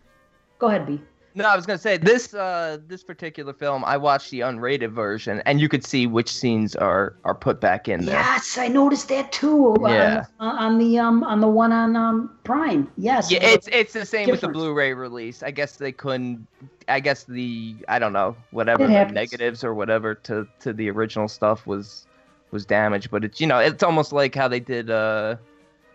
Go 0.59 0.69
ahead, 0.69 0.87
B. 0.87 1.01
No, 1.35 1.47
I 1.47 1.57
was 1.57 1.65
gonna 1.65 1.79
say 1.79 1.97
this 1.97 2.35
uh 2.35 2.77
this 2.87 3.03
particular 3.03 3.55
film. 3.55 3.85
I 3.87 3.97
watched 3.97 4.31
the 4.31 4.41
unrated 4.41 4.93
version, 4.93 5.43
and 5.47 5.63
you 5.63 5.69
could 5.69 5.83
see 5.83 6.07
which 6.07 6.29
scenes 6.31 6.77
are 6.77 7.15
are 7.25 7.35
put 7.35 7.59
back 7.59 7.89
in 7.89 8.05
there. 8.05 8.17
Yes, 8.17 8.59
I 8.59 8.69
noticed 8.69 9.09
that 9.09 9.33
too. 9.33 9.75
Yeah. 9.81 10.27
On, 10.41 10.59
on 10.59 10.79
the 10.79 10.99
um 10.99 11.25
on 11.25 11.41
the 11.41 11.49
one 11.49 11.73
on 11.73 11.97
um 11.97 12.37
Prime. 12.45 12.91
Yes. 12.99 13.31
Yeah, 13.31 13.39
it's 13.41 13.67
it's 13.73 13.95
the 13.95 14.05
same 14.05 14.29
with 14.29 14.43
the 14.43 14.49
Blu-ray 14.49 14.93
release. 14.93 15.43
I 15.43 15.53
guess 15.53 15.77
they 15.77 15.91
couldn't. 15.91 16.47
I 16.87 17.01
guess 17.01 17.25
the 17.25 17.77
I 17.89 17.99
don't 17.99 18.13
know 18.13 18.37
whatever 18.51 18.87
the 18.87 19.07
negatives 19.07 19.65
or 19.65 19.73
whatever 19.73 20.15
to 20.15 20.47
to 20.61 20.75
the 20.75 20.91
original 20.91 21.29
stuff 21.29 21.67
was 21.67 22.07
was 22.53 22.65
damaged. 22.65 23.11
But 23.11 23.25
it's 23.25 23.41
you 23.41 23.47
know 23.49 23.59
it's 23.59 23.83
almost 23.83 24.13
like 24.13 24.35
how 24.35 24.47
they 24.47 24.61
did. 24.61 24.91
uh 24.91 25.37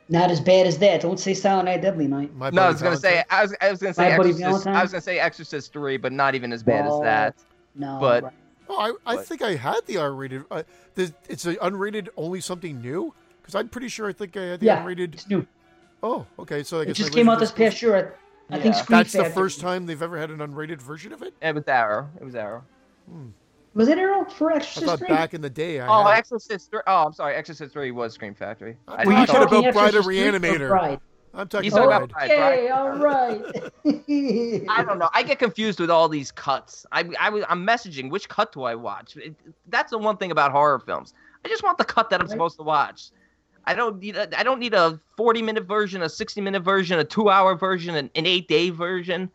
not 0.10 0.32
as 0.32 0.40
bad 0.40 0.66
as 0.68 0.78
that. 0.80 1.02
Don't 1.02 1.20
say 1.20 1.34
Silent 1.34 1.66
Night, 1.66 1.82
Deadly 1.82 2.08
Night. 2.08 2.34
My 2.36 2.50
No, 2.50 2.62
I 2.64 2.70
was 2.72 2.82
gonna 2.82 2.98
say 2.98 3.24
I 3.30 3.42
was 3.44 3.56
I 3.62 3.70
was 3.72 3.80
gonna 3.82 3.94
say 3.94 4.12
My 4.12 4.18
Buddy 4.18 4.30
Exorcist. 4.32 4.68
I 4.68 4.82
was 4.82 4.92
gonna 4.92 5.02
say 5.02 5.20
Exorcist 5.20 5.72
three, 5.74 5.98
but 5.98 6.12
not 6.14 6.34
even 6.36 6.52
as 6.54 6.64
bad 6.64 6.86
Oh, 6.88 6.98
as 7.00 7.04
that. 7.04 7.36
No. 7.76 7.98
But- 8.00 8.24
right. 8.24 8.34
Oh, 8.70 8.78
I, 9.06 9.12
I 9.14 9.16
But- 9.16 9.26
think 9.26 9.42
I 9.42 9.56
had 9.56 9.80
the 9.86 9.96
R-rated. 9.96 10.44
Uh, 10.52 10.64
the, 10.96 11.14
it's 11.30 11.46
a 11.46 11.56
unrated 11.56 12.10
only 12.18 12.42
something 12.42 12.82
new 12.82 13.14
because 13.42 13.56
I'm 13.56 13.70
pretty 13.70 13.88
sure 13.88 14.10
I 14.10 14.14
think 14.14 14.36
I 14.36 14.42
had 14.44 14.60
the 14.60 14.66
yeah, 14.66 14.84
unrated. 14.84 15.14
it's 15.14 15.30
new. 15.30 15.48
Oh, 16.04 16.26
okay. 16.38 16.64
So 16.64 16.80
I 16.80 16.84
It 16.84 16.94
just 16.94 17.12
I 17.12 17.14
came 17.14 17.30
out 17.30 17.40
this 17.40 17.52
past 17.52 17.82
year. 17.82 17.96
I, 18.50 18.56
I 18.56 18.60
think 18.62 18.76
Yeah. 18.76 18.82
Scream 18.82 18.98
That's 19.00 19.14
the 19.14 19.20
Factory- 19.20 19.34
first 19.36 19.62
time 19.62 19.86
they've 19.86 20.02
ever 20.02 20.18
had 20.18 20.32
an 20.32 20.40
unrated 20.40 20.82
version 20.82 21.14
of 21.14 21.22
it. 21.22 21.34
It 21.42 21.56
was 21.56 21.64
Arrow. 21.66 22.10
It 22.20 22.26
was 22.26 22.36
Arrow. 22.36 22.64
Was 23.78 23.88
it 23.90 23.98
Arrow 24.00 24.26
for 24.26 24.52
Exorcist 24.52 24.84
I 24.84 24.86
thought 24.88 25.00
3? 25.00 25.08
back 25.08 25.34
in 25.34 25.42
the 25.42 25.50
day. 25.50 25.80
I 25.80 25.88
Oh, 25.88 26.04
had 26.04 26.16
it. 26.16 26.18
Exorcist 26.18 26.72
three 26.72 26.80
oh 26.88 27.06
I'm 27.06 27.14
sorry, 27.14 27.36
Exorcist 27.36 27.72
three 27.72 27.92
was 27.92 28.14
Scream 28.14 28.34
Factory. 28.34 28.76
I'm 28.88 29.00
I 29.02 29.06
Were 29.06 29.12
you 29.12 29.26
talking 29.28 29.48
thought- 29.48 29.66
about 29.66 29.74
Bride 29.74 29.96
of 29.96 29.96
Exorcist 30.00 30.04
3 30.06 30.20
or 30.28 30.32
Reanimator. 30.32 30.68
Bride? 30.70 31.00
I'm 31.36 31.48
talking 31.48 31.64
He's 31.66 31.74
about 31.74 32.10
talking 32.10 32.28
Bride. 32.28 32.32
about 32.32 33.00
Bride, 33.00 33.42
Okay, 33.86 33.86
all 33.86 34.66
right. 34.66 34.70
I 34.80 34.84
don't 34.84 34.98
know. 34.98 35.10
I 35.14 35.22
get 35.22 35.38
confused 35.38 35.80
with 35.80 35.92
all 35.92 36.10
these 36.10 36.32
cuts. 36.32 36.86
I, 36.92 37.02
I, 37.20 37.28
I'm 37.48 37.66
messaging 37.68 38.10
which 38.10 38.28
cut 38.28 38.52
do 38.52 38.64
I 38.64 38.74
watch? 38.74 39.16
It, 39.18 39.36
that's 39.68 39.92
the 39.92 40.00
one 40.00 40.18
thing 40.18 40.32
about 40.32 40.52
horror 40.52 40.80
films. 40.80 41.14
I 41.46 41.48
just 41.50 41.64
want 41.64 41.78
the 41.78 41.86
cut 41.86 42.10
that 42.10 42.20
I'm 42.20 42.26
Right. 42.26 42.32
supposed 42.32 42.58
to 42.58 42.64
watch. 42.64 43.12
I 43.66 43.76
don't 43.76 44.00
need 44.00 44.16
a, 44.16 44.28
I 44.40 44.42
don't 44.44 44.60
need 44.60 44.74
a 44.74 45.00
40 45.18 45.42
minute 45.44 45.66
version, 45.68 46.02
a 46.02 46.10
60 46.10 46.42
minute 46.42 46.64
version, 46.64 46.98
a 46.98 47.04
two 47.04 47.30
hour 47.30 47.54
version, 47.56 47.94
an, 47.96 48.10
an 48.16 48.26
eight 48.26 48.48
day 48.48 48.72
version. 48.72 49.30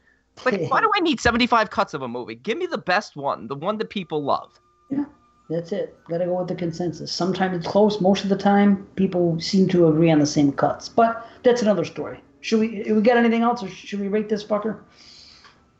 Like, 0.44 0.70
why 0.70 0.80
do 0.82 0.90
I 0.94 1.00
need 1.00 1.20
75 1.20 1.70
cuts 1.70 1.94
of 1.94 2.02
a 2.02 2.09
movie? 2.09 2.34
Give 2.34 2.59
me 2.59 2.66
the 2.66 2.78
best 2.78 3.16
one, 3.16 3.48
the 3.48 3.54
one 3.54 3.78
that 3.78 3.90
people 3.90 4.22
love. 4.22 4.59
Yeah, 4.90 5.04
that's 5.48 5.72
it. 5.72 5.96
Gotta 6.09 6.26
go 6.26 6.38
with 6.38 6.48
the 6.48 6.54
consensus. 6.54 7.12
Sometimes 7.12 7.56
it's 7.59 7.66
close. 7.66 8.00
Most 8.00 8.24
of 8.24 8.30
the 8.30 8.36
time, 8.36 8.86
people 8.96 9.38
seem 9.40 9.68
to 9.68 9.88
agree 9.88 10.10
on 10.10 10.18
the 10.18 10.26
same 10.26 10.52
cuts. 10.52 10.88
But 10.88 11.26
that's 11.42 11.62
another 11.62 11.84
story. 11.84 12.20
Should 12.40 12.60
we? 12.60 12.92
We 12.92 13.00
got 13.02 13.16
anything 13.16 13.42
else, 13.42 13.62
or 13.62 13.68
should 13.68 14.00
we 14.00 14.09
rate 14.09 14.28
this 14.28 14.44
fucker? 14.44 14.80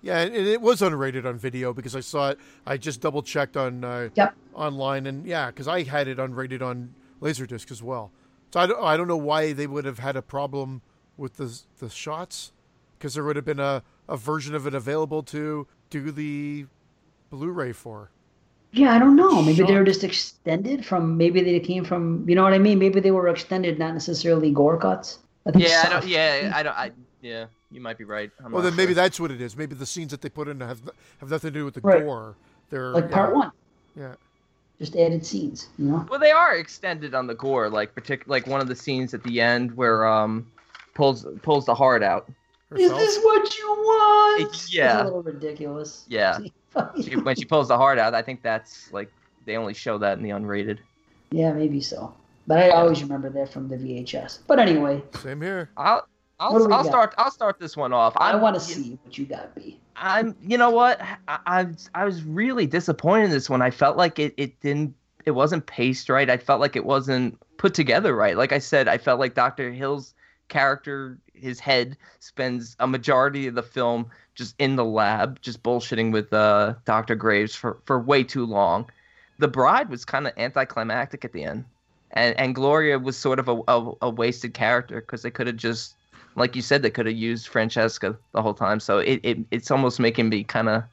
Yeah, 0.01 0.19
and 0.19 0.35
it 0.35 0.61
was 0.61 0.81
unrated 0.81 1.25
on 1.25 1.39
video 1.39 1.73
because 1.73 1.95
I 1.95 2.01
saw 2.01 2.31
it. 2.31 2.39
I 2.67 2.77
just 2.77 3.01
double 3.01 3.23
checked 3.23 3.57
on 3.57 3.85
uh, 3.85 4.09
Yep. 4.15 4.35
online, 4.55 5.07
and 5.07 5.25
yeah, 5.27 5.47
because 5.47 5.69
I 5.69 5.85
had 5.85 6.09
it 6.09 6.19
unrated 6.19 6.61
on 6.61 6.95
Laserdisc 7.21 7.71
as 7.71 7.83
well. 7.83 8.11
So 8.53 8.61
I 8.61 8.67
don't, 8.67 8.83
I 8.83 8.97
don't 8.97 9.09
know 9.09 9.17
why 9.17 9.53
they 9.53 9.67
would 9.69 9.85
have 9.85 10.01
had 10.01 10.17
a 10.17 10.23
problem 10.23 10.83
with 11.17 11.37
the 11.37 11.57
the 11.79 11.89
shots, 11.89 12.53
because 12.99 13.15
there 13.15 13.25
would 13.25 13.37
have 13.37 13.45
been 13.45 13.61
a, 13.61 13.83
a 14.09 14.17
version 14.17 14.55
of 14.55 14.67
it 14.67 14.75
available 14.75 15.23
to 15.25 15.67
do 15.91 16.11
the 16.11 16.67
Blu-ray 17.31 17.73
for. 17.73 18.11
Yeah, 18.73 18.95
I 18.95 18.99
don't 18.99 19.17
know. 19.17 19.43
Maybe 19.43 19.63
they 19.63 19.73
were 19.75 19.81
Shocked. 19.81 19.87
just 19.87 20.05
extended 20.05 20.85
from. 20.85 21.17
Maybe 21.19 21.43
they 21.43 21.61
came 21.61 21.85
from. 21.85 22.27
You 22.29 22.35
know 22.35 22.43
what 22.43 22.55
I 22.55 22.59
mean? 22.59 22.79
Maybe 22.79 23.01
they 23.01 23.11
were 23.11 23.29
extended, 23.29 23.79
not 23.79 23.93
necessarily 23.93 24.51
gore 24.51 24.79
cuts. 24.79 25.19
I 25.47 25.51
think 25.51 25.69
Yeah, 25.69 25.83
I 25.85 25.89
don't, 25.91 26.07
yeah, 26.07 26.53
I 26.55 26.63
don't, 26.63 26.77
I, 26.77 26.91
yeah, 27.21 27.47
you 27.71 27.81
might 27.81 27.99
be 27.99 28.05
right. 28.05 28.31
I'm 28.43 28.53
Well, 28.53 28.63
not 28.63 28.69
then 28.71 28.77
maybe 28.77 28.95
that's 28.95 29.19
what 29.21 29.31
it 29.31 29.41
is. 29.43 29.57
Maybe 29.57 29.75
the 29.75 29.85
scenes 29.87 30.11
that 30.13 30.23
they 30.23 30.29
put 30.31 30.49
in 30.49 30.61
have 30.61 30.81
have 31.21 31.31
nothing 31.31 31.53
to 31.53 31.59
do 31.59 31.65
with 31.65 31.75
the 31.75 31.81
Right. 31.83 32.03
gore. 32.03 32.35
They're 32.71 32.91
like 32.93 33.05
yeah, 33.11 33.15
part 33.15 33.35
one, 33.35 33.51
Yeah. 33.97 34.15
just 34.79 34.97
added 34.97 35.27
scenes. 35.27 35.69
You 35.79 35.87
know. 35.87 36.07
Well, 36.09 36.21
they 36.21 36.31
are 36.31 36.55
extended 36.57 37.15
on 37.15 37.27
the 37.27 37.35
gore, 37.35 37.69
like 37.69 37.95
partic- 37.95 38.27
like 38.27 38.47
one 38.47 38.61
of 38.63 38.69
the 38.69 38.77
scenes 38.77 39.13
at 39.15 39.23
the 39.25 39.41
end 39.41 39.77
where 39.77 40.07
um 40.07 40.51
pulls 40.95 41.27
pulls 41.43 41.67
the 41.67 41.75
heart 41.75 42.03
out. 42.03 42.31
Is 42.79 42.91
this 42.91 43.19
what 43.23 43.59
you 43.59 43.67
want? 43.69 44.43
It's 44.43 44.73
Yeah. 44.75 45.03
a 45.03 45.05
little 45.05 45.23
ridiculous. 45.23 46.05
Yeah. 46.09 46.39
She, 47.05 47.17
when 47.17 47.37
she 47.37 47.45
pulls 47.45 47.69
the 47.69 47.77
heart 47.77 47.99
out, 47.99 48.15
I 48.15 48.23
think 48.23 48.41
that's 48.43 48.91
like 48.95 49.13
they 49.45 49.59
only 49.59 49.75
show 49.75 49.99
that 49.99 50.17
in 50.17 50.25
the 50.25 50.31
unrated. 50.31 50.79
yeah, 51.31 51.53
maybe 51.53 51.83
so. 51.83 52.15
But 52.47 52.59
I 52.61 52.71
always 52.71 53.03
remember 53.03 53.29
that 53.29 53.53
from 53.53 53.69
the 53.69 53.77
VHS. 53.77 54.39
But 54.47 54.59
anyway, 54.59 55.03
Same 55.23 55.43
here. 55.43 55.69
I'll 55.77 56.07
I'll, 56.41 56.73
I'll 56.73 56.83
start 56.85 57.15
I'll 57.19 57.31
start 57.31 57.59
this 57.61 57.77
one 57.77 57.93
off. 57.93 58.15
I 58.17 58.31
I'm- 58.31 58.41
want 58.41 58.55
to 58.55 58.61
see 58.61 58.99
what 59.05 59.19
you 59.19 59.27
got, 59.27 59.55
B. 59.55 59.79
I'm 59.97 60.35
you 60.43 60.57
know 60.57 60.71
what 60.71 60.99
I, 61.29 61.39
I 61.47 61.63
was- 61.65 61.91
I 61.95 62.07
was 62.07 62.23
really 62.25 62.67
disappointed 62.67 63.25
in 63.27 63.31
this 63.33 63.51
one. 63.51 63.61
I 63.61 63.71
felt 63.71 63.99
like 63.99 64.19
it 64.19 64.33
it 64.39 64.59
didn't 64.61 64.95
it 65.27 65.33
wasn't 65.33 65.67
paced 65.67 66.09
right. 66.09 66.31
I 66.31 66.39
felt 66.39 66.59
like 66.59 66.75
it 66.75 66.87
wasn't 66.87 67.39
put 67.59 67.75
together 67.75 68.17
right. 68.17 68.35
Like 68.37 68.53
I 68.53 68.59
said, 68.59 68.89
I 68.89 68.97
felt 68.97 69.21
like 69.21 69.35
Dr. 69.35 69.71
Hill's 69.73 70.15
character, 70.53 71.19
his 71.35 71.59
head 71.59 71.97
spends 72.21 72.77
a 72.79 72.87
majority 72.87 73.47
of 73.47 73.55
the 73.55 73.63
film 73.63 74.07
just 74.35 74.55
in 74.59 74.77
the 74.77 74.85
lab, 74.85 75.41
just 75.41 75.63
bullshitting 75.63 76.13
with 76.13 76.33
uh, 76.33 76.75
Dr. 76.85 77.17
Graves 77.17 77.55
for 77.55 77.79
for 77.87 77.99
way 77.99 78.23
too 78.23 78.47
long. 78.47 78.89
The 79.39 79.49
bride 79.49 79.89
was 79.89 80.05
kind 80.05 80.27
of 80.27 80.35
anticlimactic 80.37 81.25
at 81.25 81.33
the 81.33 81.45
end. 81.45 81.65
And 82.13 82.39
and 82.39 82.55
Gloria 82.55 82.99
was 82.99 83.17
sort 83.17 83.39
of 83.39 83.49
a 83.49 83.61
a, 83.67 83.93
a 84.03 84.11
wasted 84.11 84.53
character 84.55 85.01
because 85.01 85.23
they 85.23 85.31
could 85.31 85.47
have 85.47 85.57
just 85.57 85.95
like 86.37 86.55
you 86.55 86.63
said, 86.63 86.83
they 86.83 86.91
could 86.91 87.07
have 87.07 87.17
used 87.17 87.49
Francesca 87.49 88.17
the 88.33 88.43
whole 88.43 88.55
time. 88.55 88.79
So 88.79 88.99
it, 88.99 89.21
it 89.23 89.39
it's 89.51 89.71
almost 89.71 89.99
making 89.99 90.29
me 90.29 90.45
kind 90.45 90.69
of 90.69 90.85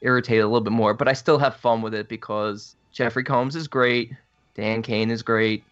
irritated 0.00 0.44
a 0.44 0.48
little 0.48 0.60
bit 0.60 0.72
more. 0.72 0.94
But 0.94 1.08
I 1.08 1.12
still 1.12 1.38
have 1.38 1.56
fun 1.56 1.82
with 1.82 1.94
it 1.94 2.08
because 2.08 2.74
Jeffrey 2.92 3.24
Combs 3.24 3.54
is 3.54 3.68
great, 3.68 4.12
Dan 4.54 4.82
Cain 4.82 5.10
is 5.10 5.22
great, 5.22 5.62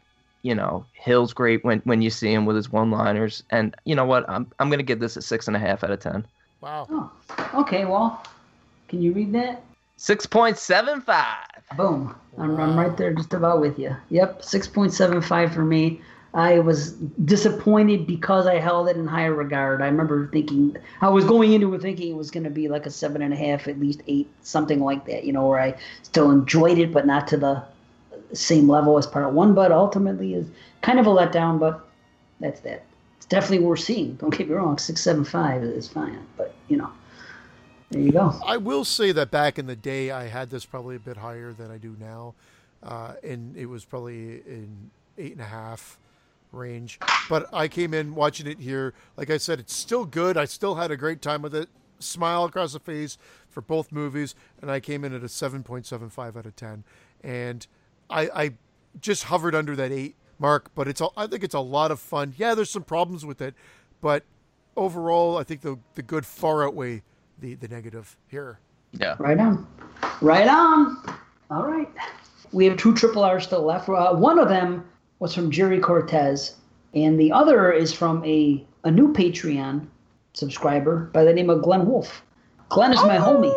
you 0.43 0.55
know, 0.55 0.85
Hill's 0.93 1.32
great 1.32 1.64
when 1.64 1.81
when 1.81 2.02
you 2.02 2.10
see 2.10 2.32
him 2.32 2.44
with 2.47 2.56
his 2.56 2.70
one-liners. 2.70 3.43
And 3.51 3.74
you 3.85 3.94
know 3.94 4.05
what? 4.05 4.28
I'm 4.28 4.51
I'm 4.59 4.70
gonna 4.70 4.82
give 4.82 5.01
this 5.01 5.16
a 5.16 5.23
six 5.23 5.47
and 5.48 5.56
a 5.56 5.60
half 5.60 5.82
out 5.82 5.90
of 5.90 6.01
ten. 6.01 6.27
Wow. 6.60 6.86
Oh, 6.90 7.60
okay. 7.62 7.85
Well, 7.85 8.23
can 8.89 9.02
you 9.02 9.12
read 9.12 9.32
that? 9.32 9.62
Six 9.97 10.27
point 10.27 10.59
seven 10.59 11.01
five. 11.01 11.47
Boom. 11.77 12.14
I'm, 12.39 12.59
I'm 12.59 12.78
right 12.78 12.97
there, 12.97 13.12
just 13.12 13.35
about 13.35 13.60
with 13.60 13.78
you. 13.78 13.97
Yep, 14.10 14.43
six 14.43 14.66
point 14.66 14.93
seven 14.93 15.20
five 15.20 15.52
for 15.52 15.64
me. 15.64 16.01
I 16.35 16.60
was 16.60 16.93
disappointed 16.93 18.06
because 18.06 18.47
I 18.47 18.59
held 18.59 18.89
it 18.89 18.97
in 18.97 19.06
higher 19.06 19.35
regard. 19.35 19.82
I 19.82 19.86
remember 19.86 20.28
thinking 20.28 20.77
I 21.02 21.10
was 21.10 21.27
going 21.27 21.52
into 21.52 21.74
it 21.74 21.82
thinking 21.82 22.10
it 22.10 22.16
was 22.16 22.31
going 22.31 22.44
to 22.44 22.51
be 22.51 22.69
like 22.69 22.86
a 22.86 22.90
seven 22.90 23.20
and 23.20 23.35
a 23.35 23.36
half, 23.36 23.69
at 23.69 23.78
least 23.78 24.02
eight, 24.06 24.28
something 24.40 24.81
like 24.81 25.05
that. 25.06 25.24
You 25.24 25.35
know, 25.35 25.47
where 25.47 25.60
I 25.60 25.74
still 26.02 26.31
enjoyed 26.31 26.78
it, 26.78 26.90
but 26.90 27.06
not 27.06 27.28
to 27.28 27.36
the 27.36 27.62
same 28.32 28.68
level 28.68 28.98
as 28.98 29.06
part 29.06 29.32
one. 29.32 29.54
But 29.54 29.72
ultimately, 29.72 30.34
is 30.34 30.46
kind 30.80 30.98
of 30.98 31.06
a 31.06 31.10
letdown. 31.10 31.59
But 31.59 31.86
that's 32.40 32.60
that. 32.60 32.84
It's 33.16 33.26
definitely 33.26 33.64
worth 33.64 33.80
seeing. 33.80 34.14
Don't 34.14 34.36
get 34.36 34.48
me 34.48 34.54
wrong. 34.54 34.78
Six 34.78 35.00
seven 35.00 35.24
five 35.24 35.62
is 35.62 35.88
fine, 35.88 36.26
but 36.36 36.54
you 36.68 36.76
know, 36.76 36.90
there 37.90 38.02
you 38.02 38.12
go. 38.12 38.34
I 38.44 38.56
will 38.56 38.84
say 38.84 39.12
that 39.12 39.30
back 39.30 39.59
in 39.59 39.66
the 39.66 39.76
day, 39.76 40.10
I 40.10 40.26
had 40.26 40.50
this 40.50 40.64
probably 40.64 40.96
a 40.96 41.00
bit 41.00 41.16
higher 41.16 41.52
than 41.52 41.70
I 41.70 41.78
do 41.78 41.96
now, 42.00 42.34
uh, 42.82 43.14
and 43.22 43.56
it 43.56 43.66
was 43.66 43.84
probably 43.84 44.42
in 44.46 44.90
eight 45.18 45.32
and 45.32 45.40
a 45.40 45.46
half 45.46 45.98
range. 46.50 46.98
But 47.28 47.48
I 47.52 47.68
came 47.68 47.94
in 47.94 48.14
watching 48.14 48.46
it 48.46 48.59
here. 48.59 48.92
Like 49.16 49.30
I 49.30 49.38
said, 49.38 49.60
it's 49.60 49.74
still 49.74 50.04
good. 50.04 50.36
I 50.36 50.44
still 50.44 50.74
had 50.74 50.90
a 50.90 50.96
great 50.96 51.22
time 51.22 51.42
with 51.42 51.54
it. 51.54 51.68
Smile 51.98 52.44
across 52.44 52.72
the 52.72 52.80
face 52.80 53.16
for 53.48 53.60
both 53.60 53.92
movies, 53.92 54.34
and 54.60 54.70
I 54.70 54.80
came 54.80 55.04
in 55.04 55.14
at 55.14 55.22
a 55.22 55.28
seven 55.28 55.62
point 55.62 55.86
seven 55.86 56.10
five 56.10 56.36
out 56.36 56.46
of 56.46 56.56
ten. 56.56 56.82
And 57.22 57.66
I, 58.12 58.43
I 58.43 58.52
just 59.01 59.24
hovered 59.24 59.55
under 59.55 59.74
that 59.76 59.90
eight 59.90 60.16
mark, 60.39 60.70
but 60.74 60.89
it's 60.89 61.01
a, 61.01 61.09
I 61.16 61.26
think 61.26 61.43
it's 61.43 61.55
a 61.55 61.60
lot 61.60 61.90
of 61.90 61.98
fun. 61.98 62.34
Yeah, 62.36 62.55
there's 62.55 62.70
some 62.70 62.84
problems 62.84 63.24
with 63.24 63.40
it, 63.40 63.55
but 64.01 64.24
overall, 64.76 65.39
I 65.39 65.44
think 65.44 65.60
the 65.62 65.78
the 65.94 66.02
good 66.02 66.26
far 66.26 66.64
outweigh 66.64 67.02
the 67.39 67.55
the 67.55 67.68
negative 67.68 68.16
here. 68.28 68.59
Yeah. 68.93 69.16
Right 69.18 69.39
on. 69.39 69.66
Right 70.20 70.48
on. 70.48 71.16
All 71.51 71.66
right. 71.66 71.89
We 72.52 72.66
have 72.66 72.76
two 72.76 72.94
triple 72.94 73.24
R's 73.24 73.44
still 73.44 73.62
left. 73.62 73.89
Uh, 73.89 74.14
one 74.14 74.39
of 74.39 74.48
them 74.48 74.84
was 75.18 75.34
from 75.34 75.51
Jerry 75.51 75.80
Cortez, 75.80 76.56
and 76.94 77.18
the 77.18 77.32
other 77.32 77.72
is 77.72 77.93
from 77.93 78.22
a, 78.24 78.66
a 78.84 78.90
new 78.90 79.12
Patreon 79.12 79.86
subscriber 80.34 81.10
by 81.12 81.24
the 81.24 81.32
name 81.32 81.48
of 81.48 81.62
Glenn 81.62 81.86
Wolf. 81.86 82.22
Glenn 82.68 82.93
is 82.93 83.02
my 83.02 83.16
homie. 83.16 83.55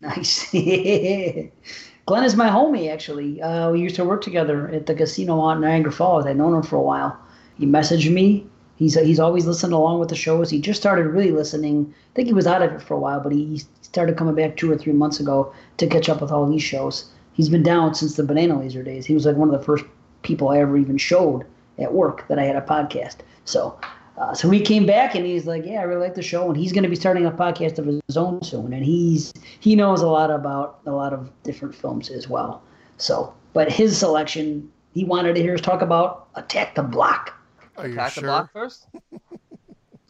Nice. 0.00 0.52
Glenn 2.06 2.24
is 2.24 2.34
my 2.34 2.48
homie, 2.48 2.92
actually. 2.92 3.40
Uh, 3.40 3.70
we 3.70 3.80
used 3.80 3.96
to 3.96 4.04
work 4.04 4.22
together 4.22 4.68
at 4.68 4.86
the 4.86 4.94
casino 4.94 5.38
on 5.38 5.60
Niagara 5.60 5.92
Falls. 5.92 6.26
I'd 6.26 6.36
known 6.36 6.54
him 6.54 6.62
for 6.62 6.76
a 6.76 6.82
while. 6.82 7.16
He 7.56 7.66
messaged 7.66 8.12
me. 8.12 8.46
He's 8.76 8.94
he's 8.94 9.20
always 9.20 9.46
listened 9.46 9.72
along 9.72 10.00
with 10.00 10.08
the 10.08 10.16
shows. 10.16 10.50
He 10.50 10.60
just 10.60 10.80
started 10.80 11.06
really 11.06 11.30
listening. 11.30 11.94
I 12.10 12.12
think 12.14 12.26
he 12.26 12.34
was 12.34 12.46
out 12.46 12.62
of 12.62 12.72
it 12.72 12.82
for 12.82 12.94
a 12.94 12.98
while, 12.98 13.20
but 13.20 13.30
he 13.30 13.62
started 13.82 14.16
coming 14.16 14.34
back 14.34 14.56
two 14.56 14.72
or 14.72 14.76
three 14.76 14.92
months 14.92 15.20
ago 15.20 15.52
to 15.76 15.86
catch 15.86 16.08
up 16.08 16.20
with 16.20 16.32
all 16.32 16.50
these 16.50 16.62
shows. 16.62 17.10
He's 17.34 17.48
been 17.48 17.62
down 17.62 17.94
since 17.94 18.16
the 18.16 18.24
Banana 18.24 18.58
Laser 18.58 18.82
days. 18.82 19.06
He 19.06 19.14
was 19.14 19.24
like 19.24 19.36
one 19.36 19.52
of 19.52 19.58
the 19.58 19.64
first 19.64 19.84
people 20.22 20.48
I 20.48 20.58
ever 20.58 20.76
even 20.76 20.98
showed 20.98 21.44
at 21.78 21.94
work 21.94 22.26
that 22.28 22.38
I 22.38 22.44
had 22.44 22.56
a 22.56 22.60
podcast. 22.62 23.18
So 23.44 23.78
Uh, 24.16 24.34
so 24.34 24.50
he 24.50 24.60
came 24.60 24.84
back 24.84 25.14
and 25.14 25.24
he's 25.24 25.46
like, 25.46 25.64
"Yeah, 25.64 25.80
I 25.80 25.82
really 25.84 26.02
like 26.02 26.14
the 26.14 26.22
show," 26.22 26.46
and 26.48 26.56
he's 26.56 26.72
going 26.72 26.82
to 26.82 26.88
be 26.88 26.96
starting 26.96 27.24
a 27.26 27.30
podcast 27.30 27.78
of 27.78 27.86
his 27.86 28.16
own 28.16 28.42
soon, 28.42 28.72
and 28.72 28.84
he's 28.84 29.32
he 29.60 29.74
knows 29.74 30.02
a 30.02 30.08
lot 30.08 30.30
about 30.30 30.80
a 30.86 30.90
lot 30.90 31.12
of 31.12 31.30
different 31.42 31.74
films 31.74 32.10
as 32.10 32.28
well. 32.28 32.62
So, 32.98 33.32
but 33.54 33.72
his 33.72 33.96
selection, 33.96 34.70
he 34.92 35.04
wanted 35.04 35.34
to 35.34 35.40
hear 35.42 35.54
us 35.54 35.60
talk 35.60 35.80
about 35.82 36.28
Attack 36.34 36.74
the 36.74 36.82
Block. 36.82 37.34
Are 37.76 37.86
you 37.86 37.94
Attack 37.94 38.14
the 38.14 38.20
block 38.22 38.52
first. 38.52 38.86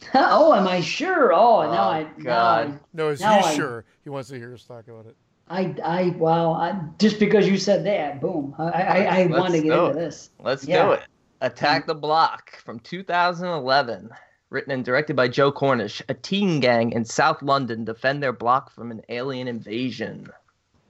oh, 0.15 0.53
am 0.53 0.67
I 0.67 0.81
sure? 0.81 1.31
Oh, 1.33 1.61
now 1.71 1.89
I 1.89 2.03
now 2.17 2.23
God. 2.23 2.67
I- 2.67 2.79
No, 2.93 3.09
is 3.09 3.21
now 3.21 3.39
he 3.39 3.45
I- 3.45 3.53
sure 3.55 3.85
he 4.03 4.09
wants 4.09 4.29
to 4.29 4.35
hear 4.35 4.53
us 4.53 4.63
talk 4.65 4.87
about 4.87 5.05
it? 5.05 5.15
I, 5.49 5.75
I, 5.83 6.15
well, 6.17 6.53
I, 6.53 6.79
just 6.99 7.19
because 7.19 7.47
you 7.47 7.57
said 7.57 7.85
that, 7.85 8.21
boom, 8.21 8.55
I, 8.57 8.63
I, 8.71 8.97
I 9.21 9.25
want 9.27 9.53
to 9.53 9.61
get 9.61 9.73
do 9.75 9.85
into 9.87 9.99
this. 9.99 10.29
Let's 10.39 10.65
Yeah. 10.65 10.85
do 10.85 10.91
it. 10.93 11.01
Attack 11.43 11.87
the 11.87 11.93
Block 11.93 12.55
from 12.63 12.79
2011. 12.79 14.09
Written 14.49 14.71
and 14.71 14.85
directed 14.85 15.17
by 15.17 15.27
Joe 15.27 15.51
Cornish. 15.51 16.01
A 16.07 16.13
teen 16.13 16.61
gang 16.61 16.93
in 16.93 17.03
South 17.03 17.41
London 17.41 17.83
defend 17.83 18.23
their 18.23 18.31
block 18.31 18.71
from 18.71 18.91
an 18.91 19.01
alien 19.09 19.49
invasion. 19.49 20.29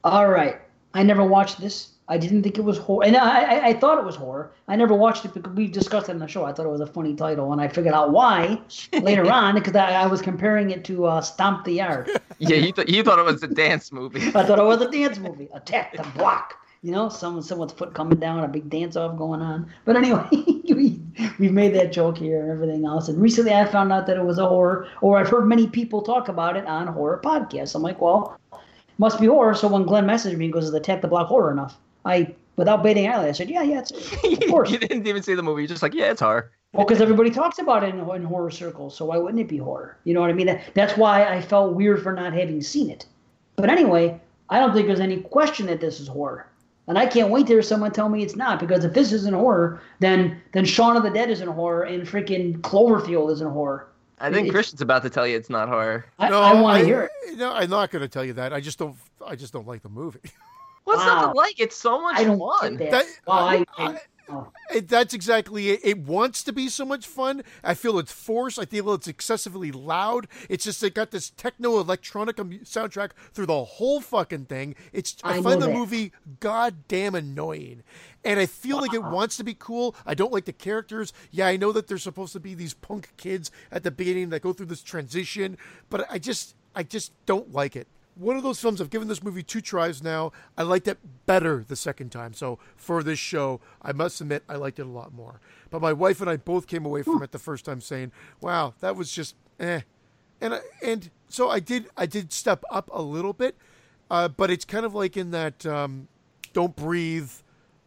All 0.03 0.29
right, 0.29 0.61
I 0.93 1.01
never 1.01 1.25
watched 1.25 1.59
this. 1.59 1.93
I 2.07 2.19
didn't 2.19 2.43
think 2.43 2.59
it 2.59 2.63
was 2.63 2.77
horror, 2.77 3.03
and 3.05 3.17
I, 3.17 3.41
I, 3.41 3.65
I 3.69 3.73
thought 3.73 3.97
it 3.97 4.05
was 4.05 4.15
horror. 4.15 4.51
I 4.67 4.75
never 4.75 4.93
watched 4.93 5.25
it 5.25 5.33
because 5.33 5.53
we 5.53 5.67
discussed 5.67 6.09
it 6.09 6.11
on 6.11 6.19
the 6.19 6.27
show. 6.27 6.43
I 6.43 6.53
thought 6.53 6.67
it 6.67 6.69
was 6.69 6.81
a 6.81 6.85
funny 6.85 7.15
title, 7.15 7.51
and 7.51 7.59
I 7.59 7.67
figured 7.67 7.95
out 7.95 8.11
why 8.11 8.61
later 9.01 9.23
on 9.31 9.55
because 9.55 9.75
I, 9.75 10.03
I 10.03 10.05
was 10.05 10.21
comparing 10.21 10.69
it 10.69 10.83
to 10.85 11.05
uh, 11.05 11.21
Stomp 11.21 11.65
the 11.65 11.71
Yard. 11.71 12.11
Yeah, 12.37 12.57
you, 12.57 12.73
th- 12.73 12.89
you 12.89 13.01
thought 13.01 13.17
it 13.17 13.25
was 13.25 13.41
a 13.41 13.47
dance 13.47 13.91
movie. 13.91 14.27
I 14.35 14.43
thought 14.43 14.59
it 14.59 14.65
was 14.65 14.81
a 14.81 14.91
dance 14.91 15.17
movie. 15.17 15.49
Attack 15.53 15.97
the 15.97 16.03
block. 16.15 16.62
You 16.83 16.91
know, 16.91 17.07
someone 17.07 17.41
someone's 17.41 17.71
foot 17.71 17.93
coming 17.93 18.19
down, 18.19 18.43
a 18.43 18.47
big 18.49 18.69
dance 18.69 18.97
off 18.97 19.17
going 19.17 19.41
on. 19.41 19.71
But 19.85 19.95
anyway, 19.95 20.27
we 20.31 20.99
we've 21.39 21.53
made 21.53 21.73
that 21.75 21.93
joke 21.93 22.17
here 22.17 22.41
and 22.41 22.51
everything 22.51 22.85
else. 22.85 23.07
And 23.07 23.21
recently, 23.21 23.53
I 23.53 23.63
found 23.65 23.93
out 23.93 24.05
that 24.07 24.17
it 24.17 24.23
was 24.25 24.37
a 24.37 24.45
horror, 24.45 24.87
or 25.01 25.17
I've 25.17 25.29
heard 25.29 25.47
many 25.47 25.65
people 25.65 26.01
talk 26.01 26.27
about 26.27 26.57
it 26.57 26.65
on 26.65 26.87
horror 26.87 27.21
podcasts. 27.23 27.73
I'm 27.73 27.81
like, 27.81 28.01
well, 28.01 28.37
must 28.97 29.21
be 29.21 29.27
horror. 29.27 29.53
So 29.55 29.69
when 29.69 29.83
Glenn 29.83 30.05
messaged 30.05 30.35
me 30.35 30.45
and 30.45 30.53
goes, 30.53 30.65
"Is 30.65 30.73
Attack 30.73 31.01
the 31.01 31.07
Block 31.07 31.27
horror 31.27 31.51
enough?" 31.51 31.77
I, 32.03 32.35
without 32.57 32.83
baiting 32.83 33.07
eyelid, 33.07 33.29
I 33.29 33.31
said, 33.31 33.49
"Yeah, 33.49 33.63
yeah, 33.63 33.79
it's 33.79 33.91
of 34.23 34.49
course." 34.49 34.69
you 34.69 34.77
didn't 34.77 35.07
even 35.07 35.23
see 35.23 35.35
the 35.35 35.43
movie. 35.43 35.61
You're 35.61 35.69
just 35.69 35.83
like, 35.83 35.93
yeah, 35.93 36.11
it's 36.11 36.21
horror. 36.21 36.51
Well, 36.73 36.85
because 36.85 37.01
everybody 37.01 37.29
talks 37.29 37.59
about 37.59 37.83
it 37.83 37.95
in, 37.95 37.99
in 37.99 38.23
horror 38.23 38.51
circles, 38.51 38.97
so 38.97 39.05
why 39.05 39.17
wouldn't 39.17 39.39
it 39.39 39.47
be 39.47 39.57
horror? 39.57 39.97
You 40.03 40.13
know 40.13 40.21
what 40.21 40.31
I 40.31 40.33
mean? 40.33 40.47
That, 40.47 40.63
that's 40.73 40.97
why 40.97 41.25
I 41.25 41.39
felt 41.39 41.75
weird 41.75 42.03
for 42.03 42.11
not 42.11 42.33
having 42.33 42.61
seen 42.61 42.89
it. 42.89 43.05
But 43.55 43.69
anyway, 43.69 44.19
I 44.49 44.59
don't 44.59 44.73
think 44.73 44.87
there's 44.87 44.99
any 44.99 45.21
question 45.21 45.67
that 45.67 45.79
this 45.79 45.99
is 45.99 46.07
horror. 46.07 46.47
And 46.87 46.97
I 46.97 47.05
can't 47.05 47.29
wait 47.29 47.47
to 47.47 47.53
hear 47.53 47.61
someone 47.61 47.91
tell 47.91 48.09
me 48.09 48.23
it's 48.23 48.35
not, 48.35 48.59
because 48.59 48.83
if 48.83 48.93
this 48.93 49.13
isn't 49.13 49.33
horror, 49.33 49.81
then 49.99 50.41
then 50.51 50.65
Shaun 50.65 50.97
of 50.97 51.03
the 51.03 51.09
Dead 51.09 51.29
isn't 51.29 51.47
horror, 51.47 51.83
and 51.83 52.05
freaking 52.05 52.57
Cloverfield 52.59 53.31
isn't 53.31 53.49
horror. 53.51 53.87
I 54.19 54.29
think 54.31 54.47
It's- 54.47 54.51
Christian's 54.53 54.81
about 54.81 55.01
to 55.03 55.09
tell 55.09 55.25
you 55.27 55.35
it's 55.37 55.49
not 55.49 55.67
horror. 55.69 56.05
I, 56.19 56.27
I 56.29 56.59
want 56.61 56.79
to 56.81 56.85
hear 56.85 57.03
it. 57.25 57.37
No, 57.37 57.51
I'm 57.53 57.69
not 57.69 57.89
going 57.89 58.01
to 58.03 58.07
tell 58.07 58.23
you 58.25 58.33
that. 58.33 58.53
I 58.53 58.59
just 58.59 58.77
don't. 58.79 58.95
I 59.25 59.35
just 59.35 59.53
don't 59.53 59.67
like 59.67 59.81
the 59.81 59.89
movie. 59.89 60.19
What's 60.83 60.99
Wow. 60.99 61.05
not 61.21 61.31
to 61.33 61.37
like? 61.37 61.59
It's 61.59 61.75
so 61.77 62.01
much 62.01 62.17
I 62.19 62.25
don't 62.25 62.37
fun. 62.39 62.75
get 62.75 62.91
that. 62.91 63.05
well, 63.25 63.37
I, 63.39 63.63
I, 63.77 63.97
oh. 64.29 64.51
It, 64.73 64.87
that's 64.87 65.13
exactly 65.13 65.69
it. 65.69 65.81
It 65.83 65.99
wants 65.99 66.43
to 66.43 66.53
be 66.53 66.69
so 66.69 66.85
much 66.85 67.07
fun. 67.07 67.43
I 67.63 67.73
feel 67.73 67.99
it's 67.99 68.11
forced. 68.11 68.59
I 68.59 68.65
feel 68.65 68.93
it's 68.93 69.07
excessively 69.07 69.71
loud. 69.71 70.27
It's 70.49 70.63
just 70.63 70.83
it 70.83 70.93
got 70.93 71.11
this 71.11 71.29
techno 71.31 71.79
electronic 71.79 72.37
soundtrack 72.37 73.11
through 73.33 73.47
the 73.47 73.63
whole 73.63 74.01
fucking 74.01 74.45
thing. 74.45 74.75
It's 74.91 75.17
I, 75.23 75.37
I 75.37 75.41
find 75.41 75.61
the 75.61 75.69
movie 75.69 76.11
goddamn 76.39 77.15
annoying, 77.15 77.83
and 78.23 78.39
I 78.39 78.45
feel 78.45 78.77
like 78.77 78.93
it 78.93 79.03
wants 79.03 79.37
to 79.37 79.43
be 79.43 79.53
cool. 79.53 79.95
I 80.05 80.13
don't 80.13 80.33
like 80.33 80.45
the 80.45 80.53
characters. 80.53 81.13
Yeah, 81.31 81.47
I 81.47 81.57
know 81.57 81.71
that 81.71 81.87
they're 81.87 81.97
supposed 81.97 82.33
to 82.33 82.39
be 82.39 82.53
these 82.53 82.73
punk 82.73 83.09
kids 83.17 83.51
at 83.71 83.83
the 83.83 83.91
beginning 83.91 84.29
that 84.29 84.41
go 84.41 84.53
through 84.53 84.67
this 84.67 84.83
transition, 84.83 85.57
but 85.89 86.05
I 86.09 86.19
just 86.19 86.55
I 86.75 86.83
just 86.83 87.11
don't 87.25 87.53
like 87.53 87.75
it. 87.75 87.87
One 88.15 88.37
of 88.37 88.43
those 88.43 88.59
films 88.59 88.79
I've 88.79 88.89
given 88.89 89.07
this 89.07 89.23
movie 89.23 89.43
two 89.43 89.61
tries 89.61 90.03
now. 90.03 90.31
I 90.57 90.63
liked 90.63 90.87
it 90.87 90.99
better 91.25 91.65
the 91.67 91.75
second 91.75 92.11
time. 92.11 92.33
So 92.33 92.59
for 92.75 93.01
this 93.01 93.17
show, 93.17 93.59
I 93.81 93.91
must 93.91 94.21
admit 94.21 94.43
I 94.47 94.55
liked 94.55 94.79
it 94.79 94.85
a 94.85 94.89
lot 94.89 95.13
more. 95.13 95.39
But 95.71 95.81
my 95.81 95.93
wife 95.93 96.21
and 96.21 96.29
I 96.29 96.37
both 96.37 96.67
came 96.67 96.85
away 96.85 97.01
from 97.01 97.23
it 97.23 97.31
the 97.31 97.39
first 97.39 97.65
time 97.65 97.81
saying, 97.81 98.11
"Wow, 98.39 98.75
that 98.81 98.95
was 98.95 99.11
just 99.11 99.35
eh." 99.59 99.81
And 100.39 100.55
I, 100.55 100.59
and 100.83 101.09
so 101.27 101.49
I 101.49 101.59
did 101.59 101.89
I 101.97 102.05
did 102.05 102.31
step 102.31 102.63
up 102.69 102.89
a 102.93 103.01
little 103.01 103.33
bit, 103.33 103.55
uh, 104.11 104.27
but 104.27 104.51
it's 104.51 104.65
kind 104.65 104.85
of 104.85 104.93
like 104.93 105.17
in 105.17 105.31
that 105.31 105.65
um, 105.65 106.07
don't 106.53 106.75
breathe 106.75 107.31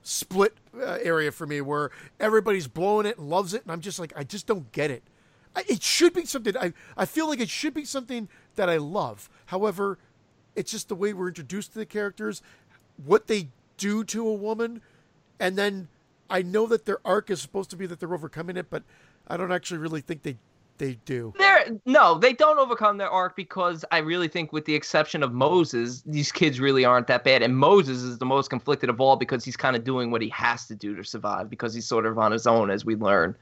split 0.03 0.55
uh, 0.77 0.99
area 1.03 1.31
for 1.31 1.47
me 1.47 1.61
where 1.61 1.91
everybody's 2.19 2.67
blowing 2.69 3.07
it 3.07 3.19
and 3.19 3.29
loves 3.29 3.55
it, 3.55 3.63
and 3.63 3.71
I'm 3.71 3.81
just 3.81 4.01
like 4.01 4.13
I 4.17 4.25
just 4.25 4.47
don't 4.47 4.73
get 4.73 4.91
it. 4.91 5.05
I, 5.55 5.65
it 5.69 5.83
should 5.83 6.13
be 6.15 6.25
something 6.25 6.57
I 6.57 6.73
I 6.97 7.05
feel 7.05 7.29
like 7.29 7.41
it 7.41 7.49
should 7.49 7.75
be 7.75 7.85
something 7.85 8.29
that 8.57 8.69
I 8.69 8.79
love. 8.79 9.31
However, 9.47 9.99
it's 10.57 10.71
just 10.71 10.89
the 10.89 10.95
way 10.95 11.13
we're 11.13 11.29
introduced 11.29 11.73
to 11.75 11.79
the 11.79 11.87
characters, 11.87 12.43
what 13.05 13.27
they 13.27 13.49
do 13.77 14.05
to 14.05 14.27
a 14.27 14.35
woman, 14.35 14.81
and 15.39 15.57
then 15.57 15.89
I 16.29 16.43
know 16.43 16.67
that 16.67 16.87
their 16.87 16.99
arc 17.05 17.31
is 17.31 17.41
supposed 17.41 17.71
to 17.71 17.77
be 17.77 17.87
that 17.87 18.01
they're 18.01 18.13
overcoming 18.13 18.57
it, 18.57 18.71
but 18.71 18.83
I 19.29 19.37
don't 19.37 19.53
actually 19.53 19.79
really 19.79 20.01
think 20.01 20.23
they 20.23 20.37
they 20.79 20.99
do. 21.05 21.33
They're 21.39 21.67
no, 21.85 22.19
they 22.19 22.33
don't 22.33 22.59
overcome 22.59 22.99
their 22.99 23.11
arc 23.11 23.37
because 23.37 23.85
I 23.93 23.99
really 23.99 24.29
think, 24.29 24.53
with 24.53 24.65
the 24.65 24.75
exception 24.75 25.23
of 25.23 25.33
Moses, 25.33 26.03
these 26.07 26.31
kids 26.31 26.61
really 26.61 26.85
aren't 26.85 27.07
that 27.07 27.25
bad. 27.25 27.43
And 27.43 27.57
Moses 27.57 28.03
is 28.03 28.19
the 28.19 28.27
most 28.27 28.51
conflicted 28.51 28.91
of 28.91 29.01
all 29.01 29.17
because 29.17 29.45
he's 29.45 29.57
kind 29.57 29.77
of 29.77 29.85
doing 29.85 30.11
what 30.11 30.23
he 30.23 30.29
has 30.31 30.67
to 30.67 30.75
do 30.75 30.95
to 30.97 31.05
survive 31.05 31.49
because 31.49 31.75
he's 31.75 31.87
sort 31.87 32.07
of 32.07 32.19
on 32.19 32.33
his 32.33 32.47
own, 32.47 32.71
as 32.71 32.85
we 32.85 32.95
learn. 32.95 33.35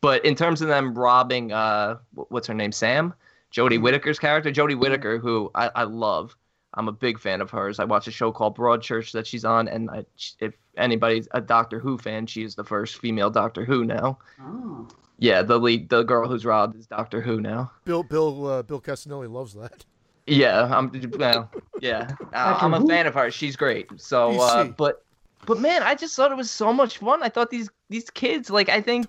But 0.00 0.24
in 0.24 0.34
terms 0.34 0.62
of 0.62 0.68
them 0.68 0.94
robbing, 0.94 1.52
uh, 1.52 1.96
what's 2.14 2.46
her 2.46 2.54
name, 2.54 2.72
Sam, 2.72 3.14
Jodie 3.52 3.80
Whittaker's 3.80 4.18
character, 4.18 4.52
Jodie 4.52 4.78
Whittaker, 4.78 5.18
who 5.18 5.50
I, 5.54 5.70
I 5.74 5.82
love. 5.84 6.36
I'm 6.76 6.88
a 6.88 6.92
big 6.92 7.18
fan 7.18 7.40
of 7.40 7.50
hers. 7.50 7.78
I 7.80 7.84
watch 7.84 8.06
a 8.06 8.10
show 8.10 8.30
called 8.32 8.56
Broadchurch 8.56 9.12
that 9.12 9.26
she's 9.26 9.44
on, 9.44 9.66
and 9.68 9.90
I, 9.90 10.04
if 10.40 10.54
anybody's 10.76 11.26
a 11.32 11.40
Doctor 11.40 11.78
Who 11.78 11.96
fan, 11.98 12.26
she 12.26 12.42
is 12.44 12.54
the 12.54 12.64
first 12.64 12.98
female 12.98 13.30
Doctor 13.30 13.64
Who 13.64 13.84
now. 13.84 14.18
Oh. 14.40 14.86
Yeah, 15.18 15.40
the 15.42 15.58
lead, 15.58 15.88
the 15.88 16.02
girl 16.02 16.28
who's 16.28 16.44
robbed 16.44 16.76
is 16.76 16.86
Doctor 16.86 17.22
Who 17.22 17.40
now. 17.40 17.70
Bill 17.86 18.02
Bill 18.02 18.46
uh, 18.46 18.62
Bill 18.62 18.80
Castanelli 18.80 19.30
loves 19.32 19.54
that. 19.54 19.84
Yeah, 20.26 20.64
I'm. 20.76 20.90
Well, 21.18 21.50
yeah, 21.80 22.10
I- 22.34 22.58
I'm 22.60 22.74
a 22.74 22.86
fan 22.86 23.06
of 23.06 23.14
her. 23.14 23.30
She's 23.30 23.56
great. 23.56 23.88
So, 23.96 24.38
uh, 24.40 24.64
but, 24.64 25.04
but 25.46 25.58
man, 25.60 25.82
I 25.82 25.94
just 25.94 26.14
thought 26.16 26.30
it 26.32 26.36
was 26.36 26.50
so 26.50 26.72
much 26.72 26.98
fun. 26.98 27.22
I 27.22 27.28
thought 27.30 27.48
these 27.50 27.70
these 27.88 28.10
kids, 28.10 28.50
like, 28.50 28.68
I 28.68 28.80
think 28.82 29.06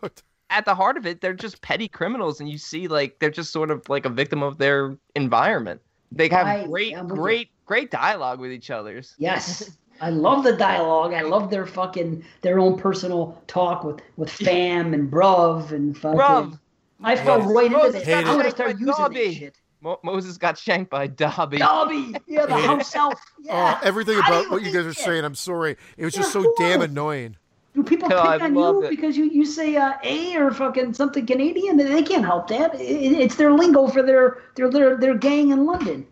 at 0.50 0.64
the 0.64 0.76
heart 0.76 0.96
of 0.96 1.06
it, 1.06 1.20
they're 1.20 1.34
just 1.34 1.62
petty 1.62 1.88
criminals, 1.90 2.40
and 2.40 2.48
you 2.50 2.58
see, 2.58 2.88
like, 2.88 3.20
they're 3.20 3.30
just 3.32 3.52
sort 3.52 3.72
of 3.72 3.90
like 3.90 4.06
a 4.06 4.10
victim 4.10 4.44
of 4.44 4.60
their 4.60 4.96
environment. 5.16 5.82
They 6.12 6.30
have 6.30 6.48
I- 6.48 6.66
great, 6.68 6.96
I'm 6.96 7.08
with 7.08 7.18
you. 7.18 7.22
great, 7.22 7.50
great 7.68 7.92
dialogue 7.92 8.40
with 8.40 8.52
each 8.52 8.72
other's. 8.72 9.14
Yes. 9.20 9.78
I 10.00 10.12
love 10.12 10.44
the 10.44 10.56
dialogue. 10.56 11.14
I 11.14 11.22
love 11.22 11.50
their 11.50 11.66
fucking 11.66 12.24
their 12.42 12.60
own 12.60 12.78
personal 12.78 13.42
talk 13.48 13.84
with 13.84 14.00
with 14.16 14.30
fam 14.32 14.94
and 14.94 15.10
bruv 15.12 15.72
and 15.72 15.98
fucking. 15.98 16.20
Bruv. 16.20 16.60
I 17.04 17.16
fell 17.16 17.40
Moses- 17.40 17.56
right 17.56 17.66
into 17.66 17.78
Moses 17.80 18.06
that. 18.06 18.24
got 18.24 18.32
I'm 18.32 18.38
gonna 18.38 18.52
start 18.52 18.68
by 18.74 18.80
using 18.80 18.86
Dobby. 18.86 19.28
that 19.28 19.34
shit. 19.34 19.56
Mo- 19.82 20.00
Moses 20.04 20.38
got 20.38 20.58
shanked 20.58 20.92
by 20.92 21.08
Dobby. 21.08 21.58
Dobby, 21.58 22.16
yeah, 22.28 22.46
the 22.46 22.56
house 22.70 22.96
elf. 22.96 23.20
Yeah. 23.42 23.80
Oh, 23.82 23.88
everything 23.88 24.20
about 24.20 24.52
what 24.52 24.62
you 24.64 24.68
guys 24.72 24.86
are 24.86 24.90
that? 24.90 24.98
saying, 24.98 25.24
I'm 25.26 25.34
sorry. 25.36 25.78
It 25.98 26.06
was 26.06 26.16
Yeah, 26.16 26.22
just 26.22 26.32
so 26.34 26.54
damn 26.60 26.82
annoying. 26.82 27.36
Do 27.74 27.84
people 27.84 28.10
No, 28.10 28.22
pick 28.22 28.42
I 28.42 28.46
on 28.46 28.56
you 28.56 28.84
it. 28.84 28.90
because 28.92 29.16
you, 29.18 29.26
you 29.26 29.46
say 29.46 29.76
uh, 29.78 29.94
A 30.04 30.36
or 30.38 30.52
fucking 30.52 30.94
something 30.96 31.26
Canadian? 31.28 31.78
They 31.78 32.02
can't 32.04 32.26
help 32.26 32.48
that. 32.50 32.74
It, 32.76 33.14
it's 33.14 33.36
their 33.36 33.52
lingo 33.52 33.88
for 33.88 34.02
their, 34.04 34.40
their 34.56 34.70
their 34.70 34.96
their 34.98 35.16
gang 35.16 35.50
in 35.52 35.66
London. 35.66 36.06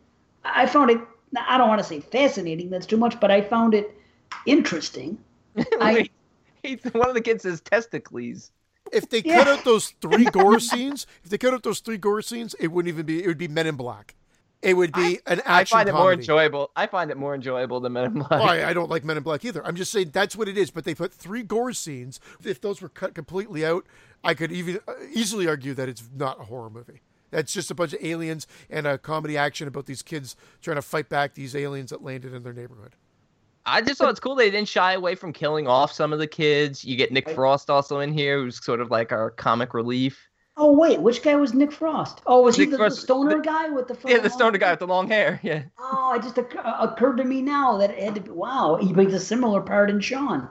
I 0.44 0.66
found 0.68 0.90
it. 0.92 1.00
I 1.38 1.58
don't 1.58 1.68
want 1.68 1.80
to 1.80 1.84
say 1.88 2.00
fascinating. 2.00 2.70
That's 2.70 2.86
too 2.86 2.98
much, 2.98 3.20
but 3.20 3.32
I 3.32 3.42
found 3.42 3.74
it 3.74 3.96
interesting. 4.46 5.18
I- 5.80 5.94
Wait, 5.94 6.12
he- 6.64 6.76
one 6.94 7.10
of 7.10 7.16
the 7.16 7.22
kids 7.22 7.44
says 7.44 7.62
testicles. 7.62 8.52
If 8.92 9.10
they 9.10 9.22
Yeah. 9.24 9.40
cut 9.44 9.48
out 9.48 9.66
those 9.66 9.90
three 10.02 10.26
gore 10.32 10.60
scenes, 10.60 11.08
if 11.24 11.30
they 11.30 11.38
cut 11.38 11.54
out 11.54 11.64
those 11.64 11.80
three 11.80 11.98
gore 11.98 12.22
scenes, 12.22 12.56
it 12.60 12.68
wouldn't 12.68 12.94
even 12.94 13.06
be. 13.06 13.24
It 13.24 13.28
would 13.28 13.38
be 13.38 13.48
Men 13.48 13.68
in 13.68 13.76
Black. 13.76 14.16
It 14.62 14.76
would 14.76 14.94
be 14.94 15.20
an 15.28 15.42
action. 15.46 15.78
I 15.78 15.80
find 15.80 15.90
it 15.90 15.94
more 15.94 16.12
enjoyable. 16.14 16.72
I 16.76 16.88
find 16.88 17.12
it 17.12 17.18
more 17.18 17.36
enjoyable 17.36 17.80
than 17.82 17.94
Men 17.94 18.06
in 18.06 18.14
Black. 18.14 18.32
Oh, 18.32 18.36
I, 18.44 18.70
I 18.70 18.74
don't 18.74 18.90
like 18.90 19.04
Men 19.04 19.18
in 19.18 19.22
Black 19.24 19.46
either. 19.46 19.64
I'm 19.66 19.76
just 19.76 19.92
saying 19.92 20.10
that's 20.12 20.36
what 20.36 20.48
it 20.48 20.58
is. 20.58 20.72
But 20.72 20.86
they 20.86 20.96
put 20.96 21.14
three 21.14 21.44
gore 21.44 21.74
scenes. 21.74 22.20
If 22.44 22.62
those 22.62 22.82
were 22.82 22.90
cut 22.90 23.14
completely 23.14 23.64
out, 23.66 23.86
I 24.24 24.34
could 24.34 24.52
even 24.52 24.80
uh, 24.88 24.94
easily 25.12 25.48
argue 25.48 25.74
that 25.76 25.88
it's 25.90 26.04
not 26.16 26.40
a 26.40 26.46
horror 26.46 26.70
movie. 26.72 27.02
That's 27.32 27.54
just 27.54 27.72
a 27.72 27.76
bunch 27.76 27.94
of 27.94 28.04
aliens 28.04 28.48
and 28.70 28.86
a 28.88 28.98
comedy 28.98 29.38
action 29.38 29.68
about 29.68 29.86
these 29.86 30.02
kids 30.02 30.36
trying 30.62 30.76
to 30.76 30.82
fight 30.82 31.10
back 31.10 31.34
these 31.34 31.56
aliens 31.56 31.90
that 31.90 32.04
landed 32.04 32.34
in 32.34 32.44
their 32.44 32.54
neighborhood. 32.54 32.96
I 33.66 33.82
just 33.82 34.00
thought 34.00 34.12
it's 34.12 34.20
cool 34.20 34.36
they 34.36 34.52
didn't 34.52 34.68
shy 34.68 34.94
away 34.94 35.16
from 35.16 35.34
killing 35.34 35.68
off 35.68 35.92
some 35.92 36.14
of 36.14 36.20
the 36.20 36.28
kids. 36.28 36.86
You 36.86 36.96
get 36.96 37.12
Nick 37.12 37.30
Frost 37.32 37.70
also 37.70 38.00
in 38.00 38.14
here, 38.14 38.38
who's 38.40 38.64
sort 38.64 38.80
of 38.80 38.92
like 38.92 39.12
our 39.12 39.32
comic 39.32 39.74
relief. 39.74 40.20
Oh 40.56 40.72
wait, 40.72 41.02
which 41.02 41.22
guy 41.24 41.36
was 41.36 41.54
Nick 41.54 41.72
Frost? 41.72 42.22
Oh, 42.28 42.44
was 42.44 42.58
Nick 42.58 42.68
he 42.68 42.72
the, 42.72 42.78
Frost- 42.78 42.96
the 42.98 43.02
stoner 43.02 43.38
the- 43.38 43.42
guy 43.42 43.70
with 43.70 43.88
the? 43.88 43.98
Yeah, 44.08 44.20
the 44.20 44.30
stoner 44.30 44.52
long- 44.52 44.60
guy 44.60 44.70
with 44.72 44.80
the 44.80 44.88
long 44.88 45.08
hair. 45.10 45.40
Yeah. 45.44 45.64
Oh, 45.80 46.14
it 46.16 46.22
just 46.22 46.38
occur- 46.38 46.62
occurred 46.80 47.18
to 47.18 47.24
me 47.26 47.42
now 47.42 47.76
that 47.78 47.90
it 47.90 48.00
had 48.02 48.16
to 48.16 48.22
be. 48.22 48.30
Wow, 48.30 48.78
he 48.80 48.94
plays 48.94 49.14
a 49.14 49.20
similar 49.20 49.60
part 49.62 49.90
in 49.90 50.00
Shaun. 50.00 50.48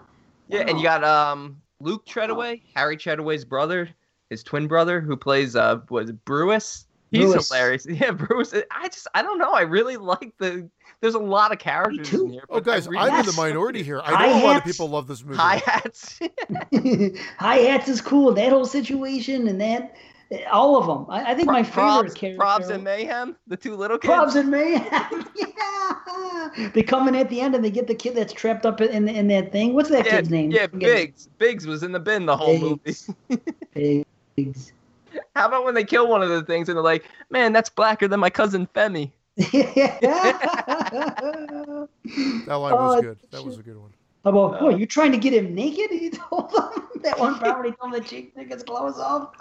Yeah, 0.49 0.61
and 0.69 0.77
you 0.79 0.85
got 0.85 1.05
um 1.05 1.63
Luke 1.81 2.05
Treadaway, 2.05 2.63
Harry 2.75 2.97
Treadaway's 2.97 3.45
brother. 3.45 3.89
His 4.31 4.43
twin 4.43 4.67
brother 4.67 5.01
who 5.01 5.17
plays 5.17 5.55
uh 5.57 5.81
was 5.91 6.11
it 6.11 6.25
Brewis. 6.25 6.87
He's 7.11 7.21
Brewis. 7.27 7.49
hilarious. 7.49 7.87
Yeah, 7.89 8.11
Brewis. 8.11 8.53
I 8.73 8.89
just 8.89 9.07
I 9.15 9.23
don't 9.23 9.39
know. 9.39 9.53
I 9.53 9.61
really 9.63 9.97
like 9.97 10.33
the. 10.39 10.69
There's 11.01 11.15
a 11.15 11.19
lot 11.21 11.53
of 11.53 11.59
characters 11.59 12.13
in 12.13 12.31
here. 12.31 12.45
Oh, 12.49 12.61
guys, 12.61 12.89
really- 12.89 12.99
I'm 13.11 13.21
in 13.21 13.27
the 13.27 13.33
minority 13.35 13.83
here. 13.83 14.01
I 14.03 14.27
know 14.27 14.43
a 14.43 14.45
lot 14.45 14.57
of 14.57 14.65
people 14.65 14.89
love 14.89 15.07
this 15.07 15.23
movie. 15.23 15.37
Hi 15.37 15.57
hats. 15.65 16.19
Hi 17.39 17.57
hats 17.57 17.89
is 17.89 18.01
cool. 18.01 18.33
That 18.33 18.51
whole 18.51 18.65
situation 18.65 19.47
and 19.49 19.61
that, 19.61 19.97
all 20.51 20.77
of 20.77 20.87
them. 20.87 21.07
I, 21.11 21.33
I 21.33 21.35
think 21.35 21.47
my 21.47 21.63
favorite 21.63 22.13
Probs, 22.13 22.15
character. 22.15 22.43
Probs 22.43 22.71
and 22.71 22.83
Mayhem, 22.83 23.37
the 23.47 23.57
two 23.57 23.77
little 23.77 23.99
kids. 23.99 24.13
Probs 24.13 24.35
and 24.37 24.51
Mayhem. 24.51 25.27
yeah. 25.37 26.71
They 26.73 26.83
come 26.83 27.07
in 27.09 27.15
at 27.15 27.29
the 27.29 27.41
end 27.41 27.55
and 27.55 27.65
they 27.65 27.71
get 27.71 27.87
the 27.87 27.95
kid 27.95 28.15
that's 28.17 28.33
trapped 28.33 28.65
up 28.65 28.81
in 28.81 29.09
in 29.09 29.29
that 29.29 29.53
thing. 29.53 29.75
What's 29.75 29.91
that 29.91 30.07
yeah, 30.07 30.13
kid's 30.13 30.31
name? 30.31 30.51
Yeah, 30.51 30.67
Forget 30.69 30.97
Biggs. 30.97 31.29
Biggs 31.39 31.67
was 31.67 31.83
in 31.83 31.93
the 31.93 32.01
bin 32.01 32.27
the 32.27 32.37
whole 32.37 32.77
Biggs. 32.77 33.11
movie. 33.75 34.05
Biggs. 34.37 34.73
How 35.37 35.47
about 35.47 35.65
when 35.65 35.75
they 35.75 35.85
kill 35.85 36.09
one 36.09 36.23
of 36.23 36.29
the 36.29 36.43
things 36.43 36.69
and 36.69 36.77
they're 36.77 36.83
like, 36.83 37.05
"Man, 37.31 37.53
that's 37.53 37.71
blacker 37.71 38.09
than 38.09 38.21
my 38.21 38.31
cousin 38.31 38.69
Femi." 38.75 39.11
That 42.47 42.55
line 42.57 42.75
was 42.75 42.97
Oh, 42.97 43.03
good. 43.03 43.19
That 43.31 43.45
was 43.45 43.59
a 43.59 43.63
good 43.63 43.79
one. 43.79 43.93
About 44.25 44.63
what? 44.63 44.79
You 44.79 44.87
trying 44.87 45.13
to 45.13 45.19
get 45.19 45.33
him 45.35 45.55
naked? 45.55 45.91
He 46.05 46.11
told 46.11 46.51
them 46.51 46.89
that 47.03 47.19
one 47.19 47.39
probably 47.39 47.73
told 47.73 47.95
him 47.95 48.01
the 48.03 48.07
chick 48.07 48.35
took 48.35 48.51
his 48.51 48.63
clothes 48.63 48.99
off. 48.99 49.35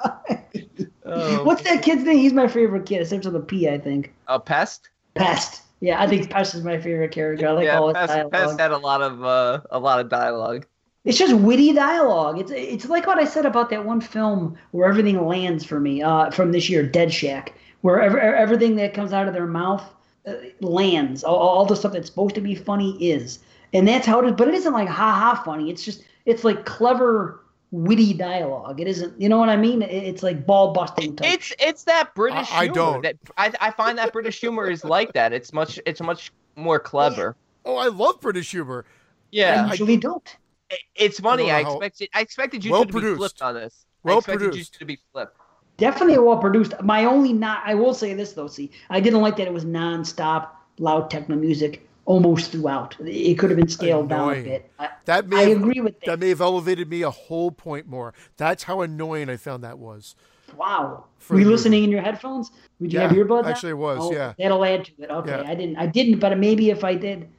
Oh, 1.06 1.44
What's 1.46 1.64
that 1.64 1.84
kid's 1.84 2.04
name? 2.04 2.18
He's 2.18 2.34
my 2.34 2.48
favorite 2.48 2.86
kid. 2.86 3.02
It 3.02 3.08
starts 3.08 3.26
with 3.26 3.36
a 3.36 3.40
P, 3.40 3.70
I 3.70 3.78
think. 3.78 4.14
A 4.28 4.40
pest. 4.40 4.90
Pest. 5.16 5.62
Yeah, 5.80 6.02
I 6.02 6.08
think 6.08 6.30
Pest 6.30 6.56
is 6.56 6.64
my 6.64 6.80
favorite 6.80 7.12
character. 7.12 7.48
I 7.48 7.52
like 7.52 7.66
yeah, 7.66 7.78
all 7.78 7.90
his 7.90 7.96
Pest, 7.96 8.14
dialogue. 8.14 8.32
Pest 8.32 8.60
had 8.60 8.72
a 8.72 8.78
lot 8.78 9.02
of 9.02 9.24
uh, 9.24 9.62
a 9.70 9.80
lot 9.80 10.00
of 10.00 10.08
dialogue. 10.10 10.66
It's 11.06 11.18
just 11.18 11.34
witty 11.34 11.74
dialogue. 11.74 12.40
It's 12.40 12.52
it's 12.52 12.88
like 12.88 13.06
what 13.08 13.18
I 13.20 13.26
said 13.26 13.46
about 13.46 13.70
that 13.72 13.86
one 13.86 14.00
film 14.00 14.58
where 14.72 14.88
everything 14.90 15.26
lands 15.28 15.66
for 15.66 15.80
me 15.80 16.02
uh, 16.02 16.32
from 16.32 16.52
this 16.54 16.70
year, 16.70 16.82
Dead 16.86 17.14
Shack, 17.14 17.54
where 17.82 18.02
ev- 18.02 18.16
everything 18.16 18.78
that 18.78 18.94
comes 18.94 19.12
out 19.12 19.28
of 19.28 19.34
their 19.34 19.46
mouth 19.48 19.84
uh, 20.26 20.36
lands. 20.62 21.24
All, 21.26 21.36
all 21.36 21.66
the 21.66 21.76
stuff 21.76 21.92
that's 21.92 22.08
supposed 22.08 22.36
to 22.36 22.42
be 22.42 22.56
funny 22.56 22.92
is, 23.06 23.40
and 23.74 23.86
that's 23.86 24.06
how 24.08 24.20
it 24.22 24.28
is. 24.28 24.32
But 24.38 24.48
it 24.48 24.54
isn't 24.54 24.72
like 24.72 24.88
ha 24.88 25.12
ha 25.12 25.42
funny. 25.44 25.70
It's 25.70 25.84
just 25.84 26.04
it's 26.26 26.46
like 26.46 26.64
clever, 26.66 27.44
witty 27.72 28.14
dialogue. 28.14 28.80
It 28.80 28.88
isn't. 28.88 29.20
You 29.20 29.28
know 29.28 29.40
what 29.40 29.50
I 29.50 29.58
mean? 29.58 29.82
It's 29.82 30.24
like 30.24 30.46
ball 30.46 30.72
busting. 30.72 31.18
Type. 31.18 31.34
It's 31.34 31.54
it's 31.60 31.84
that 31.84 32.16
British 32.16 32.50
I- 32.50 32.60
I 32.60 32.68
don't. 32.68 33.02
That 33.02 33.18
I, 33.38 33.52
I 33.60 33.72
find 33.72 33.98
that 33.98 34.14
British 34.14 34.40
humor 34.40 34.70
is 34.70 34.86
like 34.86 35.12
that. 35.14 35.34
It's 35.34 35.52
much 35.52 35.82
it's 35.86 36.00
much 36.00 36.32
more 36.56 36.80
clever. 36.80 37.36
Oh, 37.66 37.76
I 37.76 37.88
love 37.88 38.22
British 38.22 38.52
humor. 38.52 38.86
Yeah, 39.32 39.66
I 39.66 39.72
usually 39.72 39.98
don't. 39.98 40.38
It- 40.74 40.80
it's 41.06 41.20
funny. 41.20 41.50
I 41.52 41.60
I, 41.60 41.64
don't 41.64 41.64
know 41.64 41.70
how- 41.80 41.86
expected 41.86 42.10
I 42.14 42.22
expected 42.22 42.66
you 42.66 42.72
Well 42.72 42.86
two 42.86 43.00
to 43.00 43.12
be 43.12 43.16
flipped 43.16 43.42
on 43.42 43.54
this. 43.56 43.86
Well 44.04 44.16
I 44.16 44.18
expected 44.20 44.44
you 44.46 44.50
produced. 44.50 44.74
two 44.74 44.80
to 44.80 44.86
be 44.86 45.00
flipped. 45.12 45.38
Definitely 45.78 46.20
well 46.20 46.38
produced. 46.38 46.74
My 46.84 47.06
only 47.06 47.34
not. 47.34 47.62
I 47.66 47.74
will 47.74 47.94
say 47.94 48.14
this 48.14 48.34
though. 48.34 48.48
See, 48.48 48.72
I 48.90 49.00
didn't 49.00 49.22
like 49.22 49.36
that 49.38 49.48
it 49.48 49.54
was 49.54 49.66
non-stop 49.66 50.60
loud 50.80 51.10
techno 51.10 51.36
music 51.36 51.88
almost 52.06 52.52
throughout. 52.52 52.96
It 53.00 53.36
could 53.40 53.50
have 53.50 53.58
been 53.58 53.68
scaled 53.70 54.10
down 54.10 54.34
a 54.34 54.42
bit. 54.44 54.72
I, 54.78 54.90
That 55.06 55.28
may 55.30 55.38
I 55.38 55.50
have, 55.50 55.58
agree 55.60 55.80
with 55.80 56.00
that. 56.02 56.06
that 56.06 56.20
may 56.20 56.30
have 56.30 56.42
elevated 56.42 56.90
me 56.90 57.02
a 57.02 57.10
whole 57.10 57.50
point 57.50 57.88
more. 57.88 58.14
That's 58.38 58.64
how 58.64 58.82
annoying 58.82 59.30
I 59.30 59.38
found 59.38 59.64
that 59.64 59.80
was. 59.80 60.16
Wow. 60.58 61.06
For 61.18 61.34
Were 61.34 61.40
you 61.40 61.46
the 61.46 61.52
listening 61.52 61.84
in 61.86 61.90
your 61.92 62.02
headphones? 62.02 62.52
Would 62.80 62.92
you 62.94 63.00
Yeah, 63.00 63.08
have 63.08 63.18
earbuds? 63.18 63.46
on? 63.46 63.48
actually 63.48 63.72
it 63.72 63.78
was, 63.78 64.00
Oh, 64.02 64.12
yeah. 64.12 64.34
That'll 64.38 64.64
add 64.66 64.86
to 64.86 64.92
it. 65.00 65.10
Okay. 65.10 65.30
Yeah. 65.44 65.50
I 65.50 65.56
didn't. 65.56 65.78
I 65.78 65.88
didn't. 65.88 66.20
But 66.20 66.38
maybe 66.38 66.70
if 66.70 66.84
I 66.84 66.94
did, 66.94 67.30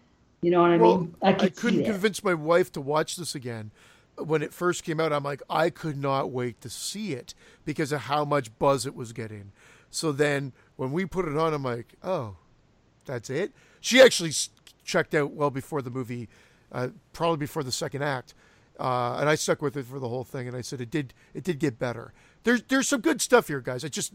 you 0.44 0.50
know 0.50 0.62
what 0.62 0.72
I 0.72 0.78
Well, 0.78 0.98
mean. 0.98 1.16
I 1.22 1.32
I 1.38 1.48
could 1.48 1.56
couldn't 1.56 1.84
convince 1.84 2.22
my 2.24 2.34
wife 2.34 2.72
to 2.72 2.80
watch 2.80 3.16
this 3.16 3.34
again. 3.34 3.72
When 4.18 4.42
it 4.42 4.52
first 4.54 4.84
came 4.84 5.00
out, 5.00 5.12
I'm 5.12 5.24
like, 5.24 5.42
I 5.50 5.70
could 5.70 5.96
not 5.96 6.30
wait 6.30 6.60
to 6.62 6.70
see 6.70 7.12
it 7.14 7.34
because 7.64 7.92
of 7.92 8.02
how 8.02 8.24
much 8.24 8.56
buzz 8.58 8.86
it 8.86 8.94
was 8.94 9.12
getting. 9.12 9.52
So 9.90 10.12
then 10.12 10.52
when 10.76 10.92
we 10.92 11.06
put 11.06 11.26
it 11.26 11.36
on, 11.36 11.54
I'm 11.54 11.64
like, 11.64 11.94
oh, 12.02 12.36
that's 13.06 13.30
it. 13.30 13.52
She 13.80 14.00
actually 14.00 14.32
checked 14.84 15.14
out 15.14 15.32
well 15.32 15.50
before 15.50 15.82
the 15.82 15.90
movie, 15.90 16.28
uh, 16.72 16.88
probably 17.12 17.38
before 17.38 17.62
the 17.64 17.72
second 17.72 18.02
act, 18.02 18.34
uh, 18.78 19.16
and 19.20 19.28
I 19.28 19.34
stuck 19.34 19.62
with 19.62 19.76
it 19.76 19.86
for 19.86 19.98
the 19.98 20.08
whole 20.08 20.24
thing. 20.24 20.48
And 20.48 20.56
I 20.56 20.60
said 20.60 20.80
it 20.80 20.90
did, 20.90 21.14
it 21.32 21.44
did 21.44 21.58
get 21.58 21.78
better. 21.78 22.12
There's 22.44 22.62
there's 22.64 22.86
some 22.86 23.00
good 23.00 23.22
stuff 23.22 23.48
here, 23.48 23.60
guys. 23.60 23.84
I 23.84 23.88
just 23.88 24.12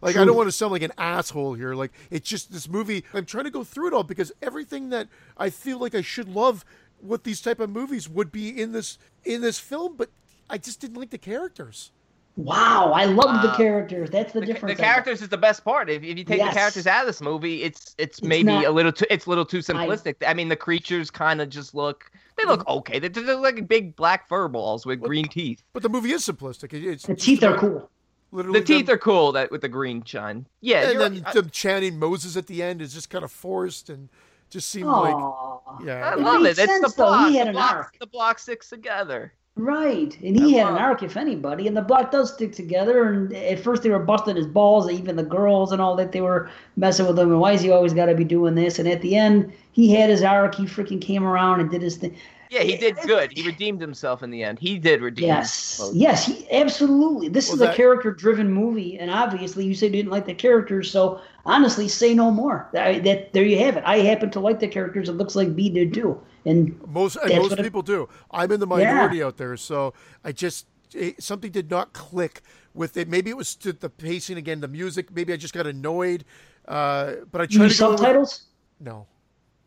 like 0.00 0.16
I 0.16 0.24
don't 0.24 0.36
want 0.36 0.46
to 0.46 0.52
sound 0.52 0.70
like 0.70 0.82
an 0.82 0.92
asshole 0.96 1.54
here. 1.54 1.74
Like 1.74 1.92
it's 2.10 2.28
just 2.28 2.52
this 2.52 2.68
movie. 2.68 3.04
I'm 3.12 3.26
trying 3.26 3.44
to 3.44 3.50
go 3.50 3.64
through 3.64 3.88
it 3.88 3.92
all 3.92 4.04
because 4.04 4.30
everything 4.40 4.90
that 4.90 5.08
I 5.36 5.50
feel 5.50 5.80
like 5.80 5.94
I 5.94 6.00
should 6.00 6.28
love 6.28 6.64
with 7.02 7.24
these 7.24 7.40
type 7.40 7.58
of 7.58 7.68
movies 7.68 8.08
would 8.08 8.30
be 8.30 8.48
in 8.50 8.70
this 8.70 8.98
in 9.24 9.40
this 9.40 9.58
film, 9.58 9.96
but 9.96 10.10
I 10.48 10.58
just 10.58 10.80
didn't 10.80 10.96
like 10.96 11.10
the 11.10 11.18
characters. 11.18 11.90
Wow, 12.36 12.92
I 12.94 13.06
love 13.06 13.40
the 13.42 13.50
characters. 13.56 14.10
That's 14.10 14.32
the, 14.34 14.40
The, 14.40 14.46
difference. 14.46 14.76
the 14.76 14.82
characters 14.82 15.22
is 15.22 15.28
the 15.30 15.38
best 15.38 15.64
part. 15.64 15.88
If, 15.88 16.02
if 16.02 16.18
you 16.18 16.24
take 16.24 16.38
Yes. 16.38 16.52
the 16.52 16.58
characters 16.58 16.86
out 16.86 17.00
of 17.00 17.06
this 17.06 17.22
movie, 17.22 17.62
it's 17.62 17.94
it's, 17.96 18.22
maybe 18.22 18.44
not- 18.48 18.66
a 18.66 18.70
little 18.70 18.92
too 18.92 19.06
it's 19.08 19.24
a 19.24 19.28
little 19.30 19.46
too 19.46 19.60
simplistic. 19.60 20.16
I, 20.26 20.34
mean, 20.34 20.48
the 20.50 20.56
creatures 20.56 21.10
kind 21.10 21.40
of 21.40 21.48
just 21.48 21.74
look 21.74 22.10
they 22.36 22.44
look 22.44 22.66
okay. 22.68 22.98
They're, 22.98 23.08
they're 23.08 23.36
like 23.36 23.66
big 23.66 23.96
black 23.96 24.28
fur 24.28 24.48
balls 24.48 24.84
with 24.84 25.00
green 25.00 25.26
teeth. 25.28 25.62
But 25.72 25.82
the 25.82 25.88
movie 25.88 26.12
is 26.12 26.26
simplistic. 26.26 26.74
It- 26.74 26.84
It's 26.84 27.06
The 27.06 27.14
just 27.14 27.24
teeth 27.26 27.42
are 27.42 27.56
cool. 27.56 27.88
Literally 28.32 28.60
The 28.60 28.66
teeth 28.66 28.86
them- 28.86 28.94
are 28.96 28.98
cool 28.98 29.32
that 29.32 29.50
with 29.50 29.62
the 29.62 29.68
green 29.70 30.04
shine. 30.04 30.46
Yeah, 30.60 30.90
and 30.90 31.00
then. 31.00 31.22
I- 31.24 31.32
them 31.32 31.48
chanting 31.48 31.98
Moses 31.98 32.36
at 32.36 32.46
the 32.48 32.62
end 32.62 32.82
is 32.82 32.92
just 32.92 33.08
kind 33.08 33.24
of 33.24 33.32
forced 33.32 33.88
and 33.88 34.10
just 34.50 34.68
seemed 34.68 34.88
like 34.88 35.14
Aw. 35.14 35.78
yeah. 35.84 36.10
I 36.10 36.12
It 36.12 36.20
love 36.20 36.42
made 36.42 36.50
it. 36.50 36.58
It's 36.58 36.70
sense, 36.70 36.92
the 36.92 37.02
though. 37.02 37.08
block. 37.08 37.30
He 37.30 37.36
had 37.36 37.46
the 37.46 37.50
an 37.50 37.54
block, 37.56 37.72
arc. 37.74 37.96
The 37.98 38.06
block 38.06 38.38
sticks 38.38 38.68
together. 38.68 39.32
Right, 39.58 40.14
and 40.22 40.38
he 40.38 40.60
I 40.60 40.64
had 40.64 40.72
an 40.74 40.78
arc, 40.78 41.02
if 41.02 41.16
anybody, 41.16 41.66
and 41.66 41.74
the 41.74 41.80
block 41.80 42.10
does 42.10 42.34
stick 42.34 42.52
together. 42.52 43.04
And 43.10 43.34
at 43.34 43.58
first 43.58 43.82
they 43.82 43.88
were 43.88 43.98
busting 43.98 44.36
his 44.36 44.46
balls, 44.46 44.90
even 44.90 45.16
the 45.16 45.22
girls 45.22 45.72
and 45.72 45.80
all 45.80 45.96
that. 45.96 46.12
They 46.12 46.20
were 46.20 46.50
messing 46.76 47.06
with 47.06 47.18
him. 47.18 47.30
And 47.30 47.40
why 47.40 47.52
is 47.52 47.62
he 47.62 47.70
always 47.70 47.94
got 47.94 48.06
to 48.06 48.14
be 48.14 48.22
doing 48.24 48.54
this? 48.54 48.78
And 48.78 48.86
at 48.86 49.00
the 49.00 49.16
end, 49.16 49.50
he 49.72 49.90
had 49.92 50.10
his 50.10 50.22
arc. 50.22 50.54
He 50.56 50.64
freaking 50.64 51.00
came 51.00 51.24
around 51.24 51.60
and 51.60 51.70
did 51.70 51.80
his 51.80 51.96
thing. 51.96 52.14
Yeah, 52.50 52.60
he 52.60 52.76
did 52.76 52.96
good. 52.98 53.32
He 53.32 53.44
redeemed 53.44 53.80
himself 53.80 54.22
in 54.22 54.30
the 54.30 54.42
end. 54.42 54.58
He 54.58 54.78
did 54.78 55.00
redeem. 55.00 55.26
Yes, 55.26 55.78
himself. 55.78 55.96
yes, 55.96 56.26
he 56.26 56.46
absolutely. 56.52 57.28
This 57.28 57.48
Well, 57.48 57.62
is 57.62 57.68
a 57.68 57.74
character-driven 57.74 58.52
movie, 58.52 58.98
and 58.98 59.10
obviously 59.10 59.64
you 59.64 59.74
said 59.74 59.86
you 59.86 60.02
didn't 60.02 60.12
like 60.12 60.26
the 60.26 60.34
characters. 60.34 60.90
So 60.90 61.20
honestly, 61.44 61.88
say 61.88 62.14
no 62.14 62.30
more. 62.30 62.68
That, 62.72 63.02
that 63.04 63.32
there 63.32 63.42
you 63.44 63.58
have 63.60 63.78
it. 63.78 63.84
I 63.86 63.98
happen 64.00 64.30
to 64.30 64.40
like 64.40 64.60
the 64.60 64.68
characters. 64.68 65.08
It 65.08 65.14
looks 65.14 65.34
like 65.34 65.56
B 65.56 65.70
did 65.70 65.94
too. 65.94 66.20
And 66.46 66.80
most 66.88 67.16
and 67.16 67.34
most 67.34 67.50
what 67.50 67.58
it- 67.60 67.64
people 67.64 67.82
do. 67.82 68.08
I'm 68.30 68.50
in 68.52 68.60
the 68.60 68.66
Yeah. 68.68 68.92
minority 68.94 69.22
out 69.22 69.36
there, 69.36 69.56
so 69.56 69.92
I 70.24 70.32
just 70.32 70.66
it, 70.94 71.20
something 71.22 71.50
did 71.50 71.68
not 71.70 71.92
click 71.92 72.42
with 72.72 72.96
it. 72.96 73.08
Maybe 73.08 73.30
it 73.30 73.36
was 73.36 73.54
to 73.56 73.72
the 73.72 73.90
pacing 73.90 74.38
again, 74.38 74.60
the 74.60 74.68
music. 74.68 75.12
Maybe 75.14 75.32
I 75.32 75.36
just 75.36 75.52
got 75.52 75.66
annoyed. 75.66 76.24
Uh, 76.68 77.14
but 77.32 77.40
I 77.40 77.44
you 77.44 77.58
tried 77.58 77.66
need 77.66 77.72
to 77.72 77.78
go 77.78 77.90
with- 77.90 77.98
subtitles. 78.00 78.44
no. 78.80 79.06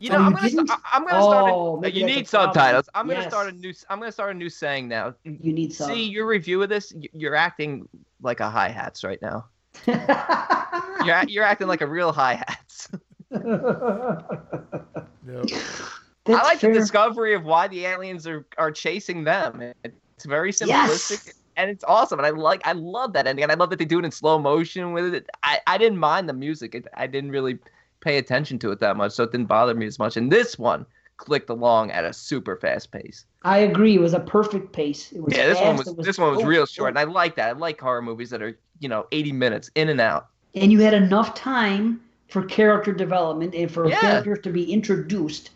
You 0.01 0.11
Oh, 0.11 0.14
know, 0.14 0.19
I'm 0.23 0.31
you 0.31 0.38
gonna, 0.38 0.49
st- 0.68 0.80
I'm 0.93 1.06
gonna 1.06 1.22
start. 1.22 1.51
Oh, 1.53 1.76
A, 1.76 1.81
maybe 1.81 1.99
you 1.99 2.06
need 2.06 2.26
a 2.26 2.30
problem. 2.30 2.53
subtitles. 2.53 2.89
I'm 2.95 3.06
gonna 3.07 3.19
Yes. 3.19 3.30
start 3.30 3.49
a 3.49 3.51
new. 3.51 3.73
I'm 3.89 3.99
gonna 3.99 4.11
start 4.14 4.31
a 4.34 4.38
new 4.38 4.49
saying 4.49 4.88
now. 4.88 5.14
You 5.26 5.51
need 5.51 5.73
subs. 5.73 5.91
See 5.93 6.03
your 6.03 6.26
review 6.26 6.64
of 6.64 6.69
this. 6.69 6.93
You're 7.11 7.35
acting 7.35 7.85
like 8.22 8.39
a 8.39 8.49
hi 8.49 8.69
hats 8.69 9.03
right 9.03 9.22
now. 9.22 9.47
You're 11.06 11.23
you're 11.27 11.43
acting 11.43 11.68
like 11.68 11.81
a 11.81 11.88
real 11.88 12.14
hi 12.14 12.35
hats. 12.35 12.88
No. 16.30 16.38
I 16.38 16.43
like 16.43 16.60
fair. 16.60 16.73
the 16.73 16.80
discovery 16.80 17.34
of 17.34 17.43
why 17.43 17.68
the 17.68 17.85
aliens 17.85 18.27
are 18.27 18.45
are 18.57 18.72
chasing 18.72 19.23
them. 19.23 19.73
It's 19.84 20.26
very 20.26 20.51
simplistic. 20.51 21.26
Yes. 21.26 21.34
And 21.57 21.69
it's 21.69 21.84
awesome, 21.84 22.19
and 22.19 22.26
I 22.26 22.30
like, 22.30 22.65
I 22.65 22.72
love 22.72 23.11
that 23.14 23.27
ending, 23.27 23.43
and 23.43 23.51
I 23.51 23.56
love 23.56 23.69
that 23.72 23.80
they 23.80 23.85
do 23.85 23.99
it 23.99 24.06
in 24.06 24.11
slow 24.11 24.39
motion 24.39 24.93
with 24.93 25.14
it. 25.14 25.27
I, 25.43 25.60
I 25.68 25.77
didn't 25.77 25.97
mind 25.97 26.30
the 26.30 26.34
music; 26.34 26.73
it, 26.73 26.88
I 26.95 27.06
didn't 27.06 27.31
really 27.31 27.57
pay 27.99 28.18
attention 28.18 28.57
to 28.60 28.72
it 28.72 28.80
that 28.80 28.95
much, 28.95 29.11
so 29.11 29.23
it 29.23 29.34
didn't 29.34 29.47
bother 29.47 29.76
me 29.76 29.85
as 29.85 29.99
much. 29.99 30.15
And 30.15 30.31
this 30.31 30.57
one 30.57 30.85
clicked 31.18 31.49
along 31.49 31.91
at 31.91 32.06
a 32.06 32.14
super 32.14 32.56
fast 32.56 32.93
pace. 32.93 33.26
I 33.43 33.57
agree. 33.57 33.95
It 33.95 33.99
was 33.99 34.14
a 34.14 34.22
perfect 34.22 34.72
pace. 34.72 35.11
It 35.11 35.22
was 35.22 35.35
Yeah, 35.35 35.47
this 35.47 35.60
one 35.60 35.76
fast, 35.76 35.97
was 35.97 36.06
this 36.06 36.18
one 36.18 36.34
was 36.34 36.45
real 36.45 36.65
short, 36.65 36.89
and 36.91 36.99
I 36.99 37.03
like 37.03 37.35
that. 37.35 37.49
I 37.49 37.51
like 37.51 37.81
horror 37.81 38.01
movies 38.01 38.30
that 38.30 38.41
are 38.41 38.57
you 38.80 38.88
know 38.88 39.06
80 39.11 39.34
minutes 39.34 39.69
in 39.76 39.89
and 39.89 39.99
out. 39.99 40.27
and 40.56 40.72
you 40.72 40.80
had 40.80 40.93
enough 40.93 41.34
time 41.35 41.99
for 42.30 42.43
character 42.43 42.93
development 42.93 43.53
and 43.53 43.69
for 43.69 43.89
Yeah. 43.89 43.99
characters 43.99 44.39
to 44.43 44.49
be 44.49 44.72
introduced 44.72 45.49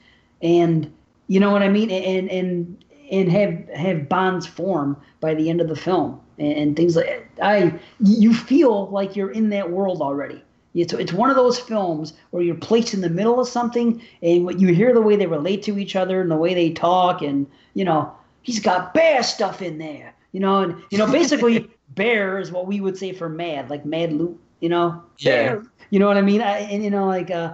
and 0.44 0.94
you 1.28 1.40
know 1.40 1.52
what 1.52 1.64
i 1.64 1.70
mean 1.70 1.90
and 1.90 2.30
and 2.30 2.86
and 3.12 3.32
have 3.32 3.68
have 3.70 4.08
bonds 4.10 4.46
form 4.46 4.96
by 5.20 5.34
the 5.34 5.50
end 5.50 5.62
of 5.62 5.68
the 5.68 5.76
film 5.76 6.20
and, 6.38 6.76
things 6.76 6.96
like 6.96 7.28
i 7.42 7.74
you 8.00 8.34
feel 8.34 8.90
like 8.90 9.16
you're 9.16 9.32
in 9.32 9.50
that 9.50 9.72
world 9.72 10.02
already 10.02 10.44
it's, 10.76 10.92
it's 10.94 11.14
one 11.14 11.30
of 11.30 11.36
those 11.36 11.60
films 11.60 12.14
where 12.32 12.42
you're 12.42 12.56
placed 12.56 12.96
in 12.96 13.02
the 13.02 13.10
middle 13.10 13.40
of 13.40 13.48
something 13.48 14.02
and 14.24 14.44
what 14.44 14.60
you 14.60 14.74
hear 14.74 14.92
the 14.94 15.02
way 15.02 15.16
they 15.16 15.28
relate 15.28 15.62
to 15.64 15.78
each 15.78 15.96
other 15.96 16.20
and 16.22 16.32
the 16.32 16.36
way 16.36 16.54
they 16.54 16.72
talk 16.72 17.22
and 17.22 17.46
you 17.76 17.86
know 17.86 18.12
he's 18.42 18.60
got 18.60 18.94
bear 18.94 19.22
stuff 19.24 19.62
in 19.62 19.78
there 19.78 20.14
you 20.32 20.40
know 20.40 20.62
and 20.62 20.82
you 20.90 20.98
know 20.98 21.10
basically 21.12 21.70
bear 21.90 22.40
is 22.40 22.52
what 22.52 22.66
we 22.66 22.82
would 22.82 22.98
say 22.98 23.12
for 23.14 23.30
mad 23.30 23.70
like 23.70 23.86
mad 23.86 24.12
loot 24.12 24.40
you 24.60 24.70
know 24.70 25.02
Yeah. 25.20 25.32
Bear. 25.54 25.64
you 25.92 26.00
know 26.00 26.08
what 26.08 26.18
i 26.18 26.22
mean 26.22 26.42
I, 26.42 26.60
and 26.60 26.84
you 26.84 26.90
know 26.90 27.06
like 27.06 27.30
uh 27.30 27.54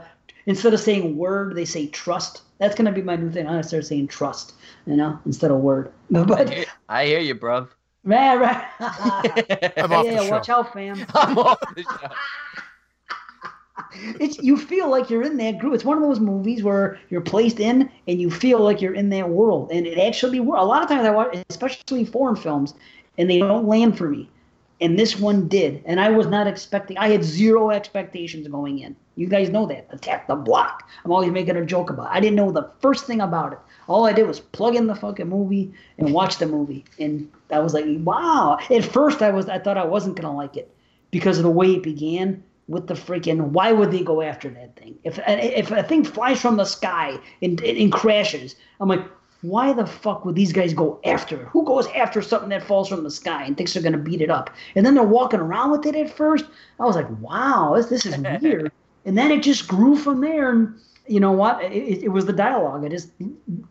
instead 0.50 0.74
of 0.74 0.80
saying 0.80 1.16
word 1.16 1.56
they 1.56 1.64
say 1.64 1.88
trust 1.88 2.42
that's 2.58 2.76
gonna 2.76 2.92
be 2.92 3.02
my 3.02 3.16
new 3.16 3.32
thing 3.32 3.46
i'm 3.46 3.54
gonna 3.54 3.64
start 3.64 3.86
saying 3.86 4.08
trust 4.08 4.54
you 4.86 4.96
know 4.96 5.18
instead 5.26 5.52
of 5.52 5.58
word 5.60 5.92
I 6.16 6.46
hear, 6.46 6.66
I 6.90 7.06
hear 7.06 7.20
you, 7.20 7.36
bruv. 7.36 7.70
Right, 8.06 8.38
right. 8.38 8.66
I'm 9.78 9.92
off 9.92 10.06
yeah, 10.06 10.24
the 10.24 10.32
watch 10.32 10.48
out, 10.48 10.72
fam. 10.74 11.06
I'm 11.14 11.38
off 11.38 11.60
the 11.76 11.84
show. 11.84 12.08
It's 14.20 14.38
you 14.40 14.58
feel 14.58 14.90
like 14.90 15.10
you're 15.10 15.22
in 15.24 15.36
that 15.38 15.60
group. 15.60 15.74
It's 15.74 15.84
one 15.84 15.98
of 15.98 16.04
those 16.04 16.22
movies 16.22 16.64
where 16.64 16.98
you're 17.10 17.22
placed 17.22 17.60
in 17.60 17.92
and 18.08 18.22
you 18.22 18.32
feel 18.32 18.60
like 18.60 18.82
you're 18.82 18.94
in 18.94 19.10
that 19.10 19.30
world. 19.30 19.70
And 19.72 19.86
it 19.86 19.98
actually 20.00 20.40
wor- 20.40 20.56
a 20.56 20.64
lot 20.64 20.82
of 20.82 20.88
times 20.88 21.06
I 21.06 21.12
watch, 21.12 21.38
especially 21.50 22.06
foreign 22.06 22.38
films, 22.38 22.74
and 23.18 23.30
they 23.30 23.40
don't 23.40 23.68
land 23.68 23.98
for 23.98 24.08
me. 24.10 24.30
And 24.80 24.98
this 24.98 25.20
one 25.20 25.50
did, 25.50 25.84
and 25.86 26.00
I 26.00 26.10
was 26.10 26.28
not 26.28 26.48
expecting. 26.48 26.98
I 26.98 27.10
had 27.10 27.24
zero 27.24 27.70
expectations 27.70 28.48
going 28.48 28.80
in. 28.80 28.96
You 29.20 29.28
guys 29.28 29.50
know 29.50 29.66
that. 29.66 29.86
Attack 29.90 30.28
the 30.28 30.36
block. 30.36 30.88
I'm 31.04 31.12
always 31.12 31.30
making 31.30 31.58
a 31.58 31.66
joke 31.66 31.90
about. 31.90 32.06
It. 32.06 32.16
I 32.16 32.20
didn't 32.22 32.38
know 32.38 32.54
the 32.54 32.72
first 32.80 33.06
thing 33.06 33.20
about 33.20 33.52
it. 33.52 33.60
All 33.90 34.06
I 34.06 34.14
did 34.14 34.26
was 34.26 34.40
plug 34.40 34.76
in 34.76 34.88
the 34.88 34.96
fucking 34.96 35.28
movie 35.28 35.74
and 35.98 36.14
watch 36.14 36.38
the 36.38 36.46
movie, 36.46 36.86
and 37.00 37.30
I 37.52 37.60
was 37.60 37.74
like, 37.74 37.84
wow. 37.86 38.58
At 38.70 38.86
first, 38.86 39.22
I 39.22 39.32
was 39.32 39.50
I 39.50 39.60
thought 39.60 39.78
I 39.78 39.84
wasn't 39.84 40.16
gonna 40.16 40.34
like 40.34 40.56
it 40.56 40.74
because 41.12 41.38
of 41.38 41.44
the 41.44 41.50
way 41.50 41.74
it 41.74 41.84
began 41.84 42.42
with 42.70 42.88
the 42.88 42.94
freaking 42.94 43.50
why 43.50 43.74
would 43.74 43.92
they 43.92 44.04
go 44.04 44.22
after 44.22 44.48
that 44.48 44.76
thing 44.76 44.96
if 45.04 45.20
if 45.28 45.72
a 45.72 45.82
thing 45.82 46.04
flies 46.04 46.40
from 46.40 46.56
the 46.56 46.64
sky 46.64 47.18
and, 47.42 47.60
and 47.62 47.92
crashes 47.92 48.56
i'm 48.80 48.88
like 48.88 49.04
why 49.42 49.74
the 49.74 49.88
fuck 49.88 50.24
would 50.24 50.36
these 50.36 50.54
guys 50.54 50.72
go 50.72 51.00
after 51.04 51.42
it 51.42 51.48
who 51.48 51.66
goes 51.66 51.88
after 51.96 52.22
something 52.22 52.50
that 52.50 52.62
falls 52.62 52.88
from 52.88 53.04
the 53.04 53.10
sky 53.10 53.44
and 53.44 53.58
thinks 53.58 53.74
they're 53.74 53.82
going 53.82 53.92
to 53.92 53.98
beat 53.98 54.22
it 54.22 54.30
up 54.30 54.52
and 54.76 54.86
then 54.86 54.94
they're 54.94 55.04
walking 55.04 55.40
around 55.40 55.72
with 55.72 55.84
it 55.88 55.96
at 55.96 56.16
first 56.16 56.46
i 56.80 56.84
was 56.86 56.96
like 56.96 57.10
wow 57.22 57.74
this, 57.76 57.88
this 57.88 58.06
is 58.06 58.16
weird 58.42 58.72
and 59.10 59.18
then 59.18 59.32
it 59.32 59.42
just 59.42 59.68
grew 59.68 59.96
from 59.96 60.22
there 60.22 60.52
and 60.52 60.80
you 61.08 61.20
know 61.20 61.32
what 61.32 61.62
it, 61.64 62.04
it, 62.04 62.10
was 62.10 62.26
the 62.26 62.34
dialogue 62.34 62.86
i 62.86 62.88
just 62.88 63.10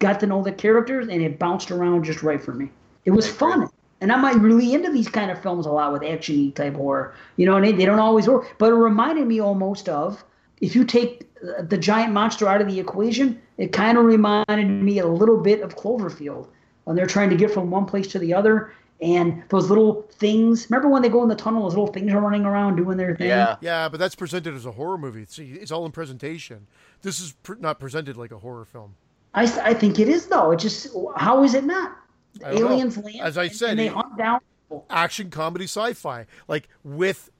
got 0.00 0.18
to 0.18 0.26
know 0.26 0.42
the 0.42 0.52
characters 0.52 1.06
and 1.08 1.22
it 1.22 1.38
bounced 1.38 1.70
around 1.70 2.04
just 2.04 2.22
right 2.24 2.42
for 2.42 2.52
me 2.52 2.68
it 3.04 3.12
was 3.12 3.28
fun 3.28 3.70
and 4.00 4.12
I'm 4.12 4.22
like 4.22 4.36
really 4.36 4.74
into 4.74 4.92
these 4.92 5.08
kind 5.08 5.30
of 5.30 5.42
films 5.42 5.66
a 5.66 5.72
lot 5.72 5.92
with 5.92 6.04
action 6.04 6.52
type 6.52 6.74
horror. 6.74 7.14
You 7.36 7.46
know, 7.46 7.56
and 7.56 7.64
they, 7.64 7.72
they 7.72 7.84
don't 7.84 7.98
always 7.98 8.28
work. 8.28 8.54
But 8.58 8.72
it 8.72 8.76
reminded 8.76 9.26
me 9.26 9.40
almost 9.40 9.88
of 9.88 10.24
if 10.60 10.76
you 10.76 10.84
take 10.84 11.26
the 11.68 11.78
giant 11.78 12.12
monster 12.12 12.48
out 12.48 12.60
of 12.60 12.68
the 12.68 12.78
equation, 12.78 13.40
it 13.56 13.72
kind 13.72 13.98
of 13.98 14.04
reminded 14.04 14.68
me 14.68 14.98
a 15.00 15.06
little 15.06 15.38
bit 15.38 15.62
of 15.62 15.76
Cloverfield 15.76 16.46
when 16.84 16.96
they're 16.96 17.06
trying 17.06 17.30
to 17.30 17.36
get 17.36 17.50
from 17.50 17.70
one 17.70 17.86
place 17.86 18.06
to 18.08 18.18
the 18.18 18.32
other. 18.32 18.72
And 19.00 19.44
those 19.48 19.68
little 19.68 20.02
things. 20.12 20.66
Remember 20.68 20.88
when 20.88 21.02
they 21.02 21.08
go 21.08 21.22
in 21.22 21.28
the 21.28 21.36
tunnel? 21.36 21.62
Those 21.62 21.72
little 21.72 21.86
things 21.92 22.12
are 22.12 22.20
running 22.20 22.44
around 22.44 22.76
doing 22.76 22.96
their 22.96 23.14
thing. 23.16 23.28
Yeah. 23.28 23.56
Yeah, 23.60 23.88
but 23.88 24.00
that's 24.00 24.16
presented 24.16 24.54
as 24.54 24.66
a 24.66 24.72
horror 24.72 24.98
movie. 24.98 25.24
See, 25.26 25.52
it's 25.52 25.70
all 25.70 25.86
in 25.86 25.92
presentation. 25.92 26.66
This 27.02 27.20
is 27.20 27.32
pr- 27.44 27.54
not 27.60 27.78
presented 27.78 28.16
like 28.16 28.32
a 28.32 28.38
horror 28.38 28.64
film. 28.64 28.96
I, 29.34 29.42
I 29.62 29.74
think 29.74 29.98
it 30.00 30.08
is 30.08 30.26
though. 30.26 30.50
It 30.50 30.58
just 30.58 30.88
how 31.16 31.44
is 31.44 31.54
it 31.54 31.64
not? 31.64 31.96
I 32.44 32.50
don't 32.50 32.60
know. 32.60 32.68
Aliens 32.70 32.96
land. 32.96 33.20
As 33.20 33.38
I 33.38 33.46
said, 33.48 33.70
and 33.70 33.78
they 33.78 33.86
it- 33.86 33.92
hunt 33.92 34.16
down. 34.18 34.40
action 34.90 35.30
comedy 35.30 35.64
sci-fi 35.64 36.26
like 36.48 36.68
with 36.82 37.30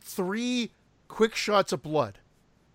three 0.00 0.70
quick 1.08 1.34
shots 1.34 1.72
of 1.72 1.82
blood 1.82 2.18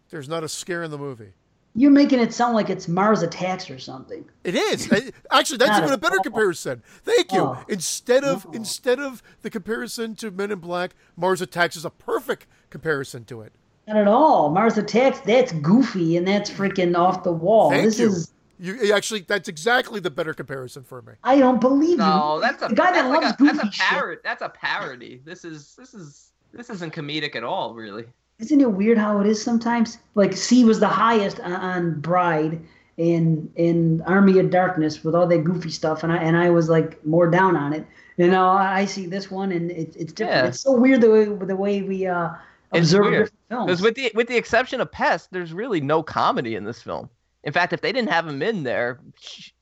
there's 0.10 0.28
not 0.28 0.44
a 0.44 0.50
scare 0.50 0.84
in 0.84 0.92
the 0.92 0.98
movie 0.98 1.34
You're 1.76 1.92
making 1.92 2.20
it 2.20 2.34
sound 2.34 2.54
like 2.54 2.70
it's 2.70 2.88
Mars 2.88 3.24
Attacks 3.24 3.70
or 3.70 3.80
something. 3.80 4.26
it 4.44 4.56
is 4.56 4.92
actually 5.32 5.58
that's 5.58 5.78
even 5.80 5.92
a 5.92 5.98
better 5.98 6.18
all. 6.18 6.24
comparison 6.24 6.84
thank 7.04 7.32
you 7.32 7.40
Oh. 7.42 7.64
instead 7.68 8.24
of 8.24 8.46
instead 8.54 9.00
of 9.00 9.24
the 9.42 9.50
comparison 9.50 10.16
to 10.18 10.30
men 10.32 10.52
in 10.52 10.60
black 10.60 10.92
mars 11.16 11.42
attacks 11.42 11.76
is 11.76 11.84
a 11.86 11.90
perfect 11.90 12.46
comparison 12.70 13.26
to 13.26 13.42
it 13.42 13.54
Not 13.88 13.98
at 13.98 14.08
all. 14.08 14.50
Mars 14.50 14.78
Attacks, 14.78 15.20
that's 15.22 15.52
goofy 15.52 16.16
and 16.18 16.28
that's 16.28 16.50
freaking 16.50 16.96
off 16.98 17.24
the 17.24 17.32
wall. 17.32 17.70
thank 17.72 17.86
this 17.86 18.00
you. 18.00 18.08
is 18.08 18.32
you 18.60 18.94
actually 18.94 19.22
that's 19.22 19.50
exactly 19.50 20.00
the 20.00 20.12
better 20.12 20.34
comparison 20.34 20.84
for 20.84 21.02
me 21.02 21.14
I 21.24 21.40
don't 21.40 21.60
believe 21.60 21.98
No, 21.98 22.36
you. 22.36 22.42
that's 22.42 22.62
a 22.64 22.68
the 22.68 22.76
guy 22.76 22.92
that 22.92 23.02
that's 23.04 23.10
like 23.10 23.22
loves 23.24 23.34
a, 23.34 23.38
goofy 23.38 23.58
that's 23.58 23.68
a 23.68 23.72
shit. 23.72 23.86
parody. 23.90 24.22
That's 24.24 24.42
a 24.44 24.50
parody. 24.50 25.22
This 25.26 25.44
is 25.44 25.76
this 25.78 25.94
is 25.96 26.32
this 26.54 26.70
isn't 26.70 26.94
comedic 26.94 27.36
at 27.36 27.44
all, 27.44 27.74
really. 27.74 28.06
Isn't 28.44 28.60
it 28.60 28.74
weird 28.74 28.98
how 28.98 29.22
it 29.22 29.26
is 29.26 29.42
sometimes? 29.42 30.00
Like 30.16 30.36
C 30.36 30.66
was 30.66 30.82
the 30.82 30.88
highest 30.90 31.40
on, 31.40 31.54
on 31.54 32.02
Bride 32.02 32.62
in 32.98 33.50
in 33.56 34.02
Army 34.02 34.38
of 34.38 34.50
Darkness 34.50 35.02
with 35.02 35.16
all 35.16 35.26
that 35.28 35.46
goofy 35.46 35.70
stuff, 35.70 36.04
and 36.04 36.12
I 36.12 36.18
and 36.18 36.36
I 36.36 36.50
was 36.50 36.68
like 36.68 37.04
more 37.06 37.30
down 37.30 37.56
on 37.56 37.72
it. 37.72 37.88
You 38.18 38.28
know, 38.28 38.50
I 38.50 38.84
see 38.84 39.06
this 39.06 39.32
one 39.32 39.54
and 39.54 39.72
it, 39.72 39.96
it's 39.96 40.12
different. 40.12 40.44
Yeah. 40.44 40.48
It's 40.50 40.60
so 40.60 40.74
weird 40.74 41.00
the 41.00 41.10
way 41.10 41.24
the 41.24 41.56
way 41.56 41.84
we 41.84 42.06
uh, 42.06 42.32
observe 42.74 43.06
different 43.06 43.32
films. 43.48 43.66
because 43.68 43.82
with 43.82 43.96
the 43.96 44.12
with 44.14 44.28
the 44.28 44.36
exception 44.36 44.82
of 44.82 44.92
Pest, 44.92 45.30
there's 45.32 45.54
really 45.54 45.80
no 45.80 46.04
comedy 46.04 46.56
in 46.56 46.66
this 46.66 46.82
film. 46.82 47.10
In 47.46 47.54
fact, 47.54 47.72
if 47.72 47.80
they 47.80 47.94
didn't 47.94 48.10
have 48.10 48.28
him 48.28 48.42
in 48.42 48.64
there, 48.64 49.00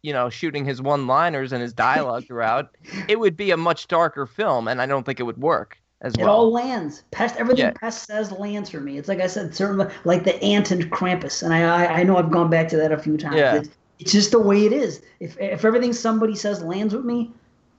you 0.02 0.12
know, 0.12 0.30
shooting 0.30 0.66
his 0.66 0.82
one-liners 0.82 1.52
and 1.52 1.62
his 1.62 1.74
dialogue 1.74 2.26
throughout, 2.26 2.76
it 3.08 3.20
would 3.20 3.38
be 3.38 3.52
a 3.52 3.58
much 3.58 3.88
darker 3.88 4.26
film, 4.26 4.68
and 4.68 4.82
I 4.82 4.88
don't 4.88 5.03
think 5.03 5.20
it 5.20 5.24
would 5.24 5.40
work 5.40 5.81
as 6.02 6.14
It 6.15 6.23
all 6.23 6.52
lands. 6.52 7.03
Pest, 7.11 7.36
everything 7.38 7.65
Yeah. 7.65 7.72
Pest 7.72 8.06
says 8.07 8.32
lands 8.32 8.69
for 8.69 8.82
me. 8.82 8.98
It's 8.98 9.07
like 9.07 9.22
I 9.22 9.28
said, 9.28 9.56
certain 9.56 9.90
like 10.03 10.23
the 10.23 10.41
ant 10.44 10.72
and 10.72 10.91
Krampus, 10.91 11.44
and 11.44 11.53
I 11.53 11.61
I, 11.61 11.99
I 11.99 12.03
know 12.03 12.18
I've 12.18 12.32
gone 12.32 12.49
back 12.49 12.68
to 12.69 12.78
that 12.78 12.91
a 12.91 12.98
few 12.98 13.18
times. 13.18 13.38
Yeah. 13.38 13.56
It's, 13.56 13.69
it's 13.99 14.11
just 14.11 14.32
the 14.32 14.40
way 14.40 14.65
it 14.65 14.73
is. 14.73 15.02
If 15.19 15.40
if 15.40 15.64
everything 15.64 15.94
somebody 15.94 16.36
says 16.36 16.64
lands 16.64 16.95
with 16.95 17.06
me, 17.06 17.32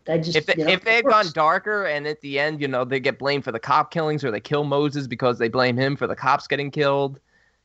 I 0.09 0.19
just 0.19 0.37
if 0.37 0.47
they, 0.47 0.55
you 0.57 0.65
know, 0.65 0.71
if 0.71 0.85
they 0.85 0.99
it 0.99 1.05
had 1.05 1.05
gone 1.07 1.27
darker 1.35 1.85
and 1.87 2.07
at 2.07 2.21
the 2.21 2.39
end, 2.39 2.61
you 2.61 2.69
know, 2.69 2.85
they 2.85 3.01
get 3.01 3.19
blamed 3.19 3.45
for 3.45 3.53
the 3.53 3.59
cop 3.59 3.91
killings 3.91 4.25
or 4.25 4.31
they 4.31 4.41
kill 4.41 4.65
Moses 4.65 5.07
because 5.07 5.39
they 5.39 5.49
blame 5.49 5.77
him 5.77 5.97
for 5.97 6.07
the 6.07 6.17
cops 6.17 6.47
getting 6.47 6.71
killed, 6.71 7.19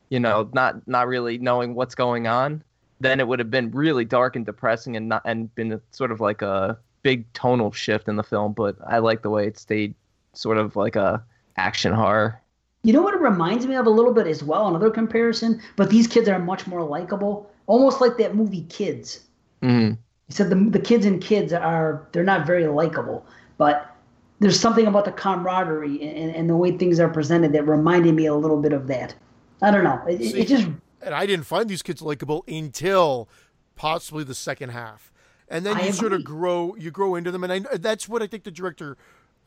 you 0.09 0.19
know, 0.19 0.49
not 0.53 0.88
not 0.88 1.07
really 1.07 1.38
knowing 1.38 1.75
what's 1.75 1.93
going 1.93 2.25
on, 2.25 2.63
then 2.99 3.19
it 3.19 3.27
would 3.27 3.38
have 3.38 3.51
been 3.51 3.69
really 3.69 4.05
dark 4.05 4.35
and 4.35 4.45
depressing 4.45 4.95
and 4.95 5.07
not 5.07 5.21
and 5.23 5.53
been 5.53 5.79
sort 5.91 6.11
of 6.11 6.19
like 6.19 6.41
a 6.41 6.79
big 7.03 7.31
tonal 7.34 7.71
shift 7.71 8.07
in 8.07 8.15
the 8.15 8.23
film. 8.23 8.53
But 8.53 8.75
I 8.88 8.97
like 8.97 9.21
the 9.21 9.29
way 9.29 9.45
it 9.45 9.59
stayed 9.59 9.93
sort 10.38 10.57
of 10.57 10.76
like 10.76 10.95
a 10.95 11.23
action 11.57 11.93
horror. 11.93 12.41
You 12.84 12.93
know 12.93 13.01
what 13.01 13.14
it 13.14 13.19
reminds 13.19 13.65
me 13.65 13.76
of 13.76 13.85
a 13.85 13.89
little 13.89 14.14
bit 14.14 14.27
as 14.27 14.43
well, 14.43 14.68
another 14.68 14.89
comparison, 14.89 15.61
but 15.76 15.89
these 15.89 16.07
kids 16.07 16.30
are 16.30 16.39
much 16.39 16.68
more 16.68 16.84
likable. 16.84 17.49
Almost 17.65 17.99
like 17.99 18.18
that 18.18 18.35
movie 18.35 18.65
Kids. 18.69 19.22
Mm. 19.61 19.97
He 20.27 20.34
said 20.34 20.49
the 20.49 20.55
the 20.55 20.80
kids 20.80 21.05
in 21.05 21.19
Kids 21.19 21.51
are 21.51 22.07
they're 22.11 22.23
not 22.23 22.45
very 22.45 22.68
likable, 22.68 23.26
but 23.57 23.93
there's 24.39 24.59
something 24.59 24.85
about 24.85 25.03
the 25.05 25.11
camaraderie 25.11 26.01
and, 26.01 26.35
and 26.35 26.49
the 26.49 26.55
way 26.55 26.77
things 26.77 26.99
are 26.99 27.09
presented 27.09 27.51
that 27.53 27.64
reminded 27.68 28.14
me 28.14 28.27
a 28.27 28.35
little 28.35 28.61
bit 28.61 28.72
of 28.72 28.88
that. 28.88 29.15
I 29.61 29.72
don't 29.72 29.84
know. 29.84 29.99
It, 30.07 30.22
it- 30.22 30.31
See, 30.31 30.39
it 30.41 30.47
just 30.47 30.68
and 31.01 31.14
I 31.14 31.26
didn't 31.26 31.45
find 31.45 31.68
these 31.69 31.81
kids 31.81 32.01
likable 32.01 32.43
until 32.47 33.27
possibly 33.76 34.23
the 34.23 34.35
second 34.35 34.69
half, 34.69 35.11
and 35.49 35.65
then 35.65 35.77
I 35.77 35.88
you 35.88 35.91
sort 35.93 36.14
of 36.14 36.23
grow 36.23 36.76
you 36.77 36.91
grow 36.91 37.15
into 37.15 37.31
them, 37.31 37.43
and 37.43 37.51
I, 37.53 37.77
that's 37.77 38.07
what 38.07 38.22
I 38.22 38.27
think 38.27 38.43
the 38.43 38.51
director, 38.51 38.97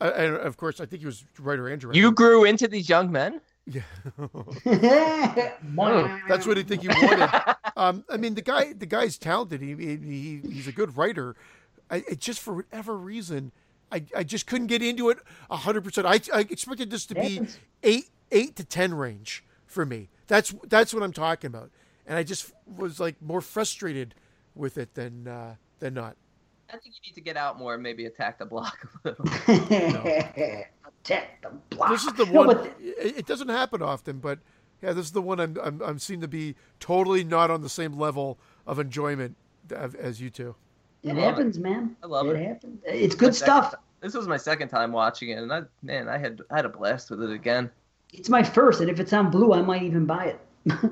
uh, 0.01 0.11
and 0.15 0.35
of 0.35 0.57
course 0.57 0.81
I 0.81 0.85
think 0.85 1.01
he 1.01 1.05
was 1.05 1.23
writer 1.39 1.67
and 1.67 1.79
director. 1.79 1.99
You 1.99 2.11
grew 2.11 2.43
into 2.43 2.67
these 2.67 2.89
young 2.89 3.11
men. 3.11 3.39
Yeah. 3.67 3.81
That's 6.27 6.47
what 6.47 6.57
I 6.57 6.63
think 6.63 6.81
he 6.81 6.87
wanted. 6.87 7.29
um, 7.77 8.03
I 8.09 8.17
mean, 8.17 8.33
the 8.33 8.41
guy, 8.41 8.73
the 8.73 8.87
guy's 8.87 9.17
talented. 9.17 9.61
He, 9.61 9.75
he, 9.75 9.95
he 9.97 10.41
he's 10.51 10.67
a 10.67 10.71
good 10.71 10.97
writer. 10.97 11.35
I, 11.89 11.97
it 12.09 12.19
just 12.19 12.39
for 12.39 12.55
whatever 12.55 12.97
reason, 12.97 13.51
I, 13.91 14.03
I 14.15 14.23
just 14.23 14.47
couldn't 14.47 14.67
get 14.67 14.81
into 14.81 15.09
it 15.09 15.19
hundred 15.49 15.83
percent. 15.83 16.07
I, 16.07 16.19
I 16.33 16.41
expected 16.41 16.89
this 16.89 17.05
to 17.07 17.15
be 17.15 17.41
eight, 17.83 18.09
eight 18.31 18.55
to 18.55 18.63
ten 18.63 18.93
range 18.93 19.43
for 19.67 19.85
me. 19.85 20.09
That's 20.27 20.53
that's 20.67 20.93
what 20.93 21.03
I'm 21.03 21.13
talking 21.13 21.47
about. 21.49 21.69
And 22.07 22.17
I 22.17 22.23
just 22.23 22.51
was 22.65 22.99
like 22.99 23.21
more 23.21 23.41
frustrated 23.41 24.15
with 24.55 24.77
it 24.77 24.95
than 24.95 25.27
uh, 25.27 25.55
than 25.79 25.93
not. 25.93 26.15
I 26.73 26.77
think 26.77 26.95
you 26.95 27.01
need 27.09 27.15
to 27.15 27.21
get 27.21 27.37
out 27.37 27.59
more 27.59 27.73
and 27.73 27.83
maybe 27.83 28.05
attack 28.05 28.39
the 28.39 28.45
block 28.45 28.77
a 29.05 29.09
little. 29.09 29.25
Attack 31.03 31.41
the 31.41 31.49
block. 31.75 31.89
This 31.89 32.05
is 32.05 32.13
the 32.13 32.25
No, 32.25 32.31
one. 32.31 32.47
but 32.47 32.65
it, 32.79 33.17
it 33.19 33.25
doesn't 33.25 33.49
happen 33.49 33.81
often, 33.81 34.19
but 34.19 34.39
yeah, 34.81 34.93
this 34.93 35.05
is 35.05 35.11
the 35.11 35.21
one 35.21 35.39
I'm 35.39 35.57
I'm, 35.63 35.81
I'm 35.81 35.99
seen 35.99 36.21
to 36.21 36.27
be 36.27 36.55
totally 36.79 37.23
not 37.23 37.49
on 37.51 37.61
the 37.61 37.69
same 37.69 37.93
level 37.97 38.37
of 38.67 38.79
enjoyment 38.79 39.35
as, 39.75 39.95
as 39.95 40.21
you 40.21 40.29
two. 40.29 40.55
it 41.03 41.09
I 41.11 41.13
love 41.13 41.23
happens, 41.23 41.57
man. 41.59 41.95
I 42.03 42.07
love 42.07 42.27
it. 42.27 42.35
it. 42.35 42.45
happens. 42.45 42.81
It's 42.85 43.15
good 43.15 43.33
stuff. 43.35 43.71
ti- 43.71 43.77
This 44.01 44.13
was 44.13 44.27
my 44.27 44.37
second 44.37 44.69
time 44.69 44.91
watching 44.91 45.29
it, 45.29 45.39
and 45.39 45.51
I 45.51 45.63
man, 45.81 46.07
I 46.07 46.17
had 46.17 46.41
I 46.51 46.57
had 46.57 46.65
a 46.65 46.69
blast 46.69 47.09
with 47.09 47.23
it 47.23 47.31
again. 47.31 47.69
It's 48.13 48.29
my 48.29 48.43
first, 48.43 48.81
and 48.81 48.89
if 48.89 48.99
it's 48.99 49.13
on 49.13 49.31
blue, 49.31 49.53
I 49.53 49.61
might 49.61 49.83
even 49.83 50.05
buy 50.05 50.25
it. 50.25 50.39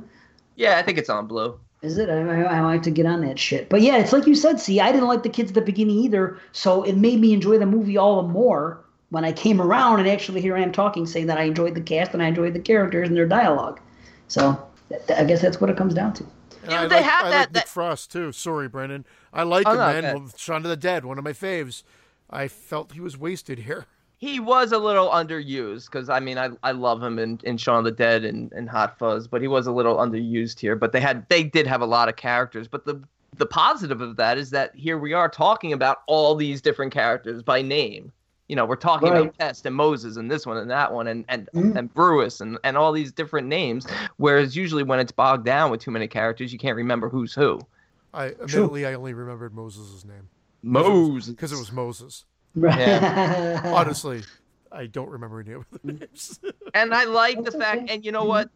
Yeah, 0.56 0.78
I 0.78 0.82
think 0.84 0.98
it's 0.98 1.10
on 1.10 1.26
blue. 1.26 1.58
Is 1.82 1.98
it? 1.98 2.10
I, 2.10 2.20
I, 2.20 2.58
I 2.58 2.62
like 2.62 2.84
to 2.84 2.92
get 2.92 3.06
on 3.06 3.22
that 3.22 3.40
shit. 3.40 3.70
But 3.70 3.82
yeah, 3.82 3.98
it's 3.98 4.12
like 4.12 4.28
you 4.28 4.36
said. 4.36 4.60
See, 4.60 4.80
I 4.82 4.92
didn't 4.92 5.08
like 5.08 5.24
the 5.24 5.30
kids 5.30 5.52
at 5.52 5.56
the 5.56 5.62
beginning 5.62 5.98
either, 6.00 6.38
so 6.52 6.84
it 6.84 6.98
made 6.98 7.20
me 7.22 7.34
enjoy 7.34 7.58
the 7.58 7.66
movie 7.66 7.98
all 7.98 8.22
the 8.22 8.28
more 8.28 8.82
when 9.12 9.24
I 9.26 9.32
came 9.32 9.62
around 9.62 10.00
and 10.00 10.08
actually 10.10 10.42
here 10.42 10.56
I 10.58 10.62
am 10.62 10.72
talking, 10.72 11.06
saying 11.08 11.28
that 11.28 11.38
I 11.38 11.44
enjoyed 11.44 11.74
the 11.76 11.82
cast 11.82 12.14
and 12.14 12.22
I 12.22 12.28
enjoyed 12.28 12.54
the 12.54 12.60
characters 12.60 13.08
and 13.08 13.16
their 13.18 13.26
dialogue. 13.28 13.80
So 14.28 14.62
th- 14.90 15.02
th- 15.08 15.20
I 15.20 15.24
guess 15.24 15.42
that's 15.42 15.60
what 15.62 15.70
it 15.70 15.78
comes 15.78 15.94
down 15.94 16.14
to. 16.16 16.24
And 16.64 16.72
Yeah, 16.72 16.82
I 16.82 16.88
they 16.88 16.96
like, 16.98 17.06
have 17.06 17.26
I 17.26 17.30
that- 17.30 17.40
like 17.40 17.54
Nick 17.54 17.68
Frost 17.68 18.12
too. 18.12 18.32
Sorry, 18.34 18.68
Brendan. 18.68 19.06
I 19.34 19.44
like 19.44 19.66
Oh, 19.68 19.72
him, 19.72 19.78
no, 19.78 19.86
man. 20.02 20.06
okay. 20.18 20.26
Shaun 20.38 20.58
of 20.58 20.70
the 20.70 20.76
Dead, 20.78 21.06
one 21.06 21.18
of 21.18 21.24
my 21.24 21.32
faves. 21.34 21.84
I 22.30 22.48
felt 22.50 22.92
he 22.92 23.00
was 23.00 23.18
wasted 23.18 23.60
here. 23.60 23.86
He 24.20 24.40
was 24.42 24.74
a 24.74 24.78
little 24.78 25.08
underused 25.10 25.86
because 25.90 26.10
I 26.10 26.20
mean 26.20 26.38
I, 26.38 26.50
I 26.62 26.72
love 26.74 27.02
him 27.02 27.18
in, 27.20 27.40
in 27.44 27.58
Shaun 27.58 27.80
of 27.80 27.84
the 27.86 27.92
Dead 27.92 28.26
and, 28.26 28.52
and 28.52 28.70
Hot 28.70 28.98
Fuzz, 29.00 29.28
but 29.28 29.42
he 29.42 29.48
was 29.48 29.66
a 29.66 29.72
little 29.72 29.96
underused 29.96 30.60
here. 30.60 30.76
But 30.76 30.92
they 30.92 31.00
had 31.00 31.28
they 31.30 31.44
did 31.44 31.66
have 31.66 31.82
a 31.82 31.86
lot 31.86 32.10
of 32.10 32.16
characters. 32.18 32.68
But 32.68 32.86
the 32.86 33.02
the 33.38 33.46
positive 33.46 34.02
of 34.02 34.18
that 34.18 34.38
is 34.38 34.50
that 34.50 34.76
here 34.76 34.98
we 34.98 35.14
are 35.14 35.30
talking 35.30 35.72
about 35.72 36.02
all 36.08 36.36
these 36.36 36.62
different 36.62 36.92
characters 36.92 37.42
by 37.42 37.62
name. 37.62 38.12
You 38.50 38.56
know, 38.58 38.66
we're 38.66 38.76
talking 38.76 39.10
Right. 39.12 39.22
about 39.22 39.38
Pest 39.38 39.66
and 39.66 39.76
Moses 39.76 40.18
and 40.18 40.30
this 40.30 40.46
one 40.46 40.58
and 40.58 40.70
that 40.70 40.92
one 40.92 41.08
and 41.08 41.24
and 41.30 41.48
Mhm. 41.54 41.78
and 41.78 41.94
Brewis 41.94 42.42
and 42.42 42.58
and 42.66 42.76
all 42.76 42.92
these 42.92 43.14
different 43.14 43.48
names. 43.48 43.88
Whereas 44.18 44.54
usually 44.54 44.84
when 44.84 45.00
it's 45.00 45.14
bogged 45.14 45.46
down 45.46 45.72
with 45.72 45.80
too 45.80 45.92
many 45.92 46.08
characters, 46.10 46.52
you 46.52 46.60
can't 46.60 46.76
remember 46.76 47.08
who's 47.08 47.34
who. 47.34 47.62
I 48.14 48.30
admittedly 48.32 48.86
I 48.86 48.96
only 48.96 49.14
remembered 49.14 49.54
Moses' 49.54 50.04
name 50.04 50.28
Moses. 50.62 51.30
because 51.30 51.54
it 51.54 51.58
was 51.60 51.72
Moses. 51.72 52.26
Right. 52.60 53.66
Honestly, 53.66 54.24
I 54.72 54.86
don't 54.88 55.10
remember 55.10 55.40
any 55.40 55.54
of 55.54 55.66
the 55.72 55.80
names. 55.94 56.40
and 56.74 56.94
I 56.94 57.06
like 57.06 57.38
the 57.38 57.44
That's 57.44 57.56
fact, 57.56 57.84
okay. 57.84 57.94
and 57.94 58.06
you 58.06 58.12
know 58.12 58.26
what, 58.26 58.50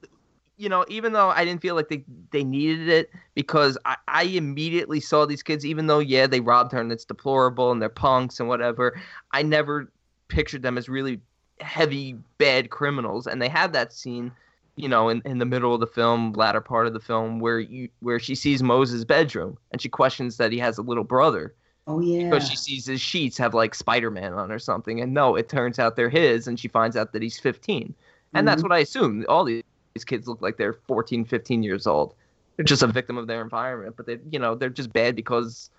you 0.57 0.69
know, 0.69 0.85
even 0.87 1.13
though 1.13 1.29
I 1.29 1.45
didn't 1.45 1.61
feel 1.61 1.75
like 1.75 1.89
they 1.89 2.03
they 2.31 2.43
needed 2.43 2.89
it 2.89 3.09
because 3.35 3.77
I, 3.85 3.97
I 4.07 4.23
immediately 4.23 4.99
saw 4.99 5.25
these 5.25 5.43
kids, 5.43 5.65
even 5.65 5.87
though 5.87 5.99
yeah 5.99 6.27
they 6.27 6.39
robbed 6.39 6.71
her 6.73 6.81
and 6.81 6.91
it's 6.91 7.05
deplorable 7.05 7.71
and 7.71 7.81
they're 7.81 7.89
punks 7.89 8.39
and 8.39 8.49
whatever, 8.49 8.99
I 9.31 9.41
never 9.43 9.91
pictured 10.27 10.61
them 10.61 10.77
as 10.77 10.89
really 10.89 11.19
heavy 11.59 12.17
bad 12.37 12.69
criminals, 12.69 13.27
and 13.27 13.41
they 13.41 13.49
have 13.49 13.73
that 13.73 13.93
scene. 13.93 14.31
You 14.75 14.89
know, 14.89 15.07
in, 15.09 15.21
in 15.23 15.37
the 15.37 15.45
middle 15.45 15.75
of 15.75 15.81
the 15.81 15.87
film, 15.87 16.33
latter 16.33 16.59
part 16.59 16.87
of 16.87 16.93
the 16.93 16.99
film, 16.99 17.39
where 17.39 17.59
you 17.59 17.89
where 17.99 18.19
she 18.19 18.33
sees 18.33 18.63
Moses' 18.63 19.03
bedroom 19.03 19.55
and 19.71 19.79
she 19.79 19.87
questions 19.87 20.37
that 20.37 20.51
he 20.51 20.57
has 20.57 20.79
a 20.79 20.81
little 20.81 21.03
brother, 21.03 21.53
oh 21.87 21.99
yeah. 21.99 22.29
because 22.29 22.47
she 22.47 22.55
sees 22.55 22.85
his 22.85 23.01
sheets 23.01 23.37
have 23.37 23.53
like 23.53 23.75
Spider-Man 23.75 24.33
on 24.33 24.51
or 24.51 24.59
something, 24.59 25.01
and 25.01 25.13
no, 25.13 25.35
it 25.35 25.49
turns 25.49 25.79
out 25.79 25.95
they're 25.95 26.09
his, 26.09 26.47
and 26.47 26.59
she 26.59 26.67
finds 26.67 26.95
out 26.95 27.13
that 27.13 27.21
he's 27.21 27.39
15, 27.39 27.93
and 28.33 28.47
that's 28.47 28.61
Mhm. 28.61 28.69
what 28.69 28.71
I 28.71 28.79
assume. 28.79 29.25
All 29.29 29.43
these 29.43 29.63
these 29.93 30.03
kids 30.05 30.27
look 30.27 30.41
like 30.41 30.57
they're 30.57 30.73
14, 30.73 31.23
15 31.23 31.61
years 31.61 31.85
old. 31.85 32.15
They're 32.57 32.65
just 32.65 32.81
a 32.81 32.87
victim 32.87 33.15
of 33.17 33.27
their 33.27 33.41
environment, 33.43 33.95
but 33.95 34.07
they, 34.07 34.17
you 34.31 34.39
know, 34.39 34.55
they're 34.55 34.69
just 34.71 34.91
bad 34.91 35.15
because 35.15 35.69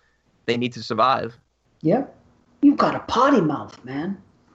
they 0.47 0.57
need 0.57 0.73
to 0.75 0.83
survive. 0.85 1.37
Yep. 1.83 2.15
You've 2.63 2.77
got 2.77 2.95
a 2.95 3.01
potty 3.01 3.41
mouth, 3.41 3.77
man. 3.85 4.17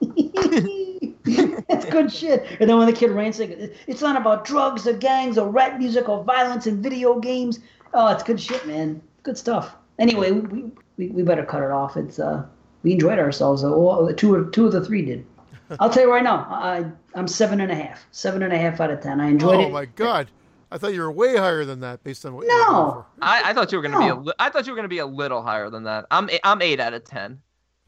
That's 1.68 1.84
good 1.90 2.12
shit. 2.12 2.46
And 2.58 2.68
then 2.70 2.78
when 2.78 2.86
the 2.86 2.92
kid 2.92 3.10
rants, 3.10 3.38
like, 3.38 3.50
it's 3.86 4.00
not 4.00 4.16
about 4.16 4.44
drugs 4.44 4.86
or 4.86 4.94
gangs 4.94 5.36
or 5.38 5.48
rap 5.50 5.78
music 5.78 6.08
or 6.08 6.24
violence 6.24 6.66
and 6.66 6.82
video 6.82 7.18
games. 7.20 7.60
Oh, 7.92 8.08
it's 8.08 8.22
good 8.22 8.40
shit, 8.40 8.66
man. 8.66 9.00
Good 9.22 9.36
stuff. 9.36 9.76
Anyway, 9.98 10.30
we, 10.30 10.70
we, 11.00 11.08
we 11.08 11.22
better 11.22 11.44
cut 11.44 11.62
it 11.62 11.70
off. 11.70 11.96
It's 11.96 12.18
uh, 12.18 12.44
we 12.82 12.92
enjoyed 12.92 13.18
ourselves. 13.18 13.64
Uh, 13.64 14.12
two 14.16 14.34
or 14.34 14.44
two 14.50 14.66
of 14.66 14.72
the 14.72 14.84
three 14.84 15.02
did. 15.02 15.26
I'll 15.80 15.88
tell 15.90 16.02
you 16.02 16.12
right 16.12 16.22
now, 16.22 16.46
I 16.50 16.84
I'm 17.14 17.26
seven 17.26 17.60
and 17.60 17.72
a 17.72 17.74
half. 17.74 18.06
Seven 18.12 18.42
and 18.42 18.52
a 18.52 18.58
half 18.58 18.80
out 18.80 18.90
of 18.90 19.00
ten. 19.00 19.20
I 19.20 19.28
enjoyed 19.28 19.56
oh 19.56 19.68
it. 19.68 19.72
my 19.72 19.86
god! 19.86 20.30
I 20.70 20.78
thought 20.78 20.92
you 20.92 21.00
were 21.00 21.10
way 21.10 21.36
higher 21.36 21.64
than 21.64 21.80
that 21.80 22.04
based 22.04 22.24
on 22.26 22.34
what 22.34 22.46
you 22.46 22.52
were 22.54 22.64
going 22.66 22.84
No. 22.84 23.06
I, 23.22 23.50
I 23.50 23.54
thought 23.54 23.72
you 23.72 23.78
were 23.78 23.82
gonna 23.82 23.98
be 23.98 24.04
a 24.04 24.14
No. 24.14 24.20
li- 24.20 24.32
I 24.38 24.50
thought 24.50 24.66
you 24.66 24.72
were 24.72 24.76
gonna 24.76 24.88
be 24.88 24.98
a 24.98 25.06
little 25.06 25.42
higher 25.42 25.70
than 25.70 25.84
that. 25.84 26.06
I'm 26.10 26.28
i 26.28 26.38
I'm 26.44 26.60
eight 26.62 26.80
out 26.80 26.92
of 26.92 27.04
ten. 27.04 27.40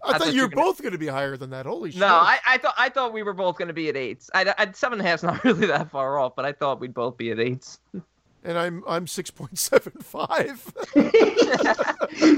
I, 0.05 0.19
thought, 0.19 0.35
you 0.35 0.43
were 0.43 0.49
gonna- 0.49 0.67
both 0.67 0.83
going 0.83 0.91
to 0.93 0.99
be 0.99 1.07
higher 1.07 1.37
than 1.37 1.51
that. 1.51 1.65
Holy 1.65 1.93
shit! 1.93 2.01
No, 2.01 2.09
I, 2.09 2.39
I 2.45 2.59
thought 2.59 2.75
I 2.77 2.89
thought 2.89 3.13
we 3.13 3.23
were 3.23 3.35
both 3.35 3.57
gonna 3.57 3.73
be 3.73 3.89
at 3.89 3.97
eights. 3.97 4.31
I, 4.35 4.53
I 4.59 4.73
seven 4.73 4.99
and 4.99 5.07
a 5.07 5.09
half's 5.11 5.23
not 5.23 5.45
really 5.45 5.67
that 5.69 5.91
far 5.93 6.19
off, 6.19 6.35
but 6.35 6.45
I 6.45 6.51
thought 6.53 6.81
we'd 6.81 6.95
both 6.95 7.17
be 7.17 7.31
at 7.31 7.39
eights. 7.39 7.79
and 8.45 8.59
I'm 8.59 8.83
I'm 8.87 9.07
six 9.07 9.31
point 9.31 9.59
seven 9.59 9.93
five. 10.01 10.73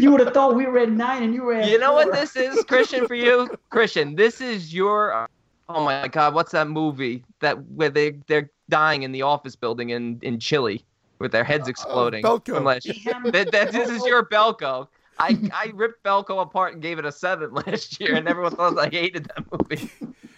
you 0.00 0.10
would 0.10 0.20
have 0.20 0.34
thought 0.34 0.54
we 0.54 0.66
were 0.66 0.78
at 0.78 0.90
nine 0.90 1.22
and 1.22 1.34
you 1.34 1.42
were 1.42 1.54
at 1.54 1.68
You 1.68 1.78
know 1.78 1.92
what 1.92 2.12
this 2.12 2.36
is, 2.36 2.62
Christian, 2.64 3.06
for 3.06 3.14
you? 3.14 3.48
Christian, 3.70 4.14
this 4.14 4.40
is 4.40 4.74
your. 4.74 5.28
Oh 5.68 5.84
my 5.84 6.08
God, 6.08 6.34
what's 6.34 6.52
that 6.52 6.68
movie 6.68 7.24
that 7.40 7.58
where 7.70 7.88
they 7.88 8.18
they're 8.26 8.50
dying 8.68 9.02
in 9.02 9.12
the 9.12 9.22
office 9.22 9.56
building 9.56 9.90
in 9.90 10.18
in 10.22 10.38
Chile 10.38 10.84
with 11.18 11.32
their 11.32 11.44
heads 11.44 11.68
exploding? 11.68 12.22
Belko. 12.22 12.56
from 12.56 12.64
last 12.64 12.86
year. 12.86 13.14
that, 13.24 13.50
that 13.52 13.72
this 13.72 13.88
is 13.88 14.04
your 14.04 14.26
Belko. 14.26 14.88
I 15.18 15.38
I 15.52 15.72
ripped 15.74 16.04
Belko 16.04 16.42
apart 16.42 16.74
and 16.74 16.82
gave 16.82 16.98
it 16.98 17.06
a 17.06 17.12
seven 17.12 17.54
last 17.54 17.98
year, 18.00 18.14
and 18.14 18.28
everyone 18.28 18.54
thought 18.56 18.78
I 18.78 18.90
hated 18.90 19.30
that 19.34 19.44
movie. 19.50 19.90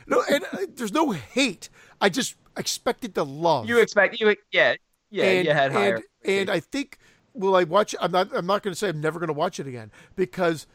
no, 0.07 0.23
and 0.31 0.45
uh, 0.53 0.59
there's 0.77 0.93
no 0.93 1.11
hate. 1.11 1.71
I 2.01 2.09
just 2.09 2.37
expected 2.57 3.15
the 3.15 3.25
love. 3.25 3.69
You 3.69 3.79
expect 3.79 4.21
you 4.21 4.35
yeah 4.53 4.77
yeah 5.11 5.25
and, 5.25 5.47
you 5.47 5.53
had 5.53 5.73
higher. 5.73 5.97
And, 6.25 6.41
and 6.41 6.51
I 6.51 6.61
think 6.61 6.99
will 7.37 7.55
I 7.55 7.65
watch? 7.65 7.95
I'm 8.01 8.11
not. 8.11 8.31
I'm 8.35 8.47
not 8.47 8.63
going 8.63 8.73
to 8.73 8.79
say 8.79 8.89
I'm 8.89 9.01
never 9.01 9.19
going 9.19 9.29
to 9.29 9.35
watch 9.35 9.61
it 9.61 9.67
again 9.67 9.91
because 10.17 10.67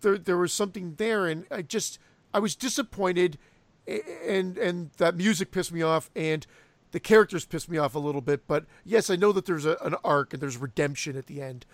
there 0.00 0.18
there 0.18 0.36
was 0.36 0.52
something 0.52 0.94
there, 0.96 1.26
and 1.26 1.46
I 1.50 1.62
just 1.62 1.98
I 2.32 2.38
was 2.38 2.56
disappointed, 2.56 3.38
and 3.86 4.56
and 4.58 4.90
that 4.96 5.16
music 5.16 5.50
pissed 5.52 5.72
me 5.72 5.82
off, 5.82 6.10
and 6.16 6.46
the 6.92 7.00
characters 7.00 7.44
pissed 7.44 7.68
me 7.68 7.78
off 7.78 7.94
a 7.94 7.98
little 7.98 8.20
bit. 8.20 8.46
But 8.46 8.64
yes, 8.84 9.10
I 9.10 9.16
know 9.16 9.32
that 9.32 9.46
there's 9.46 9.66
a, 9.66 9.76
an 9.82 9.94
arc 10.02 10.32
and 10.32 10.42
there's 10.42 10.56
redemption 10.56 11.16
at 11.16 11.26
the 11.26 11.42
end. 11.42 11.66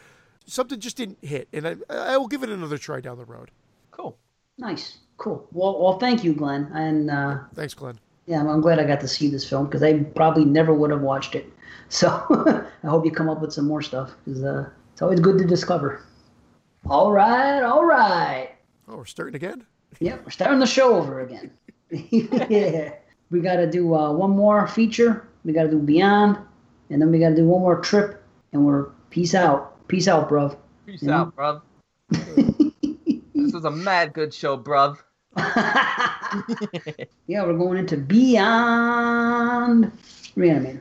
Something 0.45 0.81
just 0.81 0.97
didn't 0.97 1.19
hit, 1.23 1.49
and 1.53 1.67
I 1.67 1.77
I 1.89 2.17
will 2.17 2.29
give 2.29 2.43
it 2.43 2.51
another 2.51 2.79
try 2.79 3.01
down 3.01 3.19
the 3.19 3.25
road. 3.25 3.51
cool. 3.91 4.19
Nice, 4.59 4.99
cool. 5.17 5.49
Well, 5.53 5.81
well, 5.83 5.99
thank 5.99 6.23
you, 6.23 6.35
Glenn, 6.35 6.71
and 6.75 7.11
uh, 7.11 7.39
Thanks, 7.55 7.73
Glenn. 7.73 7.99
yeah, 8.27 8.39
I'm, 8.39 8.49
I'm 8.49 8.61
glad 8.61 8.79
I 8.79 8.85
got 8.85 9.01
to 9.01 9.09
see 9.09 9.29
this 9.29 9.49
film 9.49 9.65
because 9.65 9.83
I 9.83 10.01
probably 10.01 10.45
never 10.45 10.75
would 10.75 10.91
have 10.91 11.01
watched 11.01 11.35
it. 11.35 11.51
So 11.89 12.09
I 12.09 12.87
hope 12.87 13.05
you 13.05 13.11
come 13.11 13.29
up 13.29 13.43
with 13.43 13.53
some 13.53 13.67
more 13.67 13.83
stuff 13.83 14.13
because 14.25 14.43
uh, 14.43 14.71
it's 14.95 15.03
always 15.03 15.21
good 15.21 15.37
to 15.39 15.45
discover. 15.45 16.03
All 16.89 17.13
right, 17.13 17.63
all 17.63 17.85
right. 17.85 18.51
Oh, 18.89 18.97
we're 18.97 19.05
starting 19.05 19.35
again. 19.35 19.67
Yep, 20.01 20.25
we're 20.25 20.31
starting 20.31 20.59
the 20.59 20.67
show 20.67 20.95
over 20.95 21.21
again. 21.21 21.51
yeah, 21.91 22.95
we 23.31 23.41
got 23.41 23.57
to 23.57 23.71
do 23.71 23.95
uh, 23.95 24.11
one 24.11 24.31
more 24.31 24.67
feature. 24.67 25.29
We 25.45 25.53
got 25.53 25.65
to 25.65 25.71
do 25.71 25.79
Beyond, 25.79 26.39
and 26.89 27.03
then 27.03 27.11
we 27.13 27.19
got 27.19 27.29
to 27.31 27.37
do 27.37 27.47
one 27.47 27.61
more 27.61 27.79
trip, 27.81 28.23
and 28.55 28.65
we're 28.65 28.85
peace 29.11 29.35
out. 29.35 29.87
Peace 29.89 30.09
out, 30.09 30.31
bruv. 30.31 30.57
Peace 30.87 31.03
Yeah. 31.03 31.21
out, 31.21 31.37
bruv. 31.37 31.61
this 33.35 33.53
was 33.53 33.67
a 33.67 33.71
mad 33.71 34.15
good 34.15 34.33
show, 34.33 34.57
bruv. 34.57 34.97
Yeah, 37.27 37.45
we're 37.45 37.59
going 37.59 37.77
into 37.79 37.97
Beyond 37.99 39.93
Reanimator. 40.37 40.81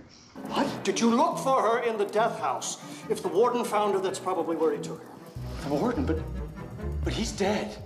What? 0.49 0.83
Did 0.83 0.99
you 0.99 1.09
look 1.09 1.37
for 1.37 1.61
her 1.61 1.79
in 1.79 1.97
the 1.97 2.05
death 2.05 2.39
house? 2.39 2.77
If 3.09 3.21
the 3.21 3.27
warden 3.27 3.63
found 3.63 3.93
her, 3.93 3.99
that's 3.99 4.19
probably 4.19 4.55
where 4.55 4.75
he 4.75 4.81
took 4.81 5.01
her. 5.01 5.07
The 5.63 5.75
warden, 5.75 6.05
but 6.05 6.19
but 7.03 7.13
he's 7.13 7.31
dead. 7.31 7.77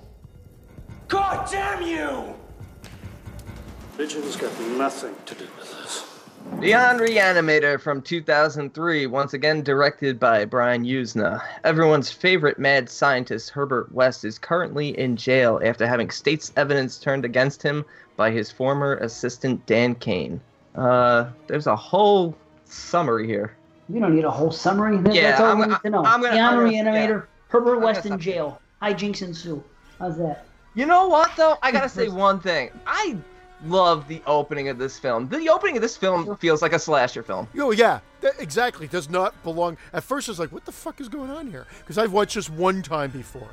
God 1.08 1.50
damn 1.52 1.82
you! 1.82 2.34
Religion's 3.98 4.36
got 4.36 4.60
nothing 4.78 5.16
to 5.26 5.36
do 5.36 5.48
with 5.58 5.72
this. 5.72 6.16
Beyond 6.60 7.00
Reanimator 7.00 7.80
from 7.80 8.02
2003, 8.02 9.08
once 9.08 9.34
again 9.34 9.64
directed 9.64 10.20
by 10.20 10.46
Brian 10.46 10.86
Yuzna. 10.86 11.42
Everyone's 11.64 12.12
favorite 12.12 12.60
mad 12.60 12.90
scientist, 12.90 13.50
Herbert 13.50 13.92
West, 13.92 14.24
is 14.24 14.38
currently 14.38 14.98
in 14.98 15.16
jail 15.16 15.60
after 15.64 15.88
having 15.88 16.12
state's 16.12 16.54
evidence 16.56 16.98
turned 16.98 17.26
against 17.26 17.64
him 17.64 17.84
by 18.16 18.32
his 18.32 18.52
former 18.52 18.96
assistant, 18.98 19.66
Dan 19.66 19.96
Cain. 19.96 20.40
Uh, 20.76 21.26
there's 21.48 21.68
a 21.68 21.76
whole 21.76 22.36
summary 22.66 23.28
here. 23.28 23.56
We 23.90 24.00
don't 24.00 24.16
need 24.16 24.26
a 24.26 24.32
whole 24.32 24.52
summary. 24.52 24.98
That- 24.98 25.14
Yeah, 25.14 25.30
That's 25.30 25.42
all 25.42 25.48
I'm- 25.48 25.60
we 25.60 25.66
need 25.68 25.78
to 25.84 25.90
know. 25.90 26.04
I'm 26.04 26.22
gonna- 26.22 26.34
Beyond 26.34 26.58
I'm 26.68 26.84
gonna- 26.86 27.24
Herbert 27.50 27.76
I'm 27.78 27.82
West 27.84 28.04
gonna 28.04 28.16
in 28.16 28.22
jail. 28.22 28.60
Hijinks 28.82 29.22
ensue. 29.22 29.64
How's 30.00 30.18
that? 30.18 30.46
You 30.74 30.86
know 30.86 31.08
what, 31.08 31.32
though? 31.38 31.58
I 31.62 31.72
gotta 31.72 31.90
say 32.00 32.10
one 32.10 32.40
thing. 32.40 32.72
I 32.86 33.16
love 33.66 34.08
the 34.08 34.22
opening 34.28 34.68
of 34.70 34.78
this 34.78 35.00
film. 35.00 35.30
The 35.30 35.50
opening 35.50 35.78
of 35.78 35.82
this 35.82 35.96
film 35.96 36.36
feels 36.38 36.62
like 36.62 36.74
a 36.74 36.80
slasher 36.80 37.24
film. 37.24 37.48
Oh 37.58 37.72
yeah, 37.72 38.00
that, 38.22 38.34
exactly. 38.40 38.88
Does 38.88 39.10
not 39.10 39.42
belong. 39.44 39.78
At 39.94 40.04
first, 40.04 40.28
I 40.28 40.32
was 40.32 40.40
like, 40.40 40.52
"What 40.52 40.66
the 40.66 40.72
fuck 40.72 41.00
is 41.00 41.08
going 41.08 41.30
on 41.32 41.48
here?" 41.48 41.66
Because 41.80 41.98
I've 41.98 42.12
watched 42.12 42.36
this 42.36 42.50
one 42.50 42.82
time 42.82 43.12
before. 43.12 43.48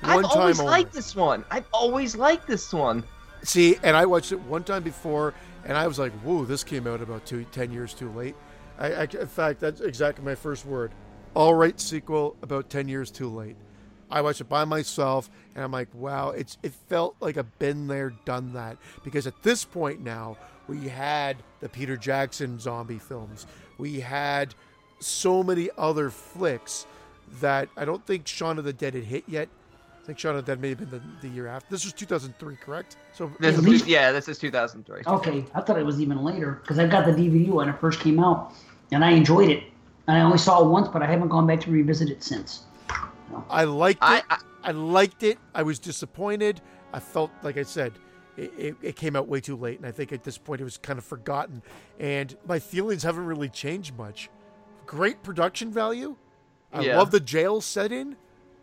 One 0.00 0.10
I've 0.10 0.22
time 0.22 0.40
always 0.40 0.58
only. 0.58 0.70
liked 0.72 0.92
this 0.92 1.14
one. 1.14 1.44
I've 1.50 1.66
always 1.72 2.16
liked 2.16 2.46
this 2.48 2.72
one. 2.72 3.04
See, 3.42 3.76
and 3.82 3.96
I 3.96 4.04
watched 4.06 4.32
it 4.32 4.40
one 4.40 4.64
time 4.64 4.82
before, 4.82 5.34
and 5.64 5.76
I 5.78 5.86
was 5.86 5.98
like, 5.98 6.12
"Whoa, 6.22 6.44
this 6.44 6.64
came 6.64 6.86
out 6.88 7.00
about 7.00 7.24
two, 7.24 7.44
10 7.52 7.70
years 7.70 7.94
too 7.94 8.10
late." 8.10 8.34
I, 8.78 8.92
I, 8.92 9.02
in 9.02 9.26
fact, 9.26 9.60
that's 9.60 9.80
exactly 9.80 10.24
my 10.24 10.34
first 10.34 10.66
word. 10.66 10.92
All 11.34 11.54
right, 11.54 11.78
sequel 11.80 12.36
about 12.42 12.70
ten 12.70 12.88
years 12.88 13.10
too 13.10 13.28
late. 13.28 13.56
I 14.10 14.20
watched 14.20 14.40
it 14.40 14.48
by 14.48 14.64
myself, 14.64 15.30
and 15.54 15.64
I'm 15.64 15.72
like, 15.72 15.88
"Wow, 15.92 16.30
it's 16.30 16.58
it 16.62 16.72
felt 16.88 17.16
like 17.20 17.36
a 17.36 17.44
been 17.44 17.86
there, 17.86 18.10
done 18.24 18.52
that." 18.52 18.76
Because 19.02 19.26
at 19.26 19.42
this 19.42 19.64
point 19.64 20.00
now, 20.00 20.36
we 20.68 20.88
had 20.88 21.36
the 21.60 21.68
Peter 21.68 21.96
Jackson 21.96 22.58
zombie 22.60 22.98
films. 22.98 23.46
We 23.78 24.00
had 24.00 24.54
so 25.00 25.42
many 25.42 25.70
other 25.76 26.10
flicks 26.10 26.86
that 27.40 27.68
I 27.76 27.84
don't 27.84 28.06
think 28.06 28.26
Shaun 28.26 28.58
of 28.58 28.64
the 28.64 28.72
Dead 28.72 28.94
had 28.94 29.04
hit 29.04 29.24
yet. 29.26 29.48
I 30.04 30.06
think 30.06 30.18
Shaun 30.18 30.36
of 30.36 30.44
the 30.44 30.52
Dead 30.52 30.60
may 30.60 30.68
have 30.68 30.78
been 30.78 30.90
the, 30.90 31.00
the 31.22 31.28
year 31.34 31.46
after. 31.46 31.66
This 31.70 31.82
was 31.84 31.94
2003, 31.94 32.56
correct? 32.56 32.98
So 33.14 33.32
This 33.40 33.54
At 33.54 33.60
is, 33.60 33.66
least- 33.66 33.86
yeah, 33.86 34.12
this 34.12 34.28
is 34.28 34.38
2003. 34.38 35.00
Okay, 35.06 35.46
I 35.54 35.62
thought 35.62 35.78
it 35.78 35.86
was 35.86 35.98
even 35.98 36.22
later 36.22 36.58
because 36.60 36.78
I 36.78 36.86
got 36.86 37.06
the 37.06 37.12
DVD 37.12 37.48
when 37.48 37.70
it 37.70 37.80
first 37.80 38.00
came 38.00 38.20
out, 38.22 38.52
and 38.92 39.02
I 39.02 39.12
enjoyed 39.12 39.48
it. 39.48 39.62
And 40.06 40.18
I 40.18 40.20
only 40.20 40.36
saw 40.36 40.62
it 40.62 40.68
once, 40.68 40.88
but 40.88 41.02
I 41.02 41.06
haven't 41.06 41.28
gone 41.28 41.46
back 41.46 41.62
to 41.62 41.70
revisit 41.70 42.10
it 42.10 42.22
since. 42.22 42.64
I 43.48 43.64
liked 43.64 44.00
I- 44.02 44.18
it. 44.18 44.24
I, 44.62 44.72
liked 44.72 45.22
it. 45.22 45.38
I 45.54 45.62
was 45.62 45.78
disappointed. 45.78 46.60
I 46.92 47.00
felt 47.00 47.30
like 47.42 47.56
I 47.56 47.62
said, 47.62 47.94
it, 48.36 48.52
it, 48.58 48.76
it 48.82 48.96
came 48.96 49.16
out 49.16 49.26
way 49.26 49.40
too 49.40 49.56
late, 49.56 49.78
and 49.78 49.86
I 49.86 49.90
think 49.90 50.12
at 50.12 50.22
this 50.22 50.36
point 50.36 50.60
it 50.60 50.64
was 50.64 50.76
kind 50.76 50.98
of 50.98 51.04
forgotten. 51.06 51.62
And 51.98 52.36
my 52.46 52.58
feelings 52.58 53.02
haven't 53.04 53.24
really 53.24 53.48
changed 53.48 53.96
much. 53.96 54.28
Great 54.84 55.22
production 55.22 55.72
value. 55.72 56.16
I 56.74 56.82
Yeah. 56.82 56.98
love 56.98 57.10
the 57.10 57.20
jail 57.20 57.62
setting, 57.62 58.16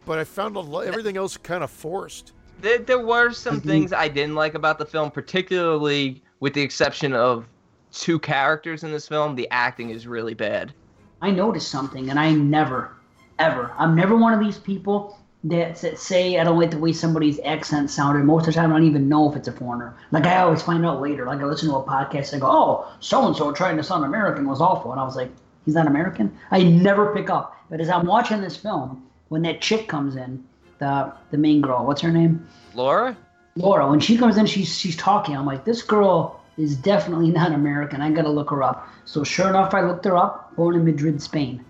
but 0.06 0.19
I 0.19 0.23
found 0.23 0.56
a 0.56 0.60
lo- 0.60 0.80
everything 0.80 1.18
else 1.18 1.38
kind 1.38 1.64
of 1.64 1.72
forced. 1.72 2.34
There, 2.61 2.80
there 2.80 2.99
were 2.99 3.32
some 3.32 3.60
mm-hmm. 3.60 3.68
things 3.68 3.94
I 3.94 4.07
didn't 4.07 4.36
like 4.36 4.53
about 4.53 4.78
the 4.78 4.86
film, 4.86 5.11
particularly 5.11 6.22
with 6.40 6.53
the 6.53 6.61
exception 6.61 7.14
of 7.14 7.45
two 7.91 8.19
characters 8.19 8.84
in 8.84 8.91
this 8.91 9.07
film. 9.07 9.36
The 9.36 9.48
acting 9.52 9.90
is 9.90 10.07
really 10.07 10.34
bad. 10.34 10.73
I 11.22 11.32
noticed 11.32 11.69
something, 11.69 12.10
and 12.10 12.19
I 12.19 12.32
never, 12.32 12.94
ever, 13.40 13.72
I'm 13.78 13.95
never 13.95 14.15
one 14.15 14.34
of 14.34 14.40
these 14.40 14.57
people 14.57 15.18
that 15.44 15.78
say 15.98 16.38
I 16.40 16.44
don't 16.44 16.60
like 16.60 16.69
the 16.69 16.78
way 16.78 16.94
somebody's 16.94 17.40
accent 17.44 17.90
sounded. 17.90 18.23
Most 18.26 18.48
of 18.48 18.53
the 18.53 18.60
time, 18.60 18.72
I 18.72 18.78
don't 18.78 18.88
even 18.88 19.10
know 19.10 19.30
if 19.30 19.36
it's 19.36 19.48
a 19.48 19.52
foreigner. 19.52 19.95
Like 20.11 20.26
I 20.26 20.38
always 20.38 20.61
find 20.61 20.86
out 20.86 21.02
later. 21.02 21.26
Like 21.26 21.40
I 21.40 21.45
listen 21.45 21.69
to 21.69 21.76
a 21.76 21.84
podcast, 21.84 22.36
I 22.36 22.40
go, 22.40 22.48
"Oh, 22.48 22.91
so 22.99 23.26
and 23.26 23.36
so 23.36 23.52
trying 23.52 23.78
to 23.78 23.84
sound 23.84 24.06
American 24.06 24.48
was 24.48 24.61
awful," 24.61 24.91
and 24.91 25.02
I 25.02 25.03
was 25.03 25.15
like, 25.15 25.32
"He's 25.65 25.73
not 25.73 25.88
American." 25.88 26.38
I 26.52 26.64
never 26.64 27.14
pick 27.14 27.30
up. 27.30 27.57
But 27.69 27.82
as 27.82 27.90
I'm 27.90 28.06
watching 28.06 28.41
this 28.41 28.56
film, 28.56 29.03
when 29.31 29.41
that 29.43 29.61
chick 29.61 29.87
comes 29.87 30.17
in, 30.17 30.43
the 30.79 31.11
the 31.31 31.37
main 31.37 31.61
girl, 31.61 31.85
what's 31.85 32.01
her 32.01 32.11
name? 32.11 32.45
Laura. 32.75 33.15
Laura. 33.55 33.89
When 33.89 34.01
she 34.01 34.17
comes 34.17 34.37
in, 34.37 34.45
she's 34.45 34.77
she's 34.77 34.97
talking. 34.97 35.37
I'm 35.37 35.45
like, 35.45 35.63
this 35.63 35.81
girl 35.81 36.41
is 36.57 36.75
definitely 36.75 37.31
not 37.39 37.53
American. 37.53 38.01
I 38.01 38.11
gotta 38.11 38.29
look 38.29 38.49
her 38.49 38.61
up. 38.61 38.89
So 39.05 39.23
sure 39.23 39.47
enough, 39.47 39.73
I 39.73 39.81
looked 39.81 40.03
her 40.05 40.17
up. 40.17 40.53
Born 40.57 40.75
in 40.75 40.83
Madrid, 40.83 41.21
Spain. 41.21 41.63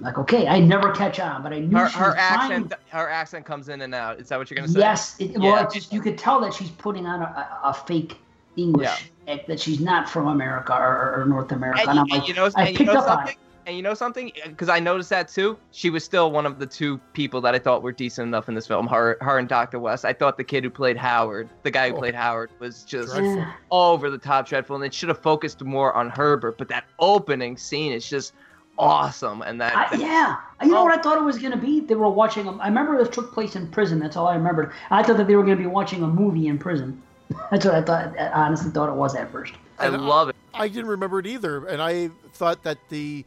Like 0.00 0.18
okay, 0.18 0.48
I 0.48 0.58
never 0.58 0.90
catch 0.90 1.20
on, 1.20 1.44
but 1.44 1.52
I 1.52 1.60
knew 1.60 1.76
her, 1.78 1.88
she 1.88 1.98
her 1.98 2.06
was 2.08 2.16
accent. 2.18 2.70
trying- 2.70 2.80
Her 3.04 3.08
accent 3.08 3.46
comes 3.46 3.68
in 3.68 3.80
and 3.82 3.94
out. 3.94 4.18
Is 4.18 4.28
that 4.30 4.38
what 4.40 4.50
you're 4.50 4.56
gonna 4.56 4.68
say? 4.68 4.80
Yes, 4.80 5.14
it, 5.20 5.30
Yeah. 5.30 5.38
well, 5.38 5.70
just 5.70 5.92
you 5.92 6.00
could 6.00 6.18
tell 6.18 6.40
that 6.40 6.52
she's 6.52 6.70
putting 6.70 7.06
on 7.06 7.22
a, 7.22 7.26
a, 7.26 7.68
a 7.68 7.74
fake 7.74 8.16
English, 8.56 9.10
act, 9.28 9.46
that 9.46 9.60
she's 9.60 9.78
not 9.80 10.08
from 10.08 10.26
America 10.26 10.72
or, 10.74 11.20
or 11.20 11.24
North 11.26 11.52
America. 11.52 11.82
And, 11.82 11.90
And, 11.90 12.00
I'm 12.00 12.06
you- 12.08 12.18
like, 12.18 12.28
you 12.28 12.34
know, 12.34 12.50
I 12.56 12.68
you 12.70 12.84
know 12.84 12.94
up 12.94 13.18
on 13.18 13.28
it. 13.28 13.36
Something. 13.64 13.68
And 13.68 13.76
you 13.76 13.82
know 13.82 13.94
something? 13.94 14.32
Uh, 14.44 14.48
because 14.48 14.68
I 14.68 14.78
noticed 14.80 15.10
that 15.10 15.28
too. 15.28 15.58
She 15.72 15.90
was 15.90 16.04
still 16.04 16.30
one 16.30 16.46
of 16.46 16.58
the 16.58 16.66
two 16.66 16.98
people 17.12 17.40
that 17.42 17.54
I 17.54 17.58
thought 17.58 17.82
were 17.82 17.92
decent 17.92 18.26
enough 18.28 18.48
in 18.48 18.54
this 18.54 18.66
film. 18.66 18.86
Her, 18.86 19.16
her 19.20 19.38
and 19.38 19.48
Dr. 19.48 19.78
West. 19.78 20.04
I 20.04 20.12
thought 20.12 20.36
the 20.36 20.44
kid 20.44 20.64
who 20.64 20.70
played 20.70 20.96
Howard, 20.96 21.48
the 21.62 21.70
guy 21.70 21.88
who 21.90 21.96
Oh. 21.96 21.98
played 21.98 22.14
Howard, 22.14 22.50
was 22.58 22.82
just 22.84 23.14
Dreadful. 23.14 23.44
over 23.70 24.10
the 24.10 24.18
top 24.18 24.46
dreadful, 24.48 24.76
and 24.76 24.84
it 24.84 24.92
should 24.94 25.08
have 25.08 25.20
focused 25.20 25.62
more 25.62 25.92
on 25.94 26.10
Herbert. 26.10 26.58
But 26.58 26.68
that 26.68 26.84
opening 26.98 27.56
scene 27.56 27.92
is 27.92 28.08
just 28.08 28.34
awesome, 28.78 29.42
and 29.42 29.60
that, 29.60 29.76
I, 29.76 29.88
that- 29.96 30.00
yeah, 30.00 30.36
you 30.62 30.70
know 30.72 30.78
Oh. 30.78 30.84
what 30.84 30.98
I 30.98 31.02
thought 31.02 31.16
it 31.16 31.22
was 31.24 31.38
gonna 31.38 31.56
be? 31.56 31.80
They 31.80 31.94
were 31.94 32.08
watching. 32.08 32.46
A, 32.46 32.56
I 32.58 32.66
remember 32.68 32.98
this 32.98 33.14
took 33.14 33.32
place 33.32 33.54
in 33.56 33.68
prison. 33.68 33.98
That's 34.00 34.16
all 34.16 34.26
I 34.26 34.34
remembered. 34.34 34.72
I 34.90 35.02
thought 35.02 35.16
that 35.18 35.26
they 35.26 35.36
were 35.36 35.42
gonna 35.44 35.56
be 35.56 35.66
watching 35.66 36.02
a 36.02 36.06
movie 36.06 36.48
in 36.48 36.58
prison. 36.58 37.00
That's 37.50 37.64
what 37.64 37.74
I 37.74 37.82
thought. 37.82 38.18
I 38.18 38.28
honestly 38.46 38.70
thought 38.70 38.88
it 38.88 38.94
was 38.96 39.14
at 39.14 39.30
first. 39.32 39.54
I 39.78 39.86
And 39.86 40.06
love 40.06 40.28
it. 40.28 40.36
I 40.52 40.68
didn't 40.68 40.86
remember 40.86 41.18
it 41.18 41.26
either, 41.26 41.66
and 41.66 41.80
I 41.82 42.10
thought 42.34 42.62
that 42.64 42.78
the 42.88 43.24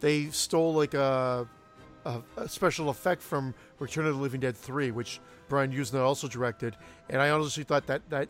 they 0.00 0.26
stole 0.30 0.74
like 0.74 0.94
a, 0.94 1.46
a, 2.04 2.20
a 2.36 2.48
special 2.48 2.88
effect 2.88 3.22
from 3.22 3.54
Return 3.78 4.06
of 4.06 4.14
the 4.16 4.20
Living 4.20 4.40
Dead 4.40 4.56
three, 4.56 4.90
which 4.90 5.20
Brian 5.48 5.72
Yuzna 5.72 6.00
also 6.00 6.28
directed, 6.28 6.76
and 7.08 7.20
I 7.20 7.30
honestly 7.30 7.64
thought 7.64 7.86
that 7.86 8.08
that 8.10 8.28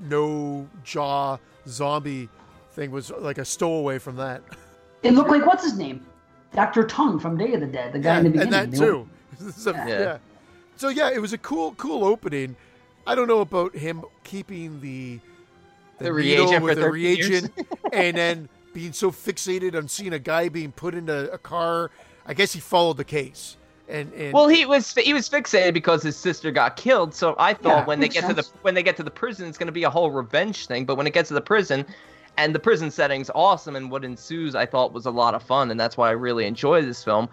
no 0.00 0.68
jaw 0.84 1.38
zombie 1.68 2.28
thing 2.72 2.90
was 2.90 3.10
like 3.10 3.38
a 3.38 3.44
stowaway 3.44 3.98
from 3.98 4.16
that. 4.16 4.42
It 5.02 5.12
looked 5.12 5.30
like 5.30 5.44
what's 5.46 5.64
his 5.64 5.76
name, 5.76 6.04
Doctor 6.54 6.84
Tongue 6.86 7.18
from 7.18 7.36
Day 7.36 7.52
of 7.54 7.60
the 7.60 7.66
Dead, 7.66 7.92
the 7.92 7.98
guy 7.98 8.18
in 8.18 8.24
the 8.24 8.30
beginning. 8.30 8.54
and 8.54 8.72
that 8.72 8.78
too. 8.78 9.08
So, 9.56 9.72
Yeah. 9.72 9.86
yeah. 9.88 10.18
So 10.76 10.88
yeah, 10.88 11.10
it 11.10 11.20
was 11.20 11.32
a 11.32 11.38
cool, 11.38 11.72
cool 11.72 12.04
opening. 12.04 12.56
I 13.06 13.14
don't 13.14 13.26
know 13.28 13.40
about 13.40 13.74
him 13.74 14.04
keeping 14.24 14.80
the 14.80 15.18
The 15.98 16.04
needle 16.04 16.14
reagent 16.14 16.62
with 16.64 16.74
for 16.78 16.80
the 16.80 16.86
13 16.88 17.02
years. 17.02 17.28
reagent, 17.28 17.52
and 17.92 18.16
then 18.16 18.48
being 18.72 18.92
so 18.92 19.10
fixated 19.10 19.74
on 19.76 19.88
seeing 19.88 20.12
a 20.12 20.18
guy 20.18 20.48
being 20.48 20.72
put 20.72 20.94
into 20.94 21.30
a 21.32 21.38
car. 21.38 21.90
I 22.26 22.34
guess 22.34 22.52
he 22.52 22.60
followed 22.60 22.96
the 22.96 23.04
case, 23.04 23.56
and 23.88 24.12
and 24.14 24.32
Well, 24.32 24.48
he 24.48 24.64
was 24.64 24.94
he 24.94 25.12
was 25.12 25.28
fixated 25.28 25.74
because 25.74 26.02
his 26.02 26.16
sister 26.16 26.50
got 26.50 26.76
killed. 26.76 27.14
So 27.14 27.34
I 27.38 27.54
thought 27.54 27.78
Yeah, 27.78 27.84
when 27.84 28.00
they 28.00 28.04
makes 28.04 28.14
get 28.14 28.28
to 28.28 28.34
the 28.34 28.48
when 28.62 28.74
they 28.74 28.82
get 28.82 28.96
to 28.96 29.02
the 29.02 29.10
prison, 29.10 29.48
it's 29.48 29.58
going 29.58 29.66
to 29.66 29.72
be 29.72 29.84
a 29.84 29.90
whole 29.90 30.10
revenge 30.10 30.66
thing. 30.66 30.84
But 30.84 30.96
when 30.96 31.06
it 31.06 31.12
gets 31.12 31.28
to 31.28 31.34
the 31.34 31.40
prison, 31.40 31.84
and 32.36 32.54
the 32.54 32.60
prison 32.60 32.90
setting's 32.90 33.30
awesome, 33.34 33.76
and 33.76 33.90
what 33.90 34.04
ensues, 34.04 34.54
I 34.54 34.66
thought 34.66 34.92
was 34.92 35.06
a 35.06 35.10
lot 35.10 35.34
of 35.34 35.42
fun, 35.42 35.70
and 35.70 35.78
that's 35.78 35.96
why 35.96 36.08
I 36.08 36.12
really 36.12 36.46
enjoy 36.46 36.82
this 36.82 37.02
film. 37.02 37.28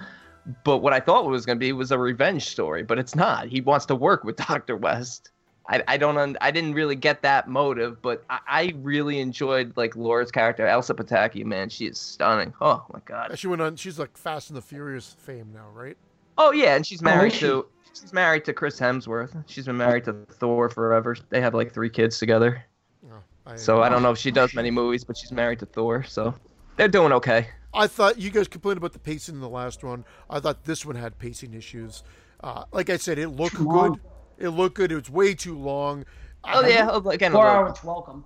But 0.63 0.79
what 0.79 0.93
I 0.93 0.99
thought 0.99 1.25
it 1.25 1.29
was 1.29 1.45
going 1.45 1.57
to 1.57 1.63
be 1.63 1.71
was 1.73 1.91
a 1.91 1.99
revenge 1.99 2.47
story, 2.47 2.83
but 2.83 2.97
it's 2.97 3.15
not. 3.15 3.47
He 3.47 3.61
wants 3.61 3.85
to 3.87 3.95
work 3.95 4.23
with 4.23 4.35
Doctor 4.47 4.75
West. 4.75 5.31
I, 5.69 5.83
I 5.87 5.97
don't 5.97 6.17
un, 6.17 6.35
I 6.41 6.49
didn't 6.51 6.73
really 6.73 6.95
get 6.95 7.21
that 7.21 7.47
motive, 7.47 8.01
but 8.01 8.23
I, 8.29 8.39
I 8.47 8.73
really 8.77 9.19
enjoyed 9.19 9.71
like 9.77 9.95
Laura's 9.95 10.31
character, 10.31 10.65
Elsa 10.67 10.93
Pataky. 10.95 11.45
Man, 11.45 11.69
she 11.69 11.85
is 11.85 11.99
stunning. 11.99 12.53
Oh 12.59 12.83
my 12.91 12.99
god. 13.05 13.37
she 13.37 13.47
went 13.47 13.61
on. 13.61 13.75
She's 13.75 13.99
like 13.99 14.17
Fast 14.17 14.49
and 14.49 14.57
the 14.57 14.61
Furious 14.61 15.15
fame 15.19 15.51
now, 15.53 15.67
right? 15.73 15.95
Oh 16.37 16.51
yeah, 16.51 16.75
and 16.75 16.85
she's 16.85 17.01
Oh, 17.01 17.05
married 17.05 17.33
is 17.33 17.37
she? 17.39 17.45
to 17.45 17.65
she's 17.93 18.13
married 18.13 18.45
to 18.45 18.53
Chris 18.53 18.79
Hemsworth. 18.79 19.43
She's 19.47 19.65
been 19.67 19.77
married 19.77 20.05
to 20.05 20.13
Thor 20.13 20.69
forever. 20.69 21.15
They 21.29 21.39
have 21.41 21.53
like 21.53 21.71
three 21.73 21.89
kids 21.89 22.17
together. 22.17 22.63
Oh, 23.11 23.17
I, 23.45 23.55
So 23.55 23.83
I 23.83 23.89
don't 23.89 24.01
know 24.01 24.11
if 24.11 24.17
she 24.17 24.31
does 24.31 24.53
many 24.55 24.71
movies, 24.71 25.03
but 25.03 25.17
she's 25.17 25.31
married 25.31 25.59
to 25.59 25.65
Thor, 25.67 26.03
so 26.03 26.33
they're 26.77 26.87
doing 26.87 27.11
okay. 27.13 27.47
I 27.73 27.85
thought 27.85 28.17
you 28.17 28.31
guys 28.31 28.47
complained 28.47 28.77
about 28.79 28.93
the 28.93 28.99
pacing 28.99 29.35
in 29.35 29.41
the 29.41 29.49
last 29.49 29.83
one. 29.83 30.03
I 30.31 30.39
thought 30.39 30.63
this 30.65 30.83
one 30.85 30.95
had 30.95 31.19
pacing 31.19 31.53
issues. 31.53 32.03
Uh, 32.43 32.63
like 32.71 32.89
I 32.89 32.97
said, 32.97 33.19
it 33.19 33.29
looked 33.29 33.57
good. 33.57 33.99
Long. 34.41 34.53
It 34.53 34.57
looked 34.57 34.75
good. 34.75 34.91
It 34.91 34.95
was 34.95 35.09
way 35.09 35.33
too 35.33 35.57
long. 35.57 36.05
Oh 36.45 36.65
yeah, 36.65 36.87
oh, 36.89 37.07
again, 37.09 37.31
a 37.31 37.35
Four 37.35 37.43
little- 37.45 37.59
hours 37.59 37.83
welcome. 37.83 38.23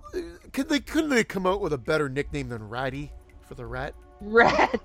Could 0.52 0.68
they 0.68 0.78
couldn't 0.80 1.10
they 1.10 1.24
come 1.24 1.46
out 1.46 1.60
with 1.60 1.72
a 1.72 1.78
better 1.78 2.08
nickname 2.08 2.48
than 2.48 2.68
Ratty 2.68 3.12
for 3.48 3.54
the 3.54 3.66
rat? 3.66 3.94
rat. 4.20 4.80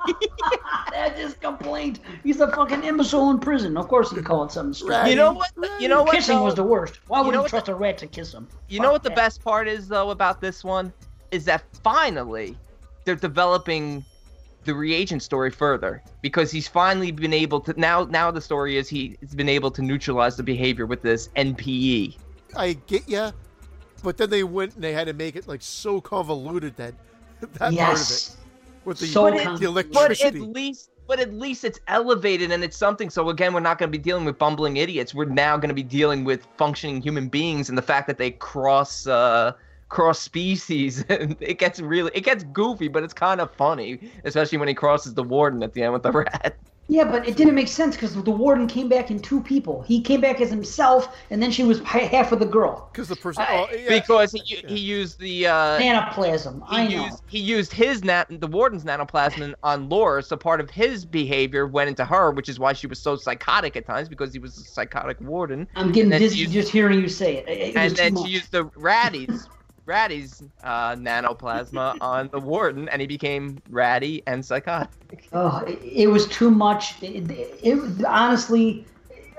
I 0.92 1.14
just 1.18 1.40
complained. 1.40 2.00
He's 2.24 2.42
a 2.42 2.52
fucking 2.52 2.84
imbecile 2.84 3.30
in 3.30 3.40
prison. 3.40 3.78
Of 3.78 3.88
course 3.88 4.10
he 4.12 4.20
called 4.22 4.50
it 4.50 4.54
something 4.54 4.74
stupid. 4.74 4.92
Ratty. 4.92 5.10
You 5.12 5.16
know 5.16 5.34
what? 5.34 5.52
You 5.80 5.88
know 5.88 6.02
what? 6.04 6.14
Kissing 6.16 6.38
though? 6.38 6.44
was 6.46 6.56
the 6.56 6.64
worst. 6.64 7.00
Why 7.08 7.20
would 7.20 7.28
You 7.28 7.32
know 7.34 7.38
you, 7.38 7.42
what 7.44 7.50
trust 7.52 7.70
a 7.70 7.76
rat 7.76 8.00
to 8.00 8.08
kiss 8.08 8.34
him? 8.34 8.48
You 8.68 8.80
know 8.80 8.92
what 8.92 9.04
the 9.04 9.10
that. 9.10 9.16
best 9.16 9.44
part 9.44 9.68
is 9.68 9.88
though 9.88 10.10
about 10.10 10.42
this 10.42 10.64
one 10.64 10.92
is 11.32 11.46
that 11.46 11.64
finally 11.84 12.58
they're 13.06 13.16
developing 13.16 14.04
the 14.70 14.76
reagent 14.76 15.24
story 15.24 15.50
further 15.50 16.04
because 16.22 16.52
he's 16.52 16.68
finally 16.68 17.12
been 17.12 17.34
able 17.34 17.60
to 17.60 17.74
now 17.80 18.04
now 18.06 18.30
the 18.30 18.40
story 18.40 18.78
is 18.78 18.88
he's 18.88 19.34
been 19.36 19.50
able 19.50 19.72
to 19.72 19.82
neutralize 19.82 20.38
the 20.38 20.44
behavior 20.44 20.86
with 20.86 21.02
this. 21.02 21.30
NPE. 21.36 22.18
I 22.56 22.74
get 22.86 23.10
ya, 23.10 23.32
but 24.04 24.18
then 24.18 24.30
they 24.30 24.44
went 24.44 24.76
and 24.76 24.84
they 24.84 24.94
had 24.94 25.08
to 25.08 25.14
make 25.14 25.36
it 25.36 25.48
like 25.48 25.64
so 25.64 26.00
convoluted 26.00 26.76
that 26.78 26.94
that 27.42 27.52
part 27.58 27.72
of 27.72 28.12
it 28.12 28.36
with 28.86 29.00
the, 29.00 29.08
So 29.08 29.32
the 29.32 29.44
convoluted. 29.44 29.92
But 29.92 30.22
at 30.22 30.36
least 30.36 30.92
but 31.08 31.20
at 31.20 31.34
least 31.34 31.64
it's 31.64 31.80
elevated 31.88 32.52
and 32.52 32.64
it's 32.64 32.78
something. 32.78 33.10
So 33.10 33.30
again, 33.30 33.52
we're 33.52 33.62
not 33.62 33.80
going 33.80 33.92
to 33.92 33.98
be 33.98 34.04
dealing 34.04 34.26
with 34.26 34.38
bumbling 34.38 34.78
idiots. 34.78 35.16
We're 35.16 35.26
now 35.26 35.58
going 35.58 35.70
to 35.70 35.74
be 35.76 35.82
dealing 35.82 36.24
with 36.24 36.46
functioning 36.58 37.02
human 37.02 37.28
beings 37.28 37.70
and 37.70 37.78
the 37.78 37.82
fact 37.82 38.06
that 38.06 38.20
they 38.20 38.30
cross 38.30 39.08
uh 39.08 39.54
cross 39.90 40.20
species 40.20 41.04
and 41.10 41.36
it 41.42 41.60
gets 41.60 41.80
really 41.80 42.12
it 42.14 42.22
gets 42.22 42.44
goofy, 42.46 42.88
but 42.88 43.04
it's 43.04 43.14
kind 43.14 43.42
of 43.42 43.54
funny, 43.56 44.00
especially 44.24 44.58
when 44.58 44.68
he 44.68 44.74
crosses 44.74 45.14
the 45.14 45.24
warden 45.24 45.64
at 45.64 45.74
the 45.74 45.84
end 45.84 45.94
with 45.94 46.04
the 46.04 46.12
rat. 46.14 46.58
Yeah, 46.92 47.04
but 47.04 47.28
it 47.28 47.38
didn't 47.38 47.54
make 47.54 47.68
sense 47.68 47.96
because 47.96 48.16
the 48.16 48.32
warden 48.32 48.66
came 48.66 48.90
back 48.90 49.12
in 49.12 49.20
two 49.20 49.44
people. 49.44 49.84
He 49.84 50.02
came 50.02 50.22
back 50.22 50.42
as 50.42 50.50
himself, 50.50 51.16
and 51.30 51.40
then 51.42 51.52
she 51.52 51.64
was 51.64 51.80
half 51.82 52.32
of 52.32 52.40
the 52.40 52.48
girl. 52.48 52.90
Because 52.92 53.08
the 53.08 53.16
person, 53.16 53.46
I- 53.48 53.68
oh, 53.72 53.76
yeah, 53.76 53.90
Because 54.00 54.32
he, 54.32 54.42
he 54.68 54.80
used 54.80 55.20
the 55.20 55.46
uh 55.46 55.78
Nanoplasm. 55.80 56.64
I 56.68 56.88
he 56.88 56.96
know. 56.96 57.04
used 57.06 57.22
he 57.28 57.40
used 57.40 57.74
his 57.74 58.04
nat 58.04 58.26
the 58.32 58.48
warden's 58.48 58.86
nanoplasm 58.86 59.54
on 59.62 59.88
Laura, 59.88 60.24
so 60.24 60.36
part 60.36 60.60
of 60.62 60.72
his 60.72 61.06
behavior 61.06 61.68
went 61.68 61.90
into 61.90 62.06
her, 62.06 62.32
which 62.32 62.50
is 62.50 62.58
why 62.58 62.74
she 62.74 62.88
was 62.88 63.00
so 63.00 63.16
psychotic 63.16 63.76
at 63.76 63.86
times 63.86 64.10
because 64.10 64.34
he 64.34 64.40
was 64.40 64.58
a 64.58 64.62
psychotic 64.62 65.22
warden. 65.22 65.68
I'm 65.76 65.92
getting 65.92 66.10
dizzy 66.10 66.40
used- 66.40 66.54
just 66.54 66.72
hearing 66.72 67.00
you 67.02 67.08
say 67.08 67.38
it. 67.38 67.48
It- 67.48 67.60
it 67.70 67.76
and 67.78 67.96
then 67.96 68.16
much. 68.16 68.26
she 68.26 68.34
used 68.34 68.52
the 68.52 68.66
Ratty's 68.76 69.48
Ratty's 69.90 70.44
uh, 70.64 70.96
nanoplasma 70.96 71.98
on 72.02 72.30
the 72.32 72.40
warden, 72.40 72.90
and 72.90 73.02
he 73.02 73.08
became 73.08 73.62
ratty 73.70 74.24
and 74.28 74.46
psychotic. 74.46 75.32
Oh, 75.34 75.60
it, 75.68 75.80
it 75.84 76.08
was 76.08 76.28
too 76.28 76.52
much. 76.52 77.02
It, 77.04 77.30
it, 77.32 77.60
it- 77.64 78.06
honestly, 78.06 78.86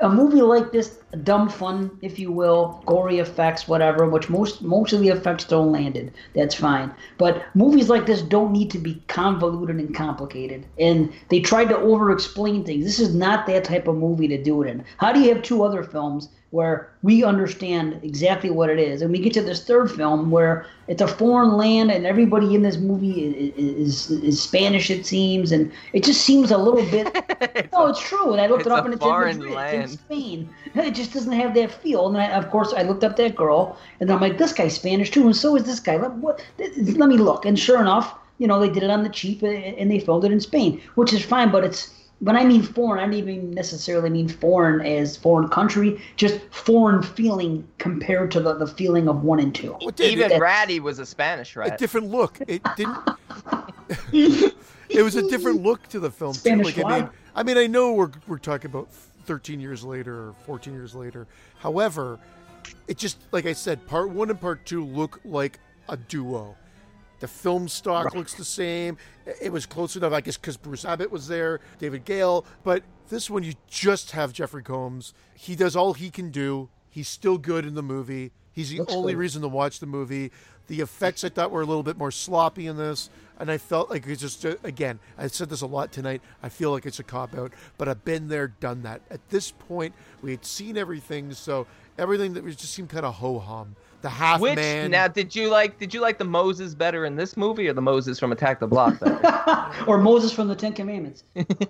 a 0.01 0.09
movie 0.09 0.43
like 0.43 0.73
this, 0.73 0.99
dumb 1.25 1.49
fun, 1.49 1.91
if 2.03 2.19
you 2.19 2.33
will, 2.33 2.83
gory 2.87 3.19
effects, 3.19 3.69
whatever. 3.69 4.09
Which 4.09 4.29
most 4.31 4.63
most 4.63 4.93
of 4.93 5.01
the 5.01 5.09
effects 5.09 5.45
don't 5.45 5.73
landed. 5.73 6.13
That's 6.35 6.55
fine. 6.55 6.93
But 7.19 7.43
movies 7.55 7.89
like 7.89 8.07
this 8.07 8.23
don't 8.23 8.53
need 8.53 8.71
to 8.73 8.79
be 8.79 9.03
convoluted 9.09 9.77
and 9.77 9.95
complicated. 9.95 10.67
And 10.79 11.13
they 11.29 11.41
tried 11.41 11.69
to 11.71 11.79
over-explain 11.79 12.65
things. 12.65 12.85
This 12.85 13.01
is 13.01 13.15
not 13.15 13.47
that 13.47 13.65
type 13.65 13.89
of 13.89 13.97
movie 13.97 14.29
to 14.29 14.43
do 14.43 14.63
it 14.63 14.69
in. 14.71 14.85
How 14.99 15.13
do 15.13 15.21
you 15.21 15.35
have 15.35 15.43
two 15.43 15.63
other 15.65 15.83
films 15.83 16.29
where 16.51 16.91
we 17.03 17.23
understand 17.23 18.01
exactly 18.03 18.51
what 18.51 18.69
it 18.71 18.79
is, 18.79 19.03
and 19.03 19.13
we 19.13 19.21
get 19.21 19.33
to 19.33 19.43
this 19.43 19.65
third 19.65 19.91
film 19.91 20.31
where 20.31 20.67
it's 20.89 21.01
a 21.01 21.07
foreign 21.07 21.57
land 21.57 21.93
and 21.93 22.05
everybody 22.05 22.57
in 22.57 22.63
this 22.63 22.77
movie 22.77 23.27
is 23.57 24.11
is, 24.11 24.23
is 24.25 24.43
Spanish, 24.43 24.91
it 24.91 25.07
seems, 25.07 25.53
and 25.53 25.71
it 25.93 26.03
just 26.03 26.23
seems 26.23 26.51
a 26.51 26.59
little 26.59 26.85
bit. 26.91 27.15
no, 27.73 27.85
oh, 27.85 27.87
it's 27.87 28.01
true. 28.01 28.33
And 28.33 28.41
I 28.41 28.49
looked 28.49 28.67
it 28.67 28.73
up, 28.73 28.85
and 28.85 28.95
it's 28.95 29.03
in 29.03 29.09
foreign 29.09 29.39
Madrid, 29.39 29.55
land. 29.55 29.83
it's 29.83 29.93
in 29.93 29.99
Spain. 29.99 30.51
It 30.75 30.95
just 30.95 31.13
doesn't 31.13 31.33
have 31.33 31.55
that 31.55 31.71
feel. 31.71 32.09
And 32.09 32.17
I, 32.17 32.31
of 32.31 32.51
course, 32.51 32.73
I 32.77 32.83
looked 32.83 33.05
up 33.05 33.17
that 33.17 33.37
girl, 33.37 33.79
and 34.01 34.11
I'm 34.11 34.21
like, 34.21 34.39
this 34.39 34.53
guy's 34.53 34.75
Spanish 34.75 35.11
too, 35.11 35.25
and 35.27 35.37
so 35.37 35.57
is 35.57 35.65
this 35.65 35.81
guy. 35.81 35.97
Let, 35.97 36.13
what, 36.13 36.45
let 36.59 37.09
me 37.09 37.17
look. 37.17 37.45
And 37.45 37.59
sure 37.59 37.81
enough, 37.81 38.15
you 38.39 38.47
know, 38.47 38.59
they 38.59 38.71
did 38.71 38.83
it 38.83 38.91
on 38.91 39.05
the 39.05 39.09
cheap, 39.09 39.43
and 39.43 39.63
and 39.79 39.91
they 39.91 40.01
filmed 40.01 40.25
it 40.25 40.33
in 40.33 40.41
Spain, 40.41 40.81
which 40.97 41.13
is 41.13 41.25
fine. 41.25 41.51
But 41.53 41.65
it's 41.65 41.95
when 42.21 42.37
I 42.37 42.45
mean 42.45 42.63
foreign, 42.63 43.01
I 43.01 43.05
don't 43.05 43.15
even 43.15 43.51
necessarily 43.51 44.11
mean 44.11 44.29
foreign 44.29 44.83
as 44.83 45.17
foreign 45.17 45.49
country, 45.49 46.01
just 46.17 46.41
foreign 46.51 47.03
feeling 47.03 47.67
compared 47.79 48.31
to 48.33 48.41
the, 48.41 48.55
the 48.55 48.67
feeling 48.67 49.09
of 49.09 49.25
one 49.25 49.41
and 49.41 49.55
two. 49.55 49.77
Even 49.99 50.39
Ratty 50.39 50.81
was 50.81 50.99
a 50.99 51.07
Spanish 51.07 51.57
rat. 51.57 51.75
A 51.75 51.77
different 51.79 52.09
look. 52.09 52.39
It 52.47 52.63
didn't. 52.77 52.99
it 54.91 55.03
was 55.03 55.17
a 55.17 55.29
different 55.29 55.63
look 55.63 55.89
to 55.89 55.99
the 55.99 56.11
film. 56.11 56.35
Spanish 56.35 56.75
too. 56.75 56.83
Like, 56.83 56.93
I 56.93 57.01
mean, 57.01 57.11
I 57.37 57.43
mean, 57.43 57.59
I 57.59 57.67
know 57.67 57.93
we're 57.95 58.11
we're 58.27 58.39
talking 58.39 58.71
about 58.71 58.93
13 59.25 59.59
years 59.59 59.83
later 59.83 60.29
or 60.29 60.35
14 60.45 60.75
years 60.75 60.95
later. 60.95 61.27
However, 61.59 62.19
it 62.87 62.99
just 62.99 63.17
like 63.33 63.47
I 63.47 63.55
said, 63.55 63.87
part 63.87 64.11
one 64.11 64.29
and 64.29 64.39
part 64.39 64.67
two 64.67 64.85
look 64.85 65.21
like 65.25 65.59
a 65.89 65.97
duo. 65.97 66.55
The 67.21 67.29
film 67.29 67.69
stock 67.69 68.15
looks 68.15 68.35
the 68.35 68.45
same. 68.45 68.97
It 69.41 69.53
was 69.53 69.67
close 69.67 69.95
enough, 69.95 70.13
I 70.13 70.21
guess, 70.21 70.37
because 70.37 70.57
Bruce 70.57 70.85
Abbott 70.85 71.11
was 71.11 71.29
there, 71.29 71.61
David 71.79 72.05
Gale. 72.05 72.45
But 72.65 72.83
this 73.11 73.29
one, 73.31 73.43
you 73.43 73.53
just 73.69 74.11
have 74.13 74.33
Jeffrey 74.33 74.63
Combs. 74.63 75.13
He 75.35 75.55
does 75.55 75.77
all 75.77 75.93
he 75.93 76.11
can 76.11 76.31
do. 76.31 76.71
He's 76.89 77.09
still 77.09 77.39
good 77.39 77.65
in 77.67 77.75
the 77.75 77.83
movie. 77.83 78.33
He's 78.53 78.71
the 78.71 78.79
Looks 78.79 78.93
only 78.93 79.13
good. 79.13 79.19
reason 79.21 79.43
to 79.43 79.49
watch 79.49 79.81
the 79.81 79.87
movie. 79.87 80.33
The 80.67 80.81
effects 80.81 81.25
I 81.25 81.29
thought 81.29 81.51
were 81.51 81.63
a 81.63 81.67
little 81.67 81.83
bit 81.83 81.99
more 81.99 82.11
sloppy 82.11 82.67
in 82.67 82.77
this, 82.77 83.11
and 83.39 83.51
I 83.51 83.59
felt 83.59 83.91
like 83.91 84.07
it's 84.07 84.21
just 84.21 84.45
uh, 84.47 84.55
again. 84.63 84.99
I 85.19 85.27
said 85.27 85.51
this 85.51 85.63
a 85.63 85.67
lot 85.67 85.93
tonight. 85.93 86.23
I 86.43 86.49
feel 86.49 86.71
like 86.71 86.87
it's 86.87 87.01
a 87.01 87.05
cop 87.05 87.37
out, 87.37 87.53
but 87.77 87.89
I've 87.89 88.05
been 88.05 88.29
there, 88.29 88.49
done 88.49 88.83
that. 88.83 89.03
At 89.11 89.29
this 89.31 89.51
point, 89.51 89.95
we 90.23 90.31
had 90.31 90.45
seen 90.45 90.77
everything, 90.77 91.33
so 91.33 91.67
everything 91.99 92.35
that 92.35 92.45
was 92.45 92.57
just 92.57 92.73
seemed 92.73 92.89
kind 92.89 93.05
of 93.05 93.15
ho 93.15 93.39
hum. 93.41 93.77
The 94.03 94.09
half 94.09 94.41
Which 94.41 94.57
man. 94.57 94.91
now 94.91 95.09
did 95.09 95.37
you 95.37 95.49
like? 95.51 95.79
Did 95.79 95.93
you 95.93 96.01
like 96.01 96.19
the 96.19 96.25
Moses 96.25 96.75
better 96.75 97.05
in 97.05 97.17
this 97.17 97.37
movie 97.37 97.69
or 97.69 97.75
the 97.75 97.83
Moses 97.83 98.19
from 98.19 98.33
Attack 98.33 98.61
the 98.61 98.67
Block 98.67 98.99
better? 98.99 99.71
or 99.87 99.99
Moses 99.99 100.33
from 100.33 100.49
the 100.49 100.57
Ten 100.57 100.73
Commandments. 100.73 101.25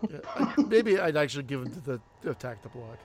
Maybe 0.69 1.01
I'd 1.01 1.17
actually 1.17 1.45
give 1.45 1.63
him 1.63 1.73
to 1.73 1.81
the, 1.81 2.01
the 2.23 2.31
attack 2.31 2.63
the 2.63 2.69
block. 2.69 2.99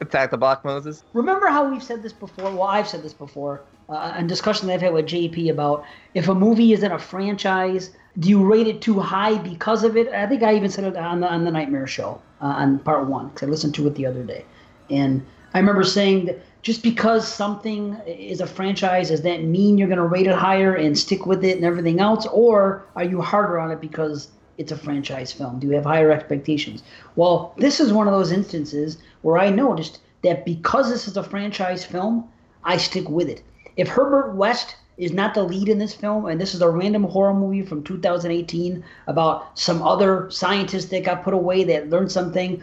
Attack 0.00 0.30
the 0.30 0.38
Block 0.38 0.64
Moses. 0.64 1.04
Remember 1.12 1.48
how 1.48 1.70
we've 1.70 1.82
said 1.82 2.02
this 2.02 2.14
before? 2.14 2.50
Well, 2.50 2.62
I've 2.62 2.88
said 2.88 3.02
this 3.02 3.12
before. 3.12 3.62
Uh, 3.88 4.14
in 4.18 4.26
discussion 4.26 4.68
that 4.68 4.74
I've 4.74 4.80
had 4.80 4.94
with 4.94 5.06
JP 5.06 5.50
about 5.50 5.84
if 6.14 6.28
a 6.28 6.34
movie 6.34 6.72
is 6.72 6.82
in 6.82 6.92
a 6.92 6.98
franchise, 6.98 7.90
do 8.18 8.28
you 8.28 8.42
rate 8.42 8.66
it 8.66 8.80
too 8.80 9.00
high 9.00 9.36
because 9.36 9.84
of 9.84 9.98
it? 9.98 10.08
I 10.08 10.26
think 10.26 10.42
I 10.42 10.54
even 10.54 10.70
said 10.70 10.84
it 10.84 10.96
on 10.96 11.20
the 11.20 11.28
on 11.28 11.44
the 11.44 11.50
Nightmare 11.50 11.86
Show 11.86 12.22
uh, 12.40 12.46
on 12.46 12.78
part 12.78 13.06
one 13.06 13.28
because 13.28 13.48
I 13.48 13.50
listened 13.50 13.74
to 13.74 13.86
it 13.86 13.94
the 13.96 14.06
other 14.06 14.22
day, 14.22 14.46
and 14.88 15.24
I 15.52 15.58
remember 15.58 15.84
saying 15.84 16.24
that 16.26 16.40
just 16.62 16.82
because 16.82 17.26
something 17.26 17.94
is 18.06 18.40
a 18.40 18.46
franchise, 18.46 19.08
does 19.08 19.22
that 19.22 19.42
mean 19.42 19.76
you're 19.76 19.88
going 19.88 19.98
to 19.98 20.04
rate 20.04 20.28
it 20.28 20.34
higher 20.34 20.74
and 20.74 20.96
stick 20.96 21.26
with 21.26 21.44
it 21.44 21.56
and 21.56 21.64
everything 21.64 22.00
else, 22.00 22.26
or 22.26 22.86
are 22.94 23.04
you 23.04 23.20
harder 23.20 23.58
on 23.58 23.72
it 23.72 23.80
because 23.80 24.28
it's 24.58 24.70
a 24.70 24.76
franchise 24.76 25.32
film? 25.32 25.58
Do 25.58 25.66
you 25.66 25.74
have 25.74 25.84
higher 25.84 26.12
expectations? 26.12 26.84
Well, 27.16 27.52
this 27.58 27.80
is 27.80 27.92
one 27.92 28.06
of 28.06 28.14
those 28.14 28.30
instances 28.30 28.98
where 29.22 29.38
I 29.38 29.50
noticed 29.50 29.98
that 30.22 30.44
because 30.44 30.88
this 30.88 31.08
is 31.08 31.16
a 31.16 31.24
franchise 31.24 31.84
film, 31.84 32.28
I 32.62 32.76
stick 32.76 33.08
with 33.08 33.28
it. 33.28 33.42
If 33.76 33.88
Herbert 33.88 34.36
West 34.36 34.76
is 34.98 35.12
not 35.12 35.34
the 35.34 35.42
lead 35.42 35.68
in 35.68 35.78
this 35.78 35.94
film, 35.94 36.26
and 36.26 36.40
this 36.40 36.54
is 36.54 36.62
a 36.62 36.70
random 36.70 37.02
horror 37.02 37.34
movie 37.34 37.62
from 37.62 37.82
2018 37.82 38.84
about 39.08 39.58
some 39.58 39.82
other 39.82 40.30
scientist 40.30 40.90
that 40.90 41.02
got 41.02 41.24
put 41.24 41.34
away 41.34 41.64
that 41.64 41.90
learned 41.90 42.12
something, 42.12 42.62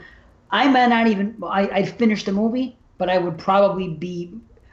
I 0.51 0.69
might 0.69 0.87
not 0.87 1.07
even 1.07 1.35
I, 1.43 1.69
I'd 1.69 1.89
finish 1.97 2.23
the 2.23 2.31
movie, 2.31 2.77
but 2.99 3.09
I 3.09 3.17
would 3.17 3.39
probably 3.39 3.87
be 3.87 4.31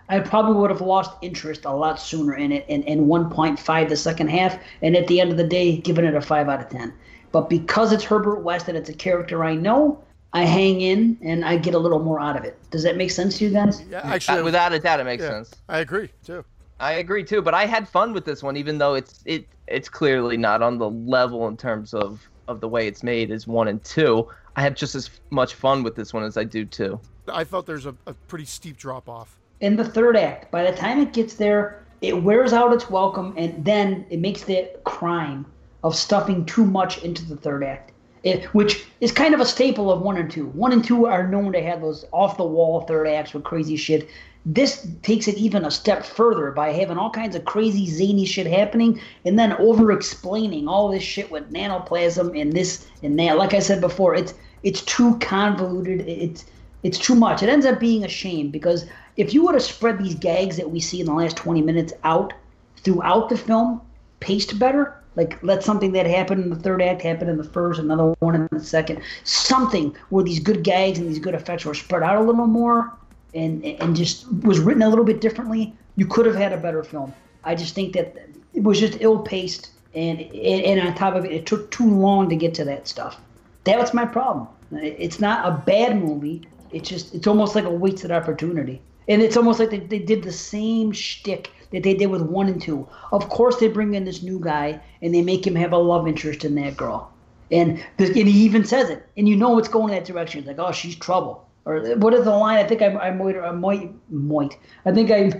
I 0.08 0.20
probably 0.20 0.54
would 0.54 0.70
have 0.70 0.82
lost 0.82 1.12
interest 1.22 1.64
a 1.64 1.72
lot 1.72 1.98
sooner 1.98 2.34
in 2.34 2.52
it 2.52 2.64
in, 2.68 2.84
and 2.84 3.06
1.5 3.06 3.88
the 3.88 3.96
second 3.96 4.28
half, 4.28 4.56
and 4.82 4.94
at 4.94 5.08
the 5.08 5.20
end 5.20 5.32
of 5.32 5.36
the 5.36 5.44
day, 5.44 5.78
giving 5.78 6.04
it 6.04 6.14
a 6.14 6.20
5 6.20 6.48
out 6.48 6.60
of 6.60 6.68
10. 6.68 6.92
But 7.32 7.50
because 7.50 7.92
it's 7.92 8.04
Herbert 8.04 8.40
West 8.42 8.68
and 8.68 8.78
it's 8.78 8.88
a 8.88 8.94
character 8.94 9.42
I 9.42 9.54
know, 9.56 10.00
I 10.32 10.44
hang 10.44 10.80
in 10.80 11.18
and 11.22 11.44
I 11.44 11.56
get 11.56 11.74
a 11.74 11.78
little 11.78 11.98
more 11.98 12.20
out 12.20 12.36
of 12.36 12.44
it. 12.44 12.56
Does 12.70 12.82
that 12.84 12.96
make 12.96 13.10
sense 13.10 13.38
to 13.38 13.44
you 13.46 13.50
guys? 13.50 13.82
Yeah, 13.90 14.00
actually, 14.04 14.40
Uh, 14.40 14.44
without 14.44 14.72
a 14.72 14.78
doubt, 14.78 15.00
it 15.00 15.04
makes 15.04 15.22
yeah, 15.22 15.30
sense. 15.30 15.50
I 15.68 15.80
agree 15.80 16.10
too. 16.24 16.44
I 16.78 16.92
agree 16.92 17.24
too, 17.24 17.42
but 17.42 17.54
I 17.54 17.66
had 17.66 17.88
fun 17.88 18.12
with 18.12 18.24
this 18.24 18.42
one, 18.42 18.56
even 18.56 18.78
though 18.78 18.94
it's 18.94 19.22
it 19.24 19.46
it's 19.66 19.88
clearly 19.88 20.36
not 20.36 20.62
on 20.62 20.78
the 20.78 20.90
level 20.90 21.48
in 21.48 21.56
terms 21.56 21.94
of 21.94 22.20
of 22.48 22.60
the 22.60 22.68
way 22.68 22.86
it's 22.86 23.02
made 23.02 23.30
as 23.30 23.46
one 23.46 23.66
and 23.66 23.82
two. 23.82 24.28
I 24.54 24.62
have 24.62 24.74
just 24.74 24.94
as 24.94 25.10
much 25.30 25.54
fun 25.54 25.82
with 25.82 25.96
this 25.96 26.14
one 26.14 26.22
as 26.22 26.36
I 26.36 26.44
do 26.44 26.64
two. 26.64 27.00
I 27.32 27.44
felt 27.44 27.66
there's 27.66 27.86
a, 27.86 27.94
a 28.06 28.14
pretty 28.28 28.44
steep 28.44 28.76
drop 28.76 29.08
off. 29.08 29.38
in 29.60 29.76
the 29.76 29.84
third 29.84 30.16
act. 30.16 30.50
By 30.50 30.70
the 30.70 30.76
time 30.76 31.00
it 31.00 31.12
gets 31.12 31.34
there, 31.34 31.84
it 32.02 32.22
wears 32.22 32.52
out 32.52 32.72
its 32.72 32.90
welcome, 32.90 33.34
and 33.36 33.64
then 33.64 34.04
it 34.10 34.20
makes 34.20 34.44
the 34.44 34.68
crime 34.84 35.46
of 35.82 35.96
stuffing 35.96 36.44
too 36.44 36.64
much 36.64 37.02
into 37.02 37.24
the 37.24 37.36
third 37.36 37.64
act, 37.64 37.92
it, 38.22 38.44
which 38.54 38.86
is 39.00 39.12
kind 39.12 39.34
of 39.34 39.40
a 39.40 39.46
staple 39.46 39.90
of 39.90 40.02
one 40.02 40.16
and 40.18 40.30
two. 40.30 40.46
One 40.48 40.72
and 40.72 40.84
two 40.84 41.06
are 41.06 41.26
known 41.26 41.52
to 41.52 41.62
have 41.62 41.80
those 41.80 42.04
off 42.12 42.36
the 42.36 42.44
wall 42.44 42.82
third 42.82 43.06
acts 43.06 43.32
with 43.32 43.44
crazy 43.44 43.76
shit. 43.76 44.08
This 44.44 44.86
takes 45.02 45.26
it 45.26 45.36
even 45.36 45.64
a 45.64 45.70
step 45.70 46.04
further 46.04 46.52
by 46.52 46.72
having 46.72 46.98
all 46.98 47.10
kinds 47.10 47.34
of 47.34 47.44
crazy 47.44 47.86
zany 47.86 48.24
shit 48.24 48.46
happening 48.46 49.00
and 49.24 49.36
then 49.38 49.54
over 49.54 49.90
explaining 49.90 50.68
all 50.68 50.88
this 50.88 51.02
shit 51.02 51.30
with 51.32 51.52
nanoplasm 51.52 52.40
and 52.40 52.52
this 52.52 52.86
and 53.02 53.18
that. 53.18 53.38
Like 53.38 53.54
I 53.54 53.58
said 53.58 53.80
before, 53.80 54.14
it's 54.14 54.34
it's 54.62 54.82
too 54.82 55.18
convoluted. 55.18 56.00
It's 56.06 56.44
it's 56.86 56.98
too 56.98 57.16
much. 57.16 57.42
It 57.42 57.48
ends 57.48 57.66
up 57.66 57.80
being 57.80 58.04
a 58.04 58.08
shame 58.08 58.50
because 58.50 58.86
if 59.16 59.34
you 59.34 59.44
were 59.44 59.52
to 59.52 59.60
spread 59.60 59.98
these 59.98 60.14
gags 60.14 60.56
that 60.56 60.70
we 60.70 60.78
see 60.78 61.00
in 61.00 61.06
the 61.06 61.12
last 61.12 61.36
20 61.36 61.60
minutes 61.60 61.92
out 62.04 62.32
throughout 62.76 63.28
the 63.28 63.36
film, 63.36 63.80
paced 64.20 64.56
better, 64.56 64.94
like 65.16 65.42
let 65.42 65.64
something 65.64 65.90
that 65.92 66.06
happened 66.06 66.44
in 66.44 66.50
the 66.50 66.56
third 66.56 66.80
act 66.80 67.02
happen 67.02 67.28
in 67.28 67.38
the 67.38 67.44
first, 67.44 67.80
another 67.80 68.14
one 68.20 68.36
in 68.36 68.48
the 68.52 68.60
second, 68.60 69.02
something 69.24 69.96
where 70.10 70.22
these 70.22 70.38
good 70.38 70.62
gags 70.62 71.00
and 71.00 71.08
these 71.08 71.18
good 71.18 71.34
effects 71.34 71.64
were 71.64 71.74
spread 71.74 72.04
out 72.04 72.16
a 72.16 72.20
little 72.20 72.46
more 72.46 72.92
and 73.34 73.64
and 73.64 73.96
just 73.96 74.30
was 74.44 74.60
written 74.60 74.82
a 74.82 74.88
little 74.88 75.04
bit 75.04 75.20
differently, 75.20 75.74
you 75.96 76.06
could 76.06 76.24
have 76.24 76.36
had 76.36 76.52
a 76.52 76.56
better 76.56 76.84
film. 76.84 77.12
I 77.42 77.56
just 77.56 77.74
think 77.74 77.94
that 77.94 78.14
it 78.54 78.62
was 78.62 78.78
just 78.78 78.98
ill 79.00 79.18
paced 79.18 79.70
and 79.94 80.20
and 80.20 80.80
on 80.86 80.94
top 80.94 81.16
of 81.16 81.24
it, 81.24 81.32
it 81.32 81.46
took 81.46 81.68
too 81.72 81.90
long 81.90 82.28
to 82.28 82.36
get 82.36 82.54
to 82.54 82.64
that 82.64 82.86
stuff. 82.86 83.20
That 83.64 83.76
was 83.76 83.92
my 83.92 84.04
problem. 84.04 84.46
It's 84.70 85.18
not 85.18 85.46
a 85.46 85.50
bad 85.66 86.00
movie. 86.00 86.46
It's 86.76 86.88
just 86.88 87.14
it's 87.14 87.26
almost 87.26 87.54
like 87.54 87.64
a 87.64 87.70
wasted 87.70 88.10
opportunity, 88.10 88.80
and 89.08 89.22
it's 89.22 89.36
almost 89.36 89.58
like 89.58 89.70
they, 89.70 89.78
they 89.78 89.98
did 89.98 90.22
the 90.22 90.32
same 90.32 90.92
shtick 90.92 91.50
that 91.72 91.82
they 91.82 91.94
did 91.94 92.06
with 92.06 92.22
one 92.22 92.48
and 92.48 92.60
two. 92.60 92.86
Of 93.12 93.28
course, 93.28 93.56
they 93.56 93.68
bring 93.68 93.94
in 93.94 94.04
this 94.04 94.22
new 94.22 94.38
guy 94.38 94.80
and 95.02 95.14
they 95.14 95.22
make 95.22 95.46
him 95.46 95.54
have 95.56 95.72
a 95.72 95.78
love 95.78 96.06
interest 96.06 96.44
in 96.44 96.54
that 96.56 96.76
girl, 96.76 97.10
and 97.50 97.82
the, 97.96 98.06
and 98.06 98.28
he 98.28 98.44
even 98.44 98.64
says 98.64 98.90
it, 98.90 99.06
and 99.16 99.28
you 99.28 99.36
know 99.36 99.58
it's 99.58 99.68
going 99.68 99.92
in 99.92 99.98
that 99.98 100.06
direction. 100.06 100.40
It's 100.40 100.48
like, 100.48 100.58
oh, 100.58 100.72
she's 100.72 100.96
trouble, 100.96 101.48
or 101.64 101.80
what 101.96 102.14
is 102.14 102.24
the 102.24 102.30
line? 102.30 102.58
I 102.64 102.68
think 102.68 102.82
I 102.82 102.88
I 102.96 103.10
might 103.10 103.36
I 103.36 103.52
might 103.52 103.90
might 104.10 104.58
I 104.84 104.92
think 104.92 105.10
I. 105.10 105.32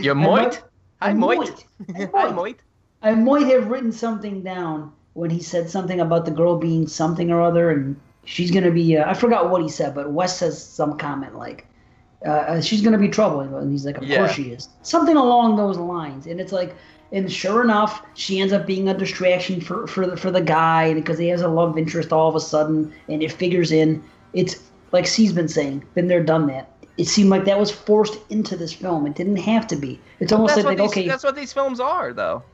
You're 0.00 0.16
I 0.18 0.26
moit. 0.26 0.62
I 1.00 1.10
I 1.10 1.12
moit. 1.12 1.64
might. 1.88 2.10
I 2.14 2.32
moit. 2.32 2.56
I 3.02 3.14
might 3.14 3.46
have 3.48 3.68
written 3.68 3.92
something 3.92 4.42
down 4.42 4.92
when 5.12 5.30
he 5.30 5.40
said 5.40 5.68
something 5.68 6.00
about 6.00 6.24
the 6.24 6.30
girl 6.30 6.56
being 6.56 6.86
something 6.88 7.30
or 7.30 7.42
other, 7.42 7.70
and 7.70 8.00
she's 8.24 8.50
gonna 8.50 8.70
be. 8.70 8.96
Uh, 8.96 9.08
I 9.08 9.14
forgot 9.14 9.50
what 9.50 9.62
he 9.62 9.68
said, 9.68 9.94
but 9.94 10.10
West 10.10 10.38
says 10.38 10.62
some 10.62 10.98
comment 10.98 11.36
like, 11.36 11.66
uh, 12.26 12.30
uh, 12.30 12.60
"She's 12.60 12.80
gonna 12.82 12.98
be 12.98 13.08
trouble," 13.08 13.40
and 13.40 13.70
he's 13.70 13.84
like, 13.86 13.98
"Of 13.98 14.04
Yeah. 14.04 14.18
course 14.18 14.32
she 14.32 14.44
is." 14.50 14.68
Something 14.82 15.16
along 15.16 15.56
those 15.56 15.76
lines, 15.78 16.26
and 16.26 16.40
it's 16.40 16.52
like, 16.52 16.74
and 17.12 17.30
sure 17.30 17.62
enough, 17.62 18.02
she 18.14 18.40
ends 18.40 18.52
up 18.52 18.66
being 18.66 18.88
a 18.88 18.94
distraction 18.94 19.60
for 19.60 19.86
for 19.86 20.06
the, 20.06 20.16
for 20.16 20.30
the 20.30 20.40
guy 20.40 20.94
because 20.94 21.18
he 21.18 21.28
has 21.28 21.42
a 21.42 21.48
love 21.48 21.78
interest 21.78 22.12
all 22.12 22.28
of 22.28 22.34
a 22.34 22.40
sudden, 22.40 22.92
and 23.08 23.22
it 23.22 23.32
figures 23.32 23.72
in. 23.72 24.02
It's 24.32 24.56
like 24.92 25.06
C's 25.06 25.32
been 25.32 25.48
saying, 25.48 25.84
been 25.94 26.08
there, 26.08 26.22
done 26.22 26.46
that. 26.48 26.70
It 26.96 27.06
seemed 27.08 27.28
like 27.30 27.44
that 27.46 27.58
was 27.58 27.70
forced 27.70 28.18
into 28.30 28.56
this 28.56 28.72
film. 28.72 29.06
It 29.06 29.16
didn't 29.16 29.36
have 29.36 29.66
to 29.68 29.76
be. 29.76 30.00
It's 30.20 30.32
almost 30.32 30.54
That's 30.54 30.64
like, 30.64 30.78
these, 30.78 30.88
okay, 30.90 31.08
that's 31.08 31.24
what 31.24 31.34
these 31.34 31.52
films 31.52 31.80
are, 31.80 32.12
though. 32.12 32.44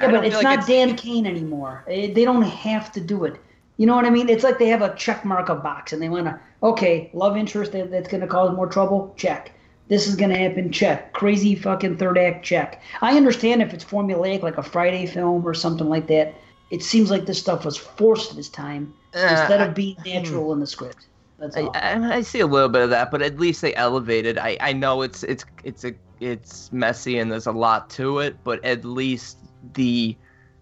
Yeah, 0.00 0.12
but 0.12 0.24
it's 0.24 0.36
like 0.36 0.44
not 0.44 0.66
Dan 0.66 0.94
Cain 0.96 1.26
anymore. 1.26 1.84
Eh, 1.88 2.12
They 2.12 2.24
don't 2.24 2.42
have 2.42 2.92
to 2.92 3.00
do 3.00 3.24
it. 3.24 3.36
You 3.78 3.86
know 3.86 3.96
what 3.96 4.04
I 4.04 4.10
mean? 4.10 4.28
It's 4.28 4.44
like 4.44 4.58
they 4.58 4.66
have 4.66 4.82
a 4.82 4.94
check 4.96 5.24
mark 5.24 5.48
a 5.48 5.54
box 5.54 5.92
and 5.92 6.02
they 6.02 6.08
want 6.08 6.26
to, 6.26 6.38
okay, 6.62 7.10
love 7.14 7.36
interest 7.36 7.72
that, 7.72 7.90
that's 7.90 8.08
going 8.08 8.20
to 8.20 8.26
cause 8.26 8.54
more 8.54 8.66
trouble? 8.66 9.14
Check. 9.16 9.52
This 9.88 10.06
is 10.06 10.16
going 10.16 10.30
to 10.30 10.36
happen? 10.36 10.70
Check. 10.70 11.14
Crazy 11.14 11.54
fucking 11.54 11.96
third 11.96 12.18
act? 12.18 12.44
Check. 12.44 12.82
I 13.00 13.16
understand 13.16 13.62
if 13.62 13.72
it's 13.72 13.84
formulaic 13.84 14.42
like 14.42 14.58
a 14.58 14.62
Friday 14.62 15.06
film 15.06 15.46
or 15.46 15.54
something 15.54 15.88
like 15.88 16.08
that. 16.08 16.34
It 16.70 16.82
seems 16.82 17.10
like 17.10 17.24
this 17.24 17.38
stuff 17.38 17.64
was 17.64 17.78
forced 17.78 18.36
this 18.36 18.50
time 18.50 18.92
Uh, 19.14 19.20
instead 19.30 19.62
of 19.62 19.74
being 19.74 19.96
natural 20.04 20.52
in 20.52 20.60
the 20.60 20.66
script. 20.66 21.06
That's 21.38 21.56
I, 21.56 21.62
all. 21.62 21.72
I, 21.74 22.16
I 22.16 22.20
see 22.20 22.40
a 22.40 22.46
little 22.46 22.68
bit 22.68 22.82
of 22.82 22.90
that, 22.90 23.10
but 23.10 23.22
at 23.22 23.38
least 23.38 23.62
they 23.62 23.74
elevated. 23.76 24.36
I, 24.38 24.58
I 24.60 24.72
know 24.72 25.02
it's 25.02 25.22
it's 25.22 25.46
it's 25.64 25.84
a 25.84 25.94
it's 26.20 26.70
messy 26.72 27.20
and 27.20 27.30
there's 27.30 27.46
a 27.46 27.52
lot 27.52 27.88
to 27.90 28.18
it, 28.18 28.36
but 28.44 28.62
at 28.64 28.84
least 28.84 29.38
the 29.74 30.16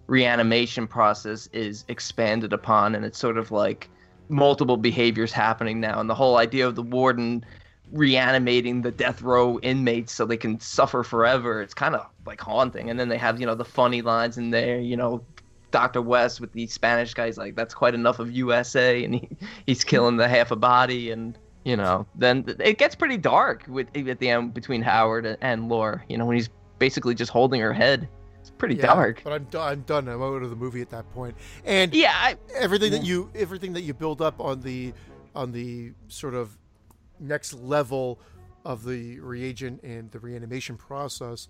reanimation 0.06 0.86
process 0.86 1.48
is 1.52 1.84
expanded 1.88 2.52
upon, 2.52 2.94
and 2.94 3.04
it's 3.04 3.18
sort 3.18 3.38
of 3.38 3.50
like 3.50 3.88
multiple 4.28 4.76
behaviors 4.76 5.32
happening 5.32 5.80
now, 5.80 6.00
and 6.00 6.08
the 6.08 6.14
whole 6.14 6.36
idea 6.36 6.66
of 6.66 6.74
the 6.74 6.82
warden 6.82 7.44
reanimating 7.92 8.82
the 8.82 8.90
death 8.90 9.22
row 9.22 9.60
inmates 9.60 10.12
so 10.12 10.24
they 10.24 10.36
can 10.36 10.58
suffer 10.58 11.02
forever. 11.02 11.62
It's 11.62 11.74
kind 11.74 11.94
of 11.94 12.06
like 12.26 12.40
haunting, 12.40 12.90
and 12.90 12.98
then 12.98 13.08
they 13.08 13.18
have 13.18 13.40
you 13.40 13.46
know 13.46 13.54
the 13.54 13.64
funny 13.64 14.02
lines 14.02 14.38
in 14.38 14.50
there, 14.50 14.78
you 14.78 14.96
know. 14.96 15.24
Dr. 15.72 16.00
West 16.00 16.40
with 16.40 16.52
the 16.52 16.66
Spanish 16.68 17.12
guys 17.12 17.36
like 17.36 17.54
that's 17.54 17.74
quite 17.74 17.92
enough 17.92 18.18
of 18.18 18.30
USA 18.30 19.04
and 19.04 19.16
he, 19.16 19.28
he's 19.66 19.84
killing 19.84 20.16
the 20.16 20.26
half 20.26 20.50
a 20.50 20.56
body 20.56 21.10
and 21.10 21.36
you 21.64 21.76
know 21.76 22.06
then 22.14 22.44
it 22.60 22.78
gets 22.78 22.94
pretty 22.94 23.18
dark 23.18 23.64
with 23.68 23.88
at 23.94 24.18
the 24.18 24.30
end 24.30 24.54
between 24.54 24.80
Howard 24.80 25.36
and 25.42 25.68
Lore 25.68 26.02
you 26.08 26.16
know 26.16 26.24
when 26.24 26.36
he's 26.36 26.48
basically 26.78 27.14
just 27.14 27.30
holding 27.30 27.60
her 27.60 27.74
head 27.74 28.08
pretty 28.58 28.76
Yeah, 28.76 28.86
dark 28.86 29.22
But 29.24 29.32
I'm 29.32 29.44
done. 29.44 29.72
I'm 29.72 29.80
done. 29.82 30.08
I'm 30.08 30.22
out 30.22 30.42
of 30.42 30.50
the 30.50 30.56
movie 30.56 30.80
at 30.80 30.90
that 30.90 31.10
point. 31.12 31.36
And 31.64 31.94
yeah, 31.94 32.12
I, 32.14 32.36
everything 32.54 32.92
that 32.92 33.04
you 33.04 33.30
everything 33.34 33.72
that 33.74 33.82
you 33.82 33.94
build 33.94 34.22
up 34.22 34.40
on 34.40 34.60
the 34.60 34.92
on 35.34 35.52
the 35.52 35.92
sort 36.08 36.34
of 36.34 36.56
next 37.20 37.54
level 37.54 38.18
of 38.64 38.84
the 38.84 39.20
reagent 39.20 39.82
and 39.82 40.10
the 40.10 40.18
reanimation 40.18 40.76
process 40.76 41.48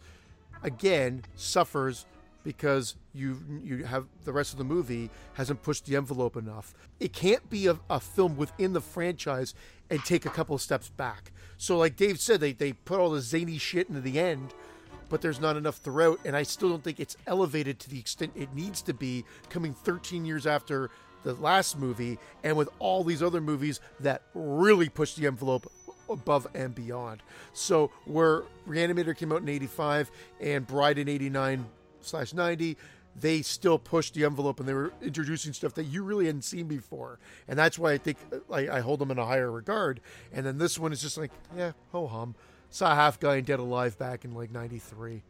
again 0.62 1.23
suffers 1.35 2.07
because 2.45 2.95
you 3.12 3.39
you 3.65 3.85
have 3.85 4.07
the 4.24 4.33
rest 4.33 4.53
of 4.53 4.59
the 4.59 4.65
movie 4.65 5.11
hasn't 5.35 5.62
pushed 5.62 5.85
the 5.87 5.97
envelope 5.97 6.37
enough. 6.37 6.74
It 7.01 7.12
can't 7.12 7.51
be 7.51 7.66
a, 7.66 7.78
a 7.91 7.99
film 7.99 8.37
within 8.37 8.73
the 8.73 8.81
franchise 8.81 9.53
and 9.91 10.05
take 10.05 10.24
a 10.27 10.31
couple 10.31 10.55
of 10.55 10.62
steps 10.62 10.89
back. 10.91 11.33
So 11.57 11.77
like 11.77 11.97
Dave 11.97 12.20
said, 12.20 12.41
they 12.41 12.53
they 12.53 12.73
put 12.73 13.01
all 13.01 13.11
the 13.11 13.20
zany 13.20 13.59
shit 13.59 13.89
into 13.89 14.01
the 14.01 14.20
end, 14.20 14.55
but 15.09 15.20
there's 15.20 15.41
not 15.41 15.57
enough 15.57 15.77
throughout, 15.77 16.20
and 16.24 16.37
I 16.37 16.43
still 16.43 16.69
don't 16.69 16.83
think 16.83 17.01
it's 17.01 17.16
elevated 17.27 17.78
to 17.81 17.91
the 17.91 17.99
extent 17.99 18.33
it 18.35 18.55
needs 18.55 18.83
to 18.83 18.95
be 18.95 19.24
coming 19.49 19.74
13 19.74 20.24
years 20.24 20.47
after 20.47 20.91
the 21.23 21.35
last 21.35 21.78
movie, 21.78 22.19
and 22.45 22.57
with 22.57 22.69
all 22.78 23.03
these 23.03 23.23
other 23.23 23.41
movies 23.41 23.81
that 24.01 24.23
really 24.35 24.89
push 24.89 25.15
the 25.15 25.27
envelope 25.27 25.70
above 26.09 26.47
and 26.55 26.74
beyond. 26.74 27.23
So 27.53 27.91
where 28.05 28.45
Reanimator 28.69 29.16
came 29.16 29.33
out 29.33 29.43
in 29.43 29.49
85 29.49 30.11
and 30.41 30.66
Bride 30.66 30.99
in 30.99 31.09
89 31.09 31.66
slash 32.01 32.33
90, 32.33 32.77
they 33.19 33.43
still 33.43 33.78
pushed 33.78 34.15
the 34.15 34.24
envelope 34.24 34.61
and 34.61 34.69
they 34.69 34.74
were 34.74 34.93
introducing 35.03 35.53
stuff 35.53 35.74
that 35.74 35.85
you 35.85 36.03
really 36.03 36.27
hadn't 36.27 36.43
seen 36.43 36.66
before. 36.66 37.19
And 37.49 37.59
that's 37.59 37.78
why 37.78 37.93
I 37.93 37.99
think 37.99 38.19
uh, 38.33 38.53
I, 38.53 38.77
I 38.77 38.81
hold 38.81 38.99
them 39.01 39.11
in 39.11 39.19
a 39.19 39.24
higher 39.24 39.51
regard. 39.51 40.01
And 40.33 40.45
then 40.45 40.59
this 40.59 40.78
one 40.78 40.93
is 40.93 41.01
just 41.01 41.16
like, 41.16 41.31
yeah, 41.57 41.73
ho 41.93 42.07
hum. 42.07 42.35
Saw 42.77 42.94
half 42.94 43.19
guy 43.19 43.36
and 43.36 43.47
Dead 43.47 43.59
Alive 43.59 43.98
back 43.98 44.27
in 44.27 44.35
like 44.35 44.51
93. 44.51 45.23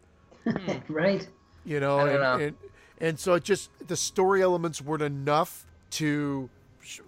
Hmm. 0.42 0.72
right. 0.92 1.24
You 1.64 1.78
know, 1.78 2.00
I 2.00 2.04
don't 2.06 2.10
and, 2.10 2.20
know. 2.20 2.46
and 2.46 2.56
and 2.98 3.20
so 3.20 3.34
it 3.34 3.44
just 3.44 3.70
the 3.86 3.96
story 3.96 4.42
elements 4.42 4.82
weren't 4.82 5.04
enough 5.04 5.64
to 5.92 6.50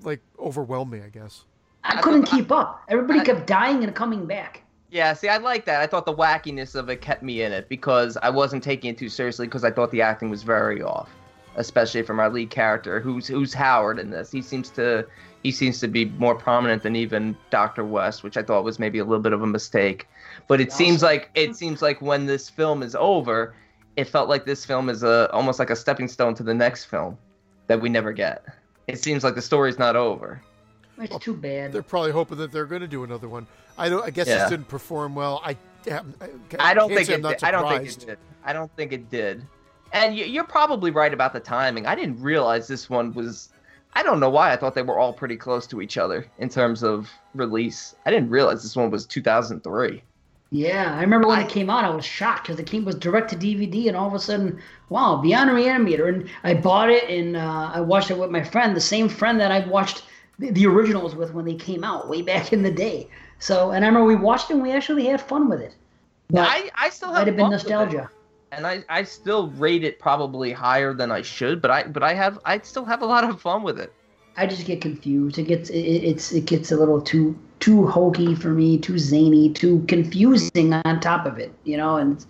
like 0.04 0.20
overwhelm 0.38 0.90
me, 0.90 1.00
I 1.00 1.08
guess. 1.08 1.44
I 1.82 2.00
couldn't 2.00 2.26
keep 2.26 2.52
up. 2.52 2.84
Everybody 2.88 3.24
kept 3.24 3.48
dying 3.48 3.82
and 3.82 3.92
coming 3.96 4.26
back. 4.26 4.62
Yeah, 4.92 5.12
see, 5.12 5.28
I 5.28 5.38
like 5.38 5.64
that. 5.64 5.80
I 5.80 5.88
thought 5.88 6.06
the 6.06 6.14
wackiness 6.14 6.76
of 6.76 6.88
it 6.88 7.00
kept 7.00 7.24
me 7.24 7.42
in 7.42 7.50
it 7.50 7.68
because 7.68 8.16
I 8.22 8.30
wasn't 8.30 8.62
taking 8.62 8.90
it 8.90 8.98
too 8.98 9.08
seriously 9.08 9.48
because 9.48 9.64
I 9.64 9.72
thought 9.72 9.90
the 9.90 10.02
acting 10.02 10.30
was 10.30 10.44
very 10.44 10.80
off, 10.80 11.10
especially 11.56 12.02
from 12.02 12.20
our 12.20 12.30
lead 12.30 12.50
character, 12.50 13.00
who's 13.00 13.26
who's 13.26 13.52
Howard 13.52 13.98
in 13.98 14.10
this. 14.10 14.30
He 14.30 14.42
seems 14.42 14.70
to 14.70 15.04
he 15.42 15.50
seems 15.50 15.80
to 15.80 15.88
be 15.88 16.04
more 16.04 16.36
prominent 16.36 16.84
than 16.84 16.94
even 16.94 17.36
Doctor 17.50 17.84
West, 17.84 18.22
which 18.22 18.36
I 18.36 18.44
thought 18.44 18.62
was 18.62 18.78
maybe 18.78 19.00
a 19.00 19.04
little 19.04 19.22
bit 19.22 19.32
of 19.32 19.42
a 19.42 19.46
mistake. 19.46 20.06
But 20.46 20.60
it 20.60 20.72
seems 20.72 21.02
like 21.02 21.30
it 21.34 21.56
seems 21.56 21.82
like 21.82 22.00
when 22.00 22.26
this 22.26 22.48
film 22.48 22.82
is 22.82 22.94
over, 22.94 23.54
it 23.96 24.04
felt 24.04 24.28
like 24.28 24.44
this 24.46 24.64
film 24.64 24.88
is 24.88 25.02
a 25.02 25.30
almost 25.32 25.58
like 25.58 25.70
a 25.70 25.76
stepping 25.76 26.08
stone 26.08 26.34
to 26.36 26.42
the 26.42 26.54
next 26.54 26.84
film 26.86 27.18
that 27.66 27.80
we 27.80 27.88
never 27.88 28.12
get. 28.12 28.44
It 28.86 28.98
seems 29.02 29.24
like 29.24 29.34
the 29.34 29.42
story's 29.42 29.78
not 29.78 29.96
over. 29.96 30.40
It's 31.00 31.18
too 31.18 31.34
bad. 31.34 31.72
They're 31.72 31.82
probably 31.82 32.10
hoping 32.12 32.38
that 32.38 32.50
they're 32.50 32.66
going 32.66 32.80
to 32.80 32.88
do 32.88 33.04
another 33.04 33.28
one. 33.28 33.46
I 33.76 33.88
don't. 33.88 34.04
I 34.04 34.10
guess 34.10 34.26
Yeah. 34.26 34.38
this 34.38 34.50
didn't 34.50 34.68
perform 34.68 35.14
well. 35.14 35.40
I. 35.44 35.56
I, 35.90 36.02
I 36.58 36.74
don't 36.74 36.88
think 36.92 37.08
it. 37.08 37.24
I'm 37.24 37.32
Did. 37.32 37.44
I 37.44 37.50
don't 37.50 37.68
think 37.68 37.88
it 37.88 38.06
did. 38.06 38.18
I 38.44 38.52
don't 38.52 38.74
think 38.76 38.92
it 38.92 39.08
did. 39.10 39.46
And 39.92 40.16
you- 40.16 40.24
you're 40.26 40.44
probably 40.44 40.90
right 40.90 41.14
about 41.14 41.32
the 41.32 41.40
timing. 41.40 41.86
I 41.86 41.94
didn't 41.94 42.20
realize 42.20 42.66
this 42.66 42.90
one 42.90 43.12
was. 43.14 43.50
I 43.94 44.02
don't 44.02 44.20
know 44.20 44.28
why 44.28 44.52
I 44.52 44.56
thought 44.56 44.74
they 44.74 44.82
were 44.82 44.98
all 44.98 45.12
pretty 45.12 45.36
close 45.36 45.66
to 45.68 45.80
each 45.80 45.96
other 45.96 46.26
in 46.38 46.48
terms 46.48 46.82
of 46.82 47.08
release. 47.34 47.94
I 48.04 48.10
didn't 48.10 48.28
realize 48.30 48.62
this 48.62 48.76
one 48.76 48.90
was 48.90 49.06
2003. 49.06 50.02
Yeah, 50.50 50.94
I 50.96 51.02
remember 51.02 51.28
when 51.28 51.40
it 51.40 51.50
came 51.50 51.68
out, 51.68 51.84
I 51.84 51.90
was 51.90 52.06
shocked 52.06 52.44
because 52.44 52.58
it 52.58 52.66
came 52.66 52.84
was 52.86 52.94
direct 52.94 53.30
to 53.30 53.36
DVD, 53.36 53.88
and 53.88 53.96
all 53.96 54.08
of 54.08 54.14
a 54.14 54.18
sudden, 54.18 54.58
wow, 54.88 55.16
Beyond 55.16 55.50
Reanimator, 55.50 56.08
and 56.08 56.28
I 56.42 56.54
bought 56.54 56.88
it 56.88 57.08
and 57.10 57.36
uh, 57.36 57.70
I 57.74 57.80
watched 57.80 58.10
it 58.10 58.16
with 58.16 58.30
my 58.30 58.42
friend, 58.42 58.74
the 58.74 58.80
same 58.80 59.10
friend 59.10 59.38
that 59.40 59.50
I 59.50 59.68
watched 59.68 60.04
the, 60.38 60.66
originals 60.66 61.14
with 61.14 61.34
when 61.34 61.44
they 61.44 61.54
came 61.54 61.84
out 61.84 62.08
way 62.08 62.22
back 62.22 62.52
in 62.52 62.62
the 62.62 62.70
day. 62.70 63.08
So, 63.40 63.72
and 63.72 63.84
I 63.84 63.88
remember 63.88 64.06
we 64.06 64.16
watched 64.16 64.50
it 64.50 64.54
and 64.54 64.62
we 64.62 64.72
actually 64.72 65.04
had 65.06 65.20
fun 65.20 65.48
with 65.50 65.60
it. 65.60 65.74
But 66.30 66.48
I, 66.48 66.70
I 66.74 66.90
still 66.90 67.08
have 67.08 67.18
might 67.18 67.26
have 67.26 67.36
been 67.36 67.44
fun 67.44 67.52
with 67.52 67.64
it. 67.64 67.68
nostalgia. 67.68 68.10
and 68.52 68.66
I, 68.66 68.84
I 68.88 69.02
still 69.02 69.48
rate 69.50 69.84
it 69.84 69.98
probably 69.98 70.52
higher 70.52 70.94
than 70.94 71.10
I 71.10 71.22
should, 71.22 71.60
but 71.60 71.70
I 71.70 71.82
but 71.84 72.02
I 72.02 72.14
have 72.14 72.38
I 72.44 72.58
still 72.60 72.84
have 72.84 73.02
a 73.02 73.06
lot 73.06 73.24
of 73.24 73.40
fun 73.40 73.62
with 73.62 73.78
it. 73.78 73.92
I 74.36 74.46
just 74.46 74.64
get 74.64 74.80
confused. 74.80 75.38
It 75.38 75.44
gets 75.44 75.68
it, 75.70 75.78
it's 75.78 76.32
it 76.32 76.46
gets 76.46 76.70
a 76.72 76.76
little 76.76 77.00
too 77.02 77.38
too 77.60 77.86
hokey 77.86 78.34
for 78.34 78.48
me, 78.50 78.78
too 78.78 78.98
zany, 78.98 79.50
too 79.52 79.84
confusing 79.88 80.72
on 80.72 81.00
top 81.00 81.26
of 81.26 81.38
it, 81.38 81.52
you 81.64 81.76
know. 81.76 81.96
And 81.96 82.24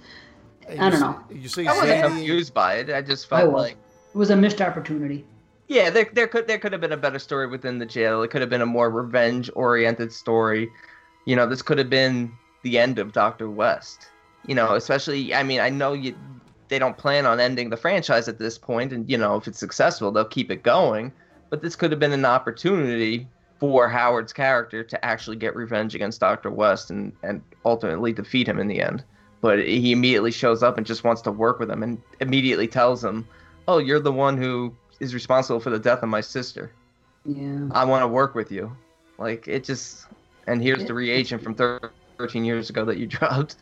And 0.68 0.80
I 0.80 0.90
don't 0.90 0.98
say- 1.00 1.06
know. 1.06 1.20
You 1.30 1.48
say 1.48 1.66
I 1.66 1.76
wasn't 1.76 2.02
confused 2.05 2.55
by 2.55 2.74
it. 2.76 2.90
I 2.90 3.02
just 3.02 3.30
I 3.32 3.40
felt 3.40 3.52
was. 3.52 3.62
like 3.62 3.76
It 4.14 4.16
was 4.18 4.30
a 4.30 4.36
missed 4.36 4.60
opportunity. 4.60 5.24
Yeah, 5.68 5.90
there, 5.90 6.09
there 6.14 6.26
could 6.26 6.46
there 6.46 6.59
could 6.59 6.72
have 6.72 6.80
been 6.80 6.92
a 6.92 6.96
better 6.96 7.18
story 7.18 7.46
within 7.46 7.78
the 7.78 7.86
jail. 7.86 8.22
It 8.22 8.30
could 8.30 8.40
have 8.40 8.50
been 8.50 8.62
a 8.62 8.66
more 8.66 8.90
revenge 8.90 9.50
oriented 9.55 10.12
story. 10.12 10.70
You 11.26 11.36
know, 11.36 11.46
this 11.46 11.60
could 11.62 11.76
have 11.78 11.90
been 11.90 12.32
the 12.62 12.78
end 12.78 12.98
of 12.98 13.12
Doctor 13.12 13.50
West. 13.50 14.09
You 14.46 14.55
know, 14.55 14.74
especially 14.74 15.34
I 15.34 15.42
mean, 15.42 15.60
I 15.60 15.68
know 15.68 15.92
you 15.92 16.14
they 16.68 16.78
don't 16.78 16.96
plan 16.96 17.26
on 17.26 17.38
ending 17.40 17.68
the 17.70 17.76
franchise 17.76 18.28
at 18.28 18.38
this 18.38 18.56
point, 18.59 18.92
and 18.94 19.09
you 19.10 19.18
know, 19.18 19.36
if 19.36 19.46
it's 19.46 19.59
successful, 19.59 20.10
they'll 20.10 20.24
keep 20.24 20.50
it 20.50 20.62
going. 20.62 21.12
But 21.50 21.60
this 21.62 21.76
could 21.76 21.90
have 21.90 22.00
been 22.00 22.12
an 22.12 22.24
opportunity 22.26 23.26
for 23.59 23.89
Howard's 23.89 24.32
character 24.32 24.85
to 24.85 25.05
actually 25.05 25.36
get 25.36 25.56
revenge 25.56 25.94
against 25.94 26.20
Doctor 26.20 26.51
West 26.51 26.90
and 26.90 27.12
and 27.22 27.43
ultimately 27.64 28.12
defeat 28.12 28.48
him 28.48 28.59
in 28.59 28.68
the 28.68 28.80
end. 28.80 29.05
But 29.40 29.60
he 29.60 29.93
immediately 29.93 30.32
shows 30.32 30.62
up 30.62 30.78
and 30.78 30.86
just 30.86 31.05
wants 31.05 31.22
to 31.22 31.32
work 31.32 31.59
with 31.59 31.70
him, 31.70 31.82
and 31.82 32.01
immediately 32.20 32.66
tells 32.66 33.05
him, 33.05 33.26
"Oh, 33.66 33.78
you're 33.78 34.01
the 34.01 34.12
one 34.12 34.36
who 34.36 34.74
is 35.01 35.14
responsible 35.14 35.60
for 35.60 35.70
the 35.70 35.78
death 35.78 36.02
of 36.02 36.09
my 36.09 36.20
sister. 36.20 36.72
Yeah. 37.24 37.68
I 37.72 37.85
want 37.85 38.02
to 38.02 38.09
work 38.09 38.35
with 38.35 38.51
you." 38.51 38.76
Like 39.18 39.48
it 39.48 39.64
just, 39.64 40.06
and 40.47 40.62
here's 40.62 40.85
the 40.85 40.94
reagent 40.94 41.43
from 41.43 41.55
13 41.55 42.44
years 42.44 42.70
ago 42.70 42.85
that 42.85 42.98
you 42.98 43.06
dropped. 43.18 43.56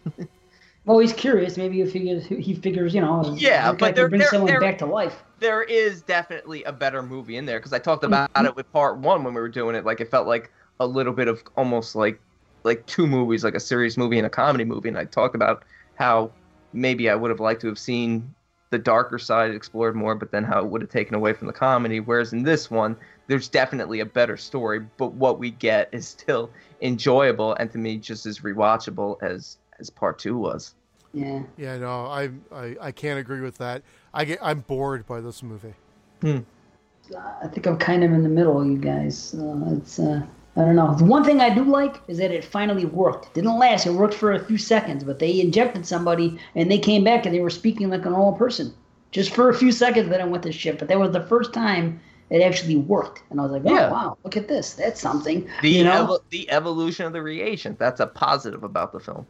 Well, 0.87 1.01
he's 1.01 1.13
curious. 1.13 1.57
Maybe 1.57 1.83
he 1.83 1.91
figures 1.91 2.27
he 2.27 2.55
figures, 2.55 2.95
you 2.95 3.01
know, 3.01 3.35
Yeah, 3.37 3.73
but 3.73 3.95
there- 3.97 4.09
bring 4.09 4.21
there- 4.21 4.29
someone 4.29 4.51
there- 4.51 4.61
back 4.61 4.79
to 4.79 4.87
life. 4.87 5.23
there 5.41 5.63
is 5.63 6.01
definitely 6.03 6.63
a 6.65 6.73
better 6.73 7.03
movie 7.03 7.37
in 7.37 7.45
there 7.45 7.59
because 7.59 7.73
I 7.73 7.79
talked 7.79 8.05
about 8.05 8.33
mm-hmm. 8.33 8.47
it 8.47 8.57
with 8.57 8.73
part 8.73 8.97
one 8.99 9.25
when 9.25 9.35
we 9.35 9.41
were 9.41 9.49
doing 9.49 9.75
it. 9.77 9.85
Like 9.85 10.01
it 10.01 10.11
felt 10.11 10.27
like 10.27 10.51
a 10.81 10.87
little 10.87 11.13
bit 11.13 11.29
of 11.29 11.43
almost 11.57 11.97
like 11.97 12.21
like 12.65 12.87
two 12.87 13.07
movies, 13.07 13.45
like 13.45 13.55
a 13.55 13.61
serious 13.61 13.97
movie 13.97 14.17
and 14.19 14.27
a 14.27 14.31
comedy 14.31 14.65
movie. 14.65 14.89
And 14.89 14.97
I 14.99 15.05
talked 15.05 15.35
about 15.35 15.65
how 15.97 16.31
maybe 16.73 17.11
I 17.11 17.15
would 17.15 17.31
have 17.31 17.41
liked 17.41 17.61
to 17.63 17.69
have 17.69 17.79
seen 17.79 18.35
the 18.71 18.79
darker 18.79 19.19
side 19.19 19.53
explored 19.53 19.95
more, 19.95 20.15
but 20.15 20.31
then 20.33 20.43
how 20.43 20.61
it 20.61 20.67
would 20.67 20.81
have 20.83 20.91
taken 20.91 21.15
away 21.15 21.33
from 21.33 21.47
the 21.47 21.53
comedy. 21.53 22.01
Whereas 22.01 22.33
in 22.33 22.43
this 22.43 22.71
one, 22.71 22.97
there's 23.29 23.49
definitely 23.49 24.01
a 24.01 24.07
better 24.07 24.37
story, 24.37 24.81
but 24.99 25.13
what 25.15 25.39
we 25.39 25.51
get 25.51 25.89
is 25.93 26.07
still 26.09 26.51
enjoyable 26.83 27.55
and 27.55 27.71
to 27.73 27.79
me 27.79 27.97
just 27.97 28.27
as 28.27 28.41
rewatchable 28.41 29.23
as 29.23 29.59
as 29.81 29.91
part 29.91 30.19
two 30.19 30.37
was. 30.37 30.75
Yeah. 31.13 31.43
Yeah, 31.57 31.79
no, 31.79 32.07
I, 32.07 32.31
I 32.53 32.77
I 32.81 32.93
can't 32.93 33.19
agree 33.19 33.41
with 33.41 33.57
that. 33.59 33.83
I 34.13 34.25
get 34.25 34.39
I'm 34.43 34.61
bored 34.61 35.07
by 35.07 35.21
this 35.21 35.43
movie. 35.43 35.75
I 36.23 37.47
think 37.49 37.67
I'm 37.67 37.79
kind 37.79 38.03
of 38.05 38.13
in 38.13 38.23
the 38.23 38.29
middle, 38.29 38.65
you 38.67 38.79
guys. 38.79 39.35
Uh, 39.35 39.77
it's 39.77 39.99
uh, 39.99 40.23
I 40.57 40.61
don't 40.61 40.75
know. 40.77 40.95
The 40.95 41.05
one 41.05 41.23
thing 41.25 41.41
I 41.41 41.55
do 41.55 41.65
like 41.65 42.01
is 42.09 42.19
that 42.19 42.31
it 42.31 42.45
finally 42.45 42.85
worked. 42.87 43.27
It 43.27 43.35
didn't 43.35 43.59
last. 43.59 43.87
It 43.87 43.93
worked 43.93 44.15
for 44.15 44.33
a 44.33 44.45
few 44.45 44.59
seconds, 44.59 45.05
but 45.05 45.19
they 45.19 45.41
injected 45.41 45.87
somebody 45.87 46.39
and 46.55 46.71
they 46.71 46.79
came 46.79 47.05
back 47.05 47.27
and 47.27 47.35
they 47.35 47.41
were 47.41 47.51
speaking 47.51 47.91
like 47.91 48.05
a 48.07 48.11
normal 48.11 48.33
person. 48.33 48.75
Just 49.13 49.33
for 49.35 49.49
a 49.49 49.55
few 49.55 49.71
seconds, 49.71 50.09
then 50.09 50.21
I 50.21 50.25
went 50.25 50.43
to 50.43 50.53
shit. 50.53 50.79
But 50.79 50.89
that 50.89 50.99
was 50.99 51.13
the 51.13 51.23
first 51.23 51.53
time 51.53 52.01
it 52.29 52.43
actually 52.43 52.77
worked, 52.77 53.23
and 53.31 53.39
I 53.41 53.45
was 53.45 53.53
like, 53.53 53.63
oh 53.67 53.73
Yeah. 53.73 53.91
wow, 53.91 54.19
look 54.25 54.37
at 54.37 54.49
this. 54.49 54.75
That's 54.75 55.01
something. 55.01 55.49
The 55.63 55.69
you 55.69 55.85
know? 55.85 56.07
evo- 56.07 56.21
the 56.31 56.51
evolution 56.51 57.07
of 57.07 57.13
the 57.13 57.23
reagent. 57.23 57.79
That's 57.79 58.01
a 58.01 58.07
positive 58.07 58.65
about 58.65 58.93
the 58.93 58.99
film. 59.01 59.27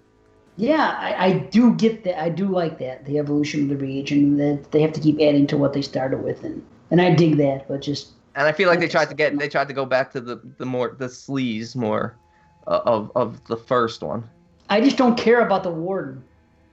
Yeah, 0.57 0.97
I, 0.99 1.27
I 1.27 1.33
do 1.39 1.74
get 1.74 2.05
that. 2.05 2.20
I 2.20 2.28
do 2.31 2.47
like 2.49 2.78
that 2.78 3.05
the 3.05 3.19
evolution 3.19 3.62
of 3.65 3.69
the 3.69 3.77
reagent 3.77 4.39
that 4.39 4.70
they 4.73 4.81
have 4.81 4.93
to 4.95 5.01
keep 5.01 5.16
adding 5.20 5.47
to 5.49 5.57
what 5.57 5.73
they 5.73 5.83
started 5.83 6.23
with, 6.23 6.45
and 6.45 6.65
and 6.91 7.01
I 7.01 7.15
dig 7.15 7.37
that. 7.37 7.69
But 7.69 7.83
just 7.83 8.12
And 8.35 8.47
I 8.47 8.53
feel 8.53 8.69
like 8.69 8.81
they 8.81 8.89
tried 8.89 9.09
to 9.11 9.15
get 9.15 9.39
they 9.39 9.49
tried 9.49 9.69
to 9.69 9.74
go 9.74 9.85
back 9.85 10.12
to 10.12 10.20
the 10.20 10.41
the 10.59 10.65
more 10.66 10.97
the 10.99 11.07
sleaze 11.07 11.77
more 11.77 12.16
uh, 12.66 12.81
of 12.87 13.12
of 13.15 13.45
the 13.47 13.57
first 13.57 14.03
one. 14.03 14.28
I 14.70 14.81
just 14.81 14.97
don't 14.97 15.16
care 15.16 15.45
about 15.47 15.62
the 15.62 15.70
warden 15.70 16.24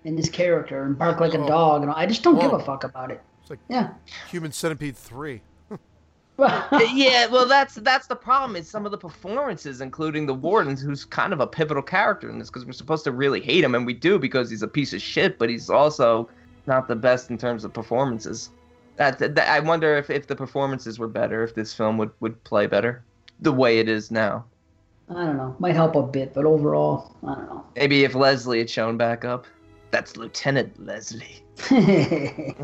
and 0.05 0.17
this 0.17 0.29
character 0.29 0.83
and 0.83 0.97
bark 0.97 1.19
like 1.19 1.33
a 1.33 1.39
Oh. 1.43 1.47
dog, 1.47 1.81
and 1.81 1.91
all. 1.91 1.97
I 1.97 2.05
just 2.05 2.23
don't 2.23 2.39
give 2.39 2.53
a 2.53 2.59
fuck 2.59 2.83
about 2.83 3.11
it. 3.11 3.21
It's 3.41 3.49
like 3.49 3.59
Yeah. 3.69 3.89
Human 4.29 4.51
Centipede 4.53 4.95
three. 4.95 5.41
yeah, 6.93 7.27
well 7.27 7.45
that's 7.47 7.75
that's 7.75 8.07
the 8.07 8.15
problem 8.15 8.55
is 8.55 8.67
some 8.67 8.85
of 8.85 8.91
the 8.91 8.97
performances, 8.97 9.81
including 9.81 10.25
the 10.25 10.33
wardens, 10.33 10.81
who's 10.81 11.05
kind 11.05 11.31
of 11.31 11.39
a 11.39 11.47
pivotal 11.47 11.83
character 11.83 12.29
in 12.29 12.39
this 12.39 12.49
because 12.49 12.65
we're 12.65 12.71
supposed 12.73 13.03
to 13.03 13.11
really 13.11 13.39
hate 13.39 13.63
him, 13.63 13.75
and 13.75 13.85
we 13.85 13.93
do 13.93 14.17
because 14.17 14.49
he's 14.49 14.63
a 14.63 14.67
piece 14.67 14.93
of 14.93 15.01
shit, 15.01 15.37
but 15.37 15.49
he's 15.49 15.69
also 15.69 16.29
not 16.65 16.87
the 16.87 16.95
best 16.95 17.29
in 17.29 17.37
terms 17.37 17.63
of 17.63 17.73
performances. 17.73 18.49
That, 18.97 19.19
that 19.19 19.49
I 19.49 19.59
wonder 19.59 19.97
if, 19.97 20.09
if 20.09 20.27
the 20.27 20.35
performances 20.35 20.99
were 20.99 21.07
better, 21.07 21.43
if 21.43 21.55
this 21.55 21.73
film 21.73 21.97
would, 21.97 22.11
would 22.19 22.41
play 22.43 22.67
better, 22.67 23.03
the 23.39 23.51
way 23.51 23.79
it 23.79 23.89
is 23.89 24.11
now. 24.11 24.45
I 25.09 25.25
don't 25.25 25.37
know. 25.37 25.55
Might 25.59 25.75
help 25.75 25.95
a 25.95 26.03
bit, 26.03 26.33
but 26.33 26.45
overall, 26.45 27.15
I 27.23 27.35
don't 27.35 27.47
know. 27.47 27.65
Maybe 27.75 28.03
if 28.03 28.15
Leslie 28.15 28.59
had 28.59 28.69
shown 28.69 28.97
back 28.97 29.25
up. 29.25 29.45
That's 29.91 30.17
Lieutenant 30.17 30.83
Leslie. 30.83 31.43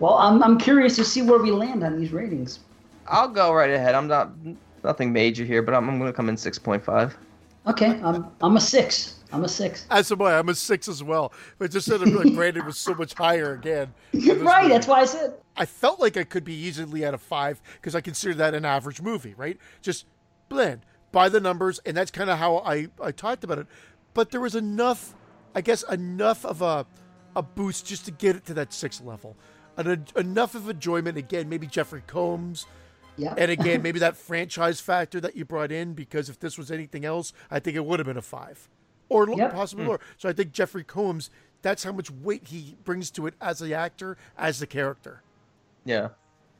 well, 0.00 0.14
I'm 0.14 0.42
I'm 0.42 0.58
curious 0.58 0.96
to 0.96 1.04
see 1.04 1.22
where 1.22 1.38
we 1.38 1.52
land 1.52 1.84
on 1.84 2.00
these 2.00 2.12
ratings. 2.12 2.58
I'll 3.12 3.28
go 3.28 3.52
right 3.52 3.70
ahead. 3.70 3.94
I'm 3.94 4.08
not 4.08 4.32
nothing 4.82 5.12
major 5.12 5.44
here, 5.44 5.62
but 5.62 5.74
I'm, 5.74 5.88
I'm 5.88 5.98
going 5.98 6.10
to 6.10 6.16
come 6.16 6.28
in 6.28 6.36
six 6.36 6.58
point 6.58 6.84
five. 6.84 7.16
Okay, 7.66 8.00
I'm 8.02 8.26
I'm 8.40 8.56
a 8.56 8.60
six. 8.60 9.20
I'm 9.32 9.44
a 9.44 9.48
six. 9.48 9.86
As 9.90 10.10
am 10.10 10.20
I. 10.22 10.38
I'm 10.38 10.48
a 10.48 10.54
six 10.54 10.88
as 10.88 11.02
well. 11.02 11.32
But 11.58 11.70
just 11.70 11.86
said 11.86 12.00
like 12.00 12.34
Brandon 12.34 12.66
was 12.66 12.78
so 12.78 12.94
much 12.94 13.14
higher 13.14 13.52
again. 13.54 13.92
right. 14.12 14.68
That's 14.68 14.86
why 14.86 15.00
I 15.00 15.04
said. 15.04 15.34
I 15.56 15.66
felt 15.66 16.00
like 16.00 16.16
I 16.16 16.24
could 16.24 16.44
be 16.44 16.54
easily 16.54 17.04
at 17.04 17.14
a 17.14 17.18
five 17.18 17.60
because 17.74 17.94
I 17.94 18.00
consider 18.00 18.34
that 18.34 18.54
an 18.54 18.64
average 18.64 19.00
movie, 19.02 19.34
right? 19.34 19.58
Just 19.82 20.06
blend 20.48 20.80
by 21.12 21.28
the 21.28 21.40
numbers, 21.40 21.80
and 21.84 21.96
that's 21.96 22.10
kind 22.10 22.30
of 22.30 22.38
how 22.38 22.58
I 22.58 22.88
I 23.00 23.12
talked 23.12 23.44
about 23.44 23.58
it. 23.58 23.66
But 24.14 24.30
there 24.30 24.40
was 24.40 24.54
enough, 24.54 25.14
I 25.54 25.60
guess, 25.60 25.82
enough 25.84 26.44
of 26.44 26.62
a 26.62 26.86
a 27.36 27.42
boost 27.42 27.86
just 27.86 28.06
to 28.06 28.10
get 28.10 28.36
it 28.36 28.46
to 28.46 28.54
that 28.54 28.72
six 28.72 29.00
level, 29.00 29.36
An, 29.76 30.06
enough 30.16 30.54
of 30.54 30.68
enjoyment. 30.68 31.16
Again, 31.18 31.48
maybe 31.48 31.66
Jeffrey 31.66 32.02
Combs. 32.06 32.66
Yeah. 33.16 33.34
And 33.36 33.50
again, 33.50 33.82
maybe 33.82 33.98
that 33.98 34.16
franchise 34.16 34.80
factor 34.80 35.20
that 35.20 35.36
you 35.36 35.44
brought 35.44 35.72
in, 35.72 35.94
because 35.94 36.28
if 36.28 36.38
this 36.38 36.56
was 36.56 36.70
anything 36.70 37.04
else, 37.04 37.32
I 37.50 37.58
think 37.58 37.76
it 37.76 37.84
would 37.84 37.98
have 37.98 38.06
been 38.06 38.16
a 38.16 38.22
five 38.22 38.68
or 39.08 39.28
yep. 39.28 39.52
possibly 39.52 39.84
mm. 39.84 39.88
lower. 39.88 40.00
So 40.16 40.28
I 40.28 40.32
think 40.32 40.52
Jeffrey 40.52 40.84
Combs, 40.84 41.30
that's 41.60 41.84
how 41.84 41.92
much 41.92 42.10
weight 42.10 42.48
he 42.48 42.76
brings 42.84 43.10
to 43.12 43.26
it 43.26 43.34
as 43.40 43.58
the 43.58 43.74
actor, 43.74 44.16
as 44.36 44.58
the 44.58 44.66
character. 44.66 45.22
Yeah. 45.84 46.08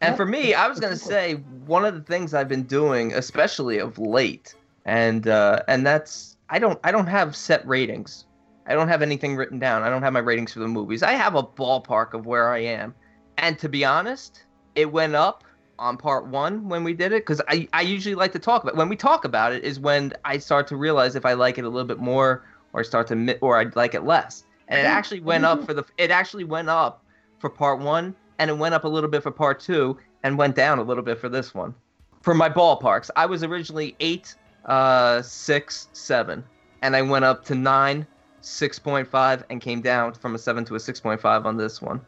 And 0.01 0.17
for 0.17 0.27
me, 0.27 0.53
I 0.53 0.67
was 0.67 0.81
gonna 0.81 0.97
say 0.97 1.35
one 1.65 1.85
of 1.85 1.95
the 1.95 2.01
things 2.01 2.35
I've 2.35 2.49
been 2.49 2.65
doing, 2.65 3.13
especially 3.13 3.79
of 3.79 3.99
late, 3.99 4.57
and 4.85 5.29
uh, 5.29 5.61
and 5.69 5.87
that's 5.87 6.37
I 6.51 6.59
don't 6.59 6.79
I 6.83 6.91
don't 6.91 7.07
have 7.07 7.37
set 7.37 7.67
ratings. 7.69 8.25
I 8.67 8.75
don't 8.75 8.89
have 8.89 9.03
anything 9.03 9.37
written 9.37 9.61
down. 9.61 9.85
I 9.85 9.91
don't 9.91 10.03
have 10.03 10.13
my 10.13 10.19
ratings 10.19 10.53
for 10.53 10.59
the 10.59 10.67
movies. 10.67 11.05
I 11.05 11.13
have 11.13 11.37
a 11.37 11.43
ballpark 11.43 12.15
of 12.15 12.27
where 12.27 12.49
I 12.49 12.59
am, 12.59 12.97
and 13.39 13.57
to 13.61 13.69
be 13.69 13.85
honest, 13.85 14.43
it 14.75 14.91
went 14.91 15.15
up 15.15 15.45
on 15.79 15.97
part 15.97 16.27
one 16.27 16.69
when 16.69 16.85
we 16.85 16.93
did 16.93 17.13
it 17.13 17.23
because 17.23 17.41
I, 17.49 17.69
I 17.73 17.83
usually 17.83 18.15
like 18.15 18.33
to 18.33 18.39
talk 18.39 18.63
about 18.63 18.77
when 18.77 18.89
we 18.89 18.97
talk 18.97 19.25
about 19.25 19.53
it 19.53 19.65
is 19.65 19.81
when 19.81 20.13
I 20.25 20.39
start 20.39 20.67
to 20.69 20.77
realize 20.77 21.17
if 21.17 21.27
I 21.27 21.33
like 21.33 21.59
it 21.59 21.65
a 21.65 21.69
little 21.69 21.87
bit 21.87 21.99
more 21.99 22.45
or 22.73 22.85
start 22.85 23.09
to 23.09 23.39
or 23.41 23.59
I 23.59 23.67
like 23.75 23.95
it 23.95 24.05
less. 24.05 24.45
And 24.69 24.81
it 24.81 24.85
actually 24.85 25.21
went 25.21 25.45
up 25.45 25.65
for 25.65 25.75
the 25.75 25.85
it 25.99 26.11
actually 26.11 26.45
went 26.45 26.69
up 26.69 27.05
for 27.39 27.51
part 27.51 27.81
one 27.81 28.15
and 28.39 28.51
it 28.51 28.55
went 28.55 28.75
up 28.75 28.85
a 28.85 28.89
little 28.89 29.11
bit 29.11 29.23
for 29.23 29.31
part 29.31 29.61
two 29.61 29.99
and 30.23 30.39
went 30.39 30.55
down 30.57 30.79
a 30.79 30.83
little 30.83 31.03
bit 31.03 31.19
for 31.19 31.29
this 31.29 31.55
one. 31.55 31.75
For 32.23 32.35
my 32.35 32.49
ballparks, 32.49 33.11
I 33.17 33.27
was 33.27 33.43
originally 33.43 33.97
eight, 34.01 34.35
uh, 34.67 35.21
six, 35.23 35.89
seven, 35.93 36.45
and 36.83 36.95
I 36.95 37.03
went 37.03 37.25
up 37.25 37.45
to 37.47 37.55
nine, 37.55 38.07
six 38.41 38.79
point 38.79 39.09
five, 39.09 39.45
and 39.51 39.61
came 39.61 39.81
down 39.81 40.15
from 40.15 40.35
a 40.35 40.39
seven 40.39 40.65
to 40.67 40.77
a 40.77 40.81
six 40.81 41.01
point 41.01 41.21
five 41.21 41.45
on 41.45 41.57
this 41.57 41.83
one. 41.83 42.01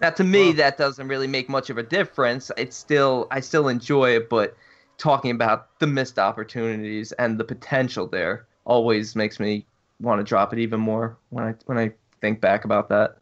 Now, 0.00 0.10
to 0.10 0.24
me, 0.24 0.52
that 0.52 0.78
doesn't 0.78 1.08
really 1.08 1.26
make 1.26 1.48
much 1.48 1.70
of 1.70 1.78
a 1.78 1.82
difference. 1.82 2.50
It's 2.56 2.76
still, 2.76 3.26
I 3.30 3.40
still 3.40 3.68
enjoy 3.68 4.16
it, 4.16 4.28
but 4.28 4.56
talking 4.96 5.30
about 5.30 5.78
the 5.78 5.86
missed 5.86 6.18
opportunities 6.18 7.12
and 7.12 7.38
the 7.38 7.44
potential 7.44 8.06
there 8.06 8.46
always 8.64 9.16
makes 9.16 9.40
me 9.40 9.64
want 10.00 10.20
to 10.20 10.24
drop 10.24 10.52
it 10.52 10.58
even 10.58 10.80
more 10.80 11.16
when 11.30 11.44
I 11.44 11.54
when 11.66 11.78
I 11.78 11.92
think 12.20 12.40
back 12.40 12.64
about 12.64 12.88
that. 12.90 13.16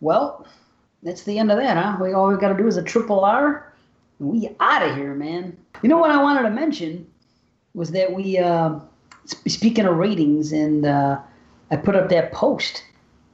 Well, 0.00 0.46
that's 1.02 1.22
the 1.22 1.38
end 1.38 1.50
of 1.52 1.58
that, 1.58 1.76
huh? 1.76 1.96
We 2.00 2.12
all 2.12 2.28
we 2.28 2.36
got 2.36 2.48
to 2.48 2.56
do 2.56 2.66
is 2.66 2.76
a 2.76 2.82
triple 2.82 3.24
R, 3.24 3.72
and 4.18 4.28
we 4.28 4.50
out 4.60 4.82
of 4.82 4.96
here, 4.96 5.14
man. 5.14 5.56
You 5.82 5.88
know 5.88 5.98
what 5.98 6.10
I 6.10 6.22
wanted 6.22 6.42
to 6.42 6.50
mention 6.50 7.06
was 7.74 7.92
that 7.92 8.12
we, 8.12 8.38
uh, 8.38 8.80
speaking 9.26 9.84
of 9.84 9.96
ratings, 9.96 10.52
and 10.52 10.84
uh, 10.86 11.20
I 11.70 11.76
put 11.76 11.94
up 11.94 12.08
that 12.08 12.32
post 12.32 12.82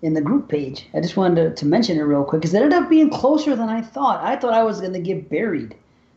in 0.04 0.12
the 0.12 0.20
group 0.20 0.50
page. 0.50 0.86
I 0.92 1.00
just 1.00 1.16
wanted 1.16 1.36
to, 1.36 1.54
to 1.54 1.66
mention 1.66 1.98
it 1.98 2.02
real 2.02 2.24
quick 2.24 2.42
because 2.42 2.52
it 2.52 2.58
ended 2.58 2.74
up 2.74 2.90
being 2.90 3.08
closer 3.08 3.56
than 3.56 3.70
I 3.70 3.80
thought. 3.80 4.22
I 4.22 4.36
thought 4.36 4.52
I 4.52 4.62
was 4.62 4.78
going 4.78 4.92
to 4.92 5.00
get 5.00 5.30
buried. 5.30 5.74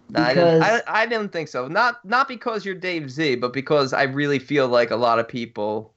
Because... 0.09 0.27
I, 0.27 0.33
didn't, 0.33 0.61
I, 0.63 0.81
I 0.87 1.05
didn't 1.05 1.31
think 1.31 1.47
so. 1.47 1.69
Not 1.69 2.03
not 2.03 2.27
because 2.27 2.65
you're 2.65 2.75
Dave 2.75 3.09
Z, 3.09 3.35
but 3.35 3.53
because 3.53 3.93
I 3.93 4.03
really 4.03 4.39
feel 4.39 4.67
like 4.67 4.91
a 4.91 4.97
lot 4.97 5.19
of 5.19 5.27
people 5.27 5.93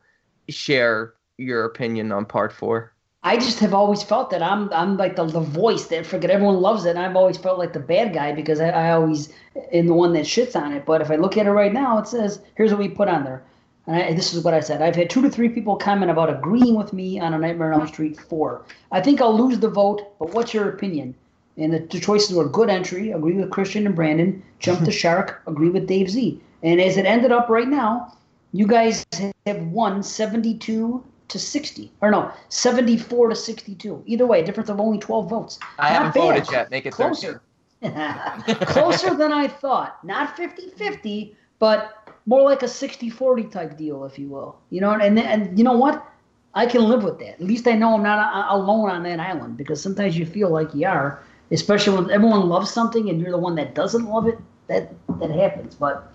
share 0.48 1.14
your 1.36 1.64
opinion 1.64 2.12
on 2.12 2.26
part 2.26 2.52
four. 2.52 2.92
I 3.24 3.36
just 3.36 3.58
have 3.58 3.74
always 3.74 4.04
felt 4.04 4.30
that 4.30 4.42
I'm 4.42 4.72
I'm 4.72 4.96
like 4.96 5.16
the, 5.16 5.24
the 5.26 5.40
voice 5.40 5.86
that 5.86 6.06
forget 6.06 6.30
everyone 6.30 6.60
loves 6.60 6.84
it. 6.84 6.90
And 6.90 7.00
I've 7.00 7.16
always 7.16 7.38
felt 7.38 7.58
like 7.58 7.72
the 7.72 7.80
bad 7.80 8.14
guy 8.14 8.32
because 8.32 8.60
I, 8.60 8.68
I 8.68 8.92
always 8.92 9.32
am 9.72 9.88
the 9.88 9.94
one 9.94 10.12
that 10.12 10.26
shits 10.26 10.54
on 10.54 10.72
it. 10.72 10.86
But 10.86 11.02
if 11.02 11.10
I 11.10 11.16
look 11.16 11.36
at 11.36 11.46
it 11.46 11.50
right 11.50 11.72
now, 11.72 11.98
it 11.98 12.06
says 12.06 12.40
here's 12.54 12.70
what 12.70 12.78
we 12.78 12.88
put 12.88 13.08
on 13.08 13.24
there. 13.24 13.42
And 13.90 14.00
I, 14.00 14.12
this 14.12 14.32
is 14.32 14.44
what 14.44 14.54
I 14.54 14.60
said. 14.60 14.82
I've 14.82 14.94
had 14.94 15.10
two 15.10 15.20
to 15.22 15.28
three 15.28 15.48
people 15.48 15.74
comment 15.74 16.12
about 16.12 16.30
agreeing 16.30 16.76
with 16.76 16.92
me 16.92 17.18
on 17.18 17.34
a 17.34 17.38
Nightmare 17.38 17.72
on 17.72 17.80
Elm 17.80 17.88
Street 17.88 18.20
4. 18.20 18.64
I 18.92 19.00
think 19.00 19.20
I'll 19.20 19.36
lose 19.36 19.58
the 19.58 19.68
vote, 19.68 20.16
but 20.20 20.32
what's 20.32 20.54
your 20.54 20.68
opinion? 20.68 21.12
And 21.56 21.74
the, 21.74 21.80
the 21.80 21.98
choices 21.98 22.32
were 22.32 22.48
good 22.48 22.70
entry, 22.70 23.10
agree 23.10 23.32
with 23.32 23.50
Christian 23.50 23.86
and 23.86 23.96
Brandon, 23.96 24.44
jump 24.60 24.84
the 24.84 24.92
shark, 25.02 25.42
agree 25.48 25.70
with 25.70 25.88
Dave 25.88 26.08
Z. 26.08 26.40
And 26.62 26.80
as 26.80 26.98
it 26.98 27.04
ended 27.04 27.32
up 27.32 27.48
right 27.48 27.66
now, 27.66 28.16
you 28.52 28.64
guys 28.64 29.04
have 29.44 29.60
won 29.66 30.04
72 30.04 31.04
to 31.26 31.38
60. 31.38 31.92
Or 32.00 32.12
no, 32.12 32.30
74 32.48 33.30
to 33.30 33.34
62. 33.34 34.04
Either 34.06 34.26
way, 34.26 34.40
a 34.40 34.44
difference 34.44 34.70
of 34.70 34.78
only 34.78 34.98
12 34.98 35.28
votes. 35.28 35.58
I 35.80 35.90
Not 35.90 35.92
haven't 35.92 36.14
bad. 36.14 36.20
voted 36.20 36.52
yet. 36.52 36.70
Make 36.70 36.86
it 36.86 36.92
closer. 36.92 37.42
closer 37.82 39.16
than 39.16 39.32
I 39.32 39.48
thought. 39.48 40.04
Not 40.04 40.36
50 40.36 40.70
50, 40.76 41.36
but 41.58 41.99
more 42.26 42.42
like 42.42 42.62
a 42.62 42.66
60-40 42.66 43.50
type 43.50 43.76
deal, 43.76 44.04
if 44.04 44.18
you 44.18 44.28
will. 44.28 44.58
You 44.70 44.80
know, 44.80 44.92
and 44.92 45.18
and 45.18 45.58
you 45.58 45.64
know 45.64 45.76
what? 45.76 46.06
I 46.54 46.66
can 46.66 46.82
live 46.82 47.04
with 47.04 47.18
that. 47.20 47.34
At 47.34 47.42
least 47.42 47.68
I 47.68 47.72
know 47.72 47.94
I'm 47.94 48.02
not 48.02 48.18
uh, 48.18 48.56
alone 48.56 48.90
on 48.90 49.02
that 49.04 49.20
island 49.20 49.56
because 49.56 49.80
sometimes 49.80 50.18
you 50.18 50.26
feel 50.26 50.50
like 50.50 50.74
you 50.74 50.86
are, 50.86 51.22
especially 51.52 51.96
when 51.96 52.10
everyone 52.10 52.48
loves 52.48 52.70
something 52.70 53.08
and 53.08 53.20
you're 53.20 53.30
the 53.30 53.38
one 53.38 53.54
that 53.54 53.74
doesn't 53.74 54.06
love 54.06 54.26
it. 54.26 54.38
That 54.66 54.92
that 55.20 55.30
happens. 55.30 55.74
But 55.74 56.12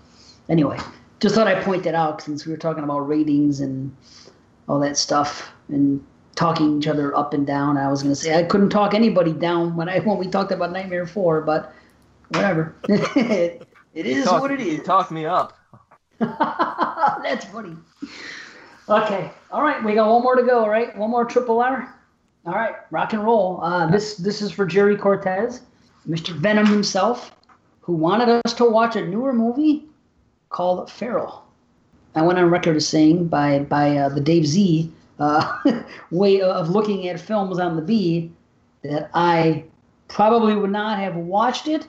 anyway, 0.48 0.78
just 1.20 1.34
thought 1.34 1.46
I'd 1.46 1.64
point 1.64 1.84
that 1.84 1.94
out 1.94 2.20
since 2.20 2.44
we 2.44 2.52
were 2.52 2.58
talking 2.58 2.84
about 2.84 3.00
ratings 3.00 3.60
and 3.60 3.94
all 4.68 4.80
that 4.80 4.96
stuff 4.96 5.50
and 5.68 6.04
talking 6.34 6.78
each 6.78 6.86
other 6.86 7.16
up 7.16 7.32
and 7.32 7.46
down. 7.46 7.78
I 7.78 7.90
was 7.90 8.02
going 8.02 8.14
to 8.14 8.20
say 8.20 8.38
I 8.38 8.42
couldn't 8.42 8.70
talk 8.70 8.94
anybody 8.94 9.32
down 9.32 9.74
when 9.76 9.88
I 9.88 9.98
when 10.04 10.18
we 10.18 10.28
talked 10.28 10.52
about 10.52 10.72
Nightmare 10.72 11.06
Four, 11.06 11.40
but 11.40 11.72
whatever. 12.28 12.74
it 12.88 13.66
is 13.94 14.26
talk, 14.26 14.42
what 14.42 14.50
it 14.50 14.60
is. 14.60 14.66
You 14.66 14.82
talked 14.82 15.10
me 15.10 15.24
up. 15.24 15.55
That's 17.22 17.44
funny. 17.46 17.76
Okay. 18.88 19.30
All 19.50 19.62
right. 19.62 19.82
We 19.84 19.94
got 19.94 20.10
one 20.10 20.22
more 20.22 20.36
to 20.36 20.42
go, 20.42 20.66
right? 20.66 20.96
One 20.96 21.10
more 21.10 21.24
triple 21.24 21.60
R. 21.60 21.94
All 22.46 22.54
right. 22.54 22.74
Rock 22.90 23.12
and 23.12 23.24
roll. 23.24 23.60
Uh, 23.62 23.90
this 23.90 24.16
this 24.16 24.40
is 24.40 24.52
for 24.52 24.64
Jerry 24.64 24.96
Cortez, 24.96 25.62
Mr. 26.08 26.30
Venom 26.30 26.66
himself, 26.66 27.36
who 27.80 27.94
wanted 27.94 28.28
us 28.28 28.54
to 28.54 28.64
watch 28.64 28.96
a 28.96 29.04
newer 29.04 29.32
movie 29.32 29.84
called 30.48 30.90
Feral. 30.90 31.44
I 32.14 32.22
went 32.22 32.38
on 32.38 32.50
record 32.50 32.76
as 32.76 32.88
saying 32.88 33.28
by 33.28 33.60
by 33.60 33.96
uh, 33.96 34.08
the 34.08 34.20
Dave 34.20 34.46
Z 34.46 34.90
uh, 35.18 35.62
way 36.10 36.40
of 36.40 36.70
looking 36.70 37.08
at 37.08 37.20
films 37.20 37.58
on 37.58 37.76
the 37.76 37.82
B 37.82 38.30
that 38.82 39.10
I 39.12 39.64
probably 40.08 40.54
would 40.54 40.70
not 40.70 40.98
have 40.98 41.16
watched 41.16 41.68
it 41.68 41.86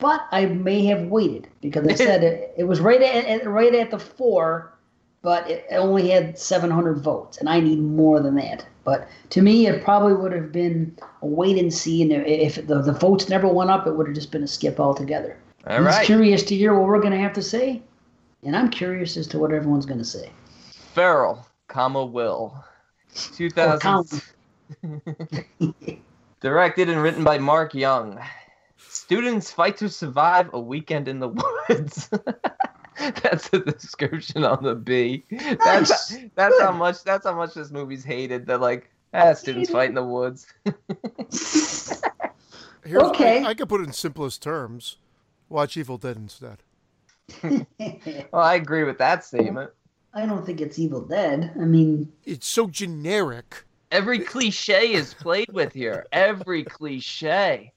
but 0.00 0.26
I 0.32 0.46
may 0.46 0.84
have 0.86 1.04
waited 1.04 1.48
because 1.60 1.86
I 1.86 1.94
said 1.94 2.24
it, 2.24 2.54
it 2.56 2.64
was 2.64 2.80
right 2.80 3.00
at, 3.00 3.46
right 3.46 3.74
at 3.74 3.90
the 3.90 3.98
four, 3.98 4.72
but 5.22 5.48
it 5.48 5.66
only 5.70 6.08
had 6.10 6.38
700 6.38 6.98
votes, 6.98 7.38
and 7.38 7.48
I 7.48 7.60
need 7.60 7.78
more 7.80 8.20
than 8.20 8.34
that. 8.36 8.66
But 8.84 9.08
to 9.30 9.42
me, 9.42 9.66
it 9.66 9.84
probably 9.84 10.14
would 10.14 10.32
have 10.32 10.50
been 10.50 10.96
a 11.22 11.26
wait 11.26 11.58
and 11.58 11.72
see, 11.72 12.02
and 12.02 12.10
if 12.26 12.66
the, 12.66 12.80
the 12.80 12.92
votes 12.92 13.28
never 13.28 13.46
went 13.46 13.70
up, 13.70 13.86
it 13.86 13.92
would 13.92 14.06
have 14.06 14.14
just 14.14 14.32
been 14.32 14.42
a 14.42 14.48
skip 14.48 14.80
altogether. 14.80 15.36
All 15.66 15.76
I'm 15.76 15.84
right. 15.84 16.06
curious 16.06 16.42
to 16.44 16.56
hear 16.56 16.74
what 16.74 16.88
we're 16.88 17.00
going 17.00 17.12
to 17.12 17.18
have 17.18 17.34
to 17.34 17.42
say, 17.42 17.82
and 18.42 18.56
I'm 18.56 18.70
curious 18.70 19.16
as 19.16 19.26
to 19.28 19.38
what 19.38 19.52
everyone's 19.52 19.86
going 19.86 19.98
to 19.98 20.04
say. 20.04 20.30
Feral, 20.94 21.46
comma 21.68 22.04
Will, 22.04 22.64
2000. 23.14 24.22
Directed 26.40 26.88
and 26.88 27.02
written 27.02 27.22
by 27.22 27.36
Mark 27.36 27.74
Young. 27.74 28.18
Students 28.88 29.50
fight 29.50 29.76
to 29.78 29.88
survive 29.88 30.50
a 30.52 30.60
weekend 30.60 31.08
in 31.08 31.20
the 31.20 31.28
woods. 31.28 32.10
that's 33.22 33.48
the 33.48 33.60
description 33.60 34.44
on 34.44 34.62
the 34.62 34.74
B. 34.74 35.24
Nice. 35.30 35.58
That's 35.58 36.16
that's 36.34 36.56
Good. 36.56 36.62
how 36.62 36.72
much 36.72 37.02
that's 37.04 37.26
how 37.26 37.34
much 37.34 37.54
this 37.54 37.70
movie's 37.70 38.04
hated. 38.04 38.46
That 38.46 38.60
like 38.60 38.90
ah, 39.14 39.32
students 39.34 39.70
fight 39.70 39.88
in 39.88 39.94
the 39.94 40.04
woods. 40.04 40.46
Here's, 42.84 43.02
okay, 43.02 43.44
I, 43.44 43.50
I 43.50 43.54
could 43.54 43.68
put 43.68 43.80
it 43.80 43.84
in 43.84 43.92
simplest 43.92 44.42
terms. 44.42 44.96
Watch 45.48 45.76
Evil 45.76 45.98
Dead 45.98 46.16
instead. 46.16 46.62
well, 48.32 48.42
I 48.42 48.54
agree 48.54 48.84
with 48.84 48.98
that 48.98 49.24
statement. 49.24 49.70
I 50.14 50.26
don't 50.26 50.44
think 50.44 50.60
it's 50.60 50.78
Evil 50.78 51.02
Dead. 51.02 51.52
I 51.60 51.64
mean, 51.64 52.10
it's 52.24 52.46
so 52.46 52.66
generic. 52.66 53.64
Every 53.92 54.20
cliche 54.20 54.92
is 54.92 55.14
played 55.14 55.50
with 55.52 55.72
here. 55.72 56.06
Every 56.12 56.64
cliche. 56.64 57.72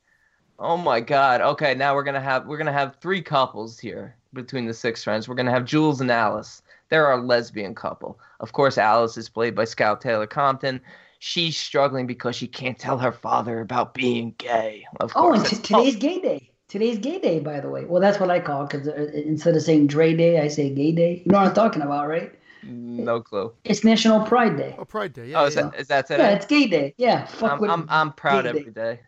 Oh 0.60 0.78
my 0.78 1.00
God. 1.00 1.42
Okay, 1.42 1.74
now 1.76 1.96
we're 1.96 2.04
gonna 2.04 2.22
have 2.22 2.46
we're 2.46 2.58
gonna 2.58 2.72
have 2.72 2.96
three 2.98 3.22
couples 3.22 3.80
here 3.80 4.16
between 4.34 4.66
the 4.66 4.74
six 4.74 5.04
friends. 5.04 5.28
We're 5.28 5.36
gonna 5.36 5.52
have 5.52 5.66
Jules 5.66 6.02
and 6.02 6.12
Alice. 6.12 6.62
They're 6.90 7.08
our 7.08 7.20
lesbian 7.20 7.74
couple. 7.76 8.20
Of 8.40 8.54
course, 8.54 8.78
Alice 8.78 9.18
is 9.18 9.30
played 9.30 9.56
by 9.56 9.66
Scout 9.66 10.00
Taylor 10.02 10.28
Compton. 10.28 10.80
She's 11.20 11.58
struggling 11.58 12.06
because 12.06 12.36
she 12.36 12.48
can't 12.48 12.78
tell 12.78 12.98
her 12.98 13.12
father 13.12 13.62
about 13.62 13.94
being 13.94 14.36
gay. 14.38 14.86
Of 15.00 15.12
Oh, 15.16 15.22
course. 15.24 15.40
and 15.40 15.48
t- 15.50 15.56
It's- 15.56 15.68
today's 15.68 15.96
gay 15.96 16.20
day. 16.22 16.50
Today's 16.68 16.98
gay 16.98 17.20
day, 17.20 17.40
by 17.40 17.60
the 17.60 17.70
way. 17.70 17.86
Well, 17.86 18.02
that's 18.02 18.20
what 18.20 18.30
I 18.32 18.40
call 18.40 18.64
it 18.64 18.70
because 18.72 18.88
uh, 18.88 18.92
uh, 18.92 19.04
instead 19.14 19.56
of 19.56 19.62
saying 19.62 19.88
Dre 19.88 20.16
Day, 20.16 20.40
I 20.40 20.48
say 20.48 20.70
Gay 20.74 20.92
Day. 20.92 21.22
You 21.26 21.32
know 21.32 21.40
what 21.40 21.48
I'm 21.50 21.54
talking 21.54 21.82
about, 21.82 22.08
right? 22.08 22.34
no 22.64 23.22
clue. 23.22 23.52
It's 23.66 23.84
National 23.84 24.22
Pride 24.26 24.56
Day. 24.58 24.76
Oh, 24.80 24.86
Pride 24.86 25.14
Day. 25.14 25.28
Yeah. 25.28 25.42
Oh, 25.42 25.46
is 25.46 25.56
yeah. 25.56 25.64
that, 25.64 25.80
is 25.80 25.88
that 25.90 26.08
today? 26.08 26.24
Yeah, 26.24 26.30
it's 26.32 26.46
Gay 26.46 26.68
Day. 26.68 26.94
Yeah, 26.98 27.26
fuck 27.26 27.52
I'm, 27.54 27.60
with 27.60 27.70
I'm, 27.70 27.86
I'm 27.90 28.14
proud 28.14 28.44
Gay 28.44 28.50
every 28.50 28.64
Day. 28.66 28.70
day. 28.72 29.00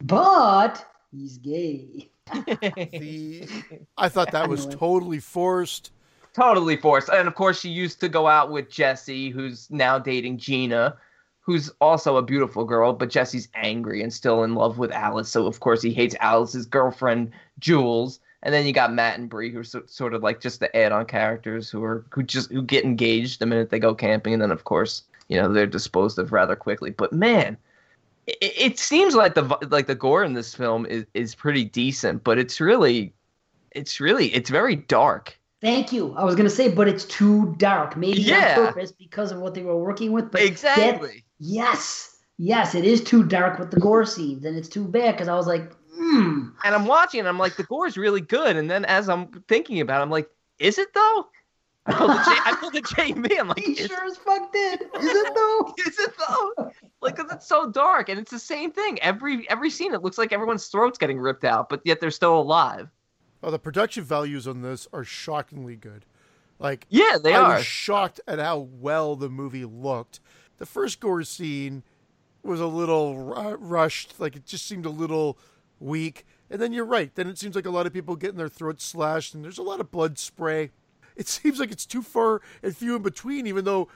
But 0.00 0.84
he's 1.10 1.38
gay. 1.38 2.10
The, 2.46 3.48
I 3.98 4.08
thought 4.08 4.30
that 4.30 4.48
was 4.48 4.66
totally 4.66 5.18
forced. 5.18 5.90
totally 6.32 6.76
forced. 6.76 7.08
And 7.08 7.26
of 7.26 7.34
course, 7.34 7.60
she 7.60 7.68
used 7.68 7.98
to 8.00 8.08
go 8.08 8.28
out 8.28 8.52
with 8.52 8.70
Jesse, 8.70 9.30
who's 9.30 9.68
now 9.70 9.98
dating 9.98 10.38
Gina, 10.38 10.96
who's 11.40 11.70
also 11.80 12.16
a 12.16 12.22
beautiful 12.22 12.64
girl, 12.64 12.92
but 12.92 13.10
Jesse's 13.10 13.48
angry 13.54 14.00
and 14.02 14.12
still 14.12 14.44
in 14.44 14.54
love 14.54 14.78
with 14.78 14.92
Alice. 14.92 15.28
So 15.28 15.46
of 15.46 15.58
course, 15.58 15.82
he 15.82 15.92
hates 15.92 16.14
Alice's 16.20 16.66
girlfriend 16.66 17.32
Jules. 17.58 18.20
And 18.42 18.54
then 18.54 18.64
you 18.66 18.72
got 18.72 18.92
Matt 18.92 19.18
and 19.18 19.28
Bree, 19.28 19.50
who 19.50 19.58
are 19.58 19.64
so, 19.64 19.82
sort 19.86 20.14
of 20.14 20.22
like 20.22 20.40
just 20.40 20.60
the 20.60 20.74
add-on 20.74 21.06
characters 21.06 21.68
who 21.68 21.82
are 21.84 22.06
who 22.10 22.22
just 22.22 22.50
who 22.50 22.62
get 22.62 22.84
engaged 22.84 23.40
the 23.40 23.46
minute 23.46 23.70
they 23.70 23.78
go 23.78 23.94
camping, 23.94 24.32
and 24.32 24.40
then 24.40 24.50
of 24.50 24.64
course, 24.64 25.02
you 25.28 25.36
know, 25.36 25.52
they're 25.52 25.66
disposed 25.66 26.18
of 26.18 26.32
rather 26.32 26.56
quickly. 26.56 26.90
But 26.90 27.12
man, 27.12 27.58
it, 28.40 28.52
it 28.72 28.78
seems 28.78 29.14
like 29.14 29.34
the 29.34 29.42
like 29.70 29.86
the 29.86 29.94
gore 29.94 30.24
in 30.24 30.34
this 30.34 30.54
film 30.54 30.86
is 30.86 31.04
is 31.14 31.34
pretty 31.34 31.64
decent, 31.64 32.24
but 32.24 32.38
it's 32.38 32.60
really, 32.60 33.12
it's 33.72 34.00
really, 34.00 34.26
it's 34.34 34.50
very 34.50 34.76
dark. 34.76 35.38
Thank 35.60 35.92
you. 35.92 36.14
I 36.16 36.24
was 36.24 36.34
gonna 36.36 36.50
say, 36.50 36.68
but 36.70 36.88
it's 36.88 37.04
too 37.04 37.54
dark. 37.58 37.96
Maybe 37.96 38.22
Yeah. 38.22 38.56
on 38.58 38.66
purpose 38.66 38.92
because 38.92 39.32
of 39.32 39.40
what 39.40 39.54
they 39.54 39.62
were 39.62 39.76
working 39.76 40.12
with. 40.12 40.30
But 40.30 40.40
that- 40.40 40.46
Exactly. 40.46 41.24
yes, 41.38 42.16
yes, 42.38 42.74
it 42.74 42.84
is 42.84 43.02
too 43.02 43.22
dark 43.24 43.58
with 43.58 43.70
the 43.70 43.80
gore 43.80 44.04
scenes, 44.06 44.44
and 44.44 44.56
it's 44.56 44.68
too 44.68 44.86
bad 44.86 45.12
because 45.14 45.28
I 45.28 45.34
was 45.34 45.46
like, 45.46 45.72
hmm. 45.94 46.48
and 46.64 46.74
I'm 46.74 46.86
watching, 46.86 47.20
and 47.20 47.28
I'm 47.28 47.38
like, 47.38 47.56
the 47.56 47.64
gore 47.64 47.86
is 47.86 47.96
really 47.98 48.22
good. 48.22 48.56
And 48.56 48.70
then 48.70 48.84
as 48.86 49.08
I'm 49.08 49.26
thinking 49.48 49.80
about, 49.80 50.00
it, 50.00 50.02
I'm 50.02 50.10
like, 50.10 50.30
is 50.58 50.78
it 50.78 50.92
though? 50.94 51.26
I 51.86 51.92
pulled 51.94 52.10
the 52.10 52.14
J, 52.14 52.30
I 52.44 52.56
pulled 52.60 52.72
the 52.74 52.82
JB. 53.32 53.40
I'm 53.40 53.48
like, 53.48 53.58
He 53.58 53.74
sure 53.74 54.04
as 54.04 54.16
fuck 54.18 54.52
did. 54.52 54.82
Is 54.82 54.88
it 55.04 55.34
though? 55.34 55.74
is 55.86 55.98
it 55.98 56.12
though? 56.28 56.70
Like, 57.00 57.16
cause 57.16 57.26
it's 57.32 57.46
so 57.46 57.70
dark, 57.70 58.08
and 58.08 58.18
it's 58.20 58.30
the 58.30 58.38
same 58.38 58.70
thing. 58.70 59.00
Every 59.02 59.48
every 59.48 59.70
scene, 59.70 59.94
it 59.94 60.02
looks 60.02 60.18
like 60.18 60.32
everyone's 60.32 60.66
throat's 60.66 60.98
getting 60.98 61.18
ripped 61.18 61.44
out, 61.44 61.68
but 61.68 61.80
yet 61.84 62.00
they're 62.00 62.10
still 62.10 62.38
alive. 62.38 62.88
Oh, 63.42 63.50
the 63.50 63.58
production 63.58 64.04
values 64.04 64.46
on 64.46 64.60
this 64.60 64.86
are 64.92 65.04
shockingly 65.04 65.74
good. 65.76 66.04
Like, 66.58 66.84
Yeah, 66.90 67.16
they 67.22 67.32
I 67.34 67.40
are. 67.40 67.56
was 67.56 67.64
shocked 67.64 68.20
at 68.28 68.38
how 68.38 68.58
well 68.58 69.16
the 69.16 69.30
movie 69.30 69.64
looked. 69.64 70.20
The 70.58 70.66
first 70.66 71.00
gore 71.00 71.22
scene 71.22 71.82
was 72.42 72.60
a 72.60 72.66
little 72.66 73.16
ru- 73.18 73.54
rushed, 73.56 74.20
like 74.20 74.36
it 74.36 74.44
just 74.44 74.66
seemed 74.66 74.84
a 74.84 74.90
little 74.90 75.38
weak. 75.78 76.26
And 76.50 76.60
then 76.60 76.74
you're 76.74 76.84
right. 76.84 77.14
Then 77.14 77.28
it 77.28 77.38
seems 77.38 77.54
like 77.56 77.64
a 77.64 77.70
lot 77.70 77.86
of 77.86 77.94
people 77.94 78.14
getting 78.16 78.36
their 78.36 78.48
throats 78.50 78.84
slashed, 78.84 79.34
and 79.34 79.42
there's 79.42 79.56
a 79.56 79.62
lot 79.62 79.80
of 79.80 79.90
blood 79.90 80.18
spray. 80.18 80.70
It 81.20 81.28
seems 81.28 81.60
like 81.60 81.70
it's 81.70 81.86
too 81.86 82.02
far 82.02 82.40
and 82.62 82.76
few 82.76 82.96
in 82.96 83.02
between, 83.02 83.46
even 83.46 83.66
though 83.66 83.88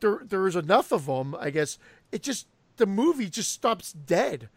there 0.00 0.22
there 0.24 0.46
is 0.48 0.56
enough 0.56 0.92
of 0.92 1.06
them. 1.06 1.36
I 1.38 1.50
guess 1.50 1.78
it 2.12 2.22
just 2.22 2.48
the 2.78 2.86
movie 2.86 3.28
just 3.28 3.52
stops 3.52 3.92
dead 3.92 4.48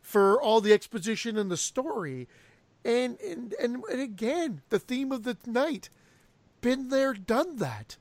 for 0.00 0.40
all 0.40 0.60
the 0.60 0.72
exposition 0.72 1.36
and 1.36 1.50
the 1.50 1.56
story, 1.56 2.28
and 2.84 3.18
and 3.20 3.54
and, 3.60 3.82
and 3.90 4.00
again 4.00 4.62
the 4.70 4.78
theme 4.78 5.12
of 5.12 5.24
the 5.24 5.36
night. 5.46 5.90
Been 6.60 6.88
there, 6.90 7.14
done 7.14 7.56
that. 7.56 7.96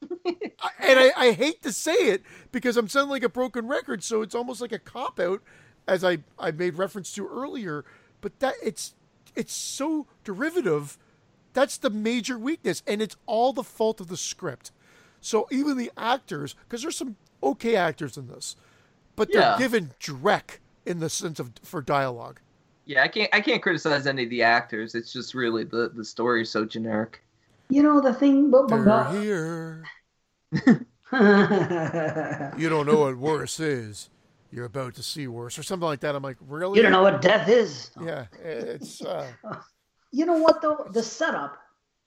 I- 0.26 0.70
and 0.80 0.98
I, 1.00 1.12
I 1.16 1.32
hate 1.32 1.62
to 1.62 1.72
say 1.72 1.92
it 1.92 2.22
because 2.50 2.76
I'm 2.76 2.88
sounding 2.88 3.10
like 3.10 3.22
a 3.22 3.28
broken 3.28 3.68
record, 3.68 4.02
so 4.02 4.22
it's 4.22 4.34
almost 4.34 4.60
like 4.60 4.72
a 4.72 4.78
cop 4.78 5.20
out, 5.20 5.42
as 5.86 6.04
I, 6.04 6.18
I 6.38 6.50
made 6.50 6.78
reference 6.78 7.12
to 7.14 7.26
earlier. 7.28 7.84
But 8.20 8.40
that 8.40 8.54
it's 8.62 8.94
it's 9.36 9.54
so 9.54 10.06
derivative. 10.24 10.98
That's 11.52 11.76
the 11.76 11.90
major 11.90 12.38
weakness, 12.38 12.82
and 12.86 13.02
it's 13.02 13.16
all 13.26 13.52
the 13.52 13.62
fault 13.64 14.00
of 14.00 14.08
the 14.08 14.16
script. 14.16 14.70
So 15.20 15.46
even 15.50 15.76
the 15.76 15.90
actors, 15.96 16.54
because 16.68 16.82
there's 16.82 16.96
some 16.96 17.16
okay 17.42 17.76
actors 17.76 18.16
in 18.16 18.28
this, 18.28 18.56
but 19.16 19.30
they're 19.32 19.42
Yeah. 19.42 19.58
given 19.58 19.92
dreck 20.00 20.58
in 20.86 21.00
the 21.00 21.10
sense 21.10 21.38
of 21.38 21.52
for 21.62 21.80
dialogue. 21.80 22.40
Yeah, 22.86 23.02
I 23.04 23.08
can't 23.08 23.30
I 23.32 23.40
can't 23.40 23.62
criticize 23.62 24.06
any 24.06 24.24
of 24.24 24.30
the 24.30 24.42
actors. 24.42 24.94
It's 24.94 25.12
just 25.12 25.34
really 25.34 25.62
the 25.64 25.90
the 25.94 26.04
story 26.04 26.42
is 26.42 26.50
so 26.50 26.64
generic. 26.64 27.22
You 27.68 27.82
know 27.82 28.00
the 28.00 28.12
thing, 28.12 28.50
but, 28.50 28.68
but, 28.68 28.84
They're 29.12 29.22
here. 29.22 29.84
You 31.12 32.68
don't 32.68 32.86
know 32.86 33.00
what 33.00 33.16
worse 33.16 33.60
is. 33.60 34.08
You're 34.50 34.64
about 34.66 34.94
to 34.96 35.02
see 35.02 35.26
worse, 35.26 35.58
or 35.58 35.62
something 35.62 35.86
like 35.86 36.00
that. 36.00 36.14
I'm 36.14 36.22
like, 36.22 36.36
really? 36.46 36.76
you 36.76 36.82
don't 36.82 36.92
know 36.92 37.02
what 37.02 37.22
death 37.22 37.48
is. 37.48 37.90
Yeah, 38.02 38.26
it's. 38.42 39.00
Uh, 39.02 39.26
You 40.12 40.26
know 40.26 40.36
what 40.36 40.60
though? 40.62 40.86
The 40.92 41.02
setup, 41.02 41.58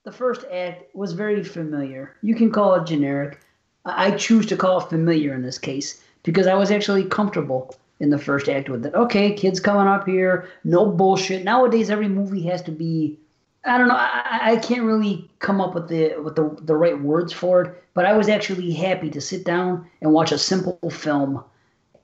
the 0.03 0.11
first 0.11 0.45
act 0.52 0.95
was 0.95 1.14
very 1.14 1.44
familiar. 1.44 2.15
You 2.22 2.36
can 2.36 2.52
call 2.52 2.76
it 2.76 2.86
generic. 2.86 3.40
I 3.84 4.11
choose 4.11 4.45
to 4.48 4.57
call 4.57 4.80
it 4.80 4.90
familiar 4.90 5.34
in 5.34 5.41
this 5.41 5.57
case 5.57 6.02
because 6.23 6.48
I 6.48 6.56
was 6.56 6.72
actually 6.72 7.06
comfortable 7.06 7.76
in 7.99 8.10
the 8.10 8.18
first 8.18 8.49
act 8.49 8.69
with 8.69 8.86
it. 8.86 8.94
Okay, 8.94 9.34
kids 9.34 9.60
coming 9.60 9.88
up 9.88 10.07
here, 10.07 10.48
no 10.64 10.86
bullshit. 10.86 11.44
Nowadays, 11.44 11.90
every 11.90 12.07
movie 12.07 12.44
has 12.44 12.61
to 12.64 12.72
be. 12.72 13.18
I 13.64 13.77
don't 13.77 13.88
know. 13.88 13.95
I- 13.95 14.52
I 14.52 14.56
can't 14.57 14.84
really 14.84 15.27
come 15.40 15.60
up 15.60 15.73
with 15.73 15.88
the 15.88 16.15
with 16.23 16.36
the 16.36 16.56
the 16.61 16.76
right 16.76 16.99
words 17.02 17.34
for 17.34 17.61
it. 17.64 17.84
But 17.95 18.06
I 18.06 18.14
was 18.15 18.30
actually 18.30 18.72
happy 18.73 19.10
to 19.10 19.22
sit 19.22 19.44
down 19.45 19.88
and 20.02 20.11
watch 20.14 20.32
a 20.32 20.38
simple 20.38 20.77
film, 20.91 21.44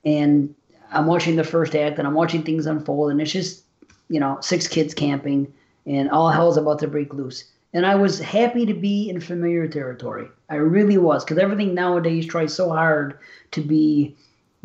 and 0.05 0.53
I'm 0.91 1.05
watching 1.05 1.35
the 1.35 1.43
first 1.43 1.75
act 1.75 1.99
and 1.99 2.07
I'm 2.07 2.13
watching 2.15 2.41
things 2.43 2.65
unfold, 2.65 3.11
and 3.11 3.21
it's 3.21 3.31
just 3.31 3.63
you 4.09 4.19
know, 4.19 4.37
six 4.41 4.67
kids 4.67 4.93
camping, 4.93 5.47
and 5.85 6.09
all 6.09 6.29
hell's 6.29 6.57
about 6.57 6.79
to 6.79 6.87
break 6.87 7.13
loose. 7.13 7.45
And 7.73 7.85
I 7.85 7.95
was 7.95 8.19
happy 8.19 8.65
to 8.65 8.73
be 8.73 9.09
in 9.09 9.21
familiar 9.21 9.67
territory. 9.67 10.27
I 10.49 10.55
really 10.55 10.97
was, 10.97 11.23
because 11.23 11.37
everything 11.37 11.73
nowadays 11.73 12.25
tries 12.25 12.53
so 12.53 12.69
hard 12.69 13.17
to 13.51 13.61
be 13.61 14.15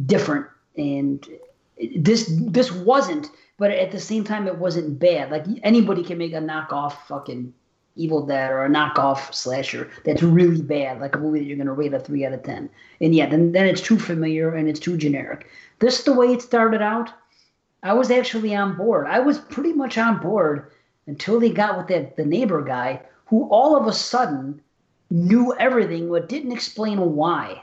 different, 0.06 0.46
and 0.76 1.26
this 1.96 2.32
this 2.36 2.72
wasn't. 2.72 3.28
But 3.58 3.70
at 3.70 3.90
the 3.90 4.00
same 4.00 4.24
time, 4.24 4.46
it 4.46 4.58
wasn't 4.58 4.98
bad. 4.98 5.30
Like 5.30 5.46
anybody 5.62 6.02
can 6.02 6.18
make 6.18 6.32
a 6.32 6.40
knockoff 6.40 6.92
fucking 7.06 7.54
Evil 7.94 8.26
Dead 8.26 8.50
or 8.50 8.64
a 8.64 8.68
knockoff 8.68 9.32
slasher 9.32 9.90
that's 10.04 10.22
really 10.22 10.60
bad, 10.60 11.00
like 11.00 11.14
a 11.14 11.18
movie 11.18 11.38
that 11.38 11.46
you're 11.46 11.56
gonna 11.56 11.72
rate 11.72 11.94
a 11.94 12.00
three 12.00 12.26
out 12.26 12.32
of 12.32 12.42
ten. 12.42 12.68
And 13.00 13.14
yeah, 13.14 13.26
then 13.26 13.52
then 13.52 13.66
it's 13.66 13.80
too 13.80 13.98
familiar 13.98 14.54
and 14.54 14.68
it's 14.68 14.80
too 14.80 14.96
generic. 14.96 15.46
This 15.78 16.02
the 16.02 16.12
way 16.12 16.26
it 16.26 16.42
started 16.42 16.82
out. 16.82 17.10
I 17.82 17.92
was 17.92 18.10
actually 18.10 18.54
on 18.54 18.76
board. 18.76 19.06
I 19.06 19.20
was 19.20 19.38
pretty 19.38 19.72
much 19.72 19.96
on 19.96 20.18
board 20.18 20.70
until 21.06 21.40
they 21.40 21.50
got 21.50 21.76
with 21.76 21.88
that 21.88 22.16
the 22.16 22.24
neighbor 22.24 22.62
guy 22.62 23.00
who 23.26 23.48
all 23.48 23.76
of 23.76 23.86
a 23.86 23.92
sudden 23.92 24.60
knew 25.10 25.54
everything 25.56 26.08
but 26.08 26.28
didn't 26.28 26.52
explain 26.52 27.14
why. 27.14 27.62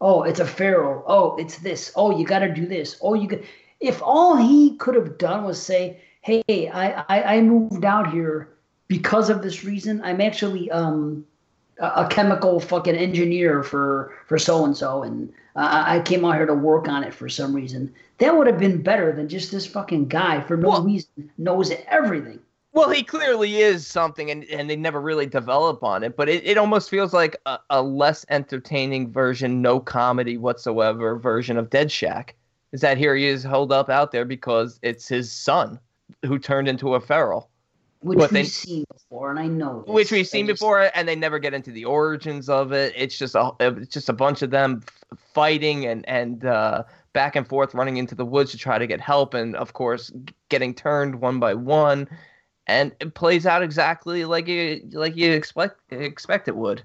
Oh, 0.00 0.22
it's 0.22 0.40
a 0.40 0.46
feral. 0.46 1.04
Oh, 1.06 1.36
it's 1.36 1.58
this. 1.58 1.92
Oh, 1.94 2.16
you 2.16 2.24
got 2.24 2.38
to 2.40 2.52
do 2.52 2.66
this. 2.66 2.96
Oh, 3.02 3.14
you 3.14 3.28
could. 3.28 3.44
If 3.80 4.02
all 4.02 4.36
he 4.36 4.76
could 4.76 4.94
have 4.94 5.18
done 5.18 5.44
was 5.44 5.60
say, 5.60 6.00
"Hey, 6.22 6.42
I, 6.48 7.04
I 7.08 7.36
I 7.36 7.40
moved 7.42 7.84
out 7.84 8.12
here 8.12 8.48
because 8.88 9.30
of 9.30 9.42
this 9.42 9.64
reason. 9.64 10.00
I'm 10.02 10.20
actually 10.20 10.70
um 10.70 11.26
a, 11.78 12.04
a 12.04 12.08
chemical 12.10 12.60
fucking 12.60 12.96
engineer 12.96 13.62
for 13.62 14.14
for 14.26 14.38
so 14.38 14.64
and 14.64 14.76
so, 14.76 15.02
and 15.02 15.32
I 15.54 15.96
I 15.96 16.00
came 16.00 16.24
out 16.24 16.36
here 16.36 16.46
to 16.46 16.54
work 16.54 16.88
on 16.88 17.04
it 17.04 17.14
for 17.14 17.28
some 17.28 17.54
reason." 17.54 17.92
That 18.18 18.36
would 18.36 18.46
have 18.46 18.58
been 18.58 18.82
better 18.82 19.12
than 19.12 19.28
just 19.28 19.50
this 19.50 19.66
fucking 19.66 20.08
guy 20.08 20.42
for 20.42 20.56
no 20.56 20.82
reason 20.82 21.30
knows 21.38 21.72
everything. 21.88 22.40
Well, 22.72 22.90
he 22.90 23.02
clearly 23.02 23.56
is 23.56 23.86
something, 23.86 24.30
and, 24.30 24.44
and 24.44 24.70
they 24.70 24.76
never 24.76 25.00
really 25.00 25.26
develop 25.26 25.82
on 25.82 26.04
it. 26.04 26.16
But 26.16 26.28
it, 26.28 26.46
it 26.46 26.56
almost 26.56 26.88
feels 26.88 27.12
like 27.12 27.36
a, 27.46 27.58
a 27.70 27.82
less 27.82 28.24
entertaining 28.30 29.10
version, 29.12 29.60
no 29.60 29.80
comedy 29.80 30.36
whatsoever 30.36 31.16
version 31.18 31.56
of 31.56 31.68
Dead 31.70 31.90
Shack. 31.90 32.36
Is 32.72 32.80
that 32.82 32.96
here 32.96 33.16
he 33.16 33.26
is 33.26 33.42
held 33.42 33.72
up 33.72 33.90
out 33.90 34.12
there 34.12 34.24
because 34.24 34.78
it's 34.82 35.08
his 35.08 35.32
son 35.32 35.80
who 36.24 36.38
turned 36.38 36.68
into 36.68 36.94
a 36.94 37.00
feral. 37.00 37.50
Which 38.02 38.16
But 38.18 38.30
we've 38.30 38.44
they- 38.44 38.48
seen 38.48 38.84
before, 38.92 39.30
and 39.30 39.38
I 39.40 39.46
know 39.48 39.82
this. 39.84 39.92
which 39.92 40.12
we've 40.12 40.26
seen 40.28 40.46
just- 40.46 40.60
before, 40.60 40.90
and 40.94 41.06
they 41.08 41.16
never 41.16 41.38
get 41.40 41.52
into 41.52 41.72
the 41.72 41.84
origins 41.84 42.48
of 42.48 42.72
it. 42.72 42.94
It's 42.96 43.18
just 43.18 43.34
a 43.34 43.50
it's 43.60 43.92
just 43.92 44.08
a 44.08 44.12
bunch 44.14 44.40
of 44.42 44.50
them 44.50 44.82
fighting 45.34 45.84
and 45.86 46.08
and 46.08 46.44
uh, 46.46 46.84
back 47.12 47.34
and 47.36 47.46
forth, 47.46 47.74
running 47.74 47.96
into 47.98 48.14
the 48.14 48.24
woods 48.24 48.52
to 48.52 48.56
try 48.58 48.78
to 48.78 48.86
get 48.86 49.00
help, 49.00 49.34
and 49.34 49.54
of 49.56 49.72
course 49.74 50.10
g- 50.24 50.32
getting 50.48 50.72
turned 50.72 51.16
one 51.20 51.40
by 51.40 51.52
one, 51.52 52.08
and 52.70 52.92
it 53.00 53.14
plays 53.14 53.46
out 53.46 53.62
exactly 53.62 54.24
like 54.24 54.46
you 54.46 54.80
like 54.92 55.16
you 55.16 55.32
expect 55.32 55.80
expect 55.92 56.46
it 56.46 56.56
would. 56.56 56.82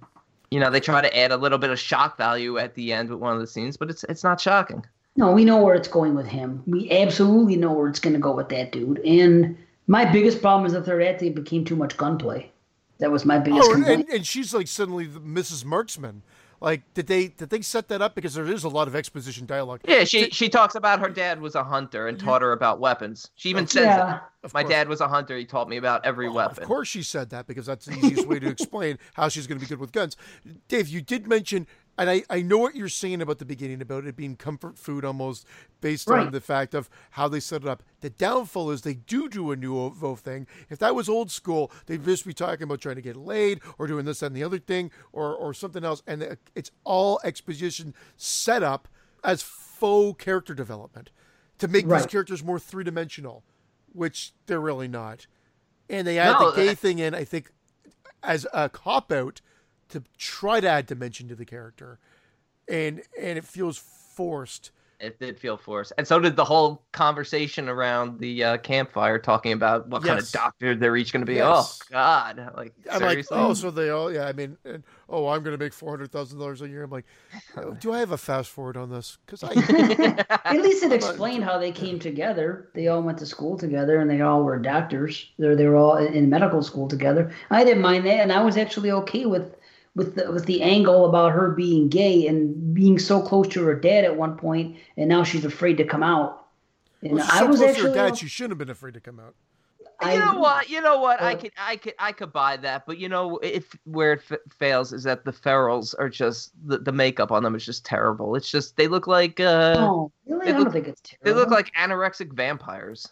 You 0.50 0.60
know, 0.60 0.72
they 0.72 0.80
try 0.80 1.02
to 1.02 1.18
add 1.18 1.32
a 1.32 1.38
little 1.38 1.58
bit 1.58 1.70
of 1.70 1.80
shock 1.80 2.18
value 2.18 2.58
at 2.58 2.74
the 2.74 2.92
end 2.92 3.10
with 3.10 3.20
one 3.20 3.34
of 3.34 3.40
the 3.40 3.48
scenes, 3.48 3.78
but 3.78 3.90
it's 3.90 4.04
it's 4.06 4.24
not 4.24 4.42
shocking. 4.42 4.84
No, 5.16 5.32
we 5.32 5.46
know 5.46 5.62
where 5.62 5.76
it's 5.76 5.88
going 5.88 6.16
with 6.16 6.26
him. 6.26 6.64
We 6.66 6.92
absolutely 6.92 7.56
know 7.56 7.72
where 7.72 7.88
it's 7.88 8.00
going 8.00 8.16
to 8.16 8.20
go 8.20 8.34
with 8.34 8.50
that 8.50 8.72
dude. 8.72 9.00
And 9.00 9.58
my 9.88 10.04
biggest 10.04 10.42
problem 10.42 10.66
is 10.66 10.74
the 10.74 10.84
third 10.84 11.04
act. 11.04 11.22
It 11.22 11.36
became 11.36 11.64
too 11.64 11.76
much 11.76 11.96
gunplay. 11.96 12.52
That 12.98 13.12
was 13.12 13.24
my 13.24 13.40
biggest 13.40 13.70
Oh, 13.70 13.74
and, 13.74 13.86
and, 13.86 14.10
and 14.10 14.26
she's 14.26 14.54
like 14.54 14.68
suddenly 14.68 15.06
the 15.06 15.20
Mrs. 15.20 15.64
Marksman. 15.64 16.24
Like, 16.62 16.82
did 16.94 17.08
they 17.08 17.28
did 17.28 17.50
they 17.50 17.62
set 17.62 17.88
that 17.90 18.02
up 18.02 18.16
because 18.16 18.34
there 18.34 18.46
is 18.48 18.64
a 18.64 18.70
lot 18.70 18.88
of 18.88 18.96
exposition 18.96 19.46
dialogue? 19.46 19.82
Yeah, 19.88 20.04
she 20.06 20.30
she 20.30 20.50
talks 20.50 20.76
about 20.76 21.00
her 21.00 21.10
dad 21.10 21.42
was 21.42 21.56
a 21.56 21.64
hunter 21.64 22.08
and 22.08 22.20
taught 22.20 22.42
her 22.42 22.52
about 22.54 22.80
weapons. 22.80 23.30
She 23.36 23.50
even 23.50 23.68
says 23.68 23.86
Yeah. 23.86 23.98
that. 24.44 24.54
My 24.54 24.64
dad 24.64 24.88
was 24.88 25.02
a 25.02 25.08
hunter. 25.08 25.36
He 25.38 25.46
taught 25.46 25.68
me 25.68 25.78
about 25.78 26.06
every 26.06 26.30
weapon. 26.30 26.62
Of 26.64 26.68
course, 26.68 26.88
she 26.88 27.02
said 27.04 27.32
that 27.32 27.48
because 27.48 27.66
that's 27.66 27.86
the 27.86 27.94
easiest 27.98 28.28
way 28.28 28.40
to 28.40 28.48
explain 28.56 29.00
how 29.16 29.28
she's 29.28 29.48
going 29.48 29.60
to 29.60 29.66
be 29.66 29.68
good 29.68 29.80
with 29.80 29.92
guns. 29.92 30.16
Dave, 30.68 30.88
you 30.88 31.02
did 31.02 31.28
mention, 31.28 31.66
and 31.98 32.10
I, 32.10 32.24
I 32.30 32.42
know 32.42 32.58
what 32.58 32.76
you're 32.76 32.90
saying 32.90 33.22
about 33.22 33.40
the 33.40 33.46
beginning 33.46 33.82
about 33.82 34.06
it 34.06 34.16
being 34.16 34.36
comfort 34.36 34.78
food 34.78 35.06
almost 35.06 35.46
based 35.82 36.10
on 36.10 36.32
the 36.32 36.42
fact 36.42 36.74
of 36.74 36.90
how 37.12 37.28
they 37.28 37.40
set 37.40 37.62
it 37.62 37.68
up. 37.68 37.84
The 38.02 38.10
downfall 38.10 38.72
is 38.72 38.82
they 38.82 38.96
do 38.96 39.30
do 39.30 39.52
a 39.52 39.56
new 39.56 39.78
OVO 39.78 40.16
thing. 40.16 40.48
If 40.70 40.80
that 40.80 40.94
was 40.96 41.08
old 41.08 41.32
school, 41.32 41.72
they'd 41.86 42.04
just 42.04 42.26
be 42.26 42.34
talking 42.34 42.64
about 42.64 42.82
trying 42.82 42.96
to 42.96 43.02
get 43.02 43.16
laid 43.16 43.62
or 43.78 43.88
doing 43.88 44.06
this 44.06 44.22
and 44.22 44.36
the 44.36 44.44
other 44.44 44.60
thing 44.60 44.92
or, 45.14 45.34
or 45.34 45.54
something 45.54 45.84
else. 45.86 46.04
And 46.06 46.38
it's 46.54 46.72
all 46.84 47.20
exposition 47.24 47.94
set 48.18 48.62
up 48.64 48.88
as 49.24 49.42
faux 49.42 50.22
character 50.24 50.54
development 50.54 51.12
to 51.60 51.68
make 51.68 51.88
these 51.88 52.06
characters 52.08 52.44
more 52.44 52.60
three 52.60 52.84
dimensional, 52.84 53.44
which 53.94 54.34
they're 54.48 54.60
really 54.60 54.88
not. 54.90 55.28
And 55.90 56.06
they 56.06 56.20
add 56.20 56.34
No, 56.34 56.40
the 56.40 56.46
uh, 56.48 56.56
gay 56.56 56.68
that- 56.68 56.78
thing 56.80 57.00
in, 57.00 57.14
I 57.16 57.24
think, 57.24 57.52
as 58.22 58.46
a 58.54 58.68
cop 58.70 59.12
out 59.12 59.40
to 59.90 60.04
try 60.18 60.60
to 60.60 60.68
add 60.68 60.86
dimension 60.86 61.28
to 61.30 61.36
the 61.36 61.46
character, 61.46 62.00
and 62.68 63.02
and 63.20 63.38
it 63.38 63.46
feels 63.46 63.78
forced. 63.78 64.72
It 64.98 65.20
did 65.20 65.38
feel 65.38 65.58
forced, 65.58 65.92
and 65.98 66.08
so 66.08 66.20
did 66.20 66.38
the 66.38 66.46
whole 66.46 66.82
conversation 66.94 67.68
around 67.68 68.18
the 68.18 68.44
uh, 68.44 68.58
campfire, 68.58 69.20
talking 69.20 69.52
about 69.52 69.90
what 69.90 70.04
kind 70.04 70.18
of 70.18 70.32
doctor 70.32 70.74
they're 70.74 70.96
each 70.96 71.12
going 71.12 71.20
to 71.20 71.30
be. 71.30 71.36
Yes. 71.36 71.82
Oh 71.84 71.86
God! 71.92 72.54
Like 72.56 72.74
I'm 72.90 73.00
seriously? 73.00 73.36
like, 73.36 73.46
oh, 73.46 73.54
so 73.54 73.72
they 73.72 73.90
all, 73.90 74.12
yeah. 74.12 74.26
I 74.26 74.32
mean, 74.32 74.56
and, 74.64 74.84
oh, 75.10 75.28
I'm 75.28 75.44
going 75.44 75.56
to 75.56 75.62
make 75.62 75.74
four 75.74 75.90
hundred 75.90 76.14
thousand 76.14 76.40
dollars 76.40 76.62
a 76.62 76.70
year. 76.70 76.84
I'm 76.84 76.92
like, 76.92 77.06
oh, 77.58 77.72
do 77.82 77.92
I 77.92 78.00
have 78.00 78.12
a 78.12 78.18
fast 78.18 78.50
forward 78.50 78.78
on 78.78 78.90
this? 78.90 79.18
Because 79.26 79.44
I, 79.44 79.50
At 80.46 80.62
least 80.62 80.82
it 80.82 80.94
explained 80.94 81.44
how 81.44 81.58
they 81.58 81.74
came 81.74 82.00
together. 82.00 82.70
They 82.74 82.88
all 82.88 83.04
went 83.04 83.18
to 83.18 83.26
school 83.26 83.58
together, 83.58 84.00
and 84.00 84.10
they 84.10 84.22
all 84.22 84.44
were 84.44 84.58
doctors. 84.58 85.30
They 85.38 85.56
they 85.56 85.68
were 85.68 85.76
all 85.76 85.98
in 85.98 86.30
medical 86.30 86.64
school 86.64 86.88
together. 86.88 87.34
I 87.52 87.66
didn't 87.66 87.84
mind 87.84 88.06
that, 88.06 88.22
and 88.22 88.32
I 88.32 88.42
was 88.42 88.56
actually 88.56 88.92
okay 88.92 89.26
with 89.26 89.58
with 89.96 90.16
the 90.16 90.32
with 90.32 90.46
the 90.46 90.62
angle 90.62 91.08
about 91.08 91.32
her 91.32 91.52
being 91.52 91.88
gay 91.90 92.28
and 92.28 92.74
being 92.74 93.00
so 93.00 93.22
close 93.22 93.48
to 93.50 93.64
her 93.64 93.76
dad 93.76 94.04
at 94.04 94.16
one 94.16 94.36
point, 94.38 94.78
and 94.98 95.08
now 95.10 95.24
she's 95.24 95.46
afraid 95.46 95.78
to 95.78 95.86
come 95.86 96.04
out. 96.04 96.48
And 97.02 97.14
well, 97.14 97.24
she's 97.26 97.34
I 97.34 97.40
so 97.40 97.48
was 97.48 97.60
close 97.60 97.68
to 97.68 97.70
actually 97.78 97.90
her 98.00 98.10
dad, 98.10 98.18
she 98.18 98.28
shouldn't 98.28 98.52
have 98.52 98.58
been 98.58 98.70
afraid 98.70 98.94
to 98.96 99.00
come 99.00 99.20
out. 99.20 99.36
you 100.04 100.20
know 100.20 100.38
what? 100.40 100.70
You 100.70 100.82
know 100.82 101.00
what? 101.00 101.22
I 101.22 101.34
Uh, 101.36 101.38
could, 101.40 101.52
I 101.58 101.76
could, 101.78 101.94
I 102.00 102.12
could 102.12 102.34
buy 102.34 102.58
that. 102.58 102.86
But 102.86 102.98
you 102.98 103.08
know, 103.08 103.38
if 103.38 103.74
where 103.86 104.14
it 104.14 104.22
f- 104.30 104.40
fails 104.60 104.92
is 104.92 105.04
that 105.04 105.24
the 105.24 105.32
ferals 105.32 105.96
are 105.98 106.10
just 106.10 106.52
the, 106.68 106.80
the 106.80 106.92
makeup 106.92 107.32
on 107.32 107.44
them 107.44 107.56
is 107.56 107.66
just 107.66 107.86
terrible. 107.86 108.36
It's 108.36 108.52
just 108.52 108.76
they 108.76 108.88
look 108.90 109.08
like 109.08 109.40
uh, 109.40 109.76
Oh, 109.80 110.12
really? 110.28 110.46
they 110.46 110.50
I 110.52 110.54
don't 110.54 110.64
look- 110.66 110.74
think 110.74 110.88
it's 110.90 111.02
terrible. 111.02 111.24
they 111.24 111.34
look 111.34 111.50
like 111.52 111.72
anorexic 111.76 112.34
vampires. 112.34 113.08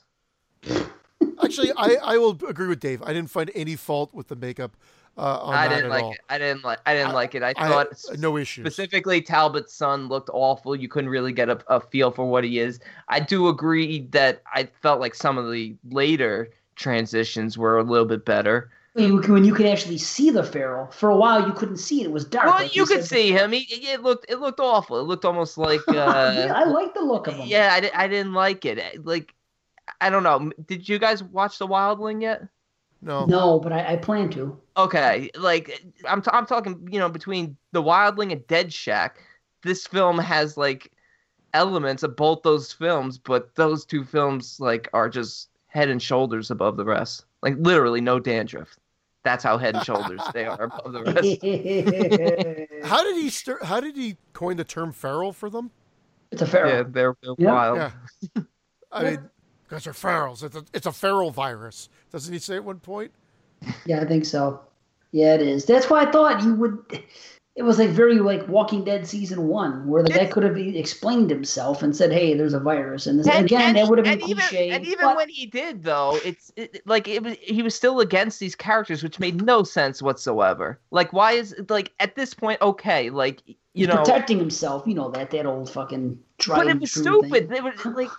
Actually, 1.44 1.72
I, 1.78 1.98
I 2.04 2.18
will 2.18 2.38
agree 2.48 2.68
with 2.68 2.80
Dave. 2.80 3.02
I 3.02 3.14
didn't 3.14 3.30
find 3.30 3.50
any 3.56 3.76
fault 3.76 4.14
with 4.14 4.28
the 4.28 4.36
makeup 4.36 4.76
uh, 5.18 5.22
on 5.42 5.54
I 5.54 5.68
that 5.68 5.76
didn't 5.76 5.86
at 5.86 5.92
like 5.92 6.04
all. 6.04 6.12
it. 6.14 6.20
I 6.30 6.38
didn't 6.38 6.64
like. 6.64 6.80
I 6.86 6.94
didn't 6.96 7.14
like 7.14 7.36
it. 7.36 7.44
I 7.44 7.54
I- 7.56 7.68
thought 7.70 7.88
no 8.18 8.38
issues. 8.38 8.64
Specifically, 8.66 9.22
Talbot's 9.22 9.74
son 9.74 10.08
looked 10.08 10.30
awful. 10.34 10.76
You 10.76 10.88
couldn't 10.88 11.10
really 11.10 11.34
get 11.34 11.50
a, 11.50 11.60
a 11.68 11.80
feel 11.80 12.12
for 12.12 12.26
what 12.30 12.44
he 12.44 12.60
is. 12.60 12.80
I 13.10 13.20
do 13.20 13.48
agree 13.48 14.08
that 14.12 14.42
I 14.54 14.70
felt 14.82 15.00
like 15.00 15.16
some 15.16 15.38
of 15.38 15.52
the 15.52 15.76
later 15.92 16.50
transitions 16.76 17.58
were 17.58 17.78
a 17.78 17.84
little 17.84 18.06
bit 18.08 18.26
better. 18.26 18.72
When 18.94 19.06
you, 19.06 19.22
when 19.34 19.44
you 19.44 19.56
could 19.56 19.66
actually 19.66 19.98
see 19.98 20.30
the 20.30 20.44
feral. 20.44 20.86
For 20.92 21.10
a 21.10 21.18
while, 21.18 21.48
you 21.48 21.54
couldn't 21.54 21.78
see 21.78 22.02
it. 22.02 22.06
It 22.06 22.12
was 22.12 22.26
dark. 22.26 22.46
Well, 22.46 22.56
like 22.62 22.76
you 22.76 22.86
could 22.86 23.00
said. 23.04 23.10
see 23.10 23.32
him. 23.32 23.52
He, 23.52 23.62
it 23.92 24.04
looked 24.04 24.28
it 24.30 24.40
looked 24.40 24.60
awful. 24.60 25.00
It 25.00 25.04
looked 25.04 25.26
almost 25.26 25.58
like. 25.70 25.82
Uh, 25.88 25.92
yeah, 25.94 26.54
I 26.56 26.66
like 26.66 26.94
the 26.94 27.02
look 27.02 27.28
of 27.28 27.36
him. 27.36 27.48
yeah, 27.48 27.70
I, 27.96 28.04
I 28.04 28.08
didn't 28.08 28.34
like 28.34 28.66
it. 28.66 29.04
Like, 29.04 29.34
I 30.00 30.10
don't 30.12 30.22
know. 30.24 30.52
Did 30.68 30.88
you 30.88 31.00
guys 31.00 31.24
watch 31.24 31.58
The 31.58 31.68
Wildling 31.68 32.22
yet? 32.22 32.44
No. 33.04 33.26
No, 33.26 33.60
but 33.60 33.74
I, 33.74 33.94
I 33.94 33.96
plan 33.98 34.30
to. 34.32 34.58
Okay, 34.78 35.30
like 35.38 35.84
I'm 36.08 36.22
t- 36.22 36.32
I'm 36.34 36.46
talking, 36.46 36.88
you 36.90 37.00
know, 37.00 37.10
between 37.10 37.58
The 37.74 37.84
Wildling 37.84 38.32
and 38.32 38.46
Dead 38.48 38.72
Shack, 38.74 39.20
this 39.62 39.86
film 39.86 40.18
has 40.18 40.58
like 40.58 40.92
elements 41.54 42.02
of 42.02 42.16
both 42.16 42.42
those 42.44 42.72
films, 42.72 43.18
but 43.18 43.54
those 43.56 43.86
two 43.86 44.04
films 44.04 44.60
like 44.60 44.90
are 44.94 45.10
just 45.10 45.50
head 45.68 45.90
and 45.90 46.02
shoulders 46.02 46.50
above 46.50 46.78
the 46.78 46.86
rest. 46.86 47.26
Like 47.42 47.56
literally 47.60 48.02
no 48.02 48.20
dandruff. 48.20 48.78
That's 49.24 49.44
how 49.44 49.58
head 49.58 49.76
and 49.76 49.84
shoulders 49.84 50.22
they 50.34 50.46
are 50.46 50.64
above 50.64 50.94
the 50.94 51.04
rest. 51.04 52.84
How 52.90 53.04
did 53.04 53.16
he 53.16 53.30
start? 53.30 53.64
How 53.64 53.80
did 53.80 53.96
he 53.96 54.18
coin 54.34 54.58
the 54.58 54.64
term 54.64 54.92
feral 54.92 55.32
for 55.32 55.50
them? 55.50 55.72
It's 56.32 56.42
a 56.42 56.46
feral. 56.48 56.72
Yeah, 56.72 56.84
they're, 56.88 57.16
they're 57.22 57.36
Yeah. 57.38 57.52
wild. 57.52 57.78
Yeah. 57.78 58.44
I 58.92 59.04
mean, 59.04 59.30
because 59.74 59.86
they're 59.86 59.94
ferals. 59.94 60.44
It's 60.44 60.56
a, 60.56 60.64
it's 60.74 60.86
a 60.86 60.92
feral 60.92 61.32
virus. 61.32 61.90
Doesn't 62.12 62.32
he 62.32 62.40
say 62.40 62.56
at 62.56 62.64
one 62.64 62.80
point? 62.80 63.12
Yeah, 63.86 64.02
I 64.02 64.06
think 64.06 64.26
so. 64.26 64.62
Yeah, 65.12 65.34
it 65.36 65.42
is. 65.42 65.66
That's 65.66 65.90
why 65.90 66.04
I 66.04 66.12
thought 66.12 66.44
you 66.44 66.54
would. 66.56 67.04
It 67.56 67.62
was 67.64 67.78
like 67.78 67.90
very 67.90 68.20
like 68.20 68.48
Walking 68.48 68.84
Dead 68.84 69.08
season 69.08 69.48
one, 69.48 69.88
where 69.88 70.02
the 70.04 70.10
guy 70.10 70.26
could 70.26 70.42
have 70.44 70.58
explained 70.58 71.30
himself 71.30 71.84
and 71.84 71.96
said, 71.96 72.12
"Hey, 72.12 72.34
there's 72.34 72.54
a 72.56 72.60
virus," 72.60 73.06
and 73.08 73.20
this 73.20 73.28
And- 73.28 73.46
again 73.46 73.62
and- 73.70 73.78
that 73.78 73.88
would 73.88 74.00
have 74.00 74.06
been 74.06 74.22
and 74.22 74.30
even, 74.30 74.44
cliche. 74.44 74.70
And 74.72 74.86
even 74.86 75.06
but- 75.06 75.16
when 75.16 75.30
he 75.30 75.46
did, 75.46 75.84
though, 75.84 76.20
it's 76.26 76.52
it, 76.56 76.82
like 76.88 77.08
it 77.08 77.24
was 77.24 77.36
he 77.40 77.62
was 77.62 77.76
still 77.76 78.00
against 78.00 78.40
these 78.40 78.56
characters, 78.56 79.02
which 79.04 79.20
made 79.20 79.44
no 79.44 79.64
sense 79.64 80.02
whatsoever. 80.02 80.80
Like, 80.92 81.14
why 81.14 81.34
is 81.34 81.56
like 81.70 81.92
at 82.00 82.16
this 82.16 82.34
point 82.34 82.60
okay? 82.62 83.12
Like, 83.12 83.42
you 83.48 83.56
he's 83.74 83.88
know, 83.88 83.98
protecting 83.98 84.40
himself. 84.40 84.84
You 84.88 84.96
know 84.96 85.10
that 85.12 85.30
that 85.32 85.46
old 85.46 85.70
fucking. 85.70 86.20
tried 86.40 86.58
but 86.58 86.68
it 86.68 86.80
was 86.80 86.92
stupid. 86.92 87.32
Thing. 87.32 87.48
They 87.50 87.62
were 87.62 87.74
like 87.94 88.10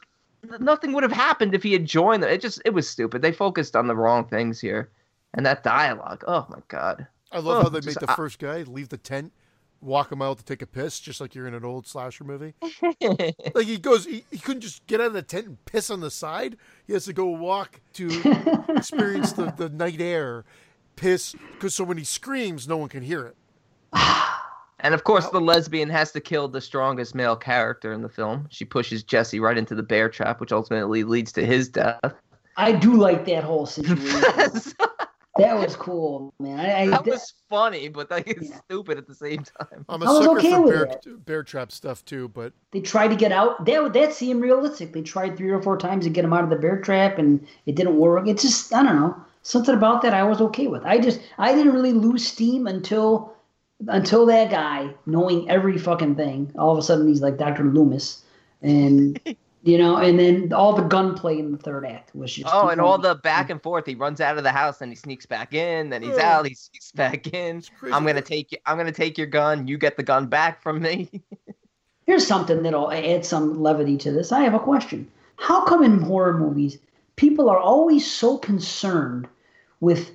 nothing 0.60 0.92
would 0.92 1.02
have 1.02 1.12
happened 1.12 1.54
if 1.54 1.62
he 1.62 1.72
had 1.72 1.84
joined 1.86 2.22
them. 2.22 2.30
It 2.30 2.40
just 2.40 2.60
it 2.64 2.70
was 2.70 2.88
stupid. 2.88 3.22
They 3.22 3.32
focused 3.32 3.76
on 3.76 3.86
the 3.86 3.96
wrong 3.96 4.26
things 4.26 4.60
here, 4.60 4.90
and 5.34 5.44
that 5.46 5.62
dialogue. 5.64 6.24
Oh 6.26 6.46
my 6.48 6.58
god. 6.68 7.06
I 7.32 7.38
love 7.38 7.58
Oh, 7.58 7.62
how 7.64 7.68
they 7.68 7.80
just- 7.80 8.00
made 8.00 8.08
the 8.08 8.14
first 8.14 8.38
guy 8.38 8.62
leave 8.62 8.88
the 8.90 8.96
tent, 8.98 9.32
walk 9.80 10.12
him 10.12 10.22
out 10.22 10.38
to 10.38 10.44
take 10.44 10.62
a 10.62 10.66
piss, 10.66 11.00
just 11.00 11.20
like 11.20 11.34
you're 11.34 11.48
in 11.48 11.54
an 11.54 11.64
old 11.64 11.86
slasher 11.86 12.22
movie. 12.24 12.54
like 13.54 13.66
he 13.66 13.76
goes, 13.76 14.04
he, 14.04 14.24
he 14.30 14.38
couldn't 14.38 14.60
just 14.60 14.86
get 14.86 15.00
out 15.00 15.08
of 15.08 15.12
the 15.14 15.22
tent 15.22 15.46
and 15.46 15.64
piss 15.64 15.90
on 15.90 16.00
the 16.00 16.10
side. 16.12 16.56
He 16.86 16.92
has 16.92 17.06
to 17.06 17.12
go 17.12 17.26
walk 17.26 17.80
to 17.94 18.06
experience 18.68 19.32
the, 19.32 19.52
the 19.56 19.68
night 19.68 20.00
air, 20.00 20.44
piss, 20.96 21.34
because 21.52 21.74
so 21.74 21.82
when 21.84 21.98
he 21.98 22.04
screams, 22.04 22.68
no 22.68 22.76
one 22.76 22.88
can 22.88 23.02
hear 23.02 23.26
it. 23.26 23.36
And 24.85 24.93
of 24.93 25.05
course, 25.05 25.24
oh. 25.27 25.31
the 25.32 25.40
lesbian 25.40 25.89
has 25.89 26.12
to 26.12 26.20
kill 26.20 26.47
the 26.47 26.61
strongest 26.61 27.15
male 27.15 27.36
character 27.36 27.94
in 27.94 28.02
the 28.02 28.09
film. 28.09 28.47
She 28.51 28.66
pushes 28.66 29.02
Jesse 29.02 29.40
right 29.40 29.56
into 29.56 29.74
the 29.74 29.82
bear 29.82 30.11
trap, 30.11 30.40
which 30.40 30.52
ultimately 30.52 31.05
leads 31.05 31.32
to 31.32 31.44
his 31.44 31.70
death. 31.70 32.15
I 32.59 32.73
do 32.73 32.94
like 32.94 33.24
that 33.24 33.44
whole 33.44 33.65
situation. 33.65 34.20
that 35.39 35.55
was 35.55 35.74
cool, 35.74 36.35
man. 36.39 36.61
I, 36.61 36.82
I, 36.82 36.86
That 36.89 37.06
was 37.06 37.32
funny, 37.48 37.89
but 37.89 38.11
like 38.11 38.28
it's 38.28 38.55
stupid 38.59 38.98
at 38.98 39.06
the 39.06 39.15
same 39.15 39.43
time. 39.59 39.86
I'm 39.89 40.02
a 40.02 40.05
I 40.05 40.11
was 40.11 40.24
sucker 40.27 40.39
okay 40.39 40.51
for 40.51 40.62
with 40.62 40.74
bear, 40.74 40.86
that. 40.86 41.24
bear 41.24 41.43
trap 41.43 41.73
stuff 41.73 42.05
too, 42.05 42.28
but 42.28 42.52
they 42.73 42.81
tried 42.81 43.09
to 43.09 43.16
get 43.16 43.32
out. 43.32 43.65
That 43.65 43.94
that 43.94 44.12
seemed 44.12 44.43
realistic. 44.43 44.93
They 44.93 45.02
tried 45.02 45.39
three 45.39 45.51
or 45.51 45.62
four 45.62 45.78
times 45.78 46.05
to 46.05 46.11
get 46.11 46.27
him 46.27 46.35
out 46.35 46.44
of 46.44 46.51
the 46.51 46.56
bear 46.56 46.78
trap, 46.82 47.19
and 47.19 47.44
it 47.65 47.74
didn't 47.74 47.97
work. 47.97 48.28
It 48.28 48.39
just 48.39 48.73
I 48.74 48.82
don't 48.82 48.97
know 48.97 49.16
something 49.43 49.74
about 49.74 50.02
that 50.02 50.12
I 50.12 50.24
was 50.24 50.43
okay 50.43 50.66
with. 50.66 50.85
I 50.85 50.98
just 50.98 51.20
I 51.39 51.55
didn't 51.55 51.73
really 51.73 51.94
lose 51.94 52.27
steam 52.27 52.66
until 52.66 53.34
until 53.89 54.27
that 54.27 54.51
guy 54.51 54.90
knowing 55.06 55.48
every 55.51 55.78
fucking 55.78 56.16
thing. 56.16 56.52
All 56.59 56.73
of 56.73 56.78
a 56.78 56.82
sudden 56.82 57.09
he's 57.09 57.20
like 57.20 57.36
Doctor 57.36 57.65
Loomis, 57.65 58.23
and 58.62 59.19
you 59.62 59.78
know, 59.78 59.97
and 59.97 60.19
then 60.19 60.52
all 60.52 60.74
the 60.74 60.82
gunplay 60.82 61.39
in 61.39 61.52
the 61.52 61.59
third 61.59 61.86
act 61.86 62.15
was 62.15 62.35
just 62.35 62.52
Oh, 62.52 62.69
and 62.69 62.81
all 62.81 62.98
the 62.98 63.15
back 63.15 63.51
and 63.51 63.62
forth. 63.62 63.86
He 63.86 63.94
runs 63.94 64.20
out 64.20 64.36
of 64.39 64.44
the 64.44 64.52
house, 64.52 64.78
then 64.78 64.90
he 64.90 64.97
sneaks 64.97 65.27
back 65.27 65.55
in, 65.55 65.90
then 65.90 66.02
he's 66.02 66.19
out, 66.19 66.47
he 66.47 66.55
sneaks 66.55 66.93
back 66.93 67.32
in. 67.32 67.62
I'm 67.93 68.05
gonna 68.05 68.20
take 68.23 68.52
you. 68.52 68.59
I'm 68.66 68.77
gonna 68.77 68.93
take 68.93 69.19
your 69.19 69.27
gun. 69.27 69.66
You 69.66 69.78
get 69.78 69.97
the 69.97 70.02
gun 70.02 70.27
back 70.27 70.62
from 70.62 70.81
me. 70.81 71.11
Here's 72.06 72.27
something 72.27 72.62
that'll 72.62 72.93
add 72.93 73.24
some 73.24 73.62
levity 73.62 73.97
to 73.98 74.12
this. 74.12 74.31
I 74.31 74.43
have 74.43 74.52
a 74.52 74.59
question. 74.59 75.11
How 75.36 75.65
come 75.65 75.82
in 75.82 76.01
horror 76.01 76.36
movies 76.36 76.78
people 77.16 77.48
are 77.48 77.59
always 77.59 78.11
so 78.11 78.39
concerned 78.39 79.28
with 79.81 80.11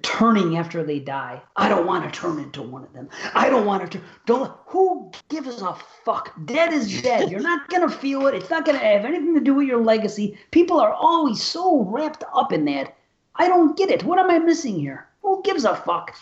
turning 0.00 0.56
after 0.56 0.82
they 0.82 0.98
die? 0.98 1.42
I 1.56 1.68
don't 1.68 1.86
want 1.86 2.04
to 2.04 2.18
turn 2.18 2.38
into 2.38 2.62
one 2.62 2.84
of 2.84 2.92
them. 2.92 3.08
I 3.34 3.50
don't 3.50 3.66
want 3.66 3.82
to 3.82 3.98
turn. 3.98 4.06
Don't. 4.26 4.52
Who 4.66 5.12
gives 5.28 5.60
a 5.60 5.74
fuck? 6.04 6.34
Dead 6.46 6.72
is 6.72 7.02
dead. 7.02 7.30
You're 7.30 7.40
not 7.40 7.68
gonna 7.68 7.90
feel 7.90 8.26
it. 8.26 8.34
It's 8.34 8.50
not 8.50 8.64
gonna 8.64 8.78
have 8.78 9.04
anything 9.04 9.34
to 9.34 9.40
do 9.40 9.54
with 9.54 9.68
your 9.68 9.82
legacy. 9.82 10.38
People 10.50 10.80
are 10.80 10.92
always 10.92 11.42
so 11.42 11.82
wrapped 11.84 12.24
up 12.34 12.52
in 12.52 12.64
that. 12.66 12.96
I 13.36 13.48
don't 13.48 13.76
get 13.76 13.90
it. 13.90 14.04
What 14.04 14.18
am 14.18 14.30
I 14.30 14.38
missing 14.38 14.78
here? 14.78 15.08
Who 15.22 15.42
gives 15.42 15.64
a 15.64 15.76
fuck? 15.76 16.16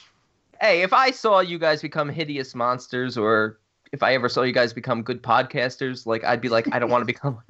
hey, 0.61 0.83
if 0.83 0.93
I 0.93 1.11
saw 1.11 1.41
you 1.41 1.59
guys 1.59 1.83
become 1.83 2.09
hideous 2.09 2.55
monsters 2.55 3.17
or 3.17 3.59
if 3.93 4.03
I 4.03 4.15
ever 4.15 4.29
saw 4.29 4.43
you 4.43 4.53
guys 4.53 4.73
become 4.73 5.03
good 5.03 5.23
podcasters, 5.23 6.07
like 6.07 6.23
I'd 6.25 6.41
be 6.41 6.49
like, 6.49 6.73
I 6.73 6.79
don't 6.79 6.91
want 6.91 7.03
to 7.03 7.07
become. 7.07 7.41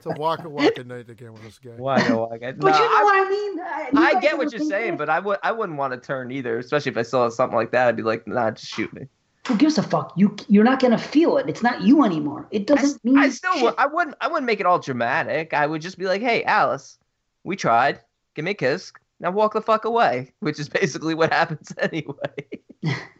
It's 0.00 0.06
a 0.06 0.18
waka 0.18 0.48
waka 0.48 0.82
night 0.84 1.10
again 1.10 1.34
with 1.34 1.42
this 1.42 1.58
guy. 1.58 1.72
Waka 1.76 2.16
waka. 2.16 2.54
But 2.56 2.70
No, 2.70 2.78
you 2.78 2.84
know 2.84 2.96
I- 2.96 3.02
what 3.04 3.26
I 3.26 3.30
mean? 3.30 3.60
I, 3.60 3.90
you 3.92 4.16
I 4.16 4.20
get 4.20 4.38
what 4.38 4.50
you're 4.50 4.66
saying, 4.66 4.92
that? 4.92 4.98
but 4.98 5.08
I 5.10 5.18
would 5.20 5.38
I 5.42 5.52
wouldn't 5.52 5.76
want 5.78 5.92
to 5.92 5.98
turn 6.00 6.30
either, 6.32 6.58
especially 6.58 6.92
if 6.92 6.96
I 6.98 7.02
saw 7.02 7.28
something 7.28 7.56
like 7.56 7.70
that. 7.72 7.86
I'd 7.88 7.96
be 7.96 8.02
like, 8.02 8.26
nah, 8.26 8.50
just 8.50 8.72
shoot 8.72 8.90
me. 8.94 9.08
who 9.46 9.56
gives 9.58 9.76
a 9.76 9.82
fuck? 9.82 10.12
You 10.16 10.34
you're 10.48 10.64
not 10.64 10.80
gonna 10.80 10.96
feel 10.96 11.36
it. 11.36 11.48
It's 11.50 11.62
not 11.62 11.82
you 11.82 12.02
anymore. 12.04 12.46
It 12.50 12.66
doesn't 12.66 13.04
mean 13.04 13.18
I 13.18 13.28
still 13.28 13.52
shit. 13.58 13.74
I 13.76 13.86
wouldn't 13.86 14.16
I 14.22 14.28
wouldn't 14.28 14.46
make 14.46 14.58
it 14.60 14.64
all 14.66 14.78
dramatic. 14.78 15.52
I 15.52 15.66
would 15.66 15.82
just 15.82 15.98
be 15.98 16.06
like, 16.06 16.22
hey, 16.22 16.44
Alice, 16.44 16.98
we 17.44 17.56
tried. 17.56 18.00
Give 18.34 18.46
me 18.46 18.52
a 18.52 18.54
kiss. 18.54 18.92
Now 19.18 19.32
walk 19.32 19.52
the 19.52 19.60
fuck 19.60 19.84
away, 19.84 20.32
which 20.40 20.58
is 20.58 20.70
basically 20.70 21.12
what 21.14 21.30
happens 21.30 21.74
anyway. 21.78 22.14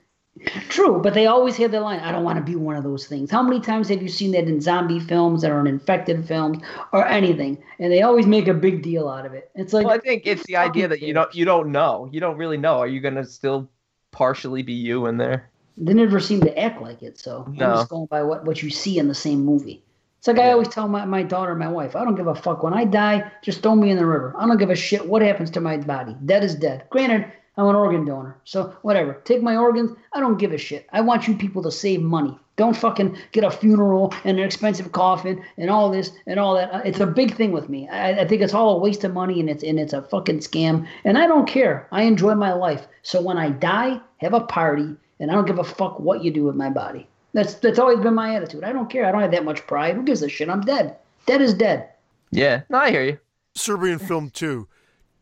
True, 0.68 1.00
but 1.02 1.12
they 1.12 1.26
always 1.26 1.56
have 1.58 1.70
the 1.70 1.80
line, 1.80 2.00
I 2.00 2.12
don't 2.12 2.24
want 2.24 2.38
to 2.38 2.44
be 2.44 2.56
one 2.56 2.76
of 2.76 2.82
those 2.82 3.06
things. 3.06 3.30
How 3.30 3.42
many 3.42 3.60
times 3.60 3.88
have 3.88 4.00
you 4.00 4.08
seen 4.08 4.30
that 4.32 4.44
in 4.44 4.60
zombie 4.60 5.00
films 5.00 5.44
or 5.44 5.60
in 5.60 5.66
infected 5.66 6.26
films 6.26 6.62
or 6.92 7.06
anything? 7.06 7.62
And 7.78 7.92
they 7.92 8.02
always 8.02 8.26
make 8.26 8.48
a 8.48 8.54
big 8.54 8.82
deal 8.82 9.08
out 9.08 9.26
of 9.26 9.34
it. 9.34 9.50
It's 9.54 9.72
like 9.72 9.86
well, 9.86 9.94
I 9.94 9.98
think 9.98 10.22
it's 10.26 10.44
the 10.46 10.56
idea 10.56 10.88
that 10.88 11.02
you 11.02 11.12
don't 11.12 11.34
you 11.34 11.44
don't 11.44 11.72
know. 11.72 12.08
You 12.10 12.20
don't 12.20 12.38
really 12.38 12.56
know. 12.56 12.78
Are 12.78 12.86
you 12.86 13.00
gonna 13.00 13.24
still 13.24 13.68
partially 14.12 14.62
be 14.62 14.72
you 14.72 15.06
in 15.06 15.18
there? 15.18 15.50
they 15.80 15.94
never 15.94 16.20
seem 16.20 16.40
to 16.42 16.58
act 16.58 16.80
like 16.82 17.02
it. 17.02 17.18
So 17.18 17.46
No. 17.52 17.66
I'm 17.66 17.72
just 17.76 17.88
going 17.88 18.06
by 18.06 18.22
what, 18.22 18.44
what 18.44 18.62
you 18.62 18.70
see 18.70 18.98
in 18.98 19.08
the 19.08 19.14
same 19.14 19.44
movie. 19.44 19.82
It's 20.18 20.28
like 20.28 20.38
I 20.38 20.52
always 20.52 20.68
tell 20.68 20.86
my, 20.86 21.06
my 21.06 21.22
daughter 21.22 21.52
and 21.52 21.58
my 21.58 21.68
wife, 21.68 21.96
I 21.96 22.04
don't 22.04 22.14
give 22.14 22.26
a 22.26 22.34
fuck. 22.34 22.62
When 22.62 22.74
I 22.74 22.84
die, 22.84 23.32
just 23.42 23.62
throw 23.62 23.74
me 23.74 23.90
in 23.90 23.96
the 23.96 24.04
river. 24.04 24.34
I 24.38 24.46
don't 24.46 24.58
give 24.58 24.68
a 24.68 24.76
shit 24.76 25.06
what 25.06 25.22
happens 25.22 25.50
to 25.52 25.62
my 25.62 25.78
body. 25.78 26.14
Dead 26.26 26.44
is 26.44 26.54
dead. 26.54 26.84
Granted, 26.90 27.32
I'm 27.56 27.66
an 27.66 27.74
organ 27.74 28.04
donor. 28.04 28.38
So 28.44 28.74
whatever. 28.82 29.14
Take 29.24 29.42
my 29.42 29.56
organs. 29.56 29.92
I 30.12 30.20
don't 30.20 30.38
give 30.38 30.52
a 30.52 30.58
shit. 30.58 30.86
I 30.92 31.00
want 31.00 31.28
you 31.28 31.36
people 31.36 31.62
to 31.62 31.70
save 31.70 32.00
money. 32.00 32.38
Don't 32.56 32.76
fucking 32.76 33.16
get 33.32 33.42
a 33.44 33.50
funeral 33.50 34.12
and 34.24 34.38
an 34.38 34.44
expensive 34.44 34.92
coffin 34.92 35.42
and 35.56 35.70
all 35.70 35.90
this 35.90 36.12
and 36.26 36.38
all 36.38 36.54
that. 36.54 36.72
Uh, 36.72 36.82
It's 36.84 37.00
a 37.00 37.06
big 37.06 37.34
thing 37.34 37.52
with 37.52 37.68
me. 37.68 37.88
I, 37.88 38.20
I 38.20 38.26
think 38.28 38.42
it's 38.42 38.54
all 38.54 38.76
a 38.76 38.78
waste 38.78 39.02
of 39.04 39.12
money 39.14 39.40
and 39.40 39.48
it's 39.50 39.62
and 39.62 39.80
it's 39.80 39.92
a 39.92 40.02
fucking 40.02 40.38
scam. 40.40 40.86
And 41.04 41.16
I 41.18 41.26
don't 41.26 41.48
care. 41.48 41.88
I 41.90 42.02
enjoy 42.02 42.34
my 42.34 42.52
life. 42.52 42.86
So 43.02 43.20
when 43.22 43.38
I 43.38 43.50
die, 43.50 44.00
have 44.18 44.34
a 44.34 44.40
party 44.40 44.94
and 45.18 45.30
I 45.30 45.34
don't 45.34 45.46
give 45.46 45.58
a 45.58 45.64
fuck 45.64 45.98
what 46.00 46.22
you 46.22 46.30
do 46.30 46.44
with 46.44 46.54
my 46.56 46.70
body. 46.70 47.06
That's 47.32 47.54
that's 47.54 47.78
always 47.78 48.00
been 48.00 48.14
my 48.14 48.34
attitude. 48.36 48.64
I 48.64 48.72
don't 48.72 48.90
care. 48.90 49.06
I 49.06 49.12
don't 49.12 49.22
have 49.22 49.30
that 49.32 49.44
much 49.44 49.66
pride. 49.66 49.96
Who 49.96 50.02
gives 50.02 50.22
a 50.22 50.28
shit? 50.28 50.48
I'm 50.48 50.60
dead. 50.62 50.96
Dead 51.26 51.40
is 51.40 51.54
dead. 51.54 51.88
Yeah, 52.30 52.62
no, 52.68 52.78
I 52.78 52.90
hear 52.90 53.04
you. 53.04 53.18
Serbian 53.54 53.98
film 53.98 54.30
two, 54.30 54.68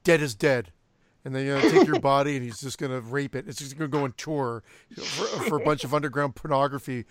Dead 0.04 0.20
is 0.20 0.34
Dead. 0.34 0.72
And 1.24 1.34
then 1.34 1.44
you 1.46 1.54
know, 1.54 1.60
take 1.60 1.86
your 1.86 2.00
body 2.00 2.36
and 2.36 2.44
he's 2.44 2.60
just 2.60 2.78
gonna 2.78 3.00
rape 3.00 3.34
it. 3.34 3.46
It's 3.48 3.58
just 3.58 3.76
gonna 3.76 3.88
go 3.88 4.04
on 4.04 4.12
tour 4.16 4.62
for, 4.96 5.24
for 5.42 5.60
a 5.60 5.64
bunch 5.64 5.84
of 5.84 5.92
underground 5.92 6.34
pornography. 6.36 7.04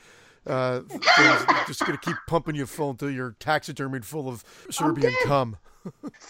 Uh, 0.46 0.80
things. 0.88 1.46
just 1.68 1.82
gonna 1.82 1.98
keep 1.98 2.16
pumping 2.26 2.56
you 2.56 2.66
full 2.66 2.92
until 2.92 3.10
you're 3.12 3.32
taxidermied 3.40 4.06
full 4.06 4.30
of 4.30 4.44
Serbian 4.72 5.12
dead. 5.12 5.28
cum. 5.28 5.58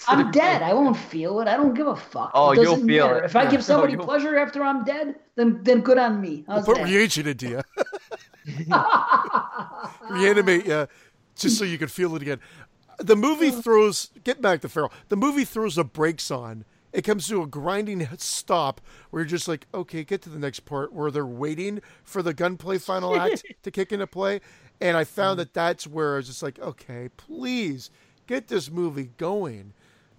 I'm 0.08 0.30
dead. 0.32 0.62
I 0.62 0.74
won't 0.74 0.98
feel 0.98 1.40
it. 1.40 1.48
I 1.48 1.56
don't 1.58 1.74
give 1.74 1.88
a 1.88 1.96
fuck. 1.96 2.32
Oh, 2.34 2.52
it 2.52 2.60
you'll 2.62 2.76
feel 2.78 2.86
matter. 3.08 3.20
it. 3.20 3.26
If 3.26 3.36
I 3.36 3.50
give 3.50 3.64
somebody 3.64 3.96
Oh, 3.96 4.04
pleasure 4.04 4.38
after 4.38 4.64
I'm 4.64 4.84
dead, 4.84 5.16
then 5.36 5.64
then 5.64 5.82
good 5.82 5.98
on 5.98 6.20
me. 6.20 6.46
We'll 6.48 6.64
put 6.64 6.78
that? 6.78 6.86
reagent 6.86 7.28
into 7.28 7.48
you. 7.50 7.62
Reanimate 10.10 10.66
you 10.66 10.88
just 11.36 11.58
so 11.58 11.64
you 11.66 11.78
can 11.78 11.88
feel 11.88 12.16
it 12.16 12.22
again. 12.22 12.40
The 13.00 13.16
movie 13.16 13.52
throws, 13.62 14.10
get 14.24 14.42
back 14.42 14.62
to 14.62 14.70
Feral, 14.70 14.92
the 15.10 15.16
movie 15.16 15.46
throws 15.46 15.76
the 15.76 15.84
brakes 15.84 16.32
on. 16.32 16.66
It 16.98 17.04
comes 17.04 17.28
to 17.28 17.44
a 17.44 17.46
grinding 17.46 18.08
stop 18.18 18.82
where 19.12 19.22
you're 19.22 19.30
just 19.30 19.48
like, 19.48 19.68
okay, 19.72 20.04
get 20.04 20.24
to 20.24 20.30
the 20.30 20.40
next 20.40 20.62
part 20.62 20.92
where 20.92 21.12
they're 21.12 21.28
waiting 21.28 21.80
for 22.04 22.24
the 22.24 22.34
gunplay 22.34 22.80
final 22.80 23.16
act 23.16 23.46
to 23.62 23.70
kick 23.70 23.92
into 23.92 24.08
play. 24.08 24.42
And 24.82 24.98
I 24.98 25.04
found 25.04 25.34
mm-hmm. 25.34 25.42
that 25.42 25.54
that's 25.54 25.86
where 25.86 26.16
I 26.16 26.18
was 26.18 26.26
just 26.26 26.42
like, 26.42 26.58
okay, 26.58 27.10
please 27.16 27.92
get 28.26 28.48
this 28.48 28.72
movie 28.72 29.12
going. 29.18 29.74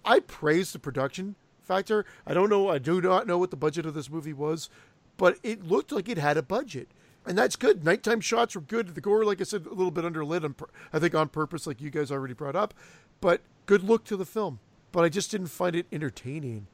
I 0.05 0.21
praise 0.21 0.71
the 0.71 0.79
production 0.79 1.35
factor. 1.61 2.05
I 2.25 2.33
don't 2.33 2.49
know, 2.49 2.69
I 2.69 2.77
do 2.77 3.01
not 3.01 3.27
know 3.27 3.37
what 3.37 3.51
the 3.51 3.57
budget 3.57 3.85
of 3.85 3.93
this 3.93 4.09
movie 4.09 4.31
was, 4.31 4.69
but 5.17 5.37
it 5.43 5.67
looked 5.67 5.91
like 5.91 6.07
it 6.07 6.17
had 6.17 6.37
a 6.37 6.41
budget. 6.41 6.87
And 7.25 7.37
that's 7.37 7.57
good. 7.57 7.83
Nighttime 7.83 8.21
shots 8.21 8.55
were 8.55 8.61
good. 8.61 8.95
The 8.95 9.01
gore, 9.01 9.25
like 9.25 9.41
I 9.41 9.43
said, 9.43 9.65
a 9.65 9.73
little 9.73 9.91
bit 9.91 10.05
underlit, 10.05 10.49
I 10.93 10.99
think 10.99 11.13
on 11.13 11.27
purpose, 11.27 11.67
like 11.67 11.81
you 11.81 11.89
guys 11.89 12.09
already 12.09 12.33
brought 12.33 12.55
up. 12.55 12.73
But 13.19 13.41
good 13.65 13.83
look 13.83 14.05
to 14.05 14.15
the 14.15 14.25
film. 14.25 14.59
But 14.91 15.03
I 15.03 15.09
just 15.09 15.31
didn't 15.31 15.47
find 15.47 15.75
it 15.75 15.87
entertaining 15.91 16.67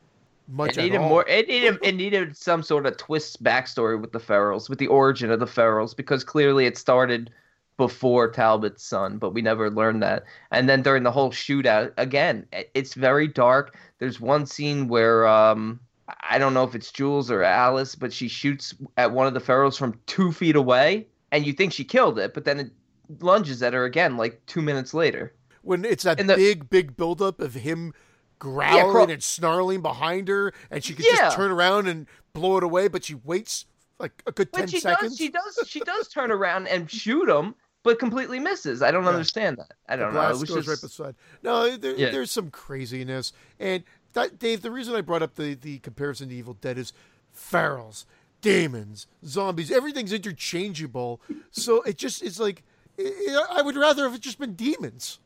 much 0.47 0.77
It 0.77 0.77
needed 0.77 0.95
at 0.95 1.01
all. 1.01 1.09
more. 1.09 1.27
It 1.27 1.47
needed 1.47 1.77
it 1.81 1.95
needed 1.95 2.37
some 2.37 2.63
sort 2.63 2.85
of 2.85 2.97
twist 2.97 3.43
backstory 3.43 3.99
with 3.99 4.11
the 4.11 4.19
ferals, 4.19 4.69
with 4.69 4.79
the 4.79 4.87
origin 4.87 5.31
of 5.31 5.39
the 5.39 5.45
ferals, 5.45 5.95
because 5.95 6.23
clearly 6.23 6.65
it 6.65 6.77
started 6.77 7.31
before 7.77 8.31
Talbot's 8.31 8.83
son, 8.83 9.17
but 9.17 9.31
we 9.31 9.41
never 9.41 9.69
learned 9.69 10.01
that. 10.03 10.23
And 10.51 10.69
then 10.69 10.81
during 10.81 11.03
the 11.03 11.11
whole 11.11 11.31
shootout, 11.31 11.91
again, 11.97 12.45
it's 12.73 12.93
very 12.93 13.27
dark. 13.27 13.75
There's 13.99 14.21
one 14.21 14.45
scene 14.45 14.87
where 14.87 15.27
um 15.27 15.79
I 16.21 16.37
don't 16.37 16.53
know 16.53 16.63
if 16.63 16.75
it's 16.75 16.91
Jules 16.91 17.31
or 17.31 17.43
Alice, 17.43 17.95
but 17.95 18.13
she 18.13 18.27
shoots 18.27 18.75
at 18.97 19.11
one 19.11 19.27
of 19.27 19.33
the 19.33 19.41
ferals 19.41 19.77
from 19.77 19.99
two 20.05 20.31
feet 20.31 20.55
away, 20.55 21.07
and 21.31 21.45
you 21.45 21.53
think 21.53 21.73
she 21.73 21.83
killed 21.83 22.19
it, 22.19 22.33
but 22.33 22.45
then 22.45 22.59
it 22.59 22.71
lunges 23.19 23.61
at 23.63 23.73
her 23.73 23.85
again 23.85 24.17
like 24.17 24.41
two 24.45 24.61
minutes 24.61 24.93
later. 24.93 25.33
When 25.65 25.83
it's 25.83 26.03
that 26.03 26.17
big, 26.27 26.69
big 26.69 26.95
buildup 26.95 27.39
of 27.41 27.55
him 27.55 27.93
growling 28.39 28.91
cro- 28.91 29.03
and 29.09 29.23
snarling 29.23 29.81
behind 29.81 30.27
her, 30.27 30.53
and 30.69 30.83
she 30.83 30.93
could 30.93 31.05
Yeah. 31.05 31.17
just 31.17 31.35
turn 31.37 31.51
around 31.51 31.87
and 31.87 32.05
blow 32.33 32.57
it 32.57 32.63
away, 32.63 32.87
but 32.87 33.03
she 33.03 33.15
waits 33.15 33.65
like 33.99 34.21
a 34.27 34.31
good 34.31 34.51
ten 34.53 34.63
But 34.63 34.69
she 34.69 34.79
seconds. 34.79 35.11
does, 35.11 35.17
she 35.17 35.29
does, 35.29 35.59
she 35.67 35.79
does 35.79 36.07
turn 36.09 36.31
around 36.31 36.67
and 36.67 36.89
shoot 36.91 37.29
him, 37.29 37.55
but 37.83 37.97
completely 37.97 38.39
misses. 38.39 38.81
I 38.81 38.91
don't 38.91 39.07
understand 39.07 39.57
that. 39.57 39.71
I 39.87 39.95
don't 39.95 40.13
know. 40.13 40.21
It 40.21 40.33
goes 40.33 40.43
just, 40.49 40.67
right 40.67 40.81
beside. 40.81 41.15
No, 41.43 41.75
there, 41.77 41.95
Yeah. 41.95 42.11
there's 42.11 42.31
some 42.31 42.51
craziness, 42.51 43.31
and 43.59 43.83
that 44.13 44.37
Dave. 44.37 44.61
The 44.61 44.71
reason 44.71 44.95
I 44.95 45.01
brought 45.01 45.23
up 45.23 45.35
the 45.35 45.53
the 45.55 45.79
comparison 45.79 46.29
to 46.29 46.35
Evil 46.35 46.55
Dead 46.55 46.77
is 46.77 46.91
ferals, 47.35 48.05
demons, 48.41 49.07
zombies. 49.25 49.71
Everything's 49.71 50.13
interchangeable, 50.13 51.21
so 51.51 51.81
it 51.83 51.97
just 51.97 52.21
it's 52.21 52.39
like 52.39 52.63
I 52.99 53.61
would 53.63 53.75
rather 53.77 54.03
have 54.03 54.15
it 54.15 54.21
just 54.21 54.39
been 54.39 54.53
demons 54.55 55.19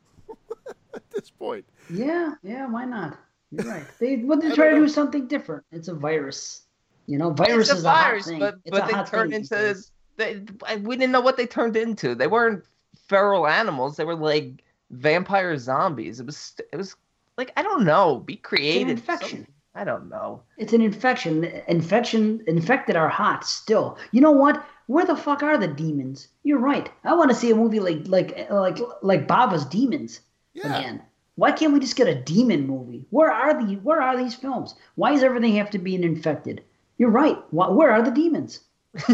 this 1.19 1.29
point. 1.29 1.65
Yeah, 1.89 2.33
yeah, 2.43 2.67
why 2.69 2.85
not? 2.85 3.17
You're 3.51 3.65
right. 3.65 3.85
They 3.99 4.15
but 4.27 4.41
they 4.41 4.51
try 4.51 4.69
to 4.69 4.75
do 4.75 4.87
something 4.87 5.27
different. 5.27 5.63
It's 5.71 5.87
a 5.87 5.93
virus. 5.93 6.63
You 7.07 7.17
know, 7.17 7.31
virus 7.31 7.69
it's 7.69 7.79
is 7.79 7.85
a 7.85 7.87
a 7.87 7.91
hot 7.91 8.03
virus, 8.09 8.27
thing. 8.27 8.39
but 8.39 8.55
It's 8.65 8.77
but 8.77 8.91
a 8.91 8.95
they 8.95 9.03
turned 9.03 9.33
into 9.33 9.75
they. 10.17 10.43
We 10.77 10.95
didn't 10.95 11.11
know 11.11 11.21
what 11.21 11.37
they 11.37 11.47
turned 11.47 11.75
into. 11.75 12.15
They 12.15 12.27
weren't 12.27 12.63
feral 13.07 13.47
animals. 13.47 13.97
They 13.97 14.05
were 14.05 14.15
like 14.15 14.63
vampire 14.91 15.57
zombies. 15.57 16.19
It 16.19 16.25
was 16.25 16.53
it 16.71 16.75
was 16.75 16.95
like 17.37 17.51
I 17.57 17.63
don't 17.63 17.83
know. 17.83 18.19
Be 18.19 18.35
creative. 18.35 18.89
infection. 18.89 19.47
I 19.75 19.83
don't 19.83 20.09
know. 20.09 20.41
It's 20.57 20.73
an 20.73 20.81
infection. 20.81 21.45
Infection 21.67 22.43
infected 22.47 22.95
are 22.95 23.09
hot 23.09 23.45
still. 23.45 23.97
You 24.11 24.21
know 24.21 24.31
what? 24.31 24.63
Where 24.87 25.05
the 25.05 25.15
fuck 25.15 25.43
are 25.43 25.57
the 25.57 25.67
demons? 25.67 26.27
You're 26.43 26.57
right. 26.59 26.91
I 27.03 27.13
want 27.15 27.29
to 27.29 27.35
see 27.35 27.51
a 27.51 27.55
movie 27.55 27.79
like 27.79 28.07
like 28.07 28.49
like 28.49 28.77
like 29.01 29.27
Bava's 29.27 29.65
Demons 29.65 30.21
again. 30.63 31.01
Why 31.39 31.51
can't 31.53 31.71
we 31.73 31.79
just 31.79 31.95
get 31.95 32.07
a 32.07 32.15
demon 32.21 32.67
movie? 32.67 33.05
Where 33.11 33.31
are 33.31 33.53
the 33.53 33.75
Where 33.77 34.01
are 34.01 34.17
these 34.17 34.35
films? 34.35 34.75
Why 34.95 35.11
does 35.13 35.23
everything 35.23 35.55
have 35.55 35.69
to 35.71 35.79
be 35.79 35.95
an 35.95 36.03
infected? 36.03 36.61
You're 36.97 37.09
right. 37.09 37.37
Where 37.51 37.91
are 37.91 38.01
the 38.01 38.11
demons? 38.11 38.59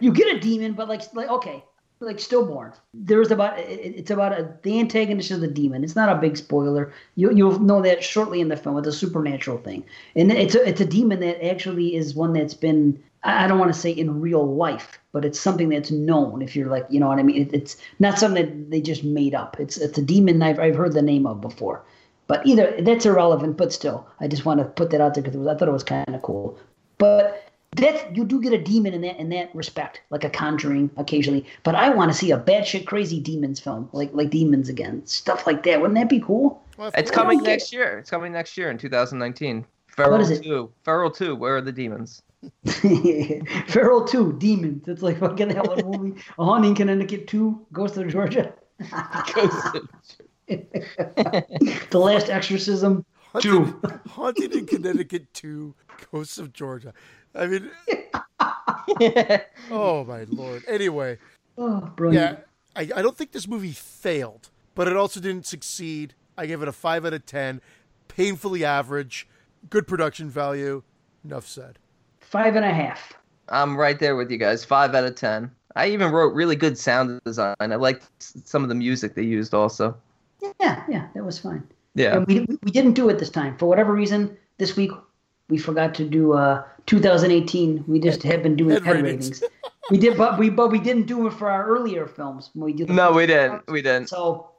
you 0.00 0.12
get 0.12 0.34
a 0.36 0.40
demon, 0.40 0.72
but 0.72 0.88
like 0.88 1.02
like 1.14 1.28
okay, 1.28 1.62
like 2.00 2.18
stillborn. 2.18 2.72
There's 2.92 3.30
about 3.30 3.58
it- 3.58 3.94
it's 3.96 4.10
about 4.10 4.32
a, 4.32 4.54
the 4.62 4.80
antagonist 4.80 5.30
is 5.30 5.40
the 5.40 5.46
demon. 5.48 5.84
It's 5.84 5.94
not 5.96 6.08
a 6.08 6.20
big 6.20 6.36
spoiler. 6.36 6.92
You 7.14 7.32
you'll 7.32 7.60
know 7.60 7.80
that 7.82 8.02
shortly 8.02 8.40
in 8.40 8.48
the 8.48 8.56
film. 8.56 8.76
It's 8.78 8.88
a 8.88 8.92
supernatural 8.92 9.58
thing, 9.58 9.84
and 10.16 10.32
it's 10.32 10.54
a 10.54 10.68
it's 10.68 10.80
a 10.80 10.86
demon 10.86 11.20
that 11.20 11.44
actually 11.46 11.94
is 11.94 12.14
one 12.14 12.32
that's 12.32 12.54
been 12.54 13.00
I 13.26 13.44
I 13.44 13.46
don't 13.48 13.58
want 13.58 13.72
to 13.72 13.78
say 13.78 13.90
in 13.90 14.20
real 14.20 14.46
life, 14.46 14.98
but 15.12 15.24
it's 15.24 15.40
something 15.40 15.68
that's 15.68 15.90
known. 15.90 16.42
If 16.42 16.56
you're 16.56 16.70
like 16.70 16.86
you 16.88 17.00
know 17.00 17.08
what 17.08 17.18
I 17.18 17.22
mean, 17.22 17.42
it, 17.42 17.52
it's 17.52 17.76
not 17.98 18.18
something 18.18 18.44
that 18.44 18.70
they 18.70 18.80
just 18.80 19.04
made 19.04 19.34
up. 19.34 19.58
It's 19.60 19.76
it's 19.76 19.98
a 19.98 20.02
demon 20.02 20.42
I've 20.42 20.58
I've 20.58 20.76
heard 20.76 20.94
the 20.94 21.02
name 21.02 21.26
of 21.26 21.40
before. 21.40 21.84
But 22.28 22.44
either 22.46 22.74
that's 22.80 23.06
irrelevant. 23.06 23.56
But 23.56 23.72
still, 23.72 24.06
I 24.20 24.28
just 24.28 24.44
want 24.44 24.60
to 24.60 24.64
put 24.64 24.90
that 24.90 25.00
out 25.00 25.14
there 25.14 25.22
because 25.22 25.46
I 25.46 25.54
thought 25.54 25.68
it 25.68 25.72
was 25.72 25.84
kind 25.84 26.14
of 26.14 26.22
cool. 26.22 26.58
But 26.98 27.52
that 27.76 28.16
you 28.16 28.24
do 28.24 28.40
get 28.40 28.52
a 28.52 28.58
demon 28.58 28.94
in 28.94 29.02
that 29.02 29.18
in 29.18 29.28
that 29.30 29.54
respect, 29.54 30.00
like 30.10 30.24
a 30.24 30.30
Conjuring 30.30 30.90
occasionally. 30.96 31.46
But 31.62 31.74
I 31.74 31.90
want 31.90 32.10
to 32.10 32.16
see 32.16 32.30
a 32.30 32.38
batshit 32.38 32.86
crazy 32.86 33.20
demons 33.20 33.60
film, 33.60 33.88
like 33.92 34.10
like 34.12 34.30
Demons 34.30 34.68
again, 34.68 35.06
stuff 35.06 35.46
like 35.46 35.62
that. 35.64 35.80
Wouldn't 35.80 35.98
that 35.98 36.08
be 36.08 36.20
cool? 36.20 36.62
It's 36.78 37.10
coming 37.10 37.42
next 37.42 37.72
year. 37.72 37.98
It's 37.98 38.10
coming 38.10 38.32
next 38.32 38.56
year 38.56 38.70
in 38.70 38.78
2019. 38.78 39.64
Feral 39.86 40.10
What 40.10 40.20
is 40.20 40.30
it? 40.30 40.42
2. 40.42 40.70
Feral 40.84 41.10
2. 41.10 41.34
Where 41.34 41.56
are 41.56 41.62
the 41.62 41.72
demons? 41.72 42.22
Feral 43.68 44.04
Two, 44.04 44.32
Demons. 44.34 44.86
It's 44.88 45.02
like 45.02 45.18
fucking 45.18 45.48
that 45.48 45.66
one 45.66 45.84
movie. 45.84 46.20
A 46.38 46.44
Haunting 46.44 46.70
in 46.70 46.76
Connecticut 46.76 47.26
Two, 47.26 47.66
Ghost 47.72 47.96
of 47.96 48.08
Georgia. 48.08 48.52
the 50.48 51.98
Last 51.98 52.28
Exorcism 52.30 53.04
Two. 53.40 53.80
Haunted 54.08 54.54
in 54.54 54.66
Connecticut 54.66 55.32
2, 55.34 55.74
Ghosts 56.12 56.38
of 56.38 56.52
Georgia. 56.52 56.92
I 57.34 57.46
mean, 57.46 57.70
oh 59.70 60.04
my 60.04 60.24
lord. 60.28 60.64
Anyway, 60.68 61.18
Oh, 61.58 61.80
brilliant. 61.96 62.38
yeah, 62.38 62.44
I, 62.94 62.98
I 62.98 63.02
don't 63.02 63.16
think 63.16 63.32
this 63.32 63.48
movie 63.48 63.72
failed, 63.72 64.50
but 64.74 64.88
it 64.88 64.96
also 64.96 65.20
didn't 65.20 65.46
succeed. 65.46 66.14
I 66.38 66.46
gave 66.46 66.62
it 66.62 66.68
a 66.68 66.72
five 66.72 67.04
out 67.04 67.12
of 67.12 67.26
ten, 67.26 67.60
painfully 68.08 68.64
average, 68.64 69.26
good 69.68 69.86
production 69.86 70.30
value. 70.30 70.82
Enough 71.24 71.46
said. 71.46 71.78
Five 72.28 72.56
and 72.56 72.64
a 72.64 72.72
half. 72.72 73.12
I'm 73.48 73.76
right 73.76 73.98
there 73.98 74.16
with 74.16 74.30
you 74.30 74.36
guys. 74.38 74.64
Five 74.64 74.94
out 74.94 75.04
of 75.04 75.14
ten. 75.14 75.50
I 75.76 75.88
even 75.88 76.10
wrote 76.10 76.34
really 76.34 76.56
good 76.56 76.76
sound 76.78 77.20
design. 77.24 77.54
I 77.60 77.66
liked 77.76 78.06
some 78.18 78.62
of 78.62 78.68
the 78.68 78.74
music 78.74 79.14
they 79.14 79.22
used 79.22 79.54
also. 79.54 79.96
Yeah, 80.60 80.82
yeah, 80.88 81.08
that 81.14 81.24
was 81.24 81.38
fine. 81.38 81.66
Yeah. 81.94 82.16
And 82.16 82.26
we, 82.26 82.40
we 82.62 82.70
didn't 82.70 82.92
do 82.94 83.08
it 83.08 83.18
this 83.18 83.30
time. 83.30 83.56
For 83.58 83.66
whatever 83.66 83.92
reason, 83.92 84.36
this 84.58 84.76
week 84.76 84.90
we 85.48 85.58
forgot 85.58 85.94
to 85.96 86.04
do 86.08 86.32
uh 86.32 86.62
2018. 86.86 87.84
We 87.86 88.00
just 88.00 88.22
have 88.22 88.42
been 88.42 88.56
doing 88.56 88.70
Head 88.74 88.84
head, 88.84 89.02
ratings. 89.04 89.42
ratings. 89.42 89.42
we 89.90 89.98
did, 89.98 90.16
but 90.16 90.38
we 90.38 90.50
but 90.50 90.70
we 90.70 90.78
didn't 90.80 91.06
do 91.06 91.26
it 91.26 91.32
for 91.32 91.48
our 91.50 91.66
earlier 91.66 92.06
films. 92.06 92.50
When 92.54 92.64
we 92.66 92.72
did 92.72 92.88
the 92.88 92.94
No, 92.94 93.12
we 93.12 93.26
didn't. 93.26 93.50
part. 93.50 93.70
We 93.70 93.82
didn't. 93.82 94.08
So 94.08 94.50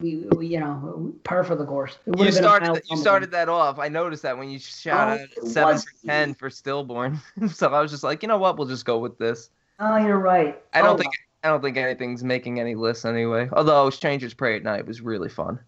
we, 0.00 0.16
we 0.36 0.46
you 0.46 0.60
know 0.60 1.12
par 1.24 1.44
for 1.44 1.54
the 1.54 1.64
course. 1.64 1.98
It 2.06 2.16
You 2.18 2.24
have 2.24 2.34
been 2.34 2.44
a 2.44 2.46
started. 2.48 2.66
mild 2.68 2.80
You 2.90 2.96
started 2.96 3.30
that 3.32 3.48
off. 3.48 3.78
I 3.78 3.88
noticed 3.88 4.22
that 4.22 4.36
when 4.36 4.48
you 4.50 4.58
shouted 4.58 5.20
Oh, 5.36 5.40
out 5.42 5.44
it 5.46 5.50
seven 5.50 5.78
for 5.78 6.06
ten 6.06 6.34
for 6.34 6.50
stillborn. 6.50 7.20
so 7.52 7.68
I 7.72 7.80
was 7.80 7.90
just 7.90 8.02
like, 8.04 8.22
you 8.22 8.28
know 8.28 8.38
what? 8.38 8.56
We'll 8.58 8.68
just 8.68 8.84
go 8.84 8.98
with 8.98 9.18
this. 9.18 9.50
Oh, 9.78 9.96
you're 9.96 10.18
right. 10.18 10.60
I 10.74 10.82
don't 10.82 10.94
Oh, 10.94 10.98
think. 10.98 11.12
I 11.42 11.48
don't 11.48 11.62
think 11.62 11.78
anything's 11.78 12.22
making 12.22 12.60
any 12.60 12.74
lists 12.74 13.04
anyway. 13.06 13.48
Although 13.54 13.88
Strangers 13.88 14.34
Prey 14.34 14.56
at 14.56 14.62
Night 14.62 14.86
was 14.86 15.00
really 15.00 15.30
fun. 15.30 15.58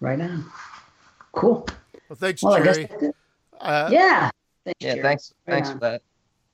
Right 0.00 0.18
now. 0.18 0.44
Cool. 1.32 1.66
Well, 2.08 2.16
thanks, 2.16 2.42
Well, 2.42 2.54
I 2.54 2.60
guess 2.62 2.76
Jerry. 2.78 3.12
Uh, 3.60 3.88
yeah. 3.92 4.30
Thanks, 4.64 4.78
Yeah. 4.80 4.90
Jerry. 4.94 5.02
Thanks. 5.02 5.32
Right 5.46 5.54
Thanks 5.54 5.68
on. 5.68 5.74
for 5.74 5.80
that. 5.80 6.02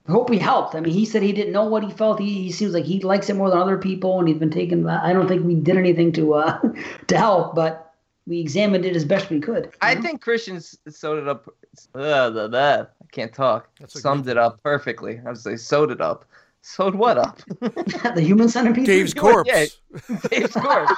I 0.08 0.12
hope 0.12 0.30
we 0.30 0.38
helped. 0.38 0.74
I 0.74 0.80
mean, 0.80 0.92
he 0.92 1.04
said 1.04 1.22
he 1.22 1.32
didn't 1.32 1.52
know 1.52 1.64
what 1.64 1.84
he 1.84 1.90
felt. 1.90 2.18
He, 2.18 2.42
he 2.42 2.50
seems 2.50 2.72
like 2.72 2.84
he 2.84 3.00
likes 3.00 3.28
it 3.28 3.36
more 3.36 3.50
than 3.50 3.58
other 3.58 3.76
people, 3.76 4.18
and 4.18 4.26
he's 4.26 4.38
been 4.38 4.50
taking. 4.50 4.88
I 4.88 5.12
don't 5.12 5.28
think 5.28 5.44
we 5.44 5.54
did 5.54 5.76
anything 5.76 6.12
to 6.12 6.34
uh 6.34 6.58
to 7.08 7.18
help, 7.18 7.54
but 7.54 7.92
we 8.26 8.40
examined 8.40 8.84
it 8.84 8.96
as 8.96 9.04
best 9.04 9.30
we 9.30 9.40
could. 9.40 9.72
I 9.82 9.94
think 9.94 10.20
Christians 10.20 10.78
sewed 10.88 11.18
it 11.22 11.28
up. 11.28 11.48
Uh, 11.94 12.30
the, 12.30 12.48
the, 12.48 12.88
I 13.02 13.06
can't 13.12 13.32
talk. 13.32 13.68
That's 13.80 13.94
a 13.96 14.00
Summed 14.00 14.28
it 14.28 14.38
up 14.38 14.62
perfectly. 14.62 15.20
I 15.26 15.30
was 15.30 15.42
say 15.42 15.56
sewed 15.56 15.90
it 15.90 16.00
up. 16.00 16.24
Sewed 16.62 16.94
what 16.94 17.18
up? 17.18 17.40
the 17.60 18.20
human 18.20 18.48
centipede. 18.48 18.86
Dave's 18.86 19.14
corpse. 19.14 19.48
Yeah, 19.48 19.66
Dave's 20.28 20.52
corpse. 20.52 20.92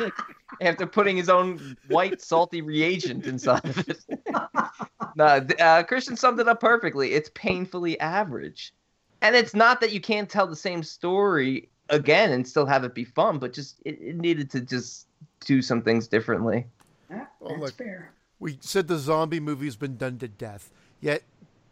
After 0.60 0.86
putting 0.86 1.16
his 1.16 1.28
own 1.28 1.76
white 1.88 2.20
salty 2.22 2.60
reagent 2.62 3.26
inside 3.26 3.64
of 3.64 3.78
it. 3.88 3.98
no, 5.16 5.46
uh, 5.58 5.82
Christian 5.82 6.16
summed 6.16 6.38
it 6.38 6.48
up 6.48 6.60
perfectly. 6.60 7.12
It's 7.12 7.30
painfully 7.34 7.98
average, 7.98 8.72
and 9.20 9.34
it's 9.34 9.54
not 9.54 9.80
that 9.80 9.92
you 9.92 10.00
can't 10.00 10.28
tell 10.28 10.46
the 10.46 10.54
same 10.54 10.82
story 10.82 11.68
again 11.88 12.32
and 12.32 12.46
still 12.46 12.66
have 12.66 12.84
it 12.84 12.94
be 12.94 13.04
fun, 13.04 13.38
but 13.38 13.52
just 13.52 13.80
it, 13.84 13.98
it 14.00 14.16
needed 14.16 14.50
to 14.52 14.60
just 14.60 15.06
do 15.40 15.60
some 15.60 15.82
things 15.82 16.06
differently. 16.06 16.66
Yeah, 17.10 17.26
Well, 17.40 17.50
that's 17.50 17.60
look, 17.62 17.74
fair. 17.74 18.12
We 18.38 18.58
said 18.60 18.88
the 18.88 18.98
zombie 18.98 19.40
movie's 19.40 19.76
been 19.76 19.96
done 19.96 20.18
to 20.18 20.28
death, 20.28 20.70
yet 21.00 21.22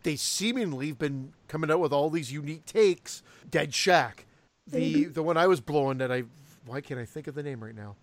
they 0.02 0.16
seemingly 0.16 0.88
have 0.88 0.98
been 0.98 1.32
coming 1.48 1.70
out 1.70 1.80
with 1.80 1.92
all 1.92 2.10
these 2.10 2.32
unique 2.32 2.66
takes. 2.66 3.22
Dead 3.50 3.74
Shack, 3.74 4.26
the 4.66 5.04
the 5.04 5.22
one 5.22 5.36
I 5.36 5.46
was 5.46 5.60
blowing 5.60 5.98
that 5.98 6.10
I 6.12 6.24
why 6.66 6.80
can't 6.80 7.00
I 7.00 7.04
think 7.04 7.26
of 7.26 7.34
the 7.34 7.42
name 7.42 7.62
right 7.62 7.74
now? 7.74 7.96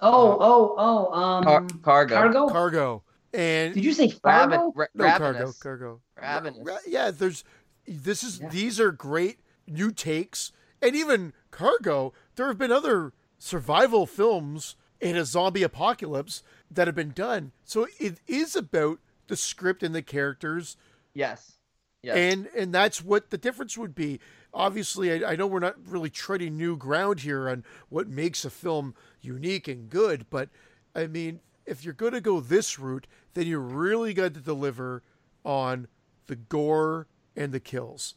Oh, 0.00 0.36
oh, 0.40 0.74
oh. 0.78 1.12
Um, 1.12 1.44
Car- 1.44 1.66
cargo. 1.82 2.14
Cargo. 2.14 2.48
Cargo. 2.48 3.02
And 3.34 3.72
Did 3.74 3.84
you 3.84 3.92
say 3.94 4.12
Rabbit, 4.22 4.56
Fargo? 4.56 4.72
ra- 4.74 4.86
no 4.94 5.04
cargo, 5.04 5.24
ravenous. 5.38 5.58
cargo. 5.58 6.00
Ravenous. 6.20 6.60
Ra- 6.66 6.76
yeah, 6.86 7.10
there's 7.10 7.44
this 7.86 8.22
is 8.22 8.40
Yeah. 8.40 8.48
these 8.50 8.78
are 8.80 8.92
great 8.92 9.40
new 9.66 9.90
takes, 9.90 10.52
and 10.82 10.94
even 10.94 11.32
Cargo. 11.50 12.12
There 12.36 12.46
have 12.48 12.58
been 12.58 12.72
other 12.72 13.12
survival 13.38 14.06
films 14.06 14.76
in 15.00 15.16
a 15.16 15.24
zombie 15.24 15.62
apocalypse 15.62 16.42
that 16.70 16.86
have 16.88 16.94
been 16.94 17.12
done. 17.12 17.52
So 17.64 17.86
it 17.98 18.18
is 18.26 18.54
about 18.54 18.98
the 19.28 19.36
script 19.36 19.82
and 19.82 19.94
the 19.94 20.02
characters, 20.02 20.76
Yes. 21.14 21.58
Yes. 22.02 22.16
and 22.16 22.48
and 22.56 22.74
that's 22.74 23.00
what 23.04 23.30
the 23.30 23.38
difference 23.38 23.78
would 23.78 23.94
be. 23.94 24.18
Obviously, 24.52 25.24
I, 25.24 25.32
I 25.32 25.36
know 25.36 25.46
we're 25.46 25.60
not 25.60 25.76
really 25.86 26.10
treading 26.10 26.56
new 26.56 26.76
ground 26.76 27.20
here 27.20 27.48
on 27.48 27.64
what 27.90 28.08
makes 28.08 28.44
a 28.44 28.50
film 28.50 28.94
unique 29.20 29.68
and 29.68 29.88
good, 29.88 30.26
but 30.28 30.48
I 30.96 31.06
mean, 31.06 31.40
if 31.64 31.84
you're 31.84 31.94
going 31.94 32.12
to 32.12 32.20
go 32.20 32.40
this 32.40 32.76
route, 32.78 33.06
then 33.34 33.46
you 33.46 33.58
really 33.60 34.14
got 34.14 34.34
to 34.34 34.40
deliver 34.40 35.02
on 35.44 35.86
the 36.26 36.34
gore 36.36 37.06
and 37.36 37.52
the 37.52 37.60
kills. 37.60 38.14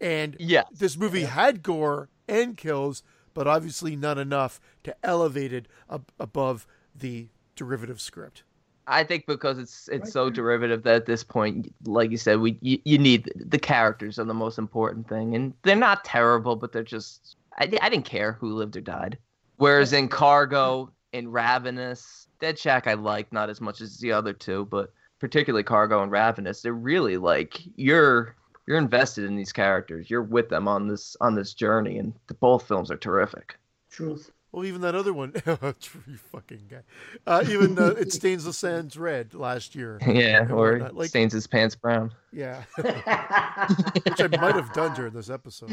And 0.00 0.34
Yes. 0.40 0.66
this 0.72 0.96
movie 0.96 1.24
had 1.24 1.62
gore 1.62 2.08
and 2.26 2.56
kills, 2.56 3.02
but 3.34 3.46
obviously 3.46 3.96
not 3.96 4.16
enough 4.18 4.60
to 4.84 4.96
elevate 5.04 5.52
it 5.52 5.68
ab- 5.90 6.10
above 6.18 6.66
the 6.94 7.28
derivative 7.54 8.00
script. 8.00 8.44
I 8.88 9.04
think 9.04 9.26
because 9.26 9.58
it's 9.58 9.88
it's 9.88 10.12
so 10.12 10.30
derivative 10.30 10.82
that 10.84 10.94
at 10.94 11.06
this 11.06 11.24
point, 11.24 11.74
like 11.84 12.10
you 12.10 12.16
said, 12.16 12.38
we 12.38 12.56
you, 12.60 12.78
you 12.84 12.98
need 12.98 13.32
the 13.34 13.58
characters 13.58 14.18
are 14.18 14.24
the 14.24 14.34
most 14.34 14.58
important 14.58 15.08
thing, 15.08 15.34
and 15.34 15.52
they're 15.62 15.76
not 15.76 16.04
terrible, 16.04 16.56
but 16.56 16.72
they're 16.72 16.84
just 16.84 17.36
I, 17.58 17.64
I 17.82 17.88
didn't 17.88 18.04
care 18.04 18.32
who 18.32 18.54
lived 18.54 18.76
or 18.76 18.80
died. 18.80 19.18
Whereas 19.56 19.92
in 19.92 20.08
Cargo, 20.08 20.92
in 21.12 21.30
Ravenous, 21.30 22.28
Dead 22.38 22.58
Shack, 22.58 22.86
I 22.86 22.94
like 22.94 23.32
not 23.32 23.50
as 23.50 23.60
much 23.60 23.80
as 23.80 23.98
the 23.98 24.12
other 24.12 24.32
two, 24.32 24.66
but 24.66 24.92
particularly 25.18 25.64
Cargo 25.64 26.02
and 26.02 26.12
Ravenous, 26.12 26.62
they're 26.62 26.72
really 26.72 27.16
like 27.16 27.60
you're 27.76 28.36
you're 28.66 28.78
invested 28.78 29.24
in 29.24 29.36
these 29.36 29.52
characters, 29.52 30.10
you're 30.10 30.22
with 30.22 30.48
them 30.48 30.68
on 30.68 30.88
this 30.88 31.16
on 31.20 31.34
this 31.34 31.54
journey, 31.54 31.98
and 31.98 32.12
the, 32.26 32.34
both 32.34 32.68
films 32.68 32.90
are 32.90 32.96
terrific. 32.96 33.56
Truth. 33.90 34.30
Well, 34.56 34.64
even 34.64 34.80
that 34.80 34.94
other 34.94 35.12
one, 35.12 35.34
you 35.46 36.16
fucking 36.32 36.62
guy. 36.70 36.80
Uh, 37.26 37.44
even 37.46 37.78
uh, 37.78 37.88
it 37.88 38.10
stains 38.14 38.44
the 38.44 38.54
sands 38.54 38.96
red 38.96 39.34
last 39.34 39.74
year. 39.74 39.98
Yeah, 40.06 40.50
or 40.50 40.78
whatnot. 40.78 40.94
like 40.94 41.10
stains 41.10 41.34
his 41.34 41.46
pants 41.46 41.74
brown. 41.74 42.14
yeah, 42.32 42.62
which 42.78 44.18
I 44.18 44.28
might 44.40 44.54
have 44.54 44.72
done 44.72 44.94
during 44.94 45.12
this 45.12 45.28
episode. 45.28 45.68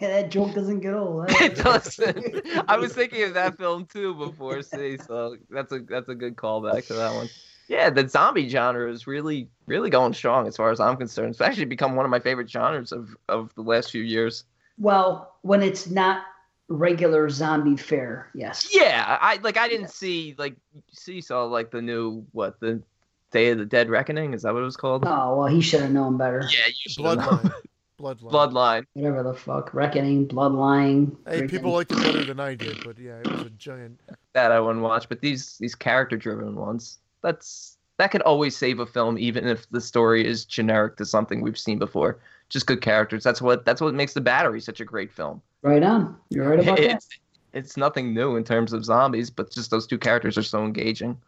That 0.00 0.28
joke 0.30 0.54
doesn't 0.54 0.80
get 0.80 0.94
old. 0.94 1.26
it 1.28 1.56
doesn't. 1.56 2.46
I 2.66 2.78
was 2.78 2.94
thinking 2.94 3.22
of 3.24 3.34
that 3.34 3.58
film 3.58 3.84
too 3.84 4.14
before. 4.14 4.62
See, 4.62 4.96
so 5.06 5.36
that's 5.50 5.70
a 5.70 5.80
that's 5.80 6.08
a 6.08 6.14
good 6.14 6.36
callback 6.36 6.86
to 6.86 6.94
that 6.94 7.14
one. 7.14 7.28
Yeah, 7.68 7.90
the 7.90 8.08
zombie 8.08 8.48
genre 8.48 8.90
is 8.90 9.06
really 9.06 9.50
really 9.66 9.90
going 9.90 10.14
strong 10.14 10.46
as 10.46 10.56
far 10.56 10.70
as 10.70 10.80
I'm 10.80 10.96
concerned. 10.96 11.32
It's 11.32 11.42
actually 11.42 11.66
become 11.66 11.96
one 11.96 12.06
of 12.06 12.10
my 12.10 12.20
favorite 12.20 12.48
genres 12.48 12.92
of 12.92 13.14
of 13.28 13.52
the 13.56 13.62
last 13.62 13.90
few 13.90 14.02
years. 14.02 14.44
Well, 14.78 15.34
when 15.42 15.60
it's 15.60 15.90
not 15.90 16.22
regular 16.68 17.28
zombie 17.30 17.76
fare, 17.76 18.30
yes. 18.34 18.68
Yeah, 18.72 19.18
I 19.20 19.38
like 19.42 19.56
I 19.56 19.68
didn't 19.68 19.90
see 19.90 20.34
like 20.38 20.54
see 20.92 21.20
saw 21.20 21.44
like 21.44 21.70
the 21.70 21.82
new 21.82 22.24
what 22.32 22.60
the 22.60 22.82
Day 23.30 23.50
of 23.50 23.58
the 23.58 23.66
Dead 23.66 23.90
Reckoning 23.90 24.32
is 24.34 24.42
that 24.42 24.54
what 24.54 24.60
it 24.60 24.64
was 24.64 24.76
called? 24.76 25.04
Oh 25.06 25.36
well, 25.36 25.46
he 25.46 25.60
should 25.60 25.80
have 25.82 25.90
known 25.92 26.16
better. 26.16 26.42
Yeah, 26.50 26.66
you 26.66 26.90
should 26.90 27.04
have. 27.04 27.18
Bloodline. 27.18 27.52
Bloodline. 28.00 28.30
Bloodline. 28.30 28.84
Whatever 28.94 29.22
the 29.24 29.34
fuck, 29.34 29.74
reckoning, 29.74 30.28
bloodline. 30.28 31.16
Hey, 31.26 31.40
freaking- 31.42 31.50
people 31.50 31.72
liked 31.72 31.90
it 31.92 31.98
better 31.98 32.24
than 32.24 32.38
I 32.40 32.54
did, 32.54 32.84
but 32.84 32.96
yeah, 32.98 33.18
it 33.18 33.30
was 33.30 33.42
a 33.42 33.50
giant. 33.50 34.00
that 34.34 34.52
I 34.52 34.60
wouldn't 34.60 34.82
watch, 34.84 35.08
but 35.08 35.20
these 35.20 35.58
these 35.58 35.74
character 35.74 36.16
driven 36.16 36.54
ones, 36.54 36.98
that's 37.22 37.76
that 37.98 38.12
could 38.12 38.22
always 38.22 38.56
save 38.56 38.78
a 38.78 38.86
film, 38.86 39.18
even 39.18 39.46
if 39.48 39.68
the 39.70 39.80
story 39.80 40.24
is 40.24 40.44
generic 40.44 40.96
to 40.98 41.04
something 41.04 41.40
we've 41.40 41.58
seen 41.58 41.78
before. 41.78 42.18
Just 42.48 42.66
good 42.66 42.80
characters. 42.80 43.24
That's 43.24 43.42
what 43.42 43.64
that's 43.64 43.80
what 43.80 43.94
makes 43.94 44.14
the 44.14 44.20
Battery 44.20 44.60
such 44.60 44.80
a 44.80 44.84
great 44.84 45.12
film. 45.12 45.42
Right 45.62 45.82
on. 45.82 46.16
You're 46.30 46.48
right 46.48 46.60
about 46.60 46.76
that. 46.78 46.96
It's 46.96 47.08
it's 47.52 47.76
nothing 47.76 48.14
new 48.14 48.36
in 48.36 48.44
terms 48.44 48.72
of 48.72 48.84
zombies, 48.84 49.30
but 49.30 49.50
just 49.50 49.70
those 49.70 49.86
two 49.86 49.98
characters 49.98 50.38
are 50.38 50.42
so 50.42 50.64
engaging. 50.64 51.18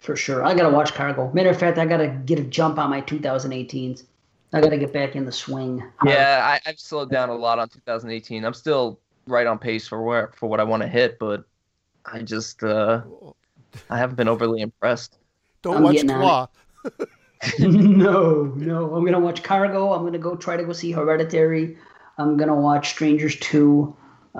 For 0.00 0.16
sure. 0.16 0.44
I 0.44 0.54
gotta 0.54 0.74
watch 0.74 0.94
Cargo. 0.94 1.30
Matter 1.32 1.50
of 1.50 1.58
fact, 1.58 1.78
I 1.78 1.86
gotta 1.86 2.08
get 2.08 2.38
a 2.38 2.44
jump 2.44 2.78
on 2.78 2.90
my 2.90 3.00
2018s. 3.02 4.04
I 4.52 4.60
gotta 4.60 4.78
get 4.78 4.92
back 4.92 5.14
in 5.14 5.24
the 5.24 5.32
swing. 5.32 5.82
Yeah, 6.04 6.40
I, 6.42 6.68
I've 6.68 6.80
slowed 6.80 7.10
down 7.10 7.28
a 7.28 7.34
lot 7.34 7.58
on 7.58 7.68
2018. 7.68 8.44
I'm 8.44 8.54
still 8.54 8.98
right 9.26 9.46
on 9.46 9.58
pace 9.58 9.86
for 9.86 10.02
where 10.02 10.32
for 10.34 10.48
what 10.48 10.60
I 10.60 10.64
want 10.64 10.82
to 10.82 10.88
hit, 10.88 11.18
but 11.18 11.44
I 12.06 12.22
just 12.22 12.62
uh, 12.62 13.02
I 13.90 13.98
haven't 13.98 14.16
been 14.16 14.28
overly 14.28 14.62
impressed. 14.62 15.18
Don't 15.62 15.76
I'm 15.76 15.82
watch 15.82 15.94
getting 15.94 16.10
on 16.10 16.48
Twa. 16.82 17.06
no, 17.58 18.44
no. 18.56 18.94
I'm 18.94 19.04
gonna 19.04 19.20
watch 19.20 19.42
Cargo. 19.42 19.92
I'm 19.92 20.04
gonna 20.04 20.18
go 20.18 20.36
try 20.36 20.56
to 20.56 20.64
go 20.64 20.72
see 20.72 20.92
Hereditary. 20.92 21.76
I'm 22.18 22.36
gonna 22.36 22.54
watch 22.54 22.90
Strangers 22.90 23.36
2. 23.36 23.96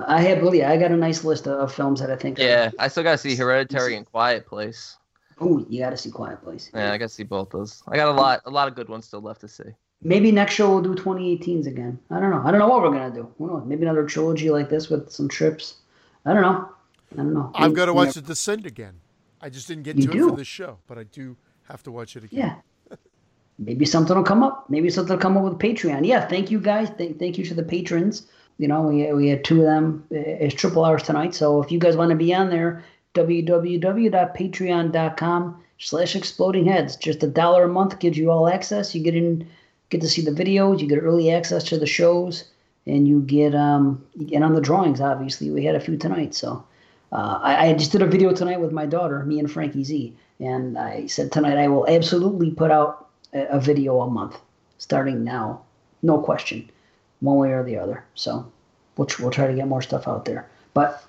I 0.06 0.20
have 0.20 0.42
really, 0.42 0.64
I 0.64 0.76
got 0.76 0.90
a 0.90 0.96
nice 0.96 1.24
list 1.24 1.46
of, 1.46 1.58
of 1.58 1.74
films 1.74 2.00
that 2.00 2.10
I 2.10 2.16
think. 2.16 2.38
Yeah, 2.38 2.70
I 2.78 2.88
still 2.88 3.02
gotta 3.02 3.18
see 3.18 3.34
Hereditary 3.34 3.96
and 3.96 4.06
Quiet 4.06 4.46
Place. 4.46 4.96
Oh, 5.40 5.64
you 5.68 5.80
gotta 5.80 5.96
see 5.96 6.10
Quiet 6.10 6.42
Place. 6.42 6.70
Yeah, 6.74 6.92
I 6.92 6.98
gotta 6.98 7.08
see 7.08 7.22
both 7.22 7.50
those. 7.50 7.82
I 7.88 7.96
got 7.96 8.08
a 8.08 8.12
lot 8.12 8.42
a 8.44 8.50
lot 8.50 8.68
of 8.68 8.74
good 8.74 8.88
ones 8.88 9.06
still 9.06 9.20
left 9.20 9.40
to 9.42 9.48
see. 9.48 9.64
Maybe 10.02 10.30
next 10.30 10.54
show 10.54 10.70
we'll 10.70 10.82
do 10.82 10.94
2018s 10.94 11.66
again. 11.66 11.98
I 12.10 12.20
don't 12.20 12.30
know. 12.30 12.42
I 12.44 12.50
don't 12.50 12.60
know 12.60 12.68
what 12.68 12.82
we're 12.82 12.90
gonna 12.90 13.14
do. 13.14 13.32
Who 13.38 13.48
knows? 13.48 13.64
Maybe 13.66 13.82
another 13.82 14.04
trilogy 14.04 14.50
like 14.50 14.68
this 14.68 14.88
with 14.88 15.10
some 15.10 15.28
trips. 15.28 15.76
I 16.24 16.32
don't 16.32 16.42
know. 16.42 16.68
I 17.12 17.16
don't 17.16 17.34
know. 17.34 17.50
I've 17.54 17.74
got 17.74 17.86
to 17.86 17.94
watch 17.94 18.08
Yeah. 18.08 18.20
The 18.20 18.28
Descent 18.28 18.66
again. 18.66 19.00
I 19.40 19.48
just 19.48 19.66
didn't 19.66 19.84
get 19.84 19.96
You 19.96 20.08
to 20.08 20.26
it 20.26 20.30
for 20.30 20.36
this 20.36 20.46
show, 20.46 20.78
but 20.86 20.98
I 20.98 21.04
do 21.04 21.36
have 21.68 21.82
to 21.84 21.90
watch 21.90 22.16
it 22.16 22.24
again. 22.24 22.38
Yeah. 22.38 22.54
Maybe 23.58 23.84
something 23.84 24.16
will 24.16 24.24
come 24.24 24.42
up. 24.42 24.70
Maybe 24.70 24.88
something 24.90 25.16
will 25.16 25.22
come 25.22 25.36
up 25.36 25.44
with 25.44 25.58
Patreon. 25.58 26.06
Yeah, 26.06 26.26
thank 26.26 26.50
you 26.50 26.60
guys. 26.60 26.88
Thank, 26.90 27.18
thank 27.18 27.38
you 27.38 27.44
to 27.46 27.54
the 27.54 27.62
patrons. 27.62 28.26
You 28.58 28.68
know, 28.68 28.82
we, 28.82 29.10
we 29.12 29.28
had 29.28 29.44
two 29.44 29.60
of 29.60 29.66
them 29.66 30.04
as 30.10 30.54
triple 30.54 30.88
Rs 30.88 31.02
tonight. 31.02 31.34
So 31.34 31.60
if 31.62 31.72
you 31.72 31.78
guys 31.78 31.96
want 31.96 32.10
to 32.10 32.16
be 32.16 32.34
on 32.34 32.50
there, 32.50 32.84
www.patreon.com 33.14 35.62
slash 35.78 36.16
exploding 36.16 36.66
heads. 36.66 36.96
Just 36.96 37.22
a 37.22 37.28
dollar 37.28 37.64
a 37.64 37.68
month 37.68 37.98
gives 37.98 38.18
you 38.18 38.30
all 38.30 38.48
access. 38.48 38.94
You 38.94 39.02
get 39.02 39.14
in, 39.14 39.46
get 39.90 40.00
to 40.00 40.08
see 40.08 40.22
the 40.22 40.30
videos. 40.30 40.80
You 40.80 40.86
get 40.86 40.98
early 40.98 41.30
access 41.30 41.64
to 41.64 41.78
the 41.78 41.86
shows, 41.86 42.44
and 42.86 43.08
you 43.08 43.20
get 43.22 43.54
um 43.54 44.04
get 44.26 44.42
on 44.42 44.54
the 44.54 44.60
drawings. 44.60 45.00
Obviously, 45.00 45.50
we 45.50 45.64
had 45.64 45.74
a 45.74 45.80
few 45.80 45.96
tonight. 45.96 46.34
So 46.34 46.64
uh, 47.12 47.38
I, 47.42 47.68
I 47.68 47.72
just 47.74 47.92
did 47.92 48.02
a 48.02 48.06
video 48.06 48.32
tonight 48.32 48.60
with 48.60 48.72
my 48.72 48.86
daughter, 48.86 49.24
me 49.24 49.38
and 49.38 49.50
Frankie 49.50 49.84
Z, 49.84 50.14
and 50.40 50.78
I 50.78 51.06
said 51.06 51.32
tonight 51.32 51.58
I 51.58 51.68
will 51.68 51.88
absolutely 51.88 52.50
put 52.50 52.70
out 52.70 53.07
a, 53.32 53.42
a 53.46 53.60
video 53.60 54.00
a 54.00 54.10
month 54.10 54.38
starting 54.78 55.24
now, 55.24 55.62
no 56.02 56.18
question, 56.18 56.70
one 57.20 57.36
way 57.36 57.50
or 57.50 57.64
the 57.64 57.76
other. 57.76 58.04
So 58.14 58.50
we'll 58.96 59.08
we'll 59.18 59.30
try 59.30 59.46
to 59.46 59.54
get 59.54 59.68
more 59.68 59.82
stuff 59.82 60.08
out 60.08 60.24
there. 60.24 60.48
But 60.74 61.04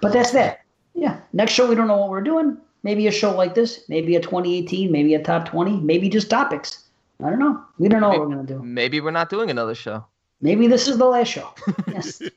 but 0.00 0.12
that's 0.12 0.30
that. 0.32 0.60
Yeah. 0.94 1.20
Next 1.32 1.52
show 1.52 1.68
we 1.68 1.74
don't 1.74 1.88
know 1.88 1.96
what 1.96 2.10
we're 2.10 2.22
doing. 2.22 2.58
Maybe 2.82 3.06
a 3.06 3.12
show 3.12 3.34
like 3.34 3.54
this, 3.54 3.84
maybe 3.88 4.14
a 4.16 4.20
2018, 4.20 4.90
maybe 4.92 5.14
a 5.14 5.22
top 5.22 5.48
20, 5.48 5.80
maybe 5.80 6.08
just 6.08 6.30
topics. 6.30 6.84
I 7.22 7.30
don't 7.30 7.40
know. 7.40 7.60
We 7.78 7.88
don't 7.88 8.00
know 8.00 8.10
maybe, 8.10 8.20
what 8.20 8.28
we're 8.28 8.34
gonna 8.36 8.46
do. 8.46 8.62
Maybe 8.62 9.00
we're 9.00 9.10
not 9.10 9.30
doing 9.30 9.50
another 9.50 9.74
show. 9.74 10.06
Maybe 10.40 10.68
this 10.68 10.86
is 10.86 10.98
the 10.98 11.04
last 11.04 11.28
show. 11.28 11.52
Yes. 11.88 12.20
In 12.20 12.30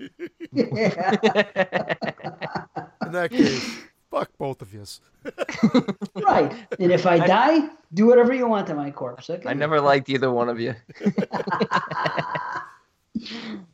that 3.11 3.29
case, 3.31 3.79
fuck 4.11 4.29
both 4.37 4.61
of 4.61 4.71
you. 4.73 4.83
right. 6.23 6.53
And 6.79 6.91
if 6.91 7.07
I 7.07 7.25
die, 7.25 7.69
do 7.93 8.05
whatever 8.05 8.33
you 8.33 8.47
want 8.47 8.67
to 8.67 8.75
my 8.75 8.91
corpse. 8.91 9.29
Okay. 9.29 9.49
I 9.49 9.53
never 9.53 9.81
liked 9.81 10.09
either 10.09 10.31
one 10.31 10.49
of 10.49 10.59
you. 10.59 10.75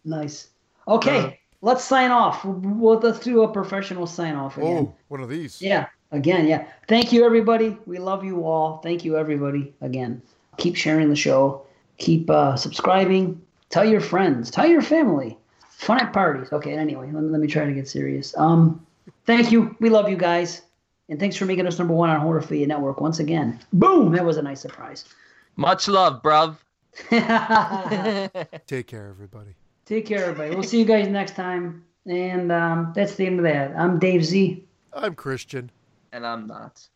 nice. 0.05 0.49
Okay, 0.87 1.19
uh, 1.19 1.31
let's 1.61 1.83
sign 1.83 2.11
off. 2.11 2.45
We'll, 2.45 2.99
let's 2.99 3.19
do 3.19 3.41
a 3.41 3.51
professional 3.51 4.07
sign 4.07 4.35
off 4.35 4.57
again. 4.57 4.87
Oh, 4.89 4.95
one 5.09 5.19
of 5.19 5.27
these. 5.27 5.61
Yeah. 5.61 5.87
Again, 6.11 6.47
yeah. 6.47 6.65
Thank 6.87 7.11
you, 7.11 7.25
everybody. 7.25 7.77
We 7.85 7.97
love 7.97 8.23
you 8.23 8.45
all. 8.45 8.77
Thank 8.77 9.03
you, 9.03 9.17
everybody. 9.17 9.73
Again, 9.81 10.21
keep 10.55 10.77
sharing 10.77 11.09
the 11.09 11.17
show. 11.17 11.65
Keep 11.97 12.29
uh, 12.29 12.55
subscribing. 12.55 13.41
Tell 13.69 13.83
your 13.83 13.99
friends. 13.99 14.49
Tell 14.49 14.67
your 14.67 14.81
family. 14.81 15.37
Fun 15.71 15.99
at 15.99 16.13
parties. 16.13 16.53
Okay. 16.53 16.77
Anyway, 16.77 17.11
let 17.11 17.23
me, 17.23 17.29
let 17.29 17.41
me 17.41 17.47
try 17.47 17.65
to 17.65 17.73
get 17.73 17.89
serious. 17.89 18.37
Um, 18.37 18.86
thank 19.25 19.51
you. 19.51 19.75
We 19.79 19.89
love 19.89 20.09
you 20.09 20.17
guys, 20.17 20.61
and 21.09 21.19
thanks 21.19 21.35
for 21.35 21.45
making 21.45 21.67
us 21.67 21.77
number 21.77 21.93
one 21.93 22.09
on 22.09 22.19
Horrorphobia 22.21 22.67
Network 22.67 23.01
once 23.01 23.19
again. 23.19 23.59
Boom! 23.73 24.11
That 24.11 24.25
was 24.25 24.37
a 24.37 24.41
nice 24.41 24.61
surprise. 24.61 25.05
Much 25.55 25.87
love, 25.87 26.21
bruv. 26.21 26.57
Take 28.67 28.87
care, 28.87 29.07
everybody. 29.07 29.51
Take 29.85 30.05
care, 30.05 30.25
everybody. 30.25 30.53
We'll 30.53 30.63
see 30.63 30.79
you 30.79 30.85
guys 30.85 31.07
next 31.07 31.35
time. 31.35 31.83
And 32.07 32.51
um, 32.51 32.93
that's 32.95 33.15
the 33.15 33.25
end 33.25 33.39
of 33.39 33.43
that. 33.43 33.75
I'm 33.77 33.99
Dave 33.99 34.23
Z. 34.23 34.63
I'm 34.93 35.15
Christian. 35.15 35.69
And 36.11 36.25
I'm 36.25 36.47
not. 36.47 36.87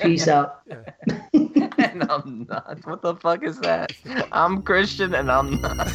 Peace 0.00 0.28
out. 0.28 0.62
and 1.32 2.04
I'm 2.08 2.46
not. 2.48 2.78
What 2.84 3.02
the 3.02 3.16
fuck 3.16 3.42
is 3.42 3.58
that? 3.60 3.92
I'm 4.32 4.62
Christian 4.62 5.14
and 5.14 5.30
I'm 5.30 5.60
not. 5.60 5.88